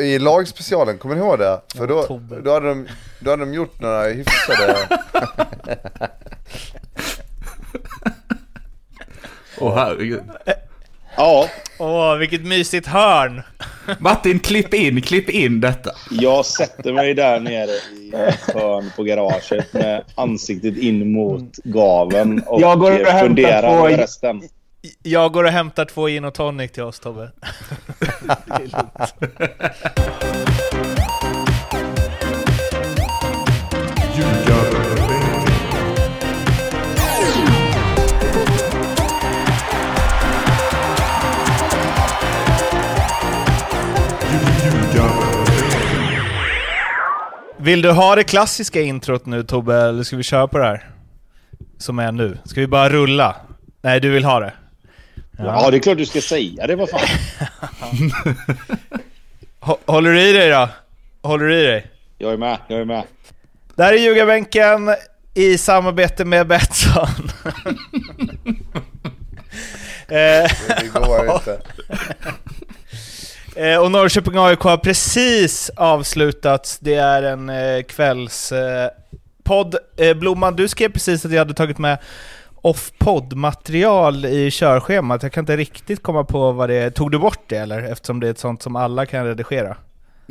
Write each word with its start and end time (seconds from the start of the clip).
i 0.00 0.18
lagspecialen, 0.18 0.98
kommer 0.98 1.14
ni 1.14 1.20
ihåg 1.20 1.38
det? 1.38 1.60
För 1.76 1.86
då, 1.86 2.20
då, 2.44 2.52
hade 2.52 2.68
de, 2.68 2.88
då 3.18 3.30
hade 3.30 3.42
de 3.42 3.54
gjort 3.54 3.80
några 3.80 4.02
hyfsade... 4.02 4.76
Åh 9.60 9.74
herregud. 9.74 10.22
Ja, 11.16 11.48
Åh, 11.78 12.16
vilket 12.16 12.46
mysigt 12.46 12.86
hörn! 12.86 13.42
Martin, 13.98 14.38
klipp 14.38 14.74
in, 14.74 15.02
klipp 15.02 15.30
in 15.30 15.60
detta. 15.60 15.90
jag 16.10 16.46
sätter 16.46 16.92
mig 16.92 17.14
där 17.14 17.40
nere 17.40 17.70
i 17.70 18.12
hörn 18.54 18.90
på 18.96 19.02
garaget 19.02 19.72
med 19.72 20.04
ansiktet 20.14 20.76
in 20.76 21.12
mot 21.12 21.56
gaven 21.56 22.42
och 22.46 22.60
Jag 22.60 22.78
går 22.78 23.00
och 23.00 23.20
funderar 23.20 23.78
över 23.78 23.96
resten. 23.96 24.42
Jag 25.02 25.32
går 25.32 25.44
och 25.44 25.50
hämtar 25.50 25.84
två 25.84 26.06
gin 26.08 26.24
och 26.24 26.34
tonic 26.34 26.72
till 26.72 26.82
oss 26.82 27.00
Tobbe. 27.00 27.30
Det 28.46 28.54
är 28.54 28.58
lugnt. 28.58 29.14
Vill 47.58 47.82
du 47.82 47.90
ha 47.90 48.14
det 48.14 48.24
klassiska 48.24 48.80
introt 48.80 49.26
nu 49.26 49.42
Tobbe, 49.42 49.76
eller 49.76 50.02
ska 50.02 50.16
vi 50.16 50.22
köra 50.22 50.48
på 50.48 50.58
det 50.58 50.64
här? 50.64 50.90
Som 51.78 51.98
är 51.98 52.12
nu. 52.12 52.38
Ska 52.44 52.60
vi 52.60 52.66
bara 52.66 52.88
rulla? 52.88 53.36
Nej, 53.82 54.00
du 54.00 54.10
vill 54.10 54.24
ha 54.24 54.40
det? 54.40 54.52
Ja, 55.44 55.70
det 55.70 55.76
är 55.76 55.80
klart 55.80 55.98
du 55.98 56.06
ska 56.06 56.20
säga 56.20 56.66
det. 56.66 56.76
Vad 56.76 56.90
fan. 56.90 57.00
Hå- 59.60 59.78
Håller 59.86 60.10
du 60.12 60.20
i 60.22 60.32
dig 60.32 60.50
då? 60.50 60.68
Håller 61.22 61.44
du 61.46 61.60
i 61.62 61.66
dig? 61.66 61.86
Jag 62.18 62.32
är 62.32 62.36
med. 62.36 62.58
Jag 62.68 62.80
är 62.80 62.84
med. 62.84 63.02
Där 63.74 63.92
är 63.92 63.96
ljugarbänken 63.96 64.94
i 65.34 65.58
samarbete 65.58 66.24
med 66.24 66.46
Betsson. 66.46 67.06
eh, 70.08 70.50
Det 70.80 70.90
går 70.94 71.32
inte. 71.34 71.60
eh, 73.56 73.76
och 73.76 73.90
Norrköping 73.90 74.36
AIK 74.38 74.60
har 74.60 74.76
precis 74.76 75.70
avslutats. 75.76 76.78
Det 76.78 76.94
är 76.94 77.22
en 77.22 77.48
eh, 77.48 77.82
kvälls 77.82 78.52
podd. 79.44 79.74
Eh, 79.96 80.14
Blomman, 80.14 80.56
du 80.56 80.68
skrev 80.68 80.92
precis 80.92 81.24
att 81.24 81.32
jag 81.32 81.38
hade 81.38 81.54
tagit 81.54 81.78
med 81.78 81.98
off-podd-material 82.60 84.24
i 84.24 84.50
körschemat. 84.50 85.22
Jag 85.22 85.32
kan 85.32 85.42
inte 85.42 85.56
riktigt 85.56 86.02
komma 86.02 86.24
på 86.24 86.52
vad 86.52 86.68
det 86.68 86.74
är. 86.74 86.90
Tog 86.90 87.10
du 87.10 87.18
bort 87.18 87.40
det 87.46 87.56
eller? 87.56 87.82
Eftersom 87.82 88.20
det 88.20 88.26
är 88.26 88.30
ett 88.30 88.38
sånt 88.38 88.62
som 88.62 88.76
alla 88.76 89.06
kan 89.06 89.24
redigera. 89.26 89.76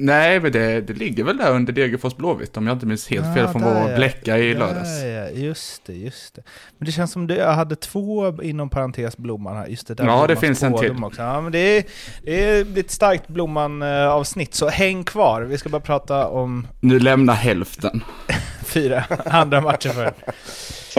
Nej, 0.02 0.40
men 0.40 0.52
det, 0.52 0.82
det 0.82 0.94
ligger 0.94 1.24
väl 1.24 1.38
där 1.38 1.52
under 1.52 1.74
Degerfors 1.74 2.16
Blåvitt 2.16 2.58
om 2.58 2.68
jag 2.68 2.76
inte 2.76 2.86
minns 2.86 3.08
helt 3.08 3.36
fel 3.36 3.48
från 3.48 3.62
vår 3.62 3.90
ja. 3.90 3.96
bläcka 3.96 4.38
i 4.38 4.54
lördags. 4.54 5.04
Ja, 5.04 5.30
just 5.30 5.86
det, 5.86 5.94
just 5.94 6.36
det. 6.36 6.42
Men 6.78 6.86
det 6.86 6.92
känns 6.92 7.12
som 7.12 7.28
det, 7.28 7.36
jag 7.36 7.54
hade 7.54 7.76
två 7.76 8.44
inom 8.44 8.70
parentes 8.70 9.18
Blomman 9.18 9.58
här. 9.58 9.68
Just 9.68 9.88
det, 9.88 9.94
där 9.94 10.06
Ja, 10.06 10.28
det 10.28 10.36
finns 10.36 10.64
en 10.64 10.78
till. 10.78 11.04
Också. 11.04 11.22
Ja, 11.22 11.42
men 11.42 11.52
det 11.52 11.60
är, 11.60 11.84
det 12.24 12.50
är 12.50 12.80
ett 12.80 12.92
starkt 12.92 13.28
Blomman-avsnitt, 13.28 14.54
så 14.54 14.70
häng 14.70 15.04
kvar. 15.04 15.42
Vi 15.42 15.58
ska 15.58 15.70
bara 15.70 15.82
prata 15.82 16.28
om 16.28 16.68
Nu 16.80 17.00
lämnar 17.00 17.34
hälften. 17.34 18.04
fyra 18.66 19.04
andra 19.26 19.62
matcher 19.62 19.90
för 19.90 20.14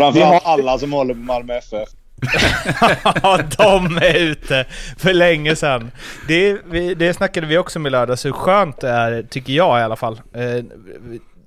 Framförallt 0.00 0.46
alla 0.46 0.78
som 0.78 0.92
håller 0.92 1.14
på 1.14 1.20
Malmö 1.20 1.54
FF. 1.54 1.88
Ja, 3.22 3.38
de 3.58 3.96
är 3.96 4.14
ute 4.14 4.66
för 4.98 5.12
länge 5.12 5.56
sedan. 5.56 5.90
Det, 6.28 6.58
vi, 6.70 6.94
det 6.94 7.14
snackade 7.14 7.46
vi 7.46 7.58
också 7.58 7.78
med 7.78 7.92
lördags, 7.92 8.24
hur 8.24 8.32
skönt 8.32 8.80
det 8.80 8.88
är, 8.88 9.22
tycker 9.22 9.52
jag 9.52 9.80
i 9.80 9.82
alla 9.82 9.96
fall. 9.96 10.20
Eh, 10.34 10.64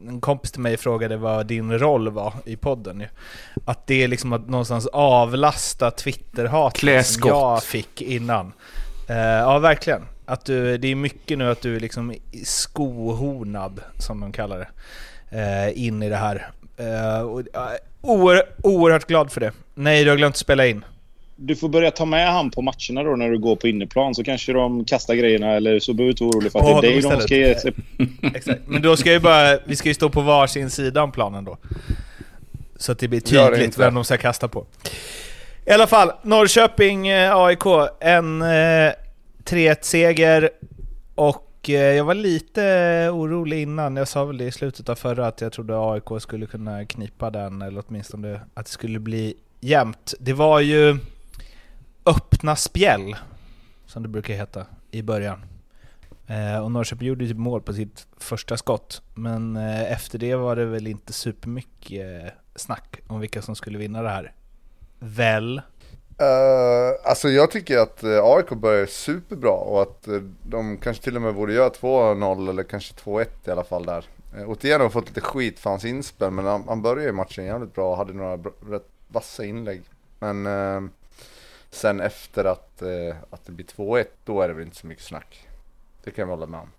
en 0.07 0.21
kompis 0.21 0.51
till 0.51 0.61
mig 0.61 0.77
frågade 0.77 1.17
vad 1.17 1.45
din 1.45 1.79
roll 1.79 2.09
var 2.09 2.33
i 2.45 2.55
podden 2.55 2.99
ju. 2.99 3.07
Att 3.65 3.87
det 3.87 4.03
är 4.03 4.07
liksom 4.07 4.33
att 4.33 4.49
någonstans 4.49 4.87
avlasta 4.87 5.91
Twitter-hat 5.91 6.73
Klä 6.73 7.03
som 7.03 7.27
jag 7.27 7.63
fick 7.63 8.01
innan. 8.01 8.53
Eh, 9.09 9.17
ja, 9.17 9.59
verkligen. 9.59 10.01
Att 10.25 10.45
du, 10.45 10.77
det 10.77 10.87
är 10.87 10.95
mycket 10.95 11.37
nu 11.37 11.51
att 11.51 11.61
du 11.61 11.75
är 11.75 11.79
liksom 11.79 12.15
skohornad, 12.43 13.81
som 13.97 14.19
de 14.19 14.31
kallar 14.31 14.57
det, 14.59 14.67
eh, 15.39 15.85
in 15.85 16.03
i 16.03 16.09
det 16.09 16.15
här. 16.15 16.51
Eh, 16.77 17.21
och, 17.21 17.39
eh, 17.39 17.45
oer, 18.01 18.43
oerhört 18.63 19.07
glad 19.07 19.31
för 19.31 19.41
det. 19.41 19.51
Nej, 19.73 20.03
du 20.03 20.09
har 20.09 20.17
glömt 20.17 20.37
spela 20.37 20.67
in. 20.67 20.85
Du 21.35 21.55
får 21.55 21.69
börja 21.69 21.91
ta 21.91 22.05
med 22.05 22.33
han 22.33 22.51
på 22.51 22.61
matcherna 22.61 23.03
då 23.03 23.15
när 23.15 23.29
du 23.29 23.39
går 23.39 23.55
på 23.55 23.67
inneplan 23.67 24.15
så 24.15 24.23
kanske 24.23 24.53
de 24.53 24.85
kastar 24.85 25.15
grejerna 25.15 25.51
eller 25.51 25.79
så 25.79 25.93
behöver 25.93 26.07
du 26.07 26.11
inte 26.11 26.23
vara 26.23 26.31
orolig 26.31 26.51
för 26.51 26.59
att 26.59 26.65
På 26.65 26.81
det 26.81 26.87
är 26.87 26.91
dig 26.91 27.01
de 27.01 27.21
ska 27.21 27.35
ge 27.35 27.59
sig 27.59 27.73
Exakt. 28.35 28.61
Men 28.67 28.81
då 28.81 28.97
ska 28.97 29.11
ju 29.11 29.19
bara, 29.19 29.57
vi 29.65 29.75
ska 29.75 29.89
ju 29.89 29.93
stå 29.93 30.09
på 30.09 30.21
varsin 30.21 30.69
sida 30.69 31.03
om 31.03 31.11
planen 31.11 31.45
då. 31.45 31.57
Så 32.75 32.91
att 32.91 32.99
det 32.99 33.07
blir 33.07 33.19
det 33.19 33.25
tydligt 33.25 33.65
inte. 33.65 33.79
vem 33.79 33.93
de 33.93 34.03
ska 34.03 34.17
kasta 34.17 34.47
på. 34.47 34.65
I 35.65 35.71
alla 35.71 35.87
fall, 35.87 36.11
Norrköping 36.21 37.07
eh, 37.07 37.35
AIK. 37.35 37.65
En 37.99 38.41
eh, 38.41 38.91
3-1-seger 39.45 40.49
och 41.15 41.42
Eh, 41.69 41.75
jag 41.75 42.03
var 42.03 42.13
lite 42.13 42.65
eh, 42.65 43.15
orolig 43.15 43.61
innan. 43.61 43.95
Jag 43.95 44.07
sa 44.07 44.25
väl 44.25 44.37
det 44.37 44.45
i 44.45 44.51
slutet 44.51 44.89
av 44.89 44.95
förra 44.95 45.27
att 45.27 45.41
jag 45.41 45.51
trodde 45.51 45.91
AIK 45.91 46.21
skulle 46.21 46.45
kunna 46.45 46.85
knipa 46.85 47.29
den, 47.29 47.61
eller 47.61 47.83
åtminstone 47.87 48.41
att 48.53 48.65
det 48.65 48.71
skulle 48.71 48.99
bli 48.99 49.35
jämnt. 49.59 50.13
Det 50.19 50.33
var 50.33 50.59
ju 50.59 50.97
öppna 52.05 52.55
spjäll, 52.55 53.15
som 53.85 54.03
det 54.03 54.09
brukar 54.09 54.33
heta, 54.33 54.65
i 54.91 55.01
början. 55.01 55.45
Eh, 56.27 56.63
och 56.63 56.71
Norrköping 56.71 57.07
gjorde 57.07 57.23
ju 57.23 57.29
typ 57.29 57.39
mål 57.39 57.61
på 57.61 57.73
sitt 57.73 58.07
första 58.17 58.57
skott. 58.57 59.01
Men 59.13 59.55
efter 59.55 60.19
det 60.19 60.35
var 60.35 60.55
det 60.55 60.65
väl 60.65 60.87
inte 60.87 61.13
supermycket 61.13 62.33
snack 62.55 62.99
om 63.07 63.19
vilka 63.19 63.41
som 63.41 63.55
skulle 63.55 63.77
vinna 63.77 64.01
det 64.01 64.09
här. 64.09 64.33
Väl? 64.99 65.61
Uh, 66.23 66.95
alltså 67.03 67.29
jag 67.29 67.51
tycker 67.51 67.77
att 67.77 68.03
eh, 68.03 68.09
uh, 68.09 68.23
AIK 68.23 68.49
börjar 68.49 68.85
superbra 68.85 69.51
och 69.51 69.81
att 69.81 70.07
eh, 70.07 70.21
de 70.43 70.77
kanske 70.77 71.03
till 71.03 71.15
och 71.15 71.21
med 71.21 71.35
borde 71.35 71.53
göra 71.53 71.69
2-0 71.69 72.49
eller 72.49 72.63
kanske 72.63 72.93
2-1 72.93 73.27
i 73.45 73.51
alla 73.51 73.63
fall 73.63 73.85
där. 73.85 74.05
Uh, 74.37 74.49
Otieno 74.49 74.83
har 74.83 74.89
fått 74.89 75.07
lite 75.07 75.21
skit 75.21 75.59
för 75.59 75.69
hans 75.69 75.85
inspel 75.85 76.31
men 76.31 76.45
han, 76.45 76.63
han 76.67 76.81
började 76.81 77.03
ju 77.03 77.11
matchen 77.11 77.45
jävligt 77.45 77.75
bra 77.75 77.91
och 77.91 77.97
hade 77.97 78.13
några 78.13 78.37
bra, 78.37 78.51
rätt 78.69 78.87
vassa 79.07 79.45
inlägg. 79.45 79.81
Men 80.19 80.47
uh, 80.47 80.89
sen 81.71 82.01
efter 82.01 82.45
att, 82.45 82.81
att 83.29 83.45
det 83.45 83.51
blir 83.51 83.65
2-1 83.65 84.05
då 84.25 84.41
är 84.41 84.47
det 84.47 84.53
väl 84.53 84.63
inte 84.63 84.77
så 84.77 84.87
mycket 84.87 85.03
snack. 85.03 85.47
Det 86.03 86.11
kan 86.11 86.21
jag 86.21 86.35
hålla 86.35 86.45
med 86.45 86.59
om. 86.59 86.69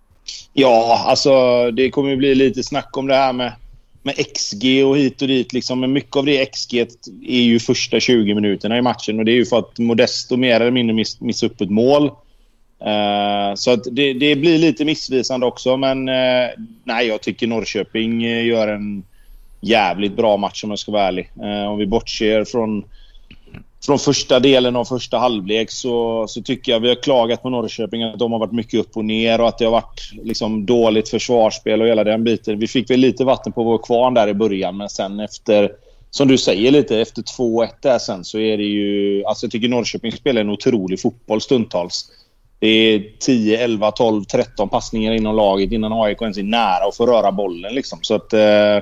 Ja, 0.53 1.03
alltså 1.07 1.31
det 1.71 1.89
kommer 1.89 2.09
ju 2.09 2.15
bli 2.15 2.35
lite 2.35 2.63
snack 2.63 2.97
om 2.97 3.07
det 3.07 3.15
här 3.15 3.33
med, 3.33 3.53
med 4.05 4.15
XG 4.35 4.85
och 4.85 4.97
hit 4.97 5.21
och 5.21 5.27
dit. 5.27 5.53
Liksom. 5.53 5.79
Men 5.79 5.93
mycket 5.93 6.15
av 6.15 6.25
det 6.25 6.45
XG 6.45 6.73
är 7.27 7.41
ju 7.41 7.59
första 7.59 7.99
20 7.99 8.35
minuterna 8.35 8.77
i 8.77 8.81
matchen 8.81 9.19
och 9.19 9.25
det 9.25 9.31
är 9.31 9.35
ju 9.35 9.45
för 9.45 9.59
att 9.59 9.79
Modesto 9.79 10.37
mer 10.37 10.59
eller 10.59 10.71
mindre 10.71 10.93
miss, 10.93 11.21
missar 11.21 11.47
upp 11.47 11.61
ett 11.61 11.69
mål. 11.69 12.03
Uh, 12.05 13.55
så 13.55 13.71
att 13.71 13.83
det, 13.91 14.13
det 14.13 14.35
blir 14.35 14.57
lite 14.57 14.85
missvisande 14.85 15.45
också, 15.45 15.77
men 15.77 16.09
uh, 16.09 16.49
nej, 16.83 17.07
jag 17.07 17.21
tycker 17.21 17.47
Norrköping 17.47 18.23
eh, 18.23 18.45
gör 18.45 18.67
en 18.67 19.03
jävligt 19.61 20.15
bra 20.15 20.37
match 20.37 20.63
om 20.63 20.69
jag 20.69 20.79
ska 20.79 20.91
vara 20.91 21.07
ärlig. 21.07 21.31
Uh, 21.43 21.65
om 21.71 21.77
vi 21.77 21.85
bortser 21.85 22.45
från 22.45 22.83
från 23.85 23.99
första 23.99 24.39
delen 24.39 24.75
av 24.75 24.85
första 24.85 25.17
halvlek 25.17 25.71
så, 25.71 26.25
så 26.27 26.41
tycker 26.41 26.71
jag 26.71 26.79
vi 26.79 26.87
har 26.87 26.95
klagat 26.95 27.41
på 27.41 27.49
Norrköping 27.49 28.03
att 28.03 28.19
de 28.19 28.31
har 28.31 28.39
varit 28.39 28.51
mycket 28.51 28.79
upp 28.79 28.97
och 28.97 29.05
ner 29.05 29.41
och 29.41 29.47
att 29.47 29.57
det 29.57 29.65
har 29.65 29.71
varit 29.71 30.11
liksom 30.23 30.65
dåligt 30.65 31.09
försvarsspel 31.09 31.81
och 31.81 31.87
hela 31.87 32.03
den 32.03 32.23
biten. 32.23 32.59
Vi 32.59 32.67
fick 32.67 32.89
väl 32.89 32.99
lite 32.99 33.23
vatten 33.23 33.53
på 33.53 33.63
vår 33.63 33.77
kvarn 33.77 34.13
där 34.13 34.27
i 34.27 34.33
början 34.33 34.77
men 34.77 34.89
sen 34.89 35.19
efter, 35.19 35.71
som 36.09 36.27
du 36.27 36.37
säger 36.37 36.71
lite, 36.71 36.99
efter 36.99 37.21
2-1 37.21 37.67
där 37.81 37.99
sen 37.99 38.23
så 38.23 38.39
är 38.39 38.57
det 38.57 38.63
ju... 38.63 39.25
Alltså 39.25 39.45
jag 39.45 39.51
tycker 39.51 39.69
Norrköping 39.69 40.11
spelar 40.11 40.41
en 40.41 40.49
otrolig 40.49 41.01
fotboll 41.01 41.41
stundtals. 41.41 42.05
Det 42.59 42.67
är 42.67 43.03
10, 43.19 43.63
11, 43.63 43.91
12, 43.91 44.23
13 44.23 44.69
passningar 44.69 45.13
inom 45.13 45.35
laget 45.35 45.71
innan 45.71 45.93
AIK 45.93 46.21
ens 46.21 46.37
är 46.37 46.43
nära 46.43 46.87
att 46.87 46.97
få 46.97 47.05
röra 47.05 47.31
bollen 47.31 47.75
liksom. 47.75 47.99
Så 48.01 48.15
att... 48.15 48.33
Eh, 48.33 48.79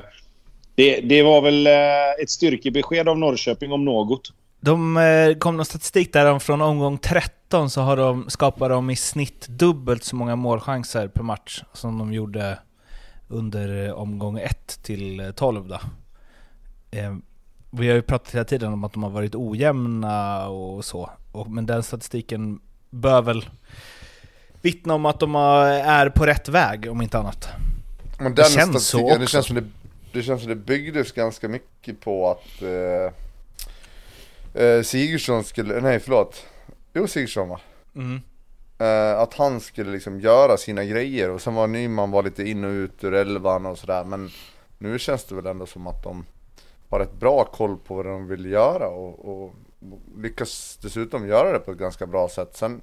det, 0.76 1.00
det 1.00 1.22
var 1.22 1.40
väl 1.40 1.66
eh, 1.66 2.22
ett 2.22 2.30
styrkebesked 2.30 3.08
av 3.08 3.18
Norrköping 3.18 3.72
om 3.72 3.84
något. 3.84 4.32
De 4.64 4.96
eh, 4.96 5.34
kom 5.38 5.56
någon 5.56 5.66
statistik 5.66 6.12
där 6.12 6.26
om 6.26 6.40
från 6.40 6.60
omgång 6.60 6.98
13 6.98 7.70
så 7.70 7.80
har 7.80 7.96
de, 7.96 8.30
skapar 8.30 8.68
de 8.68 8.90
i 8.90 8.96
snitt 8.96 9.48
dubbelt 9.48 10.04
så 10.04 10.16
många 10.16 10.36
målchanser 10.36 11.08
per 11.08 11.22
match 11.22 11.62
som 11.72 11.98
de 11.98 12.12
gjorde 12.12 12.58
under 13.28 13.86
eh, 13.86 13.92
omgång 13.92 14.38
1 14.38 14.78
till 14.82 15.20
eh, 15.20 15.30
12 15.30 15.68
då. 15.68 15.80
Eh, 16.90 17.16
vi 17.70 17.88
har 17.88 17.94
ju 17.94 18.02
pratat 18.02 18.34
hela 18.34 18.44
tiden 18.44 18.72
om 18.72 18.84
att 18.84 18.92
de 18.92 19.02
har 19.02 19.10
varit 19.10 19.34
ojämna 19.34 20.48
och 20.48 20.84
så, 20.84 21.10
och, 21.32 21.50
men 21.50 21.66
den 21.66 21.82
statistiken 21.82 22.60
bör 22.90 23.22
väl 23.22 23.48
vittna 24.62 24.94
om 24.94 25.06
att 25.06 25.20
de 25.20 25.34
har, 25.34 25.66
är 25.66 26.08
på 26.08 26.26
rätt 26.26 26.48
väg 26.48 26.90
om 26.90 27.02
inte 27.02 27.18
annat. 27.18 27.48
Men 28.18 28.34
Det 28.34 28.42
den 28.42 28.50
känns 28.50 28.72
så 28.72 28.98
statistiken, 28.98 29.18
det 29.18 29.24
också. 29.24 29.32
känns 29.32 29.46
som 29.46 29.56
det, 29.56 29.64
det 30.12 30.22
känns 30.22 30.40
som 30.40 30.48
det 30.48 30.56
byggdes 30.56 31.12
ganska 31.12 31.48
mycket 31.48 32.00
på 32.00 32.30
att 32.30 32.62
eh, 32.62 33.23
eh, 34.54 34.82
Sigurdsson 34.82 35.44
skulle, 35.44 35.80
nej 35.80 36.00
förlåt. 36.00 36.46
Jo 36.92 37.06
Sigurdsson 37.06 37.48
va? 37.48 37.60
Mm. 37.94 38.20
Eh, 38.78 39.18
att 39.18 39.34
han 39.34 39.60
skulle 39.60 39.90
liksom 39.90 40.20
göra 40.20 40.56
sina 40.56 40.84
grejer 40.84 41.30
och 41.30 41.42
sen 41.42 41.54
var 41.54 41.66
Nyman 41.66 42.10
var 42.10 42.22
lite 42.22 42.48
in 42.48 42.64
och 42.64 42.70
ut 42.70 43.04
ur 43.04 43.14
elvan 43.14 43.66
och 43.66 43.78
sådär 43.78 44.04
men 44.04 44.30
nu 44.78 44.98
känns 44.98 45.24
det 45.24 45.34
väl 45.34 45.46
ändå 45.46 45.66
som 45.66 45.86
att 45.86 46.02
de 46.02 46.24
har 46.88 47.00
ett 47.00 47.20
bra 47.20 47.44
koll 47.44 47.76
på 47.76 47.94
vad 47.94 48.06
de 48.06 48.28
vill 48.28 48.46
göra 48.46 48.88
och, 48.88 49.44
och 49.44 49.54
lyckas 50.16 50.78
dessutom 50.82 51.28
göra 51.28 51.52
det 51.52 51.58
på 51.58 51.70
ett 51.70 51.78
ganska 51.78 52.06
bra 52.06 52.28
sätt. 52.28 52.56
Sen 52.56 52.80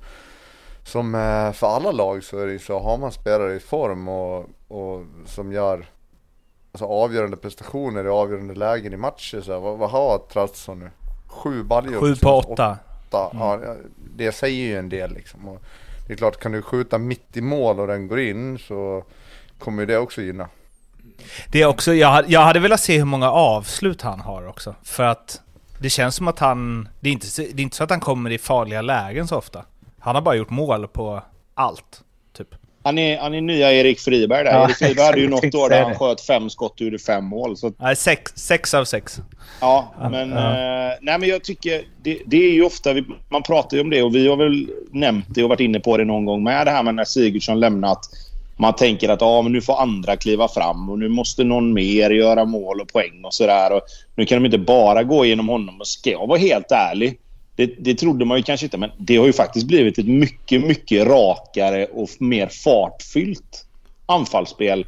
som 0.84 1.16
eh, 1.16 1.52
för 1.52 1.68
alla 1.68 1.92
lag 1.92 2.24
så 2.24 2.40
är 2.40 2.48
det 2.48 2.60
så 2.60 2.80
har 2.80 2.98
man 2.98 3.12
spelare 3.12 3.56
i 3.56 3.60
form 3.60 4.08
och, 4.08 4.50
och 4.68 5.06
som 5.26 5.52
gör 5.52 5.86
alltså, 6.72 6.86
avgörande 6.86 7.38
prestationer 7.38 8.06
i 8.06 8.10
avgörande 8.10 8.54
lägen 8.54 8.94
i 8.94 8.98
matcher. 8.98 9.42
Så 9.42 9.54
här, 9.54 9.60
vad, 9.60 9.78
vad 9.78 9.90
har 9.90 10.18
Trautsson 10.18 10.80
nu? 10.80 10.90
Sju 11.32 11.64
baljor? 11.64 12.00
Sju 12.00 12.16
på 12.16 12.30
åtta. 12.30 12.78
åtta. 13.08 13.30
Mm. 13.34 13.44
Ja, 13.44 13.76
det 14.16 14.32
säger 14.32 14.66
ju 14.66 14.78
en 14.78 14.90
del 14.90 15.14
liksom. 15.14 15.48
Och 15.48 15.62
det 16.08 16.14
är 16.14 16.18
klart, 16.18 16.40
kan 16.40 16.52
du 16.52 16.62
skjuta 16.62 16.98
mitt 16.98 17.38
i 17.38 17.42
mål 17.42 17.80
och 17.80 17.88
den 17.88 18.08
går 18.08 18.20
in 18.20 18.60
så 18.60 19.04
kommer 19.60 19.86
det 19.86 19.98
också 19.98 20.22
gynna. 20.22 20.50
Det 21.48 21.62
är 21.62 21.66
också, 21.66 21.94
jag, 21.94 22.30
jag 22.30 22.42
hade 22.42 22.60
velat 22.60 22.80
se 22.80 22.98
hur 22.98 23.06
många 23.06 23.32
avslut 23.32 24.02
han 24.02 24.20
har 24.20 24.48
också. 24.48 24.76
För 24.84 25.04
att 25.04 25.42
det 25.80 25.90
känns 25.90 26.16
som 26.16 26.28
att 26.28 26.40
han... 26.40 26.90
Det 27.00 27.10
är, 27.10 27.14
inte, 27.14 27.28
det 27.38 27.62
är 27.62 27.64
inte 27.64 27.76
så 27.76 27.84
att 27.84 27.90
han 27.90 28.00
kommer 28.00 28.30
i 28.30 28.38
farliga 28.38 28.82
lägen 28.82 29.28
så 29.28 29.38
ofta. 29.38 29.66
Han 30.00 30.16
har 30.16 30.22
bara 30.22 30.36
gjort 30.36 30.50
mål 30.50 30.88
på 30.88 31.24
allt. 31.54 32.04
Han 32.84 32.98
är, 32.98 33.18
han 33.18 33.34
är 33.34 33.42
nya 33.42 33.74
Erik 33.74 34.00
Friberg 34.00 34.44
där. 34.44 34.52
Ja, 34.52 34.66
Erik 34.66 34.78
Friberg 34.78 35.06
hade 35.06 35.20
ju 35.20 35.30
något 35.30 35.56
år 35.56 35.70
där 35.70 35.84
han 35.84 35.96
sköt 35.96 36.22
fem 36.22 36.50
skott 36.50 36.82
gjorde 36.82 37.00
fem 37.00 37.26
mål. 37.26 37.58
Så... 37.58 37.74
Nej, 37.78 37.96
sex, 37.96 38.32
sex 38.36 38.74
av 38.74 38.86
sex. 38.86 39.22
Ja, 39.62 39.94
men, 40.12 40.30
ja. 40.30 40.52
Eh, 40.52 40.98
nej, 41.02 41.20
men 41.20 41.30
jag 41.30 41.44
tycker... 41.44 41.82
Det, 42.04 42.20
det 42.26 42.38
är 42.38 42.52
ju 42.52 42.64
ofta... 42.64 42.94
Vi, 42.94 43.06
man 43.30 43.44
pratar 43.44 43.78
ju 43.78 43.84
om 43.84 43.90
det 43.90 44.04
och 44.04 44.16
vi 44.16 44.28
har 44.28 44.36
väl 44.36 44.68
nämnt 44.92 45.26
det 45.30 45.44
och 45.44 45.50
varit 45.50 45.60
inne 45.60 45.80
på 45.80 45.98
det 45.98 46.06
någon 46.06 46.26
gång 46.26 46.44
med. 46.44 46.68
Det 46.68 46.72
här 46.72 46.84
med 46.84 46.96
när 46.96 47.04
Sigurdsson 47.06 47.60
lämnat. 47.60 48.00
Man 48.58 48.76
tänker 48.76 49.10
att 49.10 49.22
ja, 49.22 49.42
men 49.42 49.52
nu 49.52 49.62
får 49.62 49.82
andra 49.82 50.16
kliva 50.16 50.48
fram 50.48 50.90
och 50.90 51.00
nu 51.00 51.10
måste 51.10 51.44
någon 51.44 51.74
mer 51.74 52.10
göra 52.10 52.46
mål 52.46 52.82
och 52.82 52.88
poäng 52.88 53.22
och 53.24 53.34
sådär. 53.34 53.82
Nu 54.16 54.26
kan 54.26 54.38
de 54.38 54.46
inte 54.46 54.58
bara 54.58 55.04
gå 55.04 55.26
igenom 55.26 55.50
honom. 55.50 55.80
Och 55.80 55.88
ska 55.88 56.12
jag 56.12 56.28
vara 56.28 56.40
helt 56.40 56.72
ärlig 56.72 57.20
det, 57.66 57.76
det 57.80 57.96
trodde 57.96 58.26
man 58.26 58.38
ju 58.38 58.44
kanske 58.44 58.66
inte, 58.66 58.78
men 58.78 58.90
det 58.98 59.18
har 59.18 59.26
ju 59.26 59.34
faktiskt 59.34 59.68
blivit 59.68 59.98
ett 59.98 60.08
mycket, 60.08 60.62
mycket 60.62 61.08
rakare 61.08 61.86
och 61.86 62.10
mer 62.20 62.48
fartfyllt 62.48 63.66
anfallsspel 64.06 64.86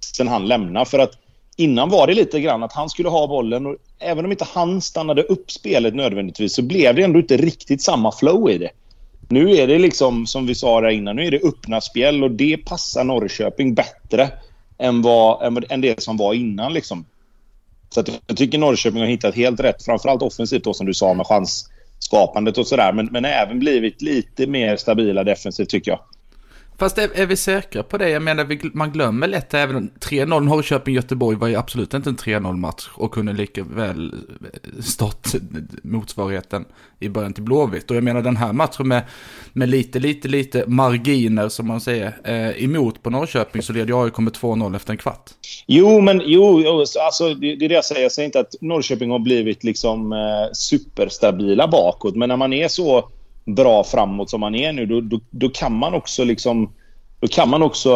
sen 0.00 0.28
han 0.28 0.48
lämnade. 0.48 0.86
För 0.86 0.98
att 0.98 1.12
innan 1.56 1.88
var 1.88 2.06
det 2.06 2.14
lite 2.14 2.40
grann 2.40 2.62
att 2.62 2.72
han 2.72 2.90
skulle 2.90 3.08
ha 3.08 3.26
bollen 3.26 3.66
och 3.66 3.76
även 3.98 4.24
om 4.24 4.30
inte 4.30 4.46
han 4.52 4.80
stannade 4.80 5.22
upp 5.22 5.50
spelet 5.50 5.94
nödvändigtvis 5.94 6.54
så 6.54 6.62
blev 6.62 6.94
det 6.94 7.02
ändå 7.02 7.18
inte 7.18 7.36
riktigt 7.36 7.82
samma 7.82 8.12
flow 8.12 8.50
i 8.50 8.58
det. 8.58 8.70
Nu 9.28 9.56
är 9.56 9.66
det 9.66 9.78
liksom, 9.78 10.26
som 10.26 10.46
vi 10.46 10.54
sa 10.54 10.80
där 10.80 10.88
innan, 10.88 11.16
nu 11.16 11.26
är 11.26 11.30
det 11.30 11.44
öppna 11.44 11.80
spel 11.80 12.24
och 12.24 12.30
det 12.30 12.56
passar 12.56 13.04
Norrköping 13.04 13.74
bättre 13.74 14.28
än, 14.78 15.02
vad, 15.02 15.46
än, 15.46 15.64
än 15.68 15.80
det 15.80 16.02
som 16.02 16.16
var 16.16 16.34
innan. 16.34 16.72
Liksom. 16.72 17.04
Så 17.90 18.04
jag 18.26 18.36
tycker 18.36 18.58
Norrköping 18.58 19.00
har 19.00 19.06
hittat 19.06 19.34
helt 19.34 19.60
rätt, 19.60 19.84
framförallt 19.84 20.22
offensivt 20.22 20.64
då 20.64 20.74
som 20.74 20.86
du 20.86 20.94
sa 20.94 21.14
med 21.14 21.26
chans 21.26 21.70
skapandet 22.00 22.58
och 22.58 22.66
sådär. 22.66 22.92
Men, 22.92 23.06
men 23.06 23.24
även 23.24 23.58
blivit 23.58 24.02
lite 24.02 24.46
mer 24.46 24.76
stabila 24.76 25.24
defensivt 25.24 25.68
tycker 25.68 25.90
jag. 25.90 26.00
Fast 26.80 26.98
är, 26.98 27.10
är, 27.14 27.26
vi 27.26 27.36
säkra 27.36 27.82
på 27.82 27.98
det? 27.98 28.10
Jag 28.10 28.22
menar, 28.22 28.76
man 28.76 28.92
glömmer 28.92 29.28
lätt 29.28 29.54
även 29.54 29.90
3-0 29.90 30.40
Norrköping-Göteborg 30.40 31.36
var 31.36 31.48
ju 31.48 31.56
absolut 31.56 31.94
inte 31.94 32.10
en 32.10 32.16
3-0-match 32.16 32.88
och 32.94 33.14
kunde 33.14 33.32
lika 33.32 33.64
väl 33.64 34.14
eh, 34.14 34.82
stått 34.82 35.34
motsvarigheten 35.82 36.64
i 36.98 37.08
början 37.08 37.32
till 37.32 37.42
Blåvitt. 37.42 37.90
Och 37.90 37.96
jag 37.96 38.04
menar 38.04 38.22
den 38.22 38.36
här 38.36 38.52
matchen 38.52 38.88
med, 38.88 39.02
med 39.52 39.68
lite, 39.68 39.98
lite, 39.98 40.28
lite 40.28 40.64
marginer 40.66 41.48
som 41.48 41.66
man 41.66 41.80
säger 41.80 42.16
eh, 42.24 42.64
emot 42.64 43.02
på 43.02 43.10
Norrköping 43.10 43.62
så 43.62 43.72
leder 43.72 44.04
AIK 44.04 44.18
med 44.18 44.32
2-0 44.32 44.76
efter 44.76 44.90
en 44.90 44.98
kvart. 44.98 45.30
Jo, 45.66 46.00
men 46.00 46.22
jo, 46.24 46.80
alltså, 46.80 47.34
det, 47.34 47.56
det 47.56 47.64
är 47.64 47.68
det 47.68 47.74
jag 47.74 47.84
säger. 47.84 48.02
Jag 48.02 48.12
säger 48.12 48.26
inte 48.26 48.40
att 48.40 48.54
Norrköping 48.60 49.10
har 49.10 49.18
blivit 49.18 49.64
liksom 49.64 50.12
eh, 50.12 50.52
superstabila 50.52 51.68
bakåt, 51.68 52.16
men 52.16 52.28
när 52.28 52.36
man 52.36 52.52
är 52.52 52.68
så 52.68 53.10
bra 53.44 53.84
framåt 53.84 54.30
som 54.30 54.40
man 54.40 54.54
är 54.54 54.72
nu, 54.72 54.86
då, 54.86 55.00
då, 55.00 55.20
då, 55.30 55.48
kan 55.48 55.72
man 55.72 55.94
också 55.94 56.24
liksom... 56.24 56.72
Då 57.20 57.28
kan 57.28 57.48
man 57.48 57.62
också 57.62 57.92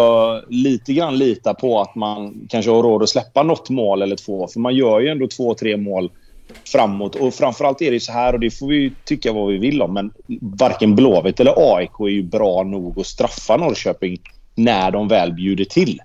lite 0.49 0.93
grann 0.93 1.19
lita 1.19 1.55
på 1.55 1.81
att 1.81 1.94
man 1.94 2.46
kanske 2.49 2.70
har 2.70 2.82
råd 2.82 3.02
att 3.02 3.08
släppa 3.08 3.43
något 3.43 3.70
mål 3.70 4.02
eller 4.02 4.17
två. 4.17 4.49
För 4.49 4.61
man 4.61 4.75
gör 4.75 5.00
ju 5.00 5.08
ändå 5.08 5.26
två, 5.26 5.55
tre 5.55 5.76
mål 5.76 6.11
framåt. 6.64 7.14
Och 7.14 7.35
framförallt 7.35 7.82
är 7.82 7.91
det 7.91 8.00
så 8.00 8.12
här, 8.12 8.32
och 8.32 8.41
det 8.41 8.50
får 8.50 8.67
vi 8.67 8.93
tycka 9.05 9.32
vad 9.32 9.52
vi 9.52 9.58
vill 9.58 9.82
om, 9.82 9.94
men 9.94 10.11
varken 10.41 10.94
Blåvitt 10.94 11.41
eller 11.41 11.76
AIK 11.76 12.00
är 12.00 12.08
ju 12.08 12.23
bra 12.23 12.62
nog 12.62 12.99
att 13.00 13.06
straffa 13.06 13.56
Norrköping 13.56 14.19
när 14.55 14.90
de 14.90 15.08
väl 15.08 15.32
bjuder 15.32 15.64
till. 15.64 16.00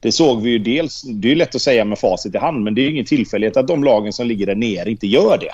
Det 0.00 0.12
såg 0.12 0.42
vi 0.42 0.50
ju 0.50 0.58
dels, 0.58 1.02
det 1.02 1.32
är 1.32 1.36
lätt 1.36 1.54
att 1.54 1.62
säga 1.62 1.84
med 1.84 1.98
facit 1.98 2.34
i 2.34 2.38
hand, 2.38 2.64
men 2.64 2.74
det 2.74 2.82
är 2.82 2.90
ingen 2.90 3.04
tillfällighet 3.04 3.56
att 3.56 3.68
de 3.68 3.84
lagen 3.84 4.12
som 4.12 4.26
ligger 4.26 4.46
där 4.46 4.54
nere 4.54 4.90
inte 4.90 5.06
gör 5.06 5.38
det. 5.38 5.52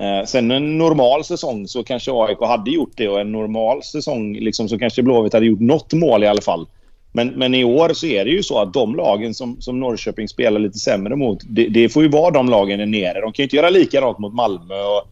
Eh, 0.00 0.24
sen 0.24 0.50
en 0.50 0.78
normal 0.78 1.24
säsong 1.24 1.68
så 1.68 1.84
kanske 1.84 2.12
AIK 2.12 2.38
hade 2.40 2.70
gjort 2.70 2.92
det 2.96 3.08
och 3.08 3.20
en 3.20 3.32
normal 3.32 3.82
säsong 3.82 4.34
liksom, 4.34 4.68
så 4.68 4.78
kanske 4.78 5.02
Blåvitt 5.02 5.32
hade 5.32 5.46
gjort 5.46 5.60
något 5.60 5.92
mål 5.92 6.24
i 6.24 6.26
alla 6.26 6.42
fall. 6.42 6.66
Men, 7.12 7.28
men 7.28 7.54
i 7.54 7.64
år 7.64 7.92
så 7.94 8.06
är 8.06 8.24
det 8.24 8.30
ju 8.30 8.42
så 8.42 8.58
att 8.58 8.72
de 8.72 8.96
lagen 8.96 9.34
som, 9.34 9.60
som 9.60 9.80
Norrköping 9.80 10.28
spelar 10.28 10.60
lite 10.60 10.78
sämre 10.78 11.16
mot, 11.16 11.38
det, 11.48 11.68
det 11.68 11.88
får 11.88 12.02
ju 12.02 12.08
vara 12.08 12.30
de 12.30 12.48
lagen 12.48 12.78
där 12.78 12.86
nere. 12.86 13.20
De 13.20 13.32
kan 13.32 13.42
ju 13.42 13.44
inte 13.44 13.56
göra 13.56 13.70
likadant 13.70 14.18
mot 14.18 14.34
Malmö 14.34 14.74
och, 14.74 15.08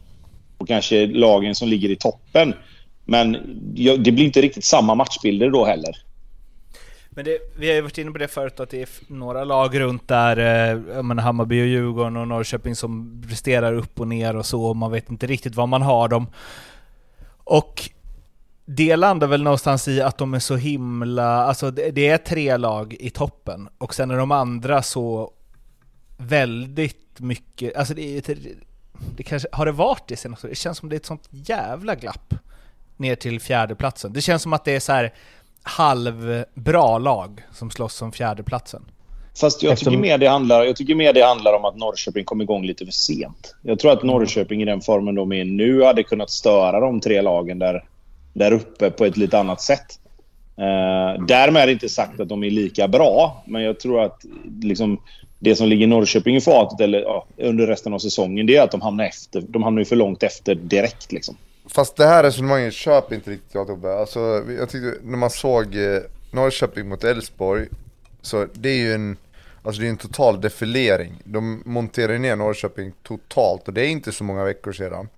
och 0.59 0.69
kanske 0.69 1.07
lagen 1.07 1.55
som 1.55 1.69
ligger 1.69 1.91
i 1.91 1.97
toppen. 1.97 2.55
Men 3.05 3.33
det 3.99 4.13
blir 4.13 4.25
inte 4.25 4.41
riktigt 4.41 4.65
samma 4.65 4.95
matchbilder 4.95 5.51
då 5.51 5.65
heller. 5.65 6.08
Men 7.19 7.25
det, 7.25 7.39
vi 7.57 7.69
har 7.69 7.75
ju 7.75 7.81
varit 7.81 7.99
inne 7.99 8.11
på 8.11 8.19
det 8.19 8.29
förut 8.29 8.61
att 8.61 8.71
det 8.71 8.83
är 8.83 8.89
några 9.07 9.45
lag 9.45 9.81
runt 9.81 10.09
där, 10.09 10.37
eh, 10.37 11.03
menar, 11.03 11.23
Hammarby 11.23 11.63
och 11.63 11.67
Djurgården 11.67 12.17
och 12.17 12.29
Norrköping 12.29 12.77
som 12.77 13.23
presterar 13.29 13.75
upp 13.75 14.01
och 14.01 14.09
ner 14.09 14.37
och 14.37 14.47
så, 14.47 14.65
och 14.65 14.77
man 14.77 14.91
vet 14.91 15.11
inte 15.11 15.27
riktigt 15.27 15.55
var 15.55 15.67
man 15.67 15.83
har 15.83 16.09
dem. 16.09 16.27
Och 17.29 17.91
det 18.65 18.97
landar 18.97 19.27
väl 19.27 19.43
någonstans 19.43 19.89
i 19.89 20.01
att 20.01 20.19
de 20.19 20.35
är 20.35 20.39
så 20.39 20.57
himla, 20.57 21.45
alltså 21.45 21.71
det, 21.71 21.91
det 21.91 22.09
är 22.09 22.19
tre 22.19 22.57
lag 22.57 22.97
i 23.01 23.11
toppen, 23.11 23.69
och 23.79 23.95
sen 23.95 24.11
är 24.11 24.17
de 24.17 24.33
andra 24.33 24.83
så 24.83 25.33
väldigt 26.17 27.21
mycket, 27.21 27.77
alltså 27.77 27.95
det, 27.95 28.29
är 28.29 28.39
det 29.17 29.23
kanske, 29.23 29.49
har 29.53 29.67
det 29.67 29.73
varit 29.73 30.09
det 30.09 30.17
senaste? 30.17 30.49
Det 30.49 30.55
känns 30.55 30.79
som 30.79 30.89
det 30.89 30.95
är 30.95 31.01
ett 31.01 31.07
sånt 31.07 31.29
jävla 31.31 31.95
glapp 31.95 32.35
ner 32.97 33.15
till 33.15 33.41
fjärdeplatsen. 33.41 34.13
Det 34.13 34.21
känns 34.21 34.43
som 34.43 34.53
att 34.53 34.65
det 34.65 34.73
är 34.73 34.81
så 34.81 34.93
här 34.93 35.15
halvbra 35.69 36.99
lag 36.99 37.41
som 37.53 37.71
slåss 37.71 38.03
om 38.03 38.13
fjärdeplatsen. 38.13 38.83
Fast 39.41 39.63
jag 39.63 39.79
tycker, 39.79 39.97
mer 39.97 40.19
det 40.19 40.27
handlar, 40.27 40.65
jag 40.65 40.77
tycker 40.77 40.95
mer 40.95 41.13
det 41.13 41.25
handlar 41.25 41.53
om 41.53 41.65
att 41.65 41.77
Norrköping 41.77 42.25
kom 42.25 42.41
igång 42.41 42.67
lite 42.67 42.85
för 42.85 42.93
sent. 42.93 43.55
Jag 43.63 43.79
tror 43.79 43.93
att 43.93 44.03
Norrköping 44.03 44.63
i 44.63 44.65
den 44.65 44.81
formen 44.81 45.15
de 45.15 45.33
är 45.33 45.45
nu 45.45 45.83
hade 45.83 46.03
kunnat 46.03 46.31
störa 46.31 46.81
de 46.81 47.01
tre 47.01 47.23
lagen 47.23 47.59
där, 47.59 47.85
där 48.33 48.53
uppe 48.53 48.91
på 48.91 49.05
ett 49.05 49.17
lite 49.17 49.39
annat 49.39 49.61
sätt. 49.61 50.01
Uh, 50.59 51.25
därmed 51.27 51.69
inte 51.69 51.89
sagt 51.89 52.21
att 52.21 52.29
de 52.29 52.45
är 52.45 52.51
lika 52.51 52.89
bra, 52.89 53.43
men 53.47 53.63
jag 53.63 53.81
tror 53.81 54.03
att 54.03 54.25
liksom, 54.63 55.01
det 55.39 55.55
som 55.55 55.69
ligger 55.69 55.87
Norrköping 55.87 56.37
i 56.37 56.41
fatet 56.41 56.81
eller, 56.81 57.01
ja, 57.01 57.27
under 57.37 57.67
resten 57.67 57.95
av 57.95 57.99
säsongen 57.99 58.47
det 58.47 58.57
är 58.57 58.63
att 58.63 58.71
de 58.71 58.81
hamnar 58.81 59.05
efter. 59.05 59.41
De 59.49 59.63
hamnar 59.63 59.81
ju 59.81 59.85
för 59.85 59.97
långt 59.97 60.23
efter 60.23 60.55
direkt. 60.55 61.13
Liksom. 61.13 61.37
Fast 61.71 61.97
det 61.97 62.07
här 62.07 62.23
resonemanget 62.23 62.75
köper 62.75 63.15
inte 63.15 63.31
riktigt 63.31 63.55
jag 63.55 63.67
Tobbe. 63.67 63.99
Alltså, 63.99 64.45
jag 64.59 64.69
tyckte 64.69 64.95
när 65.03 65.19
man 65.19 65.31
såg 65.31 65.77
eh, 65.77 66.01
Norrköping 66.31 66.89
mot 66.89 67.05
Elfsborg, 67.05 67.67
så 68.23 68.47
det 68.53 68.69
är 68.69 68.77
ju 68.77 68.95
en, 68.95 69.17
alltså 69.63 69.81
det 69.81 69.89
är 69.89 69.91
en 69.91 69.97
total 69.97 70.41
defilering. 70.41 71.23
De 71.25 71.63
monterar 71.65 72.19
ner 72.19 72.37
Norrköping 72.37 72.93
totalt 73.03 73.69
och 73.69 73.75
det 73.75 73.87
är 73.87 73.89
inte 73.89 74.13
så 74.13 74.25
många 74.25 74.45
veckor 74.45 74.73
sedan. 74.73 75.09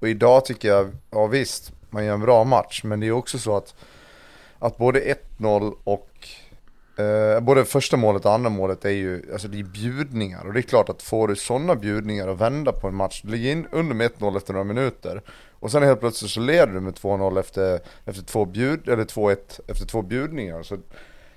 Och 0.00 0.08
idag 0.08 0.44
tycker 0.44 0.68
jag, 0.68 0.90
ja 1.10 1.26
visst, 1.26 1.72
man 1.90 2.04
gör 2.04 2.14
en 2.14 2.20
bra 2.20 2.44
match, 2.44 2.80
men 2.84 3.00
det 3.00 3.06
är 3.06 3.12
också 3.12 3.38
så 3.38 3.56
att, 3.56 3.74
att 4.58 4.78
både 4.78 5.16
1-0 5.38 5.74
och 5.84 6.28
Eh, 6.98 7.40
både 7.40 7.64
första 7.64 7.96
målet 7.96 8.24
och 8.24 8.32
andra 8.32 8.50
målet 8.50 8.84
är 8.84 8.90
ju 8.90 9.22
alltså 9.32 9.48
det 9.48 9.58
är 9.58 9.62
bjudningar 9.62 10.46
och 10.46 10.52
det 10.52 10.60
är 10.60 10.62
klart 10.62 10.88
att 10.88 11.02
får 11.02 11.28
du 11.28 11.36
sådana 11.36 11.74
bjudningar 11.74 12.28
och 12.28 12.40
vända 12.40 12.72
på 12.72 12.88
en 12.88 12.94
match, 12.94 13.22
du 13.24 13.30
ligger 13.30 13.52
in 13.52 13.66
under 13.72 13.94
med 13.94 14.10
1-0 14.10 14.36
efter 14.36 14.52
några 14.52 14.64
minuter 14.64 15.22
och 15.66 15.70
sen 15.70 15.82
helt 15.82 16.00
plötsligt 16.00 16.30
så 16.30 16.40
leder 16.40 16.72
du 16.72 16.80
med 16.80 16.94
2-0 16.94 17.40
efter, 17.40 17.80
efter 18.04 18.22
två 18.22 18.44
bjud, 18.44 18.88
eller 18.88 19.04
2-1 19.04 19.36
efter 19.68 19.86
två 19.86 20.02
bjudningar. 20.02 20.62
Så 20.62 20.78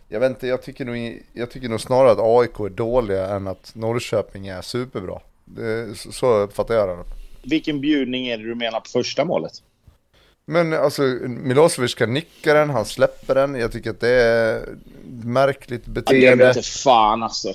jag 0.07 0.19
vet 0.19 0.29
inte, 0.29 0.47
jag 0.47 0.61
tycker, 0.61 0.85
nog, 0.85 1.23
jag 1.33 1.51
tycker 1.51 1.69
nog 1.69 1.81
snarare 1.81 2.11
att 2.11 2.19
AIK 2.19 2.59
är 2.59 2.69
dåliga 2.69 3.27
än 3.27 3.47
att 3.47 3.71
Norrköping 3.75 4.47
är 4.47 4.61
superbra. 4.61 5.19
Det, 5.45 5.97
så 5.97 6.33
uppfattar 6.33 6.75
jag 6.75 6.89
det. 6.89 7.03
Vilken 7.43 7.81
bjudning 7.81 8.27
är 8.27 8.37
det 8.37 8.43
du 8.43 8.55
menar 8.55 8.79
på 8.79 8.89
första 8.89 9.25
målet? 9.25 9.51
Men 10.49 10.73
alltså 10.73 11.01
Milosevic 11.27 11.95
kan 11.95 12.13
nicka 12.13 12.53
den, 12.53 12.69
han 12.69 12.85
släpper 12.85 13.35
den. 13.35 13.55
Jag 13.55 13.71
tycker 13.71 13.89
att 13.89 13.99
det 13.99 14.09
är 14.09 14.65
märkligt 15.23 15.85
beteende. 15.85 16.43
Ja, 16.45 16.53
det 16.53 16.59
är 16.59 16.83
fan 16.83 17.23
alltså. 17.23 17.49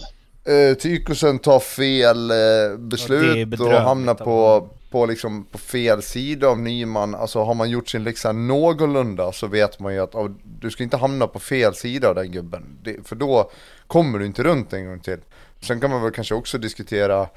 Uh, 0.48 0.74
Tykosen 0.74 1.38
tar 1.38 1.60
fel 1.60 2.30
uh, 2.30 2.78
beslut 2.78 3.60
och 3.60 3.70
hamnar 3.72 4.14
på, 4.14 4.68
på, 4.90 5.06
liksom, 5.06 5.44
på 5.44 5.58
fel 5.58 6.02
sida 6.02 6.48
av 6.48 6.58
Nyman, 6.58 7.14
alltså 7.14 7.42
har 7.42 7.54
man 7.54 7.70
gjort 7.70 7.88
sin 7.88 8.04
läxa 8.04 8.32
någorlunda 8.32 9.32
så 9.32 9.46
vet 9.46 9.80
man 9.80 9.94
ju 9.94 10.00
att 10.00 10.14
oh, 10.14 10.30
du 10.44 10.70
ska 10.70 10.82
inte 10.82 10.96
hamna 10.96 11.26
på 11.26 11.38
fel 11.38 11.74
sida 11.74 12.08
av 12.08 12.14
den 12.14 12.32
gubben. 12.32 12.78
Det, 12.82 12.96
för 13.08 13.16
då 13.16 13.50
kommer 13.86 14.18
du 14.18 14.26
inte 14.26 14.42
runt 14.42 14.72
en 14.72 14.86
gång 14.86 15.00
till. 15.00 15.18
Sen 15.62 15.80
kan 15.80 15.90
man 15.90 16.02
väl 16.02 16.12
kanske 16.12 16.34
också 16.34 16.58
diskutera 16.58 17.28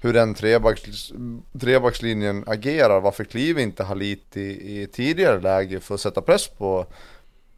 hur 0.00 0.12
den 0.12 0.34
trebacks, 0.34 1.12
trebackslinjen 1.60 2.44
agerar. 2.46 3.00
Varför 3.00 3.24
kliver 3.24 3.62
inte 3.62 3.84
Halit 3.84 4.36
i, 4.36 4.40
i 4.40 4.88
tidigare 4.92 5.40
läge 5.40 5.80
för 5.80 5.94
att 5.94 6.00
sätta 6.00 6.20
press 6.20 6.48
på, 6.48 6.86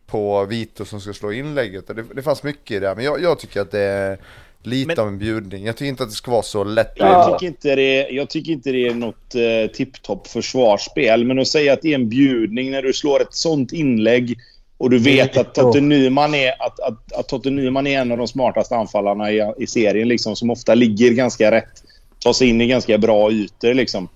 på 0.07 0.45
Vito 0.45 0.85
som 0.85 1.01
ska 1.01 1.13
slå 1.13 1.33
inlägget? 1.33 1.87
Det, 1.87 2.05
det 2.15 2.23
fanns 2.23 2.43
mycket 2.43 2.71
i 2.71 2.81
det, 2.81 2.95
men 2.95 3.05
jag, 3.05 3.23
jag 3.23 3.39
tycker 3.39 3.61
att 3.61 3.71
det 3.71 3.81
är 3.81 4.19
lite 4.63 4.87
men, 4.87 4.99
av 4.99 5.09
en 5.09 5.19
bjudning. 5.19 5.65
Jag 5.65 5.77
tycker 5.77 5.89
inte 5.89 6.03
att 6.03 6.09
det 6.09 6.15
ska 6.15 6.31
vara 6.31 6.43
så 6.43 6.65
lätt. 6.65 6.93
Jag 6.97 7.33
tycker 7.33 7.47
inte 7.47 7.77
det, 7.77 8.09
jag 8.11 8.31
tycker 8.31 8.53
inte 8.53 8.73
det 8.73 8.87
är 8.87 8.95
något 8.95 9.35
eh, 9.35 9.73
tipptopp 9.75 10.27
försvarsspel. 10.27 11.25
Men 11.25 11.39
att 11.39 11.49
säga 11.49 11.73
att 11.73 11.83
det 11.83 11.91
är 11.91 11.95
en 11.95 12.09
bjudning 12.09 12.71
när 12.71 12.83
du 12.83 12.93
slår 12.93 13.23
ett 13.23 13.35
sånt 13.35 13.73
inlägg 13.73 14.39
och 14.79 14.91
du 14.91 14.99
vet 14.99 15.37
att 15.37 15.55
Totte 15.55 15.81
Nyman 15.81 16.35
är, 16.35 16.53
att, 16.63 16.81
att, 16.81 17.13
att 17.13 17.29
Totte 17.29 17.51
Nyman 17.51 17.87
är 17.87 18.01
en 18.01 18.13
av 18.13 18.19
de 18.19 18.29
smartaste 18.29 18.77
anfallarna 18.77 19.33
i, 19.33 19.53
i 19.59 19.67
serien, 19.67 20.09
liksom, 20.09 20.37
som 20.37 20.51
ofta 20.51 20.75
ligger 20.75 21.11
ganska 21.11 21.51
rätt. 21.51 21.82
Tar 22.23 22.33
sig 22.33 22.49
in 22.49 22.61
i 22.61 22.67
ganska 22.67 22.99
bra 22.99 23.33
ytor. 23.33 23.75
Liksom. 23.75 24.09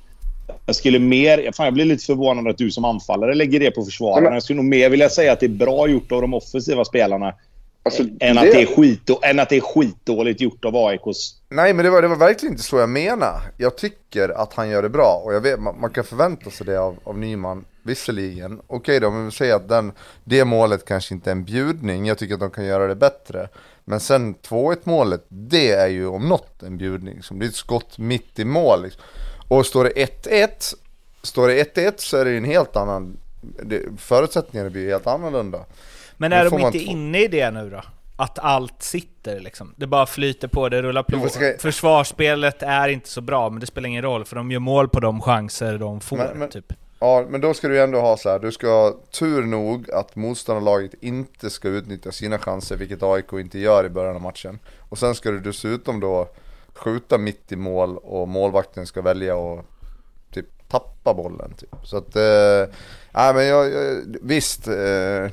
Jag 0.67 0.77
skulle 0.77 0.99
mer... 0.99 1.53
Fan, 1.53 1.67
jag 1.67 1.75
blir 1.75 1.85
lite 1.85 2.05
förvånad 2.05 2.49
att 2.49 2.59
du 2.59 2.71
som 2.71 2.85
anfallare 2.85 3.35
lägger 3.35 3.61
det 3.61 3.71
på 3.71 3.85
försvararna. 3.85 4.37
Jag 4.37 4.43
skulle 4.43 4.57
nog 4.57 4.65
mer 4.65 4.91
vilja 4.91 5.09
säga 5.09 5.33
att 5.33 5.41
det 5.41 5.47
är 5.47 5.49
bra 5.49 5.89
gjort 5.89 6.13
av 6.13 6.21
de 6.21 6.35
offensiva 6.35 6.85
spelarna 6.85 7.35
Alltså, 7.87 8.03
än, 8.03 8.37
det... 8.37 8.41
Att 8.41 8.53
det 8.53 8.63
är 8.63 8.77
skit, 8.77 9.11
än 9.23 9.39
att 9.39 9.49
det 9.49 9.57
är 9.57 9.61
skitdåligt 9.61 10.41
gjort 10.41 10.65
av 10.65 10.77
AIKs... 10.77 11.35
Nej 11.49 11.75
men 11.75 11.85
det 11.85 11.91
var, 11.91 12.03
det 12.03 12.09
var 12.09 12.17
verkligen 12.17 12.53
inte 12.53 12.65
så 12.65 12.79
jag 12.79 12.89
menade. 12.89 13.41
Jag 13.57 13.77
tycker 13.77 14.29
att 14.29 14.55
han 14.55 14.69
gör 14.69 14.83
det 14.83 14.89
bra 14.89 15.23
och 15.25 15.35
jag 15.35 15.41
vet, 15.41 15.61
man, 15.61 15.81
man 15.81 15.91
kan 15.91 16.05
förvänta 16.05 16.51
sig 16.51 16.67
det 16.67 16.81
av, 16.81 16.97
av 17.05 17.19
Nyman, 17.19 17.65
visserligen. 17.87 18.61
Okej 18.67 19.01
då, 19.01 19.11
men 19.11 19.25
vi 19.25 19.31
säger 19.31 19.55
att 19.55 19.69
den, 19.69 19.93
det 20.25 20.45
målet 20.45 20.85
kanske 20.85 21.15
inte 21.15 21.31
är 21.31 21.33
en 21.33 21.45
bjudning, 21.45 22.07
jag 22.07 22.19
tycker 22.19 22.35
att 22.35 22.41
de 22.41 22.51
kan 22.51 22.65
göra 22.65 22.87
det 22.87 22.95
bättre. 22.95 23.49
Men 23.85 24.01
sen 24.01 24.35
2-1 24.35 24.79
målet, 24.85 25.25
det 25.29 25.73
är 25.73 25.89
ju 25.89 26.07
om 26.07 26.29
något 26.29 26.63
en 26.63 26.79
bjudning. 26.79 27.23
Som 27.23 27.39
det 27.39 27.47
är 27.47 27.49
ett 27.49 27.55
skott 27.55 27.99
mitt 27.99 28.39
i 28.39 28.45
mål. 28.45 28.83
Liksom. 28.83 29.03
Och 29.49 29.67
står 29.67 29.85
det 29.85 29.91
1-1, 29.91 30.75
står 31.23 31.49
det 31.49 31.77
1-1 31.77 31.93
så 31.97 32.17
är 32.17 32.25
det 32.25 32.37
en 32.37 32.45
helt 32.45 32.77
annan, 32.77 33.17
det, 33.41 33.83
förutsättningarna 33.99 34.71
blir 34.71 34.89
helt 34.89 35.07
annorlunda. 35.07 35.65
Men 36.17 36.33
är 36.33 36.51
de 36.51 36.61
inte 36.61 36.79
inne 36.79 37.19
i 37.19 37.29
det 37.29 37.51
nu 37.51 37.71
då? 37.71 37.83
Att 38.17 38.39
allt 38.39 38.83
sitter 38.83 39.41
liksom? 39.41 39.75
Det 39.77 39.87
bara 39.87 40.07
flyter 40.07 40.49
på, 40.49 40.69
det 40.69 40.83
rullar 40.83 41.03
på. 41.03 41.29
Ska... 41.29 41.55
Försvarsspelet 41.59 42.63
är 42.63 42.89
inte 42.89 43.09
så 43.09 43.21
bra, 43.21 43.51
men 43.51 43.61
det 43.61 43.67
spelar 43.67 43.89
ingen 43.89 44.03
roll 44.03 44.25
för 44.25 44.37
de 44.37 44.51
gör 44.51 44.61
mål 44.61 44.89
på 44.89 45.01
de 45.01 45.21
chanser 45.21 45.79
de 45.79 46.01
får. 46.01 46.17
Men, 46.17 46.39
men, 46.39 46.49
typ. 46.49 46.73
Ja, 46.99 47.27
men 47.29 47.41
då 47.41 47.55
ska 47.55 47.69
du 47.69 47.81
ändå 47.81 48.01
ha 48.01 48.17
så 48.17 48.29
här. 48.29 48.39
du 48.39 48.53
ska 48.53 48.69
ha 48.69 48.97
tur 49.11 49.43
nog 49.43 49.91
att 49.91 50.17
motståndarlaget 50.17 50.95
inte 51.01 51.51
ska 51.51 51.69
utnyttja 51.69 52.13
sina 52.13 52.39
chanser, 52.39 52.77
vilket 52.77 53.03
AIK 53.03 53.33
inte 53.33 53.59
gör 53.59 53.87
i 53.87 53.89
början 53.89 54.17
av 54.17 54.23
matchen. 54.23 54.59
Och 54.89 54.99
sen 54.99 55.15
ska 55.15 55.31
du 55.31 55.41
dessutom 55.41 56.01
då 56.01 56.29
skjuta 56.75 57.19
mitt 57.19 57.53
i 57.53 57.57
mål 57.57 57.97
och 57.97 58.29
målvakten 58.29 58.87
ska 58.87 59.03
välja 59.03 59.37
att 59.37 59.65
typ 60.31 60.69
tappa 60.69 61.15
bollen. 61.15 61.55
Typ. 61.55 61.75
Så 61.85 61.97
att, 61.97 62.17
eh, 62.17 62.75
Nej 63.13 63.35
men 63.35 63.47
jag, 63.47 63.73
jag 63.73 64.05
visst, 64.23 64.69
eh, 64.69 64.75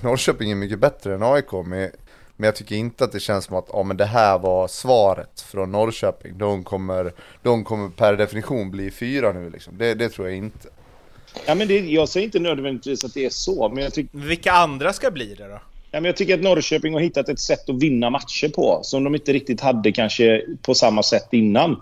Norrköping 0.01 0.51
är 0.51 0.55
mycket 0.55 0.79
bättre 0.79 1.15
än 1.15 1.23
AIK 1.23 1.51
men, 1.51 1.91
men 2.35 2.45
jag 2.45 2.55
tycker 2.55 2.75
inte 2.75 3.03
att 3.03 3.11
det 3.11 3.19
känns 3.19 3.45
som 3.45 3.55
att 3.55 3.69
ja, 3.73 3.83
men 3.83 3.97
det 3.97 4.05
här 4.05 4.39
var 4.39 4.67
svaret 4.67 5.41
från 5.41 5.71
Norrköping. 5.71 6.37
De 6.37 6.63
kommer, 6.63 7.13
de 7.41 7.63
kommer 7.63 7.89
per 7.89 8.13
definition 8.15 8.71
bli 8.71 8.91
fyra 8.91 9.31
nu 9.31 9.49
liksom. 9.49 9.77
Det, 9.77 9.93
det 9.93 10.09
tror 10.09 10.27
jag 10.27 10.37
inte. 10.37 10.69
Ja, 11.45 11.55
men 11.55 11.67
det, 11.67 11.79
jag 11.79 12.09
säger 12.09 12.25
inte 12.25 12.39
nödvändigtvis 12.39 13.03
att 13.03 13.13
det 13.13 13.25
är 13.25 13.29
så, 13.29 13.69
men 13.69 13.83
jag 13.83 13.93
tycker... 13.93 14.17
Vilka 14.17 14.51
andra 14.51 14.93
ska 14.93 15.11
bli 15.11 15.33
det 15.33 15.47
då? 15.47 15.59
Ja, 15.91 15.99
men 15.99 16.05
jag 16.05 16.17
tycker 16.17 16.33
att 16.33 16.41
Norrköping 16.41 16.93
har 16.93 17.01
hittat 17.01 17.29
ett 17.29 17.39
sätt 17.39 17.69
att 17.69 17.81
vinna 17.81 18.09
matcher 18.09 18.49
på 18.49 18.79
som 18.83 19.03
de 19.03 19.15
inte 19.15 19.33
riktigt 19.33 19.61
hade 19.61 19.91
kanske 19.91 20.41
på 20.61 20.75
samma 20.75 21.03
sätt 21.03 21.27
innan. 21.31 21.81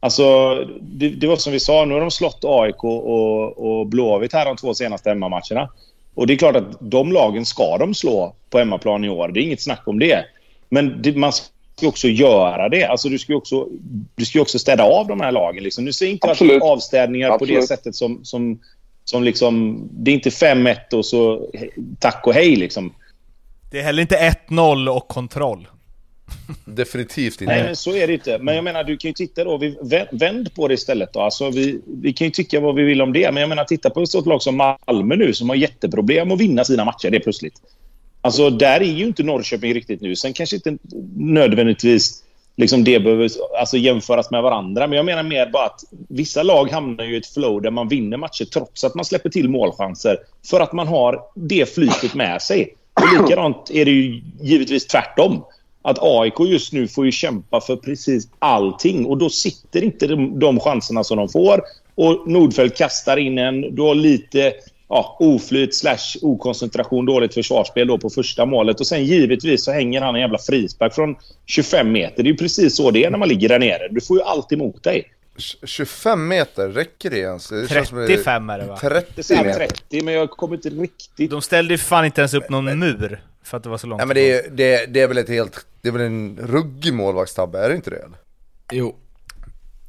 Alltså, 0.00 0.54
det, 0.80 1.08
det, 1.08 1.26
var 1.26 1.36
som 1.36 1.52
vi 1.52 1.60
sa, 1.60 1.84
nu 1.84 1.94
har 1.94 2.00
de 2.00 2.10
slått 2.10 2.40
AIK 2.44 2.84
och, 2.84 3.80
och 3.80 3.86
Blåvitt 3.86 4.32
här 4.32 4.44
de 4.44 4.56
två 4.56 4.74
senaste 4.74 5.08
hemmamatcherna. 5.08 5.68
Och 6.14 6.26
det 6.26 6.32
är 6.32 6.36
klart 6.36 6.56
att 6.56 6.76
de 6.80 7.12
lagen 7.12 7.46
ska 7.46 7.78
de 7.78 7.94
slå 7.94 8.34
på 8.50 8.58
hemmaplan 8.58 9.04
i 9.04 9.08
år. 9.08 9.28
Det 9.28 9.40
är 9.40 9.42
inget 9.42 9.62
snack 9.62 9.82
om 9.84 9.98
det. 9.98 10.24
Men 10.68 11.02
det, 11.02 11.16
man 11.16 11.32
ska 11.32 11.88
också 11.88 12.08
göra 12.08 12.68
det. 12.68 12.84
Alltså, 12.84 13.08
du 13.08 13.18
ska 13.18 13.34
också, 13.34 13.68
du 14.14 14.24
ska 14.24 14.40
också 14.40 14.58
städa 14.58 14.84
av 14.84 15.06
de 15.06 15.20
här 15.20 15.32
lagen. 15.32 15.64
Liksom. 15.64 15.84
Nu 15.84 15.92
ser 15.92 16.06
inte 16.06 16.30
Absolut. 16.30 16.62
avstädningar 16.62 17.30
Absolut. 17.30 17.54
på 17.54 17.60
det 17.60 17.66
sättet 17.66 17.94
som, 17.94 18.24
som, 18.24 18.60
som 19.10 19.22
liksom... 19.24 19.82
Det 19.92 20.10
är 20.10 20.14
inte 20.14 20.30
5-1 20.30 20.94
och 20.94 21.06
så 21.06 21.50
tack 21.98 22.26
och 22.26 22.34
hej 22.34 22.56
liksom. 22.56 22.94
Det 23.70 23.78
är 23.78 23.82
heller 23.82 24.02
inte 24.02 24.34
1-0 24.48 24.88
och 24.88 25.08
kontroll. 25.08 25.68
Definitivt 26.64 27.40
inte. 27.40 27.54
Nej, 27.54 27.64
men 27.64 27.76
så 27.76 27.96
är 27.96 28.06
det 28.06 28.12
inte. 28.12 28.38
Men 28.38 28.54
jag 28.54 28.64
menar, 28.64 28.84
du 28.84 28.96
kan 28.96 29.08
ju 29.08 29.12
titta 29.12 29.44
då. 29.44 29.58
Vi, 29.58 29.76
vänd 30.12 30.54
på 30.54 30.68
det 30.68 30.74
istället 30.74 31.12
då. 31.12 31.20
Alltså, 31.20 31.50
vi, 31.50 31.80
vi 31.86 32.12
kan 32.12 32.26
ju 32.26 32.30
tycka 32.30 32.60
vad 32.60 32.74
vi 32.74 32.82
vill 32.82 33.02
om 33.02 33.12
det. 33.12 33.32
Men 33.32 33.40
jag 33.40 33.48
menar, 33.48 33.64
titta 33.64 33.90
på 33.90 34.02
ett 34.02 34.08
stort 34.08 34.26
lag 34.26 34.42
som 34.42 34.56
Malmö 34.86 35.16
nu 35.16 35.32
som 35.32 35.48
har 35.48 35.56
jätteproblem 35.56 36.32
att 36.32 36.40
vinna 36.40 36.64
sina 36.64 36.84
matcher. 36.84 37.10
Det 37.10 37.16
är 37.16 37.20
plötsligt. 37.20 37.54
Alltså, 38.20 38.50
där 38.50 38.80
är 38.80 38.84
ju 38.84 39.06
inte 39.06 39.22
Norrköping 39.22 39.74
riktigt 39.74 40.00
nu. 40.00 40.16
Sen 40.16 40.32
kanske 40.32 40.56
inte 40.56 40.78
nödvändigtvis 41.16 42.22
liksom 42.56 42.84
det 42.84 43.00
behöver 43.00 43.30
alltså, 43.58 43.76
jämföras 43.76 44.30
med 44.30 44.42
varandra. 44.42 44.86
Men 44.86 44.96
jag 44.96 45.06
menar 45.06 45.22
mer 45.22 45.50
bara 45.50 45.66
att 45.66 45.84
vissa 46.08 46.42
lag 46.42 46.70
hamnar 46.70 47.04
i 47.04 47.16
ett 47.16 47.26
flow 47.26 47.62
där 47.62 47.70
man 47.70 47.88
vinner 47.88 48.16
matcher 48.16 48.44
trots 48.44 48.84
att 48.84 48.94
man 48.94 49.04
släpper 49.04 49.30
till 49.30 49.48
målchanser. 49.48 50.18
För 50.50 50.60
att 50.60 50.72
man 50.72 50.88
har 50.88 51.22
det 51.34 51.74
flytet 51.74 52.14
med 52.14 52.42
sig. 52.42 52.74
Och 52.94 53.22
likadant 53.22 53.70
är 53.70 53.84
det 53.84 53.90
ju 53.90 54.22
givetvis 54.40 54.86
tvärtom 54.86 55.44
att 55.82 55.98
AIK 56.00 56.40
just 56.40 56.72
nu 56.72 56.88
får 56.88 57.06
ju 57.06 57.12
kämpa 57.12 57.60
för 57.60 57.76
precis 57.76 58.28
allting 58.38 59.06
och 59.06 59.18
då 59.18 59.30
sitter 59.30 59.84
inte 59.84 60.06
de, 60.06 60.38
de 60.38 60.60
chanserna 60.60 61.04
som 61.04 61.16
de 61.16 61.28
får. 61.28 61.60
Och 61.94 62.30
Nordfeldt 62.30 62.78
kastar 62.78 63.16
in 63.16 63.38
en, 63.38 63.74
du 63.74 63.82
har 63.82 63.94
lite 63.94 64.52
ja, 64.90 65.16
oflyt 65.20 65.74
slash 65.74 66.18
okoncentration, 66.22 67.06
dåligt 67.06 67.34
försvarsspel 67.34 67.86
då 67.86 67.98
på 67.98 68.10
första 68.10 68.46
målet. 68.46 68.80
Och 68.80 68.86
sen 68.86 69.04
givetvis 69.04 69.64
så 69.64 69.72
hänger 69.72 70.00
han 70.00 70.14
en 70.14 70.20
jävla 70.20 70.38
frispark 70.38 70.94
från 70.94 71.16
25 71.46 71.92
meter. 71.92 72.22
Det 72.22 72.28
är 72.28 72.32
ju 72.32 72.36
precis 72.36 72.76
så 72.76 72.90
det 72.90 73.04
är 73.04 73.10
när 73.10 73.18
man 73.18 73.28
ligger 73.28 73.48
där 73.48 73.58
nere. 73.58 73.88
Du 73.90 74.00
får 74.00 74.16
ju 74.16 74.22
allt 74.22 74.52
emot 74.52 74.82
dig. 74.82 75.12
25 75.64 76.28
meter, 76.28 76.68
räcker 76.68 77.10
det 77.10 77.18
ens? 77.18 77.48
Det 77.48 77.66
35 77.66 78.50
är 78.50 78.58
det 78.58 78.64
va? 78.64 78.78
30 78.80 79.42
meter. 79.44 79.54
30, 79.54 80.02
men 80.04 80.14
jag 80.14 80.30
kommer 80.30 80.54
inte 80.54 80.68
riktigt... 80.68 81.30
De 81.30 81.42
ställde 81.42 81.74
ju 81.74 81.78
fan 81.78 82.04
inte 82.04 82.20
ens 82.20 82.34
upp 82.34 82.50
någon 82.50 82.64
men, 82.64 82.78
mur. 82.78 83.20
För 83.44 83.56
att 83.56 83.62
det 83.62 83.68
var 83.68 83.78
så 83.78 83.86
långt. 83.86 83.98
Nej 83.98 84.06
men 84.06 84.14
det 84.14 84.32
är, 84.32 84.50
det, 84.50 84.86
det 84.86 85.00
är 85.00 85.08
väl 85.08 85.18
ett 85.18 85.28
helt, 85.28 85.66
det 85.82 85.88
är 85.88 85.92
väl 85.92 86.02
en 86.02 86.38
ruggig 86.42 86.94
målvaktstabbe, 86.94 87.58
är 87.58 87.68
det 87.68 87.76
inte 87.76 87.90
det? 87.90 87.96
Eller? 87.96 88.18
Jo. 88.72 88.96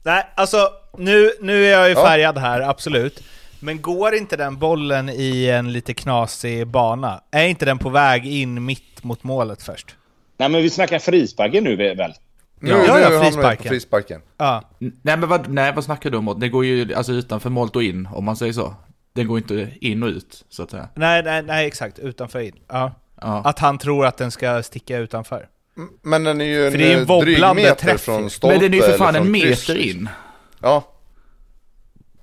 Nej, 0.04 0.28
alltså 0.36 0.70
nu, 0.98 1.32
nu 1.40 1.66
är 1.66 1.72
jag 1.72 1.90
ju 1.90 1.96
färgad 1.96 2.36
ja. 2.38 2.40
här, 2.40 2.62
absolut. 2.62 3.24
Men 3.62 3.82
går 3.82 4.16
inte 4.16 4.38
den 4.38 4.58
bollen 4.58 5.10
i 5.10 5.50
en 5.50 5.74
lite 5.74 5.94
knasig 5.94 6.68
bana? 6.68 7.22
Är 7.32 7.48
inte 7.48 7.66
den 7.66 7.78
på 7.78 7.90
väg 7.90 8.26
in 8.26 8.66
mitt 8.66 9.04
mot 9.04 9.24
målet 9.24 9.64
först? 9.64 9.96
Nej 10.38 10.50
men 10.50 10.62
vi 10.62 10.70
snackar 10.70 11.00
frisparken 11.00 11.64
nu 11.64 11.76
väl? 11.76 12.14
Ja, 12.62 12.84
ja, 12.88 13.00
ja 13.00 13.22
frisparken. 13.24 13.70
frisparken. 13.70 14.22
Ja. 14.38 14.64
Nej 14.80 15.18
men 15.18 15.30
vad, 15.30 15.48
nej, 15.50 15.74
vad 15.76 15.84
snackar 15.84 16.10
du 16.10 16.18
om? 16.18 16.40
Det 16.40 16.50
går 16.50 16.66
ju 16.66 16.94
alltså 16.94 17.12
utanför 17.12 17.50
målet 17.50 17.76
och 17.76 17.84
in, 17.84 18.08
om 18.14 18.26
man 18.26 18.36
säger 18.36 18.54
så. 18.54 18.76
Den 19.14 19.28
går 19.28 19.38
inte 19.38 19.70
in 19.82 20.04
och 20.04 20.10
ut, 20.10 20.46
så 20.50 20.64
att 20.64 20.72
säga. 20.72 20.90
Nej, 20.96 21.24
nej, 21.24 21.44
nej 21.44 21.68
exakt. 21.68 22.00
Utanför 22.00 22.40
in. 22.40 22.56
Ja. 22.68 22.92
Ja. 23.22 23.42
Att 23.46 23.60
han 23.60 23.78
tror 23.78 24.06
att 24.06 24.18
den 24.18 24.32
ska 24.32 24.64
sticka 24.64 24.98
utanför. 24.98 25.48
Men 26.02 26.24
den 26.24 26.42
är 26.42 26.46
ju 26.46 26.66
en, 26.66 26.72
för 26.72 26.80
det 26.80 26.94
är 26.94 26.98
en 26.98 27.10
eh, 27.10 27.20
dryg 27.20 27.56
meter 27.56 27.76
träff. 27.76 28.02
från 28.02 28.30
stolpe 28.30 28.56
Men 28.56 28.64
den 28.64 28.74
är 28.74 28.78
ju 28.78 28.92
för 28.92 28.98
fan 28.98 29.16
en 29.16 29.32
meter 29.32 29.78
in. 29.78 30.10
Ja. 30.62 30.84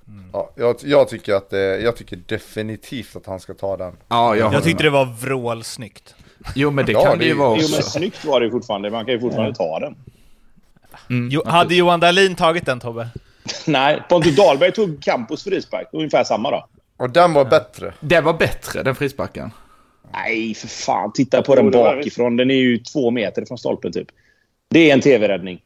Mm. 0.09 0.29
ja 0.33 0.51
jag, 0.55 0.75
jag, 0.83 1.09
tycker 1.09 1.33
att 1.33 1.49
det, 1.49 1.81
jag 1.81 1.95
tycker 1.95 2.19
definitivt 2.25 3.15
att 3.15 3.25
han 3.25 3.39
ska 3.39 3.53
ta 3.53 3.77
den. 3.77 3.97
Ja, 4.07 4.35
jag, 4.35 4.53
jag 4.53 4.63
tyckte 4.63 4.83
det 4.83 4.89
var 4.89 5.05
vrålsnyggt. 5.05 6.15
Jo 6.55 6.71
men 6.71 6.85
det 6.85 6.91
ja, 6.91 7.05
kan 7.05 7.19
det 7.19 7.25
ju 7.25 7.33
vara 7.33 7.49
också. 7.49 7.65
Jo 7.69 7.71
men 7.71 7.83
snyggt 7.83 8.25
var 8.25 8.41
det 8.41 8.51
fortfarande, 8.51 8.89
man 8.89 9.05
kan 9.05 9.13
ju 9.13 9.19
fortfarande 9.19 9.55
ta 9.55 9.79
den. 9.79 9.95
Mm. 11.09 11.29
Jo, 11.31 11.41
hade 11.45 11.75
Johan 11.75 11.99
Dahlin 11.99 12.35
tagit 12.35 12.65
den 12.65 12.79
Tobbe? 12.79 13.09
Nej, 13.67 14.01
Pontus 14.09 14.35
Dahlberg 14.35 14.71
tog 14.71 15.03
Campos 15.03 15.43
frispark, 15.43 15.87
ungefär 15.91 16.23
samma 16.23 16.51
då. 16.51 16.67
Och 16.97 17.09
den 17.09 17.33
var 17.33 17.45
bättre. 17.45 17.93
Den 17.99 18.23
var 18.23 18.33
bättre, 18.33 18.83
den 18.83 18.95
frisparken. 18.95 19.51
Nej, 20.13 20.53
för 20.53 20.67
fan. 20.67 21.11
Titta 21.13 21.41
på 21.41 21.55
den 21.55 21.71
bakifrån. 21.71 22.37
Den 22.37 22.51
är 22.51 22.55
ju 22.55 22.77
två 22.77 23.11
meter 23.11 23.45
från 23.45 23.57
stolpen 23.57 23.91
typ. 23.91 24.07
Det 24.69 24.89
är 24.89 24.93
en 24.93 25.01
tv-räddning. 25.01 25.61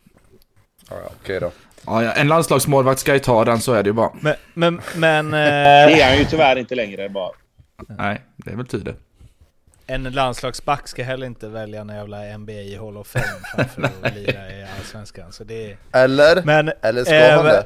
Ja, 0.90 0.96
okej 1.06 1.16
okay 1.22 1.40
då. 1.40 1.52
Ja, 1.86 2.12
en 2.12 2.28
landslagsmålvakt 2.28 3.00
ska 3.00 3.13
ju 3.13 3.20
ta 3.20 3.46
den, 3.46 3.62
så 3.62 3.74
är 3.74 3.84
det 3.84 3.88
ju 3.88 3.94
bara. 3.94 4.12
Men... 4.22 4.36
men, 4.54 4.82
men 4.96 5.25
eh... 5.25 5.32
Det 5.32 6.02
är 6.02 6.10
han 6.10 6.18
ju 6.18 6.25
tyvärr 6.25 6.56
inte 6.56 6.75
längre 6.75 7.10
bara. 7.10 7.32
Nej, 7.88 8.22
det 8.36 8.52
är 8.52 8.56
väl 8.56 8.68
tur 8.68 8.84
det. 8.84 8.96
En 9.88 10.04
landslagsback 10.04 10.88
ska 10.88 11.04
heller 11.04 11.28
inte 11.28 11.48
välja 11.48 11.82
en 11.82 11.90
jävla 11.90 12.38
NBA 12.38 12.86
Hall 12.86 12.98
of 12.98 13.08
Fame 13.08 13.25
framför 13.56 13.82
att 14.04 14.16
lira 14.16 14.52
i 14.52 14.66
Allsvenskan. 14.78 15.32
Så 15.32 15.44
det 15.44 15.72
är... 15.72 15.78
Eller? 15.92 16.44
Men, 16.44 16.72
eller 16.82 17.04
ska 17.04 17.16
eh, 17.16 17.36
man 17.36 17.46
det? 17.46 17.66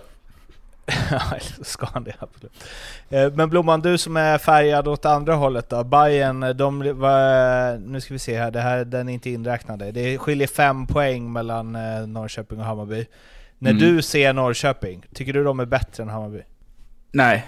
Ja, 1.11 1.21
eller 1.29 1.63
ska 1.63 1.85
han 1.85 2.03
det 2.03 2.13
absolut. 2.19 2.63
Eh, 3.09 3.31
Men 3.31 3.49
Blomman, 3.49 3.81
du 3.81 3.97
som 3.97 4.17
är 4.17 4.37
färgad 4.37 4.87
åt 4.87 5.05
andra 5.05 5.33
hållet 5.33 5.69
då. 5.69 5.83
Bayern, 5.83 6.57
de 6.57 6.99
var, 6.99 7.77
nu 7.77 8.01
ska 8.01 8.13
vi 8.13 8.19
se 8.19 8.37
här, 8.37 8.51
det 8.51 8.61
här 8.61 8.85
den 8.85 9.09
är 9.09 9.13
inte 9.13 9.29
inräknade. 9.29 9.91
Det 9.91 10.17
skiljer 10.17 10.47
fem 10.47 10.87
poäng 10.87 11.33
mellan 11.33 11.75
eh, 11.75 12.07
Norrköping 12.07 12.59
och 12.59 12.65
Hammarby. 12.65 13.05
När 13.59 13.71
Mm. 13.71 13.81
du 13.83 14.01
ser 14.01 14.33
Norrköping, 14.33 15.05
tycker 15.13 15.33
du 15.33 15.43
de 15.43 15.59
är 15.59 15.65
bättre 15.65 16.03
än 16.03 16.09
Hammarby? 16.09 16.41
Nej. 17.11 17.47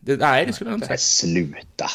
Det, 0.00 0.16
nej, 0.16 0.46
det 0.46 0.52
skulle 0.52 0.70
jag 0.70 0.76
inte 0.76 0.88
Nej, 0.88 0.98
säga. 0.98 1.28
sluta. 1.30 1.86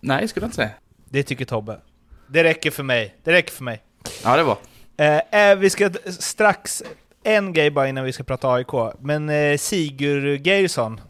Nej, 0.00 0.22
det 0.22 0.28
skulle 0.28 0.44
jag 0.44 0.48
inte 0.48 0.56
säga. 0.56 0.70
Det 1.04 1.22
tycker 1.22 1.44
Tobbe. 1.44 1.80
Det 2.28 2.44
räcker 2.44 2.70
för 2.70 2.82
mig. 2.82 3.16
Det 3.24 3.32
räcker 3.32 3.52
för 3.52 3.64
mig. 3.64 3.82
Ja, 4.24 4.36
det 4.36 4.42
var. 4.42 4.58
Eh, 4.96 5.50
eh, 5.50 5.56
vi 5.58 5.70
ska 5.70 5.90
strax, 6.18 6.82
en 7.22 7.52
grej 7.52 7.70
bara 7.70 7.88
innan 7.88 8.04
vi 8.04 8.12
ska 8.12 8.22
prata 8.24 8.52
AIK, 8.52 8.72
men 9.00 9.28
eh, 9.28 9.58
Sigurd 9.58 10.46
Geirsson, 10.46 11.00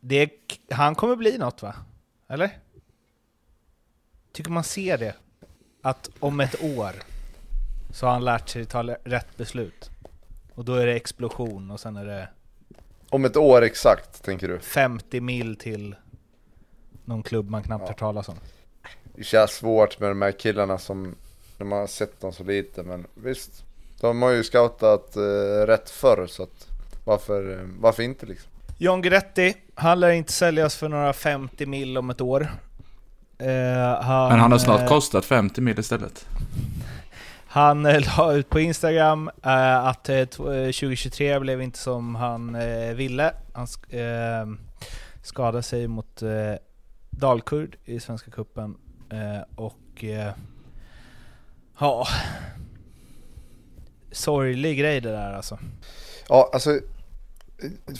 det, 0.00 0.30
han 0.70 0.94
kommer 0.94 1.16
bli 1.16 1.38
något 1.38 1.62
va? 1.62 1.74
Eller? 2.28 2.50
Tycker 4.32 4.50
man 4.50 4.64
ser 4.64 4.98
det? 4.98 5.14
Att 5.82 6.10
om 6.18 6.40
ett 6.40 6.62
år 6.62 6.92
så 7.92 8.06
har 8.06 8.12
han 8.12 8.24
lärt 8.24 8.48
sig 8.48 8.64
ta 8.64 8.80
l- 8.80 8.96
rätt 9.04 9.36
beslut. 9.36 9.90
Och 10.60 10.66
då 10.66 10.74
är 10.74 10.86
det 10.86 10.94
explosion 10.94 11.70
och 11.70 11.80
sen 11.80 11.96
är 11.96 12.04
det 12.04 12.28
Om 13.10 13.24
ett 13.24 13.36
år 13.36 13.62
exakt, 13.62 14.24
tänker 14.24 14.48
du? 14.48 14.58
50 14.58 15.20
mil 15.20 15.56
till 15.56 15.94
någon 17.04 17.22
klubb 17.22 17.50
man 17.50 17.62
knappt 17.62 17.88
hört 17.88 17.98
talas 17.98 18.28
om. 18.28 18.34
Det 19.14 19.24
känns 19.24 19.50
svårt 19.50 20.00
med 20.00 20.10
de 20.10 20.22
här 20.22 20.32
killarna 20.32 20.78
som, 20.78 21.14
när 21.58 21.66
man 21.66 21.78
har 21.78 21.86
sett 21.86 22.20
dem 22.20 22.32
så 22.32 22.44
lite, 22.44 22.82
men 22.82 23.06
visst. 23.14 23.64
De 24.00 24.22
har 24.22 24.30
ju 24.30 24.44
scoutat 24.44 25.16
eh, 25.16 25.20
rätt 25.66 25.90
förr, 25.90 26.26
så 26.26 26.42
att 26.42 26.66
varför, 27.04 27.58
eh, 27.60 27.66
varför 27.80 28.02
inte 28.02 28.26
liksom? 28.26 28.50
John 28.78 29.02
Guidetti, 29.02 29.54
han 29.74 30.00
lär 30.00 30.10
inte 30.10 30.32
säljas 30.32 30.76
för 30.76 30.88
några 30.88 31.12
50 31.12 31.66
mil 31.66 31.98
om 31.98 32.10
ett 32.10 32.20
år. 32.20 32.52
Eh, 33.38 33.48
han, 34.02 34.28
Men 34.28 34.40
han 34.40 34.52
har 34.52 34.58
snart 34.58 34.80
eh, 34.80 34.88
kostat 34.88 35.24
50 35.24 35.60
mil 35.60 35.78
istället. 35.78 36.26
Han 37.52 37.86
eh, 37.86 38.00
la 38.18 38.32
ut 38.32 38.48
på 38.50 38.60
Instagram 38.60 39.30
eh, 39.42 39.84
att 39.86 40.08
eh, 40.08 40.24
2023 40.24 41.32
eh, 41.32 41.40
blev 41.40 41.62
inte 41.62 41.78
som 41.78 42.14
han 42.14 42.54
eh, 42.54 42.94
ville. 42.94 43.32
Han 43.52 43.66
sk- 43.66 43.94
eh, 44.42 44.46
skadade 45.22 45.62
sig 45.62 45.88
mot 45.88 46.22
eh, 46.22 46.54
Dalkurd 47.10 47.76
i 47.84 48.00
Svenska 48.00 48.30
Cupen 48.30 48.76
eh, 49.12 49.42
och 49.56 50.04
eh, 50.04 50.32
ja, 51.80 52.06
sorglig 54.12 54.78
grej 54.78 55.00
det 55.00 55.10
där 55.10 55.32
alltså. 55.32 55.58
Ja, 56.28 56.50
alltså. 56.52 56.80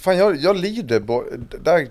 Fan, 0.00 0.16
jag, 0.16 0.36
jag 0.36 0.56
lider. 0.56 1.00
Där 1.64 1.88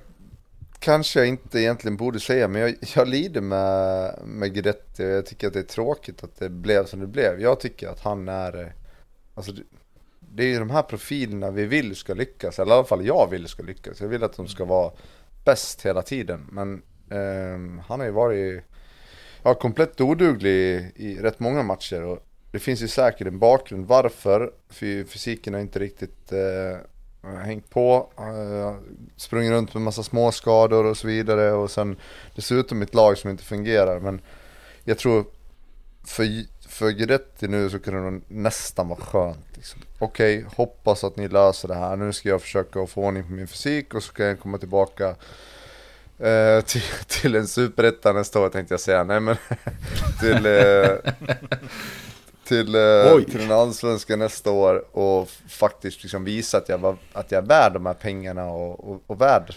kanske 0.79 1.19
jag 1.19 1.27
inte 1.27 1.59
egentligen 1.59 1.98
borde 1.98 2.19
säga, 2.19 2.48
men 2.48 2.62
jag, 2.62 2.75
jag 2.95 3.07
lider 3.07 3.41
med, 3.41 4.19
med 4.25 4.53
Guidetti 4.53 5.03
och 5.03 5.09
jag 5.09 5.25
tycker 5.25 5.48
att 5.48 5.53
det 5.53 5.59
är 5.59 5.63
tråkigt 5.63 6.24
att 6.24 6.36
det 6.39 6.50
blev 6.50 6.86
som 6.86 7.00
det 7.00 7.07
blev. 7.07 7.41
Jag 7.41 7.59
tycker 7.59 7.88
att 7.88 8.00
han 8.00 8.29
är... 8.29 8.74
Alltså, 9.33 9.51
det, 10.19 10.43
är 10.43 10.48
ju 10.48 10.59
de 10.59 10.69
här 10.69 10.81
profilerna 10.81 11.51
vi 11.51 11.65
vill 11.65 11.95
ska 11.95 12.13
lyckas, 12.13 12.59
eller 12.59 12.71
i 12.71 12.75
alla 12.75 12.83
fall 12.83 13.05
jag 13.05 13.29
vill 13.29 13.48
ska 13.48 13.63
lyckas. 13.63 14.01
Jag 14.01 14.07
vill 14.07 14.24
att 14.24 14.38
de 14.38 14.48
ska 14.48 14.65
vara 14.65 14.91
bäst 15.45 15.86
hela 15.86 16.01
tiden, 16.01 16.48
men 16.51 16.81
eh, 17.09 17.83
han 17.88 18.00
har 18.00 18.05
ju 18.05 18.12
varit 18.12 18.63
ja, 19.43 19.53
komplett 19.53 20.01
oduglig 20.01 20.51
i, 20.51 20.91
i 20.95 21.17
rätt 21.21 21.39
många 21.39 21.63
matcher. 21.63 22.03
Och 22.03 22.25
det 22.51 22.59
finns 22.59 22.81
ju 22.81 22.88
säkert 22.88 23.27
en 23.27 23.39
bakgrund 23.39 23.88
varför, 23.88 24.51
för 24.69 25.03
fysiken 25.03 25.53
har 25.53 25.62
inte 25.62 25.79
riktigt 25.79 26.31
eh, 26.31 26.77
hängt 27.22 27.70
på. 27.70 28.10
Eh, 28.18 28.76
sprungit 29.16 29.52
runt 29.52 29.74
med 29.74 29.84
massa 29.84 30.04
småskador 30.04 30.86
och 30.86 30.98
så 30.98 31.08
vidare 31.08 31.52
och 31.52 31.72
sen 31.72 31.98
dessutom 32.36 32.82
ett 32.82 32.94
lag 32.94 33.18
som 33.18 33.30
inte 33.30 33.44
fungerar. 33.44 34.00
Men 34.00 34.22
jag 34.84 34.98
tror 34.98 35.26
för, 36.04 36.26
för 36.70 36.90
Guidetti 36.90 37.48
nu 37.48 37.70
så 37.70 37.80
kunde 37.80 38.12
det 38.12 38.22
nästan 38.28 38.88
vara 38.88 39.00
skönt. 39.00 39.46
Liksom. 39.54 39.82
Okej, 40.00 40.46
hoppas 40.56 41.03
att 41.03 41.16
ni 41.16 41.27
löser 41.27 41.68
det 41.68 41.75
här. 41.75 41.96
Nu 41.96 42.14
ska 42.14 42.29
jag 42.29 42.42
försöka 42.42 42.79
att 42.82 42.90
få 42.90 43.03
ordning 43.03 43.24
på 43.24 43.32
min 43.32 43.48
fysik 43.48 43.94
och 43.94 44.03
så 44.03 44.08
ska 44.08 44.24
jag 44.24 44.40
komma 44.40 44.58
tillbaka 44.58 45.16
eh, 46.20 46.62
till, 46.62 46.84
till 47.08 47.36
en 47.36 47.48
superetta 47.48 48.14
nästa 48.14 48.40
år 48.40 48.50
tänkte 48.50 48.74
jag 48.74 48.82
säga. 48.82 49.03
Nej 49.03 49.20
men 49.20 49.36
till, 50.20 50.46
eh, 50.46 51.14
till, 52.50 52.75
eh, 52.75 53.14
Oj. 53.16 53.25
till 53.25 53.40
den 53.40 53.51
allsvenska 53.51 54.16
nästa 54.16 54.51
år 54.51 54.98
och 54.98 55.29
faktiskt 55.50 56.03
liksom 56.03 56.24
visa 56.24 56.57
att 56.57 56.70
jag, 56.70 56.77
var, 56.77 56.96
att 57.14 57.31
jag 57.31 57.44
är 57.44 57.48
värd 57.48 57.74
de 57.74 57.85
här 57.85 57.94
pengarna 57.94 58.46
och, 58.51 58.90
och, 58.92 59.01
och 59.07 59.22
värd 59.22 59.53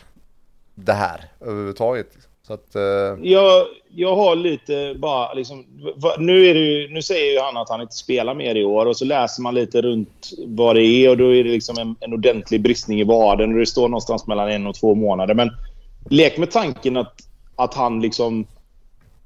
det 0.75 0.93
här 0.93 1.21
överhuvudtaget. 1.41 2.07
Så 2.47 2.53
att, 2.53 2.75
eh, 2.75 2.83
Jag, 3.23 3.67
jag 3.91 4.17
har 4.17 4.37
lite 4.37 4.95
bara 4.99 5.33
liksom... 5.35 5.65
va- 5.97 6.17
Nu, 6.19 6.47
är 6.47 6.55
det 6.55 6.61
ju, 6.61 6.89
nu 6.89 7.03
säger 7.03 7.33
ju 7.33 7.39
han 7.41 7.57
att 7.57 7.69
han 7.69 7.81
inte 7.81 7.95
spelar 7.97 8.35
mer 8.35 8.55
i 8.55 8.65
år 8.65 8.87
och 8.87 8.97
så 8.97 9.05
läser 9.05 9.43
man 9.43 9.55
lite 9.55 9.83
runt 9.83 10.31
vad 10.47 10.77
det 10.77 10.83
är 10.85 11.09
och 11.11 11.17
då 11.17 11.35
är 11.35 11.45
det 11.45 11.51
liksom 11.51 11.79
en, 11.79 11.97
en 12.01 12.13
ordentlig 12.13 12.63
bristning 12.63 13.01
i 13.01 13.05
vaden 13.05 13.53
och 13.53 13.59
det 13.59 13.67
står 13.67 13.89
någonstans 13.89 14.27
mellan 14.27 14.51
en 14.51 14.67
och 14.67 14.75
två 14.75 14.95
månader. 14.95 15.35
Men 15.35 15.51
lek 16.11 16.39
med 16.39 16.51
tanken 16.51 16.97
att, 16.97 17.15
att 17.57 17.75
han 17.75 18.01
liksom 18.01 18.47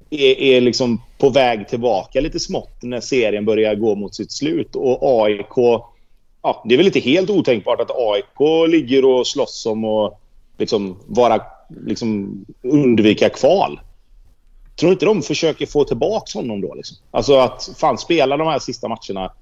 är, 0.09 0.41
är 0.41 0.61
liksom 0.61 1.01
på 1.17 1.29
väg 1.29 1.67
tillbaka 1.67 2.21
lite 2.21 2.39
smått 2.39 2.77
när 2.81 3.01
serien 3.01 3.45
börjar 3.45 3.75
gå 3.75 3.95
mot 3.95 4.15
sitt 4.15 4.31
slut. 4.31 4.75
Och 4.75 5.23
AIK... 5.23 5.83
Ja, 6.41 6.63
det 6.65 6.75
är 6.75 6.77
väl 6.77 6.85
inte 6.85 6.99
helt 6.99 7.29
otänkbart 7.29 7.81
att 7.81 7.91
AIK 7.91 8.69
ligger 8.69 9.05
och 9.05 9.27
slåss 9.27 9.65
om 9.65 9.85
att 9.85 10.19
liksom 10.57 10.97
vara, 11.05 11.41
liksom 11.85 12.45
undvika 12.61 13.29
kval. 13.29 13.79
Tror 14.75 14.91
inte 14.91 15.05
de 15.05 15.21
försöker 15.21 15.65
få 15.65 15.83
tillbaka 15.83 16.39
honom 16.39 16.61
då? 16.61 16.73
Liksom? 16.73 16.97
Alltså 17.11 17.37
att 17.37 17.69
fan 17.77 17.97
spela 17.97 18.37
de 18.37 18.47
här 18.47 18.59
sista 18.59 18.87
matcherna 18.87 19.33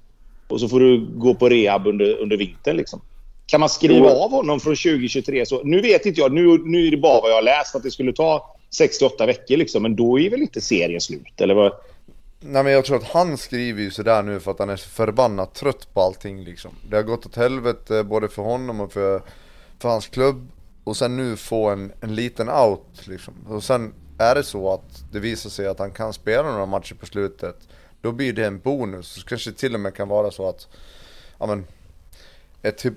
och 0.48 0.60
så 0.60 0.68
får 0.68 0.80
du 0.80 1.06
gå 1.14 1.34
på 1.34 1.48
rehab 1.48 1.86
under, 1.86 2.18
under 2.18 2.36
vintern. 2.36 2.76
Liksom. 2.76 3.00
Kan 3.46 3.60
man 3.60 3.68
skriva 3.68 4.10
av 4.10 4.30
honom 4.30 4.60
från 4.60 4.76
2023? 4.76 5.46
Så, 5.46 5.62
nu 5.62 5.80
vet 5.80 6.06
inte 6.06 6.20
jag. 6.20 6.32
Nu, 6.32 6.58
nu 6.64 6.86
är 6.86 6.90
det 6.90 6.96
bara 6.96 7.20
vad 7.20 7.30
jag 7.30 7.34
har 7.34 7.42
läst 7.42 7.76
att 7.76 7.82
det 7.82 7.90
skulle 7.90 8.12
ta 8.12 8.55
68 8.76 9.26
veckor. 9.26 9.56
Liksom, 9.56 9.82
men 9.82 9.96
då 9.96 10.18
är 10.18 10.30
väl 10.30 10.42
inte 10.42 10.60
serien 10.60 11.00
slut? 11.00 11.40
Eller 11.40 11.54
vad? 11.54 11.72
Nej 12.40 12.64
men 12.64 12.72
jag 12.72 12.84
tror 12.84 12.96
att 12.96 13.04
han 13.04 13.36
skriver 13.36 13.82
ju 13.82 13.90
sådär 13.90 14.22
nu 14.22 14.40
för 14.40 14.50
att 14.50 14.58
han 14.58 14.70
är 14.70 14.76
så 14.76 14.88
förbannat 14.88 15.54
trött 15.54 15.94
på 15.94 16.00
allting 16.00 16.44
liksom. 16.44 16.70
Det 16.90 16.96
har 16.96 17.02
gått 17.02 17.26
åt 17.26 17.36
helvete 17.36 18.04
både 18.04 18.28
för 18.28 18.42
honom 18.42 18.80
och 18.80 18.92
för, 18.92 19.22
för 19.78 19.88
hans 19.88 20.06
klubb. 20.06 20.48
Och 20.84 20.96
sen 20.96 21.16
nu 21.16 21.36
få 21.36 21.70
en, 21.70 21.92
en 22.00 22.14
liten 22.14 22.48
out 22.48 23.06
liksom. 23.06 23.34
Och 23.48 23.64
sen 23.64 23.94
är 24.18 24.34
det 24.34 24.42
så 24.42 24.72
att 24.72 25.04
det 25.12 25.20
visar 25.20 25.50
sig 25.50 25.66
att 25.66 25.78
han 25.78 25.90
kan 25.90 26.12
spela 26.12 26.50
några 26.52 26.66
matcher 26.66 26.94
på 26.94 27.06
slutet. 27.06 27.56
Då 28.00 28.12
blir 28.12 28.32
det 28.32 28.46
en 28.46 28.58
bonus. 28.58 29.08
Så 29.08 29.26
kanske 29.26 29.52
till 29.52 29.74
och 29.74 29.80
med 29.80 29.94
kan 29.94 30.08
vara 30.08 30.30
så 30.30 30.48
att, 30.48 30.68
ja 31.38 31.46
men. 31.46 31.66
Ett, 32.62 32.84
eh, 32.84 32.90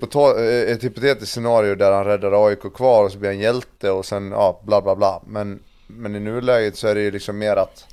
ett 0.72 0.84
hypotetiskt 0.84 1.32
scenario 1.32 1.74
där 1.74 1.92
han 1.92 2.04
räddar 2.04 2.46
AIK 2.46 2.74
kvar 2.74 3.04
och 3.04 3.12
så 3.12 3.18
blir 3.18 3.30
han 3.30 3.38
hjälte 3.38 3.90
och 3.90 4.06
sen 4.06 4.30
ja 4.30 4.60
bla 4.64 4.82
bla 4.82 4.96
bla. 4.96 5.22
Men, 5.26 5.60
men 5.96 6.16
i 6.16 6.20
nuläget 6.20 6.76
så 6.76 6.88
är 6.88 6.94
det 6.94 7.00
ju 7.00 7.10
liksom 7.10 7.38
mer 7.38 7.56
att 7.56 7.86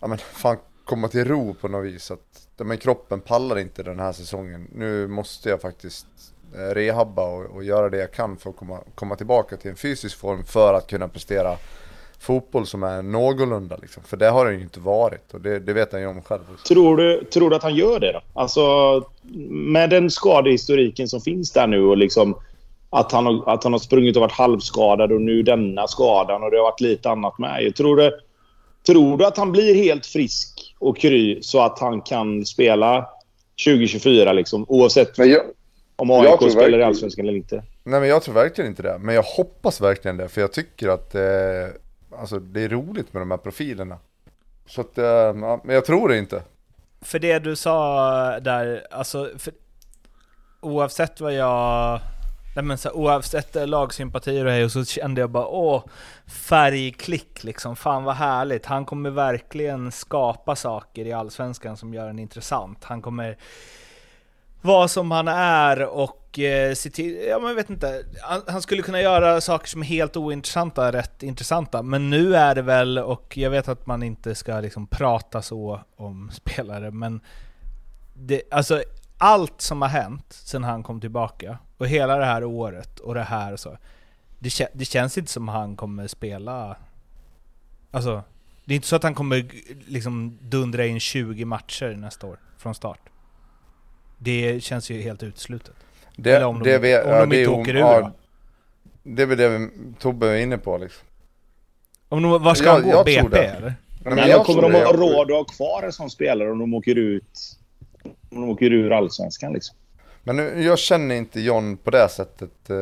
ja 0.00 0.06
men 0.06 0.18
fan 0.18 0.56
komma 0.84 1.08
till 1.08 1.24
ro 1.24 1.54
på 1.54 1.68
något 1.68 1.84
vis. 1.84 2.10
Att, 2.10 2.48
men 2.56 2.78
kroppen 2.78 3.20
pallar 3.20 3.58
inte 3.58 3.82
den 3.82 4.00
här 4.00 4.12
säsongen. 4.12 4.68
Nu 4.74 5.06
måste 5.06 5.48
jag 5.48 5.60
faktiskt 5.60 6.06
eh, 6.54 6.74
rehabba 6.74 7.22
och, 7.22 7.44
och 7.44 7.64
göra 7.64 7.88
det 7.88 7.98
jag 7.98 8.12
kan 8.12 8.36
för 8.36 8.50
att 8.50 8.56
komma, 8.56 8.80
komma 8.94 9.16
tillbaka 9.16 9.56
till 9.56 9.70
en 9.70 9.76
fysisk 9.76 10.18
form 10.18 10.44
för 10.44 10.74
att 10.74 10.86
kunna 10.86 11.08
prestera 11.08 11.56
fotboll 12.18 12.66
som 12.66 12.82
är 12.82 13.02
någorlunda 13.02 13.76
liksom. 13.76 14.02
För 14.02 14.16
det 14.16 14.28
har 14.28 14.46
den 14.46 14.54
ju 14.54 14.62
inte 14.62 14.80
varit 14.80 15.34
och 15.34 15.40
det, 15.40 15.58
det 15.58 15.72
vet 15.72 15.92
han 15.92 16.00
ju 16.00 16.06
om 16.06 16.22
själv. 16.22 16.42
också. 16.52 16.74
Tror 16.74 16.96
du, 16.96 17.24
tror 17.24 17.50
du 17.50 17.56
att 17.56 17.62
han 17.62 17.74
gör 17.74 18.00
det 18.00 18.12
då? 18.12 18.40
Alltså 18.40 18.62
med 19.50 19.90
den 19.90 20.10
skadehistoriken 20.10 21.08
som 21.08 21.20
finns 21.20 21.52
där 21.52 21.66
nu 21.66 21.82
och 21.82 21.96
liksom 21.96 22.34
att 22.96 23.12
han, 23.12 23.26
har, 23.26 23.54
att 23.54 23.64
han 23.64 23.72
har 23.72 23.80
sprungit 23.80 24.16
och 24.16 24.20
varit 24.20 24.32
halvskadad 24.32 25.12
och 25.12 25.20
nu 25.20 25.42
denna 25.42 25.88
skadan 25.88 26.42
och 26.42 26.50
det 26.50 26.56
har 26.56 26.64
varit 26.64 26.80
lite 26.80 27.10
annat 27.10 27.38
med. 27.38 27.74
Tror 27.76 27.96
du, 27.96 28.20
tror 28.86 29.18
du 29.18 29.26
att 29.26 29.36
han 29.36 29.52
blir 29.52 29.74
helt 29.74 30.06
frisk 30.06 30.74
och 30.78 30.98
kry 30.98 31.42
så 31.42 31.60
att 31.60 31.78
han 31.78 32.00
kan 32.00 32.46
spela 32.46 33.08
2024 33.66 34.32
liksom 34.32 34.64
oavsett 34.68 35.18
jag, 35.18 35.42
om 35.96 36.10
jag 36.10 36.26
AIK 36.26 36.38
tror 36.38 36.48
spelar 36.48 36.78
i 36.78 36.82
Allsvenskan 36.82 37.26
eller 37.26 37.38
inte? 37.38 37.62
nej 37.84 38.00
men 38.00 38.08
jag 38.08 38.22
tror 38.22 38.34
verkligen 38.34 38.70
inte 38.70 38.82
det. 38.82 38.98
Men 38.98 39.14
jag 39.14 39.22
hoppas 39.22 39.80
verkligen 39.80 40.16
det. 40.16 40.28
För 40.28 40.40
jag 40.40 40.52
tycker 40.52 40.88
att 40.88 41.14
eh, 41.14 41.22
alltså, 42.20 42.38
det 42.38 42.60
är 42.60 42.68
roligt 42.68 43.12
med 43.12 43.22
de 43.22 43.30
här 43.30 43.38
profilerna. 43.38 43.98
Så 44.66 44.80
att, 44.80 44.98
eh, 44.98 45.04
ja, 45.04 45.60
men 45.64 45.74
jag 45.74 45.84
tror 45.84 46.08
det 46.08 46.18
inte. 46.18 46.42
För 47.00 47.18
det 47.18 47.38
du 47.38 47.56
sa 47.56 48.40
där, 48.40 48.86
alltså 48.90 49.30
för, 49.38 49.52
oavsett 50.60 51.20
vad 51.20 51.34
jag... 51.34 52.00
Nej 52.56 52.64
men 52.64 52.78
så, 52.78 52.88
här, 52.88 52.96
oavsett 52.96 53.56
eh, 53.56 53.66
lagsympatier 53.66 54.44
och 54.44 54.50
hej, 54.50 54.64
och 54.64 54.72
så 54.72 54.84
kände 54.84 55.20
jag 55.20 55.30
bara 55.30 55.46
åh, 55.46 55.84
färgklick 56.26 57.44
liksom. 57.44 57.76
Fan 57.76 58.04
vad 58.04 58.14
härligt. 58.14 58.66
Han 58.66 58.84
kommer 58.84 59.10
verkligen 59.10 59.92
skapa 59.92 60.56
saker 60.56 61.06
i 61.06 61.12
Allsvenskan 61.12 61.76
som 61.76 61.94
gör 61.94 62.06
den 62.06 62.18
intressant. 62.18 62.84
Han 62.84 63.02
kommer 63.02 63.36
Vara 64.60 64.88
som 64.88 65.10
han 65.10 65.28
är 65.28 65.84
och 65.84 66.38
eh, 66.38 66.74
se 66.74 66.90
till, 66.90 67.26
ja 67.28 67.38
men 67.38 67.48
jag 67.48 67.54
vet 67.54 67.70
inte, 67.70 68.04
han, 68.22 68.42
han, 68.46 68.62
skulle 68.62 68.82
kunna 68.82 69.00
göra 69.00 69.40
saker 69.40 69.68
som 69.68 69.82
är 69.82 69.86
helt 69.86 70.16
ointressanta, 70.16 70.92
rätt 70.92 71.22
intressanta, 71.22 71.82
men 71.82 72.10
nu 72.10 72.36
är 72.36 72.54
det 72.54 72.62
väl, 72.62 72.98
och 72.98 73.36
jag 73.36 73.50
vet 73.50 73.68
att 73.68 73.86
man 73.86 74.02
inte 74.02 74.34
ska 74.34 74.60
liksom 74.60 74.86
prata 74.86 75.42
så 75.42 75.80
om 75.96 76.30
spelare, 76.32 76.90
men 76.90 77.20
det, 78.14 78.42
alltså 78.50 78.82
allt 79.18 79.60
som 79.60 79.82
har 79.82 79.88
hänt 79.88 80.32
sedan 80.32 80.64
han 80.64 80.82
kom 80.82 81.00
tillbaka, 81.00 81.58
och 81.78 81.88
hela 81.88 82.16
det 82.16 82.24
här 82.24 82.44
året 82.44 83.00
och 83.00 83.14
det 83.14 83.22
här 83.22 83.56
så, 83.56 83.78
det, 84.38 84.68
det 84.72 84.84
känns 84.84 85.18
inte 85.18 85.32
som 85.32 85.48
han 85.48 85.76
kommer 85.76 86.06
spela, 86.06 86.76
alltså 87.90 88.22
det 88.64 88.74
är 88.74 88.76
inte 88.76 88.88
så 88.88 88.96
att 88.96 89.02
han 89.02 89.14
kommer 89.14 89.46
liksom 89.86 90.38
dundra 90.40 90.86
in 90.86 91.00
20 91.00 91.44
matcher 91.44 91.94
nästa 91.94 92.26
år 92.26 92.38
från 92.58 92.74
start. 92.74 93.00
Det 94.18 94.62
känns 94.62 94.90
ju 94.90 95.00
helt 95.00 95.22
uteslutet. 95.22 95.74
Det, 96.16 96.36
eller 96.36 96.46
om 96.46 96.62
det, 96.62 96.72
de, 96.72 96.78
vi, 96.78 96.98
om 96.98 97.10
ja, 97.10 97.26
de 97.26 97.38
inte 97.38 97.50
åker 97.50 97.74
ur 97.74 97.80
ja, 97.80 98.12
Det 99.02 99.22
är 99.22 99.26
väl 99.26 99.38
det 99.38 99.70
Tobbe 99.98 100.26
är 100.26 100.36
inne 100.36 100.58
på 100.58 100.78
liksom. 100.78 101.06
Om 102.08 102.22
de, 102.22 102.42
var 102.42 102.54
ska 102.54 102.66
jag, 102.66 102.72
han 102.72 102.90
gå? 102.90 103.04
BP 103.04 103.36
eller? 103.36 103.74
Men, 104.04 104.14
men 104.14 104.28
jag 104.28 104.46
kommer 104.46 104.62
de 104.62 104.72
ha 104.72 104.92
råd 104.92 105.30
att 105.30 105.36
ha 105.36 105.44
kvar 105.44 105.82
en 105.82 105.92
sån 105.92 106.10
spelare 106.10 106.50
om 106.50 106.58
de 106.58 106.74
åker 106.74 106.98
ut 106.98 107.58
om 108.04 108.40
de 108.40 108.50
åker 108.50 108.72
ur 108.72 108.92
allsvenskan 108.92 109.52
liksom? 109.52 109.76
Men 110.26 110.36
nu, 110.36 110.62
jag 110.62 110.78
känner 110.78 111.14
inte 111.14 111.40
John 111.40 111.76
på 111.76 111.90
det 111.90 112.08
sättet 112.08 112.70
eh, 112.70 112.76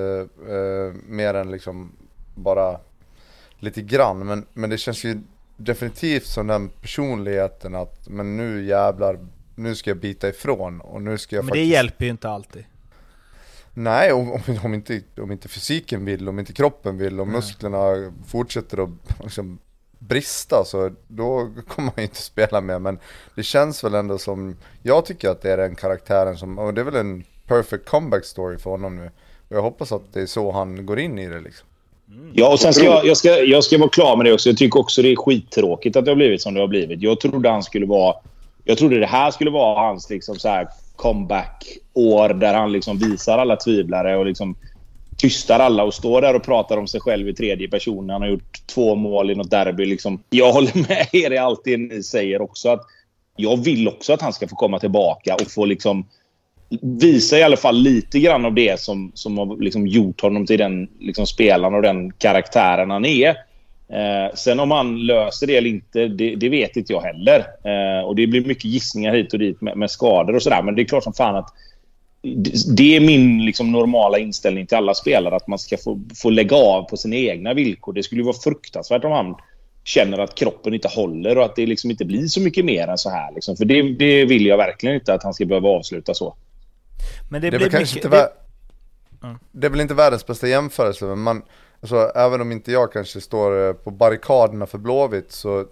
eh, 0.54 0.92
mer 1.06 1.34
än 1.34 1.50
liksom 1.50 1.92
bara 2.34 2.80
lite 3.58 3.82
grann. 3.82 4.26
Men, 4.26 4.46
men 4.52 4.70
det 4.70 4.78
känns 4.78 5.04
ju 5.04 5.20
definitivt 5.56 6.26
som 6.26 6.46
den 6.46 6.68
personligheten 6.68 7.74
att 7.74 8.08
men 8.08 8.36
nu 8.36 8.64
jävlar 8.64 9.18
nu 9.54 9.74
ska 9.74 9.90
jag 9.90 9.96
bita 9.96 10.28
ifrån 10.28 10.80
och 10.80 11.02
nu 11.02 11.18
ska 11.18 11.36
jag 11.36 11.44
Men 11.44 11.48
faktiskt... 11.48 11.70
det 11.70 11.74
hjälper 11.74 12.04
ju 12.04 12.10
inte 12.10 12.28
alltid. 12.28 12.64
Nej, 13.74 14.12
om, 14.12 14.32
om, 14.32 14.40
om, 14.62 14.74
inte, 14.74 15.02
om 15.16 15.32
inte 15.32 15.48
fysiken 15.48 16.04
vill, 16.04 16.28
om 16.28 16.38
inte 16.38 16.52
kroppen 16.52 16.98
vill, 16.98 17.20
om 17.20 17.32
musklerna 17.32 18.12
fortsätter 18.26 18.84
att 18.84 18.90
liksom, 19.22 19.58
brista 19.98 20.64
så 20.64 20.90
då 21.08 21.52
kommer 21.68 21.86
man 21.86 21.94
ju 21.96 22.02
inte 22.02 22.22
spela 22.22 22.60
med. 22.60 22.82
Men 22.82 22.98
det 23.34 23.42
känns 23.42 23.84
väl 23.84 23.94
ändå 23.94 24.18
som, 24.18 24.56
jag 24.82 25.04
tycker 25.06 25.28
att 25.28 25.42
det 25.42 25.52
är 25.52 25.56
den 25.56 25.74
karaktären 25.74 26.36
som, 26.36 26.58
och 26.58 26.74
det 26.74 26.80
är 26.80 26.84
väl 26.84 26.94
en 26.96 27.24
perfect 27.46 27.88
comeback 27.88 28.24
story 28.24 28.58
för 28.58 28.70
honom 28.70 28.96
nu. 28.96 29.10
Och 29.48 29.56
jag 29.56 29.62
hoppas 29.62 29.92
att 29.92 30.12
det 30.12 30.20
är 30.20 30.26
så 30.26 30.52
han 30.52 30.86
går 30.86 30.98
in 30.98 31.18
i 31.18 31.28
det 31.28 31.40
liksom. 31.40 31.66
Mm. 32.08 32.32
Ja, 32.34 32.52
och 32.52 32.60
sen 32.60 32.74
ska 32.74 32.84
jag, 32.84 33.06
jag, 33.06 33.16
ska, 33.16 33.28
jag 33.28 33.64
ska 33.64 33.78
vara 33.78 33.88
klar 33.88 34.16
med 34.16 34.26
det 34.26 34.32
också. 34.32 34.48
Jag 34.48 34.58
tycker 34.58 34.80
också 34.80 35.02
det 35.02 35.12
är 35.12 35.16
skittråkigt 35.16 35.96
att 35.96 36.04
det 36.04 36.10
har 36.10 36.16
blivit 36.16 36.42
som 36.42 36.54
det 36.54 36.60
har 36.60 36.68
blivit. 36.68 37.02
Jag 37.02 37.20
trodde 37.20 37.50
han 37.50 37.62
skulle 37.62 37.86
vara 37.86 38.14
jag 38.64 38.78
trodde 38.78 39.00
det 39.00 39.06
här 39.06 39.30
skulle 39.30 39.50
vara 39.50 39.80
hans 39.80 40.10
liksom 40.10 40.38
så 40.38 40.48
här 40.48 40.68
comeback-år 40.96 42.28
där 42.28 42.54
han 42.54 42.72
liksom 42.72 42.98
visar 42.98 43.38
alla 43.38 43.56
tvivlare 43.56 44.16
och 44.16 44.26
liksom 44.26 44.56
tystar 45.16 45.58
alla 45.58 45.84
och 45.84 45.94
står 45.94 46.22
där 46.22 46.36
och 46.36 46.42
pratar 46.42 46.76
om 46.76 46.88
sig 46.88 47.00
själv 47.00 47.28
i 47.28 47.34
tredje 47.34 47.68
person. 47.68 48.10
Han 48.10 48.22
har 48.22 48.28
gjort 48.28 48.66
två 48.66 48.94
mål 48.94 49.30
i 49.30 49.34
något 49.34 49.50
derby. 49.50 49.84
Liksom. 49.84 50.22
Jag 50.30 50.52
håller 50.52 50.88
med 50.88 51.08
er 51.12 51.30
i 51.30 51.38
allt 51.38 51.60
det 51.64 51.76
ni 51.76 52.02
säger 52.02 52.42
också. 52.42 52.68
att 52.68 52.80
Jag 53.36 53.56
vill 53.56 53.88
också 53.88 54.12
att 54.12 54.22
han 54.22 54.32
ska 54.32 54.48
få 54.48 54.56
komma 54.56 54.80
tillbaka 54.80 55.34
och 55.34 55.50
få 55.50 55.64
liksom 55.64 56.06
visa 56.80 57.38
i 57.38 57.42
alla 57.42 57.56
fall 57.56 57.76
lite 57.76 58.18
grann 58.18 58.44
av 58.44 58.54
det 58.54 58.80
som, 58.80 59.12
som 59.14 59.38
har 59.38 59.62
liksom 59.62 59.86
gjort 59.86 60.20
honom 60.20 60.46
till 60.46 60.58
den 60.58 60.88
liksom 61.00 61.26
spelaren 61.26 61.74
och 61.74 61.82
den 61.82 62.12
karaktären 62.12 62.90
han 62.90 63.04
är. 63.04 63.28
Eh, 63.88 64.34
sen 64.34 64.60
om 64.60 64.70
han 64.70 65.06
löser 65.06 65.46
det 65.46 65.56
eller 65.56 65.70
inte, 65.70 66.08
det, 66.08 66.34
det 66.34 66.48
vet 66.48 66.76
inte 66.76 66.92
jag 66.92 67.00
heller. 67.00 67.38
Eh, 67.38 68.04
och 68.04 68.16
Det 68.16 68.26
blir 68.26 68.44
mycket 68.44 68.64
gissningar 68.64 69.14
hit 69.14 69.32
och 69.32 69.38
dit 69.38 69.60
med, 69.60 69.76
med 69.76 69.90
skador 69.90 70.34
och 70.34 70.42
sådär. 70.42 70.62
Men 70.62 70.74
det 70.74 70.82
är 70.82 70.84
klart 70.84 71.04
som 71.04 71.12
fan 71.12 71.36
att 71.36 71.54
det 72.76 72.96
är 72.96 73.00
min 73.00 73.44
liksom, 73.44 73.72
normala 73.72 74.18
inställning 74.18 74.66
till 74.66 74.76
alla 74.76 74.94
spelare. 74.94 75.36
Att 75.36 75.48
man 75.48 75.58
ska 75.58 75.76
få, 75.76 76.00
få 76.14 76.30
lägga 76.30 76.56
av 76.56 76.82
på 76.82 76.96
sina 76.96 77.16
egna 77.16 77.54
villkor. 77.54 77.92
Det 77.92 78.02
skulle 78.02 78.22
vara 78.22 78.36
fruktansvärt 78.44 79.04
om 79.04 79.12
han 79.12 79.34
känner 79.84 80.18
att 80.18 80.34
kroppen 80.34 80.74
inte 80.74 80.88
håller 80.88 81.38
och 81.38 81.44
att 81.44 81.56
det 81.56 81.66
liksom 81.66 81.90
inte 81.90 82.04
blir 82.04 82.26
så 82.26 82.40
mycket 82.40 82.64
mer 82.64 82.88
än 82.88 82.98
så 82.98 83.10
här. 83.10 83.32
Liksom. 83.34 83.56
För 83.56 83.64
det, 83.64 83.82
det 83.82 84.24
vill 84.24 84.46
jag 84.46 84.56
verkligen 84.56 84.94
inte 84.94 85.14
att 85.14 85.22
han 85.22 85.34
ska 85.34 85.44
behöva 85.44 85.68
avsluta 85.68 86.14
så. 86.14 86.34
Men 87.30 87.42
det, 87.42 87.50
det 87.50 87.58
blir 87.58 87.66
mycket... 87.66 87.96
Inte 87.96 88.08
det... 88.08 88.32
det 89.52 89.66
är 89.66 89.70
väl 89.70 89.80
inte 89.80 89.94
världens 89.94 90.26
bästa 90.26 90.48
jämförelse, 90.48 91.04
men 91.04 91.18
man, 91.18 91.42
Alltså 91.84 92.12
även 92.14 92.40
om 92.40 92.52
inte 92.52 92.72
jag 92.72 92.92
kanske 92.92 93.20
står 93.20 93.68
eh, 93.68 93.72
på 93.72 93.90
barrikaderna 93.90 94.66
för 94.66 94.78
Blåvitt 94.78 95.32
så 95.32 95.66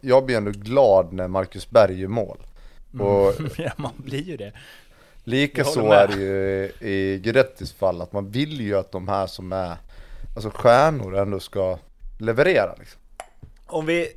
jag, 0.00 0.24
blir 0.24 0.36
ändå 0.36 0.50
glad 0.50 1.12
när 1.12 1.28
Marcus 1.28 1.70
Berg 1.70 2.00
gör 2.00 2.08
mål. 2.08 2.38
Mm. 2.94 3.06
Och 3.06 3.34
ja, 3.56 3.72
man 3.76 3.92
blir 3.96 4.22
ju 4.22 4.36
det. 4.36 4.52
Lika 5.24 5.64
så 5.64 5.92
är 5.92 6.08
det 6.08 6.14
ju 6.14 6.72
i 6.90 7.18
Guidettis 7.18 7.72
fall, 7.72 8.00
att 8.00 8.12
man 8.12 8.30
vill 8.30 8.60
ju 8.60 8.78
att 8.78 8.92
de 8.92 9.08
här 9.08 9.26
som 9.26 9.52
är 9.52 9.76
alltså 10.34 10.50
stjärnor 10.54 11.16
ändå 11.16 11.40
ska 11.40 11.78
leverera. 12.18 12.74
Liksom. 12.78 13.00
Om 13.68 13.86
vi, 13.86 14.12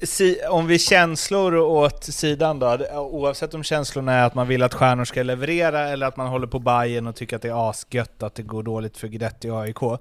om 0.49 0.67
vi 0.67 0.79
känslor 0.79 1.55
åt 1.55 2.03
sidan 2.03 2.59
då, 2.59 2.77
oavsett 2.93 3.53
om 3.53 3.63
känslorna 3.63 4.13
är 4.13 4.25
att 4.25 4.35
man 4.35 4.47
vill 4.47 4.63
att 4.63 4.73
stjärnor 4.73 5.05
ska 5.05 5.23
leverera 5.23 5.89
eller 5.89 6.07
att 6.07 6.17
man 6.17 6.27
håller 6.27 6.47
på 6.47 6.59
Bayern 6.59 7.07
och 7.07 7.15
tycker 7.15 7.35
att 7.35 7.41
det 7.41 7.49
är 7.49 7.69
asgött 7.69 8.23
att 8.23 8.35
det 8.35 8.43
går 8.43 8.63
dåligt 8.63 8.97
för 8.97 9.07
Guidetti 9.07 9.49
och 9.49 9.61
AIK 9.61 9.99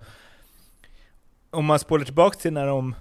om 1.50 1.64
man 1.64 1.78
spolar 1.78 2.04
tillbaka 2.04 2.38
till 2.38 2.52
när 2.52 2.66
de 2.66 2.94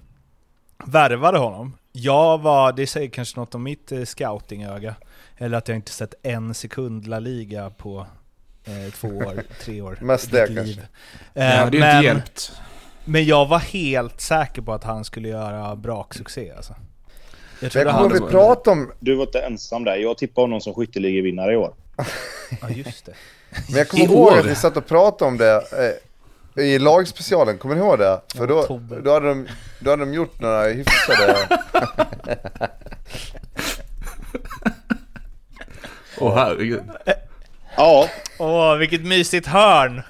värvade 0.86 1.38
honom. 1.38 1.76
Jag 1.92 2.38
var, 2.38 2.72
det 2.72 2.86
säger 2.86 3.08
kanske 3.08 3.40
något 3.40 3.54
om 3.54 3.62
mitt 3.62 3.92
eh, 3.92 4.04
scoutingöga. 4.04 4.94
Eller 5.36 5.58
att 5.58 5.68
jag 5.68 5.76
inte 5.76 5.92
sett 5.92 6.14
en 6.22 6.54
sekund 6.54 7.06
La 7.06 7.18
Liga 7.18 7.70
på 7.70 8.06
eh, 8.64 8.92
två 8.92 9.08
år, 9.08 9.42
tre 9.60 9.82
år. 9.82 9.98
Mest 10.00 10.30
det 10.30 10.46
kanske. 10.54 10.80
Eh, 11.34 11.56
ja, 11.56 11.70
det 11.70 11.78
är 11.78 11.80
men, 11.80 11.96
inte 11.96 12.06
hjälpt. 12.06 12.52
Men 13.08 13.24
jag 13.24 13.46
var 13.46 13.58
helt 13.58 14.20
säker 14.20 14.62
på 14.62 14.72
att 14.72 14.84
han 14.84 15.04
skulle 15.04 15.28
göra 15.28 15.76
braksuccé 15.76 16.52
alltså. 16.56 16.74
Jag 17.60 17.72
tror 17.72 17.84
han... 17.84 18.12
vi 18.12 18.20
prata 18.20 18.70
om... 18.70 18.92
Du 19.00 19.14
var 19.14 19.26
inte 19.26 19.40
ensam 19.40 19.84
där. 19.84 19.96
Jag 19.96 20.18
tippade 20.18 20.44
honom 20.44 20.60
som 20.60 20.74
skytteligavinnare 20.74 21.52
i 21.52 21.56
år. 21.56 21.74
ja, 22.60 22.70
just 22.70 23.06
det. 23.06 23.12
Men 23.68 23.78
jag 23.78 23.88
kommer 23.88 24.04
ihåg 24.04 24.38
att 24.38 24.46
vi 24.46 24.54
satt 24.54 24.76
och 24.76 24.86
pratade 24.86 25.28
om 25.30 25.36
det. 25.36 25.62
Eh, 26.56 26.64
i 26.64 26.78
lagspecialen, 26.78 27.58
kommer 27.58 27.74
ni 27.74 27.80
ihåg 27.80 27.98
det? 27.98 28.20
För 28.34 28.46
då, 28.46 28.80
då, 29.04 29.12
hade 29.12 29.28
de, 29.28 29.48
då 29.80 29.90
hade 29.90 30.04
de 30.04 30.14
gjort 30.14 30.40
några 30.40 30.64
hyfsade... 30.64 31.36
Åh 36.20 36.28
oh, 36.28 36.34
herregud. 36.34 36.82
Ja. 37.78 38.08
Åh, 38.38 38.76
vilket 38.76 39.04
mysigt 39.04 39.46
hörn! 39.46 40.02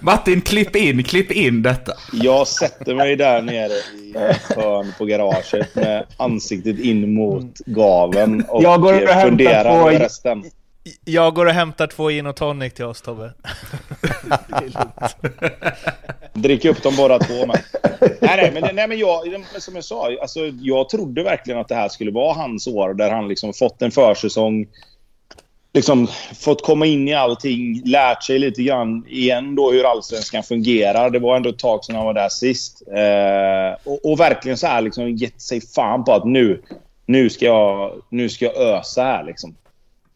Martin, 0.00 0.40
klipp 0.40 0.76
in, 0.76 1.04
klipp 1.04 1.30
in 1.30 1.62
detta. 1.62 1.92
Jag 2.12 2.48
sätter 2.48 2.94
mig 2.94 3.16
där 3.16 3.42
nere 3.42 3.72
i 3.72 4.14
hörn 4.56 4.92
på 4.98 5.04
garaget 5.04 5.74
med 5.74 6.06
ansiktet 6.16 6.78
in 6.78 7.14
mot 7.14 7.58
gaven 7.58 8.44
och 8.48 8.62
jag 8.62 8.80
går 8.80 9.02
och 9.02 9.22
funderar 9.22 9.82
på 9.82 9.90
resten. 9.90 10.44
Jag 11.04 11.34
går 11.34 11.46
och 11.46 11.52
hämtar 11.52 11.86
två 11.86 12.08
gin 12.08 12.26
och 12.26 12.36
tonic 12.36 12.74
till 12.74 12.84
oss 12.84 13.02
Tobbe. 13.02 13.32
Drick 16.32 16.64
upp 16.64 16.82
dem 16.82 16.94
båda 16.96 17.18
två 17.18 17.46
med. 17.46 17.62
nej, 18.00 18.16
nej, 18.20 18.50
men, 18.52 18.74
nej, 18.74 18.88
men 18.88 18.98
jag, 18.98 19.44
som 19.58 19.74
jag 19.74 19.84
sa, 19.84 20.16
alltså, 20.22 20.40
jag 20.60 20.88
trodde 20.88 21.22
verkligen 21.22 21.60
att 21.60 21.68
det 21.68 21.74
här 21.74 21.88
skulle 21.88 22.10
vara 22.10 22.34
hans 22.34 22.66
år 22.66 22.94
där 22.94 23.10
han 23.10 23.28
liksom 23.28 23.52
fått 23.52 23.82
en 23.82 23.90
försäsong. 23.90 24.66
Liksom 25.72 26.06
fått 26.34 26.62
komma 26.62 26.86
in 26.86 27.08
i 27.08 27.14
allting, 27.14 27.82
lärt 27.84 28.22
sig 28.22 28.38
lite 28.38 28.62
grann 28.62 29.04
igen 29.08 29.54
då 29.54 29.72
hur 29.72 29.84
allsvenskan 29.90 30.42
fungerar. 30.42 31.10
Det 31.10 31.18
var 31.18 31.36
ändå 31.36 31.50
ett 31.50 31.58
tag 31.58 31.84
sedan 31.84 31.96
han 31.96 32.04
var 32.04 32.14
där 32.14 32.28
sist. 32.28 32.82
Eh, 32.88 33.92
och, 33.92 34.10
och, 34.10 34.20
verkligen 34.20 34.58
så 34.58 34.66
här 34.66 34.80
liksom 34.80 35.10
gett 35.10 35.40
sig 35.40 35.60
fan 35.60 36.04
på 36.04 36.12
att 36.12 36.24
nu, 36.24 36.62
nu, 37.06 37.30
ska, 37.30 37.44
jag, 37.44 37.92
nu 38.08 38.28
ska 38.28 38.44
jag 38.44 38.56
ösa 38.56 39.02
här 39.02 39.24
liksom. 39.24 39.54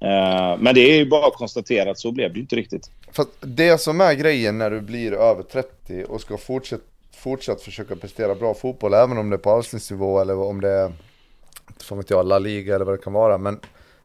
Eh, 0.00 0.58
men 0.58 0.74
det 0.74 0.80
är 0.80 0.96
ju 0.96 1.08
bara 1.08 1.26
att 1.26 1.34
konstatera 1.34 1.90
att 1.90 1.98
så 1.98 2.12
blev 2.12 2.32
det 2.32 2.40
inte 2.40 2.56
riktigt. 2.56 2.90
För 3.12 3.26
det 3.40 3.80
som 3.80 4.00
är 4.00 4.14
grejen 4.14 4.58
när 4.58 4.70
du 4.70 4.80
blir 4.80 5.12
över 5.12 5.42
30 5.42 6.04
och 6.08 6.20
ska 6.20 6.38
fortsätta 6.38 6.84
fortsatt 7.24 7.62
försöka 7.62 7.96
prestera 7.96 8.34
bra 8.34 8.54
fotboll, 8.54 8.94
även 8.94 9.18
om 9.18 9.30
det 9.30 9.36
är 9.36 9.38
på 9.38 9.50
allsvensksnivå 9.50 10.20
eller 10.20 10.36
om 10.36 10.60
det 10.60 10.70
är, 10.70 10.92
som 11.76 11.98
vet 11.98 12.10
jag, 12.10 12.26
La 12.26 12.38
Liga 12.38 12.74
eller 12.74 12.84
vad 12.84 12.94
det 12.94 13.02
kan 13.02 13.12
vara. 13.12 13.38
Men 13.38 13.60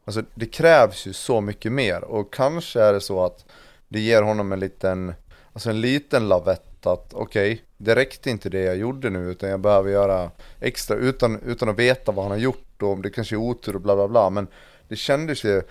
alltså, 0.10 0.32
det 0.36 0.45
krävs 0.45 1.08
ju 1.08 1.13
så 1.13 1.41
mycket 1.41 1.72
mer 1.72 2.04
och 2.04 2.34
kanske 2.34 2.82
är 2.82 2.93
det 2.93 3.02
så 3.02 3.26
att 3.26 3.45
det 3.88 4.00
ger 4.00 4.22
honom 4.22 4.52
en 4.52 4.60
liten, 4.60 5.13
alltså 5.54 5.69
en 5.69 5.82
liten 5.82 6.28
lavett 6.28 6.86
att 6.86 7.13
okej, 7.13 7.52
okay, 7.52 7.63
det 7.78 7.95
räckte 7.95 8.30
inte 8.30 8.50
det 8.50 8.62
jag 8.62 8.78
gjorde 8.78 9.10
nu 9.10 9.32
utan 9.32 9.50
jag 9.50 9.60
behöver 9.60 9.91
göra 9.91 10.32
extra 10.60 10.95
utan, 10.95 11.39
utan 11.45 11.69
att 11.69 11.80
veta 11.80 12.12
vad 12.12 12.26
han 12.26 12.32
har 12.32 12.38
gjort 12.38 12.82
och 12.82 12.89
om 12.89 13.02
det 13.02 13.10
kanske 13.10 13.36
är 13.36 13.38
otur 13.38 13.76
och 13.76 13.82
bla 13.82 13.95
bla 13.95 14.08
bla. 14.08 14.30
Men 14.30 14.48
det 14.88 14.95
kändes 14.95 15.43
ju, 15.43 15.62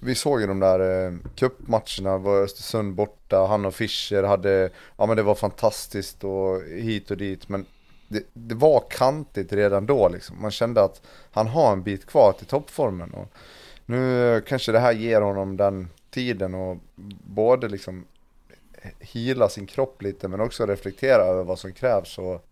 vi 0.00 0.14
såg 0.14 0.40
ju 0.40 0.46
de 0.46 0.60
där 0.60 1.06
eh, 1.06 1.12
cupmatcherna, 1.36 2.18
var 2.18 2.42
Östersund 2.42 2.94
borta, 2.94 3.46
han 3.46 3.64
och 3.64 3.74
Fischer 3.74 4.22
hade, 4.22 4.70
ja 4.96 5.06
men 5.06 5.16
det 5.16 5.22
var 5.22 5.34
fantastiskt 5.34 6.24
och 6.24 6.62
hit 6.62 7.10
och 7.10 7.16
dit, 7.16 7.48
men 7.48 7.66
det, 8.08 8.22
det, 8.32 8.54
var 8.54 8.84
kantigt 8.90 9.52
redan 9.52 9.86
då 9.86 10.08
liksom. 10.08 10.42
Man 10.42 10.50
kände 10.50 10.82
att 10.82 11.02
han 11.30 11.46
har 11.46 11.72
en 11.72 11.82
bit 11.82 12.06
kvar 12.06 12.32
till 12.32 12.46
toppformen. 12.46 13.10
Och 13.10 13.32
nu 13.92 14.42
kanske 14.48 14.72
det 14.72 14.78
här 14.78 14.92
ger 14.92 15.20
honom 15.20 15.56
den 15.56 15.88
tiden 16.10 16.54
och 16.54 16.76
både 17.24 17.68
liksom 17.68 18.04
hila 19.00 19.48
sin 19.48 19.66
kropp 19.66 20.02
lite 20.02 20.28
men 20.28 20.40
också 20.40 20.66
reflektera 20.66 21.22
över 21.22 21.44
vad 21.44 21.58
som 21.58 21.72
krävs 21.72 22.18
och, 22.18 22.44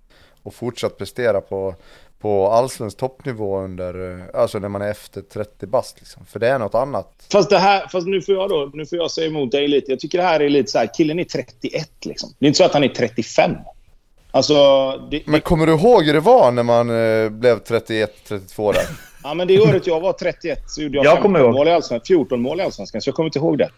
och 0.42 0.55
fortsatt 0.55 0.98
prestera 0.98 1.40
på, 1.40 1.74
på 2.20 2.48
allsvensk 2.48 2.96
toppnivå 2.96 3.59
under, 3.59 4.24
alltså 4.35 4.59
när 4.59 4.68
man 4.68 4.83
är 4.83 4.90
efter 4.90 5.20
30 5.20 5.66
bast 5.66 6.00
liksom. 6.00 6.26
För 6.26 6.40
det 6.40 6.48
är 6.48 6.59
något 6.59 6.74
annat. 6.74 7.26
Fast, 7.33 7.50
det 7.50 7.59
här, 7.59 7.88
fast 7.88 8.07
nu 8.07 8.22
får 8.22 8.35
jag 8.35 8.50
då, 8.50 8.70
nu 8.74 8.87
får 8.87 8.98
jag 8.98 9.11
säga 9.11 9.26
emot 9.26 9.53
dig 9.53 9.68
lite. 9.68 9.92
Jag 9.92 10.00
tycker 10.00 10.18
det 10.18 10.24
här 10.24 10.40
är 10.40 10.48
lite 10.48 10.70
så 10.70 10.79
här, 10.79 10.90
killen 10.94 11.18
är 11.18 11.24
31 11.24 11.90
liksom. 12.05 12.35
Det 12.38 12.46
är 12.46 12.48
inte 12.48 12.59
så 12.59 12.64
att 12.64 12.72
han 12.72 12.85
är 12.85 12.88
35. 12.88 13.50
Alltså, 14.31 14.55
det, 15.11 15.26
Men 15.26 15.40
kommer 15.40 15.66
du 15.66 15.72
ihåg 15.72 16.05
hur 16.05 16.12
det 16.12 16.20
var 16.20 16.50
när 16.50 16.62
man 16.62 16.90
eh, 16.90 17.29
blev 17.29 17.62
31-32 17.62 18.72
där? 18.72 19.09
Ja, 19.22 19.35
men 19.35 19.48
det 19.48 19.61
året 19.61 19.87
jag 19.87 20.00
var 20.00 20.12
31 20.12 20.59
så 20.70 20.83
gjorde 20.83 20.96
jag, 20.96 21.04
Jag 21.04 21.22
kommer 21.22 21.38
15 21.38 21.46
ihåg. 21.46 21.54
mål 21.59 21.68
i 21.68 21.70
Allsvenskan, 21.70 22.06
14 22.06 22.40
mål 22.42 22.61
i 22.61 22.62
Allsvenskan, 22.62 23.00
så 23.02 23.09
jag 23.09 23.14
kommer 23.14 23.28
inte 23.28 23.38
ihåg 23.38 23.59
det. 23.59 23.70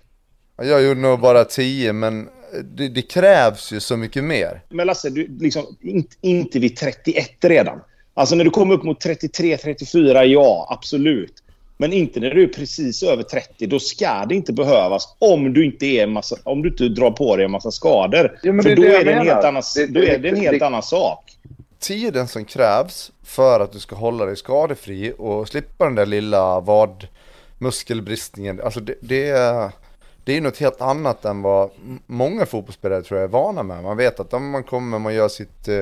Jag 0.63 0.83
gjorde 0.83 1.01
nog 1.01 1.21
bara 1.21 1.45
10 1.45 1.93
men 1.93 2.29
det, 2.65 2.89
det 2.89 3.03
krävs 3.03 3.73
ju 3.73 3.81
så 3.81 3.97
mycket 3.97 4.25
mer. 4.25 4.63
Men 4.69 4.87
Lasse, 4.87 5.11
du, 5.11 5.39
liksom, 5.41 5.77
inte, 5.81 6.17
inte 6.21 6.59
vid 6.59 6.77
31 6.77 7.27
redan. 7.41 7.81
Alltså 8.15 8.35
när 8.35 8.45
du 8.45 8.51
kommer 8.51 8.75
upp 8.75 8.83
mot 8.83 9.05
33-34, 9.05 10.23
ja, 10.23 10.67
absolut. 10.71 11.35
Men 11.77 11.93
inte 11.93 12.21
när 12.21 12.31
du 12.31 12.43
är 12.43 12.47
precis 12.47 13.03
över 13.03 13.23
30. 13.23 13.67
Då 13.67 13.79
ska 13.79 14.25
det 14.29 14.35
inte 14.35 14.53
behövas 14.53 15.17
om 15.19 15.53
du 15.53 15.65
inte, 15.65 15.87
är 15.87 16.03
en 16.03 16.13
massa, 16.13 16.37
om 16.45 16.63
du 16.63 16.69
inte 16.69 16.89
drar 16.89 17.11
på 17.11 17.37
dig 17.37 17.45
en 17.45 17.51
massa 17.51 17.71
skador. 17.71 18.39
Ja, 18.43 18.53
men 18.53 18.63
För 18.63 18.69
det 18.71 18.75
är 18.75 18.77
då 18.77 18.83
det 18.83 18.97
är 18.97 19.05
det 19.05 19.13
en 19.13 19.27
helt 19.27 19.45
annan, 19.45 19.63
Det- 19.77 19.87
då 19.87 20.01
det- 20.01 20.07
är 20.15 20.19
det 20.19 20.29
en 20.29 20.37
helt 20.37 20.59
det- 20.59 20.67
annan 20.67 20.83
sak. 20.83 21.25
Tiden 21.83 22.29
som 22.29 22.45
krävs 22.45 23.13
för 23.23 23.61
att 23.61 23.73
du 23.73 23.79
ska 23.79 23.97
hålla 23.97 24.25
dig 24.25 24.37
skadefri 24.37 25.15
och 25.19 25.49
slippa 25.49 25.85
den 25.85 25.95
där 25.95 26.07
lilla 26.07 26.61
vadmuskelbristningen. 26.61 28.61
Alltså 28.61 28.81
det, 28.81 28.95
det, 29.01 29.29
är, 29.29 29.71
det 30.25 30.37
är 30.37 30.41
något 30.41 30.59
helt 30.59 30.81
annat 30.81 31.25
än 31.25 31.43
vad 31.43 31.71
många 32.07 32.47
fotbollsspelare 32.47 33.03
tror 33.03 33.21
jag 33.21 33.29
är 33.29 33.33
vana 33.33 33.63
med. 33.63 33.83
Man 33.83 33.97
vet 33.97 34.21
att 34.21 34.35
om 34.35 34.51
man 34.51 34.65
kommer, 34.65 34.99
man 34.99 35.15
gör 35.15 35.29
sitt 35.29 35.69
eh, 35.69 35.81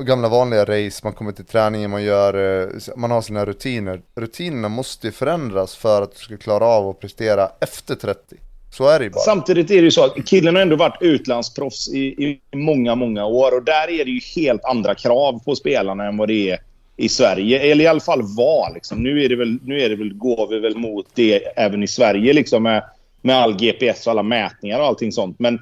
gamla 0.00 0.28
vanliga 0.28 0.64
race, 0.64 1.00
man 1.04 1.12
kommer 1.12 1.32
till 1.32 1.44
träningen, 1.44 1.90
man, 1.90 2.02
gör, 2.02 2.62
eh, 2.62 2.68
man 2.96 3.10
har 3.10 3.22
sina 3.22 3.44
rutiner. 3.44 4.02
Rutinerna 4.14 4.68
måste 4.68 5.06
ju 5.06 5.12
förändras 5.12 5.76
för 5.76 6.02
att 6.02 6.12
du 6.12 6.18
ska 6.18 6.36
klara 6.36 6.64
av 6.64 6.88
att 6.88 7.00
prestera 7.00 7.50
efter 7.60 7.94
30. 7.94 8.36
Så 8.76 8.88
är 8.88 8.98
det 8.98 9.04
ju 9.04 9.10
bara. 9.10 9.20
Samtidigt 9.20 9.70
är 9.70 9.74
det 9.76 9.82
ju 9.82 9.90
så 9.90 10.04
att 10.04 10.26
killen 10.26 10.54
har 10.54 10.62
ändå 10.62 10.76
varit 10.76 10.96
utlandsproffs 11.02 11.88
i, 11.88 11.98
i 12.00 12.40
många, 12.56 12.94
många 12.94 13.24
år. 13.26 13.54
Och 13.56 13.64
där 13.64 13.90
är 14.00 14.04
det 14.04 14.10
ju 14.10 14.20
helt 14.36 14.64
andra 14.64 14.94
krav 14.94 15.44
på 15.44 15.54
spelarna 15.56 16.04
än 16.06 16.16
vad 16.16 16.28
det 16.28 16.50
är 16.50 16.58
i 16.96 17.08
Sverige. 17.08 17.58
Eller 17.60 17.84
i 17.84 17.86
alla 17.86 18.00
fall 18.00 18.22
var. 18.22 18.74
Liksom. 18.74 19.02
Nu, 19.02 19.24
är 19.24 19.28
det 19.28 19.36
väl, 19.36 19.58
nu 19.64 19.80
är 19.80 19.88
det 19.88 19.96
väl, 19.96 20.14
går 20.14 20.48
vi 20.50 20.58
väl 20.58 20.76
mot 20.76 21.06
det 21.14 21.36
även 21.56 21.82
i 21.82 21.86
Sverige 21.88 22.32
liksom, 22.32 22.62
med, 22.62 22.82
med 23.22 23.36
all 23.36 23.56
GPS 23.56 24.06
och 24.06 24.10
alla 24.10 24.22
mätningar 24.22 24.80
och 24.80 24.86
allting 24.86 25.12
sånt. 25.12 25.38
Men 25.38 25.58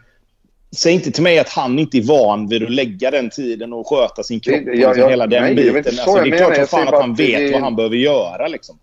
säg 0.77 0.93
inte 0.93 1.11
till 1.11 1.23
mig 1.23 1.39
att 1.39 1.49
han 1.49 1.79
inte 1.79 1.99
är 1.99 2.03
van 2.03 2.49
vid 2.49 2.63
att 2.63 2.71
lägga 2.71 3.11
den 3.11 3.31
tiden 3.31 3.73
och 3.73 3.87
sköta 3.89 4.23
sin 4.23 4.41
kropp. 4.41 4.61
Det- 4.65 4.71
och 4.71 4.77
jag- 4.77 4.89
liksom 4.95 5.11
hela 5.11 5.27
den 5.27 5.43
nej, 5.43 5.55
det 5.55 5.63
biten. 5.73 5.99
Alltså, 5.99 6.25
det 6.25 6.31
är 6.31 6.39
klart 6.39 6.57
som 6.57 6.67
fan 6.67 6.89
att 6.89 7.01
han 7.01 7.15
det 7.15 7.23
vet 7.27 7.41
är- 7.41 7.53
vad 7.53 7.61
han 7.63 7.77
behöver 7.77 7.97
göra. 7.97 8.49
Liksom. 8.49 8.79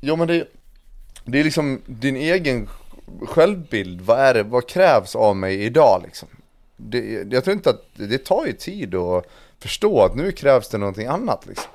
Jo 0.00 0.16
men 0.16 0.28
det, 0.28 0.44
det 1.24 1.40
är 1.40 1.44
liksom 1.44 1.80
din 1.86 2.16
egen 2.16 2.68
självbild. 3.20 4.00
Vad 4.00 4.18
är 4.18 4.34
det, 4.34 4.42
vad 4.42 4.68
krävs 4.68 5.16
av 5.16 5.36
mig 5.36 5.62
idag 5.64 6.02
liksom? 6.04 6.28
Det, 6.76 7.32
jag 7.32 7.44
tror 7.44 7.56
inte 7.56 7.70
att, 7.70 7.84
det 7.94 8.24
tar 8.24 8.46
ju 8.46 8.52
tid 8.52 8.94
att 8.94 9.26
förstå 9.58 10.02
att 10.02 10.16
nu 10.16 10.32
krävs 10.32 10.68
det 10.68 10.78
någonting 10.78 11.06
annat 11.06 11.46
liksom. 11.46 11.70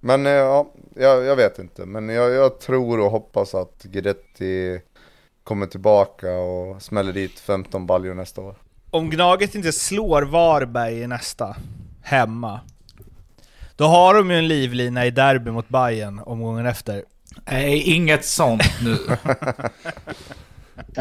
Men 0.00 0.26
eh, 0.26 0.32
ja, 0.32 0.70
jag, 0.94 1.24
jag 1.24 1.36
vet 1.36 1.58
inte. 1.58 1.86
Men 1.86 2.08
jag, 2.08 2.30
jag 2.30 2.60
tror 2.60 3.00
och 3.00 3.10
hoppas 3.10 3.54
att 3.54 3.82
Guidetti 3.82 4.80
kommer 5.44 5.66
tillbaka 5.66 6.32
och 6.32 6.82
smäller 6.82 7.12
dit 7.12 7.40
15 7.40 7.86
baljor 7.86 8.14
nästa 8.14 8.40
år. 8.40 8.54
Om 8.90 9.10
Gnaget 9.10 9.54
inte 9.54 9.72
slår 9.72 10.22
Varberg 10.22 11.00
i 11.00 11.06
nästa, 11.06 11.56
hemma, 12.02 12.60
då 13.76 13.84
har 13.84 14.14
de 14.14 14.30
ju 14.30 14.36
en 14.36 14.48
livlina 14.48 15.06
i 15.06 15.10
derby 15.10 15.50
mot 15.50 15.68
Bayern 15.68 16.18
omgången 16.18 16.66
efter. 16.66 17.04
Nej, 17.50 17.82
inget 17.82 18.24
sånt 18.24 18.62
nu. 18.84 18.96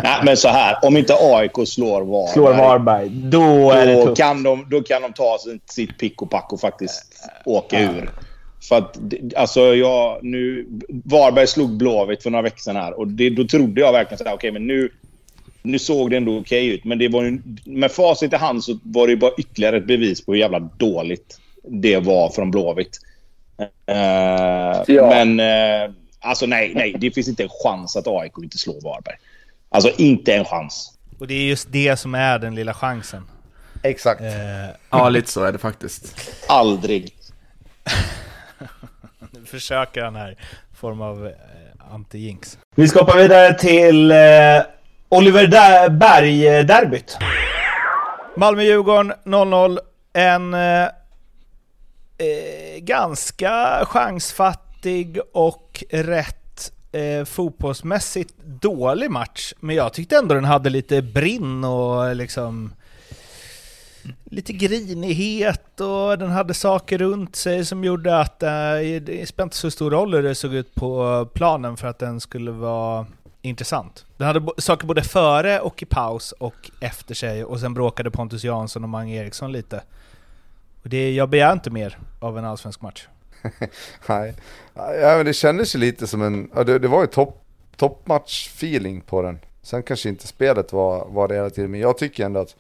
Nej, 0.04 0.22
men 0.24 0.38
så 0.38 0.48
här. 0.48 0.78
Om 0.82 0.98
inte 0.98 1.14
AIK 1.20 1.68
slår 1.68 2.02
Varberg. 2.02 2.34
Slår 2.34 2.54
Varberg, 2.54 3.10
då 3.10 3.72
är 3.72 3.86
det 3.86 3.94
då 3.94 4.06
tufft. 4.06 4.18
kan, 4.18 4.44
de, 4.44 4.66
då 4.70 4.82
kan 4.82 5.02
de 5.02 5.14
ta 5.14 5.38
sitt, 5.40 5.72
sitt 5.72 5.98
pick 5.98 6.22
och 6.22 6.30
pack 6.30 6.54
och 6.54 6.60
faktiskt 6.60 7.04
åka 7.46 7.80
ur. 7.82 8.10
För 8.70 8.78
att, 8.78 9.00
alltså 9.36 9.62
jag, 9.62 10.20
nu, 10.24 10.68
Varberg 10.90 11.48
slog 11.48 11.70
Blåvitt 11.70 12.24
för 12.24 12.30
några 12.30 12.42
veckor 12.44 12.60
sedan 12.60 12.76
här 12.76 13.00
och 13.00 13.08
det, 13.08 13.30
då 13.30 13.44
trodde 13.48 13.82
jag 13.82 13.92
verkligen 13.92 14.18
såhär, 14.18 14.34
okej 14.34 14.52
men 14.52 14.68
nu, 14.68 14.90
nu 15.62 15.80
såg 15.80 16.10
det 16.10 16.18
ändå 16.18 16.38
okej 16.38 16.68
ut. 16.68 16.84
Men 16.86 17.00
det 17.00 17.08
var 17.08 17.24
ju, 17.24 17.42
med 17.66 17.92
facit 17.92 18.34
i 18.34 18.36
hand 18.36 18.64
så 18.64 18.80
var 18.84 19.08
det 19.08 19.16
bara 19.16 19.32
ytterligare 19.38 19.78
ett 19.78 19.88
bevis 19.88 20.26
på 20.26 20.32
hur 20.32 20.40
jävla 20.40 20.60
dåligt 20.60 21.40
det 21.64 21.98
var 21.98 22.30
från 22.30 22.52
Blåvitt. 22.52 23.00
Eh, 23.86 24.84
Ja. 24.88 25.10
Men 25.10 25.40
eh, 25.40 25.92
alltså 26.28 26.46
nej, 26.46 26.72
nej, 26.76 26.96
det 27.00 27.12
finns 27.12 27.28
inte 27.28 27.44
en 27.44 27.50
chans 27.64 27.96
att 27.96 28.08
AIK 28.08 28.34
inte 28.44 28.58
slår 28.58 28.82
Varberg. 28.82 29.16
Alltså 29.70 29.90
inte 29.98 30.34
en 30.34 30.46
chans. 30.46 30.94
Och 31.20 31.28
det 31.28 31.34
är 31.34 31.44
just 31.44 31.72
det 31.72 31.98
som 31.98 32.16
är 32.16 32.40
den 32.40 32.56
lilla 32.56 32.74
chansen. 32.74 33.24
Exakt. 33.84 34.22
Eh, 34.22 34.28
Ja, 34.90 35.10
lite 35.10 35.32
så 35.32 35.44
är 35.44 35.52
det 35.52 35.58
faktiskt. 35.58 36.32
Aldrig. 36.50 37.14
nu 39.32 39.46
försöker 39.46 40.04
han 40.04 40.16
här, 40.16 40.38
form 40.76 41.02
av 41.02 41.28
eh, 41.28 41.34
anti-jinx. 41.94 42.58
Vi 42.76 42.88
ska 42.88 43.00
hoppa 43.00 43.18
vidare 43.18 43.54
till 43.54 44.12
eh, 44.12 44.18
Oliver 45.10 45.48
Dä- 45.48 45.90
Berg-derbyt. 45.90 47.18
Malmö-Djurgården 48.38 49.14
0-0. 49.26 49.80
En 50.14 50.54
eh, 50.54 50.84
eh, 50.84 50.90
ganska 52.80 53.86
chansfattig 53.86 55.20
och 55.34 55.67
rätt 55.90 56.72
eh, 56.92 57.26
fotbollsmässigt 57.26 58.34
dålig 58.46 59.12
match. 59.12 59.54
Men 59.60 59.76
jag 59.76 59.94
tyckte 59.94 60.18
ändå 60.18 60.36
den 60.36 60.46
hade 60.46 60.70
lite 60.70 61.02
brinn 61.02 61.64
och 61.64 62.16
liksom 62.16 62.74
lite 64.26 64.54
grinighet 64.54 65.82
och 65.82 66.18
den 66.18 66.30
hade 66.30 66.54
saker 66.54 66.98
runt 66.98 67.36
sig 67.36 67.66
som 67.66 67.84
gjorde 67.84 68.20
att 68.20 68.44
eh, 68.44 68.50
det 69.02 69.30
spelade 69.30 69.44
inte 69.46 69.58
så 69.58 69.72
stor 69.72 69.92
roll 69.92 70.14
hur 70.14 70.24
det 70.24 70.36
såg 70.36 70.54
ut 70.54 70.76
på 70.76 71.26
planen 71.34 71.78
för 71.78 71.88
att 71.88 72.00
den 72.00 72.20
skulle 72.20 72.52
vara 72.52 73.06
intressant. 73.42 74.06
Den 74.18 74.28
hade 74.28 74.48
saker 74.58 74.88
både 74.88 75.04
före 75.04 75.60
och 75.60 75.82
i 75.84 75.86
paus 75.86 76.32
och 76.32 76.72
efter 76.80 77.16
sig 77.16 77.44
och 77.46 77.60
sen 77.60 77.74
bråkade 77.74 78.12
Pontus 78.12 78.44
Jansson 78.44 78.84
och 78.84 78.90
Mange 78.90 79.16
Eriksson 79.16 79.52
lite. 79.52 79.82
Och 80.84 80.90
det, 80.90 81.14
jag 81.14 81.30
begär 81.30 81.54
inte 81.54 81.70
mer 81.70 81.98
av 82.20 82.38
en 82.38 82.46
allsvensk 82.46 82.82
match. 82.82 83.08
Nej, 84.08 84.34
ja, 84.76 85.18
men 85.18 85.26
det 85.26 85.34
kändes 85.34 85.76
ju 85.76 85.80
lite 85.80 86.08
som 86.08 86.22
en, 86.22 86.52
ja, 86.56 86.64
det, 86.64 86.80
det 86.80 86.88
var 86.88 87.02
ju 87.02 87.08
topp, 87.08 87.44
toppmatch-feeling 87.78 89.02
på 89.02 89.22
den. 89.22 89.40
Sen 89.62 89.84
kanske 89.84 90.10
inte 90.10 90.28
spelet 90.28 90.74
var, 90.74 91.06
var 91.10 91.28
det 91.28 91.36
hela 91.36 91.50
tiden, 91.50 91.72
men 91.72 91.80
jag 91.80 91.98
tycker 91.98 92.26
ändå 92.26 92.40
att 92.40 92.56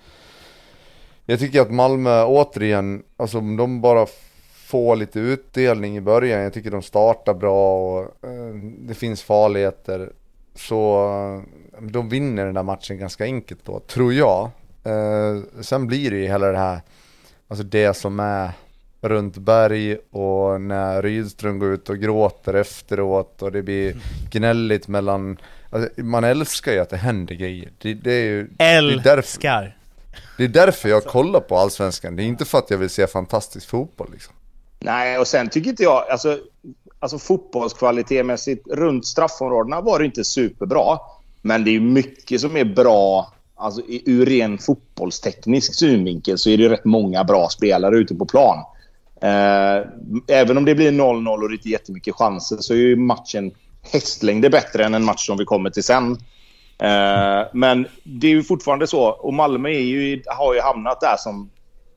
jag 1.25 1.39
tycker 1.39 1.61
att 1.61 1.71
Malmö 1.71 2.23
återigen, 2.23 3.03
alltså 3.17 3.37
om 3.37 3.57
de 3.57 3.81
bara 3.81 4.07
får 4.67 4.95
lite 4.95 5.19
utdelning 5.19 5.97
i 5.97 6.01
början, 6.01 6.41
jag 6.41 6.53
tycker 6.53 6.71
de 6.71 6.81
startar 6.81 7.33
bra 7.33 7.77
och 7.77 8.01
eh, 8.01 8.55
det 8.79 8.93
finns 8.93 9.23
farligheter. 9.23 10.11
Så 10.55 11.07
eh, 11.77 11.83
de 11.83 12.09
vinner 12.09 12.45
den 12.45 12.53
där 12.53 12.63
matchen 12.63 12.97
ganska 12.97 13.23
enkelt 13.23 13.65
då, 13.65 13.79
tror 13.79 14.13
jag. 14.13 14.49
Eh, 14.83 15.41
sen 15.61 15.87
blir 15.87 16.11
det 16.11 16.17
ju 16.17 16.27
hela 16.27 16.51
det 16.51 16.57
här, 16.57 16.81
alltså 17.47 17.63
det 17.63 17.93
som 17.93 18.19
är 18.19 18.51
runt 19.01 19.37
Berg 19.37 19.97
och 20.11 20.61
när 20.61 21.01
Rydström 21.01 21.59
går 21.59 21.73
ut 21.73 21.89
och 21.89 21.97
gråter 21.99 22.53
efteråt 22.53 23.41
och 23.41 23.51
det 23.51 23.61
blir 23.61 23.95
gnälligt 24.31 24.87
mellan 24.87 25.37
alltså, 25.69 25.89
Man 26.01 26.23
älskar 26.23 26.71
ju 26.71 26.79
att 26.79 26.89
det 26.89 26.97
händer 26.97 27.35
grejer. 27.35 27.71
Det, 27.81 27.93
det 27.93 28.11
är 28.13 28.25
ju 28.25 28.47
det 28.57 28.63
är 28.63 28.81
därför, 28.81 29.17
Älskar! 29.17 29.77
det 30.37 30.43
är 30.43 30.47
därför 30.47 30.89
jag 30.89 31.03
kollar 31.05 31.39
på 31.39 31.57
Allsvenskan. 31.57 32.15
Det 32.15 32.23
är 32.23 32.25
inte 32.25 32.45
för 32.45 32.57
att 32.57 32.69
jag 32.71 32.77
vill 32.77 32.89
se 32.89 33.07
fantastisk 33.07 33.69
fotboll 33.69 34.09
liksom. 34.13 34.33
Nej, 34.79 35.17
och 35.19 35.27
sen 35.27 35.49
tycker 35.49 35.69
inte 35.69 35.83
jag... 35.83 36.09
Alltså, 36.09 36.39
alltså 36.99 37.19
fotbollskvalitetmässigt 37.19 38.67
runt 38.67 39.05
straffområdena 39.05 39.81
var 39.81 39.99
det 39.99 40.05
inte 40.05 40.23
superbra. 40.23 40.99
Men 41.41 41.63
det 41.63 41.75
är 41.75 41.79
mycket 41.79 42.41
som 42.41 42.57
är 42.57 42.65
bra. 42.65 43.33
Alltså 43.55 43.81
i- 43.81 44.03
ur 44.05 44.25
ren 44.25 44.57
fotbollsteknisk 44.57 45.73
synvinkel 45.73 46.37
så 46.37 46.49
är 46.49 46.57
det 46.57 46.69
rätt 46.69 46.85
många 46.85 47.23
bra 47.23 47.49
spelare 47.49 47.97
ute 47.97 48.15
på 48.15 48.25
plan. 48.25 48.57
Eh, 49.21 49.87
även 50.27 50.57
om 50.57 50.65
det 50.65 50.75
blir 50.75 50.91
0-0 50.91 51.41
och 51.41 51.49
det 51.49 51.55
inte 51.55 51.69
jättemycket 51.69 52.15
chanser 52.15 52.57
så 52.57 52.73
är 52.73 52.77
ju 52.77 52.95
matchen 52.95 53.51
hästlängder 53.81 54.49
bättre 54.49 54.85
än 54.85 54.93
en 54.93 55.05
match 55.05 55.25
som 55.25 55.37
vi 55.37 55.45
kommer 55.45 55.69
till 55.69 55.83
sen. 55.83 56.11
Eh, 56.79 57.47
men 57.53 57.87
det 58.03 58.27
är 58.27 58.31
ju 58.31 58.43
fortfarande 58.43 58.87
så. 58.87 59.03
Och 59.03 59.33
Malmö 59.33 59.69
är 59.69 59.79
ju, 59.79 60.21
har 60.25 60.53
ju 60.53 60.61
hamnat 60.61 61.01
där 61.01 61.15
som, 61.17 61.49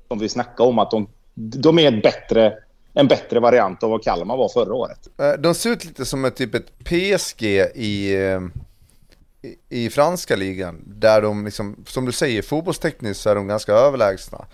som 0.08 0.18
vi 0.18 0.28
snackade 0.28 0.68
om. 0.68 0.78
Att 0.78 0.90
de, 0.90 1.08
de 1.34 1.78
är 1.78 1.96
ett 1.96 2.02
bättre, 2.02 2.52
en 2.94 3.08
bättre 3.08 3.40
variant 3.40 3.82
av 3.82 3.90
vad 3.90 4.02
Kalmar 4.02 4.36
var 4.36 4.48
förra 4.48 4.74
året. 4.74 5.08
Eh, 5.20 5.32
de 5.32 5.54
ser 5.54 5.70
ut 5.70 5.84
lite 5.84 6.04
som 6.04 6.24
ett 6.24 6.36
typ 6.36 6.54
ett 6.54 6.78
PSG 6.84 7.42
i, 7.42 8.12
i, 9.42 9.56
i 9.68 9.90
franska 9.90 10.36
ligan, 10.36 10.82
där 10.86 11.22
de 11.22 11.44
liksom, 11.44 11.84
som 11.86 12.06
du 12.06 12.12
säger, 12.12 12.42
fotbollstekniskt 12.42 13.22
så 13.22 13.30
är 13.30 13.34
de 13.34 13.48
ganska 13.48 13.72
överlägsna. 13.72 14.46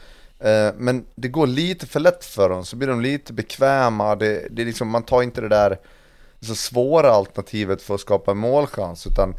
Eh, 0.47 0.75
men 0.77 1.07
det 1.15 1.29
går 1.29 1.47
lite 1.47 1.87
för 1.87 2.01
lätt 2.01 2.25
för 2.25 2.49
dem, 2.49 2.65
så 2.65 2.77
blir 2.77 2.89
de 2.89 3.01
lite 3.01 3.33
bekväma, 3.33 4.17
det, 4.17 4.49
det 4.51 4.63
är 4.63 4.67
liksom, 4.67 4.89
man 4.89 5.03
tar 5.03 5.23
inte 5.23 5.41
det 5.41 5.49
där 5.49 5.79
så 6.41 6.55
svåra 6.55 7.11
alternativet 7.11 7.83
för 7.83 7.95
att 7.95 8.01
skapa 8.01 8.31
en 8.31 8.37
målchans, 8.37 9.07
utan 9.07 9.35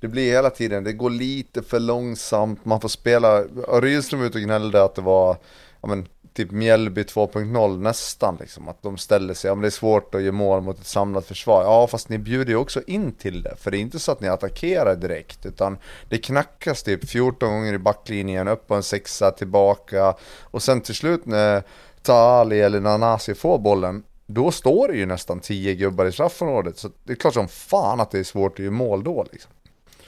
det 0.00 0.08
blir 0.08 0.32
hela 0.32 0.50
tiden, 0.50 0.84
det 0.84 0.92
går 0.92 1.10
lite 1.10 1.62
för 1.62 1.80
långsamt, 1.80 2.64
man 2.64 2.80
får 2.80 2.88
spela, 2.88 3.42
Rydström 3.80 4.22
ut 4.22 4.34
och 4.34 4.40
gnällde 4.40 4.84
att 4.84 4.94
det 4.94 5.02
var, 5.02 5.36
ja 5.80 5.88
men, 5.88 6.08
typ 6.34 6.50
Mjällby 6.50 7.02
2.0 7.02 7.78
nästan 7.78 8.36
liksom. 8.40 8.68
Att 8.68 8.82
de 8.82 8.98
ställer 8.98 9.34
sig, 9.34 9.48
ja 9.48 9.54
men 9.54 9.62
det 9.62 9.68
är 9.68 9.70
svårt 9.70 10.14
att 10.14 10.22
ge 10.22 10.32
mål 10.32 10.62
mot 10.62 10.78
ett 10.78 10.86
samlat 10.86 11.26
försvar. 11.26 11.62
Ja 11.62 11.86
fast 11.86 12.08
ni 12.08 12.18
bjuder 12.18 12.50
ju 12.50 12.56
också 12.56 12.82
in 12.86 13.12
till 13.12 13.42
det. 13.42 13.56
För 13.58 13.70
det 13.70 13.76
är 13.76 13.80
inte 13.80 13.98
så 13.98 14.12
att 14.12 14.20
ni 14.20 14.28
attackerar 14.28 14.96
direkt. 14.96 15.46
Utan 15.46 15.78
det 16.08 16.18
knackas 16.18 16.82
typ 16.82 17.08
14 17.08 17.52
gånger 17.52 17.74
i 17.74 17.78
backlinjen, 17.78 18.48
upp 18.48 18.66
på 18.66 18.74
en 18.74 18.82
sexa, 18.82 19.30
tillbaka. 19.30 20.14
Och 20.42 20.62
sen 20.62 20.80
till 20.80 20.94
slut 20.94 21.26
när 21.26 21.62
Taali 22.02 22.60
eller 22.60 22.80
Nanasi 22.80 23.34
får 23.34 23.58
bollen. 23.58 24.02
Då 24.26 24.50
står 24.50 24.88
det 24.88 24.94
ju 24.94 25.06
nästan 25.06 25.40
10 25.40 25.74
gubbar 25.74 26.06
i 26.06 26.12
straffområdet. 26.12 26.78
Så 26.78 26.90
det 27.04 27.12
är 27.12 27.16
klart 27.16 27.34
som 27.34 27.48
fan 27.48 28.00
att 28.00 28.10
det 28.10 28.18
är 28.18 28.24
svårt 28.24 28.52
att 28.52 28.64
göra 28.64 28.70
mål 28.70 29.04
då 29.04 29.26
liksom. 29.32 29.50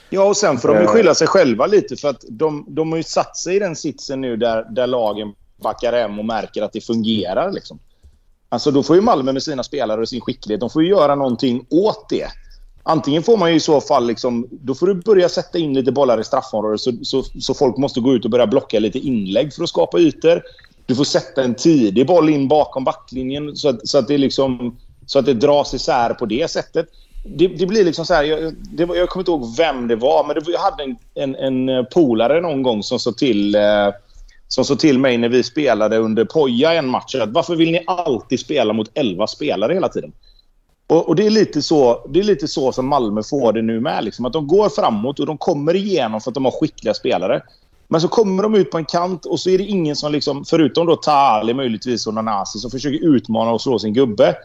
Ja, 0.09 0.23
och 0.23 0.37
sen 0.37 0.57
får 0.57 0.69
de 0.69 0.81
ju 0.81 0.87
skylla 0.87 1.15
sig 1.15 1.27
själva 1.27 1.65
lite 1.65 1.95
för 1.95 2.09
att 2.09 2.23
de, 2.29 2.65
de 2.67 2.91
har 2.91 2.97
ju 2.97 3.03
satt 3.03 3.37
sig 3.37 3.55
i 3.55 3.59
den 3.59 3.75
sitsen 3.75 4.21
nu 4.21 4.37
där, 4.37 4.67
där 4.69 4.87
lagen 4.87 5.33
backar 5.57 5.93
hem 5.93 6.19
och 6.19 6.25
märker 6.25 6.61
att 6.61 6.73
det 6.73 6.81
fungerar. 6.81 7.51
Liksom. 7.51 7.79
Alltså 8.49 8.71
då 8.71 8.83
får 8.83 8.95
ju 8.95 9.01
Malmö 9.01 9.33
med 9.33 9.43
sina 9.43 9.63
spelare 9.63 10.01
och 10.01 10.09
sin 10.09 10.21
skicklighet, 10.21 10.59
de 10.59 10.69
får 10.69 10.83
ju 10.83 10.89
göra 10.89 11.15
någonting 11.15 11.65
åt 11.69 12.09
det. 12.09 12.27
Antingen 12.83 13.23
får 13.23 13.37
man 13.37 13.49
ju 13.49 13.55
i 13.55 13.59
så 13.59 13.81
fall, 13.81 14.07
liksom, 14.07 14.47
då 14.51 14.75
får 14.75 14.87
du 14.87 14.93
börja 14.93 15.29
sätta 15.29 15.57
in 15.57 15.73
lite 15.73 15.91
bollar 15.91 16.19
i 16.19 16.23
straffområdet 16.23 16.81
så, 16.81 16.91
så, 17.01 17.23
så 17.23 17.53
folk 17.53 17.77
måste 17.77 17.99
gå 17.99 18.13
ut 18.13 18.25
och 18.25 18.31
börja 18.31 18.47
blocka 18.47 18.79
lite 18.79 18.99
inlägg 18.99 19.53
för 19.53 19.63
att 19.63 19.69
skapa 19.69 19.99
ytor. 19.99 20.41
Du 20.85 20.95
får 20.95 21.03
sätta 21.03 21.43
en 21.43 21.55
tidig 21.55 22.07
boll 22.07 22.29
in 22.29 22.47
bakom 22.47 22.83
backlinjen 22.83 23.55
så 23.55 23.69
att, 23.69 23.87
så 23.87 23.97
att, 23.97 24.07
det, 24.07 24.17
liksom, 24.17 24.77
så 25.05 25.19
att 25.19 25.25
det 25.25 25.33
dras 25.33 25.73
isär 25.73 26.13
på 26.13 26.25
det 26.25 26.51
sättet. 26.51 26.87
Det, 27.25 27.47
det 27.47 27.65
blir 27.65 27.85
liksom 27.85 28.05
så 28.05 28.13
här, 28.13 28.23
jag, 28.23 28.53
det, 28.53 28.83
jag 28.83 29.09
kommer 29.09 29.21
inte 29.21 29.31
ihåg 29.31 29.57
vem 29.57 29.87
det 29.87 29.95
var, 29.95 30.27
men 30.27 30.35
det, 30.35 30.51
jag 30.51 30.59
hade 30.59 30.83
en, 30.83 30.95
en, 31.35 31.35
en 31.69 31.85
polare 31.85 32.41
någon 32.41 32.63
gång 32.63 32.83
som 32.83 32.99
sa 32.99 33.11
till 33.11 33.55
eh, 33.55 33.89
som 34.47 34.65
sa 34.65 34.75
till 34.75 34.99
mig 34.99 35.17
när 35.17 35.29
vi 35.29 35.43
spelade 35.43 35.97
under 35.97 36.25
Poja 36.25 36.73
en 36.73 36.87
match. 36.87 37.15
Att 37.15 37.29
varför 37.29 37.55
vill 37.55 37.71
ni 37.71 37.83
alltid 37.87 38.39
spela 38.39 38.73
mot 38.73 38.91
11 38.93 39.27
spelare 39.27 39.73
hela 39.73 39.89
tiden? 39.89 40.11
Och, 40.87 41.07
och, 41.07 41.15
det, 41.15 41.25
är 41.25 41.29
lite 41.29 41.61
så, 41.61 42.07
det 42.09 42.19
är 42.19 42.23
lite 42.23 42.47
så 42.47 42.71
som 42.71 42.87
Malmö 42.87 43.23
får 43.23 43.53
det 43.53 43.61
nu 43.61 43.79
med. 43.79 44.03
Liksom. 44.03 44.25
Att 44.25 44.33
de 44.33 44.47
går 44.47 44.69
framåt 44.69 45.19
och 45.19 45.25
de 45.25 45.37
kommer 45.37 45.75
igenom 45.75 46.21
för 46.21 46.31
att 46.31 46.35
de 46.35 46.45
har 46.45 46.51
skickliga 46.51 46.93
spelare. 46.93 47.41
Men 47.87 48.01
så 48.01 48.07
kommer 48.07 48.43
de 48.43 48.55
ut 48.55 48.71
på 48.71 48.77
en 48.77 48.85
kant 48.85 49.25
och 49.25 49.39
så 49.39 49.49
är 49.49 49.57
det 49.57 49.63
ingen 49.63 49.95
som, 49.95 50.11
liksom, 50.11 50.45
förutom 50.45 50.87
då 50.87 50.95
Tali 50.95 51.53
möjligtvis 51.53 52.07
och 52.07 52.13
Nanasi, 52.13 52.59
som 52.59 52.71
försöker 52.71 53.05
utmana 53.05 53.51
och 53.51 53.61
slå 53.61 53.79
sin 53.79 53.93
gubbe. 53.93 54.35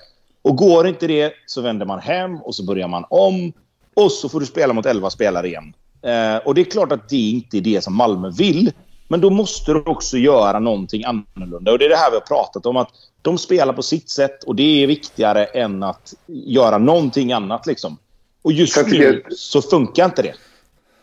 Och 0.43 0.57
går 0.57 0.89
inte 0.89 1.07
det 1.07 1.33
så 1.47 1.61
vänder 1.61 1.87
man 1.87 1.99
hem 1.99 2.37
och 2.37 2.55
så 2.55 2.65
börjar 2.65 2.89
man 2.89 3.05
om. 3.11 3.53
Och 3.95 4.13
så 4.13 4.29
får 4.29 4.41
du 4.41 4.47
spela 4.47 4.73
mot 4.73 4.87
11 4.87 5.11
spelare 5.11 5.49
igen. 5.49 5.75
Eh, 6.03 6.37
och 6.37 6.55
det 6.55 6.61
är 6.61 6.71
klart 6.71 6.93
att 6.93 7.09
det 7.09 7.31
inte 7.31 7.57
är 7.57 7.61
det 7.61 7.85
som 7.85 7.95
Malmö 7.95 8.31
vill. 8.31 8.73
Men 9.13 9.21
då 9.21 9.31
måste 9.31 9.73
du 9.73 9.83
också 9.87 10.19
göra 10.19 10.59
någonting 10.59 11.05
annorlunda. 11.05 11.73
Och 11.73 11.79
det 11.79 11.85
är 11.85 11.89
det 11.89 11.97
här 11.97 12.11
vi 12.11 12.17
har 12.17 12.27
pratat 12.27 12.67
om. 12.67 12.77
att 12.77 12.89
De 13.23 13.39
spelar 13.39 13.73
på 13.73 13.83
sitt 13.83 14.11
sätt 14.11 14.45
och 14.45 14.57
det 14.57 14.83
är 14.83 14.87
viktigare 14.87 15.45
än 15.45 15.83
att 15.83 16.15
göra 16.27 16.79
någonting 16.79 17.33
annat. 17.33 17.67
Liksom. 17.67 17.99
Och 18.43 18.53
just 18.53 18.87
nu 18.87 18.97
jag... 18.97 19.33
så 19.33 19.63
funkar 19.63 20.05
inte 20.05 20.23
det. 20.23 20.35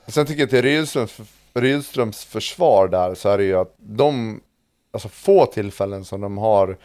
Sen 0.07 0.25
tycker 0.25 0.41
jag 0.41 0.49
till 0.49 0.61
Rydströms, 0.61 1.17
Rydströms 1.53 2.25
försvar 2.25 2.87
där 2.87 3.15
så 3.15 3.29
är 3.29 3.37
det 3.37 3.43
ju 3.43 3.55
att 3.55 3.75
de, 3.77 4.41
alltså 4.93 5.09
få 5.09 5.45
tillfällen 5.45 6.05
som 6.05 6.21
de 6.21 6.37
har 6.37 6.77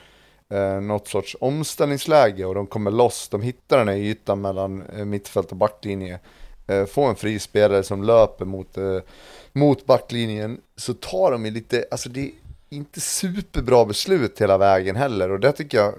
eh, 0.52 0.80
något 0.80 1.08
sorts 1.08 1.36
omställningsläge 1.40 2.44
och 2.44 2.54
de 2.54 2.66
kommer 2.66 2.90
loss, 2.90 3.28
de 3.28 3.42
hittar 3.42 3.78
den 3.78 3.88
här 3.88 3.96
ytan 3.96 4.40
mellan 4.40 4.82
eh, 4.82 5.04
mittfält 5.04 5.50
och 5.50 5.56
backlinje. 5.56 6.18
Eh, 6.66 6.84
få 6.86 7.04
en 7.04 7.16
fri 7.16 7.38
spelare 7.38 7.82
som 7.82 8.02
löper 8.02 8.44
mot 8.44 8.78
eh, 8.78 8.98
mot 9.54 9.86
backlinjen 9.86 10.60
så 10.76 10.94
tar 10.94 11.32
de 11.32 11.44
ju 11.44 11.50
lite, 11.50 11.84
alltså 11.90 12.08
det 12.08 12.20
är 12.20 12.30
inte 12.70 13.00
superbra 13.00 13.84
beslut 13.84 14.40
hela 14.40 14.58
vägen 14.58 14.96
heller 14.96 15.30
och 15.30 15.40
det 15.40 15.52
tycker 15.52 15.78
jag, 15.78 15.94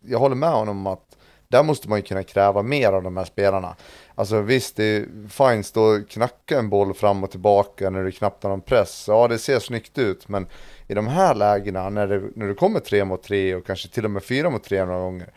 jag 0.00 0.18
håller 0.18 0.36
med 0.36 0.50
honom 0.50 0.86
om 0.86 0.92
att 0.92 1.16
där 1.48 1.62
måste 1.62 1.88
man 1.88 1.98
ju 1.98 2.02
kunna 2.02 2.22
kräva 2.22 2.62
mer 2.62 2.92
av 2.92 3.02
de 3.02 3.16
här 3.16 3.24
spelarna. 3.24 3.76
Alltså 4.14 4.40
visst, 4.40 4.76
det 4.76 4.84
är 4.84 5.06
fine 5.28 5.64
stå 5.64 5.82
och 5.82 6.08
knacka 6.08 6.58
en 6.58 6.68
boll 6.68 6.94
fram 6.94 7.24
och 7.24 7.30
tillbaka 7.30 7.90
när 7.90 8.04
du 8.04 8.12
knappt 8.12 8.42
har 8.42 8.50
någon 8.50 8.60
press. 8.60 9.04
Ja, 9.08 9.28
det 9.28 9.38
ser 9.38 9.58
snyggt 9.58 9.98
ut, 9.98 10.28
men 10.28 10.46
i 10.88 10.94
de 10.94 11.06
här 11.06 11.34
lägena 11.34 11.90
när 11.90 12.06
det, 12.06 12.22
när 12.34 12.48
det 12.48 12.54
kommer 12.54 12.80
tre 12.80 13.04
mot 13.04 13.22
tre 13.22 13.54
och 13.54 13.66
kanske 13.66 13.88
till 13.88 14.04
och 14.04 14.10
med 14.10 14.24
fyra 14.24 14.50
mot 14.50 14.64
tre 14.64 14.84
några 14.84 15.00
gånger. 15.00 15.32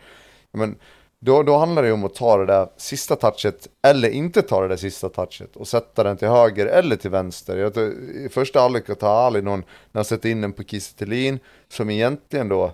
Men 0.52 0.76
då, 1.20 1.42
då 1.42 1.56
handlar 1.56 1.82
det 1.82 1.92
om 1.92 2.04
att 2.04 2.14
ta 2.14 2.36
det 2.36 2.46
där 2.46 2.68
sista 2.76 3.16
touchet 3.16 3.68
eller 3.82 4.08
inte 4.08 4.42
ta 4.42 4.62
det 4.62 4.68
där 4.68 4.76
sista 4.76 5.08
touchet 5.08 5.56
och 5.56 5.68
sätta 5.68 6.02
den 6.02 6.16
till 6.16 6.28
höger 6.28 6.66
eller 6.66 6.96
till 6.96 7.10
vänster. 7.10 7.56
Jag 7.56 7.74
tror, 7.74 7.94
I 8.10 8.28
första 8.28 8.60
halvlek 8.60 8.98
tar 8.98 9.26
Ali 9.26 9.42
någon 9.42 9.60
när 9.60 9.98
han 9.98 10.04
sätter 10.04 10.28
in 10.28 10.40
den 10.40 10.52
på 10.52 10.62
Kiese 10.62 11.38
som 11.68 11.90
egentligen 11.90 12.48
då, 12.48 12.72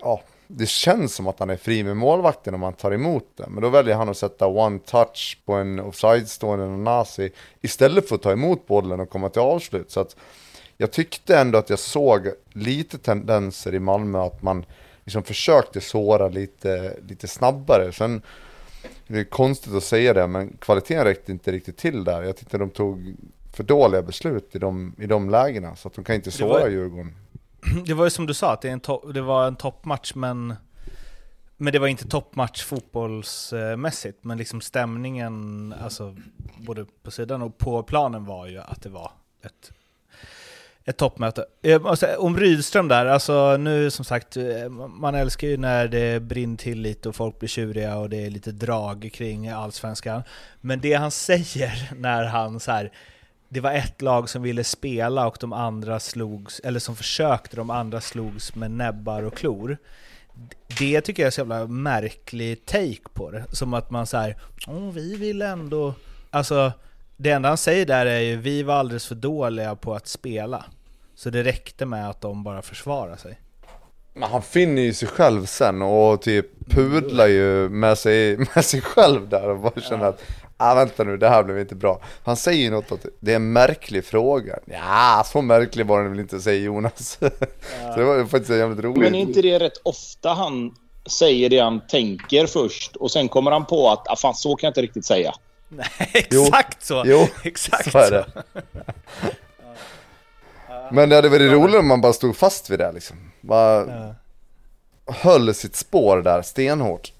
ja, 0.00 0.20
det 0.46 0.68
känns 0.68 1.14
som 1.14 1.26
att 1.26 1.38
han 1.38 1.50
är 1.50 1.56
fri 1.56 1.82
med 1.82 1.96
målvakten 1.96 2.54
om 2.54 2.62
han 2.62 2.72
tar 2.72 2.92
emot 2.92 3.26
den. 3.36 3.52
Men 3.52 3.62
då 3.62 3.68
väljer 3.68 3.94
han 3.94 4.08
att 4.08 4.16
sätta 4.16 4.46
one 4.46 4.78
touch 4.78 5.38
på 5.44 5.52
en 5.52 5.80
offside-stående 5.80 6.66
nazi 6.66 7.30
istället 7.60 8.08
för 8.08 8.14
att 8.14 8.22
ta 8.22 8.32
emot 8.32 8.66
bollen 8.66 9.00
och 9.00 9.10
komma 9.10 9.28
till 9.28 9.42
avslut. 9.42 9.90
Så 9.90 10.00
att 10.00 10.16
jag 10.76 10.90
tyckte 10.90 11.38
ändå 11.38 11.58
att 11.58 11.70
jag 11.70 11.78
såg 11.78 12.28
lite 12.52 12.98
tendenser 12.98 13.74
i 13.74 13.78
Malmö 13.78 14.22
att 14.22 14.42
man 14.42 14.64
liksom 15.04 15.22
försökte 15.22 15.80
såra 15.80 16.28
lite, 16.28 16.96
lite 17.08 17.28
snabbare. 17.28 17.92
Sen, 17.92 18.22
det 19.06 19.20
är 19.20 19.24
konstigt 19.24 19.74
att 19.74 19.84
säga 19.84 20.14
det, 20.14 20.26
men 20.26 20.56
kvaliteten 20.56 21.04
räckte 21.04 21.32
inte 21.32 21.52
riktigt 21.52 21.76
till 21.76 22.04
där. 22.04 22.22
Jag 22.22 22.36
tyckte 22.36 22.58
de 22.58 22.70
tog 22.70 23.16
för 23.52 23.64
dåliga 23.64 24.02
beslut 24.02 24.56
i 24.56 24.58
de, 24.58 24.94
i 24.98 25.06
de 25.06 25.30
lägena, 25.30 25.76
så 25.76 25.88
att 25.88 25.94
de 25.94 26.04
kan 26.04 26.14
inte 26.14 26.30
såra 26.30 26.48
var, 26.48 26.68
Djurgården. 26.68 27.14
Det 27.86 27.94
var 27.94 28.04
ju 28.04 28.10
som 28.10 28.26
du 28.26 28.34
sa, 28.34 28.52
att 28.52 28.62
det, 28.62 28.68
är 28.68 28.72
en 28.72 29.12
det 29.12 29.22
var 29.22 29.46
en 29.46 29.56
toppmatch, 29.56 30.14
men, 30.14 30.54
men 31.56 31.72
det 31.72 31.78
var 31.78 31.86
inte 31.86 32.08
toppmatch 32.08 32.62
fotbollsmässigt. 32.62 34.24
Men 34.24 34.38
liksom 34.38 34.60
stämningen, 34.60 35.74
alltså, 35.82 36.16
både 36.56 36.86
på 37.02 37.10
sidan 37.10 37.42
och 37.42 37.58
på 37.58 37.82
planen 37.82 38.24
var 38.24 38.46
ju 38.46 38.58
att 38.58 38.82
det 38.82 38.88
var 38.88 39.12
ett 39.42 39.72
ett 40.84 40.96
toppmöte. 40.96 41.44
Eh, 41.62 41.86
alltså, 41.86 42.06
om 42.18 42.36
Rydström 42.36 42.88
där, 42.88 43.06
alltså 43.06 43.56
nu 43.56 43.90
som 43.90 44.04
sagt, 44.04 44.36
eh, 44.36 44.68
man 44.68 45.14
älskar 45.14 45.48
ju 45.48 45.56
när 45.56 45.88
det 45.88 46.22
brinner 46.22 46.56
till 46.56 46.80
lite 46.80 47.08
och 47.08 47.16
folk 47.16 47.38
blir 47.38 47.48
tjuriga 47.48 47.96
och 47.96 48.10
det 48.10 48.26
är 48.26 48.30
lite 48.30 48.52
drag 48.52 49.10
kring 49.14 49.48
allsvenskan. 49.48 50.22
Men 50.60 50.80
det 50.80 50.94
han 50.94 51.10
säger 51.10 51.92
när 51.96 52.24
han 52.24 52.60
så 52.60 52.72
här, 52.72 52.92
det 53.48 53.60
var 53.60 53.72
ett 53.72 54.02
lag 54.02 54.28
som 54.28 54.42
ville 54.42 54.64
spela 54.64 55.26
och 55.26 55.36
de 55.40 55.52
andra 55.52 56.00
slogs, 56.00 56.60
eller 56.60 56.80
som 56.80 56.96
försökte, 56.96 57.56
de 57.56 57.70
andra 57.70 58.00
slogs 58.00 58.54
med 58.54 58.70
näbbar 58.70 59.22
och 59.22 59.36
klor. 59.36 59.76
Det 60.78 61.00
tycker 61.00 61.22
jag 61.22 61.26
är 61.26 61.30
så 61.30 61.40
jävla 61.40 61.66
märklig 61.66 62.66
take 62.66 63.08
på 63.12 63.30
det. 63.30 63.44
Som 63.48 63.74
att 63.74 63.90
man 63.90 64.06
säger, 64.06 64.36
åh 64.66 64.90
vi 64.90 65.16
vill 65.16 65.42
ändå... 65.42 65.94
Alltså, 66.30 66.72
det 67.22 67.30
enda 67.30 67.48
han 67.48 67.58
säger 67.58 67.86
där 67.86 68.06
är 68.06 68.20
ju 68.20 68.36
vi 68.36 68.62
var 68.62 68.74
alldeles 68.74 69.06
för 69.06 69.14
dåliga 69.14 69.76
på 69.76 69.94
att 69.94 70.06
spela. 70.08 70.64
Så 71.14 71.30
det 71.30 71.42
räckte 71.42 71.86
med 71.86 72.10
att 72.10 72.20
de 72.20 72.44
bara 72.44 72.62
försvarade 72.62 73.16
sig. 73.16 73.40
Men 74.14 74.30
han 74.30 74.42
finner 74.42 74.82
ju 74.82 74.94
sig 74.94 75.08
själv 75.08 75.46
sen 75.46 75.82
och 75.82 76.22
typ 76.22 76.46
pudlar 76.70 77.26
ju 77.26 77.68
med 77.68 77.98
sig, 77.98 78.36
med 78.54 78.64
sig 78.64 78.80
själv 78.80 79.28
där 79.28 79.48
och 79.48 79.58
bara 79.58 79.80
känner 79.80 80.04
ja. 80.04 80.08
att 80.08 80.22
ah, 80.56 80.74
vänta 80.74 81.04
nu, 81.04 81.16
det 81.16 81.28
här 81.28 81.42
blev 81.42 81.58
inte 81.58 81.74
bra. 81.74 82.00
Han 82.24 82.36
säger 82.36 82.62
ju 82.62 82.70
något 82.70 82.92
att 82.92 83.06
det 83.20 83.32
är 83.32 83.36
en 83.36 83.52
märklig 83.52 84.04
fråga. 84.04 84.58
Ja, 84.64 85.24
så 85.26 85.42
märklig 85.42 85.86
var 85.86 86.02
den 86.02 86.10
väl 86.10 86.20
inte, 86.20 86.40
säger 86.40 86.64
Jonas. 86.64 87.18
Ja. 87.82 87.92
så 87.92 87.98
det 87.98 88.04
var 88.04 88.24
faktiskt 88.24 88.50
jävligt 88.50 88.84
roligt. 88.84 89.02
Men 89.02 89.14
är 89.14 89.20
inte 89.20 89.42
det 89.42 89.58
rätt 89.58 89.80
ofta 89.82 90.28
han 90.28 90.74
säger 91.06 91.50
det 91.50 91.58
han 91.58 91.80
tänker 91.86 92.46
först 92.46 92.96
och 92.96 93.10
sen 93.10 93.28
kommer 93.28 93.50
han 93.50 93.66
på 93.66 93.90
att 93.90 94.08
ah, 94.08 94.16
fan, 94.16 94.34
så 94.34 94.56
kan 94.56 94.66
jag 94.66 94.70
inte 94.70 94.82
riktigt 94.82 95.04
säga. 95.04 95.34
Nej, 95.76 96.10
exakt 96.12 96.78
jo. 96.80 96.86
så. 96.86 97.02
Jo, 97.06 97.28
exakt 97.42 97.92
så. 97.92 97.98
Är 97.98 98.10
det. 98.10 98.26
Men 100.90 101.08
det 101.08 101.16
hade 101.16 101.28
varit 101.28 101.52
roligare 101.52 101.80
om 101.80 101.88
man 101.88 102.00
bara 102.00 102.12
stod 102.12 102.36
fast 102.36 102.70
vid 102.70 102.78
det 102.78 102.92
liksom. 102.92 103.16
Bara 103.40 103.86
ja. 103.86 104.14
höll 105.12 105.54
sitt 105.54 105.76
spår 105.76 106.22
där 106.22 106.42
stenhårt. 106.42 107.12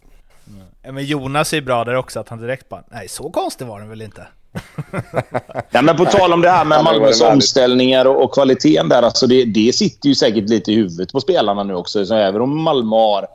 Ja, 0.83 0.93
men 0.93 1.05
Jonas 1.05 1.53
är 1.53 1.57
ju 1.57 1.63
bra 1.63 1.85
där 1.85 1.95
också, 1.95 2.21
att 2.21 2.29
han 2.29 2.41
direkt 2.41 2.69
bara, 2.69 2.85
nej 2.89 3.09
så 3.09 3.31
konstig 3.31 3.67
var 3.67 3.81
den 3.81 3.89
väl 3.89 4.03
inte? 4.03 4.27
ja, 5.71 5.83
men 5.83 5.97
på 5.97 6.05
tal 6.05 6.33
om 6.33 6.41
det 6.41 6.51
här 6.51 6.65
med 6.65 6.85
Malmös 6.85 7.21
omställningar 7.21 8.05
och, 8.05 8.25
och 8.25 8.35
kvaliteten 8.35 8.89
där, 8.89 9.03
alltså 9.03 9.27
det, 9.27 9.45
det 9.45 9.75
sitter 9.75 10.09
ju 10.09 10.15
säkert 10.15 10.49
lite 10.49 10.73
i 10.73 10.75
huvudet 10.75 11.13
på 11.13 11.21
spelarna 11.21 11.65
nu 11.65 11.75
också. 11.75 12.07
Så 12.07 12.15
även 12.15 12.41
om 12.41 12.63
Malmö 12.63 12.97
har 12.97 13.27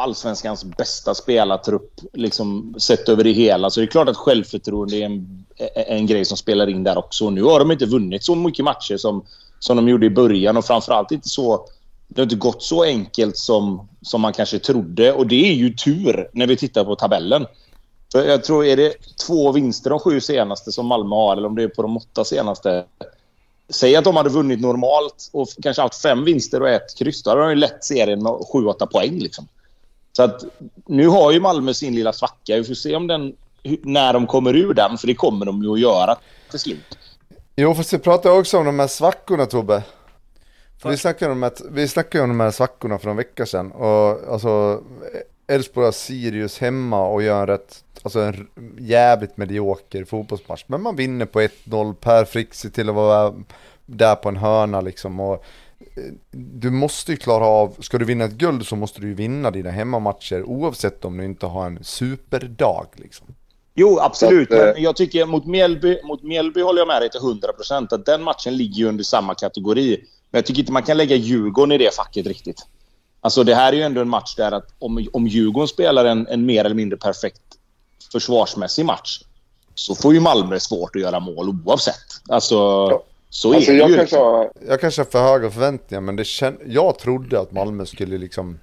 allsvenskans 0.00 0.64
bästa 0.64 1.14
spelartrupp 1.14 2.00
liksom, 2.12 2.74
sett 2.78 3.08
över 3.08 3.24
det 3.24 3.32
hela. 3.32 3.70
Så 3.70 3.80
det 3.80 3.84
är 3.84 3.90
klart 3.90 4.08
att 4.08 4.16
självförtroende 4.16 4.96
är 4.96 5.04
en, 5.04 5.44
en 5.74 6.06
grej 6.06 6.24
som 6.24 6.36
spelar 6.36 6.68
in 6.68 6.84
där 6.84 6.98
också. 6.98 7.30
nu 7.30 7.42
har 7.42 7.58
de 7.58 7.70
inte 7.70 7.86
vunnit 7.86 8.24
så 8.24 8.34
mycket 8.34 8.64
matcher 8.64 8.96
som, 8.96 9.24
som 9.58 9.76
de 9.76 9.88
gjorde 9.88 10.06
i 10.06 10.10
början 10.10 10.56
och 10.56 10.64
framförallt 10.64 11.12
inte 11.12 11.28
så... 11.28 11.66
Det 12.08 12.20
har 12.20 12.24
inte 12.24 12.36
gått 12.36 12.62
så 12.62 12.82
enkelt 12.82 13.36
som, 13.36 13.88
som 14.02 14.20
man 14.20 14.32
kanske 14.32 14.58
trodde 14.58 15.12
och 15.12 15.26
det 15.26 15.50
är 15.50 15.54
ju 15.54 15.74
tur 15.74 16.28
när 16.32 16.46
vi 16.46 16.56
tittar 16.56 16.84
på 16.84 16.96
tabellen. 16.96 17.46
För 18.12 18.24
jag 18.24 18.44
tror, 18.44 18.64
är 18.64 18.76
det 18.76 18.94
två 19.26 19.52
vinster 19.52 19.90
de 19.90 19.98
sju 19.98 20.20
senaste 20.20 20.72
som 20.72 20.86
Malmö 20.86 21.16
har 21.16 21.36
eller 21.36 21.48
om 21.48 21.56
det 21.56 21.62
är 21.62 21.68
på 21.68 21.82
de 21.82 21.96
åtta 21.96 22.24
senaste 22.24 22.84
Säg 23.70 23.96
att 23.96 24.04
de 24.04 24.16
hade 24.16 24.30
vunnit 24.30 24.60
normalt 24.60 25.30
och 25.32 25.48
kanske 25.62 25.82
haft 25.82 26.02
fem 26.02 26.24
vinster 26.24 26.62
och 26.62 26.68
ett 26.68 26.98
kryss. 26.98 27.22
Då 27.22 27.30
hade 27.30 27.42
de 27.42 27.50
ju 27.50 27.56
lätt 27.56 27.84
serien 27.84 28.22
med 28.22 28.32
7-8 28.32 28.86
poäng. 28.86 29.18
Liksom. 29.18 29.48
Så 30.12 30.22
att 30.22 30.44
nu 30.86 31.08
har 31.08 31.32
ju 31.32 31.40
Malmö 31.40 31.74
sin 31.74 31.94
lilla 31.94 32.12
svacka. 32.12 32.56
Vi 32.56 32.64
får 32.64 32.74
se 32.74 32.96
om 32.96 33.06
den, 33.06 33.36
när 33.82 34.12
de 34.12 34.26
kommer 34.26 34.56
ur 34.56 34.74
den, 34.74 34.98
för 34.98 35.06
det 35.06 35.14
kommer 35.14 35.46
de 35.46 35.62
ju 35.62 35.72
att 35.72 35.80
göra 35.80 36.16
till 36.50 36.58
slut. 36.58 36.98
Jo, 37.56 37.74
fast 37.74 37.92
vi 37.92 37.98
pratar 37.98 38.30
också 38.30 38.58
om 38.58 38.66
de 38.66 38.78
här 38.78 38.86
svackorna 38.86 39.46
Tobbe. 39.46 39.82
Vi 40.84 40.96
snackade, 40.96 41.32
om 41.32 41.42
att, 41.42 41.62
vi 41.70 41.88
snackade 41.88 42.24
om 42.24 42.30
de 42.30 42.40
här 42.40 42.50
svackorna 42.50 42.98
för 42.98 43.10
en 43.10 43.16
vecka 43.16 43.46
sedan. 43.46 43.72
Och 43.72 44.32
alltså, 44.32 44.82
Elfsborg 45.46 45.84
har 45.84 45.92
Sirius 45.92 46.58
hemma 46.58 47.06
och 47.06 47.22
gör 47.22 47.40
en 47.40 47.46
rätt, 47.46 47.84
alltså 48.02 48.20
en 48.20 48.48
jävligt 48.78 49.36
medioker 49.36 50.04
fotbollsmatch. 50.04 50.64
Men 50.66 50.82
man 50.82 50.96
vinner 50.96 51.26
på 51.26 51.40
1-0, 51.40 51.94
Per 51.94 52.24
Frixi 52.24 52.70
till 52.70 52.88
att 52.88 52.94
vara 52.94 53.34
där 53.86 54.14
på 54.14 54.28
en 54.28 54.36
hörna 54.36 54.80
liksom. 54.80 55.20
Och 55.20 55.44
du 56.30 56.70
måste 56.70 57.12
ju 57.12 57.16
klara 57.16 57.44
av, 57.44 57.76
ska 57.80 57.98
du 57.98 58.04
vinna 58.04 58.24
ett 58.24 58.32
guld 58.32 58.66
så 58.66 58.76
måste 58.76 59.00
du 59.00 59.08
ju 59.08 59.14
vinna 59.14 59.50
dina 59.50 59.70
hemmamatcher 59.70 60.42
oavsett 60.42 61.04
om 61.04 61.16
du 61.16 61.24
inte 61.24 61.46
har 61.46 61.66
en 61.66 61.84
superdag 61.84 62.86
liksom. 62.94 63.26
Jo, 63.74 63.98
absolut. 63.98 64.50
Men 64.50 64.60
eh, 64.60 64.82
jag 64.82 64.96
tycker 64.96 65.26
mot 65.26 65.46
Mjällby, 65.46 66.00
mot 66.04 66.22
Mjällby 66.22 66.62
håller 66.62 66.80
jag 66.80 66.88
med 66.88 67.02
dig 67.02 67.10
till 67.10 67.20
100% 67.20 67.94
att 67.94 68.06
den 68.06 68.22
matchen 68.22 68.56
ligger 68.56 68.76
ju 68.76 68.88
under 68.88 69.04
samma 69.04 69.34
kategori. 69.34 69.96
Men 70.30 70.38
jag 70.38 70.46
tycker 70.46 70.60
inte 70.60 70.72
man 70.72 70.82
kan 70.82 70.96
lägga 70.96 71.16
Djurgården 71.16 71.72
i 71.72 71.78
det 71.78 71.94
facket 71.94 72.26
riktigt. 72.26 72.66
Alltså 73.20 73.44
det 73.44 73.54
här 73.54 73.72
är 73.72 73.76
ju 73.76 73.82
ändå 73.82 74.00
en 74.00 74.08
match 74.08 74.34
där 74.36 74.52
att 74.52 74.66
om, 74.78 75.06
om 75.12 75.26
Djurgården 75.26 75.68
spelar 75.68 76.04
en, 76.04 76.26
en 76.26 76.46
mer 76.46 76.64
eller 76.64 76.74
mindre 76.74 76.98
perfekt 76.98 77.42
försvarsmässig 78.12 78.84
match 78.84 79.22
så 79.74 79.94
får 79.94 80.14
ju 80.14 80.20
Malmö 80.20 80.60
svårt 80.60 80.96
att 80.96 81.02
göra 81.02 81.20
mål 81.20 81.48
oavsett. 81.48 82.06
Alltså, 82.28 82.54
ja. 82.54 83.04
Så 83.30 83.54
alltså, 83.54 83.70
är 83.70 83.74
det 83.74 83.80
jag 83.80 83.90
ju. 83.90 83.96
Kanske 83.96 84.16
har, 84.16 84.52
jag 84.68 84.80
kanske 84.80 85.00
har 85.00 85.06
för 85.06 85.22
höga 85.22 85.50
förväntningar 85.50 86.00
men 86.00 86.16
det 86.16 86.24
känd, 86.24 86.56
jag 86.66 86.98
trodde 86.98 87.40
att 87.40 87.52
Malmö 87.52 87.86
skulle 87.86 88.18
liksom 88.18 88.58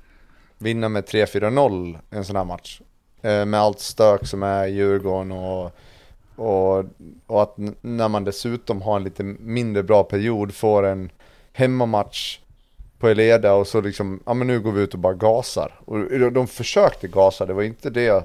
vinna 0.58 0.90
med 0.90 1.04
3-4-0 1.04 2.00
en 2.10 2.26
sån 2.26 2.36
här 2.36 2.44
match. 2.44 2.82
Eh, 3.22 3.46
med 3.46 3.60
allt 3.60 3.80
stök 3.80 4.28
som 4.28 4.44
är 4.44 4.68
i 4.68 4.72
Djurgården 4.72 5.32
och, 5.32 5.72
och, 6.36 6.86
och 7.28 7.42
att 7.42 7.56
när 7.82 8.08
man 8.08 8.24
dessutom 8.24 8.82
har 8.82 8.96
en 8.96 9.04
lite 9.04 9.24
mindre 9.24 9.84
bra 9.84 10.04
period 10.04 10.54
får 10.54 10.84
en 10.84 11.12
hemmamatch 11.54 12.40
på 13.00 13.08
Eleda 13.08 13.54
och 13.54 13.68
så 13.68 13.82
liksom, 13.82 14.20
ja 14.26 14.34
men 14.34 14.48
nu 14.48 14.60
går 14.60 14.72
vi 14.72 14.82
ut 14.82 14.94
och 14.94 15.00
bara 15.00 15.14
gasar. 15.14 15.80
Och 15.86 16.32
de 16.32 16.48
försökte 16.48 17.08
gasa, 17.08 17.46
det 17.46 17.54
var 17.54 17.64
inte 17.64 17.90
det. 17.90 18.24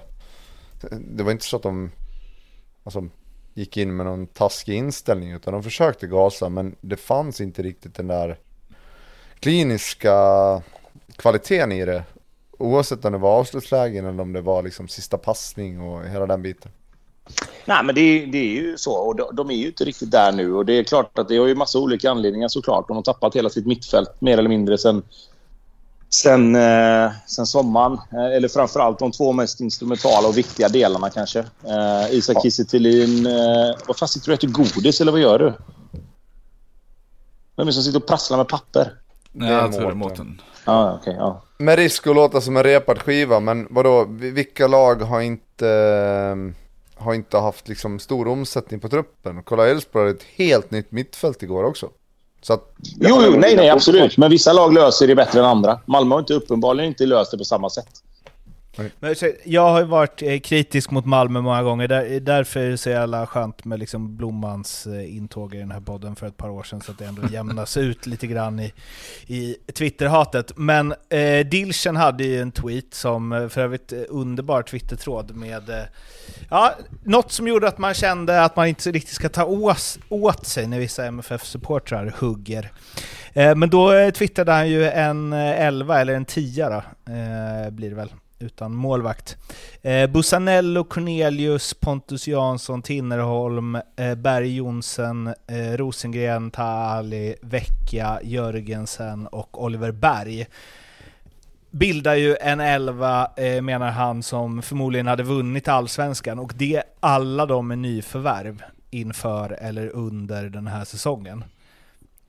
Det 0.90 1.22
var 1.22 1.32
inte 1.32 1.45
så 1.45 1.57
att 1.57 1.62
de 1.62 1.90
alltså, 2.84 3.09
gick 3.55 3.76
in 3.76 3.96
med 3.96 4.07
någon 4.07 4.26
taskig 4.26 4.74
inställning 4.74 5.32
utan 5.32 5.53
de 5.53 5.62
försökte 5.62 6.07
gasa 6.07 6.48
men 6.48 6.76
det 6.80 6.96
fanns 6.96 7.40
inte 7.40 7.62
riktigt 7.62 7.94
den 7.94 8.07
där 8.07 8.38
kliniska 9.40 10.16
kvaliteten 11.16 11.72
i 11.72 11.84
det. 11.84 12.05
Oavsett 12.59 13.05
om 13.05 13.12
det 13.12 13.18
var 13.18 13.38
avslutslägen 13.38 14.07
eller 14.07 14.22
om 14.22 14.32
det 14.32 14.40
var 14.40 14.62
liksom 14.62 14.88
sista 14.88 15.18
passning 15.18 15.80
och 15.80 16.05
hela 16.05 16.26
den 16.26 16.42
biten. 16.42 16.70
Nej, 17.64 17.84
men 17.84 17.94
det, 17.94 18.26
det, 18.26 18.38
är 18.38 18.62
ju 18.62 18.76
så. 18.78 18.92
Och 18.92 19.16
de, 19.16 19.36
de, 19.36 19.50
är 19.50 19.55
ju 19.55 19.66
inte 19.66 19.84
riktigt 19.84 20.11
där 20.11 20.32
nu. 20.32 20.55
Och 20.55 20.66
det 20.66 20.72
är 20.72 20.84
klart 20.84 21.18
att 21.18 21.28
det 21.28 21.36
har 21.36 21.46
ju 21.46 21.55
massa 21.55 21.78
olika 21.78 22.11
anledningar 22.11 22.48
såklart. 22.48 22.88
De 22.88 22.96
har 22.96 23.03
tappat 23.03 23.36
hela 23.36 23.50
sitt 23.50 23.66
mittfält 23.66 24.20
mer 24.20 24.38
eller 24.38 24.48
mindre 24.48 24.78
sen, 24.78 25.03
sen, 26.14 26.56
eh, 26.56 27.10
sen 27.26 27.46
sommaren. 27.46 27.92
Eh, 27.92 28.36
eller 28.36 28.48
framförallt 28.48 28.98
de 28.98 29.12
två 29.12 29.32
mest 29.32 29.60
instrumentala 29.60 30.28
och 30.28 30.38
viktiga 30.38 30.68
delarna 30.68 31.10
kanske. 31.10 31.38
Eh, 31.38 32.14
Isak 32.14 32.36
ja. 32.36 32.40
Kiese 32.40 32.62
eh, 32.62 33.76
Vad 33.86 33.98
fan 33.98 34.08
sitter 34.08 34.26
du 34.26 34.32
och 34.32 34.38
äter 34.38 34.48
godis 34.48 35.00
eller 35.00 35.12
vad 35.12 35.20
gör 35.20 35.38
du? 35.38 35.52
Vem 37.56 37.62
är 37.62 37.64
det 37.64 37.72
som 37.72 37.82
sitter 37.82 37.98
och 37.98 38.06
prasslar 38.06 38.36
med 38.36 38.48
papper? 38.48 38.92
Nej, 39.32 39.52
jag 39.52 39.72
tror 39.72 39.82
det 39.82 39.88
är 39.90 39.94
Mårten. 39.94 40.40
Ah, 40.64 40.94
okay, 40.94 41.14
ja. 41.14 41.42
Med 41.58 41.76
risk 41.78 42.06
att 42.06 42.14
låta 42.14 42.40
som 42.40 42.56
en 42.56 42.62
repad 42.62 42.98
skiva, 42.98 43.40
men 43.40 43.66
vadå, 43.70 44.04
vilka 44.08 44.66
lag 44.66 45.02
har 45.02 45.20
inte 45.20 45.66
har 46.96 47.14
inte 47.14 47.38
haft 47.38 47.68
liksom 47.68 47.98
stor 47.98 48.28
omsättning 48.28 48.80
på 48.80 48.88
truppen. 48.88 49.42
Kolla 49.42 49.68
Elfsborg 49.68 50.06
hade 50.06 50.16
ett 50.16 50.26
helt 50.36 50.70
nytt 50.70 50.90
mittfält 50.92 51.42
igår 51.42 51.64
också. 51.64 51.90
Så 52.43 52.53
att, 52.53 52.74
jo, 53.01 53.22
jo, 53.22 53.30
nej, 53.30 53.57
nej, 53.57 53.70
absolut. 53.70 54.16
Men 54.16 54.30
vissa 54.30 54.53
lag 54.53 54.74
löser 54.74 55.07
det 55.07 55.14
bättre 55.14 55.38
än 55.38 55.45
andra. 55.45 55.80
Malmö 55.86 56.14
har 56.14 56.20
inte 56.20 56.34
uppenbarligen 56.34 56.88
inte 56.88 57.07
löst 57.07 57.30
det 57.30 57.38
på 57.38 57.45
samma 57.45 57.70
sätt. 57.70 58.01
Men, 58.76 59.14
jag 59.44 59.70
har 59.70 59.80
ju 59.80 59.86
varit 59.86 60.22
eh, 60.22 60.38
kritisk 60.38 60.90
mot 60.90 61.06
Malmö 61.06 61.40
många 61.40 61.62
gånger, 61.62 61.88
där, 61.88 62.20
därför 62.20 62.60
är 62.60 62.70
det 62.70 62.78
så 62.78 62.90
jävla 62.90 63.26
skönt 63.26 63.64
med 63.64 63.78
liksom 63.78 64.16
Blommans 64.16 64.86
eh, 64.86 65.16
intåg 65.16 65.54
i 65.54 65.58
den 65.58 65.70
här 65.70 65.80
podden 65.80 66.16
för 66.16 66.26
ett 66.26 66.36
par 66.36 66.50
år 66.50 66.62
sedan, 66.62 66.80
så 66.80 66.92
att 66.92 66.98
det 66.98 67.04
ändå 67.04 67.22
jämnas 67.30 67.76
ut 67.76 68.06
lite 68.06 68.26
grann 68.26 68.60
i, 68.60 68.72
i 69.26 69.56
Twitterhatet. 69.74 70.52
Men 70.56 70.94
eh, 71.08 71.46
Dilchen 71.46 71.96
hade 71.96 72.24
ju 72.24 72.40
en 72.40 72.52
tweet 72.52 72.94
som, 72.94 73.32
eh, 73.32 73.48
för 73.48 73.60
övrigt 73.60 73.92
underbar 73.92 74.62
Twittertråd 74.62 75.36
med 75.36 75.70
eh, 75.70 75.84
ja, 76.50 76.74
något 77.04 77.32
som 77.32 77.48
gjorde 77.48 77.68
att 77.68 77.78
man 77.78 77.94
kände 77.94 78.42
att 78.42 78.56
man 78.56 78.66
inte 78.66 78.90
riktigt 78.90 79.14
ska 79.14 79.28
ta 79.28 79.44
ås, 79.44 79.98
åt 80.08 80.46
sig 80.46 80.66
när 80.66 80.78
vissa 80.78 81.06
MFF-supportrar 81.06 82.14
hugger. 82.18 82.72
Eh, 83.32 83.54
men 83.54 83.70
då 83.70 84.10
twittrade 84.10 84.52
han 84.52 84.68
ju 84.68 84.88
en 84.88 85.32
11 85.32 86.00
eller 86.00 86.14
en 86.14 86.24
10 86.24 86.68
då, 86.68 86.82
blir 87.70 87.90
det 87.90 87.96
väl 87.96 88.12
utan 88.43 88.74
målvakt. 88.74 89.36
Eh, 89.82 90.11
Busanello, 90.11 90.84
Cornelius, 90.84 91.74
Pontus 91.74 92.28
Jansson, 92.28 92.82
Tinnerholm, 92.82 93.74
eh, 93.97 94.14
Berg 94.14 94.57
Jonsen, 94.57 95.26
eh, 95.26 95.76
Rosengren, 95.76 96.51
Taali, 96.51 97.34
Vecchia, 97.43 98.20
Jörgensen 98.22 99.26
och 99.26 99.64
Oliver 99.64 99.93
Berg 99.93 100.47
bildar 101.72 102.14
ju 102.14 102.36
en 102.40 102.61
elva, 102.61 103.30
eh, 103.36 103.62
menar 103.62 103.90
han, 103.90 104.22
som 104.22 104.62
förmodligen 104.62 105.07
hade 105.07 105.22
vunnit 105.22 105.68
allsvenskan 105.68 106.38
och 106.38 106.53
det 106.57 106.82
alla 107.01 107.47
de 107.47 107.70
är 107.70 107.76
nyförvärv 107.76 108.62
inför 108.90 109.57
eller 109.61 109.88
under 109.88 110.45
den 110.45 110.66
här 110.66 110.84
säsongen. 110.84 111.45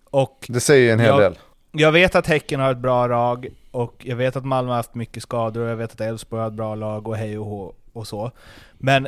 Och 0.09 0.45
det 0.49 0.59
säger 0.59 0.83
ju 0.83 0.91
en 0.91 0.99
hel 0.99 1.09
jag, 1.09 1.21
del. 1.21 1.39
Jag 1.71 1.91
vet 1.91 2.15
att 2.15 2.27
Häcken 2.27 2.59
har 2.59 2.71
ett 2.71 2.77
bra 2.77 3.07
lag, 3.07 3.47
och 3.73 4.05
jag 4.05 4.15
vet 4.15 4.35
att 4.35 4.45
Malmö 4.45 4.71
har 4.71 4.75
haft 4.75 4.95
mycket 4.95 5.23
skador, 5.23 5.61
och 5.61 5.69
jag 5.69 5.75
vet 5.75 5.91
att 5.91 6.01
Elfsborg 6.01 6.41
har 6.41 6.47
ett 6.47 6.53
bra 6.53 6.75
lag 6.75 7.07
och 7.07 7.17
hej 7.17 7.37
och 7.37 7.45
hå 7.45 7.73
och 7.93 8.07
så. 8.07 8.31
Men 8.73 9.07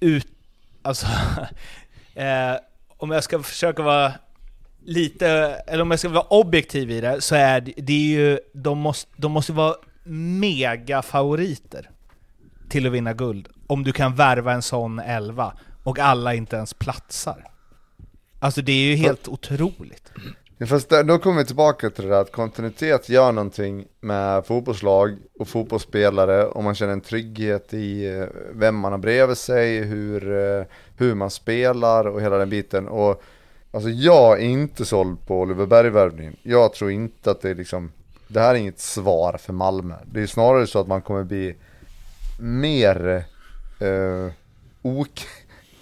ut... 0.00 0.26
Alltså... 0.82 1.06
eh, 2.14 2.56
om 2.96 3.10
jag 3.10 3.24
ska 3.24 3.42
försöka 3.42 3.82
vara 3.82 4.12
lite, 4.84 5.28
eller 5.66 5.82
om 5.82 5.90
jag 5.90 6.00
ska 6.00 6.08
vara 6.08 6.24
objektiv 6.24 6.90
i 6.90 7.00
det, 7.00 7.20
så 7.20 7.34
är 7.34 7.60
det, 7.60 7.72
det 7.76 7.92
är 7.92 8.18
ju, 8.20 8.38
de 8.52 8.78
måste, 8.78 9.10
de 9.16 9.32
måste 9.32 9.52
vara 9.52 9.74
mega 10.04 11.02
favoriter 11.02 11.90
till 12.68 12.86
att 12.86 12.92
vinna 12.92 13.12
guld. 13.12 13.48
Om 13.66 13.84
du 13.84 13.92
kan 13.92 14.14
värva 14.14 14.52
en 14.52 14.62
sån 14.62 14.98
elva 14.98 15.52
och 15.82 15.98
alla 15.98 16.34
inte 16.34 16.56
ens 16.56 16.74
platsar. 16.74 17.44
Alltså 18.38 18.62
det 18.62 18.72
är 18.72 18.86
ju 18.90 18.94
helt 18.94 19.28
otroligt. 19.28 20.12
Fast 20.66 20.88
där, 20.88 21.04
då 21.04 21.18
kommer 21.18 21.38
vi 21.38 21.44
tillbaka 21.44 21.90
till 21.90 22.04
det 22.04 22.10
där 22.10 22.20
att 22.20 22.32
kontinuitet 22.32 23.08
gör 23.08 23.32
någonting 23.32 23.86
med 24.00 24.46
fotbollslag 24.46 25.16
och 25.38 25.48
fotbollsspelare 25.48 26.46
och 26.46 26.64
man 26.64 26.74
känner 26.74 26.92
en 26.92 27.00
trygghet 27.00 27.74
i 27.74 28.18
eh, 28.18 28.26
vem 28.52 28.76
man 28.76 28.92
har 28.92 28.98
bredvid 28.98 29.36
sig, 29.36 29.82
hur, 29.82 30.32
eh, 30.38 30.64
hur 30.96 31.14
man 31.14 31.30
spelar 31.30 32.06
och 32.06 32.22
hela 32.22 32.38
den 32.38 32.50
biten. 32.50 32.88
Och 32.88 33.22
alltså 33.70 33.90
jag 33.90 34.32
är 34.40 34.44
inte 34.44 34.84
såld 34.84 35.26
på 35.26 35.40
Oliver 35.40 35.66
Berg-värvningen. 35.66 36.36
Jag 36.42 36.72
tror 36.72 36.90
inte 36.90 37.30
att 37.30 37.40
det 37.40 37.50
är 37.50 37.54
liksom, 37.54 37.92
det 38.28 38.40
här 38.40 38.54
är 38.54 38.58
inget 38.58 38.80
svar 38.80 39.36
för 39.38 39.52
Malmö. 39.52 39.94
Det 40.04 40.22
är 40.22 40.26
snarare 40.26 40.66
så 40.66 40.80
att 40.80 40.88
man 40.88 41.02
kommer 41.02 41.24
bli 41.24 41.56
mer 42.40 43.24
eh, 43.80 44.32
ok, 44.82 45.26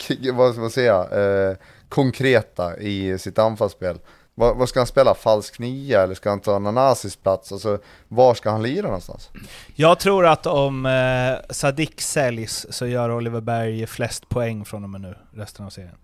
vad 0.32 0.52
ska 0.52 0.60
man 0.60 0.70
säga, 0.70 1.04
eh, 1.04 1.56
konkreta 1.88 2.78
i 2.78 3.18
sitt 3.18 3.38
anfallsspel. 3.38 3.98
Vad, 4.40 4.56
vad, 4.56 4.68
ska 4.68 4.80
han 4.80 4.86
spela? 4.86 5.14
Falsk 5.14 5.58
nia 5.58 6.02
eller 6.02 6.14
ska 6.14 6.30
han 6.30 6.40
ta 6.40 6.58
Nanasis 6.58 7.16
plats? 7.16 7.52
Alltså, 7.52 7.78
var 8.08 8.34
ska 8.34 8.50
han 8.50 8.62
lira 8.62 8.86
någonstans? 8.86 9.30
Jag 9.74 9.98
tror 9.98 10.26
att 10.26 10.46
om 10.46 10.86
eh, 10.86 11.52
Sadik 11.52 12.00
säljs 12.00 12.66
så 12.70 12.86
gör 12.86 13.10
Oliver 13.10 13.40
Berg 13.40 13.86
flest 13.86 14.28
poäng 14.28 14.64
från 14.64 14.84
och 14.84 14.90
med 14.90 15.00
nu, 15.00 15.14
resten 15.34 15.66
av 15.66 15.70
serien. 15.70 15.94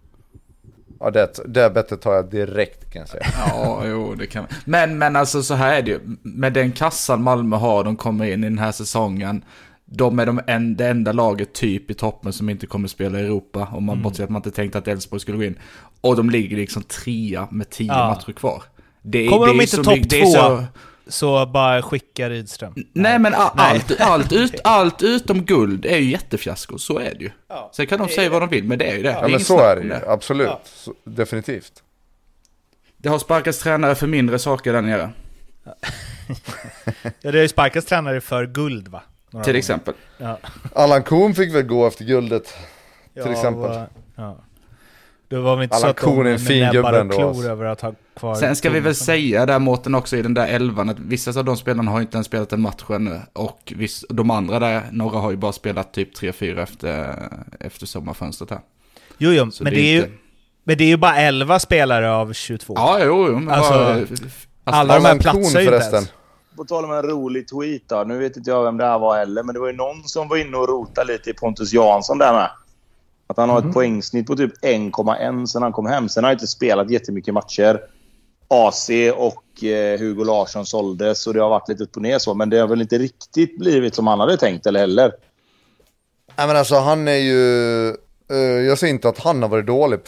Ja, 1.00 1.10
det, 1.10 1.40
det 1.46 1.70
bettet 1.70 2.00
tar 2.00 2.14
jag 2.14 2.30
direkt 2.30 2.92
kan 2.92 3.00
jag 3.00 3.08
säga. 3.08 3.26
Ja, 3.48 3.82
jo, 3.84 4.14
det 4.14 4.26
kan 4.26 4.46
Men, 4.64 4.98
men 4.98 5.16
alltså 5.16 5.42
så 5.42 5.54
här 5.54 5.78
är 5.78 5.82
det 5.82 5.90
ju. 5.90 6.00
Med 6.22 6.52
den 6.52 6.72
kassan 6.72 7.22
Malmö 7.22 7.56
har, 7.56 7.84
de 7.84 7.96
kommer 7.96 8.24
in 8.24 8.44
i 8.44 8.48
den 8.48 8.58
här 8.58 8.72
säsongen. 8.72 9.44
De 9.88 10.18
är 10.18 10.26
de 10.26 10.40
en, 10.46 10.76
det 10.76 10.88
enda 10.88 11.12
laget 11.12 11.52
typ 11.52 11.90
i 11.90 11.94
toppen 11.94 12.32
som 12.32 12.48
inte 12.48 12.66
kommer 12.66 12.88
spela 12.88 13.20
i 13.20 13.22
Europa. 13.22 13.68
Om 13.72 13.84
man 13.84 13.92
mm. 13.92 14.02
bortser 14.02 14.24
att 14.24 14.30
man 14.30 14.38
inte 14.38 14.50
tänkte 14.50 14.78
att 14.78 14.88
Elfsborg 14.88 15.20
skulle 15.20 15.38
gå 15.38 15.44
in. 15.44 15.58
Och 16.00 16.16
de 16.16 16.30
ligger 16.30 16.56
liksom 16.56 16.82
trea 16.82 17.48
med 17.50 17.70
tio 17.70 17.92
ja. 17.92 18.08
matcher 18.08 18.32
kvar. 18.32 18.62
Det, 19.02 19.28
kommer 19.28 19.46
det 19.46 19.52
de 19.52 19.60
inte 19.60 19.76
topp 19.76 20.10
två? 20.10 20.26
Så, 20.26 20.64
så 21.06 21.46
bara 21.46 21.82
skicka 21.82 22.30
Rydström. 22.30 22.74
Nej 22.92 23.18
men 23.18 23.34
all, 23.34 23.50
allt, 23.54 24.00
allt, 24.00 24.32
ut, 24.32 24.60
allt 24.64 25.02
utom 25.02 25.44
guld 25.44 25.86
är 25.86 25.98
ju 25.98 26.10
jättefiasko, 26.10 26.78
så 26.78 26.98
är 26.98 27.14
det 27.14 27.24
ju. 27.24 27.30
Ja. 27.48 27.70
Sen 27.74 27.86
kan 27.86 27.98
de 27.98 28.08
säga 28.08 28.30
vad 28.30 28.42
de 28.42 28.48
vill, 28.48 28.64
men 28.64 28.78
det 28.78 28.84
är 28.84 28.96
ju 28.96 29.02
det. 29.02 29.08
Ja, 29.08 29.22
det 29.22 29.28
men 29.28 29.40
så 29.40 29.58
är 29.58 29.76
det 29.76 29.82
ju, 29.82 29.94
absolut. 30.06 30.46
Ja. 30.46 30.60
Så, 30.64 30.94
definitivt. 31.04 31.82
Det 32.96 33.08
har 33.08 33.18
sparkats 33.18 33.58
tränare 33.58 33.94
för 33.94 34.06
mindre 34.06 34.38
saker 34.38 34.72
där 34.72 34.82
nere. 34.82 35.10
ja, 35.64 35.72
det 37.20 37.28
har 37.28 37.34
ju 37.34 37.48
sparkats 37.48 37.86
tränare 37.86 38.20
för 38.20 38.46
guld 38.46 38.88
va? 38.88 39.02
Några 39.30 39.44
Till 39.44 39.52
gånger. 39.52 39.58
exempel. 39.58 39.94
Ja. 40.18 40.38
Allan 40.74 41.02
Kuhn 41.02 41.34
fick 41.34 41.54
väl 41.54 41.62
gå 41.62 41.86
efter 41.86 42.04
guldet. 42.04 42.54
Till 43.14 43.32
exempel. 43.32 43.70
Var, 43.70 43.88
ja. 44.16 44.36
Det 45.28 45.38
var 45.38 45.56
väl 45.56 45.62
inte 45.62 45.76
Allan 45.76 45.94
så 45.94 46.08
att 46.08 46.16
de 46.16 46.26
är 46.26 46.30
en 46.30 46.38
fin 46.38 46.72
gubbe 46.72 47.00
ändå. 47.00 47.16
Klor 47.16 47.46
över 47.46 47.64
att 47.64 47.80
ha 47.80 47.94
kvar 48.16 48.34
Sen 48.34 48.56
ska 48.56 48.70
vi 48.70 48.80
väl 48.80 48.94
säga 48.94 49.46
där 49.46 49.58
Mårten 49.58 49.94
också 49.94 50.16
i 50.16 50.22
den 50.22 50.34
där 50.34 50.46
elvan 50.46 50.88
att 50.88 50.98
vissa 50.98 51.38
av 51.38 51.44
de 51.44 51.56
spelarna 51.56 51.90
har 51.90 52.00
inte 52.00 52.16
ens 52.16 52.26
spelat 52.26 52.52
en 52.52 52.60
match 52.60 52.84
ännu. 52.90 53.20
Och 53.32 53.72
viss, 53.76 54.04
de 54.08 54.30
andra 54.30 54.58
där, 54.58 54.82
några 54.90 55.18
har 55.18 55.30
ju 55.30 55.36
bara 55.36 55.52
spelat 55.52 55.92
typ 55.92 56.16
3-4 56.16 56.62
efter, 56.62 57.14
efter 57.60 57.86
sommarfönstret 57.86 58.50
här. 58.50 58.60
Jo, 59.18 59.30
jo, 59.32 59.50
men 59.60 59.72
det, 59.72 59.80
är 59.80 59.94
ju... 59.94 60.06
Men 60.64 60.78
det 60.78 60.84
är 60.84 60.88
ju 60.88 60.96
bara 60.96 61.16
11 61.16 61.58
spelare 61.58 62.12
av 62.12 62.32
22. 62.32 62.74
Ja, 62.76 62.98
jo, 63.02 63.26
jo. 63.28 63.38
Men 63.38 63.54
alltså, 63.54 63.72
bara, 63.72 63.92
alltså, 63.92 64.16
alla 64.64 64.94
de 64.94 65.04
här 65.04 65.18
platsar 65.18 65.60
ju 65.60 65.66
förresten. 65.66 66.04
På 66.56 66.64
tal 66.64 66.84
om 66.84 66.92
en 66.92 67.02
rolig 67.02 67.48
tweet 67.48 67.82
då. 67.86 68.04
Nu 68.06 68.18
vet 68.18 68.36
inte 68.36 68.50
jag 68.50 68.64
vem 68.64 68.76
det 68.76 68.84
här 68.84 68.98
var 68.98 69.16
heller, 69.16 69.42
men 69.42 69.52
det 69.54 69.60
var 69.60 69.66
ju 69.66 69.76
någon 69.76 70.04
som 70.04 70.28
var 70.28 70.36
inne 70.36 70.56
och 70.56 70.68
rotade 70.68 71.12
lite 71.12 71.30
i 71.30 71.34
Pontus 71.34 71.72
Jansson 71.72 72.18
där 72.18 72.32
med. 72.32 72.50
Att 73.26 73.36
han 73.36 73.50
har 73.50 73.58
ett 73.58 73.62
mm. 73.62 73.74
poängsnitt 73.74 74.26
på 74.26 74.36
typ 74.36 74.64
1,1 74.64 75.46
sen 75.46 75.62
han 75.62 75.72
kom 75.72 75.86
hem. 75.86 76.08
Sen 76.08 76.24
har 76.24 76.28
han 76.28 76.34
inte 76.34 76.46
spelat 76.46 76.90
jättemycket 76.90 77.34
matcher. 77.34 77.80
AC 78.48 78.90
och 79.16 79.64
eh, 79.64 79.98
Hugo 79.98 80.24
Larsson 80.24 80.66
såldes 80.66 81.26
och 81.26 81.34
det 81.34 81.40
har 81.40 81.48
varit 81.48 81.68
lite 81.68 81.82
upp 81.84 81.96
och 81.96 82.02
ner 82.02 82.18
så. 82.18 82.34
Men 82.34 82.50
det 82.50 82.58
har 82.58 82.68
väl 82.68 82.80
inte 82.80 82.98
riktigt 82.98 83.58
blivit 83.58 83.94
som 83.94 84.06
han 84.06 84.20
hade 84.20 84.36
tänkt 84.36 84.66
eller 84.66 84.80
heller. 84.80 85.12
Nej 86.36 86.46
men 86.46 86.56
alltså 86.56 86.74
han 86.74 87.08
är 87.08 87.16
ju... 87.16 87.96
Uh, 88.32 88.38
jag 88.38 88.78
säger 88.78 88.94
inte 88.94 89.08
att 89.08 89.18
han 89.18 89.42
har 89.42 89.48
varit 89.48 89.66
dålig 89.66 90.00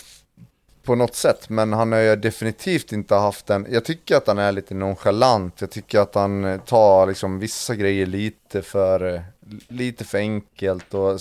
på 0.89 0.95
något 0.95 1.15
sätt. 1.15 1.49
Men 1.49 1.73
han 1.73 1.93
har 1.93 1.99
ju 1.99 2.17
definitivt 2.17 2.93
inte 2.93 3.15
haft 3.15 3.47
den. 3.47 3.67
Jag 3.71 3.85
tycker 3.85 4.17
att 4.17 4.27
han 4.27 4.39
är 4.39 4.53
lite 4.53 4.75
nonchalant. 4.75 5.61
Jag 5.61 5.71
tycker 5.71 6.01
att 6.01 6.15
han 6.15 6.45
eh, 6.45 6.61
tar 6.61 7.07
liksom 7.07 7.39
vissa 7.39 7.75
grejer 7.75 8.07
lite 8.07 8.63
för, 8.63 9.15
eh, 9.15 9.21
lite 9.69 10.05
för 10.05 10.19
enkelt. 10.19 10.95
Och 10.95 11.21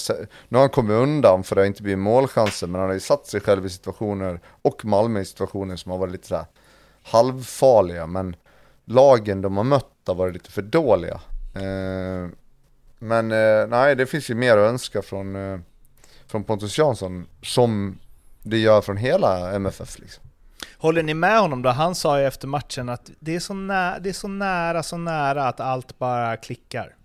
nu 0.50 0.58
har 0.58 0.60
han 0.60 0.70
kommit 0.70 0.92
undan 0.92 1.44
för 1.44 1.56
det 1.56 1.62
har 1.62 1.66
inte 1.66 1.84
blivit 1.84 2.00
målchanser. 2.00 2.68
Men 2.68 2.82
han 2.82 2.90
har 2.90 2.94
ju 2.94 3.00
satt 3.00 3.28
sig 3.28 3.42
själv 3.42 3.66
i 3.66 3.70
situationer 3.70 4.40
och 4.62 4.86
Malmö 4.86 5.20
i 5.20 5.26
situationer 5.26 5.76
som 5.76 5.92
har 5.92 6.00
varit 6.00 6.12
lite 6.12 6.28
så 6.28 6.46
halvfarliga. 7.04 8.08
Men 8.08 8.36
lagen 8.86 9.42
de 9.42 9.58
har 9.58 9.64
mött 9.64 9.92
har 10.06 10.16
varit 10.16 10.34
lite 10.34 10.52
för 10.52 10.62
dåliga. 10.62 11.22
Eh, 11.56 12.30
men 13.00 13.32
eh, 13.32 13.68
nej, 13.68 13.96
det 13.96 14.06
finns 14.06 14.30
ju 14.30 14.36
mer 14.36 14.58
att 14.58 14.70
önska 14.70 15.02
från, 15.02 15.36
eh, 15.36 15.60
från 16.28 16.44
Pontus 16.44 16.78
Jansson. 16.78 17.26
Som 17.42 18.00
det 18.50 18.58
gör 18.58 18.82
från 18.82 18.98
hela 18.98 19.56
MFF 19.56 20.00
liksom. 20.00 20.24
Håller 20.78 21.04
ni 21.04 21.14
med 21.14 21.40
honom 21.40 21.62
då? 21.62 21.70
Han 21.70 21.96
sa 21.96 22.20
ju 22.20 22.26
efter 22.26 22.48
matchen 22.48 22.90
att 22.90 23.12
det 23.20 23.36
är 23.36 23.40
så, 23.40 23.54
nä 23.54 24.00
det 24.00 24.10
är 24.10 24.14
så 24.14 24.28
nära, 24.28 24.84
så 24.84 24.98
nära 24.98 25.48
att 25.48 25.60
allt 25.60 26.00
bara 26.00 26.38
klickar. 26.38 26.96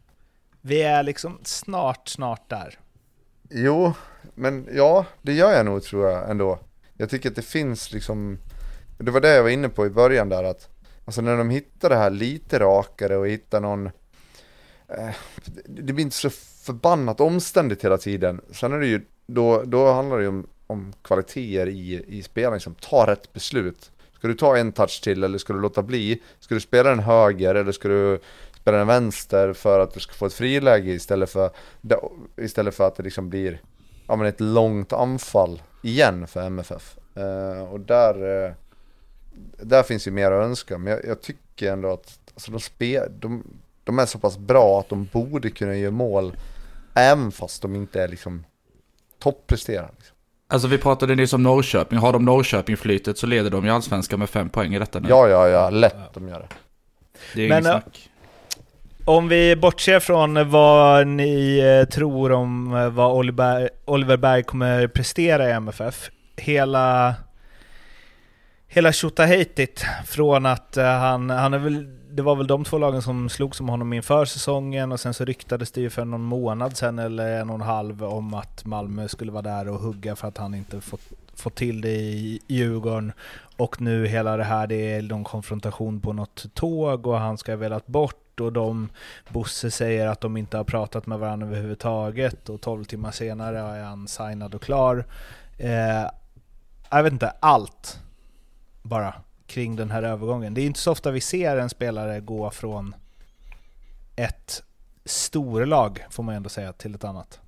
Vi 0.60 0.82
är 0.82 1.02
liksom 1.02 1.38
snart, 1.42 2.08
snart 2.08 2.50
där. 2.50 2.78
Jo, 3.50 3.92
men 4.34 4.68
ja, 4.72 5.06
det 5.22 5.32
gör 5.32 5.52
jag 5.52 5.66
nog 5.66 5.82
tror 5.82 6.10
jag 6.10 6.30
ändå. 6.30 6.58
Jag 6.96 7.10
tycker 7.10 7.28
att 7.28 7.36
det 7.36 7.42
finns 7.42 7.92
liksom, 7.92 8.38
det 8.98 9.10
var 9.10 9.20
det 9.20 9.34
jag 9.34 9.42
var 9.42 9.50
inne 9.50 9.68
på 9.68 9.86
i 9.86 9.90
början 9.90 10.28
där 10.28 10.44
att, 10.44 10.68
alltså 11.04 11.20
när 11.20 11.36
de 11.36 11.50
hittar 11.50 11.88
det 11.88 11.96
här 11.96 12.10
lite 12.10 12.58
rakare 12.58 13.16
och 13.16 13.28
hittar 13.28 13.60
någon, 13.60 13.86
eh, 14.88 15.10
det 15.66 15.92
blir 15.92 16.04
inte 16.04 16.16
så 16.16 16.30
förbannat 16.64 17.20
omständigt 17.20 17.84
hela 17.84 17.98
tiden. 17.98 18.40
Sen 18.50 18.72
är 18.72 18.78
det 18.78 18.86
ju, 18.86 19.06
då, 19.26 19.62
då 19.62 19.92
handlar 19.92 20.16
det 20.16 20.22
ju 20.22 20.28
om 20.28 20.46
om 20.72 20.92
kvaliteter 21.02 21.68
i, 21.68 22.04
i 22.08 22.22
spelaren 22.22 22.60
som 22.60 22.72
liksom, 22.72 22.90
tar 22.90 23.06
rätt 23.06 23.32
beslut. 23.32 23.90
Ska 24.14 24.28
du 24.28 24.34
ta 24.34 24.56
en 24.56 24.72
touch 24.72 25.00
till 25.02 25.24
eller 25.24 25.38
ska 25.38 25.52
du 25.52 25.60
låta 25.60 25.82
bli? 25.82 26.22
Ska 26.40 26.54
du 26.54 26.60
spela 26.60 26.90
den 26.90 26.98
höger 26.98 27.54
eller 27.54 27.72
ska 27.72 27.88
du 27.88 28.20
spela 28.60 28.78
den 28.78 28.86
vänster 28.86 29.52
för 29.52 29.80
att 29.80 29.94
du 29.94 30.00
ska 30.00 30.12
få 30.12 30.26
ett 30.26 30.34
friläge 30.34 30.90
istället 30.90 31.30
för, 31.30 31.50
istället 32.36 32.74
för 32.74 32.86
att 32.86 32.96
det 32.96 33.02
liksom 33.02 33.30
blir 33.30 33.60
ja, 34.06 34.16
men 34.16 34.26
ett 34.26 34.40
långt 34.40 34.92
anfall 34.92 35.62
igen 35.82 36.26
för 36.26 36.42
MFF. 36.42 36.98
Uh, 37.16 37.22
eh, 37.24 37.72
och 37.72 37.80
där, 37.80 38.22
uh, 38.46 38.52
där 39.56 39.82
finns 39.82 40.06
ju 40.06 40.10
mer 40.10 40.32
att 40.32 40.44
önska, 40.44 40.78
men 40.78 40.92
jag, 40.92 41.04
jag 41.04 41.20
tycker 41.20 41.72
ändå 41.72 41.92
att 41.92 42.18
alltså, 42.34 42.50
de, 42.50 42.60
spe, 42.60 43.08
de, 43.08 43.42
de 43.84 43.98
är 43.98 44.06
så 44.06 44.18
pass 44.18 44.38
bra 44.38 44.80
att 44.80 44.88
de 44.88 45.08
borde 45.12 45.50
kunna 45.50 45.76
göra 45.76 45.90
mål 45.90 46.36
även 46.94 47.32
fast 47.32 47.62
de 47.62 47.76
inte 47.76 48.02
är 48.02 48.08
liksom 48.08 48.44
toppresterande. 49.18 49.92
Liksom. 49.96 50.11
Alltså 50.52 50.68
vi 50.68 50.78
pratade 50.78 51.14
nyss 51.14 51.32
om 51.32 51.42
Norrköping. 51.42 51.98
Har 51.98 52.12
de 52.12 52.24
Norrköping-flytet 52.24 53.18
så 53.18 53.26
leder 53.26 53.50
de 53.50 53.64
ju 53.64 53.70
allsvenskan 53.70 54.18
med 54.18 54.30
fem 54.30 54.48
poäng 54.48 54.74
i 54.74 54.78
detta 54.78 55.00
nu. 55.00 55.08
Ja, 55.08 55.28
ja, 55.28 55.48
ja. 55.48 55.70
Lätt 55.70 56.14
de 56.14 56.28
gör 56.28 56.38
det. 56.38 56.48
Det 57.34 57.44
är 57.44 57.48
Men, 57.48 57.62
snack. 57.62 58.10
Om 59.04 59.28
vi 59.28 59.56
bortser 59.56 60.00
från 60.00 60.50
vad 60.50 61.06
ni 61.06 61.58
eh, 61.58 61.88
tror 61.88 62.32
om 62.32 62.74
eh, 62.74 62.88
vad 62.88 63.12
Oliver, 63.12 63.70
Oliver 63.84 64.16
Berg 64.16 64.42
kommer 64.42 64.86
prestera 64.86 65.48
i 65.48 65.52
MFF. 65.52 66.10
Hela 66.36 67.14
hela 68.68 68.92
tjotahejtigt 68.92 69.84
från 70.06 70.46
att 70.46 70.76
han, 70.76 71.30
han 71.30 71.54
är 71.54 71.58
väl, 71.58 71.86
det 72.14 72.22
var 72.22 72.36
väl 72.36 72.46
de 72.46 72.64
två 72.64 72.78
lagen 72.78 73.02
som 73.02 73.28
slogs 73.28 73.60
om 73.60 73.68
honom 73.68 73.92
inför 73.92 74.24
säsongen 74.24 74.92
och 74.92 75.00
sen 75.00 75.14
så 75.14 75.24
ryktades 75.24 75.72
det 75.72 75.80
ju 75.80 75.90
för 75.90 76.04
någon 76.04 76.22
månad 76.22 76.76
sen 76.76 76.98
eller 76.98 77.40
en 77.40 77.50
och 77.50 77.54
en 77.54 77.60
halv 77.60 78.04
om 78.04 78.34
att 78.34 78.64
Malmö 78.64 79.08
skulle 79.08 79.32
vara 79.32 79.42
där 79.42 79.68
och 79.68 79.80
hugga 79.80 80.16
för 80.16 80.28
att 80.28 80.38
han 80.38 80.54
inte 80.54 80.80
fått, 80.80 81.00
fått 81.34 81.54
till 81.54 81.80
det 81.80 81.88
i 81.88 82.40
Djurgården. 82.46 83.12
Och 83.56 83.80
nu 83.80 84.06
hela 84.06 84.36
det 84.36 84.44
här, 84.44 84.66
det 84.66 84.92
är 84.92 85.02
någon 85.02 85.24
konfrontation 85.24 86.00
på 86.00 86.12
något 86.12 86.54
tåg 86.54 87.06
och 87.06 87.18
han 87.18 87.38
ska 87.38 87.52
ha 87.52 87.56
velat 87.56 87.86
bort 87.86 88.40
och 88.40 88.52
de, 88.52 88.88
Bosse 89.28 89.70
säger 89.70 90.06
att 90.06 90.20
de 90.20 90.36
inte 90.36 90.56
har 90.56 90.64
pratat 90.64 91.06
med 91.06 91.18
varandra 91.18 91.46
överhuvudtaget 91.46 92.48
och 92.48 92.60
12 92.60 92.84
timmar 92.84 93.10
senare 93.10 93.58
är 93.58 93.82
han 93.82 94.08
signad 94.08 94.54
och 94.54 94.62
klar. 94.62 95.04
Eh, 95.58 96.10
jag 96.90 97.02
vet 97.02 97.12
inte, 97.12 97.32
allt 97.40 98.00
bara 98.82 99.14
kring 99.52 99.76
den 99.76 99.90
här 99.90 100.02
övergången. 100.02 100.54
Det 100.54 100.60
är 100.60 100.66
inte 100.66 100.80
så 100.80 100.92
ofta 100.92 101.10
vi 101.10 101.20
ser 101.20 101.56
en 101.56 101.70
spelare 101.70 102.20
gå 102.20 102.50
från 102.50 102.94
ett 104.16 104.62
storlag, 105.04 106.06
får 106.10 106.22
man 106.22 106.34
ändå 106.34 106.48
säga, 106.48 106.72
till 106.72 106.94
ett 106.94 107.04
annat. 107.04 107.40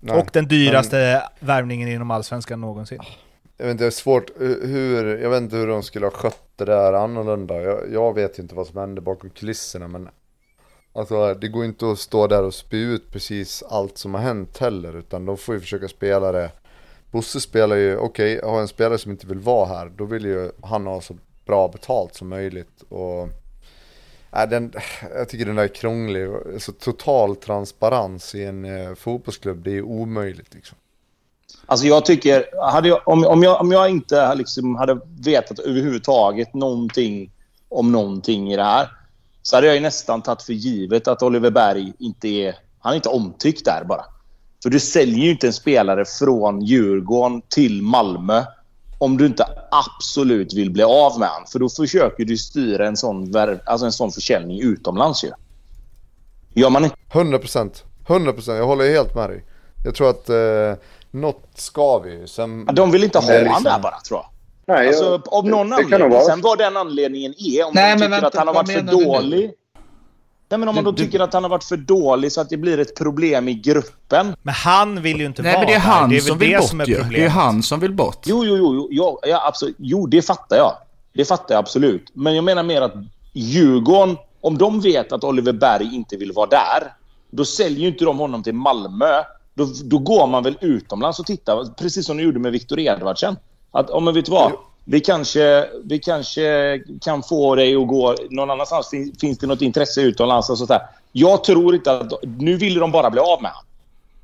Nej, 0.00 0.16
och 0.16 0.30
den 0.32 0.48
dyraste 0.48 0.96
men... 0.96 1.46
värvningen 1.46 1.88
inom 1.88 2.10
Allsvenskan 2.10 2.60
någonsin. 2.60 3.00
Jag 3.56 3.66
vet 3.66 3.72
inte, 3.72 3.84
det 3.84 3.88
är 3.88 3.90
svårt 3.90 4.30
hur, 4.40 5.18
jag 5.18 5.30
vet 5.30 5.42
inte 5.42 5.56
hur 5.56 5.66
de 5.66 5.82
skulle 5.82 6.06
ha 6.06 6.10
skött 6.10 6.48
det 6.56 6.64
där 6.64 6.92
annorlunda. 6.92 7.62
Jag, 7.62 7.92
jag 7.92 8.14
vet 8.14 8.38
inte 8.38 8.54
vad 8.54 8.66
som 8.66 8.78
hände 8.78 9.00
bakom 9.00 9.30
kulisserna 9.30 9.88
men 9.88 10.08
Alltså 10.92 11.34
det 11.34 11.48
går 11.48 11.64
inte 11.64 11.90
att 11.90 11.98
stå 11.98 12.26
där 12.26 12.42
och 12.42 12.54
spy 12.54 12.82
ut 12.82 13.12
precis 13.12 13.62
allt 13.62 13.98
som 13.98 14.14
har 14.14 14.20
hänt 14.20 14.58
heller 14.58 14.96
utan 14.96 15.26
de 15.26 15.36
får 15.36 15.54
ju 15.54 15.60
försöka 15.60 15.88
spela 15.88 16.32
det 16.32 16.50
Bosse 17.10 17.40
spelar 17.40 17.76
ju, 17.76 17.96
okej, 17.96 18.38
okay, 18.38 18.50
har 18.50 18.60
en 18.60 18.68
spelare 18.68 18.98
som 18.98 19.10
inte 19.10 19.26
vill 19.26 19.38
vara 19.38 19.66
här, 19.66 19.92
då 19.96 20.04
vill 20.04 20.24
ju 20.24 20.50
han 20.62 20.86
ha 20.86 21.00
så 21.00 21.16
bra 21.46 21.68
betalt 21.68 22.14
som 22.14 22.28
möjligt. 22.28 22.82
Och, 22.88 23.28
äh, 24.32 24.48
den, 24.50 24.72
jag 25.14 25.28
tycker 25.28 25.46
den 25.46 25.56
där 25.56 25.64
är 25.64 25.68
krånglig, 25.68 26.26
Alltså, 26.26 26.72
total 26.72 27.36
transparens 27.36 28.34
i 28.34 28.44
en 28.44 28.64
eh, 28.64 28.94
fotbollsklubb, 28.94 29.64
det 29.64 29.76
är 29.76 29.82
omöjligt 29.82 30.54
liksom. 30.54 30.78
Alltså 31.66 31.86
jag 31.86 32.04
tycker, 32.04 32.44
hade 32.72 32.88
jag, 32.88 33.00
om, 33.08 33.24
om, 33.24 33.42
jag, 33.42 33.60
om 33.60 33.72
jag 33.72 33.90
inte 33.90 34.34
liksom 34.34 34.76
hade 34.76 35.00
vetat 35.20 35.58
överhuvudtaget 35.58 36.54
någonting 36.54 37.32
om 37.68 37.92
någonting 37.92 38.52
i 38.52 38.56
det 38.56 38.64
här, 38.64 38.88
så 39.42 39.56
hade 39.56 39.66
jag 39.66 39.76
ju 39.76 39.82
nästan 39.82 40.22
tagit 40.22 40.42
för 40.42 40.52
givet 40.52 41.08
att 41.08 41.22
Oliver 41.22 41.50
Berg 41.50 41.92
inte 41.98 42.28
är, 42.28 42.56
han 42.78 42.92
är 42.92 42.96
inte 42.96 43.08
omtyckt 43.08 43.64
där 43.64 43.84
bara. 43.84 44.04
För 44.62 44.70
du 44.70 44.80
säljer 44.80 45.24
ju 45.24 45.30
inte 45.30 45.46
en 45.46 45.52
spelare 45.52 46.04
från 46.04 46.60
Djurgården 46.60 47.42
till 47.48 47.82
Malmö 47.82 48.44
om 48.98 49.16
du 49.16 49.26
inte 49.26 49.44
absolut 49.70 50.54
vill 50.54 50.70
bli 50.70 50.82
av 50.82 51.18
med 51.18 51.28
honom. 51.28 51.46
För 51.52 51.58
då 51.58 51.68
försöker 51.68 52.24
du 52.24 52.36
styra 52.36 52.86
en 52.86 52.96
sån, 52.96 53.36
alltså 53.64 53.86
en 53.86 53.92
sån 53.92 54.12
försäljning 54.12 54.60
utomlands 54.62 55.24
ju. 55.24 55.30
Gör 56.54 56.70
man 56.70 56.84
inte... 56.84 56.96
100%. 57.12 57.70
100%. 58.06 58.56
Jag 58.56 58.66
håller 58.66 58.90
helt 58.90 59.14
med 59.14 59.30
dig. 59.30 59.44
Jag 59.84 59.94
tror 59.94 60.10
att 60.10 60.28
eh, 60.28 60.84
något 61.10 61.44
ska 61.54 61.98
vi 61.98 62.28
Sen... 62.28 62.66
De 62.72 62.90
vill 62.90 63.04
inte 63.04 63.18
ha 63.18 63.28
liksom... 63.28 63.46
honom 63.46 63.62
där 63.62 63.78
bara, 63.78 64.00
tror 64.00 64.20
jag. 64.20 64.26
Nej, 64.76 64.88
Alltså, 64.88 65.04
jag, 65.04 65.34
av 65.34 65.46
någon 65.46 65.70
det, 65.70 65.76
det 65.76 65.82
anledning. 65.82 66.10
vara. 66.10 66.24
Sen 66.24 66.40
vad 66.40 66.58
den 66.58 66.76
anledningen 66.76 67.34
är, 67.38 67.66
om 67.66 67.72
Nej, 67.74 67.90
men 67.90 67.98
tycker 67.98 68.10
vänta, 68.10 68.26
att 68.26 68.34
han 68.36 68.46
har 68.46 68.54
varit 68.54 68.72
för 68.72 68.82
du 68.82 69.28
nu? 69.36 69.52
Nej, 70.50 70.58
men 70.58 70.68
om 70.68 70.74
man 70.74 70.84
då 70.84 70.90
du- 70.90 71.04
tycker 71.04 71.20
att 71.20 71.32
han 71.32 71.42
har 71.42 71.50
varit 71.50 71.64
för 71.64 71.76
dålig 71.76 72.32
så 72.32 72.40
att 72.40 72.48
det 72.48 72.56
blir 72.56 72.78
ett 72.78 72.96
problem 72.96 73.48
i 73.48 73.54
gruppen. 73.54 74.36
Men 74.42 74.54
han 74.54 75.02
vill 75.02 75.20
ju 75.20 75.26
inte 75.26 75.42
Nej 75.42 75.52
vara 75.52 75.60
men 75.60 75.66
det 75.66 75.74
är 75.74 75.78
där. 75.78 75.86
han 75.86 76.10
det 76.10 76.16
är 76.16 76.20
som 76.20 76.38
vill 76.38 76.50
det 76.50 76.58
bort 76.58 76.68
som 76.68 76.80
är 76.80 76.86
ju. 76.86 76.94
Det 76.94 77.00
är 77.00 77.02
problemet. 77.04 77.32
han 77.32 77.62
som 77.62 77.80
vill 77.80 77.92
bort. 77.92 78.18
Jo, 78.26 78.44
jo, 78.44 78.56
jo, 78.56 78.74
jo, 78.74 78.88
ja, 78.90 79.18
ja, 79.28 79.42
absolut. 79.48 79.76
jo, 79.78 80.06
det 80.06 80.22
fattar 80.22 80.56
jag. 80.56 80.72
Det 81.14 81.24
fattar 81.24 81.54
jag 81.54 81.58
absolut. 81.58 82.10
Men 82.12 82.34
jag 82.34 82.44
menar 82.44 82.62
mer 82.62 82.82
att 82.82 82.94
Djurgården, 83.32 84.16
om 84.40 84.58
de 84.58 84.80
vet 84.80 85.12
att 85.12 85.24
Oliver 85.24 85.52
Berg 85.52 85.94
inte 85.94 86.16
vill 86.16 86.32
vara 86.32 86.46
där, 86.46 86.92
då 87.30 87.44
säljer 87.44 87.78
ju 87.80 87.86
inte 87.88 88.04
de 88.04 88.18
honom 88.18 88.42
till 88.42 88.54
Malmö. 88.54 89.22
Då, 89.54 89.66
då 89.84 89.98
går 89.98 90.26
man 90.26 90.42
väl 90.42 90.58
utomlands 90.60 91.18
och 91.20 91.26
tittar, 91.26 91.74
precis 91.74 92.06
som 92.06 92.16
de 92.16 92.22
gjorde 92.22 92.38
med 92.38 92.52
Viktor 92.52 92.80
Edvardsen. 92.80 93.36
Att, 93.70 93.90
om 93.90 94.04
man 94.04 94.14
vet 94.14 94.28
vad, 94.28 94.52
vi 94.90 95.00
kanske, 95.00 95.68
vi 95.84 95.98
kanske 95.98 96.78
kan 97.00 97.22
få 97.22 97.54
dig 97.54 97.76
att 97.76 97.88
gå 97.88 98.14
någon 98.30 98.50
annanstans. 98.50 98.90
Finns 99.20 99.38
det 99.38 99.46
något 99.46 99.62
intresse 99.62 100.00
utomlands? 100.00 100.50
Och 100.50 100.58
sånt 100.58 100.68
där. 100.68 100.82
Jag 101.12 101.44
tror 101.44 101.74
inte 101.74 101.92
att... 101.92 102.12
Nu 102.22 102.56
vill 102.56 102.74
de 102.74 102.92
bara 102.92 103.10
bli 103.10 103.20
av 103.20 103.42
med 103.42 103.50
honom. 103.50 103.64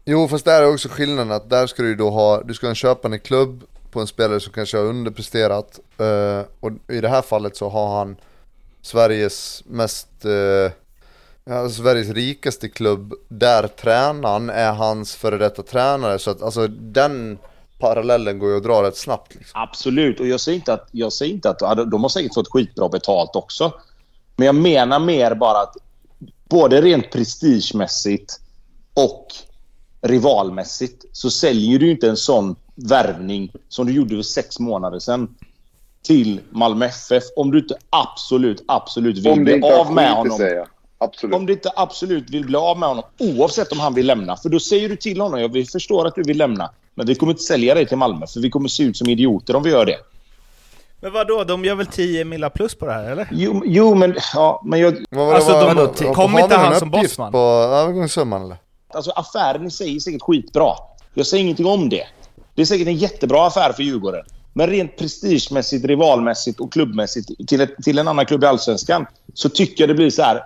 Jo 0.04 0.28
fast 0.28 0.44
där 0.44 0.62
är 0.62 0.72
också 0.72 0.88
skillnaden 0.88 1.32
att 1.32 1.50
där 1.50 1.66
ska 1.66 1.82
du 1.82 1.88
ju 1.88 1.94
då 1.94 2.10
ha, 2.10 2.42
du 2.42 2.54
ska 2.54 2.66
ha 2.66 2.70
en 2.70 2.74
köpande 2.74 3.18
klubb 3.18 3.62
på 3.90 4.00
en 4.00 4.06
spelare 4.06 4.40
som 4.40 4.52
kanske 4.52 4.76
har 4.76 4.84
underpresterat. 4.84 5.80
Eh, 5.98 6.40
och 6.60 6.70
i 6.88 7.00
det 7.00 7.08
här 7.08 7.22
fallet 7.22 7.56
så 7.56 7.68
har 7.68 7.98
han 7.98 8.16
Sveriges 8.82 9.62
mest, 9.66 10.24
eh, 10.24 10.72
ja, 11.44 11.68
Sveriges 11.68 12.08
rikaste 12.08 12.68
klubb 12.68 13.14
där 13.28 13.68
tränaren 13.68 14.50
är 14.50 14.72
hans 14.72 15.16
före 15.16 15.38
detta 15.38 15.62
tränare. 15.62 16.18
Så 16.18 16.30
att 16.30 16.42
alltså 16.42 16.66
den 16.68 17.38
parallellen 17.84 18.38
går 18.38 18.50
ju 18.50 18.56
att 18.56 18.62
dra 18.62 18.82
rätt 18.82 18.96
snabbt 18.96 19.34
liksom. 19.34 19.60
Absolut, 19.60 20.20
och 20.20 20.26
jag 20.26 20.40
säger 20.40 20.56
inte 20.56 20.72
att, 20.72 20.88
jag 20.92 21.12
säger 21.12 21.34
inte 21.34 21.50
att 21.50 21.90
de 21.90 22.02
har 22.02 22.08
säkert 22.08 22.34
fått 22.34 22.48
skitbra 22.48 22.88
betalt 22.88 23.36
också. 23.36 23.72
Men 24.36 24.46
jag 24.46 24.54
menar 24.54 24.98
mer 24.98 25.34
bara 25.34 25.58
att 25.58 25.76
både 26.48 26.80
rent 26.80 27.10
prestigemässigt 27.10 28.40
och 28.94 29.26
rivalmässigt 30.00 31.04
så 31.12 31.30
säljer 31.30 31.78
du 31.78 31.90
inte 31.90 32.08
en 32.08 32.16
sån 32.16 32.56
värvning 32.74 33.52
som 33.68 33.86
du 33.86 33.92
gjorde 33.92 34.14
för 34.14 34.22
sex 34.22 34.58
månader 34.58 34.98
sedan 34.98 35.34
till 36.02 36.40
Malmö 36.50 36.86
FF 36.86 37.24
om 37.36 37.50
du 37.50 37.58
inte 37.58 37.76
absolut, 37.90 38.64
absolut 38.68 39.18
vill 39.18 39.32
Om 39.32 39.44
bli 39.44 39.62
av 39.62 39.92
med 39.92 40.12
honom. 40.12 40.66
Absolut. 40.98 41.34
Om 41.34 41.46
du 41.46 41.52
inte 41.52 41.70
absolut 41.76 42.30
vill 42.30 42.44
bli 42.44 42.56
av 42.56 42.78
med 42.78 42.88
honom, 42.88 43.04
oavsett 43.18 43.72
om 43.72 43.80
han 43.80 43.94
vill 43.94 44.06
lämna. 44.06 44.36
För 44.36 44.48
då 44.48 44.60
säger 44.60 44.88
du 44.88 44.96
till 44.96 45.20
honom, 45.20 45.40
ja, 45.40 45.48
vi 45.48 45.64
förstår 45.64 46.06
att 46.06 46.14
du 46.14 46.22
vill 46.22 46.38
lämna, 46.38 46.70
men 46.94 47.06
vi 47.06 47.14
kommer 47.14 47.32
inte 47.32 47.42
sälja 47.42 47.74
dig 47.74 47.86
till 47.86 47.96
Malmö, 47.96 48.26
för 48.26 48.40
vi 48.40 48.50
kommer 48.50 48.68
se 48.68 48.82
ut 48.82 48.96
som 48.96 49.08
idioter 49.08 49.56
om 49.56 49.62
vi 49.62 49.70
gör 49.70 49.86
det. 49.86 49.96
Men 51.00 51.12
vadå, 51.12 51.44
de 51.44 51.64
gör 51.64 51.74
väl 51.74 51.86
10 51.86 52.24
milla 52.24 52.50
plus 52.50 52.74
på 52.74 52.86
det 52.86 52.92
här, 52.92 53.10
eller? 53.10 53.28
Jo, 53.32 53.62
jo 53.66 53.94
men, 53.94 54.14
ja, 54.34 54.62
men 54.64 54.80
jag, 54.80 54.96
Vad 55.10 55.26
var 55.26 55.34
Alltså, 55.34 55.52
vad- 55.52 55.76
de- 55.76 56.04
vad- 56.06 56.14
kom 56.14 56.38
inte 56.38 56.56
han 56.56 56.78
som 56.78 56.90
bossman? 56.90 57.32
på 57.32 57.38
övergångssumman 57.38 58.42
eller? 58.44 58.56
alltså 58.88 59.10
affären 59.10 59.66
i 59.66 59.70
sig 59.70 59.96
är 59.96 60.00
säkert 60.00 60.22
skitbra. 60.22 60.72
Jag 61.14 61.26
säger 61.26 61.42
ingenting 61.44 61.66
om 61.66 61.88
det. 61.88 62.04
Det 62.54 62.62
är 62.62 62.66
säkert 62.66 62.86
en 62.86 62.96
jättebra 62.96 63.46
affär 63.46 63.72
för 63.72 63.82
Djurgården. 63.82 64.24
Men 64.52 64.66
rent 64.66 64.96
prestigemässigt, 64.96 65.84
rivalmässigt 65.84 66.60
och 66.60 66.72
klubbmässigt 66.72 67.48
till, 67.48 67.60
ett, 67.60 67.76
till 67.84 67.98
en 67.98 68.08
annan 68.08 68.26
klubb 68.26 68.44
i 68.44 68.46
Allsvenskan 68.46 69.06
så 69.34 69.48
tycker 69.48 69.82
jag 69.82 69.90
det 69.90 69.94
blir 69.94 70.10
så 70.10 70.22
här. 70.22 70.42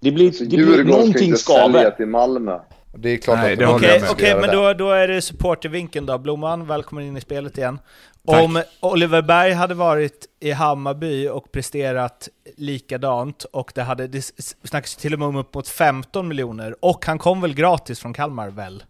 Det 0.00 0.10
blir, 0.10 0.30
det 0.30 0.46
blir 0.46 0.58
Djurgården 0.58 0.86
ska 0.86 0.96
någonting 0.96 1.26
inte 1.28 1.38
sälja 1.38 1.58
skaver. 1.60 1.90
till 1.90 2.06
Malmö. 2.06 2.58
Det 2.92 3.08
är 3.08 3.16
klart 3.16 3.38
Nej, 3.38 3.52
att 3.52 3.58
det 3.58 3.66
Okej, 3.66 3.88
jag 3.88 4.00
med. 4.00 4.02
ska 4.02 4.12
okej, 4.12 4.28
göra 4.28 4.40
men 4.40 4.50
då, 4.50 4.72
då 4.72 4.90
är 4.90 5.08
det 5.08 5.22
supportervinkeln 5.22 6.06
då. 6.06 6.18
Blomman, 6.18 6.66
välkommen 6.66 7.04
in 7.04 7.16
i 7.16 7.20
spelet 7.20 7.58
igen. 7.58 7.78
Tack. 8.26 8.42
Om 8.42 8.62
Oliver 8.80 9.22
Berg 9.22 9.52
hade 9.52 9.74
varit 9.74 10.26
i 10.40 10.50
Hammarby 10.50 11.28
och 11.28 11.52
presterat 11.52 12.28
likadant 12.56 13.44
och 13.44 13.72
det 13.74 13.82
hade, 13.82 14.06
det 14.06 14.22
snackas 14.64 14.96
till 14.96 15.12
och 15.12 15.18
med 15.18 15.28
om 15.28 15.36
upp 15.36 15.54
mot 15.54 15.68
15 15.68 16.28
miljoner 16.28 16.84
och 16.84 17.06
han 17.06 17.18
kom 17.18 17.40
väl 17.40 17.54
gratis 17.54 18.00
från 18.00 18.12
Kalmar 18.12 18.48
väl? 18.50 18.84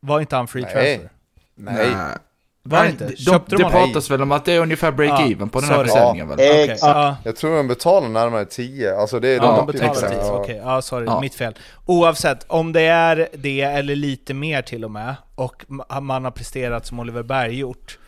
Var 0.00 0.20
inte 0.20 0.36
han 0.36 0.48
free 0.48 0.62
Nej. 0.62 0.72
transfer? 0.72 1.10
Nej. 1.54 1.86
Var 2.62 2.82
det 2.84 2.90
inte? 2.90 3.06
de, 3.06 3.16
Köpte 3.16 3.56
det 3.56 3.62
de 3.62 3.64
honom? 3.72 3.86
pratas 3.92 4.10
väl 4.10 4.22
om 4.22 4.32
att 4.32 4.44
det 4.44 4.52
är 4.52 4.60
ungefär 4.60 4.92
break-even 4.92 5.48
på 5.48 5.60
den 5.60 5.68
här 5.68 5.76
sorry. 5.76 5.88
försäljningen 5.88 6.28
väl? 6.28 6.38
Exakt. 6.40 6.82
ja. 6.82 7.16
Jag 7.24 7.36
tror 7.36 7.56
de 7.56 7.68
betalar 7.68 8.08
närmare 8.08 8.44
10, 8.44 8.96
alltså 8.96 9.20
det 9.20 9.28
är 9.28 9.36
Ja, 9.36 9.42
de 9.42 9.56
de 9.56 9.66
betalar 9.72 9.90
exakt. 9.92 10.12
dit. 10.12 10.20
Ja. 10.22 10.32
Okej, 10.40 10.60
ja 10.64 10.82
sorry, 10.82 11.04
Ja. 11.06 11.20
mitt 11.20 11.34
fel. 11.34 11.54
Oavsett, 11.86 12.44
om 12.48 12.72
det 12.72 12.80
är 12.80 13.28
det 13.32 13.60
eller 13.60 13.96
lite 13.96 14.34
mer 14.34 14.62
till 14.62 14.84
och 14.84 14.90
med, 14.90 15.14
och 15.34 15.64
ma- 15.68 16.00
man 16.00 16.24
har 16.24 16.30
presterat 16.30 16.86
som 16.86 17.00
Oliver 17.00 17.22
Berg 17.22 17.58
gjort, 17.58 17.98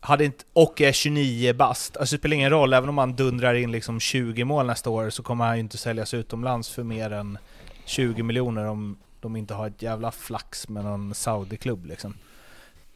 hade 0.00 0.24
inte, 0.24 0.44
och 0.52 0.80
är 0.80 0.92
29 0.92 1.52
bast, 1.52 1.96
alltså 1.96 2.14
det 2.16 2.20
spelar 2.20 2.34
ingen 2.34 2.50
roll, 2.50 2.72
även 2.72 2.88
om 2.88 2.94
man 2.94 3.12
dundrar 3.16 3.54
in 3.54 3.72
liksom 3.72 4.00
20 4.00 4.44
mål 4.44 4.66
nästa 4.66 4.90
år 4.90 5.10
så 5.10 5.22
kommer 5.22 5.44
han 5.44 5.54
ju 5.56 5.60
inte 5.60 5.78
säljas 5.78 6.14
utomlands 6.14 6.68
för 6.68 6.82
mer 6.82 7.12
än 7.12 7.38
20 7.84 8.22
miljoner 8.22 8.64
om 8.66 8.96
de 9.20 9.36
inte 9.36 9.54
har 9.54 9.66
ett 9.66 9.82
jävla 9.82 10.10
flax 10.10 10.68
med 10.68 10.84
någon 10.84 11.14
Saudi-klubb 11.14 11.86
liksom. 11.86 12.14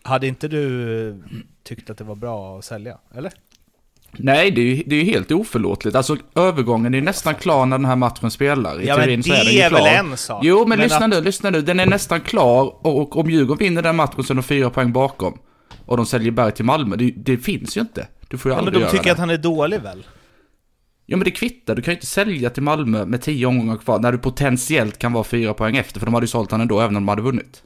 Hade 0.06 0.26
inte 0.26 0.48
du 0.48 1.22
tyckt 1.64 1.90
att 1.90 1.98
det 1.98 2.04
var 2.04 2.14
bra 2.14 2.58
att 2.58 2.64
sälja, 2.64 2.98
eller? 3.16 3.32
Nej, 4.18 4.50
det 4.50 4.60
är 4.60 4.64
ju 4.76 4.82
det 4.86 4.96
är 4.96 5.04
ju 5.04 5.10
helt 5.10 5.32
oförlåtligt. 5.32 5.96
Alltså 5.96 6.16
övergången 6.34 6.94
är 6.94 6.98
ju 6.98 7.04
nästan 7.04 7.34
klar 7.34 7.66
när 7.66 7.78
den 7.78 7.84
här 7.84 7.96
matchen 7.96 8.30
spelar. 8.30 8.80
I 8.82 8.86
Ja 8.86 8.96
men 8.96 9.04
teorin 9.04 9.22
så 9.22 9.32
det 9.32 9.44
den 9.44 9.52
ju 9.52 9.58
är 9.60 9.70
väl 9.70 9.78
klar. 9.78 9.88
en 9.88 10.16
sak? 10.16 10.44
Jo, 10.44 10.64
men, 10.66 10.78
lyssna 10.78 10.96
att- 11.04 11.10
nu, 11.10 11.20
lyssna 11.20 11.50
nu. 11.50 11.62
Den 11.62 11.80
är 11.80 11.86
nästan 11.86 12.20
klar 12.20 12.86
och, 12.86 13.16
om 13.16 13.30
Djurgården 13.30 13.58
vinner 13.58 13.82
den 13.82 13.96
matchen 13.96 14.24
så 14.24 14.32
är 14.32 14.34
de 14.34 14.42
fyra 14.42 14.70
poäng 14.70 14.92
bakom. 14.92 15.38
Och 15.86 15.96
de 15.96 16.06
säljer 16.06 16.30
Berg 16.30 16.52
till 16.52 16.64
Malmö. 16.64 16.96
Det, 16.96 17.10
det 17.16 17.36
finns 17.38 17.76
ju 17.76 17.80
inte. 17.80 18.08
Du 18.28 18.38
får 18.38 18.50
ju 18.50 18.52
Ja, 18.52 18.56
men 18.56 18.64
aldrig 18.66 18.74
de 18.74 18.80
göra 18.80 18.90
tycker 18.90 19.04
det. 19.04 19.12
att 19.12 19.18
han 19.18 19.30
är 19.30 19.38
dålig 19.38 19.80
väl? 19.80 20.06
Ja 21.06 21.16
men 21.16 21.24
det 21.24 21.30
kvittar, 21.30 21.74
du 21.74 21.82
kan 21.82 21.92
ju 21.92 21.96
inte 21.96 22.06
sälja 22.06 22.50
till 22.50 22.62
Malmö 22.62 23.04
med 23.04 23.22
tio 23.22 23.46
omgångar 23.46 23.76
kvar 23.76 23.98
när 23.98 24.12
du 24.12 24.18
potentiellt 24.18 24.98
kan 24.98 25.12
vara 25.12 25.24
fyra 25.24 25.54
poäng 25.54 25.76
efter. 25.76 26.00
För 26.00 26.06
de 26.06 26.14
hade 26.14 26.24
ju 26.24 26.28
sålt 26.28 26.50
han 26.50 26.60
ändå 26.60 26.80
även 26.80 26.96
om 26.96 27.02
de 27.02 27.08
hade 27.08 27.22
vunnit. 27.22 27.62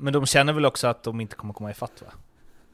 Men 0.00 0.12
de 0.12 0.26
känner 0.26 0.52
väl 0.52 0.66
också 0.66 0.86
att 0.86 1.02
de 1.02 1.20
inte 1.20 1.36
kommer 1.36 1.54
komma 1.54 1.70
ifatt 1.70 2.02
va? 2.06 2.12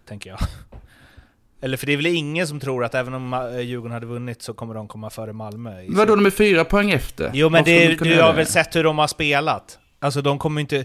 Tänker 0.08 0.30
jag. 0.30 0.38
Eller 1.60 1.76
för 1.76 1.86
det 1.86 1.92
är 1.92 1.96
väl 1.96 2.06
ingen 2.06 2.46
som 2.46 2.60
tror 2.60 2.84
att 2.84 2.94
även 2.94 3.14
om 3.14 3.32
eh, 3.32 3.60
Djurgården 3.60 3.92
hade 3.92 4.06
vunnit 4.06 4.42
så 4.42 4.54
kommer 4.54 4.74
de 4.74 4.88
komma 4.88 5.10
före 5.10 5.32
Malmö? 5.32 5.84
Vadå, 5.88 6.16
de 6.16 6.26
är 6.26 6.30
fyra 6.30 6.64
poäng 6.64 6.90
efter? 6.90 7.30
Jo 7.34 7.48
men 7.48 7.64
det, 7.64 7.88
de 7.88 7.94
du 7.96 8.20
har 8.22 8.32
väl 8.32 8.46
sett 8.46 8.76
hur 8.76 8.84
de 8.84 8.98
har 8.98 9.06
spelat? 9.06 9.78
Alltså 10.00 10.22
de 10.22 10.38
kommer 10.38 10.60
inte... 10.60 10.84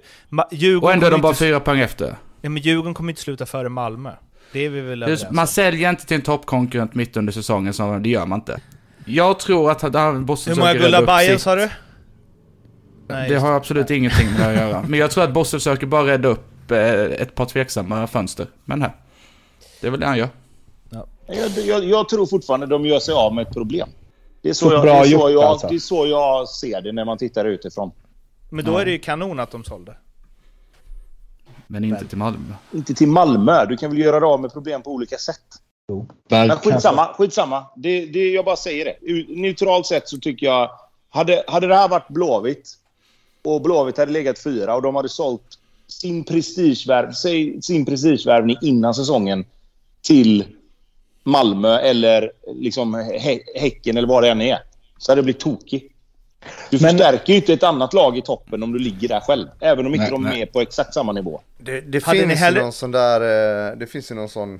Djurgården 0.51 0.83
Och 0.83 0.93
ändå 0.93 1.07
är 1.07 1.11
de 1.11 1.21
bara 1.21 1.29
inte, 1.29 1.39
fyra 1.39 1.59
poäng 1.59 1.79
efter. 1.79 2.15
ja, 2.41 2.49
men 2.49 2.61
Djurgården 2.61 2.93
kommer 2.93 3.09
inte 3.09 3.21
sluta 3.21 3.45
före 3.45 3.69
Malmö. 3.69 4.11
Det 4.53 4.65
är 4.65 4.69
vi 4.69 4.81
väl 4.81 5.03
överens? 5.03 5.25
Man 5.31 5.47
säljer 5.47 5.89
inte 5.89 6.05
till 6.05 6.15
en 6.15 6.21
toppkonkurrent 6.21 6.95
mitt 6.95 7.17
under 7.17 7.33
säsongen, 7.33 7.73
så 7.73 7.97
det 7.97 8.09
gör 8.09 8.25
man 8.25 8.39
inte. 8.39 8.59
Jag 9.05 9.39
tror 9.39 9.71
att 9.71 9.81
han, 9.93 10.25
Bosse 10.25 10.49
Hur 10.49 10.57
många 10.57 11.01
Bajen 11.01 11.31
sitt- 11.31 11.41
sa 11.41 11.55
du? 11.55 11.69
Nej, 13.11 13.29
Det 13.29 13.35
har 13.35 13.51
absolut 13.51 13.89
ingenting 13.89 14.31
med 14.31 14.39
det 14.39 14.47
att 14.47 14.55
göra. 14.55 14.81
Men 14.87 14.99
jag 14.99 15.11
tror 15.11 15.23
att 15.23 15.33
Bosse 15.33 15.57
försöker 15.57 15.87
bara 15.87 16.07
rädda 16.07 16.29
upp 16.29 16.71
eh, 16.71 16.93
ett 16.93 17.35
par 17.35 17.45
tveksamma 17.45 18.07
fönster. 18.07 18.47
Men 18.65 18.81
här. 18.81 18.95
Det 19.81 19.87
är 19.87 19.91
väl 19.91 19.99
det 19.99 20.05
han 20.05 20.17
gör. 20.17 20.29
Jag, 21.27 21.65
jag, 21.65 21.83
jag 21.83 22.09
tror 22.09 22.25
fortfarande 22.25 22.65
de 22.65 22.85
gör 22.85 22.99
sig 22.99 23.13
av 23.13 23.35
med 23.35 23.47
ett 23.47 23.53
problem. 23.53 23.89
Det 24.41 24.49
är 24.49 24.53
så, 24.53 24.69
Så 24.69 24.73
jag, 24.73 24.81
bra 24.81 24.93
det 24.93 24.99
är 24.99 25.03
så, 25.03 25.11
gjort, 25.11 25.31
jag, 25.31 25.43
alltså. 25.43 25.67
det 25.67 25.75
är 25.75 25.79
så 25.79 26.07
jag 26.07 26.49
ser 26.49 26.81
det 26.81 26.91
när 26.91 27.05
man 27.05 27.17
tittar 27.17 27.45
utifrån. 27.45 27.91
Men 28.49 28.65
då 28.65 28.77
är 28.77 28.85
det 28.85 28.91
ju 28.91 28.99
kanon 28.99 29.39
att 29.39 29.51
de 29.51 29.63
sålde. 29.63 29.95
Men 31.67 31.83
inte 31.83 32.05
till 32.07 32.17
Malmö. 32.17 32.53
Inte 32.73 32.93
till 32.93 33.07
Malmö. 33.07 33.65
Du 33.65 33.77
kan 33.77 33.89
väl 33.89 33.99
göra 33.99 34.19
dig 34.19 34.27
av 34.27 34.41
med 34.41 34.53
problem 34.53 34.81
på 34.81 34.91
olika 34.91 35.17
sätt. 35.17 35.37
Berg 36.29 36.47
Men 36.47 36.57
skitsamma. 36.57 37.13
skitsamma. 37.13 37.65
Det, 37.75 38.05
det, 38.05 38.29
jag 38.29 38.45
bara 38.45 38.55
säger 38.55 38.85
det. 38.85 39.25
Neutralt 39.41 39.85
sett 39.85 40.09
så 40.09 40.17
tycker 40.17 40.45
jag... 40.45 40.69
Hade, 41.09 41.43
hade 41.47 41.67
det 41.67 41.75
här 41.75 41.89
varit 41.89 42.07
Blåvitt 42.07 42.73
och 43.43 43.61
Blåvitt 43.61 43.97
hade 43.97 44.11
legat 44.11 44.39
fyra 44.39 44.75
och 44.75 44.81
de 44.81 44.95
hade 44.95 45.09
sålt 45.09 45.57
sin 45.87 46.23
prestigevärv, 46.23 47.11
sin 47.61 47.85
prestigevärvning 47.85 48.57
innan 48.61 48.93
säsongen 48.93 49.45
till 50.01 50.45
Malmö 51.23 51.77
eller 51.79 52.31
liksom 52.55 52.95
Hä- 52.95 53.39
Häcken 53.55 53.97
eller 53.97 54.07
vad 54.07 54.23
det 54.23 54.29
än 54.29 54.41
är. 54.41 54.59
Så 54.97 55.11
hade 55.11 55.21
det 55.21 55.23
blivit 55.23 55.41
tokigt. 55.41 55.87
Du 56.69 56.77
Men- 56.81 56.89
förstärker 56.89 57.33
ju 57.33 57.39
inte 57.39 57.53
ett 57.53 57.63
annat 57.63 57.93
lag 57.93 58.17
i 58.17 58.21
toppen 58.21 58.63
om 58.63 58.71
du 58.71 58.79
ligger 58.79 59.07
där 59.07 59.19
själv. 59.19 59.47
Även 59.59 59.85
om 59.85 59.93
inte 59.93 60.01
Nej, 60.03 60.11
de 60.11 60.25
är 60.25 60.29
nej. 60.29 60.39
med 60.39 60.53
på 60.53 60.61
exakt 60.61 60.93
samma 60.93 61.11
nivå. 61.11 61.41
Det, 61.57 61.81
det 61.81 62.01
finns 62.01 62.41
ju 62.41 62.51
någon 62.61 62.71
sån 62.73 62.91
där, 62.91 63.21
eh, 63.71 63.77
det 63.77 63.87
finns 63.87 64.11
ju 64.11 64.15
någon 64.15 64.29
sån, 64.29 64.59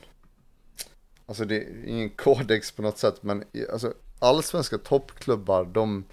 alltså 1.25 1.45
det 1.45 1.55
är 1.55 1.67
ingen 1.87 2.09
kodex 2.15 2.71
på 2.71 2.81
något 2.81 2.97
sätt 2.97 3.15
men 3.21 3.43
alltså 3.73 3.93
allsvenska 4.19 4.77
toppklubbar 4.77 5.65
de 5.65 6.03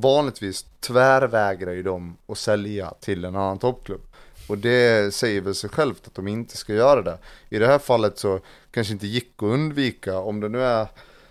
vanligtvis 0.00 0.66
tvärvägrar 0.80 1.72
ju 1.72 1.82
de 1.82 2.16
att 2.28 2.38
sälja 2.38 2.94
till 3.00 3.24
en 3.24 3.36
annan 3.36 3.58
toppklubb. 3.58 4.00
Och 4.48 4.58
det 4.58 5.14
säger 5.14 5.40
väl 5.40 5.54
sig 5.54 5.70
självt 5.70 6.02
att 6.06 6.14
de 6.14 6.28
inte 6.28 6.56
ska 6.56 6.74
göra 6.74 7.02
det. 7.02 7.18
I 7.48 7.58
det 7.58 7.66
här 7.66 7.78
fallet 7.78 8.18
så 8.18 8.40
kanske 8.70 8.92
inte 8.92 9.06
gick 9.06 9.32
att 9.36 9.42
undvika 9.42 10.18
om 10.18 10.40
det 10.40 10.48
nu 10.48 10.62
är 10.62 10.86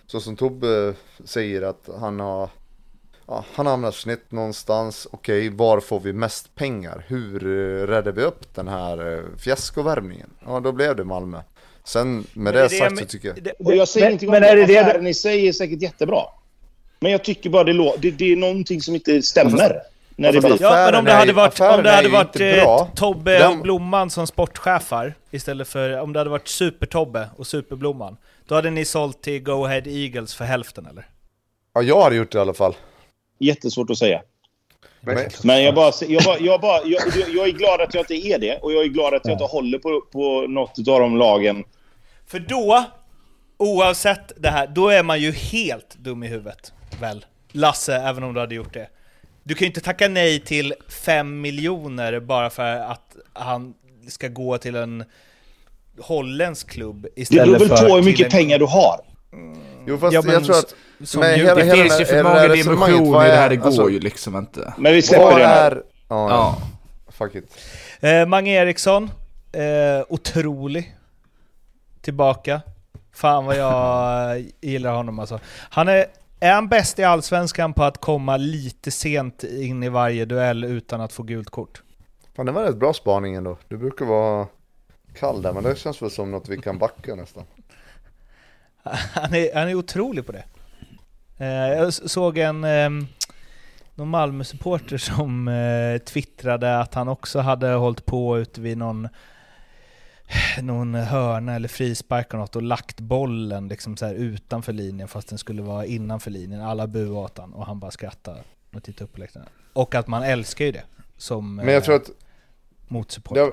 så 0.08 0.20
som 0.20 0.36
Tobbe 0.36 0.94
säger 1.26 1.62
att 1.62 1.90
han 2.00 2.20
har 2.20 2.50
Ja, 3.28 3.46
han 3.54 3.68
hamnar 3.68 3.92
snett 3.92 4.32
någonstans. 4.32 5.08
Okej, 5.12 5.50
var 5.50 5.80
får 5.80 6.00
vi 6.00 6.14
mest 6.14 6.56
pengar? 6.56 7.06
Hur 7.08 7.46
uh, 7.48 7.88
räddar 7.88 8.12
vi 8.12 8.22
upp 8.24 8.56
den 8.56 8.68
här 8.68 9.08
uh, 9.08 9.24
fiaskovärvningen? 9.38 10.30
Ja, 10.46 10.60
då 10.60 10.72
blev 10.72 10.96
det 10.96 11.04
Malmö. 11.04 11.42
Sen 11.84 12.16
med 12.18 12.26
Men 12.34 12.54
det, 12.54 12.62
är 12.62 12.68
sagt 12.70 12.90
så 12.90 12.96
men- 12.96 13.08
tycker 13.08 13.28
jag... 13.28 13.44
det- 13.44 13.52
Och 13.52 13.76
jag 13.76 13.88
säger 13.88 14.06
Men- 14.06 14.12
ingenting 14.12 14.30
om 14.30 14.32
men 14.34 14.42
det. 14.42 14.48
är 14.50 14.56
det 14.56 14.66
det- 14.66 14.80
Affären 14.80 15.08
i 15.08 15.14
sig 15.14 15.48
är 15.48 15.54
säkert 15.54 15.82
jättebra. 15.82 16.22
Men 17.00 17.12
jag 17.12 17.24
tycker 17.24 17.50
bara 17.50 17.64
det, 17.64 17.74
lå- 17.74 17.96
det, 18.00 18.12
det 18.12 18.32
är 18.32 18.36
någonting 18.36 18.82
som 18.82 18.96
inte 18.96 19.22
stämmer. 19.22 19.82
när 20.16 20.32
det 20.34 20.42
blir... 20.42 20.58
Ja, 20.62 20.72
men 20.72 20.96
om 20.96 21.06
det 21.06 21.12
hade 21.14 21.34
varit, 21.34 21.60
om 21.60 21.84
det 21.84 21.92
hade 21.92 22.10
varit 22.10 22.40
eh. 22.40 22.88
Tobbe 22.96 23.40
Den- 23.40 23.52
och 23.52 23.58
Blomman 23.64 24.10
som 24.10 24.28
sportchefar 24.28 25.14
istället 25.32 25.68
för 25.68 26.00
om 26.00 26.14
det 26.14 26.20
hade 26.20 26.30
varit 26.30 26.48
Super-Tobbe 26.48 27.30
och 27.38 27.48
Super-Blomman. 27.48 28.18
Då 28.48 28.56
hade 28.56 28.70
ni 28.70 28.86
sålt 28.86 29.22
till 29.22 29.44
Go 29.44 29.66
Ahead 29.66 29.82
Eagles 29.86 30.36
för 30.36 30.46
hälften 30.46 30.86
eller? 30.86 31.06
Ja, 31.74 31.82
jag 31.82 32.02
hade 32.04 32.16
gjort 32.16 32.32
det 32.32 32.38
i 32.38 32.42
alla 32.42 32.54
fall. 32.54 32.76
Jättesvårt 33.40 33.90
att 33.90 33.98
säga. 33.98 34.22
Men, 35.02 35.18
Men 35.44 35.64
jag, 35.64 35.76
bara, 35.76 35.92
jag, 36.08 36.24
bara, 36.24 36.40
jag, 36.40 36.62
bara, 36.62 36.82
jag, 36.86 37.02
jag 37.36 37.48
är 37.48 37.52
glad 37.52 37.82
att 37.82 37.94
jag 37.94 38.02
inte 38.02 38.14
är 38.28 38.40
det. 38.40 38.58
Och 38.58 38.74
jag 38.74 38.84
är 38.84 38.88
glad 38.88 39.14
att 39.14 39.22
jag 39.26 39.32
inte 39.34 39.44
håller 39.44 39.80
på, 39.80 40.02
på 40.12 40.46
något 40.48 40.78
av 40.88 41.00
de 41.00 41.18
lagen. 41.18 41.64
För 42.28 42.40
då, 42.40 42.84
oavsett 43.58 44.32
det 44.38 44.50
här, 44.50 44.68
då 44.68 44.90
är 44.90 45.04
man 45.04 45.22
ju 45.22 45.32
helt 45.32 45.96
dum 45.96 46.24
i 46.24 46.28
huvudet. 46.28 46.74
Väl? 47.00 47.26
Lasse, 47.52 47.96
även 47.96 48.24
om 48.24 48.34
du 48.34 48.40
hade 48.40 48.56
gjort 48.56 48.74
det. 48.74 48.88
Du 49.44 49.54
kan 49.56 49.60
ju 49.60 49.68
inte 49.68 49.82
tacka 49.82 50.08
nej 50.08 50.40
till 50.40 50.74
5 50.90 51.42
miljoner 51.42 52.20
bara 52.20 52.50
för 52.50 52.64
att 52.76 53.16
han 53.34 53.74
ska 54.08 54.28
gå 54.28 54.58
till 54.58 54.76
en 54.76 55.04
holländsk 56.00 56.70
klubb 56.70 57.02
Det 57.16 57.22
istället 57.22 57.46
beror 57.46 57.60
väl 57.60 57.78
för 57.78 57.90
på 57.90 57.96
hur 57.96 58.04
mycket 58.04 58.26
en- 58.26 58.32
pengar 58.32 58.60
du 58.60 58.66
har. 58.66 59.00
jo, 59.88 59.98
fast 59.98 60.14
Ja, 60.14 60.22
jag 60.26 60.46
tror 60.46 60.56
att... 60.58 60.74
som 61.04 61.20
med 61.22 61.38
ju- 61.38 61.44
hela- 61.44 61.56
Det 61.56 61.64
hela 61.64 61.76
finns 61.84 62.02
ju 62.02 62.06
för 62.06 62.24
många 62.24 62.48
dimensioner 62.48 63.26
i 63.26 63.28
det 63.28 63.34
är- 63.34 63.38
här, 63.42 63.50
det 63.50 63.56
går 63.56 63.66
alltså, 63.66 63.90
ju 63.90 64.00
liksom 64.00 64.36
inte. 64.38 64.74
Men 64.78 64.94
vi 64.94 65.02
släpper 65.02 65.40
det. 65.40 65.46
är... 65.46 65.72
nu. 65.76 65.84
Ja, 66.10 66.30
Ja. 66.30 66.58
fuck 67.12 67.36
it. 67.36 67.58
Eh, 68.00 68.26
Mange 68.26 68.52
Eriksson, 68.52 69.12
eh, 69.52 70.06
otrolig. 70.10 70.96
Tillbaka. 72.02 72.62
Fan 73.14 73.46
vad 73.46 73.58
jag 73.58 74.44
gillar 74.62 74.94
honom 74.96 75.20
alltså. 75.20 75.40
Han 75.70 75.88
är, 75.88 76.06
är 76.46 76.54
han 76.54 76.68
bäst 76.68 77.00
i 77.00 77.04
Allsvenskan 77.04 77.74
på 77.74 77.84
att 77.84 78.02
komma 78.02 78.38
lite 78.38 78.92
sent 78.92 79.44
in 79.44 79.84
i 79.84 79.90
varje 79.90 80.26
duell 80.26 80.64
utan 80.64 81.02
att 81.02 81.14
få 81.14 81.24
gult 81.24 81.50
kort? 81.50 81.84
Fan, 82.36 82.46
det 82.46 82.52
var 82.52 82.64
rätt 82.64 82.78
bra 82.78 82.94
spaning 82.94 83.36
ändå. 83.36 83.58
Du 83.68 83.78
brukar 83.78 84.06
vara 84.06 84.48
kall 85.20 85.42
där, 85.42 85.54
men 85.54 85.64
det 85.64 85.78
känns 85.78 86.02
väl 86.02 86.12
som 86.12 86.32
något 86.32 86.50
vi 86.50 86.58
kan 86.58 86.78
backa 86.78 87.16
nästan. 87.16 87.44
Han 89.14 89.34
är, 89.36 89.56
han 89.56 89.68
är 89.70 89.76
otrolig 89.76 90.26
på 90.26 90.32
det. 90.32 90.44
Eh, 91.38 91.78
jag 91.78 91.94
såg 91.94 92.38
en 92.38 92.64
ehm, 92.64 93.08
någon 93.96 94.10
Malmö-supporter 94.10 94.98
som 94.98 95.48
eh, 95.48 95.98
twittrade 95.98 96.80
att 96.80 96.94
han 96.94 97.08
också 97.08 97.40
hade 97.40 97.68
hållit 97.68 98.06
på 98.06 98.40
ute 98.40 98.62
vid 98.62 98.78
någon 98.78 99.08
någon 100.62 100.96
hörna 100.96 101.56
eller 101.56 101.68
frispark 101.68 102.34
och 102.34 102.40
något 102.40 102.56
och 102.56 102.62
lagt 102.62 103.00
bollen 103.00 103.68
liksom 103.68 103.98
så 103.98 104.06
här 104.06 104.14
utanför 104.14 104.74
linjen 104.74 105.08
fast 105.08 105.30
den 105.30 105.38
skulle 105.38 105.62
vara 105.62 105.86
innanför 105.86 106.32
linjen. 106.32 106.62
Alla 106.62 106.88
han 107.38 107.54
och 107.54 107.66
han 107.66 107.80
bara 107.80 107.92
skrattade 107.92 108.44
och 108.74 108.84
tittade 108.84 109.04
upp 109.04 109.14
på 109.14 109.20
läktaren. 109.20 109.48
Och 109.74 109.96
att 109.96 110.08
man 110.08 110.24
älskar 110.24 110.66
ju 110.66 110.72
det 110.72 110.84
som 111.18 111.56
Men 111.56 111.74
jag 111.74 111.84
tror 111.84 111.96
att 111.96 112.10
motsupporter. 112.88 113.52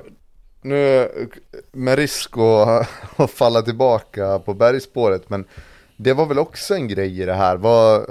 nu 0.62 1.08
med 1.72 1.98
risk 1.98 2.38
att, 2.38 2.88
att 3.16 3.30
falla 3.30 3.62
tillbaka 3.62 4.38
på 4.38 4.54
bergspåret, 4.54 5.30
men 5.30 5.44
det 5.96 6.12
var 6.12 6.26
väl 6.26 6.38
också 6.38 6.74
en 6.74 6.88
grej 6.88 7.20
i 7.22 7.24
det 7.24 7.34
här. 7.34 7.56
Var 7.56 8.06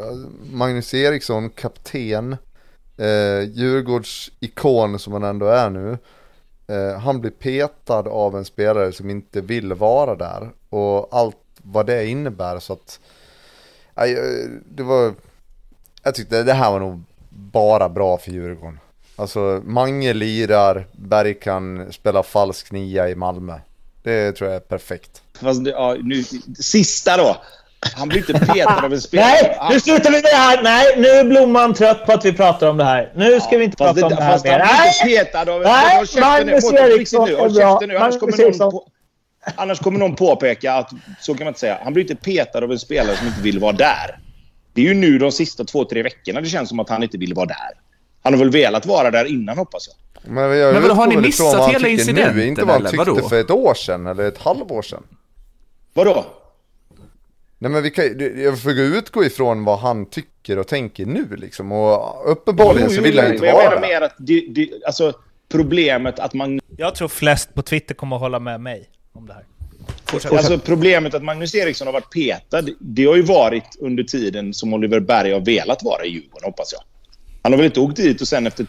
Magnus 0.55 0.93
Eriksson, 0.93 1.49
kapten, 1.49 2.37
eh, 2.97 3.49
Djurgårds 3.49 4.31
ikon 4.39 4.99
som 4.99 5.13
han 5.13 5.23
ändå 5.23 5.45
är 5.45 5.69
nu. 5.69 5.97
Eh, 6.71 6.99
han 6.99 7.21
blir 7.21 7.31
petad 7.31 8.07
av 8.07 8.35
en 8.35 8.45
spelare 8.45 8.91
som 8.91 9.09
inte 9.09 9.41
vill 9.41 9.73
vara 9.73 10.15
där 10.15 10.49
och 10.69 11.17
allt 11.17 11.37
vad 11.57 11.85
det 11.85 12.07
innebär 12.07 12.59
så 12.59 12.73
att 12.73 12.99
eh, 13.95 14.05
det 14.65 14.83
var 14.83 15.13
jag 16.03 16.15
tyckte 16.15 16.43
det 16.43 16.53
här 16.53 16.71
var 16.71 16.79
nog 16.79 17.03
bara 17.29 17.89
bra 17.89 18.17
för 18.17 18.31
Djurgården. 18.31 18.79
Alltså 19.15 19.61
Mange 19.65 20.13
lirar, 20.13 20.87
Berg 20.91 21.33
kan 21.33 21.93
spela 21.93 22.23
falsk 22.23 22.71
nia 22.71 23.09
i 23.09 23.15
Malmö. 23.15 23.59
Det 24.03 24.31
tror 24.31 24.49
jag 24.49 24.55
är 24.55 24.59
perfekt. 24.59 25.21
Fast, 25.33 25.67
ja, 25.67 25.97
nu, 26.03 26.23
sista 26.59 27.17
då. 27.17 27.37
Han 27.95 28.07
blir 28.09 28.17
inte 28.19 28.45
petad 28.45 28.85
av 28.85 28.93
en 28.93 29.01
spelare. 29.01 29.27
Nej, 29.41 29.57
nu 29.71 29.79
slutar 29.79 30.03
vi 30.11 30.15
med 30.15 30.23
det 30.23 30.35
här! 30.37 30.63
Nej, 30.63 30.85
nu 30.97 31.07
är 31.07 31.23
Blomman 31.23 31.73
trött 31.73 32.05
på 32.05 32.11
att 32.11 32.25
vi 32.25 32.33
pratar 32.33 32.67
om 32.67 32.77
det 32.77 32.83
här. 32.83 33.11
Nu 33.15 33.39
ska 33.39 33.57
vi 33.57 33.63
inte 33.63 33.77
Fast 33.77 33.99
prata 33.99 34.05
om 34.07 34.15
det 34.17 34.23
här 34.23 34.31
fast 34.31 34.45
mer. 34.45 34.59
han 34.59 34.67
blir 34.67 35.05
Nej! 35.05 35.19
inte 35.19 35.25
petad 35.31 35.51
av 35.51 35.61
en 35.61 35.71
Nej, 35.71 35.97
Håll 35.97 36.07
käften 36.07 36.47
nu. 36.47 36.51
Magnus 36.53 36.73
Eriksson 36.73 37.29
är 37.29 37.35
bra. 37.35 37.49
käften 37.49 37.89
nu. 37.89 37.97
Annars 37.97 38.19
kommer, 38.19 38.37
någon 38.59 38.71
på, 38.71 38.87
annars 39.55 39.79
kommer 39.79 39.99
någon 39.99 40.15
påpeka 40.15 40.73
att, 40.73 40.89
så 41.21 41.33
kan 41.33 41.43
man 41.43 41.47
inte 41.47 41.59
säga, 41.59 41.77
han 41.83 41.93
blir 41.93 42.03
inte 42.11 42.15
petad 42.15 42.59
av 42.63 42.71
en 42.71 42.79
spelare 42.79 43.15
som 43.17 43.27
inte 43.27 43.41
vill 43.41 43.59
vara 43.59 43.71
där. 43.71 44.19
Det 44.73 44.81
är 44.81 44.85
ju 44.85 44.93
nu 44.93 45.17
de 45.19 45.31
sista 45.31 45.63
två, 45.63 45.85
tre 45.85 46.03
veckorna 46.03 46.41
det 46.41 46.47
känns 46.49 46.69
som 46.69 46.79
att 46.79 46.89
han 46.89 47.03
inte 47.03 47.17
vill 47.17 47.33
vara 47.33 47.45
där. 47.45 47.69
Han 48.23 48.33
har 48.33 48.39
väl 48.39 48.49
velat 48.51 48.85
vara 48.85 49.11
där 49.11 49.25
innan 49.25 49.57
hoppas 49.57 49.87
jag. 49.87 49.95
Men, 50.33 50.57
jag 50.57 50.73
Men 50.73 50.81
vadå, 50.81 50.93
har 50.93 51.07
ni 51.07 51.17
missat 51.17 51.73
hela 51.73 51.87
incidenten, 51.87 52.35
Nu, 52.35 52.47
inte 52.47 52.61
vad 52.65 52.73
han 52.73 52.91
tyckte 52.91 52.97
vadå? 53.11 53.29
för 53.29 53.39
ett 53.39 53.51
år 53.51 53.73
sedan 53.73 54.07
eller 54.07 54.27
ett 54.27 54.37
halvår 54.37 54.81
sedan. 54.81 55.03
Vadå? 55.93 56.25
Nej 57.63 57.71
men 57.71 57.83
vi 57.83 57.89
kan 57.91 58.05
jag 58.43 58.61
får 58.61 58.71
utgå 58.79 59.23
ifrån 59.25 59.63
vad 59.63 59.79
han 59.79 60.05
tycker 60.05 60.59
och 60.59 60.67
tänker 60.67 61.05
nu 61.05 61.27
liksom. 61.35 61.71
Och 61.71 62.31
uppenbarligen 62.31 62.89
så 62.89 63.01
vill 63.01 63.19
han 63.19 63.27
ju 63.27 63.33
inte 63.33 63.45
men 63.45 63.49
jag 63.55 63.63
vara 63.63 63.69
menar 63.79 63.81
där. 63.81 63.99
mer 63.99 64.01
att 64.01 64.15
det, 64.17 64.45
det, 64.49 64.69
alltså, 64.85 65.13
problemet 65.51 66.19
att 66.19 66.33
man 66.33 66.59
Jag 66.77 66.95
tror 66.95 67.07
flest 67.07 67.53
på 67.53 67.61
Twitter 67.61 67.95
kommer 67.95 68.15
att 68.15 68.21
hålla 68.21 68.39
med 68.39 68.61
mig 68.61 68.89
om 69.13 69.27
det 69.27 69.33
här. 69.33 69.43
Alltså 70.37 70.57
problemet 70.59 71.13
att 71.13 71.23
Magnus 71.23 71.55
Eriksson 71.55 71.87
har 71.87 71.93
varit 71.93 72.09
petad, 72.13 72.61
det 72.79 73.05
har 73.05 73.15
ju 73.15 73.21
varit 73.21 73.77
under 73.79 74.03
tiden 74.03 74.53
som 74.53 74.73
Oliver 74.73 74.99
Berg 74.99 75.33
har 75.33 75.39
velat 75.39 75.83
vara 75.83 76.05
i 76.05 76.09
Djurgården, 76.09 76.45
hoppas 76.45 76.73
jag. 76.73 76.81
Han 77.43 77.53
har 77.53 77.57
väl 77.57 77.65
inte 77.65 77.79
åkt 77.79 77.95
dit 77.95 78.21
och 78.21 78.27
sen 78.27 78.47
efter 78.47 78.65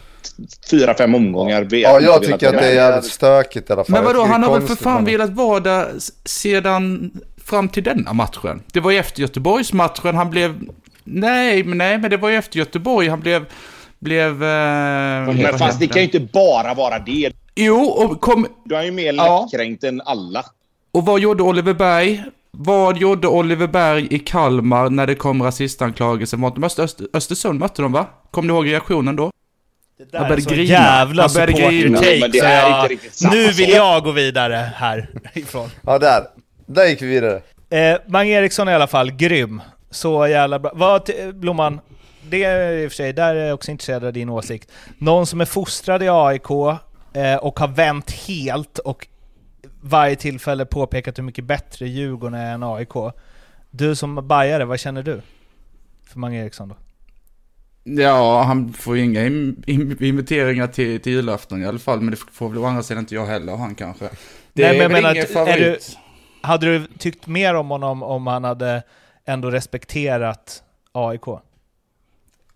fyra, 0.70 0.94
fem 0.94 1.14
omgångar 1.14 1.62
ve- 1.64 1.78
Ja, 1.80 1.90
jag 1.92 2.00
velat 2.00 2.22
tycker 2.22 2.46
vara 2.46 2.56
att 2.56 2.62
det 2.62 2.68
är 2.68 2.74
där. 2.74 2.90
jävligt 2.90 3.12
stökigt 3.12 3.70
i 3.70 3.72
alla 3.72 3.84
fall. 3.84 3.92
Men 3.92 4.02
Jag 4.02 4.14
vadå, 4.14 4.24
han 4.24 4.42
har 4.42 4.58
väl 4.58 4.68
för 4.68 4.74
fan 4.76 5.04
velat 5.04 5.30
vara 5.30 5.60
där 5.60 5.88
sedan 6.24 7.10
fram 7.56 7.68
till 7.68 7.82
denna 7.82 8.12
matchen. 8.12 8.62
Det 8.72 8.80
var 8.80 8.90
ju 8.90 8.98
efter 8.98 9.20
Göteborgsmatchen 9.20 10.14
han 10.16 10.30
blev... 10.30 10.60
Nej, 11.04 11.64
men 11.64 11.78
nej, 11.78 11.98
men 11.98 12.10
det 12.10 12.16
var 12.16 12.28
ju 12.28 12.36
efter 12.36 12.58
Göteborg 12.58 13.08
han 13.08 13.20
blev... 13.20 13.46
Blev... 13.98 14.42
Eh, 14.42 14.48
Men 15.34 15.58
fast 15.58 15.80
det 15.80 15.86
kan 15.86 15.96
ju 15.96 16.02
inte 16.04 16.20
bara 16.20 16.74
vara 16.74 16.98
det. 16.98 17.32
Jo, 17.54 17.80
och, 17.84 18.20
kom, 18.20 18.46
Du 18.64 18.76
är 18.76 18.82
ju 18.82 18.90
mer 18.90 19.12
Ja. 19.12 19.40
lättkränkt 19.52 19.84
än 19.84 20.00
alla. 20.04 20.44
och 20.92 21.04
vad 21.06 21.20
gjorde 21.20 21.42
Oliver 21.42 21.74
Berg? 21.74 22.22
Vad 22.50 22.96
gjorde 22.98 23.28
Oliver 23.28 23.66
Berg 23.66 24.06
i 24.10 24.18
Kalmar 24.18 24.90
när 24.90 25.06
det 25.06 25.14
kom 25.14 25.42
rasistanklagelser 25.42 26.36
mot 26.36 26.54
dem? 26.54 26.64
Öster, 26.64 26.82
Öster, 26.82 27.06
Östersund 27.12 27.58
mötte 27.60 27.82
de 27.82 27.92
va? 27.92 28.06
Kommer 28.30 28.48
du 28.48 28.54
ihåg 28.54 28.66
reaktionen 28.66 29.16
då? 29.16 29.30
Det 29.98 30.12
där 30.12 30.18
började 30.20 30.34
är 30.34 30.40
så 30.40 30.50
grina. 30.50 30.62
jävla 30.64 31.28
supporter-take 31.28 33.10
samma 33.12 33.34
Nu 33.34 33.48
vill 33.52 33.70
jag 33.70 34.02
gå 34.04 34.10
vidare 34.10 34.72
härifrån. 34.76 35.70
Ja, 35.86 35.98
där. 35.98 36.22
Där 36.74 36.86
gick 36.86 37.02
vi 37.02 37.06
vidare. 37.06 37.42
Eh, 37.70 37.98
Mange 38.06 38.30
Eriksson 38.30 38.68
är 38.68 38.72
i 38.72 38.74
alla 38.74 38.86
fall 38.86 39.10
grym. 39.10 39.60
Så 39.90 40.26
jävla 40.26 40.58
bra. 40.58 40.72
Vad, 40.74 41.10
Blomman, 41.34 41.80
det 42.30 42.44
är 42.44 42.72
i 42.72 42.86
och 42.86 42.90
för 42.90 42.96
sig, 42.96 43.12
där 43.12 43.34
är 43.34 43.46
jag 43.46 43.54
också 43.54 43.70
intresserad 43.70 44.04
av 44.04 44.12
din 44.12 44.28
åsikt. 44.28 44.70
Någon 44.98 45.26
som 45.26 45.40
är 45.40 45.44
fostrad 45.44 46.02
i 46.02 46.08
AIK 46.08 46.50
eh, 47.12 47.36
och 47.40 47.58
har 47.60 47.68
vänt 47.68 48.10
helt 48.10 48.78
och 48.78 49.06
varje 49.80 50.16
tillfälle 50.16 50.64
påpekat 50.66 51.18
hur 51.18 51.22
mycket 51.22 51.44
bättre 51.44 51.88
Djurgården 51.88 52.34
är 52.34 52.54
än 52.54 52.62
AIK. 52.62 53.14
Du 53.70 53.94
som 53.94 54.28
bajare, 54.28 54.64
vad 54.64 54.80
känner 54.80 55.02
du? 55.02 55.20
För 56.06 56.18
Mange 56.18 56.42
Eriksson 56.42 56.68
då? 56.68 56.74
Ja, 57.84 58.42
han 58.42 58.72
får 58.72 58.96
ju 58.96 59.04
inga 59.04 59.20
inviteringar 60.00 60.66
till, 60.66 61.00
till 61.00 61.12
julafton 61.12 61.62
i 61.62 61.66
alla 61.66 61.78
fall, 61.78 62.00
men 62.00 62.10
det 62.10 62.16
får 62.32 62.48
väl 62.48 62.58
å 62.58 62.64
andra 62.64 62.82
sidan 62.82 63.00
inte 63.02 63.14
jag 63.14 63.26
heller, 63.26 63.56
han 63.56 63.74
kanske. 63.74 64.04
Det 64.52 64.62
Nej, 64.62 64.72
men 64.72 64.76
jag 64.82 64.88
väl 64.88 64.92
menar 65.02 65.10
ingen 65.14 65.22
att- 65.24 65.30
är 65.30 65.34
favorit. 65.34 65.98
Hade 66.42 66.66
du 66.66 66.86
tyckt 66.98 67.26
mer 67.26 67.54
om 67.54 67.70
honom 67.70 68.02
om 68.02 68.26
han 68.26 68.44
hade 68.44 68.82
ändå 69.24 69.50
respekterat 69.50 70.62
AIK? 70.92 71.26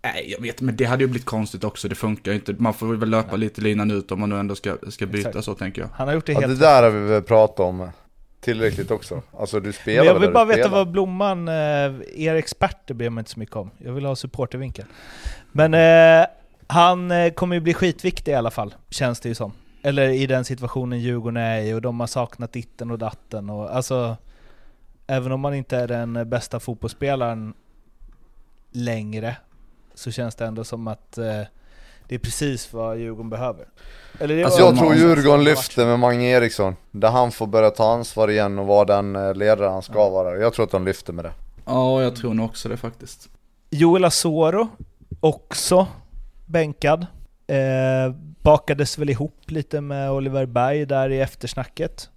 Nej, 0.01 0.31
jag 0.31 0.41
vet, 0.41 0.61
men 0.61 0.75
det 0.75 0.85
hade 0.85 1.03
ju 1.03 1.07
blivit 1.07 1.25
konstigt 1.25 1.63
också. 1.63 1.87
Det 1.87 1.95
funkar 1.95 2.31
ju 2.31 2.35
inte. 2.35 2.55
Man 2.57 2.73
får 2.73 2.95
väl 2.95 3.09
löpa 3.09 3.35
lite 3.35 3.61
linan 3.61 3.91
ut 3.91 4.11
om 4.11 4.19
man 4.19 4.29
nu 4.29 4.39
ändå 4.39 4.55
ska, 4.55 4.77
ska 4.89 5.05
byta 5.05 5.29
Exakt. 5.29 5.45
så, 5.45 5.53
tänker 5.53 5.81
jag. 5.81 5.89
Han 5.93 6.07
har 6.07 6.15
gjort 6.15 6.25
det 6.25 6.31
Ja, 6.31 6.39
helt 6.39 6.59
det 6.59 6.65
där 6.65 6.83
har 6.83 6.89
vi 6.89 6.99
väl 6.99 7.21
pratat 7.21 7.59
om 7.59 7.89
tillräckligt 8.41 8.91
också. 8.91 9.21
Alltså 9.39 9.59
du 9.59 9.73
spelar 9.73 10.03
Men 10.03 10.13
jag 10.13 10.19
vill 10.19 10.33
bara 10.33 10.45
veta 10.45 10.63
spelar. 10.63 10.77
vad 10.77 10.91
Blomman, 10.91 11.47
eh, 11.47 11.53
er 12.15 12.35
experter 12.35 12.93
bryr 12.93 13.09
mig 13.09 13.21
inte 13.21 13.31
så 13.31 13.39
mycket 13.39 13.55
om. 13.55 13.71
Jag 13.77 13.93
vill 13.93 14.05
ha 14.05 14.15
supportervinkel. 14.15 14.85
Men 15.51 15.73
eh, 15.73 16.27
han 16.67 17.11
eh, 17.11 17.33
kommer 17.33 17.55
ju 17.55 17.59
bli 17.59 17.73
skitviktig 17.73 18.31
i 18.31 18.35
alla 18.35 18.51
fall, 18.51 18.75
känns 18.89 19.19
det 19.19 19.29
ju 19.29 19.35
som. 19.35 19.53
Eller 19.81 20.09
i 20.09 20.27
den 20.27 20.45
situationen 20.45 20.99
Djurgården 20.99 21.37
är 21.37 21.61
i 21.61 21.73
och 21.73 21.81
de 21.81 21.99
har 21.99 22.07
saknat 22.07 22.53
ditten 22.53 22.91
och 22.91 22.97
datten 22.99 23.49
och 23.49 23.75
alltså... 23.75 24.17
Även 25.09 25.31
om 25.31 25.39
man 25.39 25.53
inte 25.53 25.77
är 25.77 25.87
den 25.87 26.29
bästa 26.29 26.59
fotbollsspelaren 26.59 27.53
längre 28.71 29.35
så 29.93 30.11
känns 30.11 30.35
det 30.35 30.45
ändå 30.45 30.63
som 30.63 30.87
att 30.87 31.17
eh, 31.17 31.41
Det 32.07 32.15
är 32.15 32.19
precis 32.19 32.73
vad 32.73 32.97
Djurgården 32.97 33.29
behöver. 33.29 33.65
Eller 34.19 34.35
det 34.35 34.43
Alltså, 34.43 34.59
Jag 34.59 34.77
tror 34.77 34.95
Djurgården 34.95 35.43
lyfter 35.43 35.85
med 35.85 35.99
Mange 35.99 36.25
Eriksson. 36.25 36.75
Där 36.91 37.11
han 37.11 37.31
får 37.31 37.47
börja 37.47 37.69
ta 37.69 37.91
ansvar 37.93 38.27
igen 38.27 38.59
och 38.59 38.67
vara 38.67 38.85
den 38.85 39.15
eh, 39.15 39.35
ledare 39.35 39.69
han 39.69 39.81
ska 39.81 40.09
vara. 40.09 40.37
Jag 40.37 40.53
tror 40.53 40.65
att 40.65 40.71
de 40.71 40.85
lyfter 40.85 41.13
med 41.13 41.25
det. 41.25 41.33
Ja, 41.65 42.01
jag 42.01 42.15
tror 42.15 42.33
nog 42.33 42.45
också 42.45 42.69
det 42.69 42.77
faktiskt. 42.77 43.29
Joel 43.69 44.05
Asoro, 44.05 44.67
också 45.19 45.87
bänkad. 46.45 47.05
Eh, 47.47 48.15
bakades 48.41 48.97
väl 48.97 49.09
ihop 49.09 49.51
lite 49.51 49.81
med 49.81 50.11
Oliver 50.11 50.45
Berg 50.45 50.85
där 50.85 51.09
i 51.09 51.19
eftersnacket. 51.19 52.09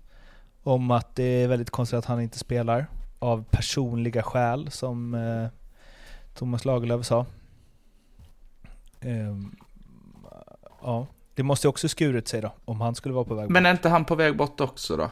Om 0.63 0.91
att 0.91 1.17
det 1.17 1.25
är 1.25 1.49
väldigt 1.49 1.71
konstigt 1.71 1.99
att 1.99 2.05
han 2.05 2.21
inte 2.21 2.39
spelar. 2.39 2.87
Av 3.19 3.45
personliga 3.51 4.23
skäl, 4.23 4.71
som 4.71 5.15
eh, 5.15 5.49
Thomas 6.35 6.65
Lagerlöf 6.65 7.07
sa. 7.07 7.27
Ehm, 9.01 9.57
ja, 10.83 11.07
det 11.35 11.43
måste 11.43 11.67
ju 11.67 11.69
också 11.69 11.89
skurit 11.89 12.29
sig 12.29 12.41
då, 12.41 12.53
om 12.65 12.81
han 12.81 12.95
skulle 12.95 13.15
vara 13.15 13.25
på 13.25 13.35
väg 13.35 13.45
bort. 13.45 13.53
Men 13.53 13.67
är 13.67 13.71
inte 13.71 13.89
han 13.89 14.05
på 14.05 14.15
väg 14.15 14.37
bort 14.37 14.61
också 14.61 14.97
då? 14.97 15.11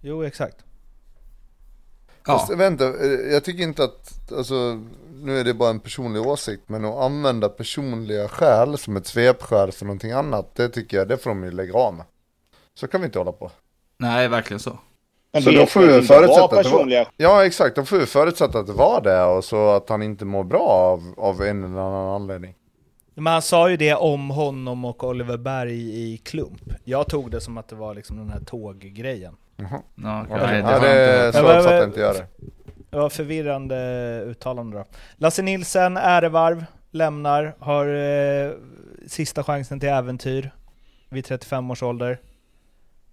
Jo, 0.00 0.24
exakt. 0.24 0.64
Ja. 2.26 2.38
Fast 2.38 2.50
vänta, 2.54 2.84
eh, 2.88 3.32
jag 3.32 3.44
tycker 3.44 3.62
inte 3.62 3.84
att, 3.84 4.32
alltså, 4.32 4.80
nu 5.22 5.38
är 5.40 5.44
det 5.44 5.54
bara 5.54 5.70
en 5.70 5.80
personlig 5.80 6.22
åsikt, 6.26 6.62
men 6.66 6.84
att 6.84 6.94
använda 6.94 7.48
personliga 7.48 8.28
skäl 8.28 8.78
som 8.78 8.96
ett 8.96 9.06
svepskäl 9.06 9.72
för 9.72 9.84
någonting 9.84 10.12
annat, 10.12 10.54
det 10.54 10.68
tycker 10.68 10.96
jag, 10.96 11.08
det 11.08 11.16
får 11.18 11.30
de 11.30 11.44
ju 11.44 11.50
lägga 11.50 11.74
av 11.78 11.94
med. 11.94 12.04
Så 12.74 12.86
kan 12.88 13.00
vi 13.00 13.04
inte 13.04 13.18
hålla 13.18 13.32
på. 13.32 13.50
Nej, 13.98 14.28
verkligen 14.28 14.60
så. 14.60 14.78
Men 15.32 15.42
Så 15.42 15.50
då 15.50 15.66
får 15.66 15.80
vi 15.80 15.86
förutsätta 16.02 16.44
att 16.44 16.50
det 16.50 16.70
var- 16.70 17.06
Ja 17.16 17.44
exakt, 17.46 17.76
de 17.76 17.86
får 17.86 17.98
ju 18.00 18.06
förutsätta 18.06 18.58
att 18.58 18.66
det 18.66 18.72
var 18.72 19.00
det 19.00 19.22
och 19.24 19.44
så 19.44 19.70
att 19.70 19.88
han 19.88 20.02
inte 20.02 20.24
mår 20.24 20.44
bra 20.44 20.68
av, 20.68 21.14
av 21.16 21.42
en 21.42 21.64
eller 21.64 21.80
annan 21.80 22.08
anledning. 22.14 22.54
Men 23.14 23.32
han 23.32 23.42
sa 23.42 23.70
ju 23.70 23.76
det 23.76 23.94
om 23.94 24.30
honom 24.30 24.84
och 24.84 25.04
Oliver 25.04 25.36
Berg 25.36 25.72
i 26.12 26.16
klump. 26.16 26.62
Jag 26.84 27.06
tog 27.08 27.30
det 27.30 27.40
som 27.40 27.58
att 27.58 27.68
det 27.68 27.76
var 27.76 27.94
liksom 27.94 28.16
den 28.16 28.30
här 28.30 28.40
tåggrejen. 28.40 29.36
Jaha. 29.56 29.82
Ja, 29.94 30.26
Nej, 30.28 30.28
ja, 30.28 30.78
det 30.78 31.26
inte 31.28 31.40
Ja, 31.40 31.72
jag 31.72 31.84
inte 31.84 32.12
det. 32.12 32.26
Det 32.90 32.96
var 32.96 33.08
förvirrande 33.08 34.22
uttalande 34.26 34.76
då. 34.76 34.84
Lasse 35.16 35.42
Nilsen, 35.42 35.96
ärevarv, 35.96 36.64
lämnar, 36.90 37.54
har 37.58 37.86
eh, 37.86 38.52
sista 39.06 39.44
chansen 39.44 39.80
till 39.80 39.88
äventyr 39.88 40.50
vid 41.08 41.24
35 41.24 41.70
års 41.70 41.82
ålder. 41.82 42.18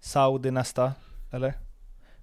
Saudi 0.00 0.50
nästa, 0.50 0.92
eller? 1.32 1.54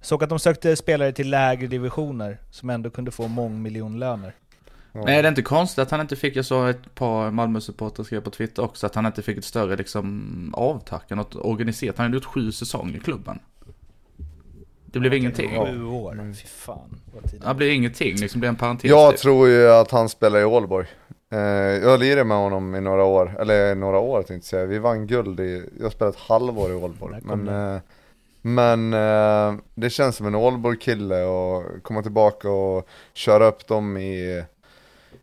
Såg 0.02 0.24
att 0.24 0.30
de 0.30 0.40
sökte 0.40 0.76
spelare 0.76 1.12
till 1.12 1.30
lägre 1.30 1.68
divisioner 1.68 2.38
som 2.52 2.70
ändå 2.70 2.90
kunde 2.90 3.12
få 3.12 3.28
mångmiljonlöner. 3.28 4.34
Men 4.92 5.08
är 5.08 5.24
det 5.24 5.30
inte 5.30 5.42
konstigt 5.42 5.80
att 5.80 5.92
han 5.92 6.02
inte 6.02 6.16
fick, 6.16 6.36
jag 6.36 6.46
såg 6.46 6.70
ett 6.70 6.96
par 6.96 7.32
Malmö-supportrar 7.32 8.04
skrev 8.04 8.22
på 8.22 8.30
Twitter 8.30 8.64
också, 8.64 8.86
att 8.86 8.96
han 8.96 9.06
inte 9.06 9.22
fick 9.22 9.38
ett 9.38 9.46
större 9.46 9.76
liksom 9.76 10.54
avtack, 10.58 11.10
något 11.10 11.36
organiserat. 11.36 11.98
Han 11.98 12.06
hade 12.06 12.16
gjort 12.16 12.26
sju 12.26 12.52
säsonger 12.52 12.96
i 12.96 13.00
klubben. 13.00 13.40
Det 14.92 15.00
blev 15.00 15.14
ingenting. 15.14 15.50
Sju 15.50 15.86
år, 15.86 16.34
fy 16.34 16.48
fan. 16.48 17.02
Det 17.48 17.54
blev 17.54 17.70
ingenting, 17.70 18.16
liksom 18.16 18.40
blev 18.40 18.50
en 18.50 18.56
parentes. 18.56 18.90
Jag 18.90 19.12
typ. 19.12 19.20
tror 19.20 19.48
ju 19.48 19.72
att 19.72 19.92
han 19.92 20.10
spelar 20.10 20.40
i 20.40 20.44
Ålborg. 20.44 20.88
Eh, 21.32 21.40
jag 21.84 22.00
lirade 22.00 22.24
med 22.24 22.38
honom 22.38 22.76
i 22.76 22.82
några 22.82 23.04
år, 23.04 23.38
eller 23.40 23.76
några 23.76 24.00
år 24.00 24.18
tänkte 24.18 24.34
jag 24.34 24.44
säga. 24.44 24.66
Vi 24.66 24.80
vann 24.80 25.08
guld 25.08 25.40
i, 25.40 25.70
jag 25.80 25.92
spelade 25.92 26.18
ett 26.18 26.24
halvår 26.24 26.72
i 26.72 26.74
Ålborg. 26.74 27.20
Men, 27.24 27.48
eh, 27.48 27.82
men 28.42 28.94
eh, 28.94 29.60
det 29.76 29.90
känns 29.90 30.16
som 30.16 30.28
en 30.28 30.36
Ålborg-kille 30.36 31.24
och 31.24 31.84
komma 31.84 32.02
tillbaka 32.02 32.50
och 32.50 32.88
köra 33.14 33.46
upp 33.46 33.68
dem 33.68 33.98
i, 33.98 34.44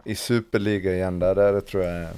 i 0.04 0.14
superliga 0.14 0.94
igen 0.94 1.18
där, 1.18 1.52
det 1.52 1.60
tror 1.60 1.82
jag 1.82 1.92
är 1.92 2.08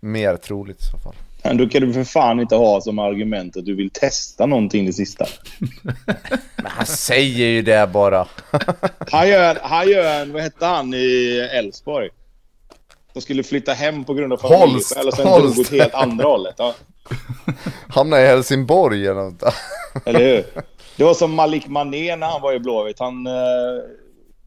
mer 0.00 0.36
troligt 0.36 0.80
i 0.80 0.84
så 0.84 0.98
fall. 0.98 1.14
Men 1.44 1.56
då 1.56 1.68
kan 1.68 1.82
du 1.82 1.92
för 1.92 2.04
fan 2.04 2.40
inte 2.40 2.56
ha 2.56 2.80
som 2.80 2.98
argument 2.98 3.56
att 3.56 3.64
du 3.64 3.74
vill 3.74 3.90
testa 3.90 4.46
någonting 4.46 4.86
det 4.86 4.92
sista. 4.92 5.26
Men 6.56 6.66
han 6.66 6.86
säger 6.86 7.46
ju 7.46 7.62
det 7.62 7.90
bara. 7.92 8.26
Han 9.10 9.28
gör, 9.28 9.58
han 9.62 9.88
gör 9.88 10.20
en, 10.20 10.32
vad 10.32 10.42
hette 10.42 10.66
han 10.66 10.94
i 10.94 11.48
Elfsborg? 11.52 12.08
Som 13.12 13.22
skulle 13.22 13.42
flytta 13.42 13.72
hem 13.72 14.04
på 14.04 14.14
grund 14.14 14.32
av 14.32 14.36
familjeskäl 14.36 15.06
och 15.06 15.14
sen 15.14 15.26
Holst. 15.26 15.54
drog 15.54 15.66
åt 15.66 15.72
helt 15.72 15.94
andra 15.94 16.24
hållet. 16.24 16.54
Ja, 16.58 16.74
Hamnar 17.88 18.18
i 18.18 18.26
Helsingborg 18.26 19.06
eller 19.06 19.20
något 19.20 19.42
eller 20.06 20.20
hur? 20.20 20.44
Det 20.96 21.04
var 21.04 21.14
som 21.14 21.34
Malik 21.34 21.66
Mané 21.66 22.16
när 22.16 22.26
han 22.26 22.42
var 22.42 22.52
i 22.52 22.58
Blåvitt. 22.58 22.98
Han... 22.98 23.26
Eh, 23.26 23.32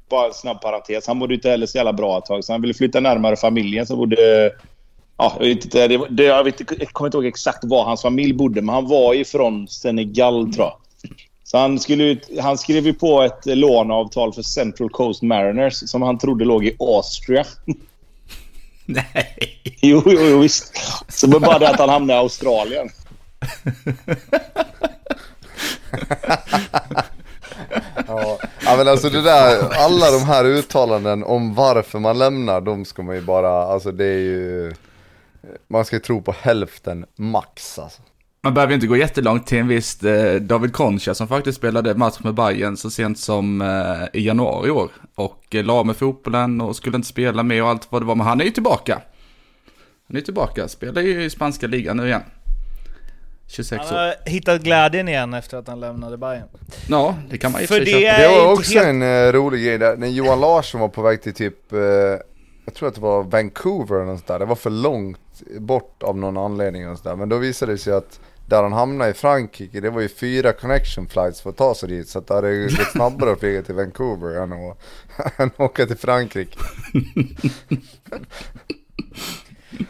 bara 0.09 0.27
en 0.27 0.33
snabb 0.33 0.61
parentes. 0.61 1.07
Han 1.07 1.17
mådde 1.17 1.33
inte 1.33 1.49
heller 1.49 1.65
så 1.65 1.77
jävla 1.77 1.93
bra 1.93 2.17
ett 2.17 2.25
tag, 2.25 2.43
så 2.43 2.53
han 2.53 2.61
ville 2.61 2.73
flytta 2.73 2.99
närmare 2.99 3.35
familjen 3.35 3.85
som 3.85 3.97
bodde... 3.97 4.51
Ja, 5.17 5.35
jag, 5.39 5.45
vet 5.47 5.65
inte, 5.65 5.87
det, 5.87 6.07
det, 6.09 6.23
jag, 6.23 6.43
vet, 6.43 6.59
inte- 6.59 6.75
jag 6.79 6.87
kommer 6.89 7.07
inte 7.07 7.17
ihåg 7.17 7.25
exakt 7.25 7.63
var 7.63 7.83
hans 7.83 8.01
familj 8.01 8.33
bodde, 8.33 8.61
men 8.61 8.75
han 8.75 8.87
var 8.87 9.13
ifrån 9.13 9.67
Senegal, 9.67 10.53
tror 10.53 10.65
jag. 10.65 10.77
Så 11.43 11.57
han, 11.57 11.79
skulle, 11.79 12.17
han 12.41 12.57
skrev 12.57 12.85
ju 12.85 12.93
på 12.93 13.21
ett 13.21 13.45
låneavtal 13.45 14.33
för 14.33 14.41
Central 14.41 14.89
Coast 14.89 15.21
Mariners 15.21 15.89
som 15.89 16.01
han 16.01 16.17
trodde 16.17 16.45
låg 16.45 16.65
i 16.65 16.75
Austria. 16.79 17.45
Nej. 18.85 19.37
Jo, 19.81 20.03
jo, 20.05 20.19
jo 20.21 20.39
visst. 20.39 20.71
Så 21.09 21.27
det 21.27 21.33
var 21.33 21.39
bara 21.47 21.59
det 21.59 21.69
att 21.69 21.79
han 21.79 21.89
hamnade 21.89 22.19
i 22.19 22.21
Australien. 22.21 22.89
Ja. 28.07 28.37
ja 28.65 28.75
men 28.77 28.87
alltså 28.87 29.09
det 29.09 29.21
där, 29.21 29.69
alla 29.73 30.11
de 30.11 30.23
här 30.25 30.45
uttalanden 30.45 31.23
om 31.23 31.53
varför 31.53 31.99
man 31.99 32.17
lämnar, 32.17 32.61
de 32.61 32.85
ska 32.85 33.03
man 33.03 33.15
ju 33.15 33.21
bara, 33.21 33.63
alltså 33.63 33.91
det 33.91 34.05
är 34.05 34.17
ju 34.19 34.73
Man 35.67 35.85
ska 35.85 35.99
tro 35.99 36.21
på 36.21 36.31
hälften 36.41 37.05
max 37.15 37.79
alltså. 37.79 38.01
Man 38.45 38.53
behöver 38.53 38.73
inte 38.73 38.87
gå 38.87 38.97
jättelångt 38.97 39.47
till 39.47 39.57
en 39.57 39.67
viss 39.67 40.03
eh, 40.03 40.41
David 40.41 40.73
Concha 40.73 41.13
som 41.13 41.27
faktiskt 41.27 41.57
spelade 41.57 41.95
match 41.95 42.19
med 42.19 42.33
Bayern 42.33 42.77
så 42.77 42.89
sent 42.89 43.19
som 43.19 43.61
eh, 43.61 44.19
i 44.21 44.25
januari 44.25 44.67
i 44.67 44.71
år. 44.71 44.89
Och 45.15 45.55
eh, 45.55 45.63
la 45.63 45.83
med 45.83 45.95
fotbollen 45.97 46.61
och 46.61 46.75
skulle 46.75 46.95
inte 46.95 47.07
spela 47.07 47.43
med 47.43 47.63
och 47.63 47.69
allt 47.69 47.87
vad 47.91 48.01
det 48.01 48.05
var. 48.05 48.15
Men 48.15 48.27
han 48.27 48.41
är 48.41 48.45
ju 48.45 48.51
tillbaka. 48.51 49.01
Han 50.07 50.17
är 50.17 50.21
tillbaka, 50.21 50.67
spelar 50.67 51.01
ju 51.01 51.23
i 51.23 51.29
spanska 51.29 51.67
ligan 51.67 51.97
nu 51.97 52.05
igen. 52.07 52.21
26 53.47 53.85
Han 53.85 53.95
år. 53.95 53.99
har 53.99 54.15
hittat 54.29 54.61
glädjen 54.61 55.07
igen 55.09 55.33
efter 55.33 55.57
att 55.57 55.67
han 55.67 55.79
lämnade 55.79 56.17
Bayern. 56.17 56.47
Ja, 56.89 57.15
det 57.29 57.37
kan 57.37 57.51
man 57.51 57.61
ju 57.61 57.67
För 57.67 57.79
det 57.79 57.85
köpa. 57.85 57.97
är- 58.07 58.29
Det 58.29 58.35
var 58.41 58.53
också 58.53 58.73
helt- 58.79 58.87
en 58.87 59.31
rolig 59.31 59.63
grej 59.65 59.77
där, 59.77 59.97
när 59.97 60.07
Johan 60.07 60.39
Larsson 60.39 60.81
var 60.81 60.87
på 60.87 61.01
väg 61.01 61.21
till 61.21 61.33
typ, 61.33 61.71
jag 62.65 62.73
tror 62.75 62.87
att 62.89 62.95
det 62.95 63.01
var 63.01 63.23
Vancouver 63.23 63.95
eller 63.95 64.05
något 64.05 64.19
sånt 64.19 64.27
där. 64.27 64.39
Det 64.39 64.45
var 64.45 64.55
för 64.55 64.69
långt 64.69 65.19
bort 65.59 66.03
av 66.03 66.17
någon 66.17 66.37
anledning 66.37 66.89
och 66.89 66.97
sådär. 66.97 67.15
Men 67.15 67.29
då 67.29 67.37
visade 67.37 67.71
det 67.71 67.77
sig 67.77 67.93
att 67.93 68.19
där 68.45 68.63
han 68.63 68.73
hamnade 68.73 69.09
i 69.09 69.13
Frankrike, 69.13 69.79
det 69.79 69.89
var 69.89 70.01
ju 70.01 70.09
fyra 70.09 70.53
connection 70.53 71.07
flights 71.07 71.41
för 71.41 71.49
att 71.49 71.57
ta 71.57 71.75
sig 71.75 71.89
dit. 71.89 72.07
Så 72.07 72.19
att 72.19 72.27
det 72.27 72.33
hade 72.33 72.51
ju 72.51 72.63
gått 72.63 72.91
snabbare 72.91 73.31
att 73.31 73.39
flyga 73.39 73.61
till 73.61 73.75
Vancouver 73.75 74.41
än 74.41 74.53
att, 74.53 74.77
än 75.39 75.47
att 75.47 75.59
åka 75.59 75.85
till 75.85 75.97
Frankrike. 75.97 76.57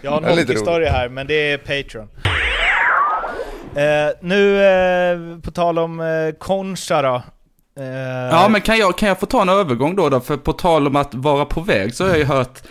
Jag 0.01 0.11
har 0.11 0.21
en 0.21 0.37
hockeystory 0.37 0.85
här, 0.85 1.09
men 1.09 1.27
det 1.27 1.51
är 1.51 1.57
Patreon. 1.57 2.09
Eh, 3.75 4.13
nu, 4.21 4.63
eh, 4.63 5.39
på 5.39 5.51
tal 5.51 5.79
om 5.79 5.99
eh, 5.99 6.31
Concha 6.39 7.01
då. 7.01 7.23
Eh, 7.79 7.85
Ja, 8.31 8.47
men 8.49 8.61
kan 8.61 8.77
jag, 8.77 8.97
kan 8.97 9.09
jag 9.09 9.19
få 9.19 9.25
ta 9.25 9.41
en 9.41 9.49
övergång 9.49 9.95
då, 9.95 10.09
då? 10.09 10.19
För 10.19 10.37
på 10.37 10.53
tal 10.53 10.87
om 10.87 10.95
att 10.95 11.15
vara 11.15 11.45
på 11.45 11.61
väg 11.61 11.95
så 11.95 12.03
har 12.03 12.09
jag 12.09 12.19
ju 12.19 12.25
hört 12.25 12.61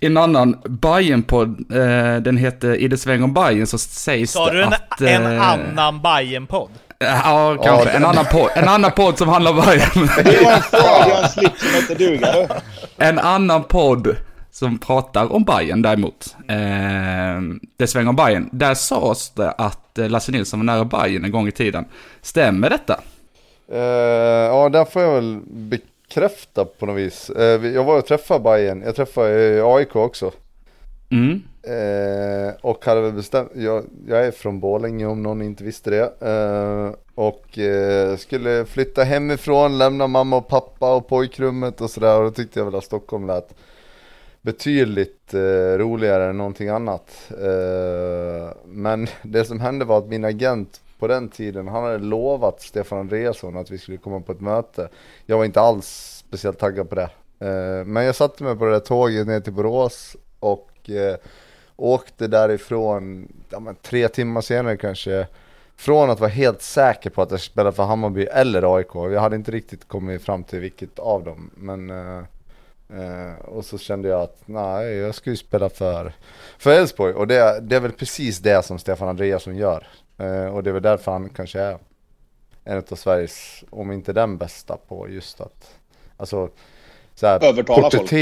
en 0.00 0.16
annan 0.16 0.56
Bajen-podd, 0.64 1.72
eh, 1.72 2.16
den 2.22 2.36
heter 2.36 2.74
I 2.76 2.88
det 2.88 2.98
sväng 2.98 3.22
om 3.22 3.32
Bajen 3.32 3.66
så 3.66 3.78
sägs 3.78 4.32
Sa 4.32 4.46
det 4.46 4.52
du 4.52 4.62
en, 4.62 4.68
att... 4.68 5.00
en 5.00 5.26
eh, 5.36 5.48
annan 5.48 6.00
Bajen-podd? 6.00 6.70
Ja, 6.98 7.56
kanske. 7.64 7.88
Ja, 7.88 7.96
en, 7.96 8.04
annan 8.04 8.24
podd, 8.24 8.50
en 8.54 8.68
annan 8.68 8.92
podd 8.92 9.18
som 9.18 9.28
handlar 9.28 9.50
om 9.50 9.56
Bajen. 9.56 9.88
Det 10.24 10.44
var 10.44 10.52
en 10.52 10.62
Fabian 10.62 11.28
Slick 11.28 11.58
som 11.58 11.68
hette 11.68 11.94
duga. 11.94 12.32
du. 12.32 12.48
En 13.04 13.18
annan 13.18 13.64
podd 13.64 14.16
som 14.50 14.78
pratar 14.78 15.32
om 15.32 15.44
Bayern 15.44 15.82
däremot. 15.82 16.36
Eh, 16.48 16.56
det 17.78 17.86
svänger 17.86 18.08
om 18.08 18.16
Bayern. 18.16 18.48
Där 18.52 18.74
sades 18.74 19.30
det 19.30 19.50
att 19.50 19.98
eh, 19.98 20.08
Lasse 20.08 20.32
Nilsson 20.32 20.60
var 20.60 20.64
nära 20.64 20.84
Bayern 20.84 21.24
en 21.24 21.30
gång 21.30 21.48
i 21.48 21.52
tiden. 21.52 21.84
Stämmer 22.22 22.70
detta? 22.70 23.00
Eh, 23.68 23.78
ja, 24.50 24.68
där 24.68 24.84
får 24.84 25.02
jag 25.02 25.14
väl 25.14 25.40
bekräfta 25.46 26.64
på 26.64 26.86
något 26.86 26.96
vis. 26.96 27.30
Vi- 27.60 27.74
jag 27.74 27.84
var 27.84 27.98
och 27.98 28.06
träffade 28.06 28.40
Bayern. 28.40 28.82
jag 28.86 28.96
träffade 28.96 29.58
eh, 29.58 29.66
AIK 29.66 29.96
också. 29.96 30.32
Mm. 31.10 31.42
Eh, 31.62 32.54
och 32.60 32.84
hade 32.84 33.00
väl 33.00 33.12
bestämt, 33.12 33.50
jag, 33.54 33.84
jag 34.08 34.26
är 34.26 34.30
från 34.30 34.60
Borlänge 34.60 35.06
om 35.06 35.22
någon 35.22 35.42
inte 35.42 35.64
visste 35.64 35.90
det. 35.90 36.12
Och 37.14 37.58
skulle 38.18 38.64
flytta 38.64 39.02
hemifrån, 39.04 39.78
lämna 39.78 40.06
mamma 40.06 40.36
och 40.36 40.48
pappa 40.48 40.94
och 40.94 41.08
pojkrummet 41.08 41.80
och 41.80 41.90
sådär. 41.90 42.18
Och 42.18 42.24
då 42.24 42.30
tyckte 42.30 42.58
jag 42.60 42.64
väl 42.64 42.74
att 42.74 42.84
Stockholm 42.84 43.26
lät 43.26 43.54
betydligt 44.42 45.34
roligare 45.76 46.24
än 46.30 46.36
någonting 46.36 46.68
annat. 46.68 47.32
Men 48.66 49.06
det 49.22 49.44
som 49.44 49.60
hände 49.60 49.84
var 49.84 49.98
att 49.98 50.08
min 50.08 50.24
agent 50.24 50.80
på 50.98 51.06
den 51.06 51.28
tiden, 51.28 51.68
han 51.68 51.84
hade 51.84 51.98
lovat 51.98 52.62
Stefan 52.62 52.98
Andreasson 52.98 53.56
att 53.56 53.70
vi 53.70 53.78
skulle 53.78 53.98
komma 53.98 54.20
på 54.20 54.32
ett 54.32 54.40
möte. 54.40 54.88
Jag 55.26 55.38
var 55.38 55.44
inte 55.44 55.60
alls 55.60 55.86
speciellt 56.28 56.58
taggad 56.58 56.88
på 56.88 56.94
det. 56.94 57.10
Eh, 57.38 57.84
men 57.84 58.04
jag 58.04 58.14
satte 58.14 58.44
mig 58.44 58.56
på 58.56 58.64
det 58.64 58.70
där 58.70 58.80
tåget 58.80 59.26
ner 59.26 59.40
till 59.40 59.52
Borås 59.52 60.16
och 60.40 60.90
eh, 60.90 61.16
åkte 61.76 62.26
därifrån, 62.26 63.28
ja, 63.50 63.60
men 63.60 63.74
tre 63.74 64.08
timmar 64.08 64.40
senare 64.40 64.76
kanske, 64.76 65.26
från 65.76 66.10
att 66.10 66.20
vara 66.20 66.30
helt 66.30 66.62
säker 66.62 67.10
på 67.10 67.22
att 67.22 67.30
jag 67.30 67.40
spelade 67.40 67.76
för 67.76 67.82
Hammarby 67.82 68.24
eller 68.24 68.76
AIK. 68.76 68.94
Jag 68.94 69.20
hade 69.20 69.36
inte 69.36 69.50
riktigt 69.50 69.88
kommit 69.88 70.22
fram 70.22 70.44
till 70.44 70.60
vilket 70.60 70.98
av 70.98 71.24
dem. 71.24 71.50
Men, 71.54 71.90
eh, 71.90 72.22
eh, 73.00 73.38
och 73.44 73.64
så 73.64 73.78
kände 73.78 74.08
jag 74.08 74.20
att 74.20 74.42
nej, 74.46 74.96
jag 74.96 75.14
ska 75.14 75.30
ju 75.30 75.36
spela 75.36 75.68
för 75.68 76.12
för 76.58 76.70
Elfsborg. 76.70 77.14
Och 77.14 77.26
det, 77.26 77.60
det 77.60 77.76
är 77.76 77.80
väl 77.80 77.92
precis 77.92 78.38
det 78.38 78.64
som 78.64 78.78
Stefan 78.78 79.08
Andreasson 79.08 79.56
gör. 79.56 79.86
Eh, 80.18 80.46
och 80.46 80.62
det 80.62 80.70
är 80.70 80.74
väl 80.74 80.82
därför 80.82 81.12
han 81.12 81.28
kanske 81.28 81.60
är 81.60 81.78
en 82.64 82.78
av 82.90 82.96
Sveriges, 82.96 83.64
om 83.70 83.92
inte 83.92 84.12
den 84.12 84.38
bästa 84.38 84.76
på 84.88 85.08
just 85.08 85.40
att, 85.40 85.74
alltså 86.16 86.50
så 87.14 87.26
här, 87.26 87.44
Övertala 87.44 87.90
folk. 87.90 88.12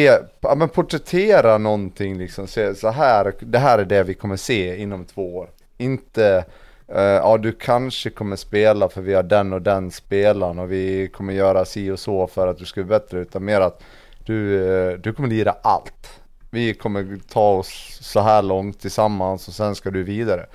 ja, 0.40 0.54
men 0.54 0.68
porträttera 0.68 1.58
någonting 1.58 2.18
liksom, 2.18 2.46
så, 2.46 2.74
så 2.74 2.90
här, 2.90 3.34
det 3.40 3.58
här 3.58 3.78
är 3.78 3.84
det 3.84 4.02
vi 4.02 4.14
kommer 4.14 4.36
se 4.36 4.76
inom 4.76 5.04
två 5.04 5.36
år. 5.36 5.50
Inte, 5.78 6.44
eh, 6.88 7.02
ja 7.02 7.38
du 7.38 7.52
kanske 7.52 8.10
kommer 8.10 8.36
spela 8.36 8.88
för 8.88 9.00
vi 9.00 9.14
har 9.14 9.22
den 9.22 9.52
och 9.52 9.62
den 9.62 9.90
spelaren 9.90 10.58
och 10.58 10.72
vi 10.72 11.08
kommer 11.08 11.32
göra 11.32 11.64
si 11.64 11.90
och 11.90 11.98
så 11.98 12.26
för 12.26 12.48
att 12.48 12.58
du 12.58 12.64
ska 12.64 12.82
bli 12.82 12.88
bättre, 12.88 13.20
utan 13.20 13.44
mer 13.44 13.60
att 13.60 13.82
du, 14.26 14.68
eh, 14.68 14.98
du 14.98 15.12
kommer 15.12 15.28
lira 15.28 15.56
allt. 15.62 16.20
Vi 16.50 16.74
kommer 16.74 17.18
ta 17.32 17.50
oss 17.50 17.98
så 18.02 18.20
här 18.20 18.42
långt 18.42 18.80
tillsammans 18.80 19.48
och 19.48 19.54
sen 19.54 19.74
ska 19.74 19.90
du 19.90 20.02
vidare. 20.02 20.46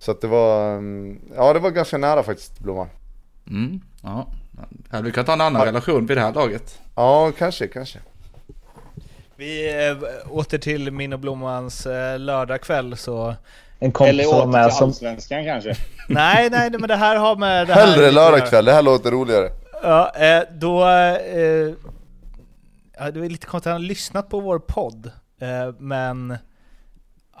Så 0.00 0.10
att 0.10 0.20
det 0.20 0.26
var, 0.26 0.72
mm, 0.72 1.20
ja 1.36 1.52
det 1.52 1.58
var 1.58 1.70
ganska 1.70 1.98
nära 1.98 2.22
faktiskt 2.22 2.58
Blomman. 2.58 2.88
Mm, 3.46 3.80
ja. 4.02 4.26
Hade 4.90 5.04
vi 5.04 5.12
kunnat 5.12 5.26
ha 5.26 5.34
en 5.34 5.40
annan 5.40 5.64
relation 5.64 6.06
vid 6.06 6.16
det 6.16 6.20
här 6.20 6.32
laget? 6.32 6.78
Ja, 6.94 7.32
kanske, 7.38 7.66
kanske. 7.66 7.98
Vi 9.36 9.86
eh, 9.88 9.96
åter 10.30 10.58
till 10.58 10.90
min 10.90 11.12
och 11.12 11.18
Blommans 11.18 11.86
eh, 11.86 12.18
lördagkväll 12.18 12.96
så... 12.96 13.34
En 13.78 13.92
kompis 13.92 14.10
Eller 14.10 14.28
åter 14.28 14.46
med 14.46 14.68
till 14.68 14.76
som... 14.76 14.88
Allsvenskan 14.88 15.44
kanske. 15.44 15.74
Nej, 16.08 16.50
nej, 16.50 16.70
men 16.70 16.88
det 16.88 16.96
här 16.96 17.16
har 17.16 17.36
med... 17.36 17.66
Det 17.66 17.74
här 17.74 17.86
Hellre 17.86 18.10
lördagkväll, 18.10 18.64
det 18.64 18.72
här 18.72 18.82
låter 18.82 19.10
roligare. 19.10 19.50
Ja, 19.82 20.10
eh, 20.16 20.42
då... 20.52 20.86
Eh, 20.86 21.74
ja, 22.98 23.10
det 23.10 23.20
var 23.20 23.28
lite 23.28 23.46
konstigt, 23.46 23.72
han 23.72 23.82
har 23.82 23.88
lyssnat 23.88 24.28
på 24.28 24.40
vår 24.40 24.58
podd, 24.58 25.10
men... 25.78 26.38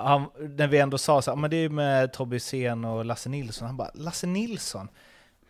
Han, 0.00 0.26
när 0.56 0.66
vi 0.66 0.78
ändå 0.78 0.98
sa 0.98 1.22
så 1.22 1.30
här, 1.30 1.36
ah, 1.36 1.40
men 1.40 1.50
det 1.50 1.56
är 1.56 1.60
ju 1.60 1.68
med 1.68 2.12
Tobbe 2.12 2.40
Sen 2.40 2.84
och 2.84 3.04
Lasse 3.04 3.28
Nilsson, 3.28 3.66
han 3.66 3.76
bara 3.76 3.90
Lasse 3.94 4.26
Nilsson? 4.26 4.88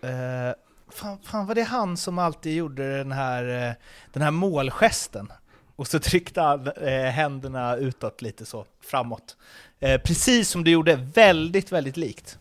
Eh, 0.02 0.54
fan, 0.92 1.18
fan 1.22 1.46
var 1.46 1.54
det 1.54 1.62
han 1.62 1.96
som 1.96 2.18
alltid 2.18 2.56
gjorde 2.56 2.98
den 2.98 3.12
här, 3.12 3.68
eh, 3.68 3.74
den 4.12 4.22
här 4.22 4.30
målgesten? 4.30 5.32
Och 5.76 5.86
så 5.86 5.98
tryckte 5.98 6.40
han 6.40 6.66
eh, 6.66 7.10
händerna 7.10 7.76
utåt 7.76 8.22
lite 8.22 8.46
så, 8.46 8.64
framåt. 8.80 9.36
Eh, 9.80 10.00
precis 10.00 10.48
som 10.48 10.64
du 10.64 10.70
gjorde, 10.70 10.96
väldigt, 10.96 11.72
väldigt 11.72 11.96
likt. 11.96 12.38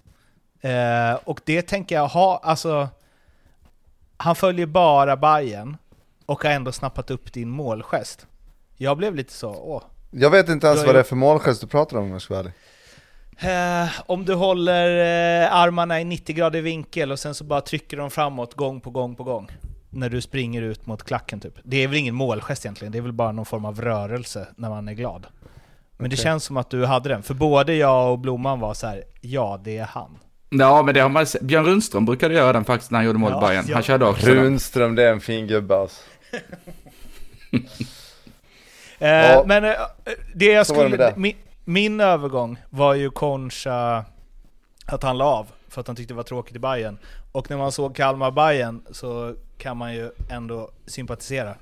Eh, 0.62 1.14
och 1.14 1.41
det 1.45 1.62
tänker 1.62 1.95
jag 1.95 2.07
ha, 2.07 2.41
alltså... 2.43 2.89
Han 4.22 4.36
följer 4.36 4.66
bara 4.66 5.18
Bayern 5.18 5.78
och 6.26 6.43
har 6.43 6.51
ändå 6.51 6.72
snappat 6.72 7.12
upp 7.12 7.34
din 7.34 7.49
målgest. 7.49 8.28
Jag 8.78 8.97
blev 8.97 9.16
lite 9.16 9.34
så, 9.34 9.49
åh. 9.49 9.84
Jag 10.12 10.30
vet 10.30 10.49
inte 10.49 10.68
ens 10.68 10.86
vad 10.86 10.95
det 10.95 10.99
är 10.99 11.03
för 11.03 11.16
målgest 11.16 11.62
du 11.62 11.68
pratar 11.68 11.97
om 11.97 12.03
om 12.03 12.12
jag 12.12 12.22
ska 12.22 12.34
vara 12.34 12.39
ärlig. 12.43 12.53
Eh, 13.86 13.89
om 14.05 14.26
du 14.26 14.34
håller 14.34 14.89
eh, 15.43 15.53
armarna 15.55 16.01
i 16.01 16.03
90 16.03 16.36
grader 16.36 16.62
vinkel 16.62 17.12
och 17.12 17.20
sen 17.20 17.36
så 17.36 17.43
bara 17.43 17.62
trycker 17.62 17.97
de 17.97 18.12
framåt 18.12 18.53
gång 18.53 18.82
på 18.82 18.89
gång 18.89 19.16
på 19.16 19.24
gång. 19.24 19.47
När 19.89 20.10
du 20.10 20.22
springer 20.22 20.62
ut 20.62 20.86
mot 20.86 21.03
klacken 21.03 21.39
typ. 21.39 21.53
Det 21.64 21.84
är 21.84 21.88
väl 21.88 21.97
ingen 21.97 22.16
målgest 22.16 22.66
egentligen, 22.66 22.91
det 22.91 22.97
är 22.97 23.01
väl 23.01 23.12
bara 23.14 23.32
någon 23.32 23.45
form 23.45 23.66
av 23.66 23.82
rörelse 23.82 24.47
när 24.55 24.70
man 24.70 24.88
är 24.88 24.93
glad. 24.93 25.28
Men 25.97 26.10
det 26.10 26.16
Okej. 26.16 26.24
känns 26.24 26.43
som 26.43 26.57
att 26.57 26.70
du 26.70 26.86
hade 26.86 27.10
den, 27.10 27.24
för 27.24 27.34
både 27.34 27.74
jag 27.76 28.12
och 28.12 28.20
Blomman 28.20 28.60
var 28.60 28.74
så 28.74 28.88
här: 28.88 29.03
ja 29.22 29.62
det 29.64 29.78
är 29.78 29.86
han. 29.86 30.18
Ja, 30.49 30.84
men 30.84 30.93
det 30.93 30.99
har 30.99 31.10
man. 31.10 31.26
Björn 31.41 31.66
Rundström 31.66 32.05
brukade 32.05 32.34
göra 32.34 32.53
den 32.53 32.66
faktiskt 32.66 32.91
när 32.91 32.97
han 32.99 33.05
gjorde 33.05 33.20
mål 33.20 33.32
i 33.32 33.34
Ja, 33.36 33.47
Bayern. 33.47 33.66
ja. 33.68 33.74
Han 33.74 33.84
körde 33.84 34.05
också. 34.05 34.26
Runström, 34.28 34.95
det 34.95 35.03
är 35.03 35.12
en 35.14 35.22
fin 35.22 35.47
gubbe 35.47 35.76
alltså. 35.78 36.01
Eh, 39.00 39.10
Ja. 39.10 39.43
Men 39.47 39.64
eh, 39.66 39.72
det 40.36 40.45
jag 40.45 40.68
skulle, 40.68 40.97
det. 40.97 41.14
min, 41.18 41.36
min 41.66 42.00
övergång 42.00 42.58
var 42.70 42.93
ju 42.93 43.10
Concha 43.10 44.06
att 44.86 45.04
han 45.04 45.18
la 45.18 45.26
av 45.26 45.47
för 45.70 45.82
att 45.82 45.88
han 45.88 45.95
tyckte 45.95 46.14
det 46.14 46.16
var 46.18 46.24
tråkigt 46.24 46.56
i 46.56 46.60
Bayern. 46.60 46.97
Och 47.32 47.50
när 47.50 47.58
man 47.58 47.72
såg 47.72 47.95
kalmar 47.95 48.32
bayern 48.32 48.82
så 48.91 49.36
kan 49.58 49.78
man 49.78 49.93
ju 49.95 50.12
ändå 50.30 50.70
sympatisera. 50.86 51.56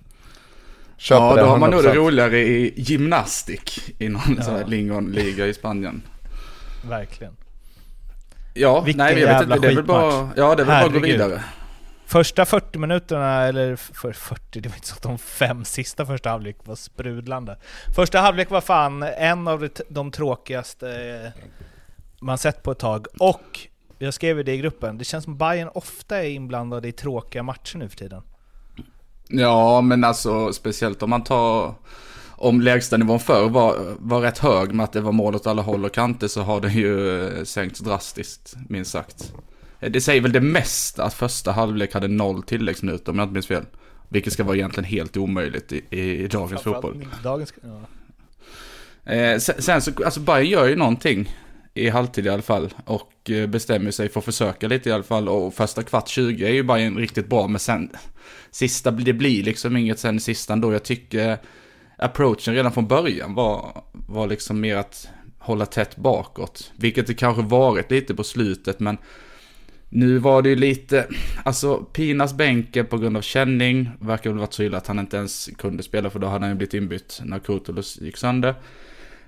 Köper 0.97 1.25
Ja, 1.25 1.35
då 1.35 1.45
har 1.45 1.57
man 1.57 1.71
nog 1.71 1.83
det 1.83 1.89
100%. 1.89 1.95
roligare 1.95 2.37
i 2.39 2.73
gymnastik 2.81 3.95
i 3.99 4.09
någon 4.09 4.21
Ja. 4.37 4.43
sån 4.43 4.55
här 4.55 4.65
lingonliga 4.65 5.45
i 5.47 5.53
Spanien. 5.53 6.01
Verkligen. 6.89 7.33
Ja, 8.53 8.81
Vilken 8.81 8.97
nej, 9.05 9.19
jag 9.19 9.27
vet 9.27 9.43
inte. 9.43 9.59
Det 9.59 9.67
är 9.67 9.75
väl 9.75 9.83
bara, 9.83 10.29
ja, 10.35 10.55
det 10.55 10.61
är 10.63 10.65
väl 10.65 10.65
bara 10.65 10.79
att 10.85 10.93
gå 10.93 10.99
vidare. 10.99 11.43
Första 12.07 12.45
40 12.45 12.79
minuterna, 12.79 13.43
eller 13.43 13.75
för 13.75 14.11
40, 14.13 14.59
det 14.59 14.69
var 14.69 14.75
inte 14.75 14.87
så 14.87 14.95
att 14.95 15.01
de 15.01 15.17
fem 15.17 15.65
sista 15.65 16.05
första 16.05 16.29
halvlek 16.29 16.57
var 16.63 16.75
sprudlande. 16.75 17.57
Första 17.95 18.19
halvlek 18.19 18.49
var 18.49 18.61
fan 18.61 19.03
en 19.03 19.47
av 19.47 19.69
de- 19.89 20.11
tråkigaste 20.11 20.89
eh, 21.25 21.43
man 22.19 22.37
sett 22.37 22.63
på 22.63 22.71
ett 22.71 22.79
tag. 22.79 23.07
Och, 23.19 23.59
jag 23.99 24.13
skrev 24.13 24.37
ju 24.37 24.43
det 24.43 24.53
i 24.53 24.57
gruppen, 24.57 24.97
det 24.97 25.03
känns 25.03 25.23
som 25.23 25.37
Bayern 25.37 25.69
ofta 25.73 26.23
är 26.23 26.29
inblandade 26.29 26.87
i 26.87 26.91
tråkiga 26.91 27.43
matcher 27.43 27.77
nu 27.77 27.89
för 27.89 27.97
tiden. 27.97 28.21
Ja, 29.27 29.81
men 29.81 30.03
alltså 30.03 30.53
speciellt 30.53 31.03
om 31.03 31.09
man 31.09 31.23
tar 31.23 31.73
om 32.29 32.61
lägsta 32.61 32.97
nivån 32.97 33.19
förr 33.19 33.49
var, 33.49 33.75
var 33.99 34.21
rätt 34.21 34.37
hög 34.37 34.73
med 34.73 34.83
att 34.83 34.93
det 34.93 35.01
var 35.01 35.11
mål 35.11 35.35
åt 35.35 35.47
alla 35.47 35.61
håll 35.61 35.85
och 35.85 35.93
kanter 35.93 36.27
så 36.27 36.41
har 36.41 36.61
den 36.61 36.71
ju 36.73 37.21
eh, 37.27 37.43
sänkts 37.43 37.79
drastiskt, 37.79 38.55
minst 38.69 38.91
sagt. 38.91 39.33
Det 39.79 40.01
säger 40.01 40.21
väl 40.21 40.31
det 40.31 40.41
mesta 40.41 41.03
att 41.03 41.13
första 41.13 41.51
halvlek 41.51 41.93
hade 41.93 42.07
noll 42.07 42.43
tilläggsminuter 42.43 43.11
om 43.11 43.17
jag 43.17 43.25
inte 43.25 43.33
minns 43.33 43.47
fel. 43.47 43.65
Vilket 44.09 44.33
ska 44.33 44.43
vara 44.43 44.55
egentligen 44.55 44.89
helt 44.89 45.17
omöjligt 45.17 45.71
i, 45.71 45.83
i, 45.89 46.27
dagens 46.27 46.61
fotboll. 46.61 47.07
Dagens, 47.23 47.53
ja. 47.61 47.81
Eh, 49.13 49.39
sen, 49.39 49.61
sen 49.61 49.81
så, 49.81 49.91
alltså 50.05 50.19
Bayern 50.19 50.47
gör 50.47 50.67
ju 50.67 50.75
någonting 50.75 51.35
i 51.73 51.89
halvtid 51.89 52.25
i 52.25 52.29
alla 52.29 52.41
fall 52.41 52.73
och 52.85 53.29
eh, 53.29 53.47
bestämmer 53.47 53.91
sig 53.91 54.09
för 54.09 54.19
att 54.19 54.25
försöka 54.25 54.67
lite 54.67 54.89
i 54.89 54.91
alla 54.91 55.03
fall 55.03 55.29
och 55.29 55.53
första 55.53 55.83
kvart 55.83 56.07
20 56.07 56.45
är 56.45 56.51
ju 56.51 56.63
Bayern 56.63 56.97
riktigt 56.97 57.27
bra 57.27 57.47
men 57.47 57.59
sen 57.59 57.89
sista, 58.51 58.91
det 58.91 59.13
blir 59.13 59.43
liksom 59.43 59.77
inget 59.77 59.99
sen 59.99 60.17
i 60.17 60.19
sista 60.19 60.53
ändå. 60.53 60.73
Jag 60.73 60.83
tycker 60.83 61.37
approachen 61.97 62.53
redan 62.53 62.71
från 62.71 62.87
början 62.87 63.33
var, 63.33 63.83
var 63.91 64.27
liksom 64.27 64.59
mer 64.59 64.75
att 64.75 65.09
hålla 65.39 65.65
tätt 65.65 65.95
bakåt, 65.95 66.71
vilket 66.75 67.07
det 67.07 67.13
kanske 67.13 67.41
varit 67.41 67.91
lite 67.91 68.15
på 68.15 68.23
slutet 68.23 68.79
men 68.79 68.97
nu 69.89 70.17
var 70.17 70.41
det 70.41 70.49
ju 70.49 70.55
lite, 70.55 71.07
alltså 71.43 71.77
Pinas 71.77 72.33
bänke 72.33 72.83
på 72.83 72.97
grund 72.97 73.17
av 73.17 73.21
känning 73.21 73.89
verkar 73.99 74.29
väl 74.29 74.39
varit 74.39 74.53
så 74.53 74.63
illa 74.63 74.77
att 74.77 74.87
han 74.87 74.99
inte 74.99 75.17
ens 75.17 75.49
kunde 75.57 75.83
spela 75.83 76.09
för 76.09 76.19
då 76.19 76.27
hade 76.27 76.45
han 76.45 76.51
ju 76.51 76.57
blivit 76.57 76.73
inbytt 76.73 77.21
när 77.23 77.39
Kurtulus 77.39 78.01
gick 78.01 78.17
sönder. 78.17 78.55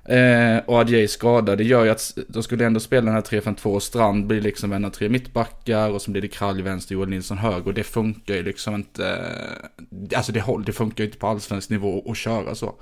Eh, 0.05 0.57
och 0.66 0.80
Adjei 0.80 1.07
skadad, 1.07 1.57
det 1.57 1.64
gör 1.64 1.84
ju 1.84 1.89
att 1.89 2.18
de 2.28 2.43
skulle 2.43 2.66
ändå 2.66 2.80
spela 2.80 3.05
den 3.05 3.14
här 3.14 3.22
3-5-2 3.22 3.66
och 3.66 3.84
Strand 3.84 4.28
blir 4.28 4.41
liksom 4.41 4.72
en 4.72 4.86
av 4.86 4.89
tre 4.89 5.10
mittbackar 5.10 5.89
och 5.89 6.01
så 6.01 6.12
blir 6.12 6.22
det 6.22 6.28
Kralj 6.28 6.62
vänster, 6.62 6.95
Joel 6.95 7.10
Nilsson 7.10 7.38
höger 7.38 7.68
och 7.68 7.74
det 7.74 7.84
funkar 7.84 8.36
ju 8.36 8.43
liksom 8.43 8.76
inte, 8.76 9.07
eh, 9.07 10.18
alltså 10.18 10.32
det, 10.32 10.41
håll, 10.41 10.64
det 10.64 10.74
funkar 10.74 11.03
ju 11.03 11.07
inte 11.07 11.20
på 11.20 11.28
allsvensk 11.28 11.70
nivå 11.70 12.12
att 12.12 12.18
köra 12.18 12.55
så. 12.55 12.76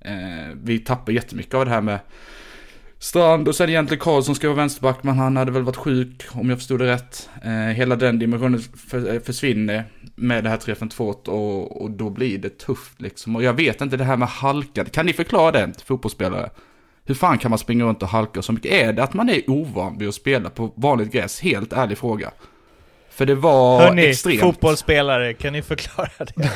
Eh, 0.00 0.56
vi 0.62 0.78
tappar 0.78 1.12
jättemycket 1.12 1.54
av 1.54 1.64
det 1.64 1.70
här 1.70 1.80
med 1.80 1.98
Strand 3.02 3.48
och 3.48 3.54
sen 3.54 3.68
egentligen 3.68 4.00
Karlsson 4.00 4.34
ska 4.34 4.48
vara 4.48 4.56
vänsterback 4.56 4.98
men 5.02 5.18
han 5.18 5.36
hade 5.36 5.50
väl 5.52 5.62
varit 5.62 5.76
sjuk 5.76 6.26
om 6.32 6.50
jag 6.50 6.58
förstod 6.58 6.78
det 6.80 6.86
rätt. 6.86 7.28
Eh, 7.44 7.50
hela 7.50 7.96
den 7.96 8.18
dimensionen 8.18 8.60
för, 8.88 9.14
eh, 9.14 9.20
försvinner 9.20 9.84
med 10.14 10.44
det 10.44 10.50
här 10.50 10.56
3-5-2 10.56 11.28
och, 11.28 11.82
och 11.82 11.90
då 11.90 12.10
blir 12.10 12.38
det 12.38 12.58
tufft 12.58 13.00
liksom. 13.00 13.36
Och 13.36 13.42
jag 13.42 13.52
vet 13.52 13.80
inte 13.80 13.96
det 13.96 14.04
här 14.04 14.16
med 14.16 14.28
halka, 14.28 14.84
kan 14.84 15.06
ni 15.06 15.12
förklara 15.12 15.52
det 15.52 15.72
till 15.72 15.86
fotbollsspelare? 15.86 16.50
Hur 17.04 17.14
fan 17.14 17.38
kan 17.38 17.50
man 17.50 17.58
springa 17.58 17.84
runt 17.84 18.02
och 18.02 18.08
halka 18.08 18.42
så 18.42 18.52
mycket? 18.52 18.72
Är 18.72 18.92
det 18.92 19.02
att 19.02 19.14
man 19.14 19.28
är 19.28 19.50
ovan 19.50 19.98
vid 19.98 20.08
att 20.08 20.14
spela 20.14 20.50
på 20.50 20.72
vanligt 20.76 21.12
gräs? 21.12 21.40
Helt 21.40 21.72
ärlig 21.72 21.98
fråga. 21.98 22.30
För 23.10 23.26
det 23.26 23.34
var 23.34 23.80
Hörni, 23.80 24.06
extremt. 24.06 24.40
fotbollsspelare, 24.40 25.34
kan 25.34 25.52
ni 25.52 25.62
förklara 25.62 26.10
det? 26.18 26.50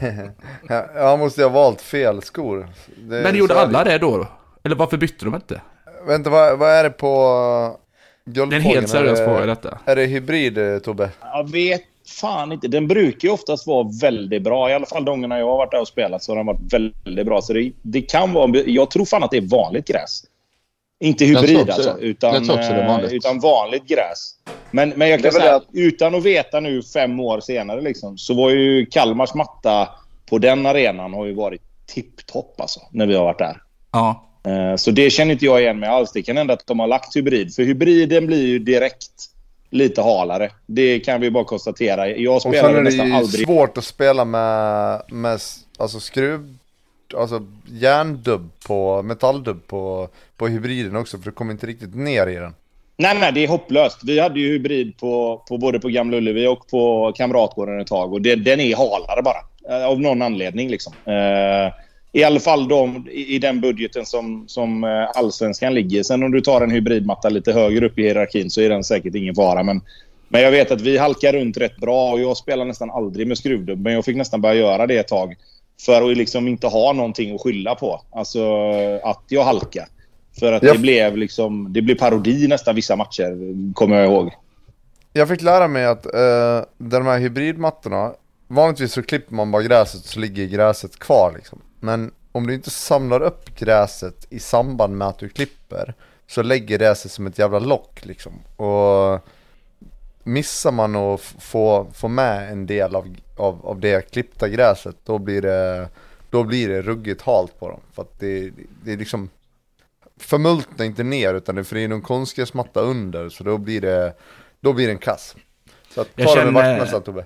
Ja, 0.68 0.86
Jag 0.94 1.18
måste 1.18 1.42
ha 1.42 1.48
valt 1.48 1.80
fel 1.80 2.22
skor. 2.22 2.68
Det, 2.96 3.22
Men 3.22 3.36
gjorde 3.36 3.60
alla 3.60 3.84
det 3.84 3.98
då? 3.98 4.26
Eller 4.64 4.76
varför 4.76 4.96
bytte 4.96 5.24
de 5.24 5.34
inte? 5.34 5.60
Vänta, 6.06 6.30
vad, 6.30 6.58
vad 6.58 6.70
är 6.70 6.82
det 6.84 6.90
på 6.90 7.08
uh, 7.08 8.32
Det 8.32 8.40
är 8.40 8.42
en 8.42 8.50
Guldfågeln? 8.50 8.62
helt 8.62 8.88
seriös 8.88 9.20
är, 9.20 9.24
fråga 9.24 9.40
det- 9.40 9.46
detta. 9.46 9.78
är 9.84 9.96
det 9.96 10.04
hybrid 10.04 10.58
eh, 10.58 10.78
Tobbe? 10.78 11.10
Jag 11.20 11.50
vet 11.50 11.82
fan 12.20 12.52
inte. 12.52 12.68
Den 12.68 12.88
brukar 12.88 13.28
ju 13.28 13.34
oftast 13.34 13.66
vara 13.66 13.88
väldigt 14.02 14.42
bra. 14.42 14.70
I 14.70 14.74
alla 14.74 14.86
fall 14.86 15.04
de 15.04 15.10
gångerna 15.10 15.38
jag 15.38 15.46
har 15.46 15.56
varit 15.56 15.70
där 15.70 15.80
och 15.80 15.88
spelat 15.88 16.22
så 16.22 16.32
har 16.32 16.36
den 16.36 16.46
varit 16.46 16.72
väldigt 16.72 17.26
bra. 17.26 17.40
Så 17.42 17.52
det, 17.52 17.72
det 17.82 18.02
kan 18.02 18.32
vara... 18.32 18.58
Jag 18.66 18.90
tror 18.90 19.04
fan 19.04 19.22
att 19.22 19.30
det 19.30 19.36
är 19.36 19.48
vanligt 19.50 19.86
gräs. 19.86 20.22
Inte 21.00 21.24
hybrid 21.24 21.70
alltså, 21.70 21.98
utan, 21.98 22.50
eh, 22.50 22.86
vanligt. 22.88 23.12
utan 23.12 23.40
vanligt 23.40 23.86
gräs. 23.86 24.34
Men, 24.70 24.88
men 24.96 25.08
jag 25.08 25.22
kan 25.22 25.32
säga, 25.32 25.54
att- 25.56 25.66
utan 25.72 26.14
att 26.14 26.22
veta 26.24 26.60
nu 26.60 26.82
fem 26.82 27.20
år 27.20 27.40
senare 27.40 27.80
liksom, 27.80 28.18
så 28.18 28.34
var 28.34 28.50
ju 28.50 28.86
Kalmars 28.86 29.34
matta 29.34 29.88
på 30.30 30.38
den 30.38 30.66
arenan 30.66 31.14
har 31.14 31.26
ju 31.26 31.34
varit 31.34 31.62
tipptopp 31.86 32.60
alltså, 32.60 32.80
när 32.90 33.06
vi 33.06 33.14
har 33.14 33.24
varit 33.24 33.38
där. 33.38 33.62
Ja. 33.92 34.28
Eh, 34.44 34.76
Så 34.76 34.90
det 34.90 35.10
känner 35.10 35.32
inte 35.32 35.44
jag 35.44 35.60
igen 35.60 35.78
mig 35.78 35.88
alls. 35.88 36.12
Det 36.12 36.22
kan 36.22 36.36
hända 36.36 36.54
att 36.54 36.66
de 36.66 36.80
har 36.80 36.86
lagt 36.86 37.16
hybrid. 37.16 37.54
För 37.54 37.62
hybriden 37.62 38.26
blir 38.26 38.46
ju 38.46 38.58
direkt 38.58 39.06
lite 39.70 40.02
halare. 40.02 40.50
Det 40.66 41.00
kan 41.00 41.20
vi 41.20 41.30
bara 41.30 41.44
konstatera. 41.44 42.08
Jag 42.08 42.34
Och 42.36 42.42
sen 42.42 42.52
spelar 42.52 42.70
är 42.70 42.74
det 42.74 42.82
nästan 42.82 43.12
aldrig... 43.12 43.46
svårt 43.46 43.78
att 43.78 43.84
spela 43.84 44.24
med, 44.24 45.02
med 45.08 45.40
alltså 45.78 46.00
skruv, 46.00 46.56
alltså 47.16 47.46
järndubb 47.70 48.50
på, 48.66 49.02
metalldubb 49.02 49.66
på, 49.66 50.08
på 50.36 50.48
hybriden 50.48 50.96
också 50.96 51.18
för 51.18 51.24
du 51.24 51.30
kommer 51.30 51.52
inte 51.52 51.66
riktigt 51.66 51.94
ner 51.94 52.26
i 52.26 52.34
den. 52.34 52.54
Nej, 52.96 53.16
nej, 53.20 53.32
det 53.32 53.44
är 53.44 53.48
hopplöst. 53.48 53.98
Vi 54.04 54.20
hade 54.20 54.40
ju 54.40 54.48
hybrid 54.48 54.96
på, 54.96 55.42
på 55.48 55.58
både 55.58 55.80
på 55.80 55.88
Gamla 55.88 56.16
Ullevi 56.16 56.46
och 56.46 56.66
på 56.70 57.12
Kamratgården 57.16 57.80
ett 57.80 57.86
tag. 57.86 58.12
Och 58.12 58.22
det, 58.22 58.34
den 58.34 58.60
är 58.60 58.76
halare 58.76 59.22
bara. 59.22 59.38
Eh, 59.78 59.86
Av 59.88 60.00
någon 60.00 60.22
anledning 60.22 60.70
liksom. 60.70 60.92
Eh, 61.04 61.72
I 62.12 62.24
alla 62.24 62.40
fall 62.40 62.68
de, 62.68 63.08
i, 63.10 63.38
den 63.38 63.60
budgeten 63.60 64.06
som, 64.06 64.44
som 64.48 64.84
eh, 64.84 65.10
allsvenskan 65.14 65.74
ligger. 65.74 66.02
Sen 66.02 66.22
om 66.22 66.30
du 66.32 66.40
tar 66.40 66.60
en 66.60 66.70
hybridmatta 66.70 67.28
lite 67.28 67.52
högre 67.52 67.86
upp 67.86 67.98
i 67.98 68.02
hierarkin 68.02 68.50
så 68.50 68.60
är 68.60 68.68
den 68.68 68.84
säkert 68.84 69.14
ingen 69.14 69.34
fara. 69.34 69.62
Men, 69.62 69.80
men 70.28 70.40
jag 70.42 70.50
vet 70.50 70.70
att 70.70 70.80
vi 70.80 70.98
halkar 70.98 71.32
runt 71.32 71.56
rätt 71.56 71.76
bra 71.76 72.12
och 72.12 72.20
jag 72.20 72.36
spelar 72.36 72.64
nästan 72.64 72.90
aldrig 72.90 73.26
med 73.26 73.38
skruvdubb. 73.38 73.80
Men 73.80 73.92
jag 73.92 74.04
fick 74.04 74.16
nästan 74.16 74.40
börja 74.40 74.54
göra 74.54 74.86
det 74.86 74.96
ett 74.98 75.08
tag. 75.08 75.34
För 75.86 76.10
att 76.10 76.16
liksom 76.16 76.48
inte 76.48 76.66
ha 76.66 76.92
någonting 76.92 77.34
att 77.34 77.40
skylla 77.40 77.74
på. 77.74 78.00
Alltså 78.10 78.70
att 79.02 79.22
jag 79.28 79.44
halkar. 79.44 79.86
För 80.38 80.52
att 80.52 80.62
Ja. 80.62 80.72
det 80.72 80.78
blev 80.78 81.16
liksom, 81.16 81.72
det 81.72 81.82
blev 81.82 81.94
parodi 81.94 82.48
nästan 82.48 82.74
vissa 82.74 82.96
matcher, 82.96 83.36
kommer 83.74 83.96
jag 83.96 84.04
ihåg. 84.12 84.32
Jag 85.12 85.28
fick 85.28 85.42
lära 85.42 85.68
mig 85.68 85.86
att 85.86 86.06
eh, 86.06 86.60
de 86.78 87.06
här 87.06 87.18
hybridmattorna, 87.18 88.12
vanligtvis 88.48 88.92
så 88.92 89.02
klipper 89.02 89.34
man 89.34 89.50
bara 89.50 89.62
gräset 89.62 90.04
så 90.04 90.20
ligger 90.20 90.46
gräset 90.46 90.98
kvar 90.98 91.32
liksom. 91.36 91.58
Men 91.82 92.12
om 92.32 92.46
du 92.46 92.54
inte 92.54 92.70
samlar 92.70 93.20
upp 93.20 93.58
gräset 93.58 94.26
i 94.30 94.38
samband 94.38 94.96
med 94.96 95.08
att 95.08 95.18
du 95.18 95.28
klipper 95.28 95.94
så 96.26 96.42
lägger 96.42 96.78
det 96.78 96.94
sig 96.94 97.10
som 97.10 97.26
ett 97.26 97.38
jävla 97.38 97.58
lock 97.58 98.04
liksom. 98.04 98.32
Och 98.56 99.20
missar 100.22 100.72
man 100.72 100.96
att 100.96 101.20
få, 101.20 101.86
få 101.94 102.08
med 102.08 102.52
en 102.52 102.66
del 102.66 102.96
av, 102.96 103.16
av, 103.36 103.66
av 103.66 103.80
det 103.80 104.10
klippta 104.10 104.48
gräset 104.48 104.96
då 105.04 105.18
blir 105.18 105.42
det, 105.42 105.88
då 106.30 106.44
blir 106.44 106.68
det 106.68 106.82
ruggigt 106.82 107.22
halt 107.22 107.60
på 107.60 107.68
dem. 107.68 107.80
För 107.92 108.02
att 108.02 108.20
det, 108.20 108.50
det 108.84 108.92
är 108.92 108.96
liksom 108.96 109.30
förmultna 110.16 110.84
inte 110.84 111.02
ner 111.02 111.34
utan 111.34 111.54
det 111.54 111.64
för 111.64 111.76
det 111.76 111.82
är 111.82 111.88
någon 111.88 112.02
konstgräsmatta 112.02 112.80
under 112.80 113.28
så 113.28 113.44
då 113.44 113.58
blir 113.58 113.80
det, 113.80 114.14
då 114.60 114.72
blir 114.72 114.86
det 114.86 114.92
en 114.92 114.98
kass. 114.98 115.36
Så 115.94 116.00
att, 116.00 116.08
Jag 116.14 116.28
ta 116.28 116.34
det 116.34 116.44
med 116.44 116.54
vaktmästaren 116.54 117.02
Tobbe. 117.02 117.24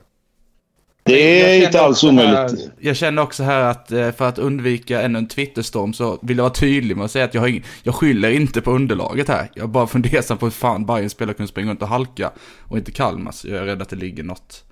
Det 1.07 1.40
är 1.54 1.66
inte 1.66 1.80
alls 1.80 2.04
omöjligt. 2.04 2.70
Jag 2.80 2.96
känner 2.96 3.22
också 3.22 3.42
här 3.42 3.61
att 3.61 3.92
eh, 3.92 4.11
för 4.12 4.28
att 4.28 4.38
undvika 4.38 5.02
ännu 5.02 5.18
en 5.18 5.28
Twitterstorm 5.28 5.92
så 5.92 6.18
vill 6.22 6.36
jag 6.36 6.44
vara 6.44 6.52
tydlig 6.54 6.96
med 6.96 7.04
att 7.04 7.11
säga 7.11 7.24
att 7.24 7.34
jag, 7.34 7.40
har 7.40 7.48
ing- 7.48 7.64
jag 7.82 7.94
skyller 7.94 8.30
inte 8.30 8.61
på 8.61 8.70
underlaget 8.72 9.28
här. 9.28 9.50
Jag 9.54 9.68
bara 9.68 9.86
fundersam 9.86 10.38
på 10.38 10.46
hur 10.46 10.50
fan 10.50 10.86
Bayerns 10.86 11.12
spelare 11.12 11.34
kunde 11.34 11.48
springa 11.48 11.70
runt 11.70 11.82
och 11.82 11.88
halka 11.88 12.30
och 12.62 12.78
inte 12.78 12.92
Kalmar. 12.92 13.32
Så 13.32 13.48
jag 13.48 13.57
är 13.59 13.64
rädd 13.64 13.82
att 13.82 13.88
det 13.88 13.96
ligger 13.96 14.22
något, 14.22 14.64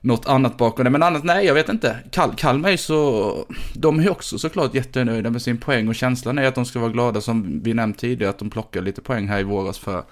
något 0.00 0.26
annat 0.26 0.56
bakom 0.56 0.84
det. 0.84 0.90
Men 0.90 1.02
annat, 1.02 1.24
nej 1.24 1.46
jag 1.46 1.54
vet 1.54 1.68
inte. 1.68 1.96
Kal 2.10 2.34
Kalmar 2.36 2.70
är 2.70 2.76
så, 2.76 3.36
de 3.74 4.00
är 4.00 4.10
också 4.10 4.38
såklart 4.38 4.74
jättenöjda 4.74 5.30
med 5.30 5.42
sin 5.42 5.58
poäng 5.58 5.88
och 5.88 5.94
känslan 5.94 6.38
är 6.38 6.44
att 6.46 6.54
de 6.54 6.64
ska 6.64 6.78
vara 6.78 6.90
glada 6.92 7.20
som 7.20 7.60
vi 7.62 7.74
nämnt 7.74 7.98
tidigare 7.98 8.30
att 8.30 8.38
de 8.38 8.50
plockar 8.50 8.82
lite 8.82 9.00
poäng 9.00 9.28
här 9.28 9.40
i 9.40 9.42
våras 9.42 9.78
för 9.78 10.02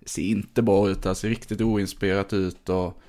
det 0.00 0.08
ser 0.08 0.22
inte 0.22 0.62
bra 0.62 0.88
ut, 0.88 1.06
alltså 1.06 1.26
riktigt 1.26 1.60
oinspirerat 1.60 2.32
ut 2.32 2.68
och, 2.68 3.02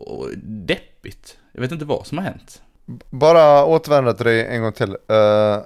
och 0.00 0.28
deppigt. 0.42 1.36
Jag 1.52 1.60
vet 1.60 1.72
inte 1.72 1.84
vad 1.84 2.06
som 2.06 2.18
har 2.18 2.24
hänt. 2.24 2.62
Bara 3.10 3.64
återvända 3.64 4.12
till 4.12 4.26
dig 4.26 4.46
en 4.46 4.62
gång 4.62 4.72
till. 4.72 4.90
Uh, 4.90 5.62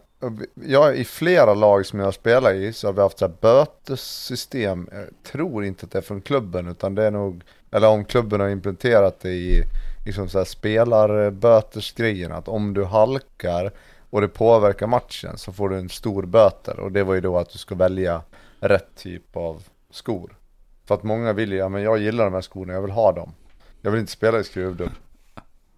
jag 0.54 0.96
i 0.96 1.04
flera 1.04 1.54
lag 1.54 1.86
som 1.86 2.00
jag 2.00 2.14
spelar 2.14 2.54
i 2.54 2.72
så 2.72 2.88
har 2.88 2.92
vi 2.92 3.00
haft 3.00 3.18
så 3.18 3.26
här 3.26 3.34
bötessystem. 3.40 4.88
Jag 4.92 5.06
tror 5.32 5.64
inte 5.64 5.86
att 5.86 5.92
det 5.92 5.98
är 5.98 6.02
från 6.02 6.20
klubben 6.20 6.68
utan 6.68 6.94
det 6.94 7.04
är 7.04 7.10
nog, 7.10 7.42
eller 7.70 7.88
om 7.88 8.04
klubben 8.04 8.40
har 8.40 8.48
implementerat 8.48 9.20
det 9.20 9.30
i 9.30 9.62
liksom 10.06 10.28
så 10.28 10.38
här 10.38 10.44
spelarbötesgrejen. 10.44 12.32
Att 12.32 12.48
om 12.48 12.74
du 12.74 12.84
halkar 12.84 13.72
och 14.10 14.20
det 14.20 14.28
påverkar 14.28 14.86
matchen 14.86 15.38
så 15.38 15.52
får 15.52 15.68
du 15.68 15.76
en 15.76 15.88
stor 15.88 16.22
böter. 16.22 16.80
Och 16.80 16.92
det 16.92 17.04
var 17.04 17.14
ju 17.14 17.20
då 17.20 17.38
att 17.38 17.50
du 17.50 17.58
ska 17.58 17.74
välja 17.74 18.22
rätt 18.60 18.96
typ 18.96 19.36
av 19.36 19.62
skor. 19.90 20.36
För 20.84 20.94
att 20.94 21.02
många 21.02 21.32
vill 21.32 21.52
ju, 21.52 21.58
ja 21.58 21.68
men 21.68 21.82
jag 21.82 21.98
gillar 21.98 22.24
de 22.24 22.34
här 22.34 22.42
skorna, 22.42 22.72
jag 22.72 22.82
vill 22.82 22.90
ha 22.90 23.12
dem. 23.12 23.34
Jag 23.82 23.90
vill 23.90 24.00
inte 24.00 24.12
spela 24.12 24.40
i 24.40 24.44
skruvdubb. 24.44 24.90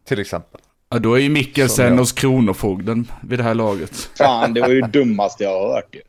Till 0.04 0.20
exempel. 0.20 0.60
Ja, 0.90 0.98
då 0.98 1.14
är 1.14 1.18
ju 1.18 1.26
Som 1.26 1.32
Mikkelsen 1.32 1.86
jag. 1.92 1.98
hos 1.98 2.12
Kronofogden 2.12 3.10
vid 3.22 3.38
det 3.38 3.42
här 3.42 3.54
laget. 3.54 4.10
Fan, 4.18 4.54
det 4.54 4.60
var 4.60 4.68
ju 4.68 4.80
det 4.80 4.88
dummaste 4.88 5.44
jag 5.44 5.50
har 5.60 5.74
hört 5.74 5.94
ju. 5.94 6.00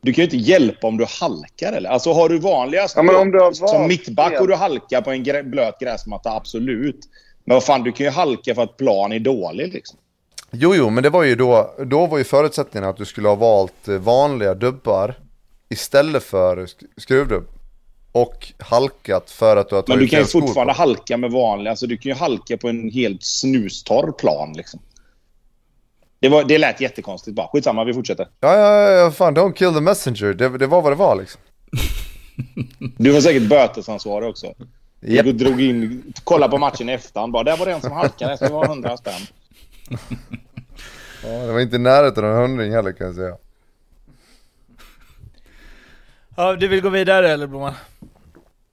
Du 0.00 0.12
kan 0.12 0.22
ju 0.22 0.24
inte 0.24 0.36
hjälpa 0.50 0.86
om 0.86 0.96
du 0.96 1.06
halkar 1.20 1.72
eller? 1.72 1.90
Alltså 1.90 2.12
har 2.12 2.28
du 2.28 2.38
vanliga 2.38 2.86
Ja, 2.96 3.02
men 3.02 3.14
om 3.16 3.30
du 3.30 3.40
har 3.40 3.52
som 3.52 3.66
valt 3.66 3.88
mittback 3.88 4.40
och 4.40 4.48
du 4.48 4.54
halkar 4.54 5.02
på 5.02 5.10
en 5.10 5.24
grä- 5.24 5.42
blöt 5.50 5.78
gräsmatta, 5.80 6.30
absolut. 6.36 7.00
Men 7.44 7.54
vad 7.54 7.64
fan, 7.64 7.82
du 7.82 7.92
kan 7.92 8.06
ju 8.06 8.10
halka 8.12 8.54
för 8.54 8.62
att 8.62 8.76
plan 8.76 9.12
är 9.12 9.18
dålig 9.20 9.72
liksom. 9.72 9.98
Jo, 10.50 10.74
jo, 10.74 10.90
men 10.90 11.02
det 11.02 11.10
var 11.10 11.22
ju 11.22 11.34
då, 11.34 11.74
då 11.86 12.06
var 12.06 12.18
ju 12.18 12.24
förutsättningen 12.24 12.88
att 12.90 12.96
du 12.96 13.04
skulle 13.04 13.28
ha 13.28 13.34
valt 13.34 13.88
eh, 13.88 13.94
vanliga 13.94 14.54
dubbar 14.54 15.14
istället 15.68 16.22
för 16.22 16.56
sk- 16.56 16.84
skruvdubb. 16.96 17.44
Och 18.14 18.52
halkat 18.58 19.30
för 19.30 19.56
att 19.56 19.68
du 19.68 19.74
har 19.74 19.84
Men 19.88 19.98
du 19.98 20.02
tagit 20.02 20.10
kan 20.10 20.20
ju 20.20 20.26
skor 20.26 20.40
på. 20.40 20.46
fortfarande 20.46 20.72
halka 20.72 21.16
med 21.16 21.30
vanliga. 21.30 21.70
Alltså 21.70 21.86
du 21.86 21.96
kan 21.96 22.10
ju 22.12 22.16
halka 22.18 22.56
på 22.56 22.68
en 22.68 22.90
helt 22.90 23.22
snustorr 23.22 24.12
plan 24.12 24.52
liksom. 24.56 24.80
Det, 26.20 26.28
var, 26.28 26.44
det 26.44 26.58
lät 26.58 26.80
jättekonstigt 26.80 27.34
bara. 27.36 27.48
Skitsamma, 27.48 27.84
vi 27.84 27.94
fortsätter. 27.94 28.28
Ja, 28.40 28.56
ja, 28.56 28.90
ja, 28.90 29.10
fan, 29.10 29.36
don't 29.36 29.52
kill 29.52 29.74
the 29.74 29.80
messenger. 29.80 30.34
Det, 30.34 30.58
det 30.58 30.66
var 30.66 30.82
vad 30.82 30.92
det 30.92 30.96
var 30.96 31.16
liksom. 31.16 31.40
Du 32.98 33.10
var 33.10 33.20
säkert 33.20 33.48
bötesansvarig 33.48 34.28
också. 34.28 34.54
Du 35.00 35.14
Japp. 35.14 35.26
drog 35.26 35.60
in, 35.60 36.12
kolla 36.24 36.48
på 36.48 36.58
matchen 36.58 36.88
i 36.88 36.92
efterhand. 36.92 37.32
Bara, 37.32 37.42
där 37.44 37.56
var 37.56 37.66
det 37.66 37.72
en 37.72 37.80
som 37.80 37.92
halkade. 37.92 38.32
Det 38.32 38.36
ska 38.36 38.52
vara 38.54 38.66
100 38.66 38.96
spänn. 38.96 39.20
Ja, 41.26 41.30
det 41.30 41.52
var 41.52 41.60
inte 41.60 41.76
i 41.76 41.78
närheten 41.78 42.24
av 42.24 42.30
en 42.30 42.36
hundring 42.36 42.72
heller 42.72 42.92
kan 42.92 43.06
jag 43.06 43.16
säga. 43.16 43.36
Ja, 46.36 46.56
du 46.56 46.68
vill 46.68 46.80
gå 46.80 46.88
vidare 46.88 47.30
eller 47.30 47.46
Blomman? 47.46 47.74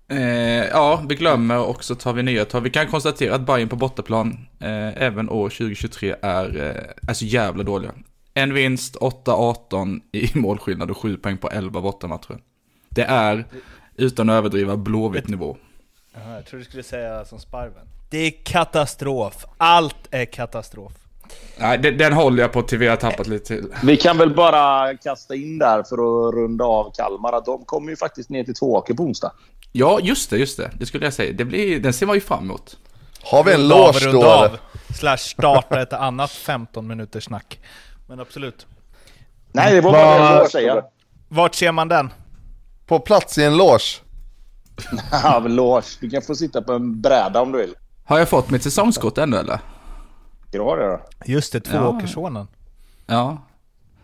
Eh, 0.08 0.66
ja, 0.66 1.04
vi 1.10 1.16
glömmer 1.16 1.60
och 1.60 1.84
så 1.84 1.96
tar 1.96 2.14
vi 2.14 2.24
nya 2.24 2.46
tag. 2.46 2.62
Vi 2.62 2.70
kan 2.70 2.88
konstatera 2.88 3.36
att 3.36 3.46
Bayern 3.46 3.70
på 3.70 3.76
bortaplan 3.76 4.48
eh, 4.60 5.04
även 5.04 5.30
år 5.30 5.50
2023 5.50 6.16
är, 6.22 6.58
eh, 6.58 7.10
är 7.10 7.14
så 7.14 7.26
jävla 7.26 7.64
dåliga. 7.64 7.92
En 8.34 8.54
vinst, 8.54 8.96
8-18 8.96 10.02
i 10.12 10.32
målskillnad 10.40 10.92
och 10.92 10.98
7 10.98 11.18
poäng 11.18 11.38
på 11.38 11.50
11 11.50 11.82
bortamatcher. 11.82 12.38
Det 12.90 13.04
är, 13.04 13.46
utan 13.96 14.30
att 14.30 14.34
överdriva, 14.34 14.78
blåvitt 14.78 15.28
nivå. 15.28 15.58
Jag 16.14 16.46
trodde 16.46 16.64
du 16.64 16.70
skulle 16.70 16.84
säga 16.84 17.26
som 17.26 17.40
Sparven. 17.40 17.88
Det 18.10 18.18
är 18.18 18.32
katastrof. 18.44 19.46
Allt 19.58 20.08
är 20.12 20.26
katastrof. 20.26 20.94
Nej, 21.58 21.78
den, 21.78 21.98
den 21.98 22.14
håller 22.14 22.44
jag 22.44 22.52
på 22.52 22.62
till 22.62 22.78
vi 22.78 22.88
har 22.88 22.96
tappat 22.96 23.28
lite 23.28 23.46
till. 23.46 23.66
Vi 23.84 23.98
kan 23.98 24.18
väl 24.18 24.36
bara 24.36 24.98
kasta 24.98 25.36
in 25.36 25.58
där 25.58 25.84
för 25.84 25.96
att 25.96 26.34
runda 26.34 26.66
av 26.66 26.92
Kalmar 26.98 27.34
att 27.34 27.46
de 27.46 27.66
kommer 27.66 27.90
ju 27.90 27.96
faktiskt 27.96 28.30
ner 28.30 28.44
till 28.44 28.56
Tvååker 28.56 28.94
på 28.94 29.04
onsdag. 29.04 29.32
Ja, 29.72 30.00
just 30.02 30.30
det, 30.30 30.38
just 30.38 30.58
det. 30.58 30.72
Det 30.80 30.86
skulle 30.86 31.06
jag 31.06 31.14
säga. 31.14 31.34
Det 31.34 31.46
blir, 31.46 31.80
den 31.80 31.94
ser 31.94 32.06
man 32.06 32.16
ju 32.16 32.22
fram 32.22 32.44
emot. 32.44 32.78
Har 33.24 33.44
vi 33.44 33.54
en 33.54 33.68
loge 33.68 34.00
runda 34.00 34.22
då 34.22 34.28
av. 34.28 34.46
eller? 34.46 34.60
Slash 35.00 35.18
starta 35.18 35.82
ett 35.82 35.94
annat 35.94 36.32
15 36.32 36.88
minuters 36.88 37.24
snack. 37.24 37.60
Men 38.08 38.20
absolut. 38.20 38.66
Nej, 39.52 39.74
det 39.76 39.82
var 39.82 39.92
bara 39.92 40.02
jag 40.02 40.38
ville 40.38 40.50
säga. 40.50 40.84
Vart 41.28 41.56
ser 41.56 41.72
man 41.72 41.88
den? 41.88 42.14
På 42.88 43.00
plats 43.00 43.38
i 43.38 43.44
en 43.44 43.58
loge. 43.58 44.02
Loge. 45.50 45.88
Du 46.00 46.10
kan 46.10 46.22
få 46.22 46.36
sitta 46.36 46.62
på 46.62 46.74
en 46.74 47.02
bräda 47.02 47.42
om 47.42 47.52
du 47.52 47.58
vill. 47.58 47.74
Har 48.06 48.20
jag 48.20 48.30
fått 48.30 48.50
mitt 48.50 48.64
säsongskort 48.64 49.18
ännu 49.18 49.38
eller? 49.38 49.60
Det 50.52 50.58
då? 50.58 51.02
Just 51.26 51.54
det, 51.54 51.60
Tvååkerssonen. 51.60 52.48
Ja. 53.06 53.38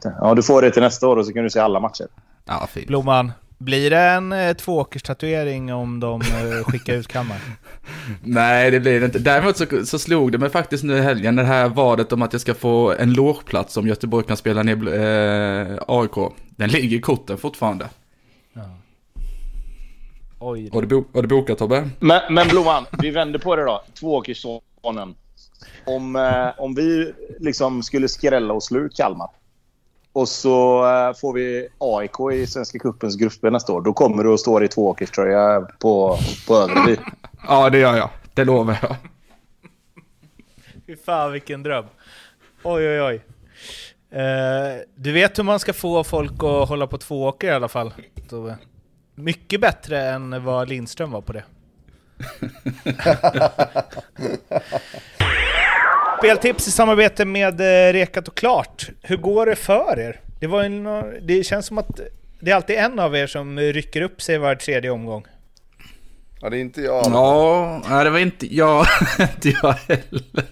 Ja, 0.03 0.33
du 0.35 0.43
får 0.43 0.61
det 0.61 0.71
till 0.71 0.81
nästa 0.81 1.07
år 1.07 1.17
och 1.17 1.25
så 1.25 1.33
kan 1.33 1.43
du 1.43 1.49
se 1.49 1.59
alla 1.59 1.79
matcher. 1.79 2.07
Ja, 2.45 2.67
fint. 2.71 2.87
Blomman, 2.87 3.31
blir 3.57 3.89
det 3.89 3.99
en 3.99 4.31
eh, 4.31 4.53
Tvååkerstatuering 4.53 5.73
om 5.73 5.99
de 5.99 6.21
eh, 6.21 6.63
skickar 6.65 6.93
ut 6.93 7.07
Kalmar? 7.07 7.37
Nej, 8.23 8.71
det 8.71 8.79
blir 8.79 8.99
det 8.99 9.05
inte. 9.05 9.19
Däremot 9.19 9.57
så, 9.57 9.65
så 9.85 9.99
slog 9.99 10.31
det 10.31 10.37
mig 10.37 10.49
faktiskt 10.49 10.83
nu 10.83 10.97
i 10.97 11.01
helgen, 11.01 11.35
det 11.35 11.43
här 11.43 11.69
vadet 11.69 12.13
om 12.13 12.21
att 12.21 12.33
jag 12.33 12.41
ska 12.41 12.53
få 12.53 12.93
en 12.93 13.13
logeplats 13.13 13.77
om 13.77 13.87
Göteborg 13.87 14.25
kan 14.25 14.37
spela 14.37 14.63
ner 14.63 14.93
eh, 14.93 15.77
AIK. 15.87 16.33
Den 16.49 16.69
ligger 16.69 16.97
i 16.97 17.01
korten 17.01 17.37
fortfarande. 17.37 17.89
Oj. 20.39 20.69
Har 20.73 20.81
du, 20.81 20.87
bo, 20.87 21.05
har 21.13 21.21
du 21.21 21.27
bokat 21.27 21.57
Tobbe? 21.57 21.89
Men, 21.99 22.21
men 22.33 22.47
Blomman, 22.47 22.85
vi 23.01 23.09
vänder 23.09 23.39
på 23.39 23.55
det 23.55 23.63
då. 23.63 23.83
Tvååkerssonen. 23.99 25.15
Om, 25.87 26.15
eh, 26.15 26.49
om 26.57 26.75
vi 26.75 27.13
liksom 27.39 27.83
skulle 27.83 28.07
skrälla 28.07 28.53
och 28.53 28.63
slå 28.63 28.79
ut 28.79 28.95
Kalmar 28.95 29.29
och 30.17 30.29
så 30.29 30.85
eh, 30.85 31.13
får 31.13 31.33
vi 31.33 31.67
AIK 31.77 32.19
i 32.33 32.47
Svenska 32.47 32.79
cupens 32.79 33.15
gruppspel 33.15 33.51
nästa 33.51 33.73
år. 33.73 33.81
Då 33.81 33.93
kommer 33.93 34.23
du 34.23 34.33
att 34.33 34.39
stå 34.39 34.63
i 34.63 34.67
tvååkerströja 34.67 35.61
på, 35.79 36.17
på 36.47 36.55
Överby. 36.55 36.97
Ja, 37.47 37.69
det 37.69 37.77
gör 37.77 37.97
jag. 37.97 38.09
Det 38.33 38.45
lovar 38.45 38.77
jag. 38.81 38.95
Fy 40.87 40.95
fan 40.95 41.31
vilken 41.31 41.63
dröm. 41.63 41.85
Oj 42.63 42.89
oj 42.89 43.01
oj. 43.01 43.21
Eh, 44.21 44.81
du 44.95 45.11
vet 45.11 45.39
hur 45.39 45.43
man 45.43 45.59
ska 45.59 45.73
få 45.73 46.03
folk 46.03 46.43
att 46.43 46.69
hålla 46.69 46.87
på 46.87 46.97
två 46.97 47.23
åker 47.23 47.47
i 47.47 47.51
alla 47.51 47.67
fall, 47.67 47.93
Tove. 48.29 48.57
Mycket 49.15 49.61
bättre 49.61 50.09
än 50.09 50.43
vad 50.43 50.69
Lindström 50.69 51.11
var 51.11 51.21
på 51.21 51.33
det. 51.33 51.43
Speltips 56.17 56.67
i 56.67 56.71
samarbete 56.71 57.25
med 57.25 57.61
eh, 57.61 57.93
Rekat 57.93 58.27
och 58.27 58.35
Klart. 58.37 58.89
Hur 59.01 59.17
går 59.17 59.45
det 59.45 59.55
för 59.55 59.99
er? 59.99 60.19
Det, 60.39 60.47
var 60.47 60.63
en, 60.63 60.83
det 61.21 61.43
känns 61.45 61.65
som 61.65 61.77
att 61.77 61.99
det 62.39 62.51
är 62.51 62.55
alltid 62.55 62.75
en 62.75 62.99
av 62.99 63.15
er 63.15 63.27
som 63.27 63.59
rycker 63.59 64.01
upp 64.01 64.21
sig 64.21 64.37
var 64.37 64.55
tredje 64.55 64.89
omgång. 64.89 65.25
Ja, 66.41 66.49
det 66.49 66.57
är 66.57 66.61
inte 66.61 66.81
jag. 66.81 67.05
Ja, 67.05 67.81
nej, 67.89 68.03
det 68.03 68.09
var 68.09 68.19
inte 68.19 68.55
jag, 68.55 68.85
inte 69.19 69.49
jag 69.49 69.73
heller. 69.73 70.45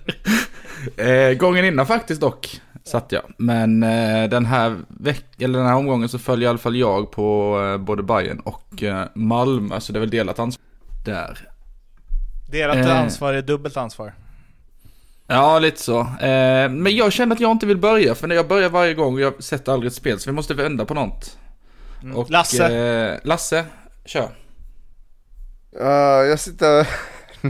Eh, 0.98 1.38
gången 1.38 1.66
innan 1.66 1.86
faktiskt 1.86 2.22
dock, 2.22 2.62
satt 2.84 3.12
jag. 3.12 3.24
Men 3.38 3.84
eh, 3.84 4.30
den, 4.30 4.46
här 4.46 4.80
veck 4.88 5.26
eller 5.42 5.60
den 5.60 5.68
här 5.68 5.76
omgången 5.76 6.10
så 6.10 6.20
följer 6.20 6.48
i 6.48 6.50
alla 6.50 6.58
fall 6.58 6.76
jag 6.76 7.12
på 7.12 7.60
eh, 7.62 7.78
både 7.78 8.04
Bayern 8.04 8.40
och 8.40 8.84
eh, 8.84 9.06
Malmö. 9.14 9.80
Så 9.80 9.94
det 9.94 9.98
är 9.98 10.02
väl 10.02 10.10
delat 10.10 10.40
ansvar 10.40 10.66
där. 11.06 11.50
Delat 12.52 12.78
Eh. 12.78 13.00
ansvar 13.00 13.34
är 13.34 13.42
dubbelt 13.42 13.78
ansvar. 13.78 14.14
Ja, 15.28 15.60
lite 15.60 15.82
så. 15.82 16.00
Eh, 16.00 16.70
men 16.70 16.96
jag 16.96 17.14
känner 17.14 17.36
att 17.36 17.42
jag 17.42 17.52
inte 17.52 17.66
vill 17.66 17.78
börja, 17.78 18.16
för 18.16 18.28
när 18.28 18.36
jag 18.36 18.48
börjar 18.48 18.70
varje 18.70 18.94
gång, 18.94 19.20
jag 19.20 19.44
sätter 19.44 19.72
aldrig 19.72 19.90
ett 19.90 19.96
spel, 19.96 20.20
så 20.20 20.30
vi 20.30 20.36
måste 20.36 20.54
vända 20.54 20.86
på 20.86 20.94
något. 20.94 21.38
Och, 22.16 22.30
Lasse? 22.30 22.76
Eh, 22.76 23.20
Lasse, 23.24 23.66
kör. 24.06 24.30
Ja, 25.80 26.24
jag 26.24 26.40
sitter 26.40 26.88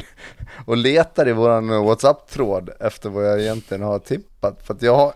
och 0.66 0.78
letar 0.78 1.28
i 1.28 1.32
våran 1.34 1.68
WhatsApp-tråd 1.68 2.70
efter 2.80 3.10
vad 3.10 3.26
jag 3.26 3.42
egentligen 3.42 3.84
har 3.84 4.00
tippat. 4.00 4.62
För 4.64 4.74
att 4.74 4.82
jag 4.82 4.96
har 4.96 5.14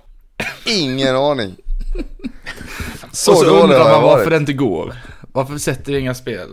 ingen 0.65 1.15
aning. 1.15 1.55
Så, 3.11 3.31
och 3.31 3.37
så 3.37 3.63
undrar 3.63 3.77
jag 3.77 3.85
man 3.85 4.03
varför 4.03 4.17
varit. 4.17 4.29
det 4.29 4.37
inte 4.37 4.53
går. 4.53 4.95
Varför 5.31 5.57
sätter 5.57 5.91
vi 5.91 5.99
inga 5.99 6.13
spel? 6.15 6.49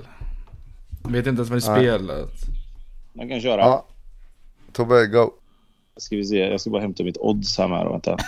Vet 1.04 1.26
inte 1.26 1.40
ens 1.40 1.50
vad 1.50 1.62
ni 1.62 1.68
Nej. 1.68 1.96
spelar. 1.96 2.24
Man 3.12 3.28
kan 3.28 3.40
köra. 3.40 3.60
Ja. 3.60 3.86
Tobbe, 4.72 5.06
go. 5.06 5.30
Ska 5.96 6.16
vi 6.16 6.24
se, 6.24 6.36
jag 6.38 6.60
ska 6.60 6.70
bara 6.70 6.82
hämta 6.82 7.02
mitt 7.04 7.16
odds 7.16 7.58
här 7.58 7.68
med. 7.68 7.86
Vänta. 7.86 8.16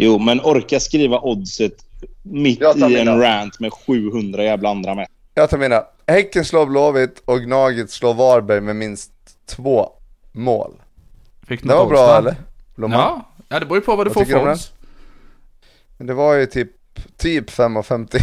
Jo, 0.00 0.18
men 0.18 0.40
orka 0.40 0.80
skriva 0.80 1.20
oddset 1.20 1.72
mitt 2.22 2.60
i 2.60 2.64
en 2.82 2.90
mina. 2.92 3.18
rant 3.18 3.60
med 3.60 3.72
700 3.72 4.44
jävla 4.44 4.68
andra 4.70 4.94
med. 4.94 5.06
Jag 5.34 5.50
tar 5.50 5.58
mina. 5.58 5.84
Häcken 6.06 6.44
slår 6.44 6.66
Blåvitt 6.66 7.22
och 7.24 7.40
Gnaget 7.40 7.90
slår 7.90 8.14
Varberg 8.14 8.60
med 8.60 8.76
minst 8.76 9.12
två 9.46 9.88
mål. 10.32 10.72
Fick 11.46 11.62
Det 11.62 11.68
var 11.68 11.76
något 11.76 11.88
bra 11.88 12.00
odds, 12.00 12.08
va? 12.10 12.18
eller? 12.18 12.36
Blomman? 12.76 12.98
Ja, 13.00 13.30
ja, 13.48 13.60
det 13.60 13.66
beror 13.66 13.76
ju 13.78 13.84
på 13.84 13.96
vad 13.96 14.06
du 14.06 14.10
Vad 14.10 14.28
får 14.28 14.32
för 14.40 14.50
odds. 14.50 14.72
Men 15.96 16.06
det 16.06 16.14
var 16.14 16.34
ju 16.34 16.46
typ, 16.46 16.70
typ 17.16 17.50
5,50. 17.50 18.20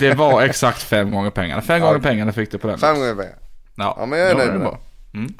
Det 0.00 0.14
var 0.14 0.42
exakt 0.50 0.82
fem 0.82 1.10
gånger 1.10 1.30
pengarna. 1.30 1.62
Fem 1.62 1.80
Ja. 1.82 1.86
gånger 1.86 2.00
pengarna 2.00 2.32
fick 2.32 2.50
du 2.50 2.58
på 2.58 2.68
den. 2.68 2.78
Fem 2.78 2.94
gånger 2.96 3.14
pengar. 3.14 3.34
Ja, 3.74 3.96
Ja, 3.98 4.06
men 4.06 4.18
jag 4.18 4.30
är 4.30 4.34
nöjd 4.34 4.48
det 4.48 4.52
med 4.52 4.60
bra. 4.60 4.78
Mm. 5.14 5.34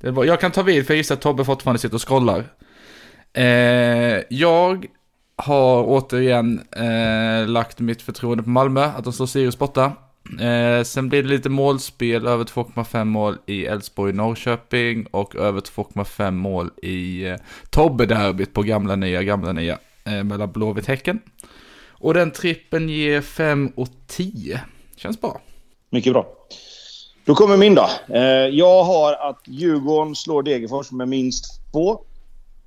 Det. 0.00 0.26
Jag 0.26 0.40
kan 0.40 0.50
ta 0.50 0.62
vid 0.62 0.86
för 0.86 0.94
jag 0.94 0.98
gissar 0.98 1.14
att 1.14 1.20
Tobbe 1.20 1.44
fortfarande 1.44 1.78
sitter 1.78 1.94
och 1.94 2.08
scrollar. 2.08 2.44
Eh, 3.32 4.22
jag 4.30 4.86
har 5.36 5.84
återigen 5.84 6.60
eh, 6.72 7.48
lagt 7.48 7.80
mitt 7.80 8.02
förtroende 8.02 8.42
på 8.42 8.50
Malmö, 8.50 8.84
att 8.84 9.04
de 9.04 9.12
slår 9.12 9.26
Sirius 9.26 9.58
borta. 9.58 9.92
Eh, 10.40 10.82
sen 10.82 11.08
blir 11.08 11.22
det 11.22 11.28
lite 11.28 11.48
målspel, 11.48 12.26
över 12.26 12.44
2,5 12.44 13.04
mål 13.04 13.38
i 13.46 13.66
Elfsborg-Norrköping 13.66 15.06
och 15.10 15.36
över 15.36 15.60
2,5 15.60 16.30
mål 16.30 16.70
i 16.82 17.26
eh, 17.26 17.36
Tobbe-derbyt 17.70 18.52
på 18.52 18.62
gamla 18.62 18.96
nya, 18.96 19.22
gamla 19.22 19.52
nya, 19.52 19.78
eh, 20.04 20.24
mellan 20.24 20.52
Blåvitt-Häcken. 20.52 21.18
Och 21.88 22.14
den 22.14 22.30
trippen 22.30 22.88
ger 22.88 23.20
5 23.20 23.72
och 23.76 23.88
10. 24.06 24.60
Känns 24.96 25.20
bra. 25.20 25.40
Mycket 25.90 26.12
bra. 26.12 26.26
Då 27.28 27.34
kommer 27.34 27.56
min 27.56 27.74
då. 27.74 27.88
Eh, 28.14 28.20
jag 28.52 28.84
har 28.84 29.12
att 29.12 29.40
Djurgården 29.46 30.14
slår 30.16 30.42
Degerfors 30.42 30.90
med 30.90 31.08
minst 31.08 31.44
två. 31.72 32.00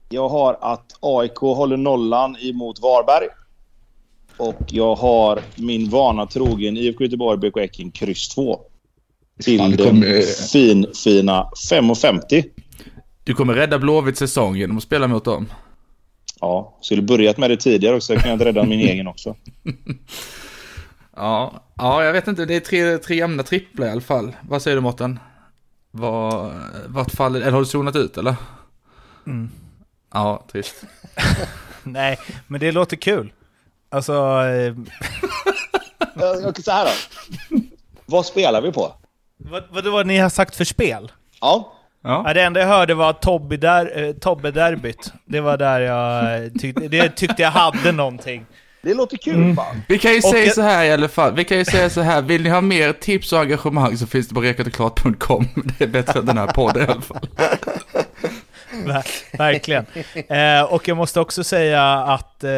Jag 0.09 0.29
har 0.29 0.57
att 0.61 0.85
AIK 0.99 1.35
håller 1.38 1.77
nollan 1.77 2.38
emot 2.41 2.79
Varberg. 2.79 3.27
Och 4.38 4.61
jag 4.67 4.95
har 4.95 5.39
min 5.55 5.89
vana 5.89 6.25
trogen 6.25 6.77
IFK 6.77 7.03
Göteborg, 7.03 7.38
BK 7.38 7.57
Häcken, 7.59 7.91
kryss 7.91 8.29
2. 8.29 8.59
Till 9.43 9.59
Fan, 9.59 9.71
det 9.71 9.77
den 9.77 9.88
kommer- 9.88 10.47
fin, 10.51 10.85
fina 11.03 11.49
5,50. 11.71 12.43
Du 13.23 13.33
kommer 13.33 13.53
rädda 13.53 13.79
Blåvitts 13.79 14.19
säsong 14.19 14.55
genom 14.55 14.77
att 14.77 14.83
spela 14.83 15.07
mot 15.07 15.25
dem. 15.25 15.51
Ja, 16.39 16.77
skulle 16.81 17.01
börjat 17.01 17.38
med 17.38 17.49
det 17.49 17.57
tidigare 17.57 17.95
också. 17.95 18.13
Jag 18.13 18.21
kan 18.21 18.31
jag 18.31 18.45
rädda 18.45 18.63
min 18.63 18.79
egen 18.89 19.07
också. 19.07 19.35
Ja, 21.15 21.63
ja, 21.77 22.03
jag 22.03 22.13
vet 22.13 22.27
inte. 22.27 22.45
Det 22.45 22.55
är 22.55 22.59
tre, 22.59 22.97
tre 22.97 23.15
jämna 23.15 23.43
tripplar 23.43 23.88
i 23.88 23.91
alla 23.91 24.01
fall. 24.01 24.35
Vad 24.41 24.61
säger 24.61 24.77
du 24.77 24.81
Mårten? 24.81 25.19
Vad, 25.91 26.51
vart 26.88 27.11
faller, 27.11 27.41
eller 27.41 27.51
har 27.51 27.59
du 27.59 27.65
zonat 27.65 27.95
ut 27.95 28.17
eller? 28.17 28.35
Mm. 29.27 29.49
Ja, 30.13 30.43
trist. 30.51 30.83
Nej, 31.83 32.19
men 32.47 32.59
det 32.59 32.71
låter 32.71 32.97
kul. 32.97 33.33
Alltså, 33.89 34.13
eh, 34.45 34.75
jag- 36.15 36.63
Så 36.63 36.71
här 36.71 36.85
då. 36.85 36.91
Vad 38.05 38.25
spelar 38.25 38.61
vi 38.61 38.71
på? 38.71 38.93
vad, 39.38 39.63
vad 39.69 39.83
det 39.83 39.89
var 39.89 40.03
ni 40.03 40.17
har 40.17 40.29
sagt 40.29 40.55
för 40.55 40.65
spel? 40.65 41.11
Ja, 41.41 41.73
Ja. 42.03 42.23
Ja, 42.27 42.33
det 42.33 42.41
enda 42.43 42.59
jag 42.59 42.67
hörde 42.67 42.93
var 42.93 43.13
Tobbe, 43.13 43.57
där, 43.57 44.03
eh, 44.03 44.13
Tobbe 44.13 44.51
derbyt. 44.51 45.13
Det 45.25 45.41
var 45.41 45.57
där 45.57 45.79
jag 45.81 46.43
eh, 46.45 46.51
tyckte, 46.51 46.88
det 46.88 47.09
tyckte 47.09 47.41
jag 47.41 47.51
hade 47.51 47.91
någonting. 47.91 48.45
Det 48.82 48.94
låter 48.94 49.18
kul 49.18 49.56
fan. 49.56 49.82
Vi 49.88 49.98
kan 49.99 50.14
ju 50.14 50.22
säga 50.22 50.45
jag- 50.45 50.53
så 50.56 50.62
här 50.62 50.86
i 50.86 50.91
alla 50.91 51.08
fall. 51.08 51.36
Vi 51.36 51.44
kan 51.44 51.58
ju 51.58 51.66
säga 51.66 51.90
så 51.90 52.02
här. 52.02 52.22
Vill 52.22 52.44
ni 52.44 52.49
ha 52.49 52.62
mer 52.62 52.94
tips 52.94 53.34
och 53.34 53.40
engagemang 53.40 53.98
så 53.98 54.08
finns 54.08 54.28
det 54.28 54.36
på 54.36 54.41
rekatoklart.com. 54.41 55.48
Det 55.78 55.84
är 55.84 55.88
bättre 55.88 56.20
än 56.20 56.26
den 56.26 56.38
här 56.38 56.48
podden 56.48 56.84
i 56.90 56.91
alla 56.91 57.02
fall. 57.02 57.28
Ver- 58.86 59.38
Verkligen. 59.38 59.86
Eh, 60.28 60.64
och 60.74 60.88
jag 60.88 60.98
måste 60.98 61.20
också 61.20 61.44
säga 61.44 61.84
att 61.94 62.44
eh, 62.44 62.49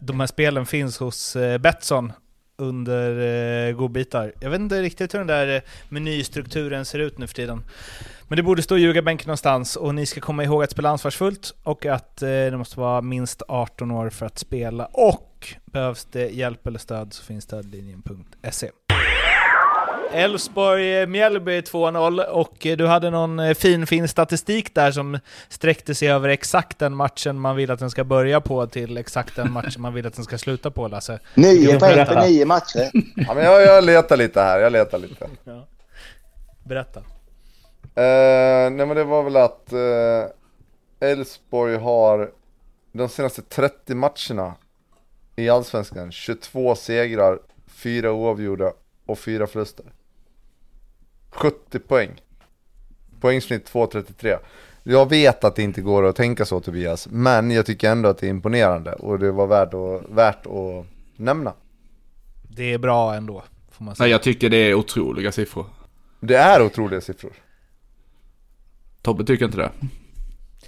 de 0.00 0.20
här 0.20 0.26
spelen 0.26 0.66
finns 0.66 0.98
hos 0.98 1.36
eh, 1.36 1.58
Betsson 1.58 2.12
under 2.58 3.20
eh, 3.68 3.72
godbitar. 3.74 4.32
Jag 4.40 4.50
vet 4.50 4.60
inte 4.60 4.82
riktigt 4.82 5.14
hur 5.14 5.18
den 5.18 5.26
där 5.26 5.54
eh, 5.56 5.62
menystrukturen 5.88 6.84
ser 6.84 6.98
ut 6.98 7.18
nu 7.18 7.26
för 7.26 7.34
tiden. 7.34 7.64
Men 8.28 8.36
det 8.36 8.42
borde 8.42 8.62
stå 8.62 8.76
ljugarbänken 8.78 9.26
någonstans 9.26 9.76
och 9.76 9.94
ni 9.94 10.06
ska 10.06 10.20
komma 10.20 10.44
ihåg 10.44 10.62
att 10.62 10.70
spela 10.70 10.88
ansvarsfullt 10.90 11.54
och 11.62 11.86
att 11.86 12.22
eh, 12.22 12.28
det 12.28 12.56
måste 12.58 12.80
vara 12.80 13.00
minst 13.00 13.42
18 13.48 13.90
år 13.90 14.10
för 14.10 14.26
att 14.26 14.38
spela. 14.38 14.84
Och 14.84 15.31
behövs 15.64 16.04
det 16.04 16.28
hjälp 16.28 16.66
eller 16.66 16.78
stöd 16.78 17.12
så 17.12 17.24
finns 17.24 17.44
stödlinjen.se. 17.44 18.70
Elfsborg-Mjällby 20.12 21.60
2-0 21.60 22.24
och 22.24 22.66
eh, 22.66 22.76
du 22.76 22.86
hade 22.86 23.10
någon 23.10 23.38
eh, 23.38 23.54
fin 23.54 23.86
fin 23.86 24.08
statistik 24.08 24.74
där 24.74 24.92
som 24.92 25.18
sträckte 25.48 25.94
sig 25.94 26.08
över 26.10 26.28
exakt 26.28 26.78
den 26.78 26.96
matchen 26.96 27.38
man 27.38 27.56
vill 27.56 27.70
att 27.70 27.78
den 27.78 27.90
ska 27.90 28.04
börja 28.04 28.40
på 28.40 28.66
till 28.66 28.96
exakt 28.96 29.36
den 29.36 29.52
matchen 29.52 29.82
man 29.82 29.94
vill 29.94 30.06
att 30.06 30.14
den 30.14 30.24
ska 30.24 30.38
sluta 30.38 30.70
på 30.70 30.88
Lasse. 30.88 31.18
Nio 31.34 31.78
poäng 31.78 32.06
på 32.06 32.20
nio 32.20 32.46
matcher. 32.46 32.90
Ja, 33.16 33.34
men 33.34 33.44
jag, 33.44 33.62
jag 33.62 33.84
letar 33.84 34.16
lite 34.16 34.40
här, 34.40 34.60
jag 34.60 34.72
letar 34.72 34.98
lite. 34.98 35.28
Berätta. 36.64 37.00
Eh, 37.94 38.70
nej 38.70 38.86
men 38.86 38.96
det 38.96 39.04
var 39.04 39.22
väl 39.22 39.36
att 39.36 39.72
Elfsborg 41.00 41.76
har 41.76 42.30
de 42.92 43.08
senaste 43.08 43.42
30 43.42 43.94
matcherna 43.94 44.54
i 45.42 45.50
Allsvenskan 45.50 46.12
22 46.12 46.74
segrar, 46.74 47.38
4 47.66 48.12
oavgjorda 48.12 48.72
och 49.06 49.18
4 49.18 49.46
förluster. 49.46 49.84
70 51.30 51.78
poäng. 51.78 52.10
Poängsnitt 53.20 53.70
2,33. 53.72 54.38
Jag 54.82 55.08
vet 55.08 55.44
att 55.44 55.56
det 55.56 55.62
inte 55.62 55.80
går 55.80 56.06
att 56.06 56.16
tänka 56.16 56.44
så 56.44 56.60
Tobias, 56.60 57.08
men 57.10 57.50
jag 57.50 57.66
tycker 57.66 57.90
ändå 57.90 58.08
att 58.08 58.18
det 58.18 58.26
är 58.26 58.30
imponerande 58.30 58.92
och 58.92 59.18
det 59.18 59.32
var 59.32 59.46
värt 59.46 59.74
att, 59.74 60.10
värt 60.10 60.46
att 60.46 60.86
nämna. 61.16 61.52
Det 62.42 62.72
är 62.72 62.78
bra 62.78 63.14
ändå, 63.14 63.42
får 63.70 63.84
man 63.84 63.96
säga. 63.96 64.04
Nej, 64.04 64.10
jag 64.10 64.22
tycker 64.22 64.50
det 64.50 64.56
är 64.56 64.74
otroliga 64.74 65.32
siffror. 65.32 65.66
Det 66.20 66.36
är 66.36 66.62
otroliga 66.62 67.00
siffror. 67.00 67.32
Tobbe 69.02 69.24
tycker 69.24 69.44
inte 69.44 69.56
det. 69.56 69.70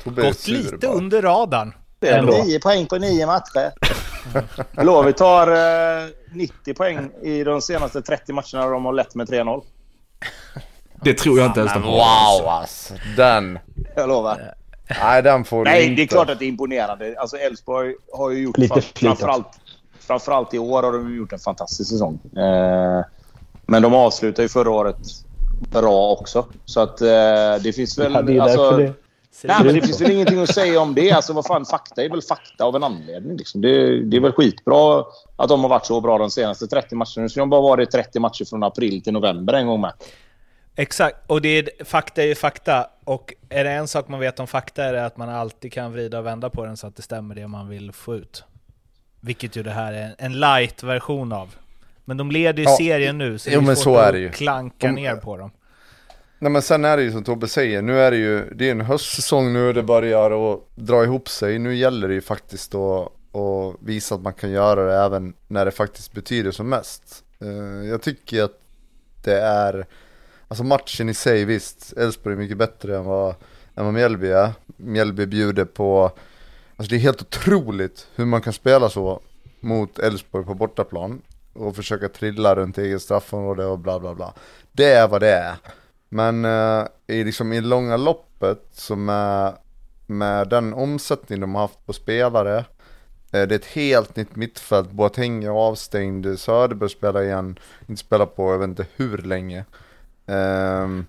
Tobbe 0.03 0.23
är 0.23 0.27
Gått 0.27 0.49
lite 0.49 0.77
bara. 0.77 0.93
under 0.93 1.23
radarn. 1.23 1.75
Ändå. 2.01 2.33
Nio 2.33 2.61
poäng 2.61 2.87
på 2.87 2.99
nio 2.99 3.27
matcher. 3.27 3.73
Blåvitt 4.73 5.17
tar 5.17 5.49
eh, 6.03 6.09
90 6.33 6.75
poäng 6.75 7.11
i 7.23 7.45
de 7.45 7.63
senaste 7.63 8.03
30 8.03 8.33
matcherna 8.33 8.71
de 8.71 8.85
har 8.85 8.93
lett 8.93 9.15
med 9.15 9.29
3-0. 9.29 9.63
Det 11.03 11.15
tror 11.15 11.39
jag 11.39 11.47
inte 11.47 11.61
ens 11.61 11.73
de 11.73 11.83
har. 11.83 11.91
wow 11.91 12.49
alltså, 12.49 12.95
den. 13.17 13.59
Jag 13.97 14.09
lovar. 14.09 14.55
Nej 15.03 15.23
den 15.23 15.45
får 15.45 15.65
du 15.65 15.71
Nej, 15.71 15.85
inte. 15.85 15.97
det 15.97 16.03
är 16.03 16.07
klart 16.07 16.31
att 16.31 16.39
det 16.39 16.45
är 16.45 16.49
imponerande. 16.49 17.15
Alltså 17.19 17.37
Elfsborg 17.37 17.95
har 18.13 18.31
ju 18.31 18.43
gjort... 18.43 18.59
Lite 18.59 18.81
framförallt, 18.81 19.47
framförallt 20.01 20.55
i 20.55 20.59
år 20.59 20.83
har 20.83 20.93
de 20.93 21.17
gjort 21.17 21.33
en 21.33 21.39
fantastisk 21.39 21.91
säsong. 21.91 22.21
Eh, 22.37 23.05
men 23.67 23.83
de 23.83 23.95
avslutade 23.95 24.43
ju 24.43 24.49
förra 24.49 24.71
året 24.71 24.97
bra 25.71 26.11
också. 26.11 26.47
Så 26.65 26.81
att 26.81 27.01
eh, 27.01 27.07
det 27.61 27.75
finns 27.77 27.99
väl... 27.99 28.13
Ja, 28.13 28.23
det 28.23 28.37
är 28.37 28.41
alltså, 28.41 28.71
därför 28.71 28.83
det. 28.83 28.93
Nej, 29.45 29.57
men 29.65 29.75
det 29.75 29.81
finns 29.83 30.01
väl 30.01 30.11
ingenting 30.11 30.39
att 30.43 30.55
säga 30.55 30.81
om 30.81 30.95
det. 30.95 31.11
Alltså, 31.13 31.33
vad 31.33 31.47
fan, 31.47 31.65
fakta 31.65 32.03
är 32.05 32.09
väl 32.11 32.23
fakta 32.23 32.65
av 32.65 32.77
en 32.77 32.83
anledning. 32.85 33.37
Liksom. 33.37 33.61
Det, 33.61 34.01
det 34.05 34.17
är 34.17 34.21
väl 34.21 34.33
skitbra 34.33 35.05
att 35.37 35.49
de 35.49 35.61
har 35.63 35.69
varit 35.69 35.87
så 35.87 36.01
bra 36.01 36.19
de 36.19 36.31
senaste 36.31 36.67
30 36.67 36.95
matcherna. 36.95 37.23
Nu 37.23 37.29
ska 37.29 37.41
de 37.41 37.51
bara 37.51 37.61
varit 37.61 37.91
30 37.91 38.21
matcher 38.21 38.45
från 38.45 38.63
april 38.63 39.03
till 39.03 39.13
november 39.13 39.53
en 39.53 39.67
gång 39.67 39.81
med. 39.81 39.93
Exakt, 40.77 41.17
och 41.27 41.43
det 41.43 41.49
är, 41.49 41.85
fakta 41.85 42.23
är 42.23 42.27
ju 42.27 42.35
fakta. 42.35 42.87
Och 43.05 43.35
är 43.49 43.65
det 43.65 43.71
en 43.71 43.89
sak 43.89 44.09
man 44.09 44.21
vet 44.21 44.41
om 44.41 44.47
fakta 44.47 44.85
är 44.85 44.93
det 44.93 45.07
att 45.07 45.17
man 45.17 45.29
alltid 45.29 45.73
kan 45.73 45.93
vrida 45.93 46.19
och 46.19 46.27
vända 46.27 46.51
på 46.51 46.65
den 46.65 46.77
så 46.77 46.87
att 46.87 46.97
det 46.97 47.03
stämmer 47.03 47.35
det 47.35 47.49
man 47.49 47.69
vill 47.69 47.93
få 47.93 48.15
ut. 48.15 48.45
Vilket 49.21 49.57
ju 49.57 49.63
det 49.63 49.71
här 49.71 49.93
är 49.93 50.15
en 50.19 50.41
light-version 50.41 51.33
av. 51.33 51.55
Men 52.05 52.17
de 52.17 52.31
leder 52.31 52.59
ju 52.59 52.65
Ja, 52.69 52.77
serien 52.77 53.19
nu, 53.19 53.39
så 53.39 53.51
jo, 53.53 53.61
det 53.61 53.71
är 53.71 53.75
svårt 53.75 53.85
så 53.85 53.97
är 53.97 54.07
att 54.07 54.13
det 54.13 54.19
ju. 54.19 54.31
klanka 54.31 54.87
De- 54.87 54.93
ner 54.95 55.17
på 55.17 55.37
dem. 55.37 55.51
Nej 56.39 56.51
men 56.53 56.63
sen 56.63 56.85
är 56.85 56.97
det 56.97 57.03
ju 57.03 57.13
som 57.13 57.25
Tobbe 57.25 57.49
säger, 57.49 57.83
nu 57.83 58.01
är 58.01 58.11
det 58.11 58.17
ju, 58.17 58.55
det 58.55 58.67
är 58.67 58.71
en 58.71 58.81
höstsäsong 58.81 59.53
nu 59.53 59.73
det 59.73 59.83
börjar 59.83 60.53
att 60.55 60.61
dra 60.75 61.05
ihop 61.05 61.29
sig. 61.29 61.59
Nu 61.59 61.75
gäller 61.75 62.09
det 62.09 62.15
ju 62.15 62.21
faktiskt 62.21 62.75
att, 62.75 63.09
att 63.37 63.77
visa 63.81 64.15
att 64.15 64.21
man 64.21 64.33
kan 64.33 64.51
göra 64.51 64.85
det 64.85 64.95
även 64.95 65.35
när 65.49 65.65
det 65.65 65.71
faktiskt 65.71 66.13
betyder 66.13 66.51
som 66.51 66.69
mest. 66.69 67.25
Eh, 67.41 67.89
jag 67.89 68.03
tycker 68.03 68.43
att 68.43 68.61
det 69.25 69.41
är, 69.41 69.87
alltså 70.49 70.65
matchen 70.65 71.09
i 71.09 71.15
sig 71.15 71.45
visst, 71.45 71.93
Elfsborg 71.93 72.35
är 72.35 72.39
mycket 72.39 72.57
bättre 72.57 72.97
än 72.97 73.05
vad, 73.05 73.35
än 73.75 73.85
vad 73.85 73.95
Mjällby 73.95 74.29
är. 74.29 74.53
Mjällby 74.77 75.27
bjuder 75.27 75.65
på, 75.65 76.13
alltså 76.77 76.91
det 76.91 76.97
är 76.97 77.01
helt 77.01 77.23
otroligt 77.23 78.09
hur 78.15 78.25
man 78.25 78.43
kan 78.43 78.53
spela 78.53 78.91
så 78.91 79.21
mot 79.61 79.99
Elfsborg 79.99 80.45
på 80.45 80.55
bortaplan 80.55 81.23
och 81.53 81.77
försöka 81.77 82.09
trilla 82.09 82.55
runt 82.57 82.79
eget 82.79 83.03
straffområde 83.03 83.67
och 83.67 83.79
bla 83.79 84.01
bla 84.01 84.15
bla. 84.15 84.35
Det 84.73 84.93
är 84.93 85.09
vad 85.09 85.21
det 85.21 85.33
är. 85.33 85.55
Men 86.15 86.45
eh, 86.45 86.87
i, 87.07 87.25
liksom, 87.25 87.53
i 87.53 87.61
långa 87.61 87.97
loppet 87.97 88.69
så 88.73 88.97
med, 88.97 89.57
med 90.07 90.49
den 90.49 90.75
omsättning 90.75 91.41
de 91.41 91.55
har 91.55 91.63
haft 91.63 91.87
på 91.87 91.93
spelare 91.93 92.59
eh, 92.59 92.65
Det 93.31 93.41
är 93.41 93.53
ett 93.53 93.65
helt 93.65 94.17
nytt 94.17 94.37
mittfält, 94.37 94.91
Boateng 94.91 95.45
är 95.45 95.49
avstängd, 95.49 96.39
Söderberg 96.39 96.91
spelar 96.91 97.23
igen, 97.23 97.59
inte 97.89 98.01
spelar 98.01 98.27
på 98.27 98.53
jag 98.53 98.59
vet 98.59 98.69
inte 98.69 98.87
hur 98.97 99.19
länge. 99.19 99.65
Ehm, 100.27 101.07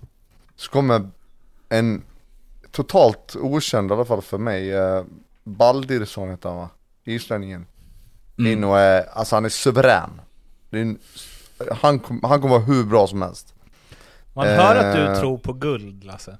Så 0.56 0.70
kommer 0.70 1.10
en 1.68 2.02
totalt 2.70 3.36
okänd 3.36 3.90
i 3.90 3.94
alla 3.94 4.04
fall 4.04 4.22
för 4.22 4.38
mig, 4.38 4.72
eh, 4.72 5.04
Baldirsson 5.44 6.30
heter 6.30 6.48
han 6.48 6.58
va? 6.58 6.68
Islänningen. 7.04 7.66
In 8.36 8.64
och 8.64 8.78
är, 8.78 9.04
alltså 9.12 9.36
han 9.36 9.44
är 9.44 9.48
suverän. 9.48 10.20
Är 10.70 10.78
en, 10.78 10.98
han, 11.70 12.00
han 12.22 12.40
kommer 12.40 12.48
vara 12.48 12.60
hur 12.60 12.84
bra 12.84 13.06
som 13.06 13.22
helst 13.22 13.55
Man 14.36 14.46
hör 14.46 14.76
att 14.76 14.96
Eh. 14.96 15.12
du 15.14 15.20
tror 15.20 15.38
på 15.38 15.52
guld, 15.52 16.04
Lasse. 16.04 16.38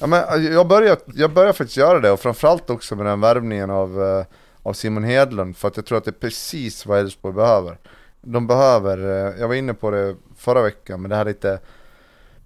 Ja, 0.00 0.06
men 0.06 0.24
eh, 0.24 0.52
jag, 0.52 0.68
börjar, 0.68 0.96
jag 1.14 1.32
börjar 1.32 1.52
faktiskt 1.52 1.76
göra 1.76 2.00
det 2.00 2.10
och 2.10 2.20
framförallt 2.20 2.70
också 2.70 2.96
med 2.96 3.06
den 3.06 3.20
värvningen 3.20 3.70
av, 3.70 4.02
eh, 4.02 4.24
av 4.62 4.72
Simon 4.72 5.04
Hedlund 5.04 5.56
för 5.56 5.68
att 5.68 5.76
jag 5.76 5.86
tror 5.86 5.98
att 5.98 6.04
det 6.04 6.10
är 6.10 6.12
precis 6.12 6.86
vad 6.86 6.98
Elfsborg 6.98 7.34
behöver. 7.34 7.78
De 8.20 8.46
behöver, 8.46 8.98
eh, 8.98 9.40
jag 9.40 9.48
var 9.48 9.54
inne 9.54 9.74
på 9.74 9.90
det 9.90 10.16
förra 10.36 10.62
veckan, 10.62 11.00
men 11.02 11.10
det 11.10 11.16
här 11.16 11.24
lite, 11.24 11.58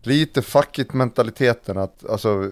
lite 0.02 0.42
fuckigt 0.42 0.92
mentaliteten 0.92 1.78
att 1.78 2.10
alltså, 2.10 2.50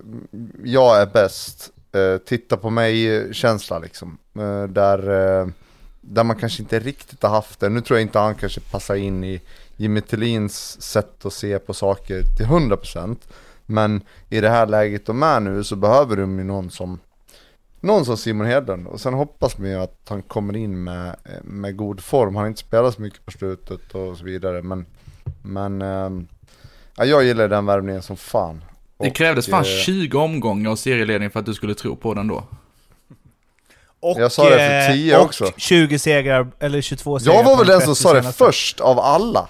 jag 0.64 1.00
är 1.00 1.06
bäst, 1.06 1.70
eh, 1.92 2.16
titta 2.18 2.56
på 2.56 2.70
mig 2.70 3.28
känsla 3.34 3.78
liksom. 3.78 4.18
Eh, 4.38 4.64
där, 4.64 4.98
eh, 5.40 5.46
där 6.00 6.24
man 6.24 6.36
kanske 6.36 6.62
inte 6.62 6.78
riktigt 6.78 7.22
har 7.22 7.30
haft 7.30 7.60
det. 7.60 7.68
Nu 7.68 7.80
tror 7.80 7.98
jag 7.98 8.02
inte 8.02 8.18
han 8.18 8.34
kanske 8.34 8.60
passar 8.60 8.94
in 8.94 9.24
i 9.24 9.40
Jimmy 9.76 10.00
Tillins 10.00 10.82
sätt 10.82 11.26
att 11.26 11.32
se 11.32 11.58
på 11.58 11.74
saker 11.74 12.22
till 12.36 12.46
100% 12.46 13.16
Men 13.66 14.00
i 14.28 14.40
det 14.40 14.48
här 14.50 14.66
läget 14.66 15.06
de 15.06 15.22
är 15.22 15.40
nu 15.40 15.64
så 15.64 15.76
behöver 15.76 16.16
de 16.16 16.38
ju 16.38 16.44
någon 16.44 16.70
som 16.70 16.98
Någon 17.80 18.04
som 18.04 18.16
Simon 18.16 18.46
Hedlund 18.46 18.86
och 18.86 19.00
sen 19.00 19.14
hoppas 19.14 19.58
man 19.58 19.68
ju 19.68 19.76
att 19.76 20.00
han 20.08 20.22
kommer 20.22 20.56
in 20.56 20.84
med, 20.84 21.16
med 21.42 21.76
god 21.76 22.00
form. 22.00 22.34
Han 22.34 22.42
har 22.42 22.48
inte 22.48 22.60
spelat 22.60 22.94
så 22.94 23.02
mycket 23.02 23.24
på 23.24 23.30
slutet 23.30 23.94
och 23.94 24.16
så 24.18 24.24
vidare 24.24 24.62
men 24.62 24.86
Men 25.42 25.80
ja, 26.96 27.04
jag 27.04 27.24
gillar 27.24 27.48
den 27.48 27.66
värvningen 27.66 28.02
som 28.02 28.16
fan. 28.16 28.64
Det 28.98 29.08
Och, 29.08 29.14
krävdes 29.16 29.46
fan 29.46 29.64
eh, 29.64 29.84
20 29.84 30.18
omgångar 30.18 30.70
av 30.70 30.76
serieledning 30.76 31.30
för 31.30 31.40
att 31.40 31.46
du 31.46 31.54
skulle 31.54 31.74
tro 31.74 31.96
på 31.96 32.14
den 32.14 32.28
då. 32.28 32.44
Och, 34.00 34.20
Jag 34.20 34.32
sa 34.32 34.50
det 34.50 34.56
för 34.56 34.90
eh, 34.90 34.94
10 34.96 35.16
och 35.16 35.24
också. 35.24 35.52
20 35.56 35.98
segrar, 35.98 36.48
eller 36.58 36.80
22 36.80 37.18
segrar 37.18 37.34
Jag 37.34 37.44
var 37.44 37.56
väl 37.56 37.66
de 37.66 37.72
den 37.72 37.80
som 37.80 37.94
30 37.94 38.02
sa 38.02 38.12
det 38.14 38.22
senaste. 38.22 38.44
först 38.44 38.80
av 38.80 38.98
alla. 38.98 39.48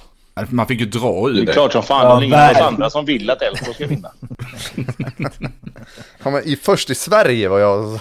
Man 0.51 0.67
fick 0.67 0.81
ju 0.81 0.87
dra 0.87 1.29
Det 1.29 1.33
ur 1.39 1.43
är 1.43 1.47
det. 1.47 1.53
klart 1.53 1.73
som 1.73 1.83
fan. 1.83 2.07
Ja, 2.07 2.17
det 2.17 2.25
är 2.25 2.27
ingen 2.27 2.57
oss 2.57 2.63
andra 2.73 2.91
som 2.91 3.05
vill 3.05 3.31
att 3.31 3.43
Elfsborg 3.43 3.75
ska 3.75 3.87
vinna. 3.87 4.11
Ja, 6.25 6.31
men 6.31 6.45
i, 6.49 6.57
först 6.57 6.91
i 6.91 6.95
Sverige 6.95 7.49
var 7.49 7.59
jag 7.59 8.01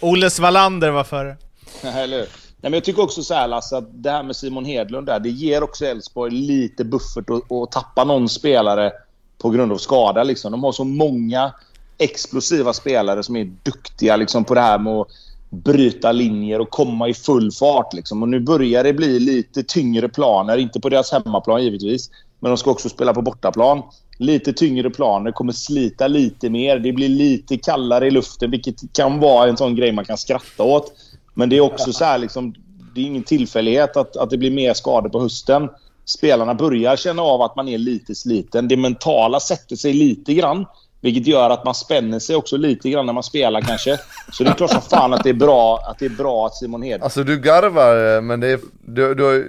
Olle 0.00 0.30
Svalander 0.30 0.90
var 0.90 1.04
före. 1.04 1.36
Eller? 1.82 2.18
Nej, 2.18 2.26
men 2.60 2.72
jag 2.72 2.84
tycker 2.84 3.02
också 3.02 3.22
så 3.22 3.34
här 3.34 3.48
Lasse, 3.48 3.76
att 3.76 3.84
det 4.02 4.10
här 4.10 4.22
med 4.22 4.36
Simon 4.36 4.64
Hedlund 4.64 5.06
där, 5.06 5.20
det 5.20 5.28
ger 5.28 5.62
också 5.62 5.84
Elfsborg 5.86 6.32
lite 6.32 6.84
buffert 6.84 7.30
att, 7.30 7.52
att 7.52 7.72
tappa 7.72 8.04
någon 8.04 8.28
spelare 8.28 8.92
på 9.38 9.50
grund 9.50 9.72
av 9.72 9.76
skada. 9.78 10.22
Liksom. 10.22 10.52
De 10.52 10.64
har 10.64 10.72
så 10.72 10.84
många 10.84 11.52
explosiva 11.98 12.72
spelare 12.72 13.22
som 13.22 13.36
är 13.36 13.44
duktiga 13.62 14.16
liksom, 14.16 14.44
på 14.44 14.54
det 14.54 14.60
här 14.60 14.78
med 14.78 14.92
att 14.92 15.08
bryta 15.50 16.12
linjer 16.12 16.60
och 16.60 16.70
komma 16.70 17.08
i 17.08 17.14
full 17.14 17.52
fart. 17.52 17.92
Liksom. 17.92 18.22
Och 18.22 18.28
nu 18.28 18.40
börjar 18.40 18.84
det 18.84 18.92
bli 18.92 19.20
lite 19.20 19.62
tyngre 19.62 20.08
planer, 20.08 20.58
inte 20.58 20.80
på 20.80 20.88
deras 20.88 21.12
hemmaplan 21.12 21.64
givetvis, 21.64 22.10
men 22.40 22.50
de 22.50 22.56
ska 22.56 22.70
också 22.70 22.88
spela 22.88 23.14
på 23.14 23.22
bortaplan. 23.22 23.82
Lite 24.18 24.52
tyngre 24.52 24.90
planer, 24.90 25.32
kommer 25.32 25.52
slita 25.52 26.08
lite 26.08 26.50
mer. 26.50 26.78
Det 26.78 26.92
blir 26.92 27.08
lite 27.08 27.56
kallare 27.56 28.06
i 28.06 28.10
luften, 28.10 28.50
vilket 28.50 28.92
kan 28.92 29.20
vara 29.20 29.48
en 29.48 29.56
sån 29.56 29.76
grej 29.76 29.92
man 29.92 30.04
kan 30.04 30.18
skratta 30.18 30.62
åt. 30.62 30.92
Men 31.34 31.48
det 31.48 31.56
är 31.56 31.60
också 31.60 31.92
så 31.92 32.04
här, 32.04 32.18
liksom, 32.18 32.54
det 32.94 33.00
är 33.00 33.04
ingen 33.04 33.22
tillfällighet 33.22 33.96
att, 33.96 34.16
att 34.16 34.30
det 34.30 34.38
blir 34.38 34.50
mer 34.50 34.74
skador 34.74 35.08
på 35.08 35.20
hösten. 35.20 35.68
Spelarna 36.04 36.54
börjar 36.54 36.96
känna 36.96 37.22
av 37.22 37.42
att 37.42 37.56
man 37.56 37.68
är 37.68 37.78
lite 37.78 38.14
sliten. 38.14 38.68
Det 38.68 38.76
mentala 38.76 39.40
sätter 39.40 39.76
sig 39.76 39.92
lite 39.92 40.34
grann. 40.34 40.66
Vilket 41.06 41.26
gör 41.26 41.50
att 41.50 41.64
man 41.64 41.74
spänner 41.74 42.18
sig 42.18 42.36
också 42.36 42.56
lite 42.56 42.90
grann 42.90 43.06
när 43.06 43.12
man 43.12 43.22
spelar 43.22 43.60
kanske. 43.60 43.98
Så 44.32 44.44
det 44.44 44.50
är 44.50 44.54
klart 44.54 44.70
som 44.70 44.82
fan 44.82 45.14
att 45.14 45.22
det 45.22 45.28
är 45.30 45.34
bra 45.34 45.78
att, 45.86 45.98
det 45.98 46.04
är 46.04 46.10
bra 46.10 46.46
att 46.46 46.54
Simon 46.54 46.82
Hedlund... 46.82 47.02
Alltså 47.02 47.24
du 47.24 47.38
garvar 47.40 48.20
men 48.20 48.40
det 48.40 48.48
är, 48.48 48.60
du, 48.84 49.14
du, 49.14 49.24
har- 49.24 49.44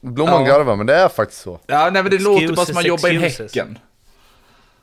Blomman 0.00 0.44
Ja. 0.44 0.48
garvar 0.48 0.76
men 0.76 0.86
det 0.86 0.94
är 0.94 1.08
faktiskt 1.08 1.42
så. 1.42 1.58
Ja, 1.66 1.90
nej 1.92 2.02
men 2.02 2.10
det 2.12 2.18
låter 2.18 2.40
bara 2.40 2.42
Excuses, 2.44 2.66
som 2.66 2.74
man 2.74 2.84
jobbar 2.84 3.08
i 3.12 3.16
excuses. 3.26 3.54
Häcken. 3.54 3.78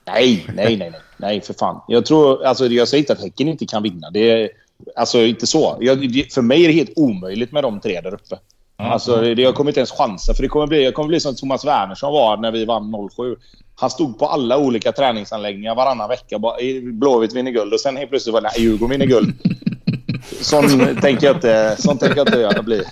Nej, 0.06 0.46
nej, 0.56 0.78
nej, 0.78 0.90
nej. 0.92 1.02
Nej, 1.18 1.42
för 1.42 1.54
fan. 1.54 1.82
Jag 1.88 2.06
tror... 2.06 2.46
Alltså, 2.46 2.66
jag 2.68 2.88
säger 2.88 3.02
inte 3.02 3.14
att 3.14 3.22
Häcken 3.22 3.48
inte 3.48 3.66
kan 3.66 3.84
vinna. 3.84 4.10
Det 4.10 4.32
är... 4.32 4.50
Alltså, 4.96 5.20
inte 5.22 5.48
så. 5.48 5.78
Jag, 5.80 6.12
det- 6.14 6.34
för 6.34 6.42
mig 6.42 6.64
är 6.64 6.68
det 6.68 6.74
helt 6.74 6.94
omöjligt 6.96 7.52
med 7.52 7.64
de 7.64 7.80
tre 7.80 8.02
där 8.02 8.14
uppe. 8.14 8.40
Alltså, 8.76 9.16
det, 9.22 9.42
jag 9.42 9.56
kommer 9.56 9.72
inte 9.72 9.80
ens 9.80 9.92
chansa. 9.92 10.34
För 10.34 10.44
det 10.44 10.50
kommer 10.50 10.68
bli, 10.68 10.84
jag 10.84 10.94
kommer 10.94 11.08
bli 11.08 11.20
som 11.20 11.36
Thomas 11.36 11.66
Wernersson 11.66 12.14
var 12.14 12.38
när 12.38 12.52
vi 12.52 12.66
vann 12.66 13.10
07. 13.18 13.36
Han 13.76 13.90
stod 13.90 14.20
på 14.20 14.26
alla 14.28 14.58
olika 14.58 14.92
träningsanläggningar 14.92 15.76
varannan 15.76 16.10
vecka. 16.10 16.40
Bara, 16.40 16.58
"Eh, 16.58 16.82
Blåvitt 16.84 17.34
vinner 17.34 17.52
guld. 17.52 17.74
Och 17.74 17.80
sen 17.80 17.98
helt 17.98 18.10
plötsligt 18.10 18.34
var 18.34 18.42
det 18.42 18.52
Djurgården 18.58 18.90
vinner 18.90 19.06
guld. 19.06 19.34
Sån 20.42 20.96
tänker 21.02 21.28
jag 21.28 21.36
inte, 21.36 21.76
sån 21.80 21.98
tänker 21.98 22.18
jag 22.18 22.28
inte 22.28 22.40
jag 22.40 22.66
bli. 22.66 22.84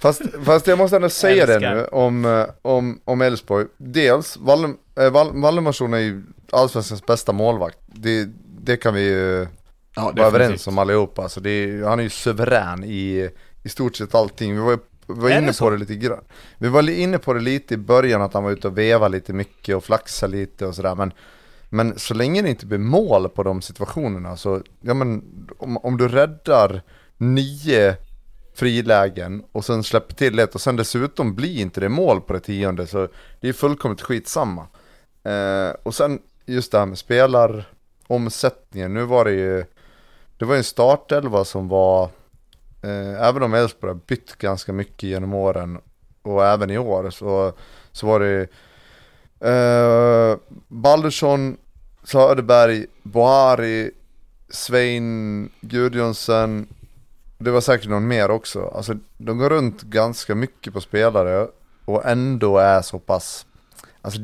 Fast, 0.00 0.22
fast 0.44 0.66
jag 0.66 0.78
måste 0.78 0.96
ändå 0.96 1.08
säga 1.08 1.46
det 1.46 1.58
nu 1.74 1.84
om, 1.84 2.24
eh, 2.24 2.44
om, 2.62 3.00
om 3.04 3.20
Elfsborg. 3.20 3.66
Dels, 3.76 4.36
Wallem, 4.36 4.76
äh, 5.00 5.10
Wall, 5.10 5.34
är 5.94 5.98
ju 5.98 6.22
Allsvenskans 6.52 7.06
bästa 7.06 7.32
målvakt. 7.32 7.78
Det, 7.86 8.28
det 8.60 8.76
kan 8.76 8.94
vi 8.94 9.00
ju 9.00 9.46
Ja, 9.94 10.12
vara 10.16 10.26
överens 10.26 10.66
om 10.66 10.78
allihopa. 10.78 11.22
Alltså 11.22 11.40
det 11.40 11.82
han 11.86 11.98
är 11.98 12.02
ju 12.02 12.10
suverän 12.10 12.84
i, 12.84 13.30
i 13.64 13.68
stort 13.68 13.96
sett 13.96 14.14
allting. 14.14 14.54
Vi 14.54 14.60
var, 14.60 14.70
ju- 14.70 14.78
var 15.08 15.30
Är 15.30 15.38
inne 15.38 15.52
på 15.52 15.70
det 15.70 15.76
lite 15.76 15.94
grann. 15.94 16.24
Vi 16.58 16.68
var 16.68 16.90
inne 16.90 17.18
på 17.18 17.32
det 17.32 17.40
lite 17.40 17.74
i 17.74 17.76
början 17.76 18.22
att 18.22 18.34
han 18.34 18.44
var 18.44 18.50
ute 18.50 18.68
och 18.68 18.78
veva 18.78 19.08
lite 19.08 19.32
mycket 19.32 19.76
och 19.76 19.84
flaxa 19.84 20.26
lite 20.26 20.66
och 20.66 20.74
sådär. 20.74 20.94
Men, 20.94 21.12
men 21.68 21.98
så 21.98 22.14
länge 22.14 22.42
det 22.42 22.48
inte 22.48 22.66
blir 22.66 22.78
mål 22.78 23.28
på 23.28 23.42
de 23.42 23.62
situationerna 23.62 24.36
så, 24.36 24.62
ja 24.80 24.94
men 24.94 25.22
om, 25.58 25.76
om 25.76 25.96
du 25.96 26.08
räddar 26.08 26.82
nio 27.16 27.96
frilägen 28.54 29.44
och 29.52 29.64
sen 29.64 29.84
släpper 29.84 30.14
till 30.14 30.38
ett 30.38 30.54
och 30.54 30.60
sen 30.60 30.76
dessutom 30.76 31.34
blir 31.34 31.60
inte 31.60 31.80
det 31.80 31.88
mål 31.88 32.20
på 32.20 32.32
det 32.32 32.40
tionde 32.40 32.86
så 32.86 33.08
det 33.40 33.48
är 33.48 33.52
fullkomligt 33.52 34.02
skitsamma. 34.02 34.66
Eh, 35.22 35.70
och 35.82 35.94
sen 35.94 36.18
just 36.46 36.72
det 36.72 36.78
här 36.78 36.86
med 36.86 36.98
spelaromsättningen, 36.98 38.94
nu 38.94 39.04
var 39.04 39.24
det 39.24 39.32
ju 39.32 39.64
det 40.38 40.44
var 40.44 40.54
ju 40.54 40.58
en 40.58 40.64
startelva 40.64 41.44
som 41.44 41.68
var 41.68 42.10
eh, 42.82 43.28
även 43.28 43.42
om 43.42 43.54
Elfsborg 43.54 43.92
har 43.92 44.00
bytt 44.06 44.36
ganska 44.36 44.72
mycket 44.72 45.02
genom 45.02 45.34
åren 45.34 45.78
och 46.22 46.46
även 46.46 46.70
i 46.70 46.78
år 46.78 47.10
så, 47.10 47.52
så 47.92 48.06
var 48.06 48.20
det 48.20 48.48
eh, 49.50 50.38
Baldursson, 50.68 51.56
Söderberg, 52.04 52.86
Bohari, 53.02 53.90
Svein 54.48 55.50
Gudjonsen 55.60 56.66
det 57.38 57.50
var 57.50 57.60
säkert 57.60 57.88
någon 57.88 58.08
mer 58.08 58.30
också. 58.30 58.72
Alltså 58.74 58.94
de 59.16 59.38
går 59.38 59.50
runt 59.50 59.82
ganska 59.82 60.34
mycket 60.34 60.72
på 60.72 60.80
spelare 60.80 61.48
och 61.84 62.06
ändå 62.06 62.58
är 62.58 62.82
så 62.82 62.98
pass 62.98 63.46
Alltså 64.02 64.20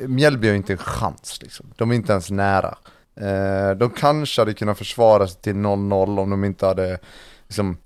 Mjällby 0.00 0.48
har 0.48 0.54
inte 0.54 0.72
en 0.72 0.78
chans 0.78 1.38
liksom. 1.42 1.66
De 1.76 1.90
är 1.90 1.94
inte 1.94 2.12
ens 2.12 2.30
nära. 2.30 2.78
Eh, 3.20 3.70
de 3.76 3.90
kanske 3.90 4.40
hade 4.40 4.54
kunnat 4.54 4.78
försvara 4.78 5.28
sig 5.28 5.40
till 5.40 5.54
0-0 5.54 6.20
om 6.20 6.30
de 6.30 6.44
inte 6.44 6.66
hade 6.66 6.98
liksom 7.46 7.76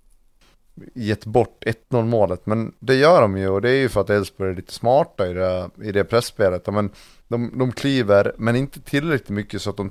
gett 0.95 1.25
bort 1.25 1.65
1-0 1.91 2.05
målet. 2.05 2.47
Men 2.47 2.73
det 2.79 2.95
gör 2.95 3.21
de 3.21 3.39
ju 3.39 3.49
och 3.49 3.63
det 3.63 3.71
är 3.71 3.77
ju 3.77 3.89
för 3.89 4.01
att 4.01 4.11
Elfsborg 4.11 4.51
är 4.51 4.55
lite 4.55 4.73
smarta 4.73 5.29
i 5.29 5.33
det, 5.33 5.71
i 5.83 5.93
det 5.93 6.05
pressspelet. 6.05 6.67
Men 6.67 6.91
de, 7.29 7.59
de 7.59 7.73
kliver, 7.73 8.33
men 8.39 8.57
inte 8.57 8.81
tillräckligt 8.81 9.29
mycket 9.29 9.63
så 9.63 9.71
att 9.71 9.77
de, 9.77 9.91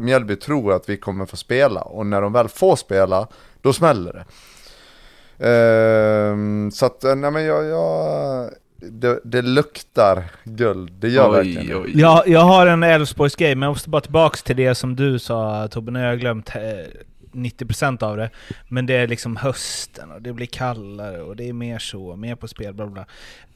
Mjällby 0.00 0.36
tror 0.36 0.72
att 0.72 0.88
vi 0.88 0.96
kommer 0.96 1.26
få 1.26 1.36
spela. 1.36 1.80
Och 1.80 2.06
när 2.06 2.22
de 2.22 2.32
väl 2.32 2.48
får 2.48 2.76
spela, 2.76 3.28
då 3.60 3.72
smäller 3.72 4.12
det. 4.12 4.24
Ehm, 5.38 6.70
så 6.70 6.86
att, 6.86 7.02
nej 7.02 7.30
men 7.30 7.44
jag, 7.44 7.64
jag 7.64 8.50
det, 8.76 9.20
det 9.24 9.42
luktar 9.42 10.24
guld, 10.44 10.92
det 10.92 11.08
gör 11.08 11.30
verkligen 11.30 11.66
det. 11.66 11.76
oj, 11.76 11.82
oj. 11.84 12.00
Jag, 12.00 12.28
jag 12.28 12.40
har 12.40 12.66
en 12.66 12.82
Elfsborgs-grej, 12.82 13.54
men 13.54 13.62
jag 13.62 13.70
måste 13.70 13.90
bara 13.90 14.00
tillbaks 14.00 14.42
till 14.42 14.56
det 14.56 14.74
som 14.74 14.96
du 14.96 15.18
sa 15.18 15.68
Tobbe, 15.68 15.90
nu 15.90 15.98
har 15.98 16.06
jag 16.06 16.20
glömt 16.20 16.48
eh, 16.48 16.62
90% 17.36 18.02
av 18.02 18.16
det. 18.16 18.30
Men 18.68 18.86
det 18.86 18.94
är 18.94 19.08
liksom 19.08 19.36
hösten 19.36 20.10
och 20.10 20.22
det 20.22 20.32
blir 20.32 20.46
kallare 20.46 21.22
och 21.22 21.36
det 21.36 21.48
är 21.48 21.52
mer 21.52 21.78
så, 21.78 22.16
mer 22.16 22.34
på 22.34 22.48
spel, 22.48 22.74
bla 22.74 22.86
bla. 22.86 23.06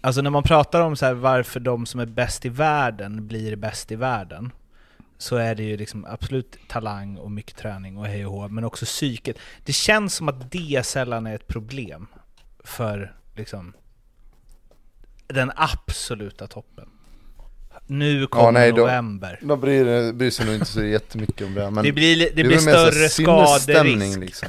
Alltså 0.01 0.23
när 0.23 0.31
man 0.31 0.43
pratar 0.43 0.81
om 0.81 0.97
så 0.97 1.07
här 1.07 1.15
varför 1.15 1.61
de 1.61 1.87
som 1.87 2.01
är 2.01 2.07
bäst 2.07 2.47
i 2.47 2.49
världen 2.49 3.27
blir 3.27 3.57
bäst 3.57 3.93
i 3.93 3.97
världen, 3.97 4.53
så 5.19 5.37
är 5.37 5.55
det 5.55 5.63
ju 5.63 5.77
liksom 5.77 6.05
absolut 6.05 6.57
talang 6.69 7.17
och 7.17 7.31
mycket 7.31 7.57
träning 7.57 7.99
och 7.99 8.07
hej 8.07 8.27
och 8.27 8.33
hå, 8.33 8.49
men 8.49 8.65
också 8.65 8.85
psyket. 8.85 9.39
Det 9.65 9.73
känns 9.73 10.15
som 10.15 10.29
att 10.29 10.51
det 10.51 10.87
sällan 10.87 11.27
är 11.27 11.35
ett 11.35 11.47
problem 11.47 12.07
för 12.65 13.15
liksom 13.37 13.73
den 15.27 15.53
absoluta 15.57 16.47
toppen. 16.47 16.90
Nu 17.91 18.27
kommer 18.27 18.53
nej, 18.53 18.73
då- 18.73 18.77
november. 18.77 19.39
De 19.43 19.61
bryr, 19.61 20.13
bryr 20.13 20.31
sig 20.31 20.47
nog 20.47 20.55
inte 20.55 20.67
så 20.67 20.83
jättemycket 20.83 21.47
om 21.47 21.55
det. 21.55 21.71
Men 21.71 21.85
det 21.85 21.93
blir, 21.93 22.17
det 22.17 22.41
är 22.41 22.47
blir 22.47 22.59
större 22.59 23.09
skaderisk. 23.09 24.19
liksom. 24.19 24.49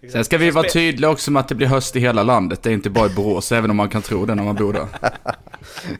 Sen 0.12 0.24
ska 0.24 0.38
vi 0.38 0.50
vara 0.50 0.68
tydliga 0.68 1.10
också 1.10 1.30
med 1.30 1.40
att 1.40 1.48
det 1.48 1.54
blir 1.54 1.66
höst 1.66 1.96
i 1.96 2.00
hela 2.00 2.22
landet. 2.22 2.62
Det 2.62 2.70
är 2.70 2.74
inte 2.74 2.90
bara 2.90 3.06
i 3.06 3.14
Borås, 3.14 3.52
även 3.52 3.70
om 3.70 3.76
man 3.76 3.88
kan 3.88 4.02
tro 4.02 4.26
det 4.26 4.34
när 4.34 4.42
man 4.42 4.54
bor 4.54 4.72
där. 4.72 4.86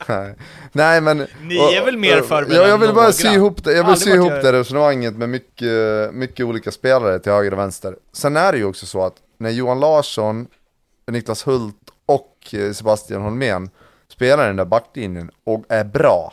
Nej. 0.09 0.35
Nej 0.73 1.01
men... 1.01 1.27
Ni 1.43 1.57
är 1.57 1.85
väl 1.85 1.97
mer 1.97 2.23
förberedda 2.23 2.63
Ja, 2.63 2.69
jag 2.69 2.79
vill 2.79 2.95
bara 2.95 3.13
sy 3.13 3.29
ihop 3.29 3.65
det, 3.65 3.73
jag 3.73 3.87
vill 3.87 3.97
sy 3.97 4.11
ihop 4.11 4.33
det 4.43 4.53
resonemanget 4.53 5.17
med 5.17 5.29
mycket, 5.29 6.15
mycket 6.15 6.47
olika 6.47 6.71
spelare 6.71 7.19
till 7.19 7.33
höger 7.33 7.53
och 7.53 7.59
vänster. 7.59 7.97
Sen 8.13 8.37
är 8.37 8.53
det 8.53 8.59
ju 8.59 8.65
också 8.65 8.87
så 8.87 9.05
att 9.07 9.15
när 9.39 9.51
Johan 9.51 9.81
Larsson, 9.81 10.47
Niklas 11.11 11.47
Hult 11.47 11.77
och 12.07 12.55
eh, 12.55 12.73
Sebastian 12.73 13.23
Holmén 13.23 13.71
spelar 14.17 14.47
den 14.47 14.57
där 14.57 14.65
backlinjen 14.65 15.31
och 15.45 15.65
är 15.69 15.85
bra, 15.85 16.33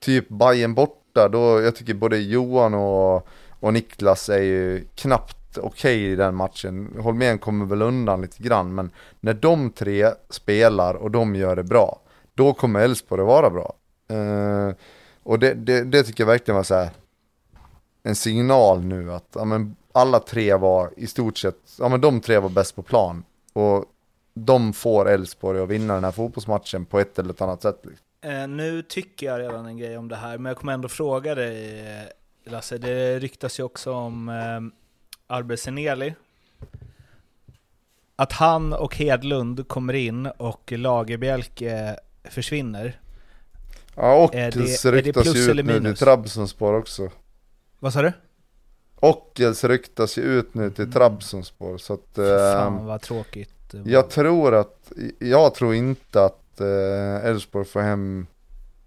typ 0.00 0.28
Bayern 0.28 0.74
borta, 0.74 1.28
då, 1.28 1.60
jag 1.60 1.76
tycker 1.76 1.94
både 1.94 2.18
Johan 2.18 2.74
och, 2.74 3.28
och 3.60 3.72
Niklas 3.72 4.28
är 4.28 4.42
ju 4.42 4.84
knappt 4.94 5.58
okej 5.58 6.12
i 6.12 6.16
den 6.16 6.34
matchen. 6.34 6.96
Holmén 6.98 7.38
kommer 7.38 7.66
väl 7.66 7.82
undan 7.82 8.20
lite 8.20 8.42
grann, 8.42 8.74
men 8.74 8.90
när 9.20 9.34
de 9.34 9.70
tre 9.70 10.10
spelar 10.30 10.94
och 10.94 11.10
de 11.10 11.34
gör 11.34 11.56
det 11.56 11.64
bra, 11.64 12.00
då 12.34 12.54
kommer 12.54 12.80
Elfsborg 12.80 13.22
att 13.22 13.26
vara 13.26 13.50
bra. 13.50 13.74
Uh, 14.12 14.74
och 15.22 15.38
det, 15.38 15.54
det, 15.54 15.84
det 15.84 16.02
tycker 16.02 16.24
jag 16.24 16.28
verkligen 16.28 16.56
var 16.56 16.62
så 16.62 16.74
här 16.74 16.90
en 18.02 18.14
signal 18.14 18.84
nu 18.84 19.12
att 19.12 19.28
ja, 19.34 19.44
men 19.44 19.76
alla 19.92 20.20
tre 20.20 20.54
var 20.54 20.90
i 20.96 21.06
stort 21.06 21.38
sett, 21.38 21.56
ja 21.78 21.88
men 21.88 22.00
de 22.00 22.20
tre 22.20 22.38
var 22.38 22.48
bäst 22.48 22.76
på 22.76 22.82
plan. 22.82 23.24
Och 23.52 23.84
de 24.44 24.72
får 24.72 25.08
Elfsborg 25.08 25.60
att 25.60 25.68
vinna 25.68 25.94
den 25.94 26.04
här 26.04 26.10
fotbollsmatchen 26.12 26.84
på 26.86 27.00
ett 27.00 27.18
eller 27.18 27.30
ett 27.30 27.40
annat 27.40 27.62
sätt. 27.62 27.80
liksom. 27.82 28.04
Eh, 28.20 28.48
nu 28.48 28.82
tycker 28.82 29.26
jag 29.26 29.40
redan 29.40 29.66
en 29.66 29.76
grej 29.78 29.98
om 29.98 30.08
det 30.08 30.16
här, 30.16 30.38
men 30.38 30.50
jag 30.50 30.56
kommer 30.56 30.72
ändå 30.72 30.88
fråga 30.88 31.34
dig 31.34 31.80
eh, 31.80 32.52
Lasse. 32.52 32.78
Det 32.78 33.18
ryktas 33.18 33.58
ju 33.60 33.62
också 33.62 33.92
om 33.92 34.28
eh, 34.28 35.34
Arbe 35.36 35.56
Seneli. 35.56 36.14
Att 38.16 38.32
han 38.32 38.72
och 38.72 38.96
Hedlund 38.96 39.68
kommer 39.68 39.92
in 39.94 40.26
och 40.26 40.72
Lagerbielke 40.72 41.96
försvinner. 42.24 43.00
Ja, 43.94 44.24
och 44.24 44.34
Är 44.34 44.50
det- 44.50 44.58
det, 44.60 44.90
det 44.90 45.02
ryktas 45.02 45.22
plus 45.22 45.36
ju 45.36 45.50
ut 45.50 45.64
nu 45.66 45.80
till? 45.80 45.96
Trabzonspor 45.96 46.74
också. 46.74 47.10
Vad 47.78 47.92
sa 47.92 48.02
du? 48.02 48.12
Ockels 49.00 49.64
ryktas 49.64 50.18
ju 50.18 50.22
ut 50.22 50.54
nu 50.54 50.70
till 50.70 50.92
Trabzonspor 50.92 51.78
så 51.78 51.94
att... 51.94 52.00
Fan 52.14 52.76
Eh, 52.78 52.84
vad 52.84 53.00
tråkigt. 53.00 53.50
Det 53.70 53.78
var. 53.78 53.90
jag 53.90 54.10
tror 54.10 54.54
att, 54.54 54.92
jag 55.18 55.54
tror 55.54 55.74
inte 55.74 56.24
att 56.24 56.60
eh, 56.60 57.26
Elfsborg 57.30 57.64
får 57.64 57.80
hem 57.80 58.26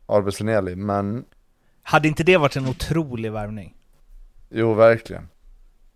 Arbe 0.06 0.32
Seneli, 0.32 0.76
men 0.76 1.26
Hade 1.84 2.08
inte 2.08 2.24
det 2.24 2.38
varit 2.38 2.56
en 2.56 2.68
otrolig 2.68 3.32
värvning? 3.32 3.74
jo 4.50 4.74
verkligen. 4.74 5.28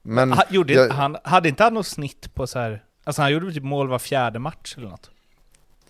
Men 0.01 0.31
Ha, 0.31 0.43
gjorde, 0.49 0.73
jag- 0.73 0.89
han, 0.89 1.17
hade 1.23 1.49
inte 1.49 1.63
han 1.63 1.73
något 1.73 1.87
snitt 1.87 2.33
på 2.33 2.47
så 2.47 2.59
här... 2.59 2.83
Alltså 3.03 3.21
han 3.21 3.31
gjorde 3.33 3.53
typ 3.53 3.63
mål 3.63 3.87
var 3.87 3.99
fjärde 3.99 4.39
match 4.39 4.75
eller 4.77 4.87
något? 4.89 5.09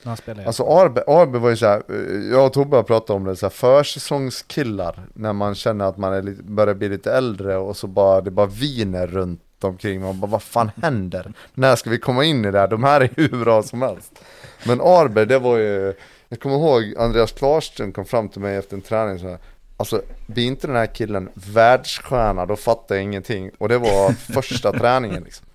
När 0.03 0.09
han 0.09 0.17
spelade. 0.17 0.47
Alltså 0.47 0.63
Arbe, 0.63 1.03
Arbe 1.07 1.39
var 1.39 1.49
ju 1.49 1.57
såhär, 1.57 1.83
jag 2.31 2.45
och 2.45 2.53
Tobbe 2.53 2.75
har 2.75 2.83
pratat 2.83 3.09
om 3.09 3.23
det, 3.23 3.35
så 3.35 3.45
här, 3.45 3.51
försäsongskillar 3.51 4.99
När 5.13 5.33
man 5.33 5.55
känner 5.55 5.85
att 5.85 5.97
man 5.97 6.13
är 6.13 6.21
lite, 6.21 6.43
börjar 6.43 6.73
bli 6.75 6.89
lite 6.89 7.13
äldre 7.13 7.57
och 7.57 7.77
så 7.77 7.87
bara, 7.87 8.21
det 8.21 8.31
bara 8.31 8.45
viner 8.45 9.07
runt 9.07 9.41
omkring 9.63 10.01
Man 10.01 10.19
bara, 10.19 10.31
vad 10.31 10.43
fan 10.43 10.71
händer? 10.81 11.33
När 11.53 11.75
ska 11.75 11.89
vi 11.89 11.97
komma 11.97 12.23
in 12.23 12.45
i 12.45 12.51
det 12.51 12.59
här? 12.59 12.67
De 12.67 12.83
här 12.83 13.01
är 13.01 13.09
hur 13.15 13.43
bra 13.43 13.63
som 13.63 13.81
helst 13.81 14.19
Men 14.67 14.81
Arber 14.81 15.25
det 15.25 15.39
var 15.39 15.57
ju, 15.57 15.93
jag 16.29 16.39
kommer 16.39 16.55
ihåg 16.55 16.93
Andreas 16.97 17.31
Klarström 17.31 17.91
kom 17.91 18.05
fram 18.05 18.29
till 18.29 18.41
mig 18.41 18.55
efter 18.55 18.75
en 18.75 18.81
träning 18.81 19.19
så 19.19 19.27
här, 19.27 19.39
Alltså, 19.77 20.01
blir 20.27 20.45
inte 20.45 20.67
den 20.67 20.75
här 20.75 20.95
killen 20.95 21.29
världsstjärna, 21.33 22.45
då 22.45 22.55
fattar 22.55 22.95
jag 22.95 23.03
ingenting 23.03 23.51
Och 23.57 23.69
det 23.69 23.77
var 23.77 24.11
första 24.11 24.71
träningen 24.71 25.23
liksom 25.23 25.45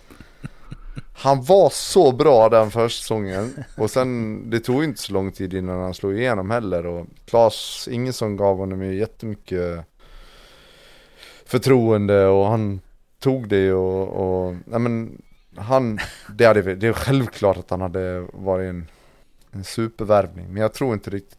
han 1.22 1.42
var 1.42 1.70
så 1.70 2.12
bra 2.12 2.48
den 2.48 2.70
försäsongen 2.70 3.64
och 3.76 3.90
sen 3.90 4.42
det 4.50 4.60
tog 4.60 4.84
inte 4.84 5.00
så 5.00 5.12
lång 5.12 5.32
tid 5.32 5.54
innan 5.54 5.80
han 5.80 5.94
slog 5.94 6.18
igenom 6.18 6.50
heller 6.50 6.86
och 6.86 7.06
Klas 7.24 7.88
Ingesson 7.90 8.36
gav 8.36 8.56
honom 8.56 8.82
ju 8.82 8.98
jättemycket 8.98 9.84
förtroende 11.46 12.26
och 12.26 12.46
han 12.46 12.80
tog 13.20 13.48
det 13.48 13.72
och, 13.72 14.08
och 14.08 14.54
nej 14.66 14.80
men 14.80 15.22
han, 15.56 15.98
det, 16.28 16.44
hade, 16.44 16.74
det 16.74 16.86
är 16.86 16.92
självklart 16.92 17.56
att 17.56 17.70
han 17.70 17.80
hade 17.80 18.20
varit 18.32 18.68
en, 18.70 18.86
en 19.52 19.64
supervärvning 19.64 20.46
men 20.52 20.62
jag 20.62 20.74
tror 20.74 20.94
inte 20.94 21.10
riktigt 21.10 21.38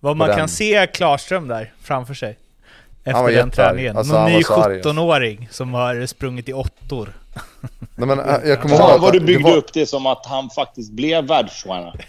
Vad 0.00 0.16
man 0.16 0.28
den. 0.28 0.36
kan 0.38 0.48
se 0.48 0.86
Klarström 0.86 1.48
där 1.48 1.72
framför 1.80 2.14
sig. 2.14 2.38
Efter 3.04 3.22
den 3.22 3.32
jättearg. 3.32 3.52
träningen. 3.54 3.96
Alltså, 3.96 4.12
Någon 4.14 4.24
ny 4.30 4.34
var 4.34 4.42
så 4.42 4.54
arg, 4.62 4.74
alltså. 4.74 4.90
17-åring 4.90 5.48
som 5.50 5.74
har 5.74 6.06
sprungit 6.06 6.48
i 6.48 6.52
åttor. 6.52 7.12
Nej 7.96 8.06
men 8.08 8.20
äh, 8.20 8.26
jag 8.44 8.60
kommer 8.62 8.74
ihåg 8.74 8.84
Fan 8.84 8.94
att 8.94 9.00
vad 9.00 9.12
du 9.12 9.18
det 9.18 9.24
byggde 9.24 9.42
var- 9.42 9.56
upp 9.56 9.72
det 9.72 9.86
som 9.86 10.06
att 10.06 10.26
han 10.26 10.50
faktiskt 10.50 10.92
blev 10.92 11.24
världsstjärna. 11.26 11.94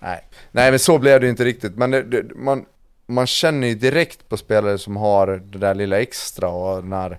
Nej, 0.00 0.20
nej 0.52 0.70
men 0.70 0.78
så 0.78 0.98
blev 0.98 1.20
det 1.20 1.28
inte 1.28 1.44
riktigt. 1.44 1.76
Men 1.76 1.90
det, 1.90 2.02
det, 2.02 2.34
man, 2.34 2.64
man 3.06 3.26
känner 3.26 3.66
ju 3.68 3.74
direkt 3.74 4.28
på 4.28 4.36
spelare 4.36 4.78
som 4.78 4.96
har 4.96 5.26
det 5.26 5.58
där 5.58 5.74
lilla 5.74 6.00
extra 6.00 6.48
och 6.48 6.84
när 6.84 7.18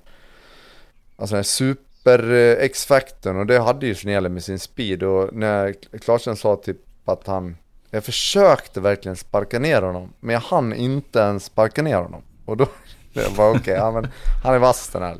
Alltså 1.19 1.33
den 1.33 1.37
här 1.39 1.43
super 1.43 2.31
eh, 2.33 2.63
X-faktorn 2.65 3.39
och 3.39 3.45
det 3.45 3.59
hade 3.59 3.85
ju 3.87 3.95
Snele 3.95 4.29
med 4.29 4.43
sin 4.43 4.59
speed 4.59 5.03
och 5.03 5.33
när 5.33 5.75
Klarsen 5.99 6.35
sa 6.35 6.55
typ 6.55 6.77
att 7.05 7.27
han 7.27 7.57
Jag 7.91 8.03
försökte 8.03 8.79
verkligen 8.79 9.15
sparka 9.15 9.59
ner 9.59 9.81
honom 9.81 10.13
men 10.19 10.33
jag 10.33 10.41
hann 10.41 10.73
inte 10.73 11.19
ens 11.19 11.43
sparka 11.45 11.81
ner 11.81 11.95
honom 11.97 12.21
och 12.45 12.57
då 12.57 12.67
det 13.13 13.37
var 13.37 13.49
okej, 13.57 13.73
ja, 13.73 13.91
men 13.91 14.07
han 14.43 14.53
är 14.55 14.59
vass 14.59 14.89
den 14.89 15.01
här 15.01 15.15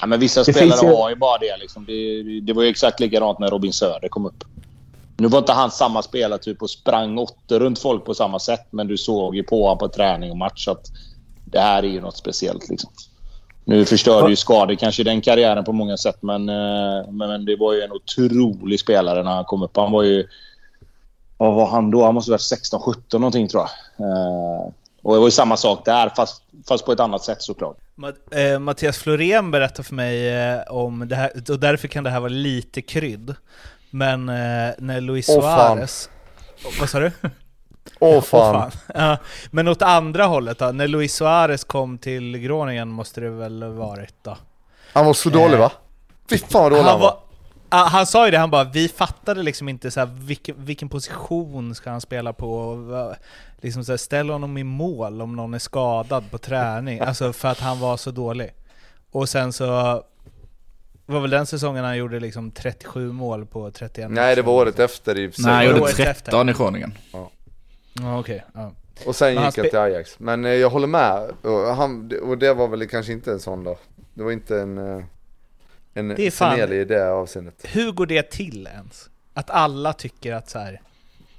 Ja, 0.00 0.06
men 0.06 0.20
vissa 0.20 0.42
Det 0.42 0.52
spelare 0.52 0.86
ju- 0.86 0.94
har 0.96 1.10
ju 1.10 1.16
bara 1.16 1.38
det. 1.38 1.56
Liksom. 1.56 1.84
Det, 1.84 2.22
det 2.40 2.52
var 2.52 2.62
ju 2.62 2.68
exakt 2.68 3.00
likadant 3.00 3.38
när 3.38 3.50
Robin 3.50 3.72
Söder 3.72 4.08
kom 4.08 4.26
upp. 4.26 4.44
Nu 5.20 5.28
var 5.28 5.38
inte 5.38 5.52
han 5.52 5.70
samma 5.70 6.02
spelartyp 6.02 6.62
och 6.62 6.70
sprang 6.70 7.18
åttor 7.18 7.58
runt 7.58 7.78
folk 7.78 8.04
på 8.04 8.14
samma 8.14 8.38
sätt. 8.38 8.66
Men 8.70 8.86
du 8.86 8.98
såg 8.98 9.36
ju 9.36 9.42
på 9.42 9.62
honom 9.62 9.78
på 9.78 9.88
träning 9.88 10.30
och 10.30 10.36
match 10.36 10.68
att 10.68 10.86
det 11.44 11.60
här 11.60 11.82
är 11.82 11.88
ju 11.88 12.00
något 12.00 12.16
speciellt. 12.16 12.68
Liksom. 12.68 12.90
Nu 13.64 13.84
förstörde 13.84 14.30
ju 14.30 14.36
skador 14.36 14.74
kanske 14.74 15.04
den 15.04 15.20
karriären 15.20 15.64
på 15.64 15.72
många 15.72 15.96
sätt. 15.96 16.16
Men, 16.20 16.48
eh, 16.48 17.10
men, 17.10 17.28
men 17.28 17.44
det 17.44 17.56
var 17.56 17.72
ju 17.72 17.82
en 17.82 17.92
otrolig 17.92 18.80
spelare 18.80 19.22
när 19.22 19.30
han 19.30 19.44
kom 19.44 19.62
upp. 19.62 19.76
Han 19.76 19.92
var 19.92 20.02
ju... 20.02 20.28
Vad 21.36 21.54
var 21.54 21.66
han 21.66 21.90
då? 21.90 22.04
Han 22.04 22.14
måste 22.14 22.30
ha 22.30 22.34
varit 22.34 22.96
16-17 23.10 23.18
någonting 23.18 23.48
tror 23.48 23.62
jag. 23.62 24.06
Eh, 24.06 24.72
och 25.02 25.14
det 25.14 25.18
var 25.18 25.26
ju 25.26 25.30
samma 25.30 25.56
sak 25.56 25.84
där 25.84 26.12
fast, 26.16 26.42
fast 26.68 26.84
på 26.84 26.92
ett 26.92 27.00
annat 27.00 27.24
sätt 27.24 27.42
såklart. 27.42 27.76
Eh, 28.30 28.58
Mattias 28.58 28.98
Florén 28.98 29.50
berättade 29.50 29.82
för 29.82 29.94
mig 29.94 30.28
eh, 30.28 30.60
om 30.68 31.08
det 31.08 31.16
här, 31.16 31.32
och 31.50 31.60
därför 31.60 31.88
kan 31.88 32.04
det 32.04 32.10
här 32.10 32.20
vara 32.20 32.32
lite 32.32 32.82
krydd. 32.82 33.34
Men 33.90 34.28
eh, 34.28 34.74
när 34.78 35.00
Luis 35.00 35.26
fan. 35.26 35.42
Suarez... 35.42 36.10
Vad 36.80 36.88
sa 36.88 36.98
du? 37.00 37.12
Åh 37.22 38.16
Åh, 38.16 38.22
fan. 38.22 38.70
Ja, 38.94 39.16
men 39.50 39.68
åt 39.68 39.82
andra 39.82 40.24
hållet 40.24 40.58
då? 40.58 40.66
När 40.66 40.88
Luis 40.88 41.14
Suarez 41.14 41.64
kom 41.64 41.98
till 41.98 42.38
Groningen 42.38 42.88
måste 42.88 43.20
det 43.20 43.30
väl 43.30 43.64
varit 43.64 44.14
då? 44.22 44.36
Han 44.92 45.06
var 45.06 45.14
så 45.14 45.30
dålig 45.30 45.54
Eh, 45.54 45.60
va? 45.60 45.72
Fy 46.30 46.38
fan 46.38 46.62
vad 46.62 46.72
dålig 46.72 46.84
Han 46.84 47.00
var, 47.00 47.18
Ah, 47.72 47.84
han 47.84 48.06
sa 48.06 48.24
ju 48.24 48.30
det, 48.30 48.38
han 48.38 48.50
bara 48.50 48.64
vi 48.64 48.88
fattade 48.88 49.42
liksom 49.42 49.68
inte 49.68 49.90
så 49.90 50.00
här, 50.00 50.06
vilken, 50.06 50.64
vilken 50.64 50.88
position 50.88 51.74
ska 51.74 51.90
han 51.90 52.00
spela 52.00 52.32
på? 52.32 53.14
Liksom 53.60 53.84
så 53.84 53.92
här, 53.92 53.96
ställ 53.96 54.30
honom 54.30 54.58
i 54.58 54.64
mål 54.64 55.22
om 55.22 55.36
någon 55.36 55.54
är 55.54 55.58
skadad 55.58 56.30
på 56.30 56.38
träning, 56.38 57.00
alltså 57.00 57.32
för 57.32 57.48
att 57.48 57.60
han 57.60 57.80
var 57.80 57.96
så 57.96 58.10
dålig. 58.10 58.50
Och 59.10 59.28
sen 59.28 59.52
så 59.52 60.02
var 61.10 61.20
väl 61.20 61.30
den 61.30 61.46
säsongen 61.46 61.84
han 61.84 61.96
gjorde 61.96 62.20
liksom 62.20 62.50
37 62.50 63.12
mål 63.12 63.46
på 63.46 63.70
31 63.70 64.10
Nej, 64.10 64.36
det 64.36 64.42
var 64.42 64.52
året 64.52 64.78
efter 64.78 65.18
i. 65.18 65.30
Nej, 65.38 65.52
han 65.52 65.58
det 65.58 65.64
gjorde 65.64 65.80
året 65.80 65.96
13 65.96 66.48
i 66.48 66.52
Groningen. 66.52 66.92
Ja, 67.12 68.18
okej. 68.18 68.44
ja. 68.54 68.72
Och 69.06 69.16
sen 69.16 69.34
Men 69.34 69.44
gick 69.44 69.56
han 69.58 69.68
till 69.68 69.78
Ajax. 69.78 70.18
Men 70.18 70.44
eh, 70.44 70.50
jag 70.50 70.70
håller 70.70 70.86
med. 70.86 71.30
Och, 71.42 71.76
han, 71.76 72.12
och 72.22 72.38
det 72.38 72.54
var 72.54 72.68
väl 72.68 72.88
kanske 72.88 73.12
inte 73.12 73.32
en 73.32 73.40
sån 73.40 73.64
då. 73.64 73.78
Det 74.14 74.22
var 74.22 74.32
inte 74.32 74.60
en, 74.60 74.78
eh, 74.98 75.04
en 75.94 76.08
Det 76.08 76.26
är 76.26 76.30
fan- 76.30 76.72
i 76.72 76.84
det 76.84 77.10
avseendet. 77.12 77.54
Hur 77.62 77.92
går 77.92 78.06
det 78.06 78.22
till 78.30 78.66
ens? 78.72 79.10
Att 79.34 79.50
alla 79.50 79.92
tycker 79.92 80.32
att 80.34 80.50
så 80.50 80.58
här. 80.58 80.80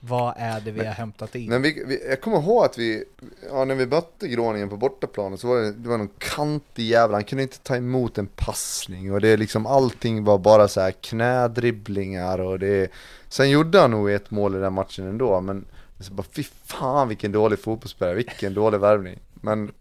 Vad 0.04 0.34
är 0.38 0.62
det 0.62 0.72
vi 0.72 0.86
har 0.86 0.94
hämtat 0.94 1.36
in? 1.36 1.50
Men 1.50 1.62
vi, 1.62 1.84
vi, 1.88 2.10
jag 2.10 2.22
kommer 2.22 2.38
ihåg 2.38 2.66
att 2.66 2.78
vi, 2.78 3.04
ja, 3.50 3.66
när 3.66 3.76
vi 3.76 3.86
mötte 3.86 4.28
Groningen 4.28 4.70
på 4.70 4.78
bortaplan 4.78 5.38
så 5.38 5.48
var 5.48 5.58
det, 5.58 5.72
det 5.72 5.90
var 5.90 5.98
någon 5.98 6.10
kantig 6.18 6.86
jävel, 6.86 7.14
han 7.14 7.24
kunde 7.24 7.44
inte 7.44 7.60
ta 7.60 7.76
emot 7.76 8.18
en 8.18 8.28
passning 8.28 9.14
och 9.14 9.22
det 9.22 9.28
är 9.28 9.38
liksom 9.38 9.66
allting 9.66 10.24
var 10.24 10.38
bara 10.38 10.68
så 10.68 10.82
här 10.82 10.92
knädribblingar 10.92 12.40
och 12.42 12.60
det 12.60 12.92
Sen 13.30 13.50
gjorde 13.50 13.80
han 13.80 13.92
nog 13.92 14.12
ett 14.12 14.32
mål 14.32 14.56
i 14.56 14.60
den 14.60 14.74
matchen 14.74 15.08
ändå 15.08 15.42
men 15.42 15.66
så 16.00 16.14
bara, 16.14 16.26
fy 16.32 16.44
fan 16.66 17.08
vilken 17.08 17.32
dålig 17.32 17.60
fotbollsspelare, 17.60 18.16
vilken 18.16 18.54
dålig 18.54 18.80
värvning. 18.80 19.20
Men 19.34 19.72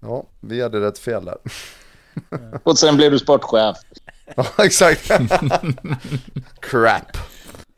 ja, 0.00 0.26
vi 0.40 0.62
hade 0.62 0.80
rätt 0.80 0.98
fel 0.98 1.24
där. 1.24 1.38
Och 2.62 2.78
sen 2.78 2.96
blev 2.96 3.12
du 3.12 3.18
sportchef. 3.18 3.76
Ja, 4.36 4.46
exakt. 4.58 5.10
Crap. 6.60 7.16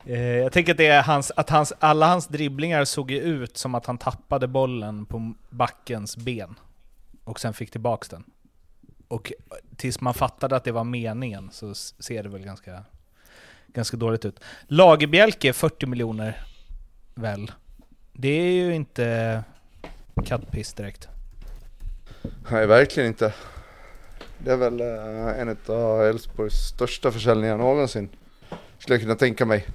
Eh, 0.09 0.37
jag 0.37 0.51
tänker 0.51 0.71
att 0.71 0.77
det 0.77 0.87
är 0.87 1.03
hans, 1.03 1.31
att 1.35 1.49
hans, 1.49 1.73
alla 1.79 2.07
hans 2.07 2.27
dribblingar 2.27 2.85
såg 2.85 3.11
ju 3.11 3.19
ut 3.19 3.57
som 3.57 3.75
att 3.75 3.85
han 3.85 3.97
tappade 3.97 4.47
bollen 4.47 5.05
på 5.05 5.33
backens 5.49 6.17
ben. 6.17 6.55
Och 7.23 7.39
sen 7.39 7.53
fick 7.53 7.71
tillbaks 7.71 8.09
den. 8.09 8.23
Och 9.07 9.33
tills 9.77 10.01
man 10.01 10.13
fattade 10.13 10.55
att 10.55 10.63
det 10.63 10.71
var 10.71 10.83
meningen 10.83 11.49
så 11.51 11.75
ser 11.75 12.23
det 12.23 12.29
väl 12.29 12.41
ganska, 12.41 12.83
ganska 13.67 13.97
dåligt 13.97 14.25
ut. 14.25 14.39
Lagerbjälke, 14.67 15.53
40 15.53 15.85
miljoner 15.85 16.45
väl. 17.15 17.51
Det 18.13 18.29
är 18.29 18.51
ju 18.51 18.75
inte 18.75 19.43
kattpiss 20.25 20.73
direkt. 20.73 21.07
Nej, 22.51 22.67
verkligen 22.67 23.07
inte. 23.07 23.33
Det 24.37 24.51
är 24.51 24.57
väl 24.57 24.81
eh, 24.81 25.41
en 25.41 25.57
av 25.67 26.01
Elfsborgs 26.01 26.53
största 26.53 27.11
försäljningar 27.11 27.57
någonsin. 27.57 28.09
Skulle 28.77 28.95
jag 28.95 29.01
kunna 29.01 29.15
tänka 29.15 29.45
mig. 29.45 29.67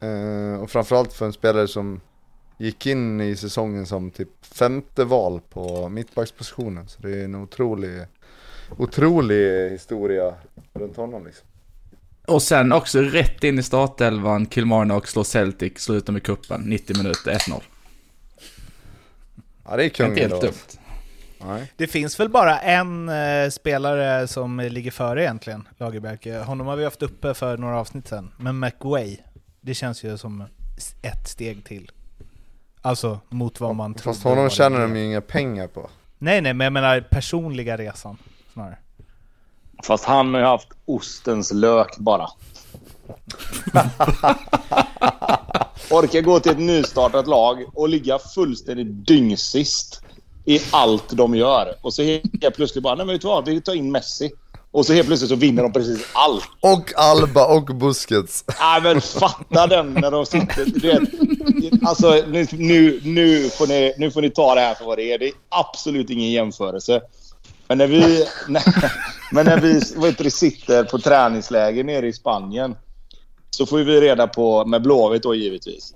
Eh, 0.00 0.60
och 0.62 0.70
framförallt 0.70 1.12
för 1.12 1.26
en 1.26 1.32
spelare 1.32 1.68
som 1.68 2.00
gick 2.58 2.86
in 2.86 3.20
i 3.20 3.36
säsongen 3.36 3.86
som 3.86 4.10
typ 4.10 4.28
femte 4.46 5.04
val 5.04 5.40
på 5.50 5.88
mittbackspositionen. 5.88 6.88
Så 6.88 7.02
det 7.02 7.20
är 7.20 7.24
en 7.24 7.34
otrolig, 7.34 8.02
otrolig 8.78 9.70
historia 9.70 10.34
runt 10.74 10.96
honom 10.96 11.26
liksom. 11.26 11.46
Och 12.26 12.42
sen 12.42 12.72
också 12.72 13.00
rätt 13.00 13.44
in 13.44 13.58
i 13.58 13.62
startelvan, 13.62 14.46
Kilmarnock 14.46 15.06
slår 15.06 15.24
Celtic, 15.24 15.78
slutar 15.78 16.12
med 16.12 16.22
kuppen 16.22 16.60
90 16.60 16.96
minuter, 16.96 17.32
1-0. 17.32 17.62
Ja 19.64 19.76
det 19.76 19.82
är 19.82 19.84
Inte 19.84 19.96
kungen 19.96 20.18
helt 20.18 20.30
då. 20.30 20.40
dumt. 20.40 20.54
Nej. 21.46 21.72
Det 21.76 21.86
finns 21.86 22.20
väl 22.20 22.28
bara 22.28 22.58
en 22.60 23.08
eh, 23.08 23.48
spelare 23.50 24.28
som 24.28 24.60
ligger 24.60 24.90
före 24.90 25.22
egentligen, 25.22 25.68
Lagerbjälke. 25.76 26.38
Honom 26.38 26.66
har 26.66 26.76
vi 26.76 26.84
haft 26.84 27.02
uppe 27.02 27.34
för 27.34 27.56
några 27.56 27.78
avsnitt 27.80 28.08
sedan. 28.08 28.30
Men 28.38 28.58
McWay, 28.60 29.16
det 29.68 29.74
känns 29.74 30.04
ju 30.04 30.18
som 30.18 30.44
ett 31.02 31.28
steg 31.28 31.64
till. 31.64 31.90
Alltså 32.82 33.20
mot 33.28 33.60
vad 33.60 33.74
man 33.74 33.94
Fast 33.94 34.04
trodde 34.04 34.28
honom 34.28 34.44
var 34.44 34.50
tjänar 34.50 34.80
de 34.80 34.96
ju 34.96 35.04
inga 35.04 35.20
pengar 35.20 35.66
på. 35.66 35.90
Nej 36.18 36.40
nej, 36.40 36.54
men 36.54 36.64
jag 36.64 36.72
menar 36.72 37.00
personliga 37.00 37.76
resan 37.76 38.16
snarare. 38.52 38.78
Fast 39.82 40.04
han 40.04 40.34
har 40.34 40.40
ju 40.40 40.46
haft 40.46 40.68
ostens 40.84 41.52
lök 41.52 41.98
bara. 41.98 42.28
Orkar 45.90 46.20
gå 46.20 46.40
till 46.40 46.52
ett 46.52 46.58
nystartat 46.58 47.26
lag 47.26 47.64
och 47.74 47.88
ligga 47.88 48.18
fullständigt 48.18 49.06
dyngsist 49.06 50.02
i 50.44 50.60
allt 50.70 51.16
de 51.16 51.34
gör. 51.34 51.74
Och 51.80 51.94
så 51.94 52.02
helt 52.02 52.56
plötsligt 52.56 52.84
bara, 52.84 52.94
nej 52.94 53.06
men 53.06 53.14
vet 53.14 53.22
du 53.22 53.28
vad, 53.28 53.44
vi 53.44 53.60
tar 53.60 53.74
in 53.74 53.92
Messi. 53.92 54.30
Och 54.70 54.86
så 54.86 54.92
helt 54.92 55.06
plötsligt 55.06 55.30
så 55.30 55.36
vinner 55.36 55.62
de 55.62 55.72
precis 55.72 56.06
allt. 56.12 56.44
Och 56.60 56.92
Alba 56.96 57.46
och 57.46 57.64
Busquets. 57.64 58.44
Nej 58.60 58.82
men 58.82 59.00
fatta 59.00 59.66
den 59.66 59.94
när 59.94 60.10
de 60.10 60.26
sitter... 60.26 60.64
Du 60.64 60.88
vet, 60.88 61.88
alltså 61.88 62.24
nu, 62.52 63.00
nu, 63.02 63.48
får 63.48 63.66
ni, 63.66 63.94
nu 63.98 64.10
får 64.10 64.22
ni 64.22 64.30
ta 64.30 64.54
det 64.54 64.60
här 64.60 64.74
för 64.74 64.84
vad 64.84 64.98
det 64.98 65.12
är. 65.12 65.18
Det 65.18 65.26
är 65.26 65.34
absolut 65.48 66.10
ingen 66.10 66.30
jämförelse. 66.30 67.00
Men 67.68 67.78
när 67.78 67.86
vi, 67.86 68.26
när, 68.48 68.62
men 69.32 69.46
när 69.46 69.60
vi 69.60 69.80
vet 69.96 70.18
du, 70.18 70.30
sitter 70.30 70.84
på 70.84 70.98
träningsläger 70.98 71.84
nere 71.84 72.06
i 72.06 72.12
Spanien 72.12 72.76
så 73.50 73.66
får 73.66 73.78
vi 73.78 74.00
reda 74.00 74.26
på, 74.26 74.64
med 74.64 74.82
Blåvitt 74.82 75.22
då 75.22 75.34
givetvis. 75.34 75.94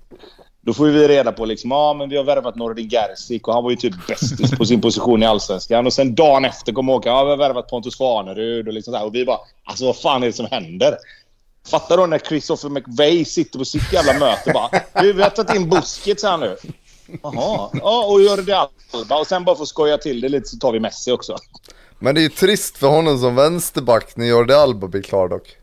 Då 0.65 0.75
får 0.75 0.87
vi 0.87 1.09
reda 1.09 1.33
på 1.33 1.45
liksom, 1.45 1.71
ja 1.71 1.95
men 1.95 2.09
vi 2.09 2.17
har 2.17 2.25
värvat 2.25 2.57
Nordin 2.57 2.89
Gerzik 2.89 3.49
och 3.49 3.55
han 3.55 3.65
var 3.65 3.71
ju 3.71 3.77
typ 3.77 4.07
bästis 4.07 4.51
på 4.51 4.65
sin 4.67 4.81
position 4.81 5.23
i 5.23 5.27
Allsvenskan. 5.27 5.87
Och 5.87 5.93
sen 5.93 6.15
dagen 6.15 6.45
efter 6.45 6.73
kommer 6.73 6.93
åka, 6.93 7.09
ja 7.09 7.25
vi 7.25 7.31
har 7.31 7.37
värvat 7.37 7.69
Pontus 7.69 7.99
Farnerud 7.99 8.69
och 8.69 8.75
liksom 8.75 8.93
så 8.93 8.99
här. 8.99 9.07
Och 9.07 9.15
vi 9.15 9.25
bara, 9.25 9.39
alltså 9.65 9.87
vad 9.87 9.97
fan 9.97 10.23
är 10.23 10.27
det 10.27 10.33
som 10.33 10.47
händer? 10.51 10.97
Fattar 11.71 11.97
du 11.97 12.07
när 12.07 12.19
Christopher 12.19 12.69
McVeigh 12.69 13.25
sitter 13.25 13.59
på 13.59 13.65
sitt 13.65 13.93
jävla 13.93 14.13
möte 14.13 14.53
bara, 14.53 14.71
du 15.03 15.13
vi 15.13 15.23
har 15.23 15.31
tagit 15.31 15.55
in 15.55 15.69
Busquets 15.69 16.23
här 16.23 16.39
nu. 16.39 16.57
Jaha, 17.23 17.71
ja 17.73 18.07
och 18.07 18.23
gör 18.23 18.43
det 18.43 18.53
Alba 18.53 19.21
och 19.21 19.27
sen 19.27 19.45
bara 19.45 19.57
för 19.57 19.63
att 19.63 19.69
skoja 19.69 19.99
till 19.99 20.21
det 20.21 20.29
lite 20.29 20.49
så 20.49 20.57
tar 20.57 20.73
vi 20.73 20.81
Messi 20.81 21.13
också. 21.13 21.37
Men 21.99 22.15
det 22.15 22.21
är 22.21 22.23
ju 22.23 22.29
trist 22.29 22.79
för 22.79 22.89
honom 22.89 23.19
som 23.19 23.35
vänsterback 23.35 24.17
när 24.17 24.27
Jordi 24.27 24.55
Alba 24.55 24.87
blir 24.87 25.03
klar 25.03 25.29
dock. 25.29 25.57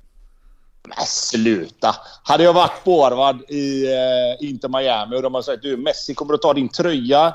Men 0.98 1.06
sluta! 1.06 1.96
Hade 2.24 2.44
jag 2.44 2.54
varit 2.54 2.82
forward 2.86 3.52
i 3.52 3.86
eh, 3.86 4.50
Inter 4.50 4.70
Miami 4.70 5.16
och 5.18 5.22
de 5.22 5.34
hade 5.34 5.46
sagt 5.46 5.62
du 5.62 5.78
Messi 5.78 6.14
kommer 6.14 6.34
att 6.34 6.42
ta 6.42 6.54
din 6.54 6.70
tröja, 6.70 7.34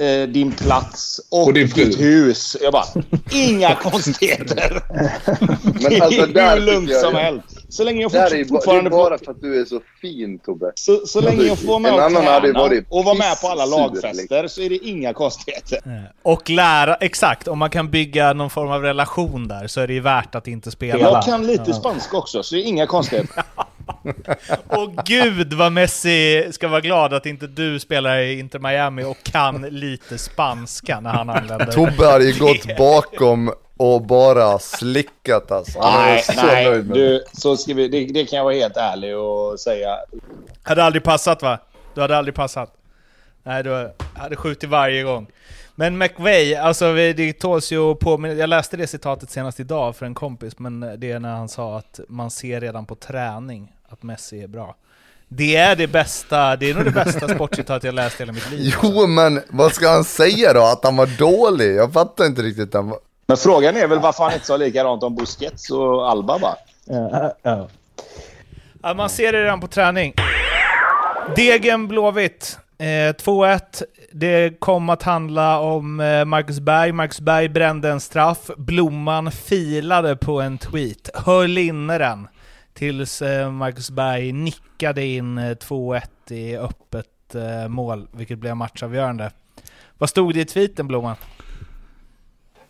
eh, 0.00 0.28
din 0.28 0.52
plats 0.52 1.20
och, 1.30 1.46
Och 1.46 1.52
din 1.52 1.68
ditt 1.68 2.00
hus. 2.00 2.56
Jag 2.60 2.72
bara, 2.72 2.84
inga 3.32 3.74
konstigheter! 3.74 4.82
Men 5.90 6.02
alltså 6.02 6.26
det 6.26 6.40
är 6.40 6.56
hur 6.56 6.66
lugnt 6.66 7.00
som 7.00 7.14
helst. 7.14 7.59
Så 7.70 7.84
länge 7.84 8.02
jag 8.02 8.12
Det 8.12 8.18
här 8.18 8.26
fort, 8.26 8.32
är 8.34 8.38
ju 8.38 8.44
ba- 8.44 8.48
det 8.48 8.54
är 8.54 8.56
fortfarande 8.58 8.90
bara 8.90 9.18
får, 9.18 9.24
för 9.24 9.32
att 9.32 9.40
du 9.40 9.60
är 9.60 9.64
så 9.64 9.80
fin 10.00 10.38
Tobbe. 10.38 10.72
så, 10.74 11.06
så 11.06 11.20
länge 11.20 11.42
jag 11.42 11.58
får 11.58 11.78
med 11.78 11.92
En 11.92 11.98
och 11.98 12.04
annan 12.04 12.24
hade 12.24 12.52
varit 12.52 12.84
och 12.88 13.04
vara 13.04 13.14
med 13.14 13.40
på 13.40 13.48
alla 13.48 13.64
pissur, 13.64 13.78
lagfester 13.78 14.48
så 14.48 14.60
är 14.62 14.68
det 14.68 14.76
inga 14.76 15.12
konstigheter. 15.12 15.78
Och 16.22 16.50
lära, 16.50 16.94
exakt, 16.94 17.48
om 17.48 17.58
man 17.58 17.70
kan 17.70 17.90
bygga 17.90 18.32
någon 18.32 18.50
form 18.50 18.70
av 18.70 18.82
relation 18.82 19.48
där 19.48 19.66
så 19.66 19.80
är 19.80 19.86
det 19.86 19.92
ju 19.92 20.00
värt 20.00 20.34
att 20.34 20.48
inte 20.48 20.70
spela. 20.70 20.98
Jag 21.00 21.22
kan 21.24 21.46
lite 21.46 21.72
spanska 21.74 22.16
också 22.16 22.42
så 22.42 22.54
det 22.54 22.60
är 22.60 22.64
inga 22.64 22.86
konstigheter. 22.86 23.42
Och 24.66 24.96
gud 25.04 25.52
vad 25.52 25.72
Messi 25.72 26.48
ska 26.52 26.68
vara 26.68 26.80
glad 26.80 27.14
att 27.14 27.26
inte 27.26 27.46
du 27.46 27.78
spelar 27.80 28.18
i 28.18 28.38
Inter 28.38 28.58
Miami 28.58 29.04
och 29.04 29.16
kan 29.22 29.62
lite 29.62 30.18
spanska 30.18 31.00
när 31.00 31.10
han 31.10 31.30
anländer. 31.30 31.66
Tobbe 31.66 32.06
hade 32.06 32.24
ju 32.24 32.38
gått 32.40 32.76
bakom 32.78 33.52
och 33.80 34.02
bara 34.02 34.58
slickat 34.58 35.50
alltså. 35.50 35.80
Han 35.80 36.02
nej, 36.02 36.22
så 36.22 36.32
nej. 36.46 36.64
nöjd 36.64 36.86
med 36.86 36.96
det. 36.96 37.08
Du, 37.08 37.24
så 37.32 37.56
ska 37.56 37.74
vi, 37.74 37.88
det, 37.88 38.04
det 38.04 38.24
kan 38.24 38.36
jag 38.36 38.44
vara 38.44 38.54
helt 38.54 38.76
ärlig 38.76 39.16
och 39.16 39.60
säga. 39.60 39.98
Hade 40.62 40.84
aldrig 40.84 41.02
passat 41.04 41.42
va? 41.42 41.58
Du 41.94 42.00
hade 42.00 42.16
aldrig 42.16 42.34
passat. 42.34 42.72
Nej, 43.42 43.62
du 43.62 43.90
hade 44.14 44.36
skjutit 44.36 44.70
varje 44.70 45.02
gång. 45.02 45.26
Men 45.74 45.98
McVeigh, 45.98 46.64
alltså 46.64 46.94
det 46.94 47.32
tåls 47.32 47.72
ju 47.72 47.90
att 47.90 47.98
påminna. 47.98 48.34
Jag 48.34 48.48
läste 48.48 48.76
det 48.76 48.86
citatet 48.86 49.30
senast 49.30 49.60
idag 49.60 49.96
för 49.96 50.06
en 50.06 50.14
kompis, 50.14 50.58
men 50.58 50.80
det 50.80 51.10
är 51.10 51.18
när 51.18 51.34
han 51.34 51.48
sa 51.48 51.78
att 51.78 52.00
man 52.08 52.30
ser 52.30 52.60
redan 52.60 52.86
på 52.86 52.94
träning 52.94 53.72
att 53.88 54.02
Messi 54.02 54.42
är 54.42 54.48
bra. 54.48 54.76
Det 55.28 55.56
är 55.56 55.76
det 55.76 55.86
bästa, 55.86 56.56
det 56.56 56.70
är 56.70 56.74
nog 56.74 56.84
det 56.84 56.90
bästa 56.90 57.28
sportcitat 57.28 57.84
jag 57.84 57.94
läst 57.94 58.20
i 58.20 58.22
hela 58.22 58.32
mitt 58.32 58.50
liv. 58.50 58.74
Jo 58.82 59.06
men 59.06 59.40
vad 59.48 59.72
ska 59.72 59.88
han 59.88 60.04
säga 60.04 60.52
då? 60.52 60.62
Att 60.62 60.84
han 60.84 60.96
var 60.96 61.06
dålig? 61.06 61.74
Jag 61.74 61.92
fattar 61.92 62.26
inte 62.26 62.42
riktigt. 62.42 62.74
Han 62.74 62.88
var... 62.88 62.98
Men 63.30 63.36
frågan 63.36 63.76
är 63.76 63.86
väl 63.86 63.98
varför 63.98 64.24
han 64.24 64.32
inte 64.32 64.46
sa 64.46 64.56
likadant 64.56 65.02
om 65.02 65.14
Busquets 65.14 65.70
och 65.70 66.10
Alba 66.10 66.38
bara. 66.38 66.56
Ja, 66.84 67.34
ja. 67.42 67.68
Ja, 68.82 68.94
man 68.94 69.10
ser 69.10 69.32
det 69.32 69.44
redan 69.44 69.60
på 69.60 69.66
träning. 69.66 70.14
Degen 71.36 71.88
Blåvitt. 71.88 72.58
Eh, 72.78 72.84
2-1. 72.84 73.60
Det 74.12 74.60
kom 74.60 74.88
att 74.88 75.02
handla 75.02 75.58
om 75.58 76.00
eh, 76.00 76.24
Marcus 76.24 76.60
Berg. 76.60 76.92
Marcus 76.92 77.20
Berg 77.20 77.48
brände 77.48 77.90
en 77.90 78.00
straff. 78.00 78.50
Blomman 78.56 79.32
filade 79.32 80.16
på 80.16 80.40
en 80.40 80.58
tweet. 80.58 81.10
Höll 81.14 81.58
inne 81.58 81.98
den. 81.98 82.28
Tills 82.74 83.22
eh, 83.22 83.50
Marcus 83.50 83.90
Berg 83.90 84.32
nickade 84.32 85.04
in 85.04 85.38
eh, 85.38 85.50
2-1 85.50 86.02
i 86.30 86.56
öppet 86.56 87.34
eh, 87.34 87.68
mål, 87.68 88.08
vilket 88.12 88.38
blev 88.38 88.56
matchavgörande. 88.56 89.30
Vad 89.98 90.08
stod 90.10 90.34
det 90.34 90.40
i 90.40 90.44
tweeten, 90.44 90.86
Blomman? 90.88 91.16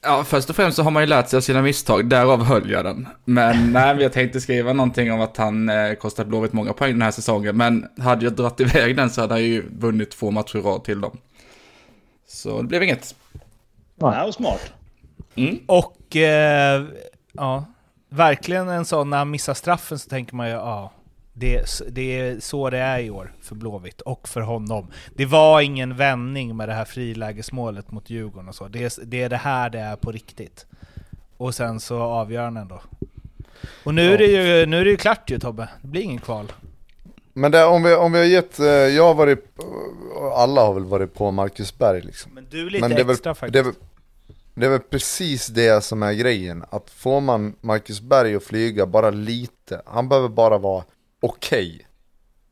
Ja, 0.02 0.24
först 0.24 0.50
och 0.50 0.56
främst 0.56 0.76
så 0.76 0.82
har 0.82 0.90
man 0.90 1.02
ju 1.02 1.06
lärt 1.06 1.28
sig 1.28 1.36
av 1.36 1.40
sina 1.40 1.62
misstag, 1.62 2.08
därav 2.08 2.44
höll 2.44 2.70
jag 2.70 2.84
den. 2.84 3.08
Men 3.24 3.72
nej, 3.72 3.96
jag 4.02 4.12
tänkte 4.12 4.40
skriva 4.40 4.72
någonting 4.72 5.12
om 5.12 5.20
att 5.20 5.36
han 5.36 5.68
eh, 5.68 5.94
kostat 5.94 6.26
Blåvitt 6.26 6.52
många 6.52 6.72
poäng 6.72 6.92
den 6.92 7.02
här 7.02 7.10
säsongen. 7.10 7.56
Men 7.56 7.88
hade 7.98 8.24
jag 8.24 8.32
dragit 8.32 8.60
iväg 8.60 8.96
den 8.96 9.10
så 9.10 9.20
hade 9.20 9.34
han 9.34 9.42
ju 9.42 9.68
vunnit 9.78 10.10
två 10.10 10.30
matcher 10.30 10.56
i 10.58 10.60
rad 10.60 10.84
till 10.84 11.00
dem. 11.00 11.18
Så 12.28 12.62
det 12.62 12.68
blev 12.68 12.82
inget. 12.82 13.14
Det 13.94 14.10
här 14.10 14.24
var 14.24 14.32
smart. 14.32 14.72
Och 15.66 16.16
eh, 16.16 16.84
ja, 17.32 17.64
verkligen 18.08 18.68
en 18.68 18.84
sån 18.84 19.10
när 19.10 19.18
han 19.18 19.30
missar 19.30 19.54
straffen 19.54 19.98
så 19.98 20.08
tänker 20.08 20.34
man 20.34 20.46
ju 20.48 20.52
ja, 20.52 20.92
det, 21.32 21.80
det 21.88 22.18
är 22.20 22.40
så 22.40 22.70
det 22.70 22.78
är 22.78 22.98
i 22.98 23.10
år 23.10 23.32
för 23.42 23.54
Blåvitt 23.54 24.00
och 24.00 24.28
för 24.28 24.40
honom. 24.40 24.86
Det 25.14 25.26
var 25.26 25.60
ingen 25.60 25.96
vändning 25.96 26.56
med 26.56 26.68
det 26.68 26.74
här 26.74 26.84
frilägesmålet 26.84 27.90
mot 27.90 28.10
Djurgården 28.10 28.48
och 28.48 28.54
så. 28.54 28.68
Det 28.68 28.84
är 28.84 29.04
det, 29.04 29.22
är 29.22 29.28
det 29.28 29.36
här 29.36 29.70
det 29.70 29.78
är 29.78 29.96
på 29.96 30.12
riktigt. 30.12 30.66
Och 31.36 31.54
sen 31.54 31.80
så 31.80 32.00
avgör 32.00 32.44
han 32.44 32.56
ändå. 32.56 32.82
Och 33.84 33.94
nu 33.94 34.14
är 34.14 34.18
det 34.18 34.26
ju, 34.26 34.66
nu 34.66 34.80
är 34.80 34.84
det 34.84 34.90
ju 34.90 34.96
klart 34.96 35.30
ju 35.30 35.38
Tobbe, 35.38 35.68
det 35.82 35.88
blir 35.88 36.02
ingen 36.02 36.18
kval. 36.20 36.52
Men 37.32 37.52
det, 37.52 37.64
om, 37.64 37.82
vi, 37.82 37.94
om 37.94 38.12
vi 38.12 38.18
har 38.18 38.26
gett, 38.26 38.58
eh, 38.58 38.66
jag 38.66 39.04
har 39.04 39.14
varit, 39.14 39.44
alla 40.34 40.60
har 40.60 40.74
väl 40.74 40.84
varit 40.84 41.14
på 41.14 41.30
Marcus 41.30 41.78
Berg 41.78 42.00
liksom. 42.00 42.34
Men 42.34 42.46
du 42.50 42.66
är 42.66 42.70
lite 42.70 42.80
Men 42.80 42.90
det 42.90 43.00
är, 43.00 43.04
väl, 43.04 43.12
extra 43.14 43.34
faktiskt. 43.34 43.52
det, 43.52 43.58
är, 43.58 43.62
väl- 43.64 43.74
det 44.54 44.66
är 44.66 44.70
väl 44.70 44.80
precis 44.80 45.46
det 45.46 45.84
som 45.84 46.02
är 46.02 46.12
grejen. 46.12 46.64
Att 46.70 46.90
får 46.90 47.20
man 47.20 47.54
Marcus 47.60 48.00
Berg 48.00 48.34
att 48.34 48.44
flyga 48.44 48.86
bara 48.86 49.10
lite, 49.10 49.82
han 49.86 50.08
behöver 50.08 50.28
bara 50.28 50.58
vara 50.58 50.84
okej. 51.20 51.86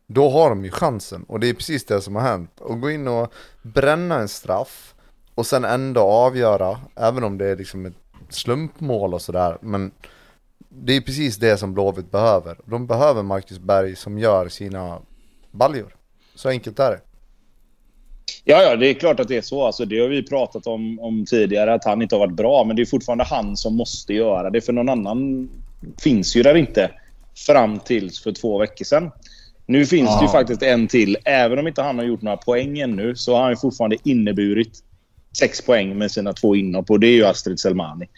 Då 0.07 0.31
har 0.31 0.49
de 0.51 0.65
ju 0.65 0.71
chansen. 0.71 1.25
Och 1.29 1.41
det 1.41 1.49
är 1.49 1.55
precis 1.55 1.85
det 1.85 2.01
som 2.01 2.17
har 2.17 2.23
hänt. 2.23 2.51
Att 2.61 2.81
gå 2.81 2.91
in 2.91 3.09
och 3.09 3.33
bränna 3.63 4.19
en 4.19 4.29
straff 4.29 4.95
och 5.35 5.47
sen 5.47 5.65
ändå 5.65 6.01
avgöra, 6.01 6.81
även 6.97 7.25
om 7.25 7.39
det 7.39 7.47
är 7.47 7.57
liksom 7.57 7.87
ett 7.87 7.95
slumpmål 8.29 9.15
och 9.15 9.23
sådär. 9.23 9.59
Men 9.61 9.91
det 10.69 10.97
är 10.97 11.01
precis 11.01 11.37
det 11.37 11.57
som 11.57 11.75
Blåvitt 11.75 12.11
behöver. 12.11 12.57
De 12.65 12.87
behöver 12.87 13.23
Marcus 13.23 13.59
Berg 13.59 13.97
som 13.97 14.19
gör 14.19 14.49
sina 14.49 14.99
baljor. 15.51 15.95
Så 16.35 16.49
enkelt 16.49 16.79
är 16.79 16.91
det. 16.91 17.01
Ja, 18.45 18.63
ja, 18.63 18.77
det 18.77 18.87
är 18.87 18.95
klart 18.95 19.21
att 19.21 19.29
det 19.29 19.37
är 19.37 19.43
så. 19.43 19.67
Alltså, 19.67 19.85
det 19.85 20.01
har 20.01 20.09
vi 20.09 20.23
pratat 20.23 20.67
om, 20.67 21.01
om 21.01 21.25
tidigare, 21.27 21.75
att 21.75 21.85
han 21.85 22.03
inte 22.03 22.15
har 22.15 22.21
varit 22.21 22.37
bra. 22.37 22.65
Men 22.65 22.77
det 22.77 22.83
är 22.83 22.87
fortfarande 22.87 23.25
han 23.25 23.57
som 23.57 23.77
måste 23.77 24.15
göra 24.15 24.51
det. 24.51 24.61
För 24.61 24.73
någon 24.73 24.89
annan 24.89 25.49
finns 25.99 26.37
ju 26.37 26.43
där 26.43 26.55
inte 26.55 26.91
fram 27.47 27.79
tills 27.79 28.23
för 28.23 28.33
två 28.33 28.59
veckor 28.59 28.85
sedan. 28.85 29.11
Nu 29.67 29.87
finns 29.87 30.19
det 30.19 30.25
ju 30.25 30.29
faktiskt 30.29 30.63
en 30.63 30.89
till. 30.89 31.17
Även 31.25 31.59
om 31.59 31.69
inte 31.69 31.83
han 31.83 31.99
har 31.99 32.05
gjort 32.05 32.23
några 32.23 32.37
poäng 32.37 32.79
ännu 32.79 33.17
så 33.17 33.37
har 33.37 33.43
han 33.43 33.57
fortfarande 33.57 33.97
inneburit 34.05 34.79
sex 35.39 35.63
poäng 35.63 35.99
med 35.99 36.11
sina 36.11 36.33
två 36.33 36.57
inhopp. 36.57 36.91
Och 36.91 37.01
det 37.01 37.07
är 37.07 37.15
ju 37.15 37.25
Astrid 37.25 37.61
Selmani. 37.61 38.09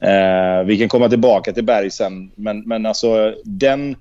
Eh, 0.00 0.66
vi 0.66 0.78
kan 0.78 0.88
komma 0.88 1.08
tillbaka 1.08 1.52
till 1.52 1.64
Berg 1.64 1.90
sen. 1.90 2.30
Men, 2.34 2.60
men 2.60 2.86
alltså 2.86 3.34
den 3.44 3.96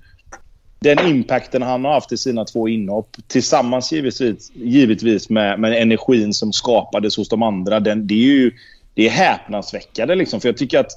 den 0.79 1.07
impacten 1.07 1.61
han 1.61 1.85
har 1.85 1.93
haft 1.93 2.11
i 2.11 2.17
sina 2.17 2.45
två 2.45 2.67
inhopp 2.67 3.17
tillsammans 3.27 3.91
givetvis, 3.91 4.51
givetvis 4.55 5.29
med, 5.29 5.59
med 5.59 5.81
energin 5.81 6.33
som 6.33 6.53
skapades 6.53 7.17
hos 7.17 7.29
de 7.29 7.43
andra. 7.43 7.79
Den, 7.79 8.07
det 8.07 8.13
är 8.13 8.17
ju 8.17 8.51
det 8.93 9.05
är 9.05 9.09
häpnadsväckande. 9.09 10.15
Liksom. 10.15 10.41
För 10.41 10.49
jag 10.49 10.57
tycker 10.57 10.79
att 10.79 10.91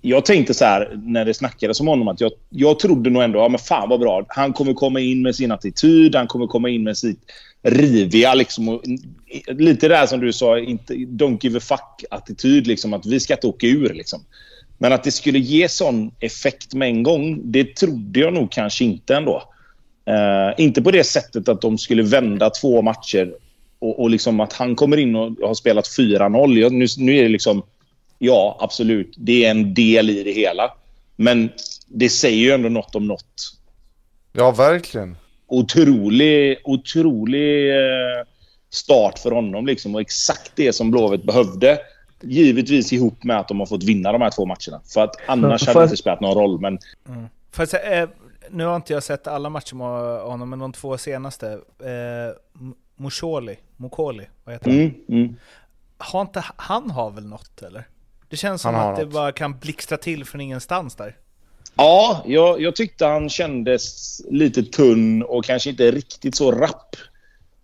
jag 0.00 0.24
tänkte 0.24 0.54
så 0.54 0.64
här 0.64 0.98
när 1.04 1.24
det 1.24 1.34
snackades 1.34 1.80
om 1.80 1.86
honom 1.86 2.08
att 2.08 2.20
jag, 2.20 2.32
jag 2.48 2.78
trodde 2.78 3.10
nog 3.10 3.22
ändå 3.22 3.38
ja, 3.38 3.48
men 3.48 3.58
fan 3.58 3.88
vad 3.88 4.00
bra. 4.00 4.24
Han 4.28 4.52
kommer 4.52 4.74
komma 4.74 5.00
in 5.00 5.22
med 5.22 5.36
sin 5.36 5.52
attityd. 5.52 6.14
Han 6.14 6.26
kommer 6.26 6.46
komma 6.46 6.68
in 6.68 6.82
med 6.82 6.96
sitt 6.96 7.20
riviga. 7.62 8.34
Liksom, 8.34 8.68
och, 8.68 8.82
lite 9.48 9.88
där 9.88 10.06
som 10.06 10.20
du 10.20 10.32
sa, 10.32 10.58
inte, 10.58 10.94
don't 10.94 11.38
give 11.40 11.58
a 11.58 11.60
fuck-attityd. 11.60 12.66
Liksom, 12.66 12.92
att 12.92 13.06
vi 13.06 13.20
ska 13.20 13.34
inte 13.34 13.46
åka 13.46 13.66
ur. 13.66 13.94
Liksom. 13.94 14.20
Men 14.78 14.92
att 14.92 15.04
det 15.04 15.10
skulle 15.10 15.38
ge 15.38 15.68
sån 15.68 16.10
effekt 16.20 16.74
med 16.74 16.88
en 16.88 17.02
gång, 17.02 17.40
det 17.44 17.76
trodde 17.76 18.20
jag 18.20 18.32
nog 18.32 18.52
kanske 18.52 18.84
inte 18.84 19.16
ändå. 19.16 19.42
Eh, 20.04 20.64
inte 20.64 20.82
på 20.82 20.90
det 20.90 21.04
sättet 21.04 21.48
att 21.48 21.60
de 21.60 21.78
skulle 21.78 22.02
vända 22.02 22.50
två 22.50 22.82
matcher 22.82 23.34
och, 23.78 24.00
och 24.00 24.10
liksom 24.10 24.40
att 24.40 24.52
han 24.52 24.76
kommer 24.76 24.96
in 24.96 25.16
och 25.16 25.32
har 25.42 25.54
spelat 25.54 25.86
4-0. 25.86 26.70
Nu, 26.70 26.86
nu 26.98 27.18
är 27.18 27.22
det 27.22 27.28
liksom... 27.28 27.62
Ja, 28.22 28.56
absolut. 28.60 29.14
Det 29.18 29.44
är 29.44 29.50
en 29.50 29.74
del 29.74 30.10
i 30.10 30.22
det 30.22 30.32
hela. 30.32 30.72
Men 31.16 31.50
det 31.86 32.08
säger 32.08 32.36
ju 32.38 32.50
ändå 32.52 32.68
något 32.68 32.94
om 32.94 33.06
något. 33.06 33.52
Ja, 34.32 34.50
verkligen. 34.50 35.16
Otrolig, 35.46 36.58
otrolig 36.64 37.70
eh, 37.70 38.24
start 38.70 39.18
för 39.18 39.30
honom. 39.30 39.66
Liksom, 39.66 39.94
och 39.94 40.00
exakt 40.00 40.52
det 40.54 40.72
som 40.72 40.90
Blåvitt 40.90 41.24
behövde. 41.24 41.78
Givetvis 42.22 42.92
ihop 42.92 43.24
med 43.24 43.38
att 43.40 43.48
de 43.48 43.58
har 43.60 43.66
fått 43.66 43.82
vinna 43.82 44.12
de 44.12 44.20
här 44.22 44.30
två 44.30 44.46
matcherna. 44.46 44.80
För 44.94 45.00
att 45.04 45.16
annars 45.26 45.66
hade 45.66 45.80
det 45.80 45.84
inte 45.84 45.96
spelat 45.96 46.20
någon 46.20 46.34
roll. 46.34 46.60
Men 46.60 46.78
jag 47.56 47.68
säga, 47.68 48.02
eh, 48.02 48.08
nu 48.50 48.64
har 48.64 48.76
inte 48.76 48.92
jag 48.92 49.02
sett 49.02 49.26
alla 49.26 49.48
matcher 49.50 49.74
med 49.74 50.20
honom, 50.22 50.50
men 50.50 50.58
de 50.58 50.72
två 50.72 50.98
senaste. 50.98 51.52
Eh, 51.82 52.60
M- 52.60 52.74
Mosholi, 52.96 53.56
Mokoli, 53.76 54.26
vad 54.44 54.54
heter 54.54 54.70
han? 54.70 54.78
mm, 54.80 54.94
mm. 55.08 55.36
Har 55.98 56.20
inte, 56.20 56.44
han 56.56 56.90
har 56.90 57.10
väl 57.10 57.26
något 57.26 57.62
eller? 57.62 57.84
Det 58.30 58.36
känns 58.36 58.62
som 58.62 58.74
att 58.74 58.96
det 58.96 59.02
något. 59.02 59.12
bara 59.12 59.32
kan 59.32 59.58
blixtra 59.58 59.96
till 59.96 60.24
från 60.24 60.40
ingenstans 60.40 60.94
där. 60.94 61.16
Ja, 61.76 62.22
jag, 62.26 62.60
jag 62.60 62.76
tyckte 62.76 63.06
han 63.06 63.28
kändes 63.28 64.20
lite 64.30 64.62
tunn 64.62 65.22
och 65.22 65.44
kanske 65.44 65.70
inte 65.70 65.90
riktigt 65.90 66.36
så 66.36 66.52
rapp. 66.52 66.96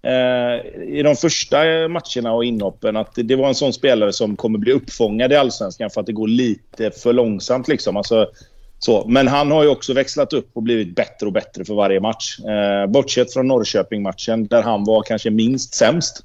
Eh, 0.02 0.82
I 0.82 1.02
de 1.02 1.16
första 1.16 1.56
matcherna 1.88 2.32
och 2.32 2.44
inhoppen 2.44 2.96
att 2.96 3.14
det, 3.14 3.22
det 3.22 3.36
var 3.36 3.48
en 3.48 3.54
sån 3.54 3.72
spelare 3.72 4.12
som 4.12 4.36
kommer 4.36 4.58
bli 4.58 4.72
uppfångad 4.72 5.32
i 5.32 5.36
Allsvenskan 5.36 5.90
för 5.90 6.00
att 6.00 6.06
det 6.06 6.12
går 6.12 6.28
lite 6.28 6.90
för 6.90 7.12
långsamt. 7.12 7.68
Liksom. 7.68 7.96
Alltså, 7.96 8.30
så. 8.78 9.04
Men 9.08 9.28
han 9.28 9.50
har 9.50 9.62
ju 9.62 9.68
också 9.68 9.92
växlat 9.92 10.32
upp 10.32 10.50
och 10.52 10.62
blivit 10.62 10.96
bättre 10.96 11.26
och 11.26 11.32
bättre 11.32 11.64
för 11.64 11.74
varje 11.74 12.00
match. 12.00 12.38
Eh, 12.40 12.86
bortsett 12.86 13.32
från 13.32 13.48
Norrköping-matchen 13.48 14.46
där 14.46 14.62
han 14.62 14.84
var 14.84 15.02
kanske 15.02 15.30
minst 15.30 15.74
sämst. 15.74 16.24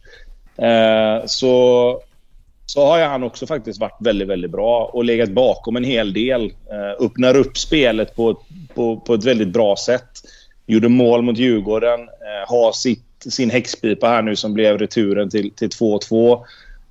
Eh, 0.57 1.25
så 1.25 2.01
så 2.71 2.85
har 2.85 2.97
ju 2.97 3.03
han 3.03 3.23
också 3.23 3.47
faktiskt 3.47 3.79
varit 3.79 3.97
väldigt, 3.99 4.27
väldigt 4.27 4.51
bra 4.51 4.89
och 4.93 5.03
legat 5.03 5.29
bakom 5.29 5.75
en 5.75 5.83
hel 5.83 6.13
del. 6.13 6.45
Eh, 6.45 7.05
öppnar 7.05 7.35
upp 7.35 7.57
spelet 7.57 8.15
på, 8.15 8.41
på, 8.75 8.99
på 8.99 9.13
ett 9.13 9.23
väldigt 9.23 9.47
bra 9.47 9.75
sätt. 9.75 10.09
Gjorde 10.65 10.89
mål 10.89 11.21
mot 11.21 11.37
Djurgården. 11.37 11.99
Eh, 11.99 12.47
har 12.47 12.71
sitt, 12.71 13.25
sin 13.29 13.49
häxpipa 13.49 14.07
här 14.07 14.21
nu 14.21 14.35
som 14.35 14.53
blev 14.53 14.77
returen 14.77 15.29
till, 15.29 15.51
till 15.51 15.69
2-2. 15.69 16.43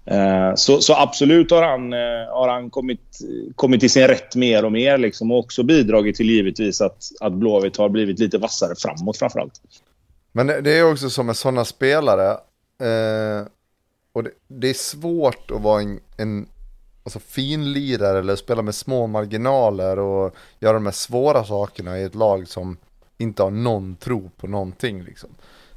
Eh, 0.07 0.55
så, 0.55 0.81
så 0.81 0.94
absolut 0.94 1.51
har 1.51 1.62
han, 1.62 1.93
eh, 1.93 2.32
har 2.32 2.48
han 2.48 2.70
kommit, 2.70 3.19
kommit 3.55 3.81
till 3.81 3.90
sin 3.90 4.09
rätt 4.09 4.36
mer 4.36 4.65
och 4.65 4.73
mer. 4.73 4.98
Liksom, 4.98 5.31
och 5.31 5.39
också 5.39 5.62
bidragit 5.62 6.16
till 6.16 6.31
givetvis 6.31 6.81
att, 6.81 7.02
att 7.20 7.32
Blåvitt 7.32 7.77
har 7.77 7.89
blivit 7.89 8.19
lite 8.19 8.39
vassare 8.39 8.74
framåt 8.78 9.19
framförallt. 9.19 9.61
Men 10.32 10.47
det 10.47 10.61
det 10.61 10.78
är 10.78 10.93
också 10.93 11.11
som 11.11 11.27
med 11.27 11.36
sådana 11.36 11.65
spelare. 11.65 12.31
Eh, 12.81 13.47
och 14.12 14.24
det, 14.24 14.31
det 14.49 14.70
är 14.70 14.74
svårt 14.74 15.51
att 15.51 15.62
vara 15.62 15.82
en, 15.82 16.01
en 16.16 16.49
alltså 17.03 17.19
finlirare 17.19 18.19
eller 18.19 18.37
spela 18.37 18.62
med 18.62 18.74
små 18.74 19.07
marginaler 19.07 19.99
och 19.99 20.35
göra 20.59 20.73
de 20.73 20.87
här 20.87 20.93
svåra 20.93 21.45
sakerna 21.45 21.99
i 21.99 22.05
ett 22.05 22.15
lag 22.15 22.49
som 22.49 22.77
inte 23.19 23.43
har 23.43 23.51
någon 23.51 23.97
tro 23.97 24.31
på 24.37 24.47
någonting 24.47 25.03
liksom. 25.03 25.31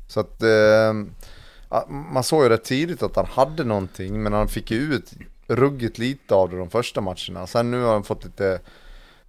Så 0.07 0.19
att 0.19 0.43
eh, 0.43 0.93
man 1.89 2.23
såg 2.23 2.43
ju 2.43 2.49
rätt 2.49 2.63
tidigt 2.63 3.03
att 3.03 3.15
han 3.15 3.25
hade 3.25 3.63
någonting 3.63 4.23
men 4.23 4.33
han 4.33 4.47
fick 4.47 4.71
ju 4.71 4.77
ut 4.77 5.11
ruggigt 5.47 5.97
lite 5.97 6.35
av 6.35 6.49
det 6.49 6.57
de 6.57 6.69
första 6.69 7.01
matcherna. 7.01 7.47
Sen 7.47 7.71
nu 7.71 7.81
har 7.81 7.93
han 7.93 8.03
fått 8.03 8.25
lite 8.25 8.59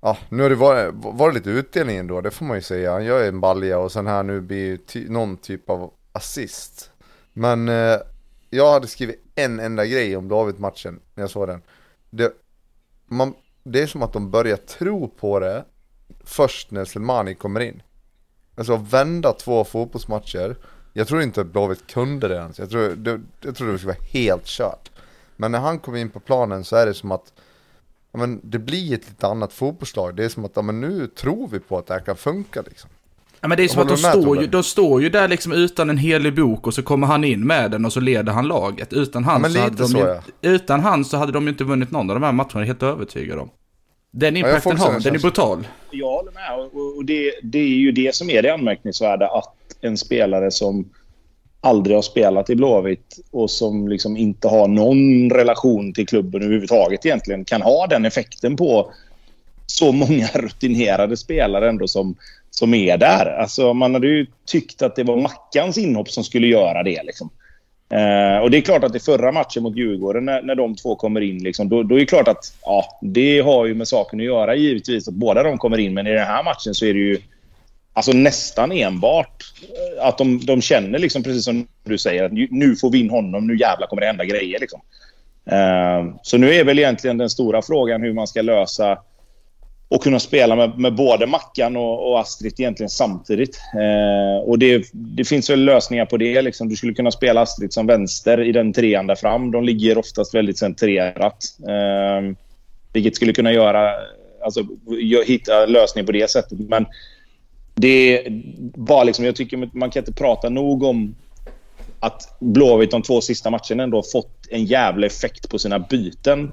Ja, 0.00 0.18
nu 0.28 0.42
har 0.42 0.50
det 0.50 0.56
varit, 0.56 0.94
varit 0.94 1.34
lite 1.34 1.50
utdelning 1.50 1.96
ändå, 1.96 2.20
det 2.20 2.30
får 2.30 2.44
man 2.44 2.56
ju 2.56 2.62
säga. 2.62 2.92
Han 2.92 3.04
gör 3.04 3.22
ju 3.22 3.28
en 3.28 3.40
balja 3.40 3.78
och 3.78 3.92
sen 3.92 4.06
här 4.06 4.22
nu 4.22 4.40
blir 4.40 4.76
ty, 4.76 5.08
någon 5.08 5.36
typ 5.36 5.70
av 5.70 5.90
assist. 6.12 6.90
Men 7.32 7.68
eh, 7.68 7.96
jag 8.54 8.72
hade 8.72 8.86
skrivit 8.86 9.22
en 9.34 9.60
enda 9.60 9.86
grej 9.86 10.16
om 10.16 10.28
David-matchen 10.28 11.00
när 11.14 11.22
jag 11.22 11.30
såg 11.30 11.48
den. 11.48 11.62
Det, 12.10 12.32
man, 13.06 13.34
det 13.62 13.82
är 13.82 13.86
som 13.86 14.02
att 14.02 14.12
de 14.12 14.30
börjar 14.30 14.56
tro 14.56 15.08
på 15.08 15.40
det 15.40 15.64
först 16.24 16.70
när 16.70 16.84
Selmani 16.84 17.34
kommer 17.34 17.60
in. 17.60 17.82
Alltså 18.56 18.76
vända 18.76 19.32
två 19.32 19.64
fotbollsmatcher. 19.64 20.56
Jag 20.92 21.08
tror 21.08 21.22
inte 21.22 21.40
att 21.40 21.46
Blåvitt 21.46 21.86
kunde 21.86 22.28
det 22.28 22.34
ens. 22.34 22.58
Jag 22.58 22.70
tror 22.70 22.90
det, 22.90 23.20
jag 23.40 23.56
tror 23.56 23.72
det 23.72 23.78
skulle 23.78 23.92
vara 23.92 24.06
helt 24.12 24.46
kört. 24.46 24.90
Men 25.36 25.52
när 25.52 25.58
han 25.58 25.78
kommer 25.78 25.98
in 25.98 26.10
på 26.10 26.20
planen 26.20 26.64
så 26.64 26.76
är 26.76 26.86
det 26.86 26.94
som 26.94 27.12
att 27.12 27.32
men 28.12 28.40
det 28.42 28.58
blir 28.58 28.94
ett 28.94 29.08
lite 29.08 29.26
annat 29.26 29.52
fotbollslag. 29.52 30.14
Det 30.14 30.24
är 30.24 30.28
som 30.28 30.44
att 30.44 30.64
men 30.64 30.80
nu 30.80 31.06
tror 31.06 31.48
vi 31.48 31.60
på 31.60 31.78
att 31.78 31.86
det 31.86 31.94
här 31.94 32.00
kan 32.00 32.16
funka 32.16 32.62
liksom. 32.62 32.90
Ja, 33.44 33.48
men 33.48 33.56
det 33.56 33.64
är 33.64 33.68
som 33.68 33.82
att 33.82 33.88
de 33.88 33.94
Håller 33.94 34.12
du 34.12 34.18
med, 34.18 34.22
står, 34.22 34.42
ju, 34.42 34.46
de 34.46 34.62
står 34.62 35.02
ju 35.02 35.08
där 35.08 35.28
liksom 35.28 35.52
utan 35.52 35.90
en 35.90 35.98
helig 35.98 36.34
bok 36.34 36.66
och 36.66 36.74
så 36.74 36.82
kommer 36.82 37.06
han 37.06 37.24
in 37.24 37.46
med 37.46 37.70
den 37.70 37.84
och 37.84 37.92
så 37.92 38.00
leder 38.00 38.32
han 38.32 38.48
laget. 38.48 38.92
Utan 38.92 39.24
han, 39.24 39.42
men 39.42 39.52
så, 39.52 39.58
hade 39.58 39.76
de 39.76 39.88
så, 39.88 39.98
ju, 39.98 40.04
ja. 40.04 40.22
utan 40.40 40.80
han 40.80 41.04
så 41.04 41.16
hade 41.16 41.32
de 41.32 41.44
ju 41.44 41.50
inte 41.50 41.64
vunnit 41.64 41.90
någon 41.90 42.10
av 42.10 42.16
de 42.16 42.22
här 42.22 42.32
matcherna, 42.32 42.64
helt 42.64 42.82
övertygad 42.82 43.38
om. 43.38 43.50
Den 44.10 44.36
impacten 44.36 44.72
också 44.72 44.86
har 44.86 45.00
den 45.00 45.14
är 45.14 45.18
brutal. 45.18 45.66
Jag 45.90 46.10
håller 46.10 46.32
med. 46.32 46.58
Och, 46.58 46.96
och 46.96 47.04
det, 47.04 47.32
det 47.42 47.58
är 47.58 47.78
ju 47.78 47.92
det 47.92 48.14
som 48.14 48.30
är 48.30 48.42
det 48.42 48.54
anmärkningsvärda. 48.54 49.26
Att 49.26 49.54
en 49.80 49.96
spelare 49.96 50.50
som 50.50 50.90
aldrig 51.60 51.96
har 51.96 52.02
spelat 52.02 52.50
i 52.50 52.56
Blåvitt 52.56 53.18
och 53.30 53.50
som 53.50 53.88
liksom 53.88 54.16
inte 54.16 54.48
har 54.48 54.68
någon 54.68 55.30
relation 55.30 55.92
till 55.92 56.06
klubben 56.06 56.42
överhuvudtaget 56.42 57.06
egentligen 57.06 57.44
kan 57.44 57.62
ha 57.62 57.86
den 57.86 58.04
effekten 58.04 58.56
på 58.56 58.92
så 59.66 59.92
många 59.92 60.26
rutinerade 60.34 61.16
spelare 61.16 61.68
ändå 61.68 61.88
som, 61.88 62.16
som 62.58 62.74
är 62.74 62.96
där. 62.96 63.26
Alltså 63.26 63.74
man 63.74 63.94
hade 63.94 64.06
ju 64.06 64.26
tyckt 64.46 64.82
att 64.82 64.96
det 64.96 65.04
var 65.04 65.16
Mackans 65.16 65.78
inhopp 65.78 66.10
som 66.10 66.24
skulle 66.24 66.46
göra 66.46 66.82
det. 66.82 67.02
Liksom. 67.02 67.30
Eh, 67.90 68.38
och 68.38 68.50
det 68.50 68.56
är 68.56 68.60
klart 68.60 68.84
att 68.84 68.96
i 68.96 69.00
förra 69.00 69.32
matchen 69.32 69.62
mot 69.62 69.76
Djurgården, 69.76 70.24
när, 70.24 70.42
när 70.42 70.54
de 70.54 70.76
två 70.76 70.96
kommer 70.96 71.20
in, 71.20 71.42
liksom, 71.42 71.68
då, 71.68 71.82
då 71.82 71.94
är 71.94 72.00
det 72.00 72.06
klart 72.06 72.28
att 72.28 72.56
ja, 72.62 72.98
det 73.02 73.40
har 73.40 73.66
ju 73.66 73.74
med 73.74 73.88
saken 73.88 74.20
att 74.20 74.26
göra 74.26 74.54
givetvis 74.54 75.08
att 75.08 75.14
båda 75.14 75.42
de 75.42 75.58
kommer 75.58 75.78
in. 75.78 75.94
Men 75.94 76.06
i 76.06 76.10
den 76.10 76.26
här 76.26 76.44
matchen 76.44 76.74
så 76.74 76.86
är 76.86 76.94
det 76.94 77.00
ju 77.00 77.18
alltså, 77.92 78.12
nästan 78.12 78.72
enbart 78.72 79.44
eh, 79.62 80.06
att 80.06 80.18
de, 80.18 80.40
de 80.46 80.62
känner, 80.62 80.98
liksom, 80.98 81.22
precis 81.22 81.44
som 81.44 81.66
du 81.84 81.98
säger, 81.98 82.24
att 82.24 82.32
nu 82.32 82.76
får 82.76 82.90
vi 82.90 83.00
in 83.00 83.10
honom, 83.10 83.46
nu 83.46 83.56
jävlar 83.58 83.86
kommer 83.86 84.00
det 84.00 84.06
hända 84.06 84.24
grejer. 84.24 84.60
Liksom. 84.60 84.80
Eh, 85.46 86.14
så 86.22 86.38
nu 86.38 86.54
är 86.54 86.64
väl 86.64 86.78
egentligen 86.78 87.18
den 87.18 87.30
stora 87.30 87.62
frågan 87.62 88.02
hur 88.02 88.12
man 88.12 88.26
ska 88.26 88.42
lösa 88.42 88.98
och 89.88 90.02
kunna 90.02 90.20
spela 90.20 90.56
med, 90.56 90.78
med 90.78 90.94
både 90.94 91.26
Mackan 91.26 91.76
och, 91.76 92.10
och 92.10 92.20
Astrid 92.20 92.54
egentligen 92.60 92.90
samtidigt. 92.90 93.60
Eh, 93.74 94.48
och 94.48 94.58
det, 94.58 94.84
det, 94.92 95.24
finns 95.24 95.50
väl 95.50 95.64
lösningar 95.64 96.06
på 96.06 96.16
det. 96.16 96.42
Liksom. 96.42 96.68
Du 96.68 96.76
skulle 96.76 96.94
kunna 96.94 97.10
spela 97.10 97.40
Astrid 97.40 97.72
som 97.72 97.86
vänster 97.86 98.40
i 98.40 98.52
den 98.52 98.72
trean 98.72 99.06
där 99.06 99.14
fram. 99.14 99.50
De 99.50 99.64
ligger 99.64 99.98
oftast 99.98 100.34
väldigt 100.34 100.58
centrerat. 100.58 101.44
Eh, 101.68 102.36
vilket 102.92 103.16
skulle 103.16 103.32
kunna 103.32 103.52
göra... 103.52 103.90
Alltså, 104.44 104.66
hitta 105.26 105.66
lösningar 105.66 106.06
på 106.06 106.12
det 106.12 106.30
sättet. 106.30 106.58
Men 106.58 106.86
det 107.74 108.26
var 108.74 109.04
liksom... 109.04 109.24
Jag 109.24 109.36
tycker 109.36 109.68
man 109.72 109.90
kan 109.90 110.00
inte 110.00 110.12
prata 110.12 110.48
nog 110.48 110.82
om 110.82 111.14
att 112.00 112.36
Blåvitt 112.40 112.90
de 112.90 113.02
två 113.02 113.20
sista 113.20 113.50
matcherna 113.50 113.82
ändå 113.82 113.96
har 113.96 114.12
fått 114.12 114.46
en 114.50 114.64
jävla 114.64 115.06
effekt 115.06 115.48
på 115.48 115.58
sina 115.58 115.78
byten. 115.78 116.52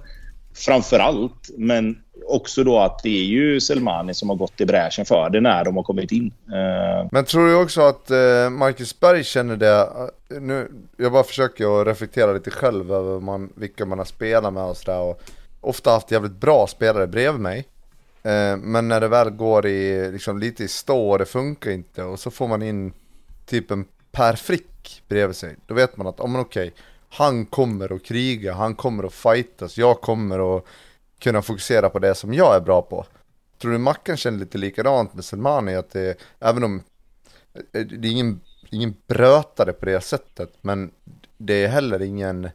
Framför 0.54 1.00
allt. 1.00 1.50
Men 1.58 1.98
också 2.26 2.64
då 2.64 2.80
att 2.80 3.04
det 3.04 3.20
är 3.20 3.24
ju 3.24 3.62
Selmani 3.62 4.14
som 4.14 4.30
har 4.30 4.36
gått 4.36 4.62
i 4.62 4.66
bräschen 4.66 5.06
för 5.06 5.30
det 5.30 5.42
när 5.42 5.66
de 5.66 5.76
har 5.76 5.84
kommit 5.84 6.12
in. 6.12 6.34
Eh, 6.48 7.08
men 7.12 7.26
tror 7.26 7.48
du 7.48 7.56
också 7.56 7.82
att 7.82 8.12
eh, 8.12 8.50
Marcus 8.50 9.00
Berg 9.00 9.24
känner 9.24 9.56
det? 9.56 9.80
Eh, 9.80 10.42
nu, 10.42 10.72
jag 10.98 11.12
bara 11.12 11.24
försöker 11.24 11.82
att 11.82 11.88
reflektera 11.88 12.34
lite 12.34 12.52
själv 12.52 12.94
över 12.94 13.20
man, 13.20 13.50
vilka 13.56 13.86
man 13.86 13.98
har 13.98 14.06
spelat 14.06 14.54
med 14.54 14.64
och 14.64 14.78
sådär. 14.78 15.16
Ofta 15.62 15.92
haft 15.92 16.12
jävligt 16.12 16.40
bra 16.40 16.68
spelare 16.68 17.08
bredvid 17.08 17.42
mig. 17.42 17.68
men 18.58 18.88
när 18.88 19.02
det 19.02 19.08
väl 19.08 19.30
går 19.30 19.66
i, 19.66 20.12
liksom, 20.12 20.40
lite 20.40 20.64
i 20.64 20.68
stå 20.68 21.10
och 21.10 21.20
det 21.20 21.26
funkar 21.26 21.72
inte 21.72 22.04
och 22.04 22.20
så 22.20 22.32
får 22.32 22.48
man 22.48 22.62
in 22.62 22.94
typ 23.46 23.72
en 23.72 23.86
Per 24.12 24.34
Frick 24.34 25.04
bredvid 25.08 25.36
sig. 25.36 25.56
Då 25.68 25.74
vet 25.74 25.98
man 25.98 26.08
att, 26.08 26.16
ja 26.18 26.24
oh, 26.24 26.30
men 26.30 26.42
okej, 26.42 26.74
han 27.10 27.46
kommer 27.46 27.96
att 27.96 28.04
kriga, 28.04 28.54
han 28.54 28.76
kommer 28.76 29.04
att 29.04 29.14
fightas, 29.14 29.78
jag 29.78 30.02
kommer 30.02 30.58
att 30.58 30.66
kunna 31.22 31.42
fokusera 31.42 31.90
på 31.90 32.00
det 32.00 32.16
som 32.16 32.34
jag 32.34 32.56
är 32.56 32.60
bra 32.60 32.82
på. 32.82 33.06
Tror 33.62 33.72
du 33.72 33.78
Mackan 33.78 34.18
känner 34.18 34.40
lite 34.40 34.58
likadant 34.58 35.14
med 35.14 35.26
Selmani? 35.26 35.76
Att 35.76 35.92
det, 35.92 36.22
även 36.40 36.64
om 36.64 36.84
eh, 37.74 37.82
det 37.82 38.08
är 38.08 38.12
ingen, 38.12 38.40
ingen 38.70 38.96
brötare 39.08 39.74
på 39.74 39.86
det 39.86 40.02
sättet, 40.02 40.54
men 40.62 40.92
det 41.38 41.64
är 41.64 41.68
heller 41.68 42.02
ingen 42.02 42.50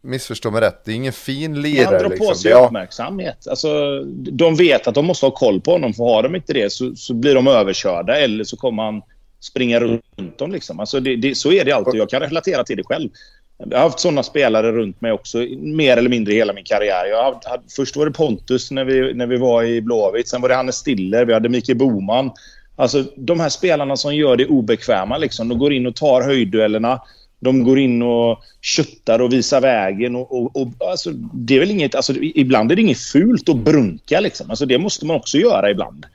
missförstå 0.00 0.50
mig 0.50 0.60
rätt, 0.60 0.84
det 0.84 0.92
är 0.92 0.96
ingen 0.96 1.12
fin 1.12 1.62
lirare. 1.62 1.84
Han 1.84 1.94
drar 1.94 2.10
liksom. 2.10 2.26
på 2.26 2.34
sig 2.34 2.52
uppmärksamhet. 2.52 3.48
Alltså, 3.48 4.02
de 4.12 4.56
vet 4.56 4.86
att 4.86 4.94
de 4.94 5.06
måste 5.06 5.26
ha 5.26 5.30
koll 5.30 5.60
på 5.60 5.70
honom, 5.70 5.94
för 5.94 6.04
har 6.04 6.22
de 6.22 6.34
inte 6.34 6.52
det 6.52 6.72
så, 6.72 6.96
så 6.96 7.14
blir 7.14 7.34
de 7.34 7.46
överkörda 7.46 8.16
eller 8.16 8.44
så 8.44 8.56
kommer 8.56 8.82
han 8.82 9.02
springa 9.40 9.80
runt 9.80 10.38
dem. 10.38 10.52
Liksom. 10.52 10.80
Alltså, 10.80 11.00
det, 11.00 11.16
det, 11.16 11.34
så 11.34 11.52
är 11.52 11.64
det 11.64 11.72
alltid. 11.72 12.00
Jag 12.00 12.10
kan 12.10 12.20
relatera 12.20 12.64
till 12.64 12.76
det 12.76 12.84
själv. 12.84 13.10
Jag 13.58 13.78
har 13.78 13.84
haft 13.84 14.00
sådana 14.00 14.22
spelare 14.22 14.72
runt 14.72 15.00
mig 15.00 15.12
också, 15.12 15.38
mer 15.58 15.96
eller 15.96 16.10
mindre 16.10 16.34
hela 16.34 16.52
min 16.52 16.64
karriär. 16.64 17.06
Jag 17.06 17.24
hade, 17.24 17.62
först 17.76 17.96
var 17.96 18.06
det 18.06 18.12
Pontus 18.12 18.70
när 18.70 18.84
vi, 18.84 19.14
när 19.14 19.26
vi 19.26 19.36
var 19.36 19.64
i 19.64 19.80
Blåvitt. 19.80 20.28
Sen 20.28 20.40
var 20.40 20.48
det 20.48 20.54
Hannes 20.54 20.76
Stiller. 20.76 21.24
Vi 21.24 21.32
hade 21.32 21.48
Mikael 21.48 21.78
Boman. 21.78 22.30
Alltså 22.76 23.04
de 23.16 23.40
här 23.40 23.48
spelarna 23.48 23.96
som 23.96 24.14
gör 24.14 24.36
det 24.36 24.46
obekväma. 24.46 25.18
Liksom. 25.18 25.48
De 25.48 25.58
går 25.58 25.72
in 25.72 25.86
och 25.86 25.96
tar 25.96 26.22
höjdduellerna. 26.22 27.02
De 27.40 27.64
går 27.64 27.78
in 27.78 28.02
och 28.02 28.42
köttar 28.60 29.18
och 29.18 29.32
visar 29.32 29.60
vägen. 29.60 30.16
Och, 30.16 30.32
och, 30.32 30.56
och, 30.56 30.68
alltså, 30.90 31.10
det 31.34 31.56
är 31.56 31.60
väl 31.60 31.70
inget, 31.70 31.94
alltså, 31.94 32.12
ibland 32.14 32.72
är 32.72 32.76
det 32.76 32.82
inget 32.82 33.00
fult 33.00 33.48
att 33.48 33.56
brunka. 33.56 34.20
Liksom. 34.20 34.50
Alltså, 34.50 34.66
det 34.66 34.78
måste 34.78 35.06
man 35.06 35.16
också 35.16 35.38
göra 35.38 35.70
ibland. 35.70 36.06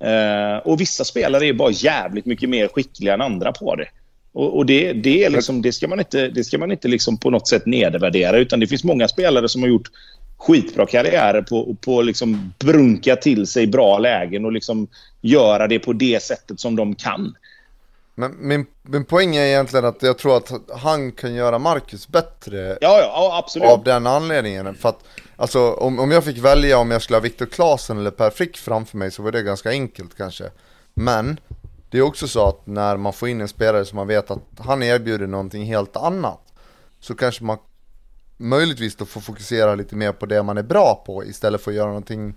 Eh, 0.00 0.56
och 0.64 0.80
vissa 0.80 1.04
spelare 1.04 1.46
är 1.46 1.52
bara 1.52 1.70
jävligt 1.70 2.26
mycket 2.26 2.48
mer 2.48 2.68
skickliga 2.68 3.14
än 3.14 3.20
andra 3.20 3.52
på 3.52 3.74
det. 3.74 3.86
Och, 4.36 4.56
och 4.56 4.66
det, 4.66 4.92
det, 4.92 5.24
är 5.24 5.30
liksom, 5.30 5.62
det 5.62 5.72
ska 5.72 5.88
man 5.88 5.98
inte, 5.98 6.28
det 6.28 6.44
ska 6.44 6.58
man 6.58 6.72
inte 6.72 6.88
liksom 6.88 7.18
på 7.18 7.30
något 7.30 7.48
sätt 7.48 7.66
nedvärdera. 7.66 8.38
Utan 8.38 8.60
det 8.60 8.66
finns 8.66 8.84
många 8.84 9.08
spelare 9.08 9.48
som 9.48 9.62
har 9.62 9.68
gjort 9.68 9.90
skitbra 10.36 10.86
karriärer 10.86 11.42
på 11.42 11.70
att 11.70 11.80
på 11.80 12.02
liksom 12.02 12.52
brunka 12.58 13.16
till 13.16 13.46
sig 13.46 13.66
bra 13.66 13.98
lägen 13.98 14.44
och 14.44 14.52
liksom 14.52 14.88
göra 15.20 15.66
det 15.66 15.78
på 15.78 15.92
det 15.92 16.22
sättet 16.22 16.60
som 16.60 16.76
de 16.76 16.94
kan. 16.94 17.34
Men 18.14 18.48
min, 18.48 18.66
min 18.82 19.04
poäng 19.04 19.36
är 19.36 19.46
egentligen 19.46 19.84
att 19.84 20.02
jag 20.02 20.18
tror 20.18 20.36
att 20.36 20.52
han 20.70 21.12
kan 21.12 21.34
göra 21.34 21.58
Marcus 21.58 22.08
bättre. 22.08 22.78
Ja, 22.80 23.00
ja, 23.00 23.38
absolut. 23.44 23.68
Av 23.68 23.84
den 23.84 24.06
anledningen. 24.06 24.74
För 24.74 24.88
att, 24.88 25.04
alltså 25.36 25.72
om, 25.72 25.98
om 25.98 26.10
jag 26.10 26.24
fick 26.24 26.38
välja 26.38 26.78
om 26.78 26.90
jag 26.90 27.02
skulle 27.02 27.16
ha 27.16 27.22
Viktor 27.22 27.46
Klasen 27.46 27.98
eller 27.98 28.10
Per 28.10 28.30
Frick 28.30 28.56
framför 28.56 28.98
mig 28.98 29.10
så 29.10 29.22
var 29.22 29.32
det 29.32 29.42
ganska 29.42 29.70
enkelt 29.70 30.16
kanske. 30.16 30.44
Men 30.94 31.40
det 31.90 31.98
är 31.98 32.02
också 32.02 32.28
så 32.28 32.48
att 32.48 32.66
när 32.66 32.96
man 32.96 33.12
får 33.12 33.28
in 33.28 33.40
en 33.40 33.48
spelare 33.48 33.84
som 33.84 33.96
man 33.96 34.06
vet 34.06 34.30
att 34.30 34.42
han 34.58 34.82
erbjuder 34.82 35.26
någonting 35.26 35.64
helt 35.64 35.96
annat 35.96 36.40
så 37.00 37.14
kanske 37.14 37.44
man 37.44 37.58
möjligtvis 38.36 38.96
då 38.96 39.04
får 39.04 39.20
fokusera 39.20 39.74
lite 39.74 39.96
mer 39.96 40.12
på 40.12 40.26
det 40.26 40.42
man 40.42 40.58
är 40.58 40.62
bra 40.62 41.02
på 41.06 41.24
istället 41.24 41.60
för 41.60 41.70
att 41.70 41.76
göra 41.76 41.86
någonting 41.86 42.34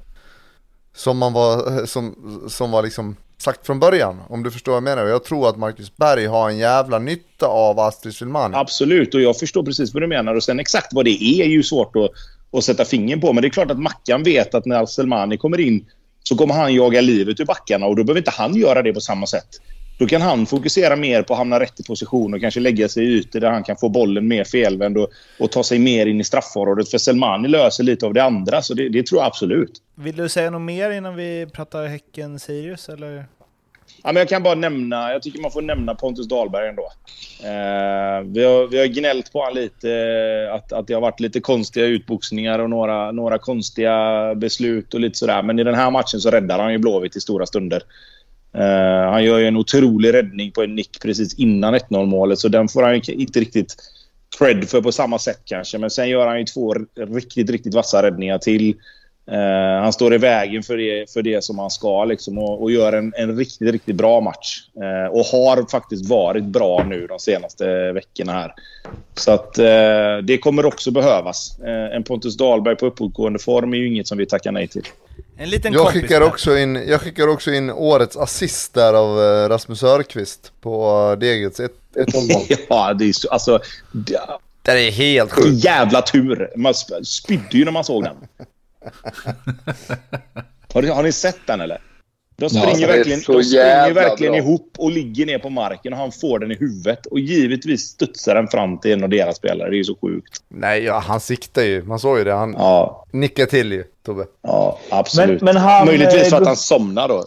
som 0.94 1.18
man 1.18 1.34
var, 1.34 1.86
som, 1.86 2.16
som 2.50 2.72
var 2.72 2.84
liksom 2.84 3.16
sagt 3.38 3.66
från 3.66 3.80
början, 3.80 4.22
om 4.30 4.44
du 4.44 4.52
förstår 4.52 4.72
vad 4.72 4.78
jag 4.78 4.84
menar. 4.84 5.06
Jag 5.06 5.24
tror 5.24 5.50
att 5.50 5.58
Marcus 5.58 5.98
Berg 5.98 6.26
har 6.26 6.50
en 6.50 6.58
jävla 6.58 7.00
nytta 7.00 7.48
av 7.48 7.80
Astrid 7.80 8.14
Silmani. 8.16 8.56
Absolut, 8.56 9.16
och 9.16 9.22
jag 9.22 9.38
förstår 9.38 9.64
precis 9.64 9.94
vad 9.94 10.04
du 10.04 10.08
menar. 10.08 10.36
Och 10.36 10.44
sen 10.44 10.60
exakt 10.60 10.94
vad 10.94 11.06
det 11.06 11.24
är 11.24 11.44
är 11.44 11.50
ju 11.50 11.64
svårt 11.64 11.96
att, 11.96 12.10
att 12.58 12.64
sätta 12.64 12.86
fingret 12.86 13.22
på. 13.22 13.34
Men 13.34 13.42
det 13.42 13.48
är 13.48 13.50
klart 13.50 13.72
att 13.72 13.80
Mackan 13.80 14.24
vet 14.24 14.56
att 14.56 14.66
när 14.66 14.86
Selmani 14.86 15.38
kommer 15.38 15.60
in 15.60 15.86
så 16.30 16.36
kommer 16.36 16.54
han 16.54 16.74
jaga 16.74 17.02
livet 17.02 17.40
ur 17.40 17.46
backarna 17.46 17.86
och 17.86 17.96
då 17.96 18.04
behöver 18.04 18.20
inte 18.20 18.32
han 18.32 18.56
göra 18.56 18.82
det 18.82 18.94
på 18.94 19.02
samma 19.02 19.28
sätt. 19.28 19.48
Då 20.00 20.08
kan 20.08 20.22
han 20.22 20.46
fokusera 20.46 20.96
mer 20.96 21.24
på 21.24 21.34
att 21.34 21.38
hamna 21.38 21.60
rätt 21.60 21.80
i 21.80 21.84
position 21.84 22.34
och 22.34 22.42
kanske 22.42 22.60
lägga 22.60 22.90
sig 22.90 23.04
i 23.04 23.08
ytor 23.08 23.40
där 23.40 23.52
han 23.52 23.64
kan 23.64 23.78
få 23.78 23.90
bollen 23.90 24.28
mer 24.28 24.44
felvänd 24.44 24.98
och, 24.98 25.10
och 25.40 25.52
ta 25.52 25.64
sig 25.64 25.80
mer 25.80 26.06
in 26.06 26.22
i 26.22 26.24
straffområdet. 26.24 26.90
För 26.90 26.98
Selmani 26.98 27.48
löser 27.48 27.84
lite 27.84 28.06
av 28.06 28.14
det 28.14 28.24
andra, 28.24 28.62
så 28.62 28.74
det, 28.74 28.90
det 28.90 29.06
tror 29.06 29.22
jag 29.22 29.28
absolut. 29.28 29.72
Vill 29.96 30.16
du 30.16 30.30
säga 30.30 30.50
något 30.50 30.62
mer 30.62 30.92
innan 30.92 31.16
vi 31.16 31.48
pratar 31.54 31.88
Häcken-Sirius, 31.88 32.90
eller? 32.90 33.26
Ja, 34.04 34.12
men 34.12 34.16
jag 34.16 34.30
kan 34.30 34.44
bara 34.44 34.56
nämna, 34.56 35.12
jag 35.12 35.22
tycker 35.22 35.40
man 35.40 35.52
får 35.52 35.62
nämna 35.62 35.96
Pontus 35.96 36.28
Dahlberg 36.28 36.68
ändå. 36.68 36.92
Eh, 37.44 38.34
vi, 38.34 38.44
har, 38.44 38.68
vi 38.68 38.80
har 38.80 38.86
gnällt 38.86 39.32
på 39.32 39.40
honom 39.40 39.56
lite, 39.56 39.92
eh, 39.92 40.56
att, 40.56 40.74
att 40.74 40.88
det 40.88 40.94
har 40.94 41.02
varit 41.02 41.20
lite 41.20 41.40
konstiga 41.40 41.86
utboxningar 41.86 42.60
och 42.60 42.70
några, 42.70 43.12
några 43.12 43.38
konstiga 43.38 44.36
beslut 44.36 44.94
och 44.94 45.00
lite 45.00 45.18
sådär. 45.18 45.44
Men 45.44 45.60
i 45.60 45.64
den 45.64 45.76
här 45.76 45.92
matchen 45.92 46.20
så 46.20 46.30
räddar 46.30 46.60
han 46.60 46.72
ju 46.72 46.78
Blåvitt 46.78 47.16
i 47.16 47.22
stora 47.22 47.46
stunder. 47.46 47.84
Eh, 48.54 49.12
han 49.12 49.24
gör 49.24 49.38
ju 49.38 49.48
en 49.48 49.58
otrolig 49.58 50.14
räddning 50.14 50.52
på 50.52 50.64
en 50.64 50.76
nick 50.76 51.02
precis 51.02 51.40
innan 51.40 51.76
1-0 51.76 52.06
målet, 52.06 52.40
så 52.40 52.48
den 52.48 52.68
får 52.68 52.84
han 52.84 52.96
ju 52.96 53.14
inte 53.14 53.40
riktigt 53.40 53.76
cred 54.40 54.70
för 54.70 54.82
på 54.82 54.92
samma 54.92 55.20
sätt 55.20 55.42
kanske. 55.46 55.78
Men 55.78 55.90
sen 55.90 56.10
gör 56.10 56.28
han 56.28 56.40
ju 56.40 56.46
två 56.46 56.76
riktigt, 56.96 57.50
riktigt 57.50 57.74
vassa 57.74 58.04
räddningar 58.04 58.38
till. 58.38 58.76
Uh, 59.32 59.82
han 59.82 59.94
står 59.94 60.14
i 60.14 60.18
vägen 60.18 60.64
för 60.64 60.78
det, 60.78 61.14
för 61.14 61.22
det 61.22 61.44
som 61.44 61.60
han 61.60 61.70
ska 61.70 62.06
liksom, 62.06 62.38
och, 62.38 62.62
och 62.62 62.72
gör 62.72 62.94
en, 62.94 63.14
en 63.18 63.38
riktigt, 63.38 63.72
riktigt 63.72 63.96
bra 63.96 64.22
match. 64.22 64.62
Uh, 64.78 65.16
och 65.16 65.26
har 65.26 65.70
faktiskt 65.72 66.10
varit 66.10 66.44
bra 66.44 66.84
nu 66.84 67.08
de 67.08 67.20
senaste 67.20 67.92
veckorna 67.92 68.34
här. 68.34 68.54
Så 69.16 69.32
att 69.32 69.60
uh, 69.60 70.24
det 70.24 70.38
kommer 70.38 70.66
också 70.66 70.92
behövas. 70.92 71.60
en 71.94 72.04
Pontus 72.04 72.38
Dahlberg 72.38 72.76
på 72.76 72.86
uppåtgående 72.86 73.40
form 73.40 73.74
är 73.74 73.78
ju 73.78 73.88
inget 73.88 74.08
som 74.08 74.18
vi 74.18 74.26
tackar 74.26 74.52
nej 74.52 74.68
till. 74.68 74.84
En 75.38 75.50
liten 75.50 75.74
jag, 75.74 75.88
skickar 75.88 76.22
också 76.22 76.58
in, 76.58 76.76
jag 76.88 77.02
skickar 77.02 77.28
också 77.28 77.52
in 77.52 77.70
årets 77.70 78.18
assist 78.18 78.74
där 78.74 78.94
av 78.94 79.18
Rasmus 79.50 79.84
Örqvist 79.84 80.52
på 80.62 81.16
Degets 81.20 81.60
1 81.60 81.72
Ja, 82.70 82.94
det 82.94 83.06
är 83.06 83.14
så, 83.14 83.30
alltså... 83.30 83.60
Det, 83.92 84.20
det 84.62 84.72
är 84.88 84.92
helt 84.92 85.32
sjukt. 85.32 85.64
Jävla 85.66 86.02
tur! 86.02 86.50
Man 86.56 86.74
spydde 87.04 87.58
ju 87.58 87.66
när 87.66 87.72
man 87.72 87.84
såg 87.84 88.04
den. 88.04 88.16
har, 90.74 90.82
ni, 90.82 90.88
har 90.88 91.04
ni 91.04 91.12
sett 91.12 91.40
den 91.48 91.62
eller? 91.62 91.82
De 92.36 92.50
springer 92.50 92.80
ja, 92.80 92.88
verkligen, 92.88 93.20
de 93.20 93.44
springer 93.44 93.94
verkligen 93.94 94.36
ihop 94.36 94.76
och 94.78 94.92
ligger 94.92 95.26
ner 95.26 95.40
på 95.40 95.50
marken 95.50 95.94
och 95.94 96.00
han 96.00 96.12
får 96.12 96.40
den 96.40 96.52
i 96.52 96.56
huvudet. 96.56 97.06
Och 97.06 97.20
givetvis 97.20 97.82
studsar 97.82 98.36
den 98.36 98.48
fram 98.48 98.80
till 98.80 98.92
en 98.92 99.04
av 99.04 99.10
deras 99.10 99.38
spelare. 99.38 99.70
Det 99.70 99.76
är 99.76 99.78
ju 99.78 99.84
så 99.84 99.96
sjukt. 100.02 100.44
Nej, 100.48 100.84
ja, 100.84 101.00
han 101.00 101.20
siktar 101.20 101.62
ju. 101.62 101.84
Man 101.84 102.00
såg 102.00 102.18
ju 102.18 102.24
det. 102.24 102.34
Han 102.34 102.54
ja. 102.54 103.06
nickar 103.12 103.46
till 103.46 103.72
ju, 103.72 103.84
Tobbe. 104.06 104.26
Ja, 104.42 104.80
absolut. 104.90 105.42
Men, 105.42 105.54
men 105.56 105.64
han, 105.64 105.86
Möjligtvis 105.86 106.30
för 106.30 106.38
att 106.38 106.48
han 106.48 106.58
somnar 106.58 107.08
då. 107.08 107.26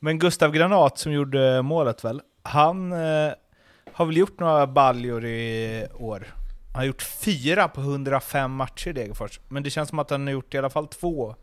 Men 0.00 0.18
Gustav 0.18 0.52
Granat 0.52 0.98
som 0.98 1.12
gjorde 1.12 1.62
målet 1.62 2.04
väl? 2.04 2.20
Han, 2.42 2.92
eh, 2.92 3.32
har 3.92 4.06
väl 4.06 4.16
gjort 4.16 4.40
några 4.40 4.66
baljor 4.66 5.24
i 5.24 5.86
år. 5.98 6.26
Han 6.74 6.80
har 6.80 6.86
gjort 6.86 7.02
fyra 7.02 7.68
på 7.68 7.80
105 7.80 8.52
matcher 8.52 8.88
i 8.88 8.92
Degerfors. 8.92 9.40
Men 9.48 9.62
det 9.62 9.70
känns 9.70 9.88
som 9.88 9.98
att 9.98 10.10
han 10.10 10.26
har 10.26 10.32
gjort 10.32 10.54
i 10.54 10.58
alla 10.58 10.70
fall 10.70 10.86
två, 10.86 11.34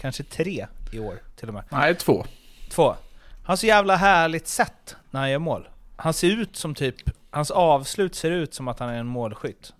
kanske 0.00 0.22
tre 0.22 0.66
i 0.92 0.98
år 0.98 1.14
till 1.36 1.48
och 1.48 1.54
med. 1.54 1.64
Nej, 1.68 1.94
två. 1.94 2.26
Två. 2.70 2.88
Han 2.88 2.96
har 3.42 3.56
så 3.56 3.66
jävla 3.66 3.96
härligt 3.96 4.48
sätt 4.48 4.96
när 5.10 5.20
han 5.20 5.30
gör 5.30 5.38
mål. 5.38 5.68
Han 5.96 6.14
ser 6.14 6.28
ut 6.28 6.56
som 6.56 6.74
typ, 6.74 6.94
hans 7.30 7.50
avslut 7.50 8.14
ser 8.14 8.30
ut 8.30 8.54
som 8.54 8.68
att 8.68 8.78
han 8.78 8.88
är 8.88 8.98
en 8.98 9.06
målskytt. 9.06 9.72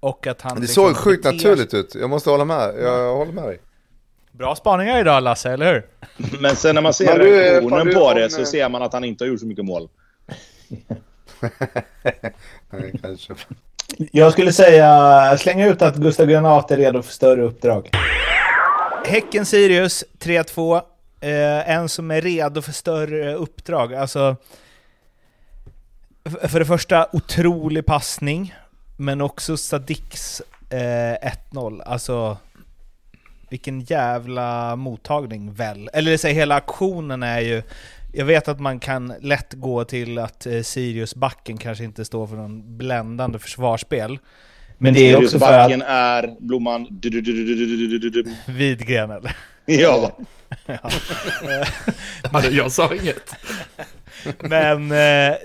Och 0.00 0.26
att 0.26 0.40
han 0.40 0.54
Det 0.54 0.60
liksom 0.60 0.86
såg 0.86 0.96
sjukt 0.96 1.24
naturligt 1.24 1.74
ut, 1.74 1.94
jag 1.94 2.10
måste 2.10 2.30
hålla 2.30 2.44
med, 2.44 2.74
jag 2.78 3.16
håller 3.16 3.32
med 3.32 3.44
dig. 3.44 3.60
Bra 4.32 4.56
spaningar 4.56 5.00
idag 5.00 5.22
Lasse, 5.22 5.50
eller 5.50 5.72
hur? 5.74 5.86
Men 6.40 6.56
sen 6.56 6.74
när 6.74 6.82
man 6.82 6.94
ser 6.94 7.18
reaktionen 7.18 7.94
på 7.94 8.14
det 8.14 8.30
så 8.30 8.40
eh, 8.40 8.46
ser 8.46 8.68
man 8.68 8.82
att 8.82 8.92
han 8.92 9.04
inte 9.04 9.24
har 9.24 9.28
gjort 9.28 9.40
så 9.40 9.46
mycket 9.46 9.64
mål. 9.64 9.88
Nej, 12.70 12.92
kanske. 13.02 13.34
Jag 13.96 14.32
skulle 14.32 14.52
säga, 14.52 15.38
slänga 15.38 15.66
ut 15.66 15.82
att 15.82 15.96
Gustav 15.96 16.26
Granat 16.26 16.70
är 16.70 16.76
redo 16.76 17.02
för 17.02 17.12
större 17.12 17.42
uppdrag. 17.42 17.90
Häcken-Sirius 19.04 20.04
3-2. 20.18 20.82
Eh, 21.20 21.70
en 21.70 21.88
som 21.88 22.10
är 22.10 22.20
redo 22.20 22.62
för 22.62 22.72
större 22.72 23.34
uppdrag. 23.34 23.94
Alltså, 23.94 24.36
för 26.42 26.58
det 26.58 26.66
första, 26.66 27.06
otrolig 27.12 27.86
passning. 27.86 28.54
Men 28.96 29.20
också 29.20 29.56
Sadiks 29.56 30.42
eh, 30.70 31.30
1-0. 31.52 31.82
Alltså, 31.82 32.36
vilken 33.48 33.80
jävla 33.80 34.76
mottagning 34.76 35.52
väl. 35.52 35.90
Eller 35.92 36.16
säg, 36.16 36.34
hela 36.34 36.54
aktionen 36.54 37.22
är 37.22 37.40
ju... 37.40 37.62
Jag 38.12 38.24
vet 38.24 38.48
att 38.48 38.60
man 38.60 38.80
kan 38.80 39.14
lätt 39.20 39.52
gå 39.52 39.84
till 39.84 40.18
att 40.18 40.46
Sirius-backen 40.62 41.56
kanske 41.56 41.84
inte 41.84 42.04
står 42.04 42.26
för 42.26 42.36
någon 42.36 42.78
bländande 42.78 43.38
försvarsspel. 43.38 44.18
Men 44.78 44.94
det 44.94 45.10
är 45.10 45.24
också 45.24 45.38
för 45.38 45.58
att... 45.58 45.70
är 45.86 46.36
blomman... 46.40 47.00
Vidgren, 48.46 49.10
eller? 49.10 49.36
Ja. 49.64 50.18
ja. 50.66 50.90
Jag 52.50 52.72
sa 52.72 52.94
inget. 52.94 53.34
Men 54.38 54.88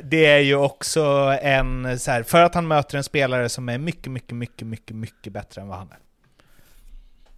det 0.03 0.25
är 0.25 0.39
ju 0.39 0.55
också 0.55 1.03
en, 1.41 1.99
så 1.99 2.11
här, 2.11 2.23
för 2.23 2.41
att 2.41 2.55
han 2.55 2.67
möter 2.67 2.97
en 2.97 3.03
spelare 3.03 3.49
som 3.49 3.69
är 3.69 3.77
mycket, 3.77 4.11
mycket, 4.11 4.35
mycket, 4.35 4.67
mycket, 4.67 4.95
mycket 4.95 5.33
bättre 5.33 5.61
än 5.61 5.67
vad 5.67 5.77
han 5.77 5.91
är. 5.91 5.97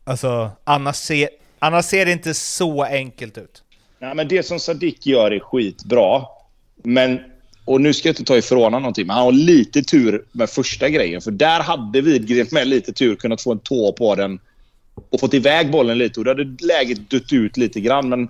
Alltså, 0.03 0.51
annars 0.63 0.95
ser, 0.95 1.29
annars 1.59 1.85
ser 1.85 2.05
det 2.05 2.11
inte 2.11 2.33
så 2.33 2.83
enkelt 2.83 3.37
ut. 3.37 3.63
Nej, 3.99 4.15
men 4.15 4.27
det 4.27 4.43
som 4.43 4.59
Sadik 4.59 5.05
gör 5.05 5.31
är 5.31 5.39
skitbra. 5.39 6.25
Men, 6.83 7.19
och 7.65 7.81
nu 7.81 7.93
ska 7.93 8.07
jag 8.07 8.11
inte 8.11 8.23
ta 8.23 8.37
ifrån 8.37 8.63
honom 8.63 8.81
någonting, 8.81 9.07
men 9.07 9.15
han 9.15 9.25
har 9.25 9.31
lite 9.31 9.83
tur 9.83 10.25
med 10.31 10.49
första 10.49 10.89
grejen. 10.89 11.21
För 11.21 11.31
där 11.31 11.59
hade 11.59 12.01
Widgren 12.01 12.47
med 12.51 12.67
lite 12.67 12.93
tur 12.93 13.15
kunnat 13.15 13.41
få 13.41 13.51
en 13.51 13.59
tå 13.59 13.91
på 13.91 14.15
den 14.15 14.39
och 15.09 15.19
fått 15.19 15.33
iväg 15.33 15.71
bollen 15.71 15.97
lite. 15.97 16.19
Och 16.19 16.25
då 16.25 16.31
hade 16.31 16.65
läget 16.65 17.09
dött 17.09 17.33
ut 17.33 17.57
lite 17.57 17.79
grann. 17.79 18.09
Men 18.09 18.29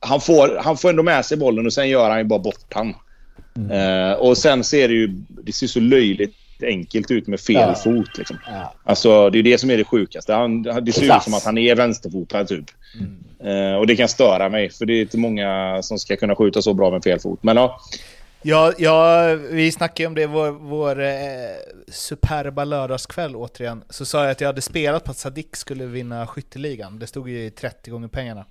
han 0.00 0.20
får, 0.20 0.60
han 0.64 0.76
får 0.76 0.90
ändå 0.90 1.02
med 1.02 1.24
sig 1.24 1.36
bollen 1.36 1.66
och 1.66 1.72
sen 1.72 1.88
gör 1.88 2.10
han 2.10 2.18
ju 2.18 2.24
bara 2.24 2.38
bort 2.38 2.74
han. 2.74 2.94
Eh, 3.70 4.12
och 4.12 4.38
sen 4.38 4.64
ser 4.64 4.88
det 4.88 4.94
ju 4.94 5.08
det 5.28 5.52
ser 5.52 5.66
så 5.66 5.80
löjligt 5.80 6.34
enkelt 6.62 7.10
ut 7.10 7.26
med 7.26 7.40
fel 7.40 7.54
Ja. 7.56 7.74
fot. 7.74 8.18
Liksom. 8.18 8.38
Ja. 8.46 8.74
Alltså, 8.84 9.30
det 9.30 9.38
är 9.38 9.42
det 9.42 9.58
som 9.58 9.70
är 9.70 9.76
det 9.76 9.84
sjukaste. 9.84 10.32
Han, 10.32 10.62
det 10.62 10.92
ser 10.92 11.16
ut 11.16 11.22
som 11.22 11.34
att 11.34 11.44
han 11.44 11.58
är 11.58 11.74
vänsterfotad 11.76 12.44
typ. 12.44 12.64
Eh, 13.44 13.74
och 13.78 13.86
det 13.86 13.96
kan 13.96 14.08
störa 14.08 14.48
mig, 14.48 14.70
för 14.70 14.86
det 14.86 14.92
är 14.92 15.00
inte 15.00 15.18
många 15.18 15.78
som 15.82 15.98
ska 15.98 16.16
kunna 16.16 16.34
skjuta 16.36 16.62
så 16.62 16.74
bra 16.74 16.90
med 16.90 17.02
fel 17.02 17.20
fot. 17.20 17.42
Men 17.42 17.56
ja, 17.56 17.80
Ja, 18.42 18.72
ja 18.78 19.24
vi 19.50 19.72
snackade 19.72 20.06
om 20.06 20.14
det 20.14 20.26
vår, 20.26 20.50
vår 20.50 21.00
eh, 21.02 21.10
superba 21.88 22.64
lördagskväll 22.64 23.36
återigen. 23.36 23.82
Så 23.90 24.04
sa 24.04 24.22
jag 24.22 24.30
att 24.30 24.40
jag 24.40 24.48
hade 24.48 24.60
spelat 24.62 25.04
på 25.04 25.10
att 25.10 25.16
Sadik 25.18 25.56
skulle 25.56 25.84
vinna 25.86 26.26
skytteligan. 26.26 26.98
Det 26.98 27.06
stod 27.06 27.28
ju 27.28 27.44
i 27.44 27.50
30 27.50 27.90
gånger 27.90 28.08
pengarna. 28.08 28.44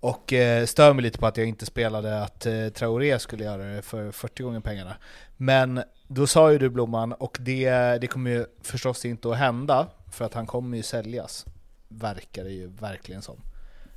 Och 0.00 0.32
eh, 0.32 0.66
stör 0.66 0.92
mig 0.94 1.02
lite 1.02 1.18
på 1.18 1.26
att 1.26 1.36
jag 1.36 1.46
inte 1.46 1.66
spelade 1.66 2.22
att 2.22 2.46
eh, 2.46 2.68
Traoré 2.68 3.18
skulle 3.18 3.44
göra 3.44 3.62
det 3.64 3.82
för 3.82 4.12
40 4.12 4.42
gånger 4.42 4.60
pengarna. 4.60 4.96
Men 5.36 5.82
då 6.08 6.26
sa 6.26 6.52
ju 6.52 6.58
du 6.58 6.68
Blomman, 6.68 7.12
och 7.12 7.38
det, 7.40 7.70
det 8.00 8.06
kommer 8.06 8.30
ju 8.30 8.46
förstås 8.62 9.04
inte 9.04 9.30
att 9.30 9.36
hända, 9.36 9.86
för 10.12 10.24
att 10.24 10.34
han 10.34 10.46
kommer 10.46 10.76
ju 10.76 10.82
säljas. 10.82 11.46
Verkar 11.88 12.44
det 12.44 12.50
ju 12.50 12.66
verkligen 12.66 13.22
som. 13.22 13.36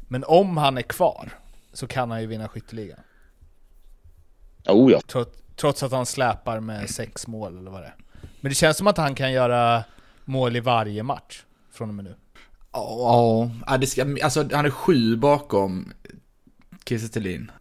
Men 0.08 0.24
om 0.24 0.58
han 0.58 0.78
är 0.78 0.82
kvar 0.82 1.30
så 1.74 1.88
kan 1.88 2.12
han 2.12 2.22
ju 2.22 2.28
vinna 2.28 2.48
skytteligan. 2.48 3.00
oh 4.68 4.92
ja. 4.92 5.02
Trots, 5.08 5.38
trots 5.56 5.84
att 5.84 5.92
han 5.92 6.06
släpar 6.06 6.60
med 6.60 6.90
sex 6.90 7.28
mål 7.28 7.58
eller 7.58 7.72
vad 7.72 7.82
det 7.82 7.88
är. 7.88 7.96
Men 8.42 8.50
det 8.50 8.56
känns 8.56 8.78
som 8.78 8.88
att 8.88 8.98
han 8.98 9.16
kan 9.16 9.32
göra 9.32 9.84
mål 10.26 10.56
i 10.56 10.60
varje 10.60 11.04
match 11.04 11.44
från 11.72 11.90
och 11.90 11.96
med 11.96 12.06
nu. 12.06 12.16
Ja, 12.74 13.50
alltså 14.24 14.48
han 14.52 14.66
är 14.66 14.70
sju 14.70 15.16
bakom 15.16 15.94
Kiese 16.86 17.10
Thelin. 17.10 17.52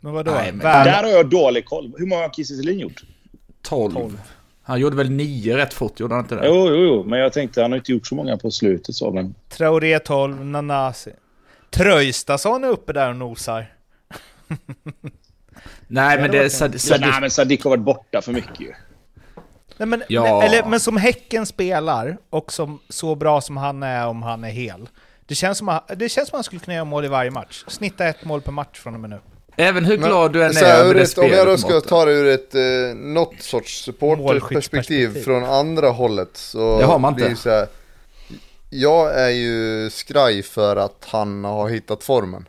Men 0.00 0.12
vadå? 0.12 0.30
Nej, 0.30 0.52
men- 0.52 0.60
Där 0.60 1.02
har 1.02 1.10
jag 1.10 1.30
dålig 1.30 1.64
koll. 1.64 1.94
Hur 1.98 2.06
många 2.06 2.22
har 2.22 2.28
Kiese 2.30 2.56
Thelin 2.56 2.78
gjort? 2.78 3.02
12. 3.62 4.20
Han 4.62 4.80
gjorde 4.80 4.96
väl 4.96 5.10
nio 5.10 5.56
rätt 5.56 5.74
fort, 5.74 6.00
gjorde 6.00 6.14
han 6.14 6.24
inte 6.24 6.34
det? 6.34 6.46
Jo, 6.46 6.68
jo, 6.68 6.74
jo. 6.76 7.04
Men 7.04 7.18
jag 7.18 7.32
tänkte 7.32 7.62
han 7.62 7.72
har 7.72 7.78
inte 7.78 7.92
gjort 7.92 8.06
så 8.06 8.14
många 8.14 8.36
på 8.36 8.50
slutet. 8.50 8.94
Så, 8.94 9.10
men... 9.12 9.34
Traoré 9.48 9.98
12, 9.98 10.44
Nanasi. 10.44 11.10
Tröjstason 11.70 12.64
är 12.64 12.68
uppe 12.68 12.92
där 12.92 13.10
och 13.10 13.16
nosar. 13.16 13.74
Nej, 15.86 16.20
men 16.20 16.30
det 16.30 16.50
Sad- 16.50 16.74
Ja, 16.90 16.96
nej, 17.00 17.20
men 17.20 17.30
Sadik 17.30 17.64
har 17.64 17.70
varit 17.70 17.82
borta 17.82 18.22
för 18.22 18.32
mycket 18.32 18.60
ju. 18.60 18.72
Nej, 19.78 19.86
men, 19.88 20.02
Ja. 20.08 20.42
eller, 20.42 20.64
men 20.64 20.80
som 20.80 20.96
Häcken 20.96 21.46
spelar, 21.46 22.16
och 22.30 22.52
som, 22.52 22.80
så 22.88 23.14
bra 23.14 23.40
som 23.40 23.56
han 23.56 23.82
är 23.82 24.06
om 24.06 24.22
han 24.22 24.44
är 24.44 24.50
hel. 24.50 24.88
Det 25.26 25.34
känns 25.34 25.58
som 25.58 25.68
att, 25.68 25.90
det 25.96 26.08
känns 26.08 26.28
som 26.28 26.34
att 26.36 26.38
han 26.38 26.44
skulle 26.44 26.60
kunna 26.60 26.74
göra 26.74 26.84
mål 26.84 27.04
i 27.04 27.08
varje 27.08 27.30
match. 27.30 27.64
Snitta 27.68 28.06
ett 28.06 28.24
mål 28.24 28.40
per 28.40 28.52
match 28.52 28.78
från 28.80 28.94
och 28.94 29.00
med 29.00 29.10
nu. 29.10 29.20
Även 29.56 29.84
hur 29.84 29.98
Men, 29.98 30.08
glad 30.08 30.32
du 30.32 30.44
än 30.44 30.56
är 30.56 30.64
över 30.64 30.94
det 30.94 31.02
ett, 31.02 31.18
Om 31.18 31.26
jag 31.26 31.46
då 31.46 31.56
spelet, 31.58 31.80
ska 31.80 31.88
ta 31.88 32.04
det 32.04 32.12
ur 32.12 32.26
ett, 32.26 32.54
eh, 32.54 32.96
något 32.96 33.42
sorts 33.42 33.84
supporterperspektiv 33.84 35.22
från 35.24 35.44
andra 35.44 35.88
hållet 35.90 36.30
så 36.36 36.78
Det 36.78 36.84
har 36.84 36.98
man 36.98 37.12
inte. 37.20 37.36
så 37.36 37.50
här, 37.50 37.66
Jag 38.70 39.20
är 39.20 39.28
ju 39.30 39.90
skraj 39.90 40.42
för 40.42 40.76
att 40.76 41.04
han 41.08 41.44
har 41.44 41.68
hittat 41.68 42.04
formen. 42.04 42.48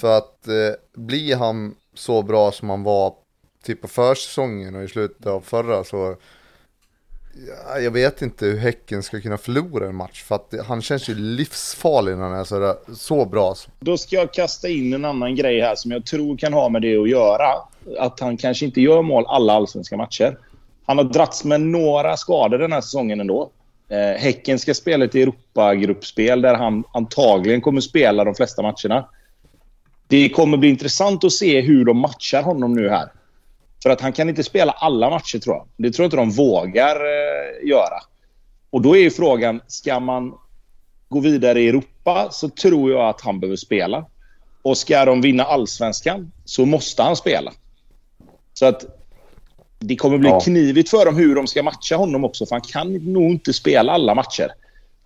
För 0.00 0.18
att 0.18 0.48
eh, 0.48 0.54
blir 0.96 1.36
han 1.36 1.74
så 1.94 2.22
bra 2.22 2.52
som 2.52 2.70
han 2.70 2.82
var 2.82 3.14
typ 3.64 3.82
på 3.82 3.88
försäsongen 3.88 4.76
och 4.76 4.82
i 4.82 4.88
slutet 4.88 5.26
av 5.26 5.40
förra 5.40 5.84
så 5.84 6.16
ja, 7.68 7.78
jag 7.80 7.90
vet 7.90 8.22
inte 8.22 8.46
hur 8.46 8.58
Häcken 8.58 9.02
ska 9.02 9.20
kunna 9.20 9.38
förlora 9.38 9.86
en 9.86 9.94
match 9.94 10.22
för 10.22 10.34
att 10.34 10.50
det, 10.50 10.62
han 10.62 10.82
känns 10.82 11.08
ju 11.08 11.14
livsfarlig 11.14 12.16
när 12.16 12.22
han 12.22 12.40
är 12.40 12.44
så, 12.44 12.58
där, 12.58 12.74
så 12.94 13.24
bra. 13.24 13.54
Då 13.80 13.96
ska 13.96 14.16
jag 14.16 14.32
kasta 14.32 14.68
in 14.68 14.92
en 14.92 15.04
annan 15.04 15.34
grej 15.34 15.60
här 15.60 15.74
som 15.74 15.90
jag 15.90 16.06
tror 16.06 16.36
kan 16.36 16.52
ha 16.52 16.68
med 16.68 16.82
det 16.82 16.96
att 16.96 17.08
göra. 17.08 17.48
Att 17.98 18.20
han 18.20 18.36
kanske 18.36 18.64
inte 18.64 18.80
gör 18.80 19.02
mål 19.02 19.24
alla 19.26 19.52
allsvenska 19.52 19.96
matcher. 19.96 20.38
Han 20.86 20.98
har 20.98 21.04
dragits 21.04 21.44
med 21.44 21.60
några 21.60 22.16
skador 22.16 22.58
den 22.58 22.72
här 22.72 22.80
säsongen 22.80 23.20
ändå. 23.20 23.50
Eh, 23.88 24.20
häcken 24.20 24.58
ska 24.58 24.74
spela 24.74 25.04
ett 25.04 25.14
Europagruppspel 25.14 26.42
där 26.42 26.54
han 26.54 26.84
antagligen 26.92 27.60
kommer 27.60 27.80
spela 27.80 28.24
de 28.24 28.34
flesta 28.34 28.62
matcherna. 28.62 29.08
Det 30.08 30.28
kommer 30.28 30.56
bli 30.56 30.68
intressant 30.68 31.24
att 31.24 31.32
se 31.32 31.60
hur 31.60 31.84
de 31.84 31.98
matchar 31.98 32.42
honom 32.42 32.72
nu 32.74 32.88
här. 32.88 33.08
För 33.84 33.90
att 33.90 34.00
han 34.00 34.12
kan 34.12 34.28
inte 34.28 34.44
spela 34.44 34.72
alla 34.72 35.10
matcher 35.10 35.38
tror 35.38 35.56
jag. 35.56 35.66
Det 35.76 35.90
tror 35.92 36.04
jag 36.04 36.06
inte 36.06 36.16
de 36.16 36.30
vågar 36.30 36.96
eh, 36.96 37.68
göra. 37.68 38.00
Och 38.70 38.82
då 38.82 38.96
är 38.96 39.00
ju 39.00 39.10
frågan, 39.10 39.60
ska 39.66 40.00
man 40.00 40.34
gå 41.08 41.20
vidare 41.20 41.60
i 41.60 41.68
Europa 41.68 42.28
så 42.30 42.48
tror 42.48 42.90
jag 42.92 43.08
att 43.08 43.20
han 43.20 43.40
behöver 43.40 43.56
spela. 43.56 44.06
Och 44.62 44.78
ska 44.78 45.04
de 45.04 45.20
vinna 45.20 45.44
allsvenskan 45.44 46.32
så 46.44 46.66
måste 46.66 47.02
han 47.02 47.16
spela. 47.16 47.52
Så 48.54 48.66
att 48.66 48.84
det 49.78 49.96
kommer 49.96 50.18
bli 50.18 50.28
Ja. 50.28 50.40
knivigt 50.40 50.90
för 50.90 51.04
dem 51.04 51.16
hur 51.16 51.34
de 51.34 51.46
ska 51.46 51.62
matcha 51.62 51.96
honom 51.96 52.24
också. 52.24 52.46
För 52.46 52.54
han 52.54 52.62
kan 52.62 52.92
nog 52.92 53.30
inte 53.30 53.52
spela 53.52 53.92
alla 53.92 54.14
matcher. 54.14 54.48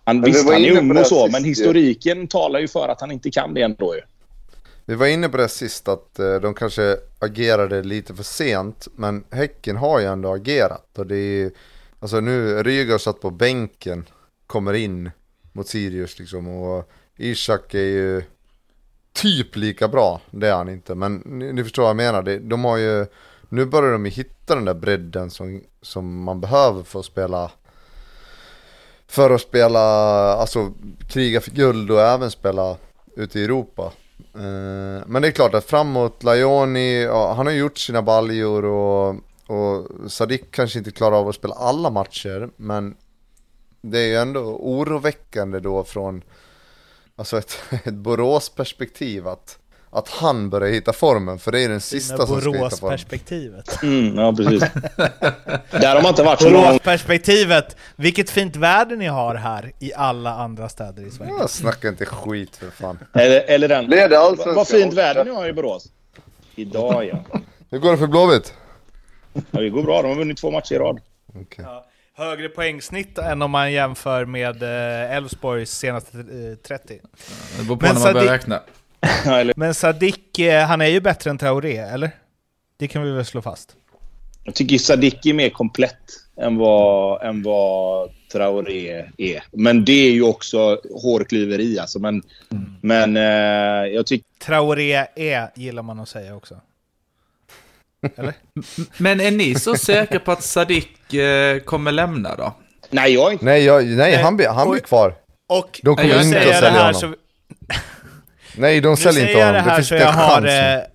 Han, 0.03 0.19
Men 0.19 0.31
visst, 0.31 0.49
han 0.51 0.65
är 0.65 0.77
ung 0.77 0.97
och 0.97 1.05
så, 1.07 1.23
sist 1.23 1.31
men 1.31 1.43
ju. 1.43 1.49
historiken 1.49 2.27
talar 2.27 2.59
ju 2.59 2.67
för 2.67 2.87
att 2.89 3.01
han 3.01 3.11
inte 3.11 3.31
kan 3.31 3.53
det 3.53 3.61
ändå 3.61 3.95
ju. 3.95 4.01
Vi 4.89 4.95
var 4.95 5.07
inne 5.07 5.29
på 5.29 5.37
det 5.37 5.49
sist 5.49 5.87
att 5.87 6.19
eh, 6.19 6.35
de 6.35 6.53
kanske 6.53 6.97
agerade 7.19 7.83
lite 7.83 8.15
för 8.15 8.23
sent, 8.23 8.87
men 8.95 9.23
Häcken 9.29 9.77
har 9.77 9.99
ju 9.99 10.05
ändå 10.05 10.33
agerat. 10.33 10.97
Och 10.97 11.07
det 11.07 11.15
är 11.15 11.37
ju, 11.37 11.51
alltså 11.99 12.19
nu, 12.19 12.63
Rygaard 12.63 13.01
satt 13.01 13.21
på 13.21 13.29
bänken, 13.29 14.05
kommer 14.47 14.73
in 14.73 15.11
mot 15.51 15.67
Sirius 15.67 16.19
liksom 16.19 16.47
och 16.47 16.89
Ishak 17.17 17.73
är 17.73 17.79
ju 17.79 18.23
typ 19.13 19.55
lika 19.55 19.87
bra, 19.87 20.21
det 20.31 20.47
är 20.47 20.55
han 20.55 20.69
inte. 20.69 20.95
Men 20.95 21.15
ni, 21.15 21.53
ni 21.53 21.63
förstår 21.63 21.83
vad 21.83 21.89
jag 21.89 21.97
menar, 21.97 22.21
det, 22.21 22.39
de 22.39 22.65
har 22.65 22.77
ju, 22.77 23.05
nu 23.49 23.65
börjar 23.65 23.91
de 23.91 24.05
ju 24.05 24.11
hitta 24.11 24.55
den 24.55 24.65
där 24.65 24.73
bredden 24.73 25.29
som, 25.29 25.63
som 25.81 26.23
man 26.23 26.41
behöver 26.41 26.83
för 26.83 26.99
att 26.99 27.05
spela 27.05 27.51
för 29.07 29.29
att 29.29 29.41
spela, 29.41 29.79
alltså 30.33 30.73
kriga 31.09 31.41
för 31.41 31.51
guld 31.51 31.91
och 31.91 32.01
även 32.01 32.31
spela 32.31 32.77
ute 33.15 33.39
i 33.39 33.43
Europa. 33.43 33.93
Eh, 34.35 35.03
men 35.07 35.21
det 35.21 35.27
är 35.27 35.31
klart 35.31 35.53
att 35.53 35.65
framåt, 35.65 36.23
Lajoni, 36.23 37.03
ja, 37.03 37.33
han 37.33 37.45
har 37.45 37.53
gjort 37.53 37.77
sina 37.77 38.01
baljor 38.01 38.65
och, 38.65 39.15
och 39.47 39.87
Sadik 40.11 40.51
kanske 40.51 40.79
inte 40.79 40.91
klarar 40.91 41.15
av 41.15 41.27
att 41.27 41.35
spela 41.35 41.55
alla 41.55 41.89
matcher, 41.89 42.49
men 42.55 42.95
det 43.81 43.99
är 43.99 44.07
ju 44.07 44.15
ändå 44.15 44.39
oroväckande 44.41 45.59
då 45.59 45.83
från 45.83 46.21
alltså 47.15 47.37
ett, 47.37 47.57
ett 47.83 47.93
Borås-perspektiv 47.93 49.27
att, 49.27 49.59
att 49.91 50.09
han 50.09 50.49
börjar 50.49 50.69
hitta 50.73 50.93
formen, 50.93 51.39
för 51.39 51.51
det 51.51 51.61
är 51.61 51.69
den 51.69 51.81
sista 51.81 52.17
som 52.17 52.25
ska 52.25 52.35
hitta 52.35 52.41
formen. 52.51 52.59
Borås-perspektivet. 52.69 53.83
Mm, 53.83 54.15
ja, 54.17 54.33
precis. 54.33 54.59
Där 55.71 55.95
har 55.95 56.01
man 56.01 56.09
inte 56.09 56.23
varit 56.23 56.41
så 56.41 56.49
långt. 56.49 56.65
Borås-perspektivet! 56.67 57.75
Vilket 57.95 58.29
fint 58.29 58.55
väder 58.55 58.95
ni 58.95 59.05
har 59.07 59.35
här 59.35 59.71
i 59.79 59.93
alla 59.93 60.33
andra 60.35 60.69
städer 60.69 61.03
i 61.07 61.11
Sverige. 61.11 61.31
Jag 61.39 61.49
snackar 61.49 61.89
inte 61.89 62.05
skit 62.05 62.55
för 62.55 62.69
fan. 62.69 62.99
Eller, 63.13 63.41
eller 63.47 63.67
den. 63.67 63.85
Leder 63.85 64.17
allsvenskan 64.17 64.55
Vad 64.55 64.67
fint 64.67 64.93
väder 64.93 65.25
ni 65.25 65.31
har 65.31 65.47
i 65.47 65.53
Borås. 65.53 65.87
Idag 66.55 67.05
ja. 67.05 67.39
Hur 67.71 67.79
går 67.79 67.91
det 67.91 67.97
för 67.97 68.07
Blåvitt? 68.07 68.53
ja. 69.51 69.59
Det 69.59 69.69
går 69.69 69.83
bra. 69.83 70.01
De 70.01 70.07
har 70.07 70.15
vunnit 70.15 70.37
två 70.37 70.51
matcher 70.51 70.73
i 70.73 70.77
rad. 70.77 70.99
Okej. 71.41 71.65
Högre 72.17 72.49
poängsnitt 72.49 73.17
än 73.17 73.41
om 73.41 73.51
man 73.51 73.71
jämför 73.71 74.25
med 74.25 74.63
eh, 74.63 75.15
Elfsborgs 75.15 75.71
senaste 75.71 76.17
eh, 76.17 76.23
30. 76.67 76.99
Det 77.57 77.63
beror 77.63 77.77
på 77.77 77.85
Men 77.85 77.95
när 77.95 78.01
man 78.01 78.13
börjar 78.13 78.27
Sadik- 78.27 78.31
räkna. 78.31 78.61
Men 79.55 79.73
Sadik, 79.73 80.39
eh, 80.39 80.67
han 80.67 80.81
är 80.81 80.87
ju 80.87 81.01
bättre 81.01 81.29
än 81.29 81.37
Traoré, 81.37 81.77
eller? 81.77 82.11
Det 82.77 82.87
kan 82.87 83.03
vi 83.03 83.11
väl 83.11 83.25
slå 83.25 83.41
fast? 83.41 83.75
jag 84.49 84.55
tycker 84.55 84.77
Sadik 84.77 85.25
är 85.25 85.33
mer 85.33 85.49
komplett 85.49 85.95
än 86.41 86.57
vad, 86.57 87.23
än 87.23 87.43
vad 87.43 88.09
Traoré 88.31 89.05
är. 89.17 89.43
Men 89.51 89.85
det 89.85 90.07
är 90.07 90.11
ju 90.11 90.23
också 90.23 90.81
hårklyveri 91.01 91.79
alltså. 91.79 91.99
Men, 91.99 92.23
men 92.81 93.17
eh, 93.17 93.93
jag 93.93 94.07
tycker... 94.07 94.25
Traoré 94.39 95.05
är, 95.15 95.51
gillar 95.55 95.83
man 95.83 95.99
att 95.99 96.09
säga 96.09 96.35
också. 96.35 96.55
Eller? 98.15 98.33
Men 98.97 99.21
är 99.21 99.31
ni 99.31 99.55
så 99.55 99.75
säkra 99.75 100.19
på 100.19 100.31
att 100.31 100.43
Sadik 100.43 101.13
eh, 101.13 101.59
kommer 101.59 101.91
lämna 101.91 102.35
då? 102.35 102.53
Nej, 102.89 103.13
jag 103.13 103.27
är 103.27 103.31
inte... 103.31 103.45
Nej, 103.45 103.63
jag, 103.63 103.85
nej 103.85 104.15
han, 104.15 104.37
blir, 104.37 104.47
han 104.47 104.71
blir 104.71 104.81
kvar. 104.81 105.15
Och 105.47 105.79
De 105.83 105.95
kommer 105.95 106.09
jag 106.09 106.23
inte 106.23 106.39
säger 106.39 106.55
att 106.55 106.61
det 106.61 106.67
sälja 106.67 106.69
här 106.69 106.93
honom. 106.93 107.01
så, 107.01 107.15
Nej, 108.57 108.81
de 108.81 108.89
nu 108.89 108.95
säljer 108.95 109.27
inte 109.27 109.39
honom. 109.39 109.53
det 109.53 109.59
Det 109.59 109.61
här 109.69 109.75
finns 109.75 109.87
så 109.87 109.95
inte 109.95 110.05
jag 110.05 110.13
har 110.13 110.41
det, 110.41 110.87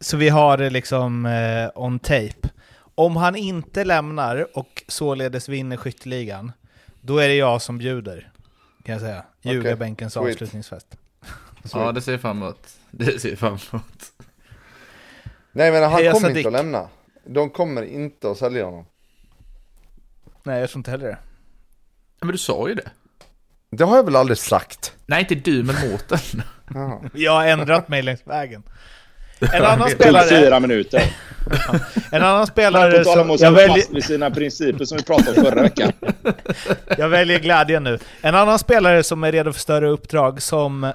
så 0.00 0.16
vi 0.16 0.28
har 0.28 0.56
det 0.58 0.70
liksom 0.70 1.26
eh, 1.26 1.70
on 1.74 1.98
tape. 1.98 2.48
Om 2.94 3.16
han 3.16 3.36
inte 3.36 3.84
lämnar 3.84 4.58
och 4.58 4.82
således 4.88 5.48
vinner 5.48 5.76
skytteligan, 5.76 6.52
då 7.00 7.18
är 7.18 7.28
det 7.28 7.34
jag 7.34 7.62
som 7.62 7.78
bjuder. 7.78 8.30
Kan 8.84 8.92
jag 8.92 9.00
säga. 9.02 9.24
Ljugarbänkens 9.42 10.12
sweet. 10.12 10.28
avslutningsfest. 10.32 10.86
Ja, 11.72 11.92
det 11.92 12.00
ser 12.02 12.18
fram 12.18 12.42
emot. 12.42 12.68
Det 12.90 13.20
ser 13.20 13.36
fram 13.36 13.58
emot. 13.72 14.12
Nej, 15.52 15.72
men 15.72 15.82
han 15.82 15.92
Heja 15.92 16.12
kommer 16.12 16.28
Sadik. 16.28 16.46
inte 16.46 16.48
att 16.58 16.64
lämna. 16.64 16.88
De 17.26 17.50
kommer 17.50 17.82
inte 17.82 18.30
att 18.30 18.38
sälja 18.38 18.64
honom. 18.64 18.86
Nej, 20.42 20.60
jag 20.60 20.70
tror 20.70 20.78
inte 20.80 20.90
heller 20.90 21.06
det. 21.06 21.18
Men 22.20 22.28
du 22.32 22.38
sa 22.38 22.68
ju 22.68 22.74
det. 22.74 22.90
Det 23.70 23.84
har 23.84 23.96
jag 23.96 24.04
väl 24.04 24.16
aldrig 24.16 24.38
sagt? 24.38 24.94
Nej, 25.06 25.20
inte 25.20 25.34
du, 25.34 25.62
men 25.62 25.90
Mårten. 25.90 26.42
Jaha. 26.74 27.00
Jag 27.12 27.32
har 27.32 27.46
ändrat 27.46 27.88
mig 27.88 28.02
längs 28.02 28.26
vägen. 28.26 28.62
En 29.52 29.64
annan 29.64 29.78
Det 29.78 29.84
tog 29.84 30.00
spelare, 30.00 30.28
fyra 30.28 30.60
minuter. 30.60 31.16
en 32.12 32.22
annan 32.22 32.40
På 32.40 32.46
spelare 32.46 33.04
tal 33.04 33.18
om 33.18 33.26
som, 33.26 33.30
att 33.34 33.40
jag 33.40 33.52
stå 33.52 33.56
väljer, 33.56 33.76
fast 33.76 33.94
vid 33.94 34.04
sina 34.04 34.30
principer 34.30 34.84
som 34.84 34.98
vi 34.98 35.04
pratade 35.04 35.40
om 35.40 35.44
förra 35.44 35.62
veckan. 35.62 35.92
jag 36.98 37.08
väljer 37.08 37.38
glädjen 37.38 37.84
nu. 37.84 37.98
En 38.20 38.34
annan 38.34 38.58
spelare 38.58 39.02
som 39.02 39.24
är 39.24 39.32
redo 39.32 39.52
för 39.52 39.60
större 39.60 39.88
uppdrag 39.88 40.42
som... 40.42 40.84
Eh, 40.84 40.92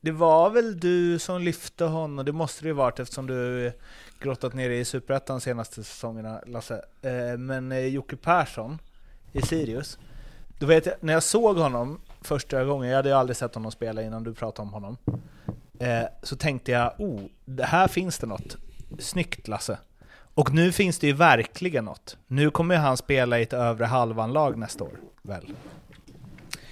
det 0.00 0.12
var 0.12 0.50
väl 0.50 0.80
du 0.80 1.18
som 1.18 1.42
lyfte 1.42 1.84
honom, 1.84 2.24
det 2.24 2.32
måste 2.32 2.62
det 2.62 2.68
ju 2.68 2.74
varit 2.74 3.00
eftersom 3.00 3.26
du 3.26 3.72
grottat 4.20 4.54
ner 4.54 4.70
i 4.70 4.84
Superettan 4.84 5.40
senaste 5.40 5.84
säsongerna, 5.84 6.40
Lasse. 6.46 6.84
Eh, 7.02 7.38
men 7.38 7.72
eh, 7.72 7.86
Jocke 7.86 8.16
Persson 8.16 8.78
i 9.32 9.42
Sirius. 9.42 9.98
Då 10.58 10.66
vet 10.66 10.86
jag, 10.86 10.94
när 11.00 11.12
jag 11.12 11.22
såg 11.22 11.56
honom 11.56 12.00
första 12.20 12.64
gången, 12.64 12.88
jag 12.88 12.96
hade 12.96 13.08
ju 13.08 13.14
aldrig 13.14 13.36
sett 13.36 13.54
honom 13.54 13.72
spela 13.72 14.02
innan 14.02 14.24
du 14.24 14.34
pratade 14.34 14.66
om 14.66 14.72
honom. 14.72 14.96
Eh, 15.78 16.08
så 16.22 16.36
tänkte 16.36 16.72
jag, 16.72 16.92
oh, 16.98 17.20
det 17.44 17.64
här 17.64 17.88
finns 17.88 18.18
det 18.18 18.26
något. 18.26 18.56
Snyggt 18.98 19.48
Lasse. 19.48 19.78
Och 20.34 20.54
nu 20.54 20.72
finns 20.72 20.98
det 20.98 21.06
ju 21.06 21.12
verkligen 21.12 21.84
något. 21.84 22.16
Nu 22.26 22.50
kommer 22.50 22.74
ju 22.74 22.80
han 22.80 22.96
spela 22.96 23.38
i 23.38 23.42
ett 23.42 23.52
övre 23.52 23.84
halvan-lag 23.84 24.58
nästa 24.58 24.84
år, 24.84 25.00
väl? 25.22 25.52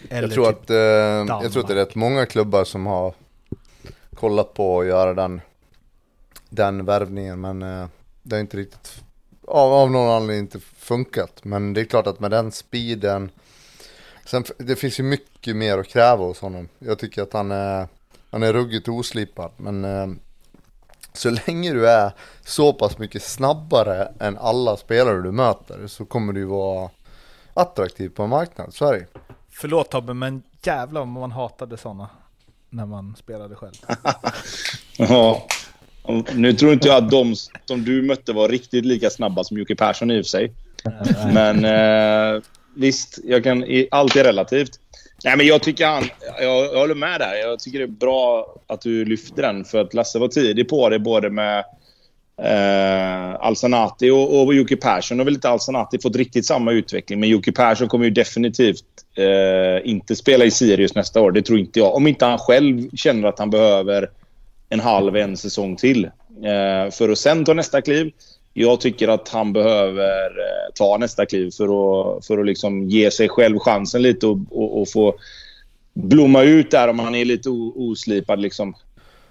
Eller 0.08 0.22
Jag 0.22 0.32
tror, 0.32 0.46
typ- 0.46 0.62
att, 0.62 0.70
eh, 0.70 0.76
jag 0.76 1.52
tror 1.52 1.62
att 1.62 1.68
det 1.68 1.74
är 1.74 1.78
rätt 1.78 1.94
många 1.94 2.26
klubbar 2.26 2.64
som 2.64 2.86
har 2.86 3.14
kollat 4.14 4.54
på 4.54 4.80
att 4.80 4.86
göra 4.86 5.14
den, 5.14 5.40
den 6.48 6.84
värvningen, 6.84 7.40
men 7.40 7.62
eh, 7.62 7.86
det 8.22 8.36
har 8.36 8.40
inte 8.40 8.56
riktigt, 8.56 9.02
av, 9.48 9.72
av 9.72 9.90
någon 9.90 10.10
anledning 10.10 10.38
inte 10.38 10.60
funkat. 10.60 11.44
Men 11.44 11.72
det 11.72 11.80
är 11.80 11.84
klart 11.84 12.06
att 12.06 12.20
med 12.20 12.30
den 12.30 12.52
speeden, 12.52 13.30
sen 14.24 14.44
det 14.58 14.76
finns 14.76 15.00
ju 15.00 15.02
mycket 15.02 15.56
mer 15.56 15.78
att 15.78 15.88
kräva 15.88 16.24
hos 16.24 16.40
honom. 16.40 16.68
Jag 16.78 16.98
tycker 16.98 17.22
att 17.22 17.32
han 17.32 17.50
är, 17.50 17.88
han 18.30 18.42
är 18.42 18.52
ruggigt 18.52 18.88
oslipad, 18.88 19.50
men 19.56 19.84
eh, 19.84 20.06
så 21.12 21.30
länge 21.30 21.72
du 21.72 21.88
är 21.88 22.12
så 22.44 22.72
pass 22.72 22.98
mycket 22.98 23.22
snabbare 23.22 24.12
än 24.20 24.38
alla 24.38 24.76
spelare 24.76 25.22
du 25.22 25.32
möter 25.32 25.86
så 25.86 26.04
kommer 26.04 26.32
du 26.32 26.44
vara 26.44 26.90
attraktiv 27.54 28.08
på 28.08 28.22
en 28.22 28.30
marknad, 28.30 28.74
så 28.74 28.86
är 28.86 28.92
det 28.92 28.98
ju. 28.98 29.06
Förlåt 29.50 29.90
Tobbe, 29.90 30.14
men 30.14 30.42
jävlar 30.62 31.00
om 31.00 31.08
man 31.08 31.32
hatade 31.32 31.76
sådana 31.76 32.10
när 32.70 32.86
man 32.86 33.16
spelade 33.16 33.54
själv. 33.54 33.74
Ja. 34.96 35.46
Nu 36.32 36.52
tror 36.52 36.72
inte 36.72 36.88
jag 36.88 37.04
att 37.04 37.10
de 37.10 37.34
som 37.64 37.84
du 37.84 38.02
mötte 38.02 38.32
var 38.32 38.48
riktigt 38.48 38.84
lika 38.84 39.10
snabba 39.10 39.44
som 39.44 39.58
Jocke 39.58 39.76
Persson 39.76 40.10
i 40.10 40.20
och 40.20 40.24
för 40.24 40.28
sig. 40.28 40.52
Men 41.32 41.64
eh, 41.64 42.42
visst, 42.74 43.18
jag 43.24 43.44
kan, 43.44 43.64
allt 43.90 44.16
är 44.16 44.24
relativt. 44.24 44.80
Nej, 45.24 45.36
men 45.36 45.46
jag 45.46 45.62
tycker 45.62 45.86
han... 45.86 46.04
Jag, 46.40 46.64
jag 46.64 46.80
håller 46.80 46.94
med 46.94 47.20
där. 47.20 47.34
Jag 47.34 47.58
tycker 47.58 47.78
det 47.78 47.84
är 47.84 47.88
bra 47.88 48.54
att 48.66 48.80
du 48.80 49.04
lyfter 49.04 49.42
den. 49.42 49.64
För 49.64 49.80
att 49.80 49.94
Lasse 49.94 50.18
var 50.18 50.28
tidig 50.28 50.68
på 50.68 50.88
det 50.88 50.98
både 50.98 51.30
med 51.30 51.64
eh, 52.42 53.34
Alsanati 53.40 54.10
och, 54.10 54.44
och 54.44 54.54
Jocke 54.54 54.76
Persson. 54.76 55.20
Och 55.20 55.26
väl 55.26 55.34
inte 55.34 55.48
Alsanati 55.48 55.98
fått 56.02 56.16
riktigt 56.16 56.46
samma 56.46 56.72
utveckling. 56.72 57.20
Men 57.20 57.28
Jocke 57.28 57.52
Persson 57.52 57.88
kommer 57.88 58.04
ju 58.04 58.10
definitivt 58.10 58.84
eh, 59.16 59.90
inte 59.90 60.16
spela 60.16 60.44
i 60.44 60.50
Sirius 60.50 60.94
nästa 60.94 61.20
år. 61.20 61.32
Det 61.32 61.42
tror 61.42 61.58
inte 61.58 61.78
jag. 61.78 61.94
Om 61.94 62.06
inte 62.06 62.24
han 62.24 62.38
själv 62.38 62.90
känner 62.96 63.28
att 63.28 63.38
han 63.38 63.50
behöver 63.50 64.10
en 64.68 64.80
halv, 64.80 65.16
en 65.16 65.36
säsong 65.36 65.76
till. 65.76 66.04
Eh, 66.04 66.90
för 66.92 67.08
att 67.08 67.18
sen 67.18 67.44
ta 67.44 67.54
nästa 67.54 67.82
kliv. 67.82 68.12
Jag 68.56 68.80
tycker 68.80 69.08
att 69.08 69.28
han 69.28 69.52
behöver 69.52 70.24
eh, 70.24 70.72
ta 70.74 70.96
nästa 70.98 71.26
kliv 71.26 71.50
för 71.50 71.64
att, 71.64 72.26
för 72.26 72.38
att 72.38 72.46
liksom 72.46 72.88
ge 72.88 73.10
sig 73.10 73.28
själv 73.28 73.58
chansen 73.58 74.02
lite 74.02 74.26
och, 74.26 74.38
och, 74.50 74.80
och 74.80 74.88
få 74.88 75.14
blomma 75.94 76.42
ut 76.42 76.70
där 76.70 76.88
om 76.88 76.98
han 76.98 77.14
är 77.14 77.24
lite 77.24 77.48
oslipad. 77.50 78.40
Liksom. 78.40 78.74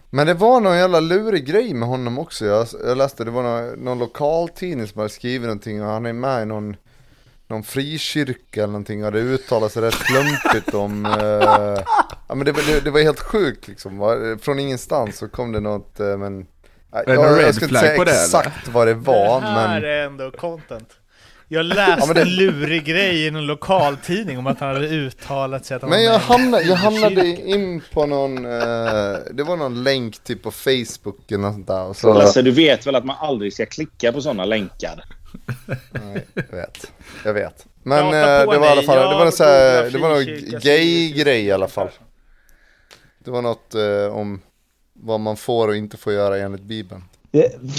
Men 0.10 0.28
det 0.28 0.34
var 0.34 0.62
någon 0.62 0.78
jävla 0.78 1.00
lurig 1.00 1.46
grej 1.46 1.74
med 1.74 1.88
honom 1.90 2.20
också. 2.20 2.46
Jag, 2.46 2.68
jag 2.86 2.98
läste, 2.98 3.24
det 3.24 3.32
var 3.32 3.44
någon, 3.44 3.84
någon 3.86 4.00
lokaltidning 4.00 4.88
som 4.88 5.00
hade 5.00 5.10
skrivit 5.10 5.42
någonting 5.42 5.82
och 5.84 5.88
han 5.90 6.06
är 6.06 6.14
med 6.14 6.42
i 6.42 6.46
någon, 6.46 6.76
någon 7.48 7.64
frikyrka 7.64 8.64
eller 8.64 8.72
någonting 8.72 9.06
och 9.06 9.12
det 9.12 9.20
uttalade 9.20 9.70
sig 9.72 9.82
rätt 9.82 9.94
klumpigt 10.04 10.74
om... 10.74 11.06
Eh, 11.06 11.12
ja 12.28 12.36
men 12.36 12.46
det, 12.46 12.52
var- 12.52 12.74
det, 12.74 12.80
det 12.80 12.92
var 12.92 13.00
helt 13.00 13.20
sjukt 13.20 13.68
liksom. 13.68 14.38
Från 14.42 14.60
ingenstans 14.60 15.18
så 15.18 15.28
kom 15.28 15.52
det 15.52 15.60
något, 15.60 16.00
eh, 16.00 16.18
men... 16.18 16.46
jag, 16.94 17.16
jag 17.16 17.40
red 17.40 17.56
ska 17.56 17.66
inte 17.66 17.80
säga 17.80 17.92
det, 17.92 18.12
eller? 18.12 18.24
exakt 18.24 18.68
vad 18.68 18.88
det 18.88 18.94
var, 18.94 19.42
det 19.42 19.48
här 19.48 19.82
men... 19.82 19.90
är 19.90 20.06
ändå 20.06 20.32
content. 20.32 20.90
Jag 21.48 21.66
läste 21.66 21.96
Ja, 22.00 22.06
men 22.06 22.16
det- 22.16 22.22
en 22.22 22.36
lurig 22.36 22.86
grej 22.86 23.26
i 23.26 23.32
någon 23.32 23.46
lokaltidning 23.46 24.38
om 24.38 24.48
att 24.48 24.60
han 24.60 24.70
hade 24.74 24.88
uttalat 24.88 25.66
sig 25.66 25.76
att 25.76 25.82
han 25.82 25.92
Men 25.92 26.04
jag 26.04 26.20
hamnade, 26.20 26.64
jag 26.64 26.76
hamnade 26.76 27.26
in 27.28 27.82
på 27.94 28.06
någon, 28.06 28.46
eh, 28.46 29.18
det 29.32 29.44
var 29.44 29.58
någon 29.58 29.84
länk 29.84 30.24
typ 30.24 30.44
på 30.44 30.52
Facebook 30.52 31.32
eller 31.32 31.42
något 31.44 31.54
sånt 31.54 31.68
där. 31.68 31.84
Och 31.84 31.96
så, 31.98 32.14
Lasse, 32.14 32.42
du 32.42 32.52
vet 32.52 32.88
väl 32.88 32.96
att 32.96 33.06
man 33.06 33.16
aldrig 33.20 33.54
ska 33.54 33.66
klicka 33.66 34.12
på 34.12 34.22
sådana 34.22 34.46
länkar? 34.46 35.04
Nej, 35.92 36.26
jag 36.34 36.58
vet. 36.58 36.92
Jag 37.26 37.34
vet. 37.34 37.66
Men 37.84 38.06
eh, 38.06 38.12
det 38.12 38.46
var 38.46 38.66
i 38.66 38.68
alla 38.68 38.82
fall, 38.84 38.98
det 38.98 39.04
Jag 39.04 39.14
var, 39.20 39.26
en 39.26 39.32
så 39.32 39.44
här, 39.44 39.90
det 39.90 39.98
var 40.00 40.10
någon 40.10 40.24
frikyrka, 40.24 40.60
gay-grej 40.60 41.46
i 41.46 41.52
alla 41.52 41.68
fall. 41.68 41.90
Det 43.26 43.32
var 43.32 43.42
något 43.42 43.76
eh, 43.76 44.16
om 44.18 44.42
vad 45.04 45.20
man 45.20 45.38
får 45.38 45.68
och 45.68 45.76
inte 45.76 45.98
får 45.98 46.14
göra 46.14 46.38
enligt 46.38 46.62
Bibeln. 46.62 47.04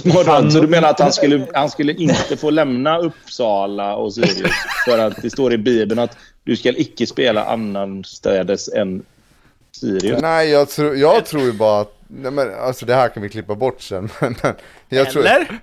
Vadå, 0.05 0.51
Så 0.51 0.61
du 0.61 0.67
menar 0.67 0.89
att 0.91 1.01
han 1.01 1.13
skulle, 1.13 1.47
han 1.55 1.71
skulle 1.71 1.93
inte 1.93 2.37
få 2.37 2.51
lämna 2.51 2.99
Uppsala 2.99 3.97
och 3.97 4.15
Sirius 4.15 4.53
för 4.85 4.99
att 4.99 5.23
det 5.23 5.31
står 5.31 5.53
i 5.53 5.59
Bibeln 5.59 6.01
att 6.01 6.17
du 6.45 6.57
ska 6.57 6.69
icke 6.69 7.07
spela 7.07 7.45
annanstädes 7.45 8.69
än 8.69 9.03
Sirius? 9.73 10.23
Nej, 10.23 10.49
jag, 10.51 10.69
tror 10.69 10.97
jag 10.97 11.27
tror 11.27 11.43
ju 11.43 11.53
bara 11.53 11.81
att, 11.81 11.95
nej 12.09 12.33
men 12.33 12.55
alltså 12.55 12.87
det 12.87 12.95
här 12.95 13.09
kan 13.09 13.23
vi 13.23 13.29
klippa 13.29 13.55
bort 13.55 13.83
sen. 13.83 14.09
Men, 14.21 14.35
men 14.43 14.55
jag 14.89 15.11
tror, 15.11 15.27
Eller? 15.27 15.61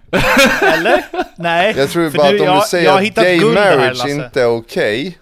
Eller? 0.62 1.06
Nej. 1.36 1.74
jag 1.78 1.90
tror 1.90 2.04
ju 2.04 2.12
bara 2.12 2.32
du, 2.32 2.36
att 2.36 2.42
om 2.42 2.48
jag, 2.48 2.62
du 2.64 2.68
säger 2.68 2.98
att 2.98 3.16
gay 3.16 3.40
här, 3.40 3.54
marriage 3.54 3.98
Lasse. 3.98 4.10
inte 4.10 4.42
är 4.42 4.48
okej, 4.48 5.18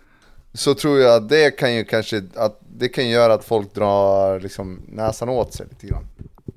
så 0.54 0.74
tror 0.74 1.00
jag 1.00 1.16
att 1.16 1.30
det 1.30 1.52
kan 1.52 1.76
ju 1.76 1.84
kanske, 1.84 2.22
att 2.36 2.60
det 2.78 2.90
kan 2.90 3.10
göra 3.10 3.34
att 3.34 3.46
folk 3.46 3.76
drar 3.76 4.40
liksom 4.40 4.82
näsan 4.88 5.30
åt 5.30 5.54
sig 5.54 5.66
lite 5.70 5.88
grann. 5.88 6.08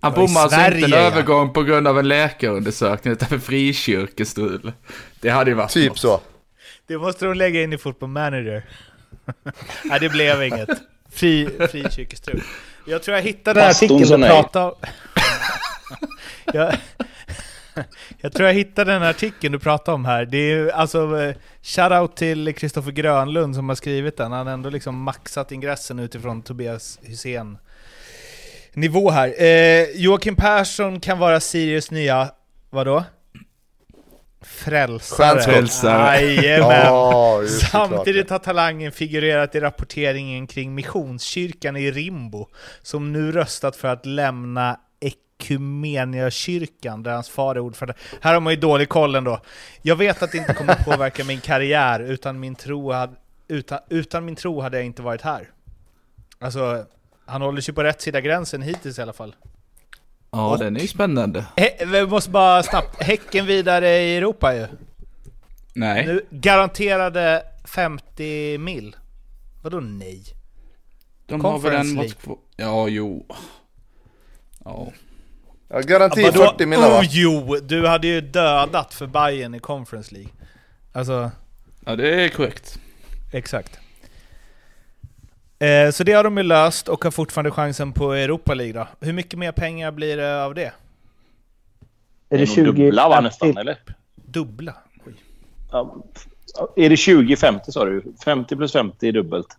Han 0.02 0.12
bommar 0.12 0.40
alltså 0.40 0.56
inte 0.56 0.66
en 0.66 0.80
Sverige, 0.80 0.96
ja. 0.96 1.06
övergång 1.06 1.52
på 1.52 1.62
grund 1.62 1.88
av 1.88 1.98
en 1.98 2.08
läkarundersökning 2.08 3.12
utan 3.12 3.28
för 3.28 3.38
frikyrkestrul. 3.38 4.72
Det 5.20 5.30
hade 5.30 5.50
ju 5.50 5.54
varit 5.54 5.70
Typ 5.70 5.88
något. 5.88 5.98
så. 5.98 6.20
Det 6.86 6.98
måste 6.98 7.24
de 7.24 7.34
lägga 7.34 7.62
in 7.62 7.72
i 7.72 7.78
Football 7.78 8.08
Manager. 8.08 8.64
Nej, 9.84 10.00
det 10.00 10.08
blev 10.08 10.42
inget. 10.42 10.68
Fri, 11.12 11.48
frikyrkestrul. 11.70 12.42
Jag 12.86 13.02
tror 13.02 13.16
jag 13.16 13.22
hittade 13.22 13.60
den 13.60 13.64
här 13.64 13.70
Pastorn 13.70 13.96
artikeln 13.96 14.20
du 14.20 14.26
pratade 14.26 14.64
om. 14.64 14.74
jag, 16.52 16.74
jag 18.20 18.32
tror 18.32 18.48
jag 18.48 18.54
hittade 18.54 18.92
den 18.92 19.02
här 19.02 19.10
artikeln 19.10 19.52
du 19.52 19.58
pratade 19.58 19.94
om 19.94 20.04
här. 20.04 20.24
Det 20.24 20.38
är 20.38 20.56
ju 20.56 20.70
alltså 20.70 21.32
shoutout 21.62 22.16
till 22.16 22.54
Kristoffer 22.54 22.90
Grönlund 22.90 23.54
som 23.54 23.68
har 23.68 23.76
skrivit 23.76 24.16
den. 24.16 24.32
Han 24.32 24.46
har 24.46 24.54
ändå 24.54 24.70
liksom 24.70 25.02
maxat 25.02 25.52
ingressen 25.52 25.98
utifrån 25.98 26.42
Tobias 26.42 26.98
Hysén 27.02 27.58
nivå 28.74 29.10
här. 29.10 29.42
Eh, 29.42 29.86
Joakim 29.94 30.36
Persson 30.36 31.00
kan 31.00 31.18
vara 31.18 31.40
Sirius 31.40 31.90
nya, 31.90 32.30
vadå? 32.70 33.04
Frälsare. 34.42 35.40
Frälsare. 35.40 36.20
Jajamän. 36.20 37.42
Det, 37.42 37.48
Samtidigt 37.48 38.30
har 38.30 38.38
talangen 38.38 38.92
figurerat 38.92 39.54
i 39.54 39.60
rapporteringen 39.60 40.46
kring 40.46 40.74
Missionskyrkan 40.74 41.76
i 41.76 41.90
Rimbo, 41.90 42.48
som 42.82 43.12
nu 43.12 43.32
röstat 43.32 43.76
för 43.76 43.88
att 43.88 44.06
lämna 44.06 44.80
Ekumeniakyrkan, 45.00 47.02
där 47.02 47.12
hans 47.12 47.28
far 47.28 47.54
är 47.54 47.60
ordförande. 47.60 47.94
Här 48.20 48.34
har 48.34 48.40
man 48.40 48.52
ju 48.52 48.60
dålig 48.60 48.88
koll 48.88 49.14
ändå. 49.14 49.40
Jag 49.82 49.96
vet 49.96 50.22
att 50.22 50.32
det 50.32 50.38
inte 50.38 50.54
kommer 50.54 50.74
påverka 50.74 51.24
min 51.24 51.40
karriär, 51.40 52.00
utan 52.00 52.40
min 52.40 52.54
tro 52.54 52.92
hade, 52.92 53.12
utan, 53.48 53.78
utan 53.88 54.24
min 54.24 54.36
tro 54.36 54.60
hade 54.60 54.76
jag 54.76 54.86
inte 54.86 55.02
varit 55.02 55.22
här. 55.22 55.50
Alltså, 56.38 56.84
han 57.26 57.42
håller 57.42 57.60
sig 57.60 57.74
på 57.74 57.84
rätt 57.84 58.00
sida 58.00 58.20
gränsen 58.20 58.62
hittills 58.62 58.98
i 58.98 59.02
alla 59.02 59.12
fall. 59.12 59.34
Ja, 60.30 60.56
den 60.58 60.76
är 60.76 60.80
ju 60.80 60.88
spännande. 60.88 61.44
Vi 61.86 62.06
måste 62.06 62.30
bara 62.30 62.62
snabbt, 62.62 63.02
Häcken 63.02 63.46
vidare 63.46 63.88
i 63.88 64.16
Europa 64.16 64.54
ju. 64.54 64.66
Nej. 65.74 66.06
Nu 66.06 66.26
garanterade 66.30 67.42
50 67.64 68.58
mil. 68.58 68.96
Vadå 69.62 69.80
nej? 69.80 70.22
De 71.26 71.44
har 71.44 71.58
väl 71.58 71.72
en 71.72 71.80
Conference 71.80 72.14
kvar. 72.14 72.36
Ja, 72.56 72.88
jo. 72.88 73.26
Ja. 74.64 74.92
Ja, 75.68 75.80
garanti 75.80 76.22
Vadå? 76.22 76.44
40 76.46 76.66
millar 76.66 76.90
va? 76.90 77.00
Oh, 77.00 77.04
jo, 77.10 77.58
du 77.62 77.86
hade 77.86 78.06
ju 78.06 78.20
dödat 78.20 78.94
för 78.94 79.06
Bayern 79.06 79.54
i 79.54 79.58
Conference 79.58 80.14
League. 80.14 80.30
Alltså, 80.92 81.30
ja, 81.84 81.96
det 81.96 82.24
är 82.24 82.28
korrekt. 82.28 82.78
exakt. 83.32 83.78
Eh, 85.62 85.90
så 85.90 86.04
det 86.04 86.12
har 86.12 86.24
de 86.24 86.36
ju 86.36 86.42
löst 86.42 86.88
och 86.88 87.04
har 87.04 87.10
fortfarande 87.10 87.50
chansen 87.50 87.92
på 87.92 88.12
Europa 88.12 88.54
League 88.54 88.72
då. 88.72 89.06
Hur 89.06 89.12
mycket 89.12 89.38
mer 89.38 89.52
pengar 89.52 89.90
blir 89.92 90.16
det 90.16 90.44
av 90.44 90.54
det? 90.54 90.62
Är 90.64 90.72
Det 92.28 92.36
det 92.36 92.42
är 92.42 92.46
20? 92.46 92.62
nog 92.62 92.74
dubbla 92.76 93.08
va 93.08 93.20
nästan, 93.20 93.56
eller? 93.56 93.78
Dubbla? 94.14 94.74
Oj. 95.06 95.14
Ja, 95.70 95.96
är 96.76 96.88
det 96.90 96.94
20-50 96.94 97.70
sa 97.70 97.84
du? 97.84 98.02
50 98.24 98.56
plus 98.56 98.72
50 98.72 99.08
är 99.08 99.12
dubbelt. 99.12 99.56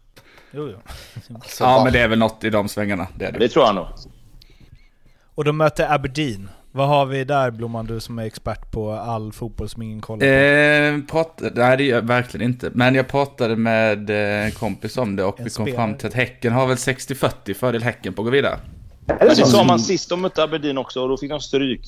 Jo, 0.52 0.70
jo. 0.72 0.78
Så, 1.44 1.64
Ja, 1.64 1.82
men 1.84 1.94
det 1.94 2.00
är 2.00 2.08
väl 2.08 2.20
något 2.20 2.44
i 2.44 2.50
de 2.50 2.68
svängarna. 2.70 3.08
Det 3.18 3.26
är 3.26 3.32
det. 3.32 3.40
Det 3.40 3.50
tror 3.50 3.66
jag 3.66 3.76
nog. 3.76 3.88
Och 5.36 5.44
de 5.44 5.58
möter 5.58 5.94
Aberdeen. 5.94 6.50
Vad 6.76 6.88
har 6.88 7.06
vi 7.06 7.24
där 7.24 7.52
Blomman, 7.52 7.86
du 7.86 8.00
som 8.00 8.20
är 8.20 8.24
expert 8.26 8.72
på 8.72 8.92
all 8.92 9.32
fotboll 9.32 9.70
som 9.70 9.82
ingen 9.82 10.02
kollar 10.02 10.20
på? 10.20 10.26
Eh, 10.26 11.06
prat, 11.12 11.42
nej, 11.56 11.78
det 11.78 11.84
gör 11.84 11.96
jag 11.96 12.02
verkligen 12.08 12.50
inte. 12.50 12.70
Men 12.74 12.96
jag 12.96 13.08
pratade 13.08 13.56
med 13.56 14.10
eh, 14.10 14.46
en 14.46 14.52
kompis 14.52 14.98
om 14.98 15.16
det 15.16 15.24
och 15.24 15.40
En 15.40 15.44
vi 15.46 15.50
kom 15.52 15.66
spelare. 15.66 15.76
fram 15.88 15.98
till 15.98 16.08
att 16.08 16.14
Häcken 16.14 16.54
har 16.54 16.68
väl 16.68 16.76
60-40 16.78 17.54
fördel 17.54 17.84
Häcken 17.84 18.14
på 18.14 18.22
att 18.22 18.26
gå 18.26 18.32
vidare. 18.32 18.58
Men 19.06 19.18
det 19.28 19.36
sa 19.36 19.64
man 19.64 19.80
sist 19.80 20.10
de 20.10 20.22
mötte 20.22 20.44
Aberdeen 20.44 20.78
också 20.78 21.02
och 21.02 21.10
då 21.10 21.18
fick 21.18 21.30
de 21.30 21.40
stryk. 21.40 21.82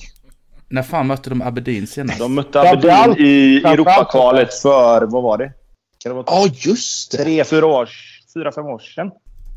När 0.68 0.82
fan 0.82 1.06
mötte 1.06 1.30
de 1.30 1.42
Aberdeen 1.42 1.86
senast? 1.86 2.18
De 2.18 2.34
mötte 2.34 2.60
Aberdeen 2.60 3.14
i 3.18 3.62
Europakvalet 3.64 4.54
för, 4.54 5.02
vad 5.06 5.22
var 5.22 5.38
det? 5.38 5.52
Kan 5.98 6.10
det 6.10 6.14
vara 6.14 6.24
Ja, 6.28 6.46
just 6.56 7.12
det. 7.12 7.18
tre, 7.24 7.44
fyra 7.44 7.66
år, 7.66 7.88
fyra, 8.34 8.52
fem 8.52 8.66
år 8.66 8.78
sedan? 8.78 9.10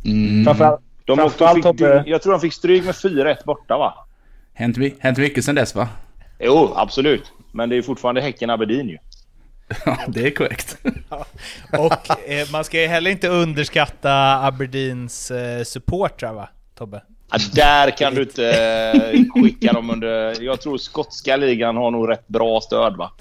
Mm. 0.06 0.46
Framförallt, 0.46 0.82
De 1.06 1.18
Framförallt 1.18 1.56
fick, 1.56 1.66
Tobbe- 1.66 2.04
jag 2.06 2.22
tror 2.22 2.32
de 2.32 2.42
fick 2.42 2.54
stryk 2.54 2.86
med 2.86 2.96
4-1 2.96 3.36
borta 3.46 3.78
va? 3.78 3.94
Hänt, 4.60 4.78
hänt 5.00 5.18
mycket 5.18 5.46
sen 5.46 5.56
dess 5.56 5.76
va? 5.76 5.88
Jo, 6.40 6.74
absolut. 6.76 7.24
Men 7.52 7.70
det 7.70 7.76
är 7.78 7.82
fortfarande 7.82 8.22
Häcken-Aberdeen 8.22 8.90
ju. 8.90 8.98
Ja, 9.86 9.98
det 10.08 10.26
är 10.28 10.32
korrekt. 10.32 10.78
Och 11.78 12.30
eh, 12.30 12.48
man 12.52 12.64
ska 12.64 12.82
ju 12.82 12.88
heller 12.88 13.12
inte 13.12 13.28
underskatta 13.28 14.14
Aberdeens 14.46 15.32
eh, 15.32 15.64
supportrar 15.64 16.34
va, 16.34 16.50
Tobbe? 16.78 17.02
Ja, 17.32 17.38
där 17.54 17.98
kan 17.98 18.16
du 18.16 18.22
inte 18.22 18.46
eh, 19.04 19.42
skicka 19.42 19.74
dem 19.74 19.90
under... 19.90 20.42
Jag 20.42 20.62
tror 20.62 20.78
skotska 20.78 21.38
ligan 21.38 21.78
har 21.78 21.92
nog 21.92 22.10
rätt 22.10 22.28
bra 22.28 22.62
stöd 22.62 22.98
va? 22.98 23.12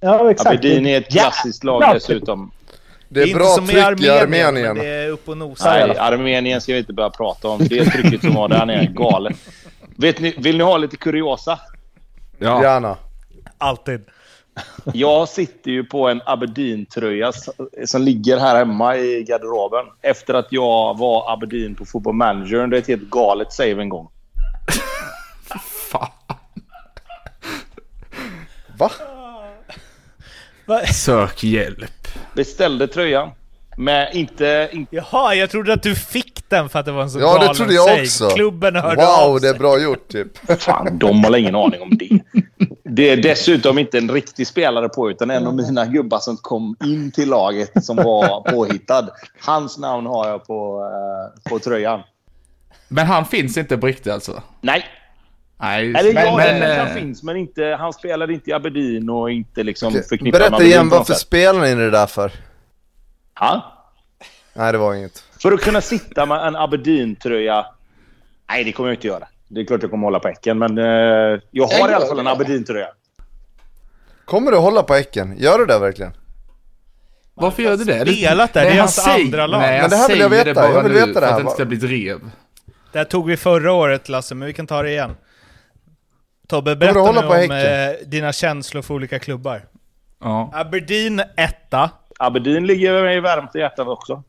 ja, 0.00 0.30
exakt. 0.30 0.50
Aberdeen 0.50 0.86
är 0.86 0.98
ett 0.98 1.10
klassiskt 1.12 1.64
lag 1.64 1.82
Jävla- 1.82 1.94
dessutom. 1.94 2.50
Det 3.08 3.20
är 3.22 3.26
inte 3.26 3.38
bra 3.38 3.46
som 3.46 3.64
i 3.64 3.66
tryck 3.66 3.78
i 3.78 3.80
Armenien, 3.80 4.22
Armenien. 4.22 4.76
men 4.76 4.86
det 4.86 4.92
är 4.92 5.08
upp 5.08 5.28
och 5.28 5.36
nosar 5.36 5.86
Nej. 5.88 5.98
Armenien 5.98 6.60
ska 6.60 6.72
vi 6.72 6.78
inte 6.78 6.92
börja 6.92 7.10
prata 7.10 7.48
om. 7.48 7.58
Det 7.68 7.84
trycket 7.84 8.20
som 8.20 8.34
var 8.34 8.48
där 8.48 8.66
nere 8.66 8.80
är 8.80 8.86
galet. 8.86 9.36
Vet 9.98 10.20
ni, 10.20 10.34
vill 10.38 10.58
ni 10.58 10.64
ha 10.64 10.76
lite 10.76 10.96
kuriosa? 10.96 11.60
Ja. 12.38 12.62
Gärna. 12.62 12.96
Alltid. 13.58 14.04
Jag 14.84 15.28
sitter 15.28 15.70
ju 15.70 15.84
på 15.84 16.08
en 16.08 16.22
Aberdeen-tröja 16.26 17.32
som 17.86 18.02
ligger 18.02 18.38
här 18.38 18.56
hemma 18.56 18.96
i 18.96 19.22
garderoben. 19.22 19.86
Efter 20.02 20.34
att 20.34 20.46
jag 20.50 20.98
var 20.98 21.32
Aberdeen 21.32 21.74
på 21.74 21.84
Football 21.84 22.14
Manager. 22.14 22.66
Det 22.66 22.76
är 22.76 22.80
ett 22.80 22.88
helt 22.88 23.10
galet 23.10 23.52
save 23.52 23.82
en 23.82 23.88
gång. 23.88 24.08
Fan. 25.90 26.10
Va? 28.78 28.90
Sök 30.94 31.44
hjälp. 31.44 32.08
Beställde 32.34 32.88
tröjan. 32.88 33.30
Men 33.78 34.16
inte... 34.16 34.68
inte 34.72 34.96
Jaha, 34.96 35.34
jag 35.34 35.50
trodde 35.50 35.72
att 35.72 35.82
du 35.82 35.94
fick 35.94 36.48
den 36.48 36.68
för 36.68 36.78
att 36.78 36.86
det 36.86 36.92
var 36.92 37.02
en 37.02 37.10
så 37.10 37.20
Ja, 37.20 37.32
det 37.32 37.38
galen 37.38 37.54
trodde 37.54 37.74
jag 37.74 38.00
också. 38.00 38.28
Klubben 38.28 38.76
hörde 38.76 39.08
av 39.08 39.28
Wow, 39.28 39.38
sig. 39.38 39.48
det 39.50 39.56
är 39.56 39.58
bra 39.58 39.78
gjort 39.78 40.08
typ. 40.08 40.60
fan, 40.60 40.98
de 40.98 41.24
har 41.24 41.36
ingen 41.36 41.54
aning 41.54 41.82
om 41.82 41.98
det. 41.98 42.18
Det 42.84 43.10
är 43.10 43.16
dessutom 43.16 43.78
inte 43.78 43.98
en 43.98 44.10
riktig 44.10 44.46
spelare 44.46 44.88
på, 44.88 45.10
utan 45.10 45.30
en 45.30 45.46
av 45.46 45.54
mina 45.54 45.86
gubbar 45.86 46.18
som 46.18 46.36
kom 46.36 46.76
in 46.84 47.10
till 47.12 47.28
laget 47.28 47.84
som 47.84 47.96
var 47.96 48.50
påhittad. 48.50 49.08
Hans 49.40 49.78
namn 49.78 50.06
har 50.06 50.28
jag 50.28 50.46
på, 50.46 50.90
eh, 50.92 51.50
på 51.50 51.58
tröjan. 51.58 52.00
Men 52.88 53.06
han 53.06 53.24
finns 53.24 53.56
inte 53.56 53.78
på 53.78 53.86
riktigt 53.86 54.12
alltså? 54.12 54.42
Nej, 54.60 54.84
Nej, 55.60 55.94
Eller 55.94 56.14
men, 56.14 56.24
jag 56.26 56.36
men, 56.36 56.62
att 56.70 56.78
han 56.78 56.86
eh, 56.86 56.94
finns, 56.94 57.22
men 57.22 57.36
inte, 57.36 57.76
han 57.78 57.92
spelade 57.92 58.32
inte 58.32 58.50
i 58.50 58.52
Aberdeen 58.52 59.10
och 59.10 59.30
inte 59.30 59.62
liksom 59.62 59.88
Okej, 59.88 60.02
förknippad 60.08 60.40
Berätta 60.40 60.62
igen, 60.64 60.88
varför 60.88 61.14
spelar 61.14 61.60
ni 61.60 61.74
det 61.74 61.90
där 61.90 62.06
för? 62.06 62.32
Ja? 63.40 63.72
Nej, 64.54 64.72
det 64.72 64.78
var 64.78 64.94
inget. 64.94 65.24
För 65.42 65.52
att 65.52 65.60
kunna 65.60 65.80
sitta 65.80 66.26
med 66.26 66.46
en 66.46 66.56
Aberdeen-tröja. 66.56 67.66
Nej, 68.48 68.64
det 68.64 68.72
kommer 68.72 68.88
jag 68.88 68.96
inte 68.96 69.06
göra. 69.06 69.28
Det 69.48 69.60
är 69.60 69.64
klart 69.64 69.82
jag 69.82 69.90
kommer 69.90 70.06
hålla 70.06 70.18
på 70.20 70.28
Häcken, 70.28 70.58
men 70.58 70.78
eh, 70.78 71.40
jag 71.50 71.66
har 71.66 71.90
i 71.90 71.94
alla 71.94 72.06
fall 72.06 72.18
en 72.18 72.26
Aberdeen-tröja. 72.26 72.88
Kommer 74.24 74.50
du 74.50 74.56
hålla 74.56 74.82
på 74.82 74.94
Häcken? 74.94 75.34
Gör 75.38 75.58
du 75.58 75.66
det 75.66 75.78
verkligen? 75.78 76.12
varför 77.38 77.62
gör 77.62 77.76
du 77.76 77.84
det? 77.84 78.06
Spelat 78.06 78.52
där, 78.52 78.60
det 78.62 78.66
är 78.66 78.70
han 78.70 78.78
hans 78.78 78.94
säger- 78.94 79.24
andra 79.24 79.46
lag. 79.46 79.60
Nej, 79.60 79.70
Men 79.72 79.80
han 79.80 79.90
det 79.90 79.96
här 79.96 80.08
vill 80.08 80.20
jag 80.20 80.28
veta, 80.28 80.54
bara 80.54 80.72
jag 80.72 80.82
vill 80.82 80.92
nu 80.92 80.98
veta 81.06 81.06
det 81.06 81.14
för 81.14 81.20
här. 81.20 81.30
att 81.30 81.36
det 81.36 81.40
inte 81.42 81.52
ska 81.52 81.64
bli 81.64 81.76
drev. 81.76 82.18
Det 82.92 82.98
här 82.98 83.04
tog 83.04 83.26
vi 83.26 83.36
förra 83.36 83.72
året 83.72 84.08
Lasse, 84.08 84.34
men 84.34 84.46
vi 84.46 84.52
kan 84.52 84.66
ta 84.66 84.82
det 84.82 84.90
igen. 84.90 85.16
Tobbe, 86.48 86.76
berätta 86.76 87.12
nu 87.12 87.18
om 87.18 87.32
Häcken? 87.32 87.50
eh, 87.50 88.08
dina 88.08 88.32
känslor 88.32 88.82
för 88.82 88.94
olika 88.94 89.18
klubbar. 89.18 89.62
Ja. 90.20 90.50
Aberdeen 90.54 91.22
etta. 91.36 91.90
Aberdeen 92.18 92.66
ligger 92.66 93.02
mig 93.02 93.20
varmt 93.20 93.56
i 93.56 93.58
hjärtat 93.58 93.88
också. 93.88 94.22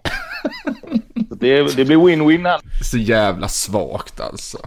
Så 1.30 1.36
det, 1.36 1.76
det 1.76 1.86
blir 1.86 1.98
win-win 1.98 2.48
här. 2.48 2.60
Så 2.84 2.98
jävla 2.98 3.48
svagt 3.48 4.20
alltså. 4.20 4.58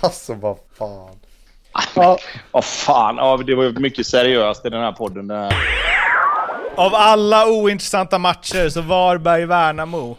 Alltså 0.00 0.34
vad 0.34 0.58
fan. 0.78 1.16
Ja, 1.96 2.18
Vad 2.50 2.64
fan, 2.64 3.16
ja, 3.16 3.36
det 3.36 3.54
var 3.54 3.80
mycket 3.80 4.06
seriöst 4.06 4.66
i 4.66 4.70
den 4.70 4.80
här 4.80 4.92
podden. 4.92 5.30
Här. 5.30 5.54
Av 6.76 6.94
alla 6.94 7.46
ointressanta 7.46 8.18
matcher 8.18 8.68
så 8.68 8.80
Varberg-Värnamo. 8.80 10.16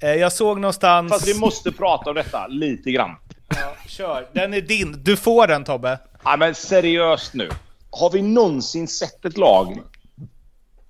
Eh, 0.00 0.14
jag 0.14 0.32
såg 0.32 0.60
någonstans... 0.60 1.12
Fast 1.12 1.28
vi 1.28 1.38
måste 1.40 1.72
prata 1.72 2.10
om 2.10 2.16
detta 2.16 2.46
lite 2.46 2.90
grann. 2.90 3.16
Ja, 3.48 3.74
kör, 3.86 4.26
den 4.32 4.54
är 4.54 4.60
din. 4.60 5.02
Du 5.04 5.16
får 5.16 5.46
den 5.46 5.64
Tobbe. 5.64 5.98
Ja, 6.24 6.36
men 6.36 6.54
seriöst 6.54 7.34
nu. 7.34 7.50
Har 7.90 8.10
vi 8.10 8.22
någonsin 8.22 8.88
sett 8.88 9.24
ett 9.24 9.36
lag 9.36 9.80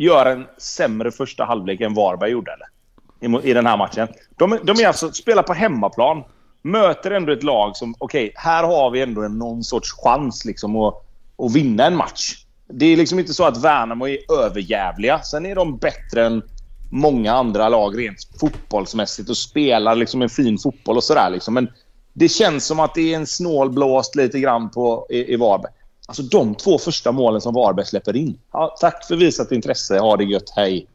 Gör 0.00 0.26
en 0.26 0.46
sämre 0.58 1.10
första 1.10 1.44
halvlek 1.44 1.80
än 1.80 1.94
Varberg 1.94 2.30
gjorde 2.30 2.52
eller? 2.52 3.38
I, 3.40 3.50
I 3.50 3.54
den 3.54 3.66
här 3.66 3.76
matchen. 3.76 4.08
De, 4.36 4.58
de 4.64 4.82
är 4.82 4.86
alltså, 4.86 5.12
spelar 5.12 5.42
på 5.42 5.52
hemmaplan. 5.52 6.22
Möter 6.62 7.10
ändå 7.10 7.32
ett 7.32 7.42
lag 7.42 7.76
som, 7.76 7.94
okej, 7.98 8.32
här 8.34 8.64
har 8.64 8.90
vi 8.90 9.02
ändå 9.02 9.20
någon 9.20 9.64
sorts 9.64 9.92
chans 9.92 10.44
liksom 10.44 10.76
att, 10.76 10.94
att 11.38 11.54
vinna 11.54 11.86
en 11.86 11.96
match. 11.96 12.44
Det 12.68 12.86
är 12.86 12.96
liksom 12.96 13.18
inte 13.18 13.34
så 13.34 13.44
att 13.44 13.64
Värnamo 13.64 14.08
är 14.08 14.18
överjävliga. 14.32 15.22
Sen 15.22 15.46
är 15.46 15.54
de 15.54 15.76
bättre 15.78 16.26
än 16.26 16.42
många 16.90 17.32
andra 17.32 17.68
lag 17.68 17.98
rent 17.98 18.18
fotbollsmässigt 18.40 19.30
och 19.30 19.36
spelar 19.36 19.94
liksom 19.94 20.22
en 20.22 20.28
fin 20.28 20.58
fotboll 20.58 20.96
och 20.96 21.04
sådär. 21.04 21.30
Liksom. 21.30 21.54
Men 21.54 21.68
det 22.12 22.28
känns 22.28 22.66
som 22.66 22.80
att 22.80 22.94
det 22.94 23.12
är 23.12 23.16
en 23.16 23.26
snålblåst 23.26 24.16
lite 24.16 24.40
grann 24.40 24.70
på, 24.70 25.06
i, 25.10 25.32
i 25.32 25.36
Varberg. 25.36 25.72
Alltså 26.10 26.22
de 26.22 26.54
två 26.54 26.78
första 26.78 27.12
målen 27.12 27.40
som 27.40 27.54
Varberg 27.54 27.86
släpper 27.86 28.16
in. 28.16 28.38
Ja, 28.52 28.76
tack 28.80 29.06
för 29.06 29.16
visat 29.16 29.52
intresse. 29.52 29.98
Ha 29.98 30.16
det 30.16 30.24
gött. 30.24 30.50
Hej. 30.56 30.86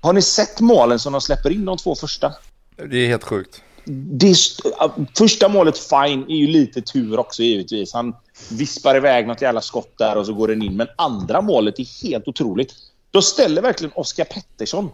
Har 0.00 0.12
ni 0.12 0.22
sett 0.22 0.60
målen 0.60 0.98
som 0.98 1.12
de 1.12 1.20
släpper 1.20 1.50
in, 1.50 1.64
de 1.64 1.76
två 1.76 1.94
första? 1.94 2.32
Det 2.90 2.96
är 2.96 3.08
helt 3.08 3.24
sjukt. 3.24 3.62
Det 4.10 4.34
första 5.18 5.48
målet, 5.48 5.78
fine, 5.78 6.24
är 6.28 6.36
ju 6.36 6.46
lite 6.46 6.82
tur 6.82 7.18
också 7.18 7.42
givetvis. 7.42 7.92
Han 7.92 8.14
vispar 8.50 8.96
iväg 8.96 9.26
något 9.26 9.42
jävla 9.42 9.60
skott 9.60 9.98
där 9.98 10.16
och 10.16 10.26
så 10.26 10.34
går 10.34 10.48
den 10.48 10.62
in. 10.62 10.76
Men 10.76 10.88
andra 10.96 11.40
målet 11.40 11.78
är 11.78 12.02
helt 12.02 12.28
otroligt. 12.28 12.74
Då 13.10 13.22
ställer 13.22 13.62
verkligen 13.62 13.92
Oskar 13.94 14.24
Pettersson 14.24 14.90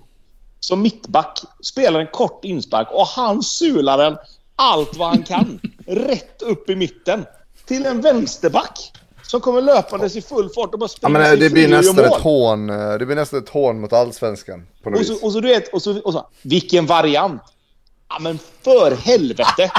som 0.61 0.83
mittback, 0.83 1.41
spelar 1.63 2.01
en 2.01 2.07
kort 2.13 2.45
inspark 2.45 2.89
och 2.91 3.07
han 3.07 3.43
sular 3.43 3.99
den 3.99 4.17
allt 4.57 4.97
vad 4.97 5.09
han 5.09 5.23
kan. 5.23 5.61
rätt 5.87 6.43
upp 6.43 6.71
i 6.71 6.77
mitten. 6.77 7.25
Till 7.67 7.87
en 7.87 8.01
vänsterback. 8.01 8.93
Som 9.27 9.41
kommer 9.41 9.61
löpandes 9.63 10.17
i 10.17 10.23
full 10.23 10.49
fart 10.51 10.73
och 10.73 10.79
bara 10.79 10.85
Ja, 10.85 10.89
springer 10.89 11.19
men 11.19 11.33
eh, 11.33 11.39
det 11.39 11.51
blir 11.51 11.69
nästan 11.69 12.05
ett 12.05 12.13
hån. 12.15 12.71
eh, 12.71 12.93
Det 12.99 13.07
blir 13.07 13.17
nästan 13.17 13.39
ett 13.39 13.49
hån 13.49 13.81
mot 13.81 13.93
allsvenskan. 13.93 14.67
På 14.83 14.91
något 14.91 14.97
Och 14.97 15.01
vis. 15.01 15.21
så, 15.21 15.27
och 15.27 15.33
så 15.33 15.41
du 15.41 15.49
vet, 15.49 15.73
och 15.75 15.83
så, 15.83 16.01
och 16.01 16.13
så, 16.13 16.29
vilken 16.43 16.87
variant! 16.87 17.43
Ja 18.09 18.19
men 18.21 18.39
för 18.65 18.91
helvete! 18.97 19.71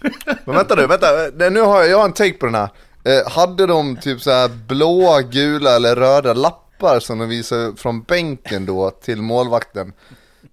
Men 0.44 0.54
vänta 0.56 0.74
nu, 0.74 0.86
vänta. 0.86 1.06
Nu 1.50 1.60
har 1.60 1.80
jag, 1.80 1.88
jag 1.90 1.98
har 1.98 2.04
en 2.04 2.12
take 2.12 2.32
på 2.32 2.46
den 2.46 2.54
här. 2.54 2.68
Eh, 3.04 3.30
hade 3.30 3.66
de 3.66 3.96
typ 3.96 4.20
så 4.20 4.30
här 4.30 4.48
blåa, 4.48 5.22
gula 5.22 5.76
eller 5.76 5.96
röda 5.96 6.34
lappar 6.34 7.00
som 7.00 7.18
de 7.18 7.28
visade 7.28 7.76
från 7.76 8.02
bänken 8.02 8.66
då 8.66 8.90
till 8.90 9.22
målvakten. 9.22 9.92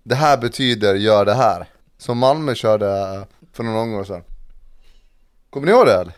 Det 0.03 0.15
här 0.15 0.37
betyder 0.37 0.95
gör 0.95 1.25
det 1.25 1.33
här. 1.33 1.67
Som 1.97 2.17
Malmö 2.17 2.55
körde 2.55 2.87
eh, 2.99 3.23
för 3.53 3.63
några 3.63 3.79
omgångar 3.79 4.03
sedan. 4.03 4.23
Kommer 5.49 5.65
ni 5.67 5.71
ihåg 5.73 5.85
det 5.85 5.93
eller? 5.93 6.13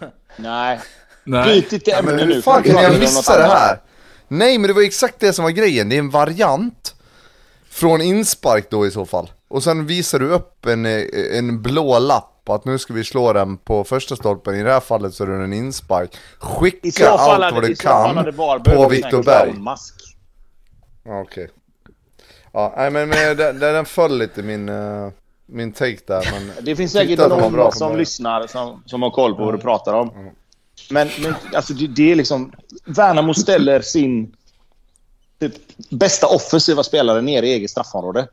Nej. 0.36 0.80
Nej. 1.24 1.44
Byt 1.60 1.72
inte 1.72 1.92
ämne 1.92 2.12
Men 2.12 2.28
nu. 2.28 2.34
hur 2.34 2.42
fan 2.42 2.62
kan 2.62 2.82
jag 2.82 2.98
missa 2.98 3.38
det 3.38 3.44
här? 3.44 3.80
Nej 4.28 4.58
men 4.58 4.68
det 4.68 4.74
var 4.74 4.82
exakt 4.82 5.20
det 5.20 5.32
som 5.32 5.42
var 5.42 5.50
grejen, 5.50 5.88
det 5.88 5.96
är 5.96 5.98
en 5.98 6.10
variant 6.10 6.94
Från 7.70 8.00
inspark 8.00 8.70
då 8.70 8.86
i 8.86 8.90
så 8.90 9.06
fall 9.06 9.30
Och 9.48 9.62
sen 9.62 9.86
visar 9.86 10.18
du 10.18 10.28
upp 10.28 10.66
en, 10.66 10.86
eh, 10.86 11.02
en 11.32 11.62
blå 11.62 11.98
lapp 11.98 12.48
att 12.48 12.64
nu 12.64 12.78
ska 12.78 12.94
vi 12.94 13.04
slå 13.04 13.32
den 13.32 13.56
på 13.56 13.84
första 13.84 14.16
stolpen 14.16 14.54
I 14.54 14.62
det 14.62 14.72
här 14.72 14.80
fallet 14.80 15.14
så 15.14 15.24
är 15.24 15.28
det 15.28 15.44
en 15.44 15.52
inspark 15.52 16.16
Skicka 16.38 17.08
allt 17.10 17.54
vad 17.54 17.62
du 17.62 17.74
kan 17.74 18.34
på 18.64 18.88
Viktor 18.88 19.22
Berg 19.22 19.54
Okej 21.04 21.50
Ja, 22.52 22.74
nej 22.76 22.90
men, 22.90 23.08
men 23.08 23.36
den, 23.36 23.58
den 23.58 23.84
föll 23.84 24.18
lite 24.18 24.42
min, 24.42 24.68
eh, 24.68 25.08
min 25.52 25.72
take 25.72 25.98
där 26.06 26.28
men 26.32 26.52
Det 26.62 26.76
finns 26.76 26.92
säkert 26.92 27.18
någon 27.18 27.72
som 27.72 27.96
lyssnar 27.96 28.46
som, 28.46 28.82
som 28.86 29.02
har 29.02 29.10
koll 29.10 29.34
på 29.34 29.44
vad 29.44 29.54
du 29.54 29.58
pratar 29.58 29.94
om. 29.94 30.32
Men, 30.90 31.08
men 31.22 31.34
alltså 31.54 31.74
det, 31.74 31.86
det 31.86 32.12
är 32.12 32.16
liksom... 32.16 32.52
Värnamo 32.84 33.34
ställer 33.34 33.80
sin 33.80 34.32
typ, 35.40 35.54
bästa 35.90 36.26
offensiva 36.26 36.82
spelare 36.82 37.20
nere 37.20 37.46
i 37.46 37.52
eget 37.52 37.70
straffområde. 37.70 38.28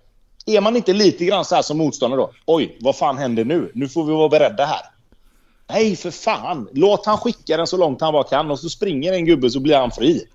Är 0.46 0.62
man 0.62 0.76
inte 0.76 0.94
lite 0.94 1.26
grann 1.26 1.46
så 1.46 1.56
här 1.56 1.62
som 1.62 1.78
motståndare 1.78 2.22
då? 2.22 2.32
Oj, 2.46 2.78
vad 2.82 2.96
fan 2.96 3.18
händer 3.18 3.46
nu? 3.46 3.72
Nu 3.74 3.90
får 3.90 4.04
vi 4.06 4.12
vara 4.12 4.30
beredda 4.30 4.66
här. 4.66 4.82
Nej, 5.70 5.96
för 5.96 6.12
fan. 6.12 6.70
Låt 6.74 7.06
han 7.06 7.18
skicka 7.18 7.58
den 7.58 7.68
så 7.68 7.78
långt 7.78 8.02
han 8.02 8.14
bara 8.14 8.24
kan 8.24 8.52
och 8.52 8.60
så 8.60 8.70
springer 8.70 9.14
en 9.14 9.26
gubbe 9.26 9.50
så 9.50 9.60
blir 9.60 9.76
han 9.76 9.92
fri. 9.92 10.26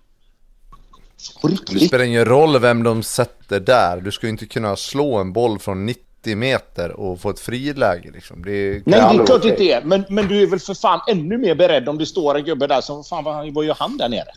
På 1.43 1.49
Det 1.49 1.55
riktigt. 1.55 1.89
spelar 1.89 2.05
ingen 2.05 2.25
roll 2.25 2.59
vem 2.59 2.83
de 2.83 3.03
sätter 3.03 3.61
där 3.61 4.01
Du 4.01 4.13
ska 4.13 4.27
ju 4.27 4.31
inte 4.31 4.47
kunna 4.47 4.77
slå 4.77 5.17
en 5.17 5.33
boll 5.33 5.59
från 5.59 5.87
90 5.87 6.05
meter 6.35 6.93
och 6.93 7.21
få 7.21 7.31
ett 7.31 7.41
friläge 7.41 8.11
liksom 8.11 8.45
det 8.45 8.51
Nej, 8.51 8.83
det 8.85 8.97
är 8.97 9.27
klart 9.27 9.43
det 9.43 9.49
inte 9.49 9.63
är. 9.63 9.85
Men, 9.85 10.05
men 10.09 10.29
du 10.29 10.43
är 10.43 10.47
väl 10.47 10.59
för 10.59 10.75
fan 10.75 11.01
ännu 11.09 11.39
mer 11.39 11.55
beredd 11.55 11.89
om 11.89 11.99
det 11.99 12.07
står 12.07 12.37
en 12.37 12.45
gubbe 12.45 12.67
där 12.67 12.81
som... 12.81 13.05
Fan, 13.05 13.25
vad, 13.25 13.55
vad 13.55 13.65
gör 13.65 13.77
han 13.79 13.97
där 13.97 14.09
nere? 14.09 14.31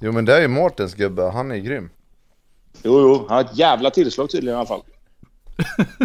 Jo 0.00 0.12
men 0.12 0.24
det 0.24 0.36
är 0.36 0.40
ju 0.40 0.48
Mårtens 0.48 0.94
gubbe, 0.94 1.22
han 1.22 1.50
är 1.50 1.56
grym 1.56 1.90
Jo, 2.82 3.00
jo. 3.00 3.26
Han 3.28 3.36
har 3.36 3.44
ett 3.44 3.58
jävla 3.58 3.90
tillslag 3.90 4.30
tydligen 4.30 4.56
i 4.56 4.58
alla 4.58 4.66
fall. 4.66 4.82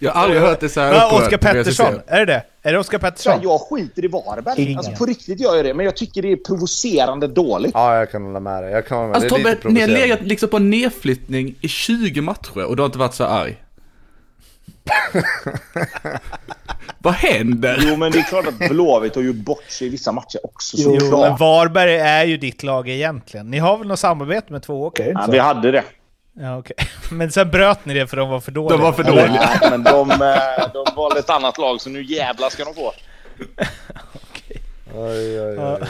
Jag 0.00 0.12
har 0.12 0.22
aldrig 0.22 0.40
hört 0.40 0.60
det 0.60 0.68
så 0.68 0.80
här 0.80 0.92
Ja, 0.92 1.06
upprört 1.06 1.22
Oskar 1.22 1.38
Pettersson, 1.38 2.00
är 2.06 2.26
det 2.26 2.32
det? 2.32 2.44
Är 2.62 2.72
det 2.72 2.78
Oskar 2.78 2.98
Pettersson? 2.98 3.40
jag 3.42 3.60
skiter 3.60 4.04
i 4.04 4.08
Varberg. 4.08 4.74
Alltså 4.76 4.92
på 4.92 5.06
riktigt 5.06 5.40
gör 5.40 5.56
jag 5.56 5.64
det. 5.64 5.74
Men 5.74 5.86
jag 5.86 5.96
tycker 5.96 6.22
det 6.22 6.32
är 6.32 6.36
provocerande 6.36 7.26
dåligt. 7.26 7.70
Ja 7.74 7.96
jag 7.96 8.10
kan 8.10 8.22
hålla 8.22 8.40
med 8.40 8.62
dig, 8.62 8.72
jag 8.72 8.86
kan 8.86 8.98
hålla 8.98 9.08
med 9.08 9.16
Alltså 9.16 9.36
det 9.36 9.40
är 9.40 9.54
Tobbe, 9.54 9.68
lite 9.68 9.68
ni 9.68 9.80
har 9.80 9.88
legat 9.88 10.22
liksom 10.22 10.48
på 10.48 10.58
nedflyttning 10.58 11.54
i 11.60 11.68
20 11.68 12.20
matcher 12.20 12.64
och 12.64 12.76
du 12.76 12.82
har 12.82 12.86
inte 12.86 12.98
varit 12.98 13.14
så 13.14 13.24
arg. 13.24 13.62
Vad 16.98 17.14
händer? 17.14 17.78
Jo, 17.80 17.96
men 17.96 18.12
det 18.12 18.18
är 18.18 18.22
klart 18.22 18.46
att 18.46 18.58
Blåvitt 18.68 19.14
har 19.14 19.22
ju 19.22 19.32
bort 19.32 19.70
sig 19.70 19.86
i 19.86 19.90
vissa 19.90 20.12
matcher 20.12 20.38
också. 20.42 20.76
Jo, 20.80 21.18
men. 21.20 21.36
Varberg 21.36 21.96
är 21.96 22.24
ju 22.24 22.36
ditt 22.36 22.62
lag 22.62 22.88
egentligen. 22.88 23.50
Ni 23.50 23.58
har 23.58 23.78
väl 23.78 23.88
något 23.88 23.98
samarbete 23.98 24.52
med 24.52 24.62
två 24.62 24.82
åkare? 24.82 25.12
Ja, 25.14 25.26
vi 25.30 25.38
hade 25.38 25.70
det. 25.70 25.84
Ja, 26.32 26.58
okej. 26.58 26.76
Men 27.10 27.30
sen 27.30 27.50
bröt 27.50 27.84
ni 27.84 27.94
det 27.94 28.06
för 28.06 28.16
de 28.16 28.30
var 28.30 28.40
för 28.40 28.52
dåliga? 28.52 28.76
De 28.76 28.82
var 28.82 28.92
för 28.92 29.04
eller? 29.04 29.26
dåliga. 29.26 29.50
Nej, 29.60 29.70
men 29.70 29.82
de, 29.82 30.10
eh, 30.10 30.72
de 30.72 30.94
valde 30.96 31.18
ett 31.18 31.30
annat 31.30 31.58
lag, 31.58 31.80
så 31.80 31.90
nu 31.90 32.02
jävlar 32.02 32.48
ska 32.48 32.64
de 32.64 32.74
få. 32.74 32.92
Oj, 34.94 35.40
oj, 35.40 35.58
oj, 35.58 35.58
oj. 35.58 35.88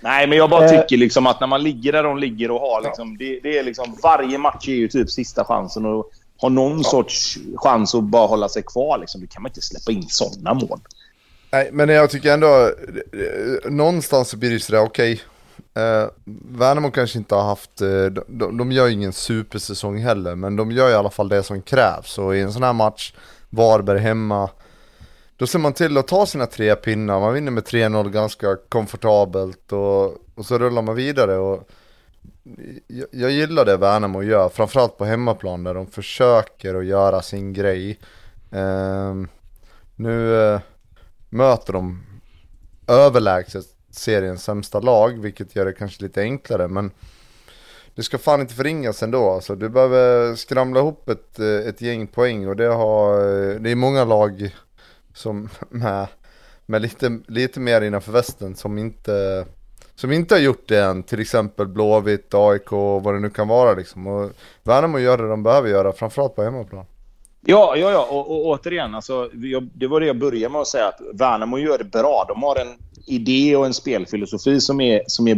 Nej, 0.00 0.26
men 0.26 0.38
jag 0.38 0.50
bara 0.50 0.68
tycker 0.68 0.96
liksom 0.96 1.26
att 1.26 1.40
när 1.40 1.46
man 1.46 1.62
ligger 1.62 1.92
där 1.92 2.02
de 2.02 2.18
ligger 2.18 2.50
och 2.50 2.60
har 2.60 2.82
liksom... 2.82 3.18
Det, 3.18 3.40
det 3.42 3.58
är 3.58 3.62
liksom... 3.62 3.98
Varje 4.02 4.38
match 4.38 4.68
är 4.68 4.72
ju 4.72 4.88
typ 4.88 5.10
sista 5.10 5.44
chansen 5.44 5.86
och 5.86 6.10
ha 6.42 6.48
någon 6.48 6.84
sorts 6.84 7.38
chans 7.56 7.94
att 7.94 8.04
bara 8.04 8.26
hålla 8.26 8.48
sig 8.48 8.62
kvar 8.62 8.98
liksom. 8.98 9.20
Det 9.20 9.26
kan 9.26 9.42
man 9.42 9.50
inte 9.50 9.62
släppa 9.62 9.92
in 9.92 10.08
sådana 10.08 10.54
mål. 10.54 10.80
Nej 11.52 11.70
men 11.72 11.88
jag 11.88 12.10
tycker 12.10 12.34
ändå, 12.34 12.66
eh, 13.12 13.70
någonstans 13.70 14.28
så 14.28 14.36
blir 14.36 14.50
det 14.50 14.54
ju 14.54 14.60
sådär 14.60 14.82
okej. 14.82 15.20
Eh, 15.74 16.06
Värnamo 16.48 16.90
kanske 16.90 17.18
inte 17.18 17.34
har 17.34 17.42
haft, 17.42 17.80
eh, 17.80 18.04
de, 18.04 18.24
de, 18.28 18.58
de 18.58 18.72
gör 18.72 18.88
ingen 18.88 19.12
supersäsong 19.12 19.98
heller, 19.98 20.34
men 20.34 20.56
de 20.56 20.70
gör 20.70 20.90
i 20.90 20.94
alla 20.94 21.10
fall 21.10 21.28
det 21.28 21.42
som 21.42 21.62
krävs. 21.62 22.18
Och 22.18 22.36
i 22.36 22.40
en 22.40 22.52
sån 22.52 22.62
här 22.62 22.72
match, 22.72 23.14
Varberg 23.50 23.98
hemma, 23.98 24.50
då 25.36 25.46
ser 25.46 25.58
man 25.58 25.72
till 25.72 25.98
att 25.98 26.08
ta 26.08 26.26
sina 26.26 26.46
tre 26.46 26.76
pinnar, 26.76 27.20
man 27.20 27.34
vinner 27.34 27.52
med 27.52 27.64
3-0 27.64 28.10
ganska 28.10 28.56
komfortabelt 28.68 29.72
och, 29.72 30.04
och 30.34 30.46
så 30.46 30.58
rullar 30.58 30.82
man 30.82 30.94
vidare. 30.94 31.36
Och 31.36 31.68
jag, 32.86 33.06
jag 33.10 33.30
gillar 33.30 33.64
det 33.64 33.76
Värnamo 33.76 34.22
gör, 34.22 34.48
framförallt 34.48 34.98
på 34.98 35.04
hemmaplan 35.04 35.64
där 35.64 35.74
de 35.74 35.86
försöker 35.86 36.74
att 36.74 36.86
göra 36.86 37.22
sin 37.22 37.52
grej. 37.52 37.98
Ehm, 38.50 39.28
nu 39.96 40.36
eh, 40.36 40.60
möter 41.28 41.72
de 41.72 42.02
överlägset 42.88 43.66
seriens 43.90 44.44
sämsta 44.44 44.80
lag, 44.80 45.20
vilket 45.20 45.56
gör 45.56 45.64
det 45.64 45.72
kanske 45.72 46.02
lite 46.02 46.20
enklare, 46.20 46.68
men 46.68 46.90
det 47.94 48.02
ska 48.02 48.18
fan 48.18 48.40
inte 48.40 48.54
förringas 48.54 49.02
ändå. 49.02 49.30
Alltså, 49.30 49.54
du 49.54 49.68
behöver 49.68 50.34
skramla 50.34 50.80
ihop 50.80 51.08
ett, 51.08 51.38
eh, 51.38 51.46
ett 51.46 51.80
gäng 51.80 52.06
poäng 52.06 52.48
och 52.48 52.56
det 52.56 52.66
har, 52.66 53.14
eh, 53.14 53.60
det 53.60 53.70
är 53.70 53.76
många 53.76 54.04
lag 54.04 54.56
som 55.14 55.48
med, 55.68 56.06
med 56.66 56.82
lite, 56.82 57.20
lite 57.28 57.60
mer 57.60 57.80
innanför 57.80 58.12
västen 58.12 58.56
som 58.56 58.78
inte, 58.78 59.46
som 59.94 60.12
inte 60.12 60.34
har 60.34 60.40
gjort 60.40 60.68
det 60.68 60.80
än. 60.80 61.02
Till 61.02 61.20
exempel 61.20 61.66
Blåvitt, 61.66 62.34
AIK 62.34 62.72
och 62.72 63.02
vad 63.02 63.14
det 63.14 63.20
nu 63.20 63.30
kan 63.30 63.48
vara 63.48 63.74
liksom. 63.74 64.06
Och 64.06 64.30
Värnamo 64.62 64.98
gör 64.98 65.18
det 65.18 65.28
de 65.28 65.42
behöver 65.42 65.68
göra, 65.68 65.92
framförallt 65.92 66.36
på 66.36 66.42
hemmaplan. 66.42 66.84
Ja, 67.46 67.76
ja, 67.76 67.90
ja. 67.90 68.06
Och, 68.10 68.30
och 68.30 68.46
återigen, 68.46 68.94
alltså, 68.94 69.30
jag, 69.32 69.68
det 69.74 69.86
var 69.86 70.00
det 70.00 70.06
jag 70.06 70.18
började 70.18 70.52
med 70.52 70.60
att 70.60 70.66
säga. 70.66 70.88
att 70.88 71.00
Värnamo 71.12 71.58
gör 71.58 71.78
det 71.78 71.84
bra. 71.84 72.24
De 72.28 72.42
har 72.42 72.56
en 72.56 72.68
idé 73.06 73.56
och 73.56 73.66
en 73.66 73.74
spelfilosofi 73.74 74.60
som 74.60 74.80
är, 74.80 75.02
som 75.06 75.28
är 75.28 75.34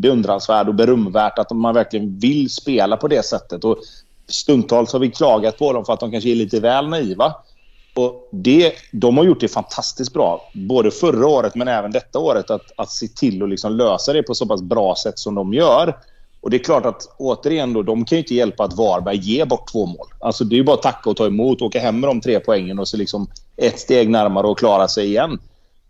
beundransvärd 0.00 0.68
och 0.68 0.74
berömvärt. 0.74 1.38
Att 1.38 1.50
man 1.50 1.74
verkligen 1.74 2.18
vill 2.18 2.50
spela 2.50 2.96
på 2.96 3.08
det 3.08 3.24
sättet. 3.24 3.64
Och 3.64 3.78
stundtals 4.26 4.92
har 4.92 5.00
vi 5.00 5.10
klagat 5.10 5.58
på 5.58 5.72
dem 5.72 5.84
för 5.84 5.92
att 5.92 6.00
de 6.00 6.10
kanske 6.10 6.30
är 6.30 6.34
lite 6.34 6.60
väl 6.60 6.88
naiva. 6.88 7.34
Och 7.94 8.28
det, 8.30 8.72
de 8.92 9.16
har 9.16 9.24
gjort 9.24 9.40
det 9.40 9.48
fantastiskt 9.48 10.12
bra. 10.12 10.50
Både 10.54 10.90
förra 10.90 11.26
året 11.26 11.54
men 11.54 11.68
även 11.68 11.92
detta 11.92 12.18
året. 12.18 12.50
Att, 12.50 12.72
att 12.76 12.90
se 12.90 13.08
till 13.08 13.42
att 13.42 13.48
liksom 13.48 13.72
lösa 13.72 14.12
det 14.12 14.22
på 14.22 14.34
så 14.34 14.46
pass 14.46 14.62
bra 14.62 14.94
sätt 14.96 15.18
som 15.18 15.34
de 15.34 15.54
gör. 15.54 15.96
Och 16.40 16.50
det 16.50 16.56
är 16.56 16.64
klart 16.64 16.86
att 16.86 17.14
återigen 17.18 17.72
då, 17.72 17.82
de 17.82 18.04
kan 18.04 18.16
ju 18.16 18.22
inte 18.22 18.34
hjälpa 18.34 18.64
att 18.64 18.76
Varberg 18.76 19.16
ger 19.16 19.46
bort 19.46 19.72
två 19.72 19.86
mål. 19.86 20.06
Alltså 20.20 20.44
det 20.44 20.54
är 20.54 20.56
ju 20.56 20.64
bara 20.64 20.76
att 20.76 20.82
tacka 20.82 21.10
och 21.10 21.16
ta 21.16 21.26
emot, 21.26 21.62
åka 21.62 21.80
hem 21.80 22.00
med 22.00 22.10
de 22.10 22.20
tre 22.20 22.40
poängen 22.40 22.78
och 22.78 22.88
så 22.88 22.96
liksom 22.96 23.26
ett 23.56 23.78
steg 23.78 24.10
närmare 24.10 24.46
och 24.46 24.58
klara 24.58 24.88
sig 24.88 25.06
igen. 25.06 25.38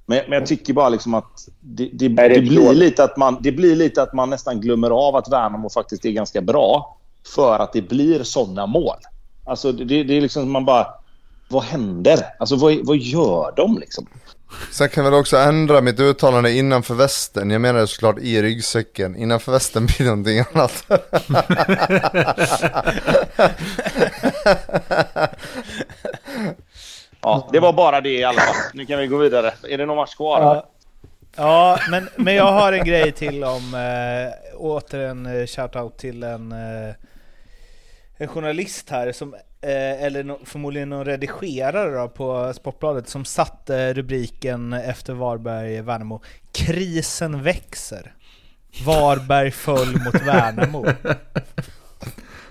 Men, 0.06 0.20
men 0.28 0.38
jag 0.38 0.46
tycker 0.46 0.72
bara 0.72 0.88
liksom 0.88 1.14
att 1.14 1.48
det, 1.60 1.90
det, 1.92 2.08
det 2.08 2.28
det, 2.28 2.40
blir 2.40 2.74
lite 2.74 3.04
att 3.04 3.16
man, 3.16 3.38
det 3.40 3.52
blir 3.52 3.76
lite 3.76 4.02
att 4.02 4.12
man 4.12 4.30
nästan 4.30 4.60
glömmer 4.60 4.90
av 4.90 5.16
att 5.16 5.32
Värnamo 5.32 5.70
faktiskt 5.70 6.04
är 6.04 6.10
ganska 6.10 6.40
bra. 6.40 6.98
För 7.34 7.58
att 7.58 7.72
det 7.72 7.82
blir 7.82 8.22
sådana 8.22 8.66
mål. 8.66 8.96
Alltså 9.44 9.72
det, 9.72 10.04
det 10.04 10.16
är 10.16 10.20
liksom 10.20 10.50
man 10.50 10.64
bara... 10.64 10.86
Vad 11.52 11.62
händer? 11.62 12.18
Alltså 12.38 12.56
vad, 12.56 12.86
vad 12.86 12.96
gör 12.96 13.52
de 13.56 13.78
liksom? 13.78 14.06
Sen 14.70 14.88
kan 14.88 15.04
jag 15.04 15.10
väl 15.10 15.20
också 15.20 15.36
ändra 15.36 15.80
mitt 15.80 16.00
uttalande 16.00 16.52
innanför 16.52 16.94
västen. 16.94 17.50
Jag 17.50 17.60
menar 17.60 17.86
såklart 17.86 18.18
i 18.18 18.42
ryggsäcken. 18.42 19.16
Innanför 19.16 19.52
västen 19.52 19.86
blir 19.86 19.98
det 19.98 20.04
någonting 20.04 20.44
annat. 20.52 20.84
Ja, 27.24 27.48
det 27.52 27.60
var 27.60 27.72
bara 27.72 28.00
det 28.00 28.18
i 28.18 28.24
alla 28.24 28.40
fall. 28.40 28.54
Nu 28.74 28.86
kan 28.86 28.98
vi 28.98 29.06
gå 29.06 29.16
vidare. 29.16 29.52
Är 29.68 29.78
det 29.78 29.86
någon 29.86 29.96
match 29.96 30.14
kvar? 30.14 30.40
Ja, 30.40 30.66
ja 31.36 31.78
men, 31.90 32.08
men 32.16 32.34
jag 32.34 32.52
har 32.52 32.72
en 32.72 32.84
grej 32.84 33.12
till 33.12 33.44
om, 33.44 33.74
äh, 33.74 34.56
åter 34.60 35.00
en 35.00 35.26
eh, 35.26 35.46
shoutout 35.46 35.98
till 35.98 36.22
en, 36.22 36.52
eh, 36.52 36.94
en 38.16 38.28
journalist 38.28 38.90
här, 38.90 39.12
som, 39.12 39.34
eh, 39.62 40.02
eller 40.04 40.24
no, 40.24 40.38
förmodligen 40.44 40.88
någon 40.88 41.04
redigerare 41.04 41.90
då, 41.90 42.08
på 42.08 42.52
Sportbladet, 42.54 43.08
som 43.08 43.24
satte 43.24 43.94
rubriken 43.94 44.72
efter 44.72 45.14
Varberg-Värnamo. 45.14 46.22
Krisen 46.52 47.42
växer. 47.42 48.14
Varberg 48.84 49.50
föll 49.50 49.92
mot 50.04 50.14
Värnamo. 50.26 50.86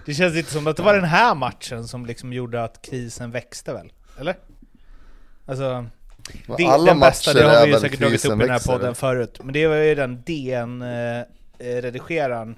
Det 0.05 0.13
känns 0.13 0.35
inte 0.35 0.51
som 0.51 0.67
att 0.67 0.77
det 0.77 0.83
var 0.83 0.93
den 0.93 1.03
här 1.03 1.35
matchen 1.35 1.87
som 1.87 2.05
liksom 2.05 2.33
gjorde 2.33 2.63
att 2.63 2.81
krisen 2.81 3.31
växte 3.31 3.73
väl? 3.73 3.91
Eller? 4.19 4.35
Alltså... 5.45 5.85
Det, 6.57 6.65
Alla 6.65 6.91
den 6.91 6.99
bästa, 6.99 7.33
det 7.33 7.43
har 7.43 7.65
vi 7.65 7.73
ju 7.73 7.79
säkert 7.79 7.99
dragit 7.99 8.25
upp 8.25 8.31
i 8.31 8.33
den 8.35 8.41
här 8.41 8.47
växer, 8.47 8.71
podden 8.71 8.85
eller? 8.85 8.93
förut. 8.93 9.39
Men 9.43 9.53
det 9.53 9.67
var 9.67 9.75
ju 9.75 9.95
den 9.95 10.23
DN-redigeraren 10.23 12.55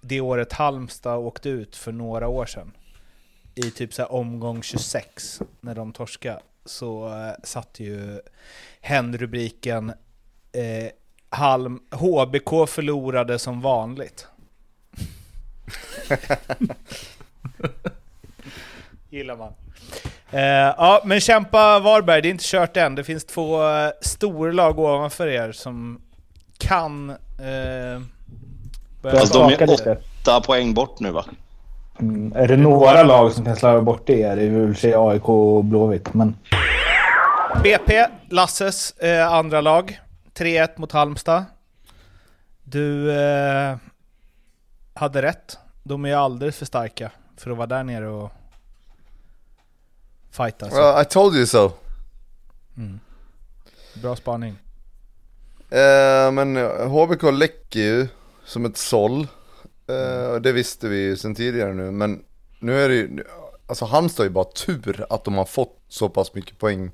det 0.00 0.20
året 0.20 0.52
Halmstad 0.52 1.18
åkte 1.18 1.48
ut 1.48 1.76
för 1.76 1.92
några 1.92 2.28
år 2.28 2.46
sedan. 2.46 2.72
I 3.54 3.70
typ 3.70 3.94
så 3.94 4.02
här 4.02 4.12
omgång 4.12 4.62
26, 4.62 5.40
när 5.60 5.74
de 5.74 5.92
torskade, 5.92 6.40
så 6.64 7.08
eh, 7.08 7.32
satt 7.42 7.80
ju 7.80 8.20
hen 8.80 9.18
rubriken 9.18 9.92
eh, 10.52 10.90
Halm, 11.28 11.80
HBK 11.90 12.68
förlorade 12.68 13.38
som 13.38 13.60
vanligt. 13.60 14.26
Gillar 19.10 19.36
man. 19.36 19.52
Eh, 20.30 20.40
ja, 20.76 21.02
men 21.04 21.20
kämpa 21.20 21.78
Varberg, 21.78 22.22
det 22.22 22.28
är 22.28 22.30
inte 22.30 22.44
kört 22.46 22.76
än. 22.76 22.94
Det 22.94 23.04
finns 23.04 23.24
två 23.24 23.68
eh, 23.68 23.90
storlag 24.00 24.78
ovanför 24.78 25.26
er 25.26 25.52
som 25.52 26.00
kan 26.58 27.10
eh, 27.10 27.16
börja 29.02 29.20
Fast 29.20 29.32
de 29.32 29.52
är 29.52 29.66
lite. 29.66 30.02
åtta 30.20 30.40
poäng 30.40 30.74
bort 30.74 31.00
nu 31.00 31.10
va? 31.10 31.24
Mm. 32.02 32.32
Är 32.36 32.48
det 32.48 32.56
några 32.56 33.02
lag 33.02 33.32
som 33.32 33.44
kan 33.44 33.56
slarva 33.56 33.80
bort 33.80 34.02
det 34.06 34.22
är 34.22 34.36
det 34.36 34.50
för 34.50 34.74
sig 34.74 34.94
AIK 34.96 35.28
och 35.28 35.64
Blåvitt. 35.64 36.14
Men 36.14 36.36
BP, 37.62 38.06
Lasses 38.28 38.90
eh, 38.98 39.32
andra 39.32 39.60
lag. 39.60 40.00
3-1 40.34 40.68
mot 40.76 40.92
Halmstad. 40.92 41.44
Du 42.62 43.12
eh, 43.20 43.76
hade 44.94 45.22
rätt. 45.22 45.58
De 45.82 46.04
är 46.04 46.16
alldeles 46.16 46.56
för 46.56 46.66
starka 46.66 47.10
för 47.36 47.50
att 47.50 47.56
vara 47.56 47.66
där 47.66 47.84
nere 47.84 48.08
och 48.08 48.32
fighta. 50.30 50.68
Well, 50.68 51.02
I 51.02 51.04
told 51.04 51.34
you 51.34 51.46
so. 51.46 51.70
Bra 54.02 54.16
spaning. 54.16 54.56
Eh, 55.70 56.32
men 56.32 56.56
HBK 56.90 57.22
läcker 57.22 57.80
ju 57.80 58.08
som 58.44 58.64
ett 58.64 58.76
såll. 58.76 59.26
Eh, 59.92 60.40
det 60.40 60.52
visste 60.52 60.88
vi 60.88 60.96
ju 60.96 61.16
sedan 61.16 61.34
tidigare 61.34 61.74
nu. 61.74 61.90
Men 61.90 62.24
nu 62.58 62.84
är 62.84 62.88
det 62.88 62.94
ju, 62.94 63.24
alltså 63.66 63.84
Halmstad 63.84 64.24
har 64.24 64.28
ju 64.28 64.34
bara 64.34 64.44
tur 64.44 65.06
att 65.10 65.24
de 65.24 65.34
har 65.34 65.44
fått 65.44 65.78
så 65.88 66.08
pass 66.08 66.34
mycket 66.34 66.58
poäng 66.58 66.90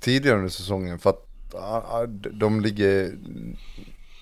tidigare 0.00 0.36
under 0.36 0.50
säsongen. 0.50 0.98
För 0.98 1.10
att 1.10 1.26
ah, 1.54 2.06
de 2.32 2.60
ligger 2.60 3.12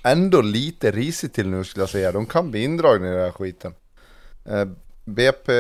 ändå 0.05 0.40
lite 0.40 0.90
risigt 0.90 1.35
till 1.35 1.48
nu 1.48 1.64
skulle 1.64 1.82
jag 1.82 1.90
säga. 1.90 2.12
De 2.12 2.26
kan 2.26 2.51
bli 2.51 2.64
indragna 2.64 3.09
i 3.09 3.10
den 3.10 3.20
här 3.20 3.30
skiten. 3.30 3.74
Eh, 4.44 4.64
BP 5.05 5.52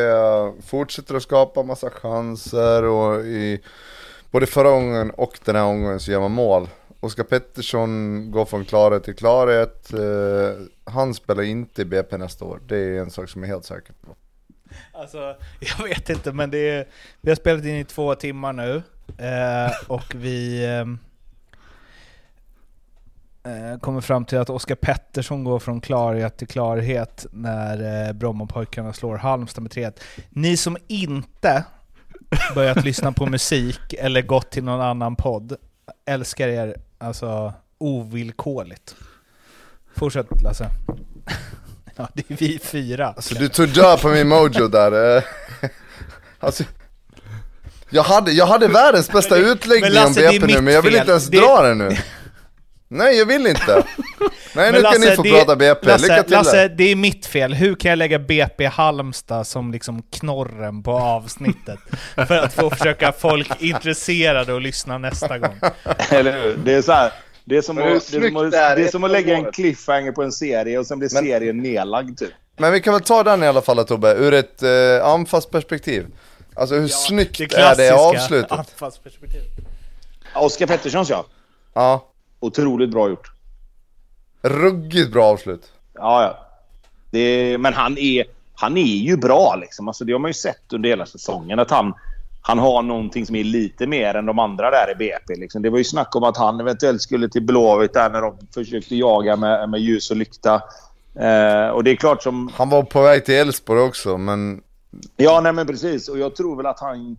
fortsätter 0.62 1.14
att 1.14 1.22
skapa 1.22 1.62
massa 1.62 1.90
chanser 1.90 2.82
och 2.82 3.24
i 3.24 3.60
både 4.30 4.46
förra 4.46 4.70
gången 4.70 5.10
och 5.10 5.38
den 5.44 5.56
här 5.56 5.64
gången 5.64 6.00
så 6.00 6.10
gör 6.10 6.20
man 6.20 6.30
mål. 6.30 6.68
Oskar 7.00 7.24
Pettersson 7.24 8.30
går 8.30 8.44
från 8.44 8.64
klarhet 8.64 9.04
till 9.04 9.16
klarhet. 9.16 9.92
Eh, 9.92 10.64
han 10.84 11.14
spelar 11.14 11.42
inte 11.42 11.82
i 11.82 11.84
BP 11.84 12.18
nästa 12.18 12.44
år. 12.44 12.60
Det 12.66 12.76
är 12.76 13.00
en 13.00 13.10
sak 13.10 13.28
som 13.28 13.42
jag 13.42 13.48
är 13.48 13.52
helt 13.52 13.64
säker 13.64 13.92
på. 13.92 14.16
Alltså, 14.92 15.36
jag 15.60 15.84
vet 15.84 16.10
inte, 16.10 16.32
men 16.32 16.50
det 16.50 16.70
är, 16.70 16.88
vi 17.20 17.30
har 17.30 17.36
spelat 17.36 17.64
in 17.64 17.76
i 17.76 17.84
två 17.84 18.14
timmar 18.14 18.52
nu. 18.52 18.82
Eh, 19.18 19.72
och 19.86 20.14
vi 20.14 20.64
eh, 23.42 23.78
kommer 23.80 24.00
fram 24.00 24.24
till 24.24 24.38
att 24.38 24.50
Oskar 24.50 24.74
Pettersson 24.74 25.44
går 25.44 25.58
från 25.58 25.80
klarhet 25.80 26.36
till 26.36 26.48
klarhet 26.48 27.26
när 27.32 28.12
Brommapojkarna 28.12 28.92
slår 28.92 29.16
Halmstad 29.16 29.62
med 29.62 29.72
3-1. 29.72 30.00
Ni 30.30 30.56
som 30.56 30.76
inte 30.86 31.64
börjat 32.54 32.84
lyssna 32.84 33.12
på 33.12 33.26
musik 33.26 33.94
eller 33.98 34.22
gått 34.22 34.50
till 34.50 34.64
någon 34.64 34.80
annan 34.80 35.16
podd, 35.16 35.56
älskar 36.06 36.48
er 36.48 36.76
alltså 36.98 37.52
ovillkorligt. 37.78 38.96
Fortsätt 39.96 40.42
Lasse. 40.42 40.70
Ja, 42.00 42.08
det 42.14 42.30
är 42.30 42.36
vi 42.36 42.58
fyra. 42.58 43.06
Alltså 43.08 43.34
du 43.34 43.48
tog 43.48 43.68
död 43.68 44.00
på 44.00 44.08
min 44.08 44.28
mojo 44.28 44.68
där. 44.68 45.16
eh. 45.16 45.22
Alltså, 46.40 46.64
jag, 47.90 48.02
hade, 48.02 48.32
jag 48.32 48.46
hade 48.46 48.68
världens 48.68 49.10
bästa 49.10 49.36
utläggning 49.36 49.80
men 49.80 49.92
Lasse, 49.92 50.28
om 50.28 50.32
BP 50.32 50.46
nu 50.54 50.60
men 50.60 50.74
jag 50.74 50.82
vill 50.82 50.94
inte 50.96 51.10
ens 51.10 51.26
Det- 51.26 51.40
dra 51.40 51.62
den 51.62 51.78
nu. 51.78 51.96
Nej 52.88 53.18
jag 53.18 53.26
vill 53.26 53.46
inte. 53.46 53.84
Nej 54.54 54.72
nu 54.72 54.80
Men 54.82 54.92
kan 54.92 55.00
ni 55.00 55.06
få 55.10 55.22
det- 55.22 55.30
prata 55.30 55.56
BP, 55.56 55.86
Lasse, 55.86 56.02
lycka 56.02 56.22
till 56.22 56.32
Lasse, 56.32 56.68
det 56.68 56.84
är 56.90 56.96
mitt 56.96 57.26
fel. 57.26 57.54
Hur 57.54 57.74
kan 57.74 57.88
jag 57.90 57.96
lägga 57.96 58.18
BP 58.18 58.66
Halmstad 58.66 59.46
som 59.46 59.72
liksom 59.72 60.02
knorren 60.02 60.82
på 60.82 60.92
avsnittet? 60.92 61.78
För 62.14 62.36
att 62.38 62.52
få 62.54 62.70
försöka 62.70 63.12
folk 63.12 63.62
intresserade 63.62 64.52
och 64.52 64.60
lyssna 64.60 64.98
nästa 64.98 65.38
gång. 65.38 65.60
Eller 66.10 66.42
hur? 66.42 66.56
Det 66.64 66.74
är 66.74 66.82
så 66.82 66.92
här. 66.92 67.12
Det 67.44 67.56
är 67.56 67.62
som, 67.62 67.78
att, 67.78 67.84
det 67.84 67.90
är 67.90 68.00
som, 68.30 68.36
att, 68.36 68.50
det 68.52 68.58
är 68.58 68.90
som 68.90 69.04
att 69.04 69.10
lägga 69.10 69.36
en 69.36 69.52
cliffhanger 69.52 70.12
på 70.12 70.22
en 70.22 70.32
serie 70.32 70.78
och 70.78 70.86
sen 70.86 70.98
blir 70.98 71.10
Men- 71.14 71.24
serien 71.24 71.58
nedlagd 71.58 72.18
typ. 72.18 72.30
Men 72.56 72.72
vi 72.72 72.80
kan 72.80 72.92
väl 72.92 73.02
ta 73.02 73.22
den 73.22 73.42
i 73.42 73.46
alla 73.46 73.62
fall 73.62 73.84
Tobbe, 73.84 74.14
ur 74.14 74.34
ett 74.34 74.62
eh, 74.62 75.06
anfallsperspektiv. 75.06 76.06
Alltså 76.54 76.74
hur 76.74 76.88
snyggt 76.88 77.38
Det 77.38 77.44
är 77.44 77.48
det 77.48 77.54
klassiska 77.54 77.94
avslutet? 77.94 78.52
anfallsperspektivet. 78.52 79.46
Oskar 80.34 80.66
Petterssons 80.66 81.10
ja. 81.10 81.24
Ja, 81.74 82.07
Otroligt 82.40 82.90
bra 82.90 83.08
gjort. 83.08 83.32
ruggigt 84.42 85.12
bra 85.12 85.24
avslut. 85.24 85.72
Ja, 85.94 86.22
ja. 86.22 86.38
Det, 87.10 87.58
men 87.58 87.74
han 87.74 87.98
är, 87.98 88.24
han 88.54 88.76
är 88.76 88.96
ju 88.96 89.16
bra 89.16 89.56
liksom. 89.60 89.88
Alltså, 89.88 90.04
det 90.04 90.12
har 90.12 90.18
man 90.18 90.28
ju 90.28 90.34
sett 90.34 90.72
under 90.72 90.88
hela 90.88 91.06
säsongen. 91.06 91.58
Att 91.58 91.70
han, 91.70 91.94
han 92.42 92.58
har 92.58 92.82
någonting 92.82 93.26
som 93.26 93.36
är 93.36 93.44
lite 93.44 93.86
mer 93.86 94.14
än 94.14 94.26
de 94.26 94.38
andra 94.38 94.70
där 94.70 94.92
i 94.92 94.94
BP. 94.94 95.34
Liksom. 95.36 95.62
Det 95.62 95.70
var 95.70 95.78
ju 95.78 95.84
snack 95.84 96.16
om 96.16 96.24
att 96.24 96.36
han 96.36 96.60
eventuellt 96.60 97.02
skulle 97.02 97.28
till 97.28 97.42
Blåvitt 97.42 97.92
där 97.92 98.10
när 98.10 98.20
de 98.20 98.36
försökte 98.54 98.96
jaga 98.96 99.36
med, 99.36 99.68
med 99.68 99.80
ljus 99.80 100.10
och 100.10 100.16
lykta. 100.16 100.54
Eh, 101.14 101.68
och 101.68 101.84
det 101.84 101.90
är 101.90 101.96
klart 101.96 102.22
som... 102.22 102.50
Han 102.54 102.68
var 102.68 102.82
på 102.82 103.02
väg 103.02 103.24
till 103.24 103.34
Elfsborg 103.34 103.80
också 103.80 104.18
men 104.18 104.62
Ja, 105.16 105.40
nej 105.40 105.52
men 105.52 105.66
precis. 105.66 106.08
Och 106.08 106.18
jag 106.18 106.36
tror 106.36 106.56
väl 106.56 106.66
att 106.66 106.80
han, 106.80 107.16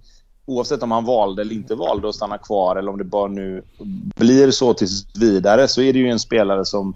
oavsett 0.50 0.84
om 0.84 0.92
han 0.92 1.06
valde 1.06 1.42
eller 1.42 1.56
inte 1.56 1.76
valde 1.76 2.10
att 2.10 2.16
stanna 2.16 2.38
kvar 2.38 2.76
eller 2.76 2.92
om 2.92 2.98
det 2.98 3.04
bara 3.04 3.28
nu 3.28 3.64
blir 4.16 4.52
så 4.52 4.74
tills 4.74 5.06
vidare, 5.16 5.68
så 5.68 5.82
är 5.82 5.94
det 5.94 6.00
ju 6.00 6.10
en 6.10 6.20
spelare 6.20 6.66
som 6.66 6.94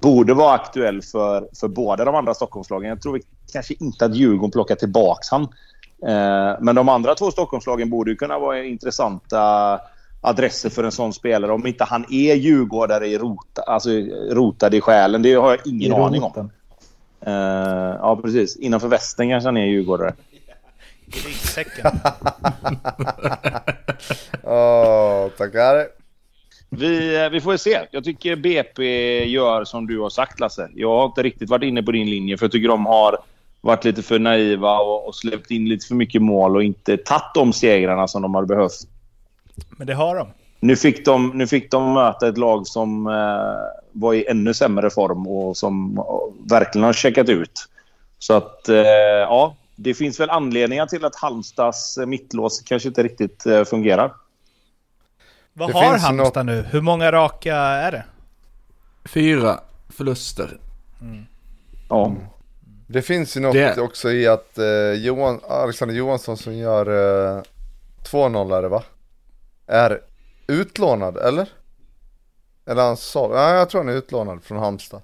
borde 0.00 0.34
vara 0.34 0.54
aktuell 0.54 1.02
för, 1.02 1.48
för 1.60 1.68
båda 1.68 2.04
de 2.04 2.14
andra 2.14 2.34
Stockholmslagen. 2.34 2.88
Jag 2.88 3.02
tror 3.02 3.12
vi 3.12 3.22
kanske 3.52 3.74
inte 3.80 4.04
att 4.04 4.14
Djurgården 4.14 4.50
plockar 4.50 4.74
tillbaks 4.74 5.30
han. 5.30 5.42
Eh, 6.06 6.60
men 6.60 6.74
de 6.74 6.88
andra 6.88 7.14
två 7.14 7.30
Stockholmslagen 7.30 7.90
borde 7.90 8.10
ju 8.10 8.16
kunna 8.16 8.38
vara 8.38 8.64
intressanta 8.64 9.80
adresser 10.20 10.70
för 10.70 10.84
en 10.84 10.92
sån 10.92 11.12
spelare. 11.12 11.52
Om 11.52 11.66
inte 11.66 11.84
han 11.84 12.04
är 12.10 12.34
djurgårdare 12.34 13.06
i 13.06 13.18
rota, 13.18 13.62
alltså 13.62 13.90
rotad 14.30 14.74
i 14.74 14.80
själen, 14.80 15.22
det 15.22 15.34
har 15.34 15.50
jag 15.50 15.66
ingen 15.66 15.92
aning 15.92 16.22
om. 16.22 16.50
Eh, 17.20 17.32
ja, 18.00 18.18
precis. 18.22 18.56
Innanför 18.56 18.88
västen 18.88 19.28
kanske 19.28 19.48
han 19.48 19.56
är 19.56 19.66
djurgårdare. 19.66 20.14
Ryggsäcken. 21.12 21.86
Åh, 24.42 25.28
tackar. 25.28 25.86
Vi, 26.70 27.24
eh, 27.24 27.30
vi 27.30 27.40
får 27.40 27.56
se. 27.56 27.80
Jag 27.90 28.04
tycker 28.04 28.36
BP 28.36 28.84
gör 29.24 29.64
som 29.64 29.86
du 29.86 30.00
har 30.00 30.10
sagt, 30.10 30.40
Lasse. 30.40 30.68
Jag 30.74 30.98
har 30.98 31.06
inte 31.06 31.22
riktigt 31.22 31.50
varit 31.50 31.62
inne 31.62 31.82
på 31.82 31.92
din 31.92 32.10
linje, 32.10 32.38
för 32.38 32.44
jag 32.44 32.52
tycker 32.52 32.68
de 32.68 32.86
har 32.86 33.18
varit 33.60 33.84
lite 33.84 34.02
för 34.02 34.18
naiva 34.18 34.78
och, 34.78 35.08
och 35.08 35.14
släppt 35.14 35.50
in 35.50 35.68
lite 35.68 35.86
för 35.86 35.94
mycket 35.94 36.22
mål 36.22 36.56
och 36.56 36.64
inte 36.64 36.96
tagit 36.96 37.34
de 37.34 37.52
segrarna 37.52 38.08
som 38.08 38.22
de 38.22 38.34
hade 38.34 38.46
behövt. 38.46 38.72
Men 39.70 39.86
det 39.86 39.94
har 39.94 40.16
de. 40.16 40.28
Nu 40.60 40.76
fick 40.76 41.04
de, 41.04 41.30
nu 41.34 41.46
fick 41.46 41.70
de 41.70 41.92
möta 41.92 42.28
ett 42.28 42.38
lag 42.38 42.66
som 42.66 43.06
eh, 43.06 43.12
var 43.92 44.14
i 44.14 44.26
ännu 44.28 44.54
sämre 44.54 44.90
form 44.90 45.26
och 45.26 45.56
som 45.56 45.98
eh, 45.98 46.04
verkligen 46.50 46.84
har 46.84 46.92
checkat 46.92 47.28
ut. 47.28 47.68
Så 48.18 48.34
att, 48.34 48.68
eh, 48.68 48.76
ja. 48.76 49.56
Det 49.82 49.94
finns 49.94 50.20
väl 50.20 50.30
anledningar 50.30 50.86
till 50.86 51.04
att 51.04 51.16
Halmstads 51.16 51.98
mittlås 52.06 52.60
kanske 52.60 52.88
inte 52.88 53.02
riktigt 53.02 53.46
eh, 53.46 53.64
fungerar. 53.64 54.14
Vad 55.52 55.68
Det 55.68 55.72
har 55.72 55.98
Halmstad 55.98 56.46
nu? 56.46 56.62
Hur 56.70 56.80
många 56.80 57.12
raka 57.12 57.56
är 57.56 57.92
det? 57.92 58.04
Fyra 59.04 59.60
förluster. 59.88 60.58
Ja. 61.88 62.14
Det 62.86 63.02
finns 63.02 63.36
ju 63.36 63.40
något 63.40 63.52
Det- 63.54 63.78
också 63.80 64.10
i 64.10 64.26
att 64.26 64.58
eh, 64.58 64.92
Johan, 64.92 65.40
Alexander 65.48 65.94
Johansson 65.94 66.36
som 66.36 66.54
gör 66.54 66.86
eh, 67.36 67.42
2-0 68.04 68.56
är 68.58 68.62
det 68.62 68.68
va? 68.68 68.82
Är 69.66 70.00
utlånad 70.46 71.16
eller? 71.16 71.48
Eller 72.66 72.82
han 72.82 72.96
sa, 72.96 73.28
nej 73.34 73.54
jag 73.54 73.70
tror 73.70 73.80
han 73.80 73.88
är 73.88 73.96
utlånad 73.96 74.42
från 74.44 74.58
Halmstad. 74.58 75.02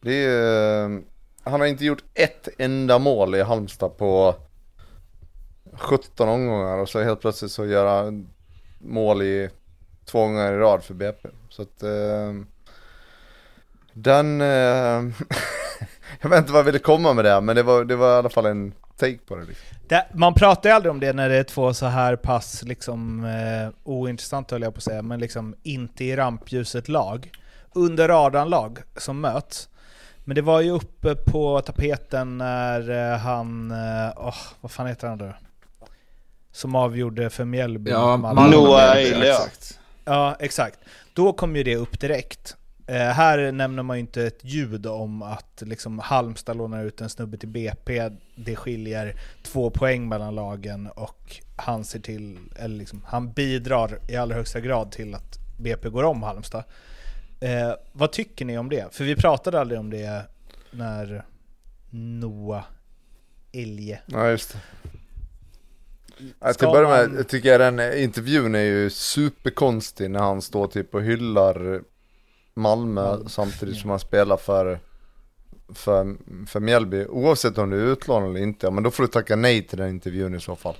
Det 0.00 0.14
är, 0.24 0.84
eh, 0.84 0.98
han 1.44 1.60
har 1.60 1.66
inte 1.66 1.84
gjort 1.84 2.04
ett 2.14 2.48
enda 2.58 2.98
mål 2.98 3.34
i 3.34 3.42
Halmstad 3.42 3.96
på 3.96 4.34
17 5.72 6.28
omgångar 6.28 6.78
och 6.78 6.88
så 6.88 7.02
helt 7.02 7.20
plötsligt 7.20 7.50
så 7.50 7.66
gör 7.66 8.04
han 8.04 8.28
mål 8.78 9.22
i 9.22 9.50
två 10.04 10.20
gånger 10.20 10.52
i 10.52 10.56
rad 10.56 10.84
för 10.84 10.94
BP. 10.94 11.28
Så 11.48 11.62
att 11.62 11.82
eh, 11.82 12.32
den, 13.92 14.40
eh, 14.40 14.46
jag 16.20 16.30
vet 16.30 16.38
inte 16.38 16.52
vad 16.52 16.58
jag 16.58 16.64
ville 16.64 16.78
komma 16.78 17.12
med 17.12 17.24
det, 17.24 17.40
men 17.40 17.56
det 17.56 17.62
var, 17.62 17.84
det 17.84 17.96
var 17.96 18.14
i 18.14 18.18
alla 18.18 18.28
fall 18.28 18.46
en 18.46 18.72
take 18.96 19.18
på 19.18 19.36
det. 19.36 19.44
Liksom. 19.44 19.66
Det, 19.88 20.06
man 20.14 20.34
pratar 20.34 20.68
ju 20.68 20.74
aldrig 20.74 20.90
om 20.90 21.00
det 21.00 21.12
när 21.12 21.28
det 21.28 21.36
är 21.36 21.44
två 21.44 21.74
så 21.74 21.86
här 21.86 22.16
pass 22.16 22.62
liksom, 22.62 23.24
eh, 23.24 23.74
ointressant 23.84 24.50
höll 24.50 24.62
jag 24.62 24.74
på 24.74 24.78
att 24.78 24.84
säga, 24.84 25.02
men 25.02 25.20
liksom 25.20 25.54
inte 25.62 26.04
i 26.04 26.16
rampljuset 26.16 26.88
lag. 26.88 27.30
Under 27.72 28.08
radarn 28.08 28.48
lag 28.48 28.78
som 28.96 29.20
möts. 29.20 29.68
Men 30.24 30.34
det 30.34 30.42
var 30.42 30.60
ju 30.60 30.70
uppe 30.70 31.14
på 31.14 31.60
tapeten 31.60 32.38
när 32.38 33.12
eh, 33.12 33.18
han, 33.18 33.72
åh, 34.16 34.36
vad 34.60 34.70
fan 34.70 34.86
heter 34.86 35.08
han 35.08 35.18
då? 35.18 35.32
Som 36.52 36.74
avgjorde 36.74 37.30
för 37.30 37.44
Mjällby. 37.44 37.90
Ja, 37.90 38.16
Ja, 38.78 38.94
Eile. 38.94 39.36
Ja, 40.04 40.36
exakt. 40.40 40.78
Då 41.12 41.32
kom 41.32 41.56
ju 41.56 41.62
det 41.62 41.76
upp 41.76 42.00
direkt. 42.00 42.56
Eh, 42.86 42.96
här 42.96 43.52
nämner 43.52 43.82
man 43.82 43.96
ju 43.96 44.00
inte 44.00 44.26
ett 44.26 44.44
ljud 44.44 44.86
om 44.86 45.22
att 45.22 45.62
liksom 45.66 45.98
Halmstad 45.98 46.56
lånar 46.56 46.84
ut 46.84 47.00
en 47.00 47.10
snubbe 47.10 47.36
till 47.36 47.48
BP, 47.48 48.10
det 48.34 48.56
skiljer 48.56 49.16
två 49.42 49.70
poäng 49.70 50.08
mellan 50.08 50.34
lagen 50.34 50.86
och 50.86 51.36
han 51.56 51.84
ser 51.84 51.98
till, 51.98 52.38
eller 52.56 52.76
liksom, 52.76 53.04
han 53.06 53.32
bidrar 53.32 53.98
i 54.08 54.16
allra 54.16 54.36
högsta 54.36 54.60
grad 54.60 54.92
till 54.92 55.14
att 55.14 55.38
BP 55.58 55.88
går 55.88 56.04
om 56.04 56.22
Halmstad. 56.22 56.64
Eh, 57.44 57.74
vad 57.92 58.12
tycker 58.12 58.44
ni 58.44 58.58
om 58.58 58.68
det? 58.68 58.94
För 58.94 59.04
vi 59.04 59.16
pratade 59.16 59.60
aldrig 59.60 59.80
om 59.80 59.90
det 59.90 60.22
när 60.70 61.24
Noah 61.90 62.64
Elge 63.52 64.00
Ja 64.06 64.28
just 64.30 64.52
det. 64.52 64.58
Ja, 66.40 66.52
till 66.52 66.66
att 66.66 66.72
börja 66.72 66.88
med 66.88 67.08
man- 67.08 67.16
jag 67.16 67.28
tycker 67.28 67.48
jag 67.48 67.60
den 67.60 67.98
intervjun 67.98 68.54
är 68.54 68.60
ju 68.60 68.90
superkonstig 68.90 70.10
när 70.10 70.20
han 70.20 70.42
står 70.42 70.66
typ 70.66 70.94
och 70.94 71.02
hyllar 71.02 71.82
Malmö 72.54 73.16
samtidigt 73.28 73.76
som 73.76 73.90
han 73.90 74.00
spelar 74.00 74.36
för, 74.36 74.78
för, 75.74 76.16
för 76.46 76.60
Mjällby. 76.60 77.06
Oavsett 77.06 77.58
om 77.58 77.70
du 77.70 77.80
är 77.82 77.92
utlånad 77.92 78.30
eller 78.30 78.40
inte, 78.40 78.70
men 78.70 78.82
då 78.84 78.90
får 78.90 79.02
du 79.02 79.08
tacka 79.08 79.36
nej 79.36 79.66
till 79.66 79.78
den 79.78 79.88
intervjun 79.88 80.34
i 80.34 80.40
så 80.40 80.56
fall. 80.56 80.76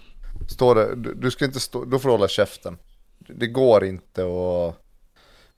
Står 0.48 0.74
det, 0.74 0.94
du, 0.96 1.14
du 1.14 1.30
ska 1.30 1.44
inte 1.44 1.60
stå, 1.60 1.84
då 1.84 1.98
får 1.98 2.08
du 2.08 2.12
hålla 2.12 2.28
käften. 2.28 2.78
Det 3.18 3.46
går 3.46 3.84
inte 3.84 4.22
att 4.22 4.83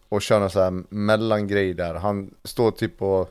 och 0.08 0.22
köra 0.22 0.38
någon 0.38 0.50
sån 0.50 0.62
här 0.62 0.82
mellangrej 0.94 1.74
där. 1.74 1.94
Han 1.94 2.30
står 2.44 2.70
typ 2.70 3.02
och 3.02 3.28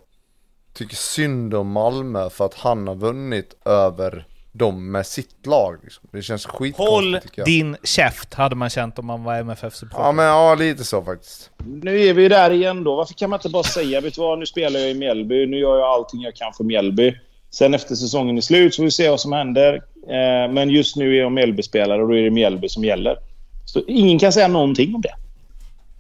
tycker 0.74 0.96
synd 0.96 1.54
om 1.54 1.72
Malmö 1.72 2.30
för 2.30 2.46
att 2.46 2.54
han 2.54 2.88
har 2.88 2.96
vunnit 2.96 3.56
över 3.66 4.26
dem 4.52 4.92
med 4.92 5.06
sitt 5.08 5.46
lag. 5.48 5.78
Liksom. 5.84 6.04
Det 6.12 6.22
känns 6.22 6.46
Håll 6.46 6.58
skitkonstigt 6.60 7.24
tycker 7.24 7.42
jag. 7.42 7.46
din 7.48 7.78
käft, 7.84 8.34
hade 8.34 8.56
man 8.56 8.70
känt 8.70 9.00
om 9.00 9.06
man 9.06 9.24
var 9.24 9.36
MFF-supporter. 9.36 10.04
Ja 10.06 10.12
men 10.12 10.26
ja, 10.26 10.56
lite 10.56 10.84
så 10.84 11.04
faktiskt. 11.04 11.52
Nu 11.66 12.02
är 12.02 12.14
vi 12.14 12.28
där 12.28 12.52
igen 12.52 12.84
då. 12.84 12.96
Varför 12.96 13.14
kan 13.14 13.30
man 13.30 13.40
inte 13.40 13.50
bara 13.50 13.64
säga, 13.64 14.02
vet 14.02 14.14
du 14.16 14.22
vad, 14.22 14.40
nu 14.40 14.46
spelar 14.46 14.80
jag 14.80 14.92
i 14.92 14.94
Mjällby. 14.94 15.46
Nu 15.46 15.58
gör 15.58 15.78
jag 15.78 15.88
allting 15.88 16.22
jag 16.22 16.36
kan 16.36 16.54
för 16.54 16.64
Mjällby. 16.64 17.16
Sen 17.52 17.74
efter 17.74 17.96
säsongen 17.96 18.38
är 18.38 18.42
slut 18.42 18.74
så 18.74 18.80
får 18.80 18.84
vi 18.84 18.92
se 18.92 19.10
vad 19.10 19.20
som 19.20 19.32
händer. 19.32 19.74
Eh, 20.08 20.52
men 20.54 20.70
just 20.70 20.96
nu 20.96 21.16
är 21.16 21.20
jag 21.22 21.32
Mjällby-spelare 21.32 22.02
och 22.02 22.08
då 22.08 22.16
är 22.16 22.24
det 22.24 22.32
Mjällby 22.32 22.70
som 22.70 22.84
gäller. 22.84 23.18
Så 23.66 23.82
ingen 23.88 24.20
kan 24.20 24.34
säga 24.34 24.48
någonting 24.48 24.96
om 24.96 25.02
det. 25.02 25.16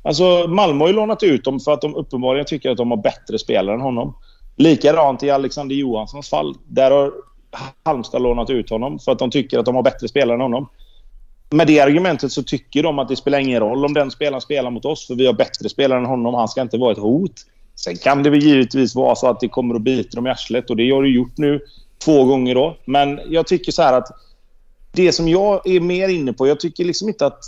Alltså, 0.06 0.48
Malmö 0.48 0.84
har 0.84 0.88
ju 0.88 0.96
lånat 0.96 1.24
ut 1.24 1.44
dem 1.44 1.60
för 1.60 1.72
att 1.72 1.82
de 1.82 1.96
uppenbarligen 1.96 2.46
tycker 2.46 2.70
att 2.70 2.78
de 2.78 2.92
har 2.92 2.98
bättre 2.98 3.40
spelare 3.40 3.76
än 3.76 3.82
honom. 3.82 4.16
Likadant 4.58 5.24
i 5.24 5.30
Alexander 5.30 5.76
Johanssons 5.76 6.30
fall. 6.30 6.56
Där 6.68 6.92
har 6.92 7.12
Halmstad 7.84 8.22
lånat 8.22 8.50
ut 8.50 8.70
honom 8.70 9.00
för 9.00 9.12
att 9.12 9.20
de 9.20 9.32
tycker 9.32 9.60
att 9.60 9.66
de 9.66 9.76
har 9.76 9.84
bättre 9.84 10.08
spelare 10.08 10.36
än 10.36 10.42
honom. 10.42 10.70
Med 11.50 11.68
det 11.68 11.80
argumentet 11.80 12.32
så 12.32 12.44
tycker 12.44 12.84
de 12.84 13.00
att 13.00 13.08
det 13.08 13.16
spelar 13.16 13.40
ingen 13.40 13.60
roll 13.60 13.86
om 13.86 13.94
den 13.94 14.12
spelaren 14.12 14.42
spelar 14.42 14.72
mot 14.72 14.86
oss 14.86 15.08
för 15.08 15.16
vi 15.16 15.26
har 15.26 15.34
bättre 15.34 15.70
spelare 15.70 16.00
än 16.00 16.06
honom. 16.06 16.34
Han 16.34 16.48
ska 16.48 16.62
inte 16.62 16.78
vara 16.78 16.92
ett 16.92 16.98
hot. 16.98 17.34
Sen 17.76 17.98
kan 17.98 18.24
det 18.24 18.30
väl 18.30 18.44
givetvis 18.44 18.96
vara 18.96 19.16
så 19.16 19.28
att 19.28 19.40
det 19.40 19.48
kommer 19.48 19.76
att 19.76 19.82
bita 19.82 20.16
dem 20.16 20.28
i 20.28 20.30
arslet 20.30 20.70
och 20.70 20.76
det 20.76 20.92
har 20.92 21.04
det 21.04 21.10
gjort 21.10 21.38
nu 21.38 21.60
två 22.06 22.24
gånger 22.24 22.56
då. 22.56 22.78
Men 22.86 23.20
jag 23.30 23.48
tycker 23.48 23.72
så 23.72 23.82
här 23.82 23.94
att 23.94 24.08
det 24.92 25.12
som 25.12 25.28
jag 25.28 25.68
är 25.68 25.80
mer 25.80 26.10
inne 26.10 26.34
på, 26.34 26.48
jag 26.48 26.60
tycker 26.60 26.86
liksom 26.86 27.08
inte 27.08 27.26
att 27.26 27.40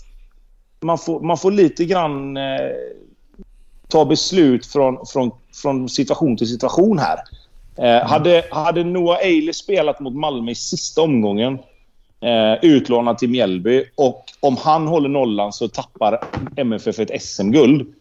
man 0.79 0.97
får, 0.97 1.19
man 1.19 1.37
får 1.37 1.51
lite 1.51 1.85
grann 1.85 2.37
eh, 2.37 2.43
ta 3.87 4.05
beslut 4.05 4.65
från, 4.65 5.05
från, 5.05 5.31
från 5.61 5.89
situation 5.89 6.37
till 6.37 6.47
situation 6.47 6.99
här. 6.99 7.19
Eh, 7.77 8.07
hade, 8.07 8.45
hade 8.51 8.83
Noah 8.83 9.17
Eiley 9.17 9.53
spelat 9.53 9.99
mot 9.99 10.15
Malmö 10.15 10.51
i 10.51 10.55
sista 10.55 11.01
omgången, 11.01 11.59
eh, 12.21 12.53
utlånad 12.61 13.17
till 13.17 13.29
Mjällby, 13.29 13.85
och 13.95 14.23
om 14.39 14.57
han 14.57 14.87
håller 14.87 15.09
nollan 15.09 15.53
så 15.53 15.67
tappar 15.67 16.23
MFF 16.55 16.99
ett 16.99 17.21
SM-guld. 17.21 17.93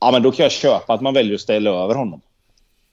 Ja, 0.00 0.10
men 0.12 0.22
då 0.22 0.32
kan 0.32 0.42
jag 0.42 0.52
köpa 0.52 0.94
att 0.94 1.00
man 1.00 1.14
väljer 1.14 1.34
att 1.34 1.40
ställa 1.40 1.70
över 1.70 1.94
honom. 1.94 2.20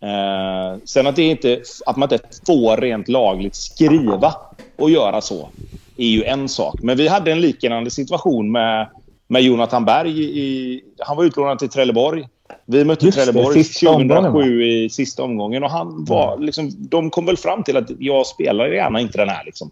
Eh, 0.02 0.80
sen 0.86 1.08
att, 1.08 1.16
det 1.16 1.24
inte, 1.24 1.62
att 1.86 1.98
man 1.98 2.14
inte 2.14 2.28
får 2.46 2.78
rent 2.78 3.08
lagligt 3.08 3.56
skriva 3.56 4.34
och 4.78 4.90
göra 4.90 5.22
så 5.22 5.50
är 5.98 6.08
ju 6.08 6.24
en 6.24 6.50
sak. 6.50 6.80
Men 6.82 6.98
vi 6.98 7.08
hade 7.08 7.32
en 7.32 7.42
liknande 7.42 7.92
situation 7.92 8.52
med, 8.52 8.88
med 9.30 9.42
Jonathan 9.42 9.86
Berg. 9.86 10.24
I, 10.24 10.82
han 11.00 11.18
var 11.18 11.24
utlånad 11.24 11.60
till 11.60 11.70
Trelleborg. 11.70 12.28
Vi 12.66 12.86
mötte 12.86 13.06
Just 13.06 13.18
Trelleborg 13.18 13.64
sista 13.64 13.90
omgången, 13.90 14.24
va? 14.24 14.32
2007 14.32 14.64
i 14.64 14.90
sista 14.90 15.24
omgången. 15.24 15.64
Och 15.64 15.70
han 15.70 16.06
var, 16.06 16.38
liksom, 16.38 16.72
de 16.78 17.10
kom 17.10 17.26
väl 17.26 17.38
fram 17.38 17.64
till 17.64 17.78
att 17.78 17.92
jag 18.00 18.28
spelar 18.28 18.68
gärna 18.68 19.00
inte 19.00 19.18
den 19.18 19.30
här. 19.30 19.46
Liksom. 19.46 19.72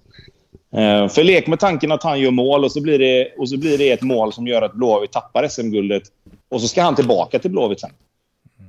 Eh, 0.71 1.07
för 1.07 1.23
lek 1.23 1.47
med 1.47 1.59
tanken 1.59 1.91
att 1.91 2.03
han 2.03 2.19
gör 2.19 2.31
mål 2.31 2.63
och 2.63 2.71
så 2.71 2.81
blir 2.81 2.99
det, 2.99 3.34
och 3.38 3.49
så 3.49 3.57
blir 3.57 3.77
det 3.77 3.91
ett 3.91 4.01
mål 4.01 4.34
som 4.34 4.47
gör 4.47 4.61
att 4.61 4.73
Blåvitt 4.73 5.11
tappar 5.11 5.47
SM-guldet. 5.47 6.03
Och 6.49 6.61
så 6.61 6.67
ska 6.67 6.81
han 6.81 6.95
tillbaka 6.95 7.39
till 7.39 7.51
Blåvitt 7.51 7.79
sen. 7.79 7.91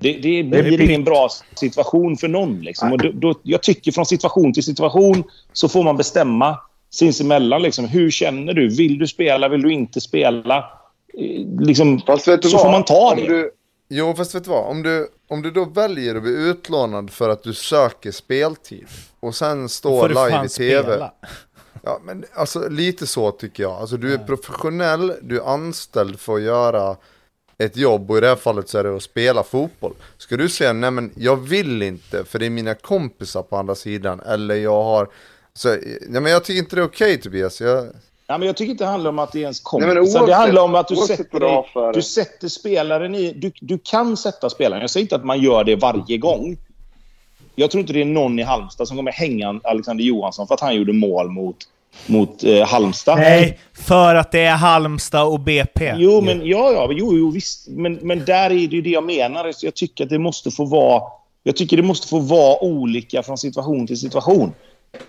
Det, 0.00 0.12
det 0.12 0.42
blir 0.42 0.80
ingen 0.80 1.04
bra 1.04 1.28
situation 1.54 2.16
för 2.16 2.28
någon. 2.28 2.60
Liksom. 2.60 2.92
Och 2.92 2.98
då, 2.98 3.10
då, 3.12 3.34
jag 3.42 3.62
tycker 3.62 3.92
från 3.92 4.06
situation 4.06 4.52
till 4.52 4.62
situation 4.62 5.24
så 5.52 5.68
får 5.68 5.84
man 5.84 5.96
bestämma 5.96 6.58
sinsemellan. 6.90 7.62
Liksom, 7.62 7.84
hur 7.84 8.10
känner 8.10 8.54
du? 8.54 8.68
Vill 8.68 8.98
du 8.98 9.06
spela? 9.06 9.48
Vill 9.48 9.62
du 9.62 9.72
inte 9.72 10.00
spela? 10.00 10.64
Liksom, 11.60 12.00
Fast 12.06 12.28
vet 12.28 12.42
du 12.42 12.48
så 12.48 12.56
vad? 12.56 12.64
får 12.64 12.72
man 12.72 12.84
ta 12.84 13.12
Om 13.12 13.16
det. 13.16 13.26
Du, 13.26 13.50
Jo 13.90 14.14
fast 14.14 14.34
vet 14.34 14.44
du 14.44 14.50
vad, 14.50 14.70
om 14.70 14.82
du, 14.82 15.08
om 15.28 15.42
du 15.42 15.50
då 15.50 15.64
väljer 15.64 16.14
att 16.14 16.22
bli 16.22 16.32
utlånad 16.32 17.10
för 17.10 17.28
att 17.28 17.42
du 17.42 17.54
söker 17.54 18.10
speltid 18.12 18.86
och 19.20 19.34
sen 19.34 19.68
står 19.68 20.08
live 20.08 20.46
i 20.46 20.48
tv. 20.48 20.82
spela. 20.82 21.12
Ja 21.82 22.00
men 22.04 22.24
alltså 22.34 22.68
lite 22.68 23.06
så 23.06 23.30
tycker 23.30 23.62
jag. 23.62 23.72
Alltså 23.72 23.96
du 23.96 24.14
är 24.14 24.18
professionell, 24.18 25.12
du 25.22 25.36
är 25.40 25.54
anställd 25.54 26.20
för 26.20 26.34
att 26.34 26.42
göra 26.42 26.96
ett 27.58 27.76
jobb 27.76 28.10
och 28.10 28.18
i 28.18 28.20
det 28.20 28.28
här 28.28 28.36
fallet 28.36 28.68
så 28.68 28.78
är 28.78 28.84
det 28.84 28.96
att 28.96 29.02
spela 29.02 29.42
fotboll. 29.42 29.94
Ska 30.18 30.36
du 30.36 30.48
säga 30.48 30.72
nej 30.72 30.90
men 30.90 31.10
jag 31.16 31.36
vill 31.36 31.82
inte 31.82 32.24
för 32.24 32.38
det 32.38 32.46
är 32.46 32.50
mina 32.50 32.74
kompisar 32.74 33.42
på 33.42 33.56
andra 33.56 33.74
sidan 33.74 34.20
eller 34.20 34.54
jag 34.54 34.82
har 34.82 35.08
så, 35.54 35.68
nej 36.08 36.22
men 36.22 36.32
jag 36.32 36.44
tycker 36.44 36.58
inte 36.58 36.76
det 36.76 36.82
är 36.82 36.86
okej 36.86 37.20
Tobias. 37.20 37.60
Jag, 37.60 37.86
Ja, 38.30 38.38
men 38.38 38.46
jag 38.46 38.56
tycker 38.56 38.70
inte 38.70 38.84
det 38.84 38.90
handlar 38.90 39.10
om 39.10 39.18
att 39.18 39.32
det 39.32 39.38
är 39.38 39.42
ens 39.42 39.58
Nej, 39.58 39.64
kompisar. 39.64 40.00
oavsett- 40.00 40.26
det 40.26 40.34
handlar 40.34 40.62
om 40.62 40.74
att 40.74 40.88
du 40.88 40.96
sätter, 40.96 41.40
dig, 41.40 41.92
du 41.94 42.02
sätter 42.02 42.48
spelaren 42.48 43.14
i... 43.14 43.32
Du, 43.32 43.52
du 43.60 43.78
kan 43.78 44.16
sätta 44.16 44.50
spelaren. 44.50 44.80
Jag 44.80 44.90
säger 44.90 45.04
inte 45.04 45.16
att 45.16 45.24
man 45.24 45.40
gör 45.40 45.64
det 45.64 45.76
varje 45.76 46.18
gång. 46.18 46.56
Jag 47.54 47.70
tror 47.70 47.80
inte 47.80 47.92
det 47.92 48.00
är 48.00 48.04
någon 48.04 48.38
i 48.38 48.42
Halmstad 48.42 48.88
som 48.88 48.96
kommer 48.96 49.12
hänga 49.12 49.60
Alexander 49.64 50.04
Johansson 50.04 50.46
för 50.46 50.54
att 50.54 50.60
han 50.60 50.76
gjorde 50.76 50.92
mål 50.92 51.30
mot, 51.30 51.56
mot 52.06 52.44
eh, 52.44 52.66
Halmstad. 52.66 53.18
Nej, 53.18 53.58
för 53.74 54.14
att 54.14 54.32
det 54.32 54.40
är 54.40 54.56
Halmstad 54.56 55.26
och 55.26 55.40
BP. 55.40 55.94
Jo, 55.96 56.20
men 56.20 56.46
ja, 56.46 56.72
ja, 56.72 56.88
jo, 56.92 57.16
jo 57.18 57.30
visst. 57.30 57.68
Men, 57.68 57.94
men 57.94 58.24
där 58.24 58.44
är 58.44 58.68
det 58.68 58.76
ju 58.76 58.82
det 58.82 58.90
jag 58.90 59.04
menar. 59.04 59.52
Jag 59.62 59.74
tycker 59.74 60.04
att 60.04 60.10
det 60.10 60.18
måste 60.18 60.50
få 60.50 60.64
vara... 60.64 61.02
Jag 61.42 61.56
tycker 61.56 61.76
det 61.76 61.82
måste 61.82 62.08
få 62.08 62.18
vara 62.18 62.62
olika 62.64 63.22
från 63.22 63.38
situation 63.38 63.86
till 63.86 63.98
situation. 63.98 64.52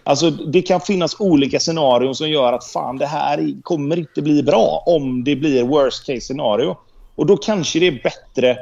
Alltså, 0.03 0.30
det 0.30 0.61
kan 0.61 0.81
finnas 0.81 1.15
olika 1.19 1.60
scenarion 1.60 2.15
som 2.15 2.30
gör 2.30 2.53
att 2.53 2.65
fan, 2.65 2.97
det 2.97 3.06
här 3.06 3.61
kommer 3.64 3.99
inte 3.99 4.22
bli 4.22 4.43
bra 4.43 4.84
om 4.85 5.23
det 5.23 5.35
blir 5.35 5.64
worst 5.64 6.06
case 6.06 6.22
scenario. 6.22 6.77
Och 7.15 7.26
då 7.26 7.38
kanske 7.38 7.80
det 7.80 7.88
är 7.88 8.01
bättre 8.03 8.57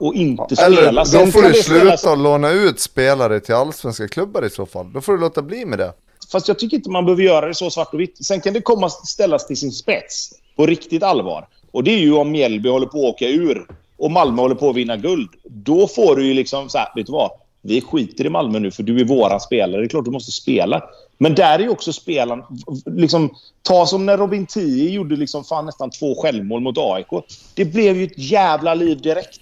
att 0.00 0.14
inte 0.14 0.56
spela. 0.56 0.88
eller 0.88 1.00
då 1.00 1.06
Sen 1.06 1.32
får 1.32 1.42
du 1.42 1.54
sluta 1.54 2.14
låna 2.14 2.50
ut 2.50 2.80
spelare 2.80 3.40
till 3.40 3.54
allsvenska 3.54 4.08
klubbar 4.08 4.44
i 4.44 4.50
så 4.50 4.66
fall. 4.66 4.92
Då 4.92 5.00
får 5.00 5.12
du 5.12 5.18
låta 5.18 5.42
bli 5.42 5.64
med 5.64 5.78
det. 5.78 5.92
Fast 6.32 6.48
jag 6.48 6.58
tycker 6.58 6.76
inte 6.76 6.90
man 6.90 7.04
behöver 7.04 7.22
göra 7.22 7.46
det 7.46 7.54
så 7.54 7.70
svart 7.70 7.94
och 7.94 8.00
vitt. 8.00 8.26
Sen 8.26 8.40
kan 8.40 8.52
det 8.52 8.60
komma 8.60 8.90
ställas 8.90 9.46
till 9.46 9.56
sin 9.56 9.72
spets 9.72 10.30
på 10.56 10.66
riktigt 10.66 11.02
allvar. 11.02 11.48
Och 11.70 11.84
det 11.84 11.90
är 11.90 11.98
ju 11.98 12.14
om 12.14 12.30
Mjällby 12.30 12.68
håller 12.68 12.86
på 12.86 12.98
att 12.98 13.14
åka 13.14 13.28
ur 13.28 13.66
och 13.98 14.10
Malmö 14.10 14.42
håller 14.42 14.54
på 14.54 14.70
att 14.70 14.76
vinna 14.76 14.96
guld. 14.96 15.28
Då 15.44 15.88
får 15.88 16.16
du 16.16 16.26
ju 16.26 16.34
liksom 16.34 16.68
så 16.68 16.78
här, 16.78 16.88
vet 16.96 17.06
du 17.06 17.12
vad? 17.12 17.30
Vi 17.66 17.80
skiter 17.80 18.26
i 18.26 18.30
Malmö 18.30 18.58
nu 18.58 18.70
för 18.70 18.82
du 18.82 19.00
är 19.00 19.04
våran 19.04 19.40
spelare. 19.40 19.80
Det 19.80 19.86
är 19.86 19.88
klart 19.88 20.04
du 20.04 20.10
måste 20.10 20.32
spela. 20.32 20.84
Men 21.18 21.34
där 21.34 21.58
är 21.58 21.68
också 21.68 21.92
spelaren... 21.92 22.42
Liksom, 22.86 23.34
ta 23.62 23.86
som 23.86 24.06
när 24.06 24.16
Robin 24.16 24.46
Tii 24.46 24.90
gjorde 24.90 25.16
liksom 25.16 25.44
fan 25.44 25.66
nästan 25.66 25.90
två 25.90 26.14
självmål 26.14 26.60
mot 26.60 26.78
AIK. 26.78 27.24
Det 27.54 27.64
blev 27.64 27.96
ju 27.96 28.04
ett 28.04 28.18
jävla 28.18 28.74
liv 28.74 29.00
direkt. 29.00 29.40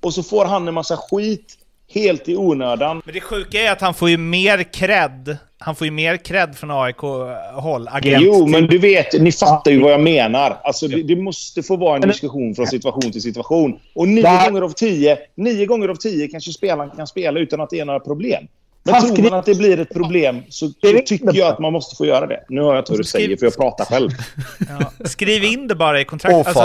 Och 0.00 0.14
så 0.14 0.22
får 0.22 0.44
han 0.44 0.68
en 0.68 0.74
massa 0.74 0.96
skit 0.96 1.57
helt 1.94 2.28
i 2.28 2.36
onödan. 2.36 3.02
Men 3.04 3.14
det 3.14 3.20
sjuka 3.20 3.60
är 3.60 3.72
att 3.72 3.80
han 3.80 3.94
får 3.94 4.10
ju 4.10 4.16
mer 4.16 4.62
cred. 4.62 5.36
Han 5.58 5.74
får 5.74 5.84
ju 5.86 5.90
mer 5.90 6.16
cred 6.16 6.56
från 6.56 6.70
AIK-håll. 6.70 7.88
Agent 7.92 8.24
Jo, 8.24 8.46
men 8.46 8.66
du 8.66 8.78
vet, 8.78 9.20
ni 9.20 9.32
fattar 9.32 9.70
ju 9.70 9.80
vad 9.80 9.92
jag 9.92 10.00
menar. 10.00 10.60
Alltså, 10.64 10.88
det, 10.88 11.02
det 11.02 11.16
måste 11.16 11.62
få 11.62 11.76
vara 11.76 11.96
en 11.96 12.00
diskussion 12.08 12.54
från 12.54 12.66
situation 12.66 13.12
till 13.12 13.22
situation. 13.22 13.78
Och 13.94 14.08
nio 14.08 14.22
Där- 14.22 14.46
gånger 14.50 14.62
av 14.62 14.70
tio, 14.70 15.18
nio 15.36 15.66
gånger 15.66 15.88
av 15.88 15.94
tio 15.94 16.28
kanske 16.28 16.52
spelaren 16.52 16.90
kan 16.90 17.06
spela 17.06 17.40
utan 17.40 17.60
att 17.60 17.70
det 17.70 17.80
är 17.80 17.84
några 17.84 18.00
problem. 18.00 18.44
Men 18.82 18.94
Han 18.94 19.16
tror 19.16 19.30
man 19.30 19.38
att 19.38 19.46
det 19.46 19.54
blir 19.54 19.80
ett 19.80 19.92
problem 19.94 20.42
så, 20.48 20.68
tycker 21.06 21.34
jag 21.36 21.48
att 21.48 21.58
man 21.58 21.72
måste 21.72 21.96
få 21.96 22.06
göra 22.06 22.26
det. 22.26 22.44
Nu 22.48 22.62
hör 22.62 22.74
jag 22.74 22.84
du 22.88 22.92
Skriv- 22.94 23.02
säger, 23.04 23.36
för 23.36 23.46
jag 23.46 23.56
pratar 23.56 23.84
själv. 23.84 24.10
Ja. 24.98 25.06
Skriv 25.08 25.44
in 25.44 25.68
det 25.68 25.74
bara 25.74 26.00
i 26.00 26.04
kontraktet. 26.04 26.54
D- 26.54 26.60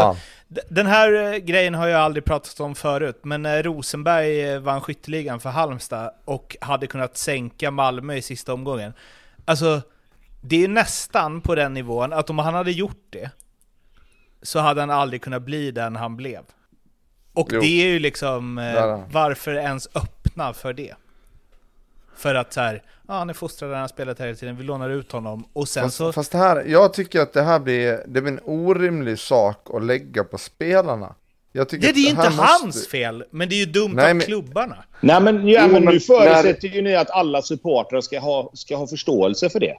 den 0.70 0.88
här 0.88 1.34
eh, 1.34 1.38
grejen 1.38 1.74
har 1.74 1.88
jag 1.88 2.02
aldrig 2.02 2.26
pratat 2.26 2.60
om 2.60 2.76
förut, 2.76 3.20
men 3.24 3.46
eh, 3.46 3.64
Rosenberg 3.64 4.42
eh, 4.42 4.60
vann 4.60 4.82
skytteligan 4.82 5.40
för 5.40 5.50
Halmstad 5.50 6.14
och 6.26 6.58
hade 6.62 6.88
kunnat 6.88 7.18
sänka 7.18 7.72
Malmö 7.72 8.16
i 8.16 8.22
sista 8.22 8.54
omgången. 8.54 8.94
Alltså, 9.46 9.82
det 10.42 10.64
är 10.64 10.68
nästan 10.68 11.42
på 11.42 11.56
den 11.56 11.74
nivån 11.74 12.14
att 12.14 12.30
om 12.30 12.40
han 12.40 12.54
hade 12.54 12.72
gjort 12.72 13.06
det 13.10 13.32
så 14.42 14.60
hade 14.60 14.82
han 14.82 14.90
aldrig 14.90 15.22
kunnat 15.22 15.42
bli 15.42 15.72
den 15.72 15.96
han 15.96 16.18
blev. 16.18 16.42
Och 17.34 17.50
Jo. 17.52 17.62
det 17.62 17.82
är 17.84 17.88
ju 17.88 18.00
liksom, 18.00 18.56
varför 19.12 19.54
ens 19.54 19.88
öppna 19.96 20.54
för 20.54 20.74
det? 20.74 20.94
För 22.16 22.36
att 22.36 22.54
så 22.54 22.62
här, 22.62 22.84
ja 23.08 23.14
han 23.14 23.30
är 23.30 23.34
fostrad, 23.34 23.72
han 23.72 23.82
har 23.82 23.88
spelat 23.88 24.20
här 24.20 24.26
hela 24.26 24.38
tiden, 24.38 24.58
vi 24.58 24.64
lånar 24.64 24.90
ut 24.90 25.12
honom 25.12 25.46
och 25.54 25.68
sen 25.68 25.84
Fast, 25.84 25.98
så... 25.98 26.14
fast 26.14 26.32
det 26.32 26.38
här, 26.38 26.64
jag 26.68 26.94
tycker 26.94 27.20
att 27.22 27.34
det 27.34 27.42
här 27.42 27.60
blir, 27.60 28.04
det 28.08 28.22
blir 28.22 28.32
en 28.34 28.40
orimlig 28.46 29.20
sak 29.20 29.68
att 29.74 29.84
lägga 29.84 30.24
på 30.24 30.38
spelarna. 30.38 31.16
Jag 31.52 31.70
tycker 31.70 31.88
Ja, 31.88 31.94
det 31.94 32.00
är 32.00 32.02
ju 32.02 32.08
att 32.20 32.26
inte 32.26 32.38
måste- 32.38 32.44
hans 32.64 32.88
fel, 32.88 33.24
men 33.32 33.50
det 33.50 33.56
är 33.56 33.58
ju 33.58 33.66
dumt 33.66 33.94
Nej, 33.96 34.10
av 34.10 34.16
men- 34.16 34.26
klubbarna. 34.26 34.84
Nej, 35.02 35.22
men, 35.22 35.48
ja, 35.48 35.68
men 35.68 35.84
nu 35.86 36.00
förutsätter 36.00 36.68
ju 36.68 36.82
ni 36.82 36.96
att 36.96 37.10
alla 37.10 37.42
supportrar 37.42 38.02
ska 38.02 38.20
ha, 38.20 38.52
ska 38.54 38.76
ha 38.78 38.88
förståelse 38.88 39.50
för 39.50 39.60
det. 39.60 39.74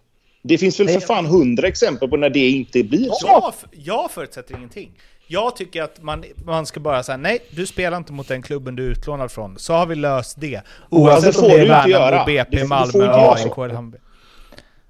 Det 0.46 0.58
finns 0.58 0.80
väl 0.80 0.88
för 0.88 1.00
fan 1.00 1.26
hundra 1.26 1.68
exempel 1.68 2.08
på 2.08 2.16
när 2.16 2.30
det 2.30 2.48
inte 2.48 2.82
blir 2.82 3.08
så. 3.12 3.26
Jag, 3.26 3.52
jag 3.70 4.10
förutsätter 4.10 4.56
ingenting. 4.56 4.90
Jag 5.26 5.56
tycker 5.56 5.82
att 5.82 6.02
man, 6.02 6.24
man 6.44 6.66
ska 6.66 6.80
bara 6.80 7.02
säga 7.02 7.16
nej, 7.16 7.38
du 7.50 7.66
spelar 7.66 7.96
inte 7.96 8.12
mot 8.12 8.28
den 8.28 8.42
klubben 8.42 8.76
du 8.76 8.86
är 8.86 8.90
utlånad 8.90 9.30
från. 9.32 9.58
Så 9.58 9.72
har 9.72 9.86
vi 9.86 9.94
löst 9.94 10.40
det. 10.40 10.60
Oavsett 10.90 11.32
det 11.34 11.38
om 11.40 11.48
får 11.48 11.48
det 11.58 11.64
du 11.64 11.72
är 11.72 11.86
inte 11.86 11.98
Värnamo, 11.98 12.12
göra. 12.12 12.24
BP, 12.24 12.64
Malmö, 12.64 12.84
inte 12.86 12.98
göra 12.98 13.36
så. 13.36 13.44
AIK 13.48 13.58
eller 13.58 13.74
Hammarby. 13.74 13.98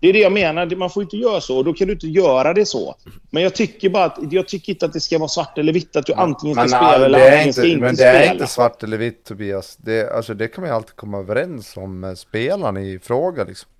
Det 0.00 0.08
är 0.08 0.12
det 0.12 0.18
jag 0.18 0.32
menar. 0.32 0.66
Det- 0.66 0.76
Man 0.76 0.90
får 0.90 1.02
inte 1.02 1.16
göra 1.16 1.40
så. 1.40 1.58
Och 1.58 1.64
då 1.64 1.72
kan 1.72 1.86
du 1.86 1.92
inte 1.92 2.06
göra 2.06 2.54
det 2.54 2.66
så. 2.66 2.96
Men 3.30 3.42
jag 3.42 3.54
tycker 3.54 3.88
bara 3.90 4.04
att, 4.04 4.18
jag 4.30 4.48
tycker 4.48 4.72
inte 4.72 4.86
att 4.86 4.92
det 4.92 5.00
ska 5.00 5.18
vara 5.18 5.28
svart 5.28 5.58
eller 5.58 5.72
vitt. 5.72 5.96
Att 5.96 6.06
du 6.06 6.12
antingen 6.12 6.56
ska 6.56 6.68
spela 6.68 6.94
eller 7.04 7.18
det 7.18 7.24
antingen 7.24 7.46
inte, 7.48 7.52
ska 7.60 7.66
inte 7.68 7.80
men 7.80 7.90
det 7.90 7.96
spela. 7.96 8.12
är 8.24 8.32
inte 8.32 8.46
svart 8.46 8.82
eller 8.82 8.96
vitt 8.96 9.24
Tobias. 9.24 9.76
Det, 9.76 10.10
alltså, 10.12 10.34
det 10.34 10.48
kan 10.48 10.62
man 10.62 10.70
ju 10.70 10.76
alltid 10.76 10.96
komma 10.96 11.18
överens 11.18 11.76
om 11.76 12.00
med 12.00 12.18
spelaren 12.18 12.76
i 12.76 12.98
fråga 13.02 13.44
liksom. 13.44 13.70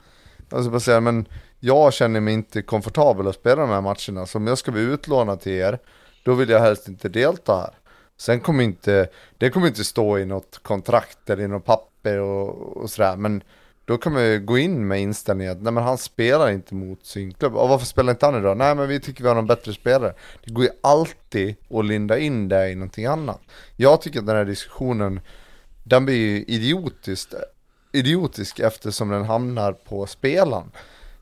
Alltså 0.51 0.70
bara 0.70 0.80
säga, 0.80 1.01
men 1.01 1.26
jag 1.65 1.93
känner 1.93 2.20
mig 2.20 2.35
inte 2.35 2.62
komfortabel 2.62 3.28
att 3.28 3.35
spela 3.35 3.62
de 3.62 3.70
här 3.70 3.81
matcherna. 3.81 4.27
Så 4.27 4.39
om 4.39 4.47
jag 4.47 4.59
ska 4.59 4.70
bli 4.73 4.82
utlånad 4.82 5.41
till 5.41 5.53
er, 5.53 5.78
då 6.24 6.35
vill 6.35 6.49
jag 6.49 6.61
helst 6.61 6.89
inte 6.89 7.09
delta 7.09 7.57
här. 7.57 7.74
Sen 8.16 8.41
kommer 8.41 8.65
inte, 8.65 9.09
det 9.39 9.51
kommer 9.51 9.66
inte 9.66 9.85
stå 9.85 10.19
i 10.19 10.24
något 10.24 10.61
kontrakt 10.62 11.31
eller 11.31 11.43
i 11.43 11.49
något 11.49 11.65
papper 11.65 12.19
och, 12.19 12.77
och 12.77 12.91
sådär. 12.91 13.16
Men 13.16 13.43
då 13.85 13.99
kan 13.99 14.12
man 14.12 14.24
ju 14.24 14.41
gå 14.41 14.59
in 14.59 14.89
med 14.89 15.01
inställningen 15.01 15.53
att 15.53 15.62
nej 15.62 15.73
men 15.73 15.82
han 15.82 15.99
spelar 15.99 16.51
inte 16.51 16.74
mot 16.74 17.07
sin 17.07 17.35
klubb. 17.35 17.57
Och 17.57 17.69
varför 17.69 17.86
spelar 17.86 18.11
inte 18.11 18.27
han 18.27 18.39
idag? 18.39 18.57
Nej 18.57 18.74
men 18.74 18.89
vi 18.89 19.01
tycker 19.01 19.23
vi 19.23 19.28
har 19.28 19.35
någon 19.35 19.47
bättre 19.47 19.73
spelare. 19.73 20.15
Det 20.45 20.53
går 20.53 20.65
ju 20.65 20.70
alltid 20.81 21.57
att 21.70 21.85
linda 21.85 22.19
in 22.19 22.49
det 22.49 22.70
i 22.70 22.74
någonting 22.74 23.07
annat. 23.07 23.41
Jag 23.77 24.01
tycker 24.01 24.19
att 24.19 24.27
den 24.27 24.36
här 24.36 24.45
diskussionen, 24.45 25.20
den 25.85 26.05
blir 26.05 26.16
ju 26.16 26.45
idiotisk 27.93 28.61
eftersom 28.61 29.09
den 29.09 29.24
hamnar 29.24 29.73
på 29.73 30.07
spelaren. 30.07 30.70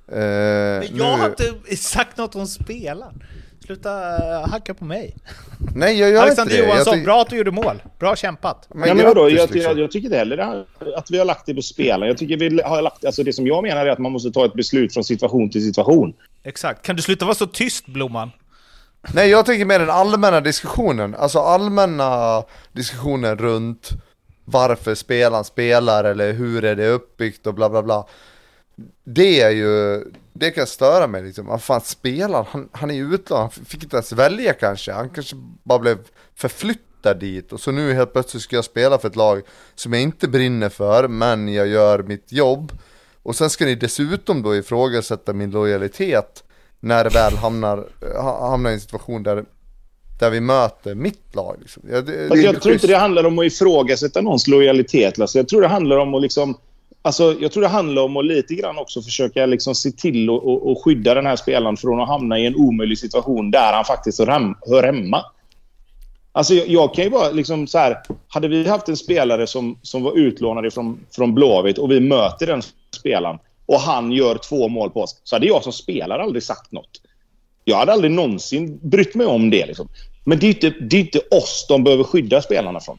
Eh, 0.09 0.17
Men 0.19 0.81
nu- 0.81 0.89
jag 0.99 1.05
har 1.17 1.29
inte 1.29 1.77
sagt 1.77 2.17
något 2.17 2.35
om 2.35 2.47
spelaren. 2.47 3.23
Sluta 3.67 4.17
eh, 4.17 4.49
hacka 4.49 4.75
på 4.75 4.85
mig. 4.85 5.17
Nej 5.75 5.99
jag 5.99 6.11
gör 6.11 6.23
Alexander 6.23 6.53
inte 6.55 6.63
det. 6.63 6.69
Jag 6.69 6.75
Johansson, 6.75 6.95
tyck- 6.95 7.05
bra 7.05 7.21
att 7.23 7.31
du 7.31 7.37
gjorde 7.37 7.51
mål. 7.51 7.83
Bra 7.99 8.17
kämpat. 8.17 8.67
Men 8.71 8.81
Nej, 8.81 8.95
men 8.95 9.05
vadå? 9.07 9.21
grattis, 9.23 9.39
Jag, 9.39 9.51
liksom. 9.55 9.73
jag, 9.73 9.79
jag 9.85 9.91
tycker 9.91 10.07
inte 10.07 10.17
heller 10.19 10.65
att 10.97 11.11
vi 11.11 11.19
har 11.19 11.25
lagt 11.25 11.47
det 11.47 11.55
på 11.55 11.63
spelaren. 11.63 12.09
Jag 12.09 12.19
tycker 12.19 12.37
vi 12.37 12.63
har 12.63 12.83
lagt... 12.83 13.05
Alltså 13.05 13.23
det 13.23 13.33
som 13.33 13.47
jag 13.47 13.63
menar 13.63 13.87
är 13.87 13.91
att 13.91 13.99
man 13.99 14.13
måste 14.13 14.31
ta 14.31 14.45
ett 14.45 14.55
beslut 14.55 14.95
från 14.95 15.05
situation 15.05 15.51
till 15.51 15.65
situation. 15.67 16.15
Exakt. 16.43 16.83
Kan 16.87 16.97
du 16.97 17.03
sluta 17.03 17.25
vara 17.25 17.35
så 17.35 17.47
tyst, 17.47 17.87
Blomman? 17.87 18.31
Nej 19.15 19.29
jag 19.31 19.47
tänker 19.47 19.65
mer 19.65 19.79
den 19.79 19.91
allmänna 19.91 20.41
diskussionen, 20.41 21.15
alltså 21.15 21.39
allmänna 21.39 22.43
diskussionen 22.73 23.39
runt 23.39 23.89
varför 24.45 24.95
spelaren 24.95 25.45
spelar 25.45 26.05
eller 26.05 26.33
hur 26.33 26.65
är 26.65 26.77
det 26.77 26.89
uppbyggt 26.89 27.47
och 27.47 27.55
bla 27.55 27.69
bla 27.71 27.83
bla. 27.83 28.07
Det 29.05 29.41
är 29.41 29.51
ju, 29.51 30.05
det 30.33 30.51
kan 30.51 30.67
störa 30.67 31.07
mig 31.07 31.23
liksom, 31.23 31.47
vad 31.47 31.63
fan 31.63 31.81
spelar 31.81 32.47
han? 32.51 32.69
Han 32.73 32.91
är 32.91 32.95
ju 32.95 33.15
utlånad, 33.15 33.43
han 33.43 33.65
fick 33.65 33.83
inte 33.83 33.97
ens 33.97 34.13
välja 34.13 34.53
kanske, 34.53 34.93
han 34.93 35.11
kanske 35.11 35.37
bara 35.63 35.79
blev 35.79 35.99
förflyttad 36.35 37.21
dit 37.21 37.53
och 37.53 37.61
så 37.61 37.71
nu 37.71 37.93
helt 37.93 38.13
plötsligt 38.13 38.43
ska 38.43 38.57
jag 38.57 38.65
spela 38.65 38.99
för 38.99 39.09
ett 39.09 39.17
lag 39.17 39.43
som 39.75 39.93
jag 39.93 40.03
inte 40.03 40.29
brinner 40.29 40.69
för 40.69 41.09
men 41.09 41.49
jag 41.49 41.67
gör 41.67 42.03
mitt 42.03 42.33
jobb. 42.33 42.73
Och 43.23 43.37
sen 43.37 43.51
ska 43.51 43.65
ni 43.65 43.75
dessutom 43.75 44.43
då 44.43 44.57
ifrågasätta 44.57 45.33
min 45.33 45.51
lojalitet 45.51 46.45
när 46.81 47.05
det 47.05 47.11
väl 47.11 47.37
hamnar, 47.37 47.89
ha- 48.23 48.51
hamnar 48.51 48.71
i 48.71 48.75
en 48.75 48.81
situation 48.81 49.23
där, 49.23 49.45
där 50.21 50.31
vi 50.31 50.41
möter 50.41 50.95
mitt 50.95 51.35
lag. 51.35 51.57
Liksom. 51.61 51.83
Ja, 51.91 52.01
det, 52.01 52.15
är 52.15 52.21
jag 52.21 52.31
tror 52.31 52.49
inte 52.49 52.69
schysst. 52.69 52.87
det 52.89 52.97
handlar 52.97 53.25
om 53.25 53.39
att 53.39 53.45
ifrågasätta 53.45 54.21
någons 54.21 54.49
lojalitet. 54.49 55.21
Alltså 55.21 55.39
jag 55.39 55.49
tror 55.49 55.61
det 55.61 55.69
handlar 55.69 55.97
om 55.97 56.15
att 56.15 56.23
liksom... 56.23 56.57
Alltså, 57.05 57.37
jag 57.41 57.53
tror 57.53 57.63
det 57.63 57.69
handlar 57.69 58.03
om 58.03 58.17
att 58.17 58.25
lite 58.25 58.55
grann 58.55 58.79
också 58.79 59.03
försöka 59.03 59.47
liksom 59.47 59.75
se 59.75 59.91
till 59.91 60.31
och, 60.31 60.45
och, 60.45 60.71
och 60.71 60.85
skydda 60.85 61.15
den 61.15 61.27
här 61.27 61.37
spelaren 61.37 61.77
från 61.77 62.01
att 62.01 62.09
hamna 62.09 62.39
i 62.39 62.47
en 62.47 62.57
omöjlig 62.57 62.99
situation 62.99 63.51
där 63.51 63.73
han 63.73 63.85
faktiskt 63.85 64.19
hör, 64.19 64.27
hem, 64.27 64.55
hör 64.61 64.83
hemma. 64.83 65.25
Alltså 66.33 66.55
jag, 66.55 66.69
jag 66.69 66.95
kan 66.95 67.05
ju 67.05 67.11
bara 67.11 67.31
liksom 67.31 67.67
så 67.67 67.79
här... 67.79 67.97
Hade 68.29 68.49
vi 68.49 68.69
haft 68.69 68.89
en 68.89 68.97
spelare 68.97 69.47
som, 69.47 69.79
som 69.83 70.03
var 70.03 70.19
utlånad 70.19 70.73
från, 70.73 71.01
från 71.11 71.35
Blåvitt 71.35 71.79
och 71.79 71.91
vi 71.91 72.01
möter 72.01 72.47
den 72.47 72.63
spelaren 72.99 73.39
och 73.67 73.81
han 73.81 74.13
gör 74.13 74.35
två 74.35 74.69
mål 74.69 74.91
på 74.91 75.03
oss, 75.03 75.21
så 75.25 75.37
hade 75.37 75.47
jag 75.47 75.63
som 75.63 75.73
spelare 75.73 76.23
aldrig 76.23 76.43
sagt 76.43 76.73
något. 76.73 77.01
Jag 77.65 77.77
hade 77.77 77.93
aldrig 77.93 78.11
någonsin 78.11 78.79
brytt 78.83 79.15
mig 79.15 79.27
om 79.27 79.51
det. 79.51 79.67
Liksom. 79.67 79.89
Men 80.25 80.39
det 80.39 80.47
är, 80.47 80.49
inte, 80.49 80.71
det 80.71 80.97
är 80.97 81.01
inte 81.01 81.21
oss 81.31 81.67
de 81.69 81.85
behöver 81.85 82.05
skydda 82.05 82.43
spelarna 82.43 82.81
från. 82.81 82.99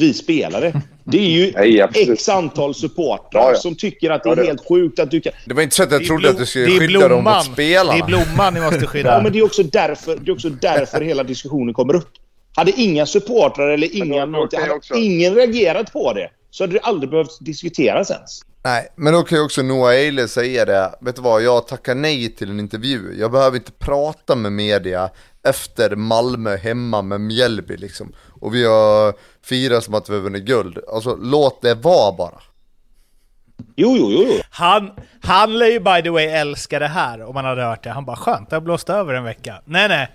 Vi 0.00 0.14
spelare. 0.14 0.82
Det 1.04 1.18
är 1.18 1.30
ju 1.30 1.52
Nej, 1.56 1.88
x 1.94 2.28
antal 2.28 2.74
supportrar 2.74 3.40
Ja, 3.42 3.50
ja. 3.54 3.58
som 3.58 3.74
tycker 3.74 4.10
att 4.10 4.22
det 4.22 4.28
är 4.28 4.30
Ja, 4.30 4.42
det- 4.42 4.46
helt 4.46 4.68
sjukt 4.68 4.98
att 4.98 5.10
du 5.10 5.20
kan... 5.20 5.32
Det 5.46 5.54
var 5.54 5.62
inte 5.62 5.76
så 5.76 5.82
att 5.82 5.92
jag 5.92 6.04
trodde 6.04 6.30
att 6.30 6.38
du 6.38 6.46
skulle 6.46 6.66
det 6.66 6.72
är 6.76 6.78
skydda 6.78 6.98
dem 7.00 7.08
Blomman. 7.08 7.36
mot 7.36 7.44
spelarna. 7.44 7.92
Det 7.92 7.98
är 8.04 8.06
Blomman 8.06 8.54
ni 8.54 8.60
måste 8.60 8.86
skydda. 8.86 9.10
Ja, 9.16 9.22
men 9.22 9.32
det 9.32 9.38
är 9.38 9.44
också 9.44 9.62
därför, 9.62 10.16
det 10.16 10.30
är 10.30 10.34
också 10.34 10.48
därför 10.48 11.00
hela 11.00 11.22
diskussionen 11.24 11.74
kommer 11.74 11.94
upp. 11.96 12.10
Hade 12.56 12.72
inga 12.80 13.06
supportrar 13.06 13.68
eller 13.68 13.96
inga, 13.96 14.26
då 14.26 14.32
någonting, 14.32 14.60
hade 14.60 15.00
ingen 15.00 15.34
reagerat 15.34 15.92
på 15.92 16.12
det 16.12 16.30
så 16.50 16.62
hade 16.62 16.72
det 16.72 16.80
aldrig 16.80 17.10
behövt 17.10 17.38
diskuteras 17.40 18.10
ens. 18.10 18.40
Nej, 18.64 18.88
men 18.96 19.12
då 19.12 19.22
kan 19.22 19.38
ju 19.38 19.44
också 19.44 19.62
Noah 19.62 19.94
Eile 19.94 20.28
säga 20.28 20.64
det. 20.64 20.90
Vet 21.00 21.16
du 21.16 21.22
vad, 21.22 21.42
jag 21.42 21.66
tackar 21.68 21.94
nej 21.94 22.34
till 22.36 22.50
en 22.50 22.60
intervju. 22.60 23.00
Jag 23.18 23.32
behöver 23.32 23.56
inte 23.56 23.72
prata 23.72 24.34
med 24.36 24.52
media 24.52 25.10
efter 25.48 25.96
Malmö 25.96 26.56
hemma 26.56 27.02
med 27.02 27.20
Mjällby 27.20 27.76
liksom. 27.76 28.12
Och 28.40 28.54
vi 28.54 28.64
har 28.64 29.14
firat 29.42 29.84
som 29.84 29.94
att 29.94 30.10
vi 30.10 30.14
har 30.14 30.20
vunnit 30.20 30.44
guld. 30.44 30.78
Alltså 30.92 31.16
låt 31.16 31.62
det 31.62 31.74
vara 31.74 32.12
bara. 32.12 32.40
Jo, 33.76 33.96
jo, 33.98 34.10
jo. 34.10 34.40
Han, 34.50 34.90
han 35.22 35.58
lär 35.58 35.66
ju 35.66 35.80
by 35.80 36.02
the 36.02 36.10
way 36.10 36.24
älska 36.26 36.78
det 36.78 36.88
här 36.88 37.22
om 37.22 37.34
man 37.34 37.44
hade 37.44 37.62
hört 37.62 37.84
det. 37.84 37.90
Han 37.90 38.04
bara 38.04 38.16
skönt, 38.16 38.50
det 38.50 38.56
har 38.56 38.60
blåst 38.60 38.90
över 38.90 39.14
en 39.14 39.24
vecka. 39.24 39.62
Nej 39.64 39.88
nej, 39.88 40.08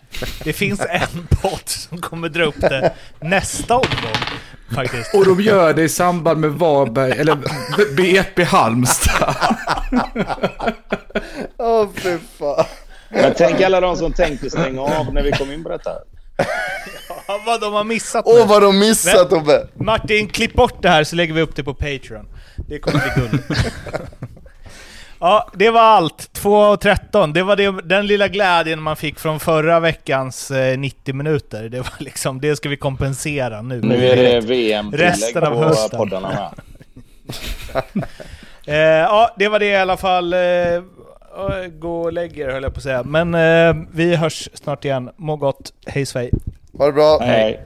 det 0.43 0.53
finns 0.53 0.79
en 0.79 1.27
podd 1.41 1.69
som 1.69 2.01
kommer 2.01 2.29
dra 2.29 2.43
upp 2.43 2.61
det 2.61 2.93
nästa 3.19 3.75
omgång. 3.75 4.21
Faktiskt. 4.75 5.15
Och 5.15 5.25
de 5.25 5.41
gör 5.41 5.73
det 5.73 5.83
i 5.83 5.89
samband 5.89 6.39
med 6.39 6.51
Varberg, 6.51 7.11
eller 7.11 7.37
BP 7.95 8.43
Halmstad. 8.43 9.35
Åh 11.57 11.87
fy 11.95 12.17
fan. 12.39 12.65
Men 13.09 13.33
tänk 13.37 13.61
alla 13.61 13.81
de 13.81 13.97
som 13.97 14.13
tänkte 14.13 14.49
stänga 14.49 14.81
av 14.81 15.13
när 15.13 15.23
vi 15.23 15.31
kom 15.31 15.51
in 15.51 15.63
på 15.63 15.69
detta. 15.69 15.91
Ja, 17.27 17.41
vad 17.45 17.61
de 17.61 17.73
har 17.73 17.83
missat 17.83 18.23
Åh 18.27 18.39
nu. 18.39 18.45
vad 18.45 18.61
de 18.61 18.79
missat 18.79 19.29
Tobbe. 19.29 19.67
Martin, 19.73 20.27
klipp 20.27 20.53
bort 20.53 20.81
det 20.81 20.89
här 20.89 21.03
så 21.03 21.15
lägger 21.15 21.33
vi 21.33 21.41
upp 21.41 21.55
det 21.55 21.63
på 21.63 21.73
Patreon. 21.73 22.27
Det 22.69 22.79
kommer 22.79 22.99
bli 22.99 23.21
guld. 23.23 23.43
Ja, 25.19 25.49
det 25.53 25.69
var 25.69 25.81
allt. 25.81 26.29
2.13. 26.41 27.33
Det 27.33 27.43
var 27.43 27.55
det, 27.55 27.71
den 27.83 28.07
lilla 28.07 28.27
glädjen 28.27 28.81
man 28.81 28.95
fick 28.95 29.19
från 29.19 29.39
förra 29.39 29.79
veckans 29.79 30.51
eh, 30.51 30.77
90 30.77 31.15
minuter. 31.15 31.69
Det 31.69 31.77
var 31.79 31.93
liksom, 31.99 32.41
det 32.41 32.55
ska 32.55 32.69
vi 32.69 32.77
kompensera 32.77 33.61
nu. 33.61 33.81
Nu 33.81 34.07
är 34.07 34.15
det 34.15 34.39
VM-tillägg 34.39 35.09
Resten 35.09 35.43
av 35.43 35.51
på 35.51 35.63
hösten. 35.63 35.97
poddarna 35.99 36.29
med. 36.29 36.53
Eh, 38.67 38.75
ja, 38.77 39.33
det 39.37 39.47
var 39.47 39.59
det 39.59 39.65
i 39.65 39.75
alla 39.75 39.97
fall. 39.97 40.33
Eh, 40.33 40.39
gå 41.79 42.01
och 42.01 42.13
lägg 42.13 42.39
er 42.39 42.49
höll 42.49 42.63
jag 42.63 42.73
på 42.73 42.77
att 42.77 42.83
säga. 42.83 43.03
Men 43.03 43.35
eh, 43.35 43.85
vi 43.91 44.15
hörs 44.15 44.49
snart 44.53 44.85
igen. 44.85 45.09
Må 45.15 45.35
gott. 45.35 45.73
Hej 45.87 46.05
svej. 46.05 46.31
Ha 46.77 46.85
det 46.85 46.91
bra. 46.91 47.19
Hej. 47.21 47.65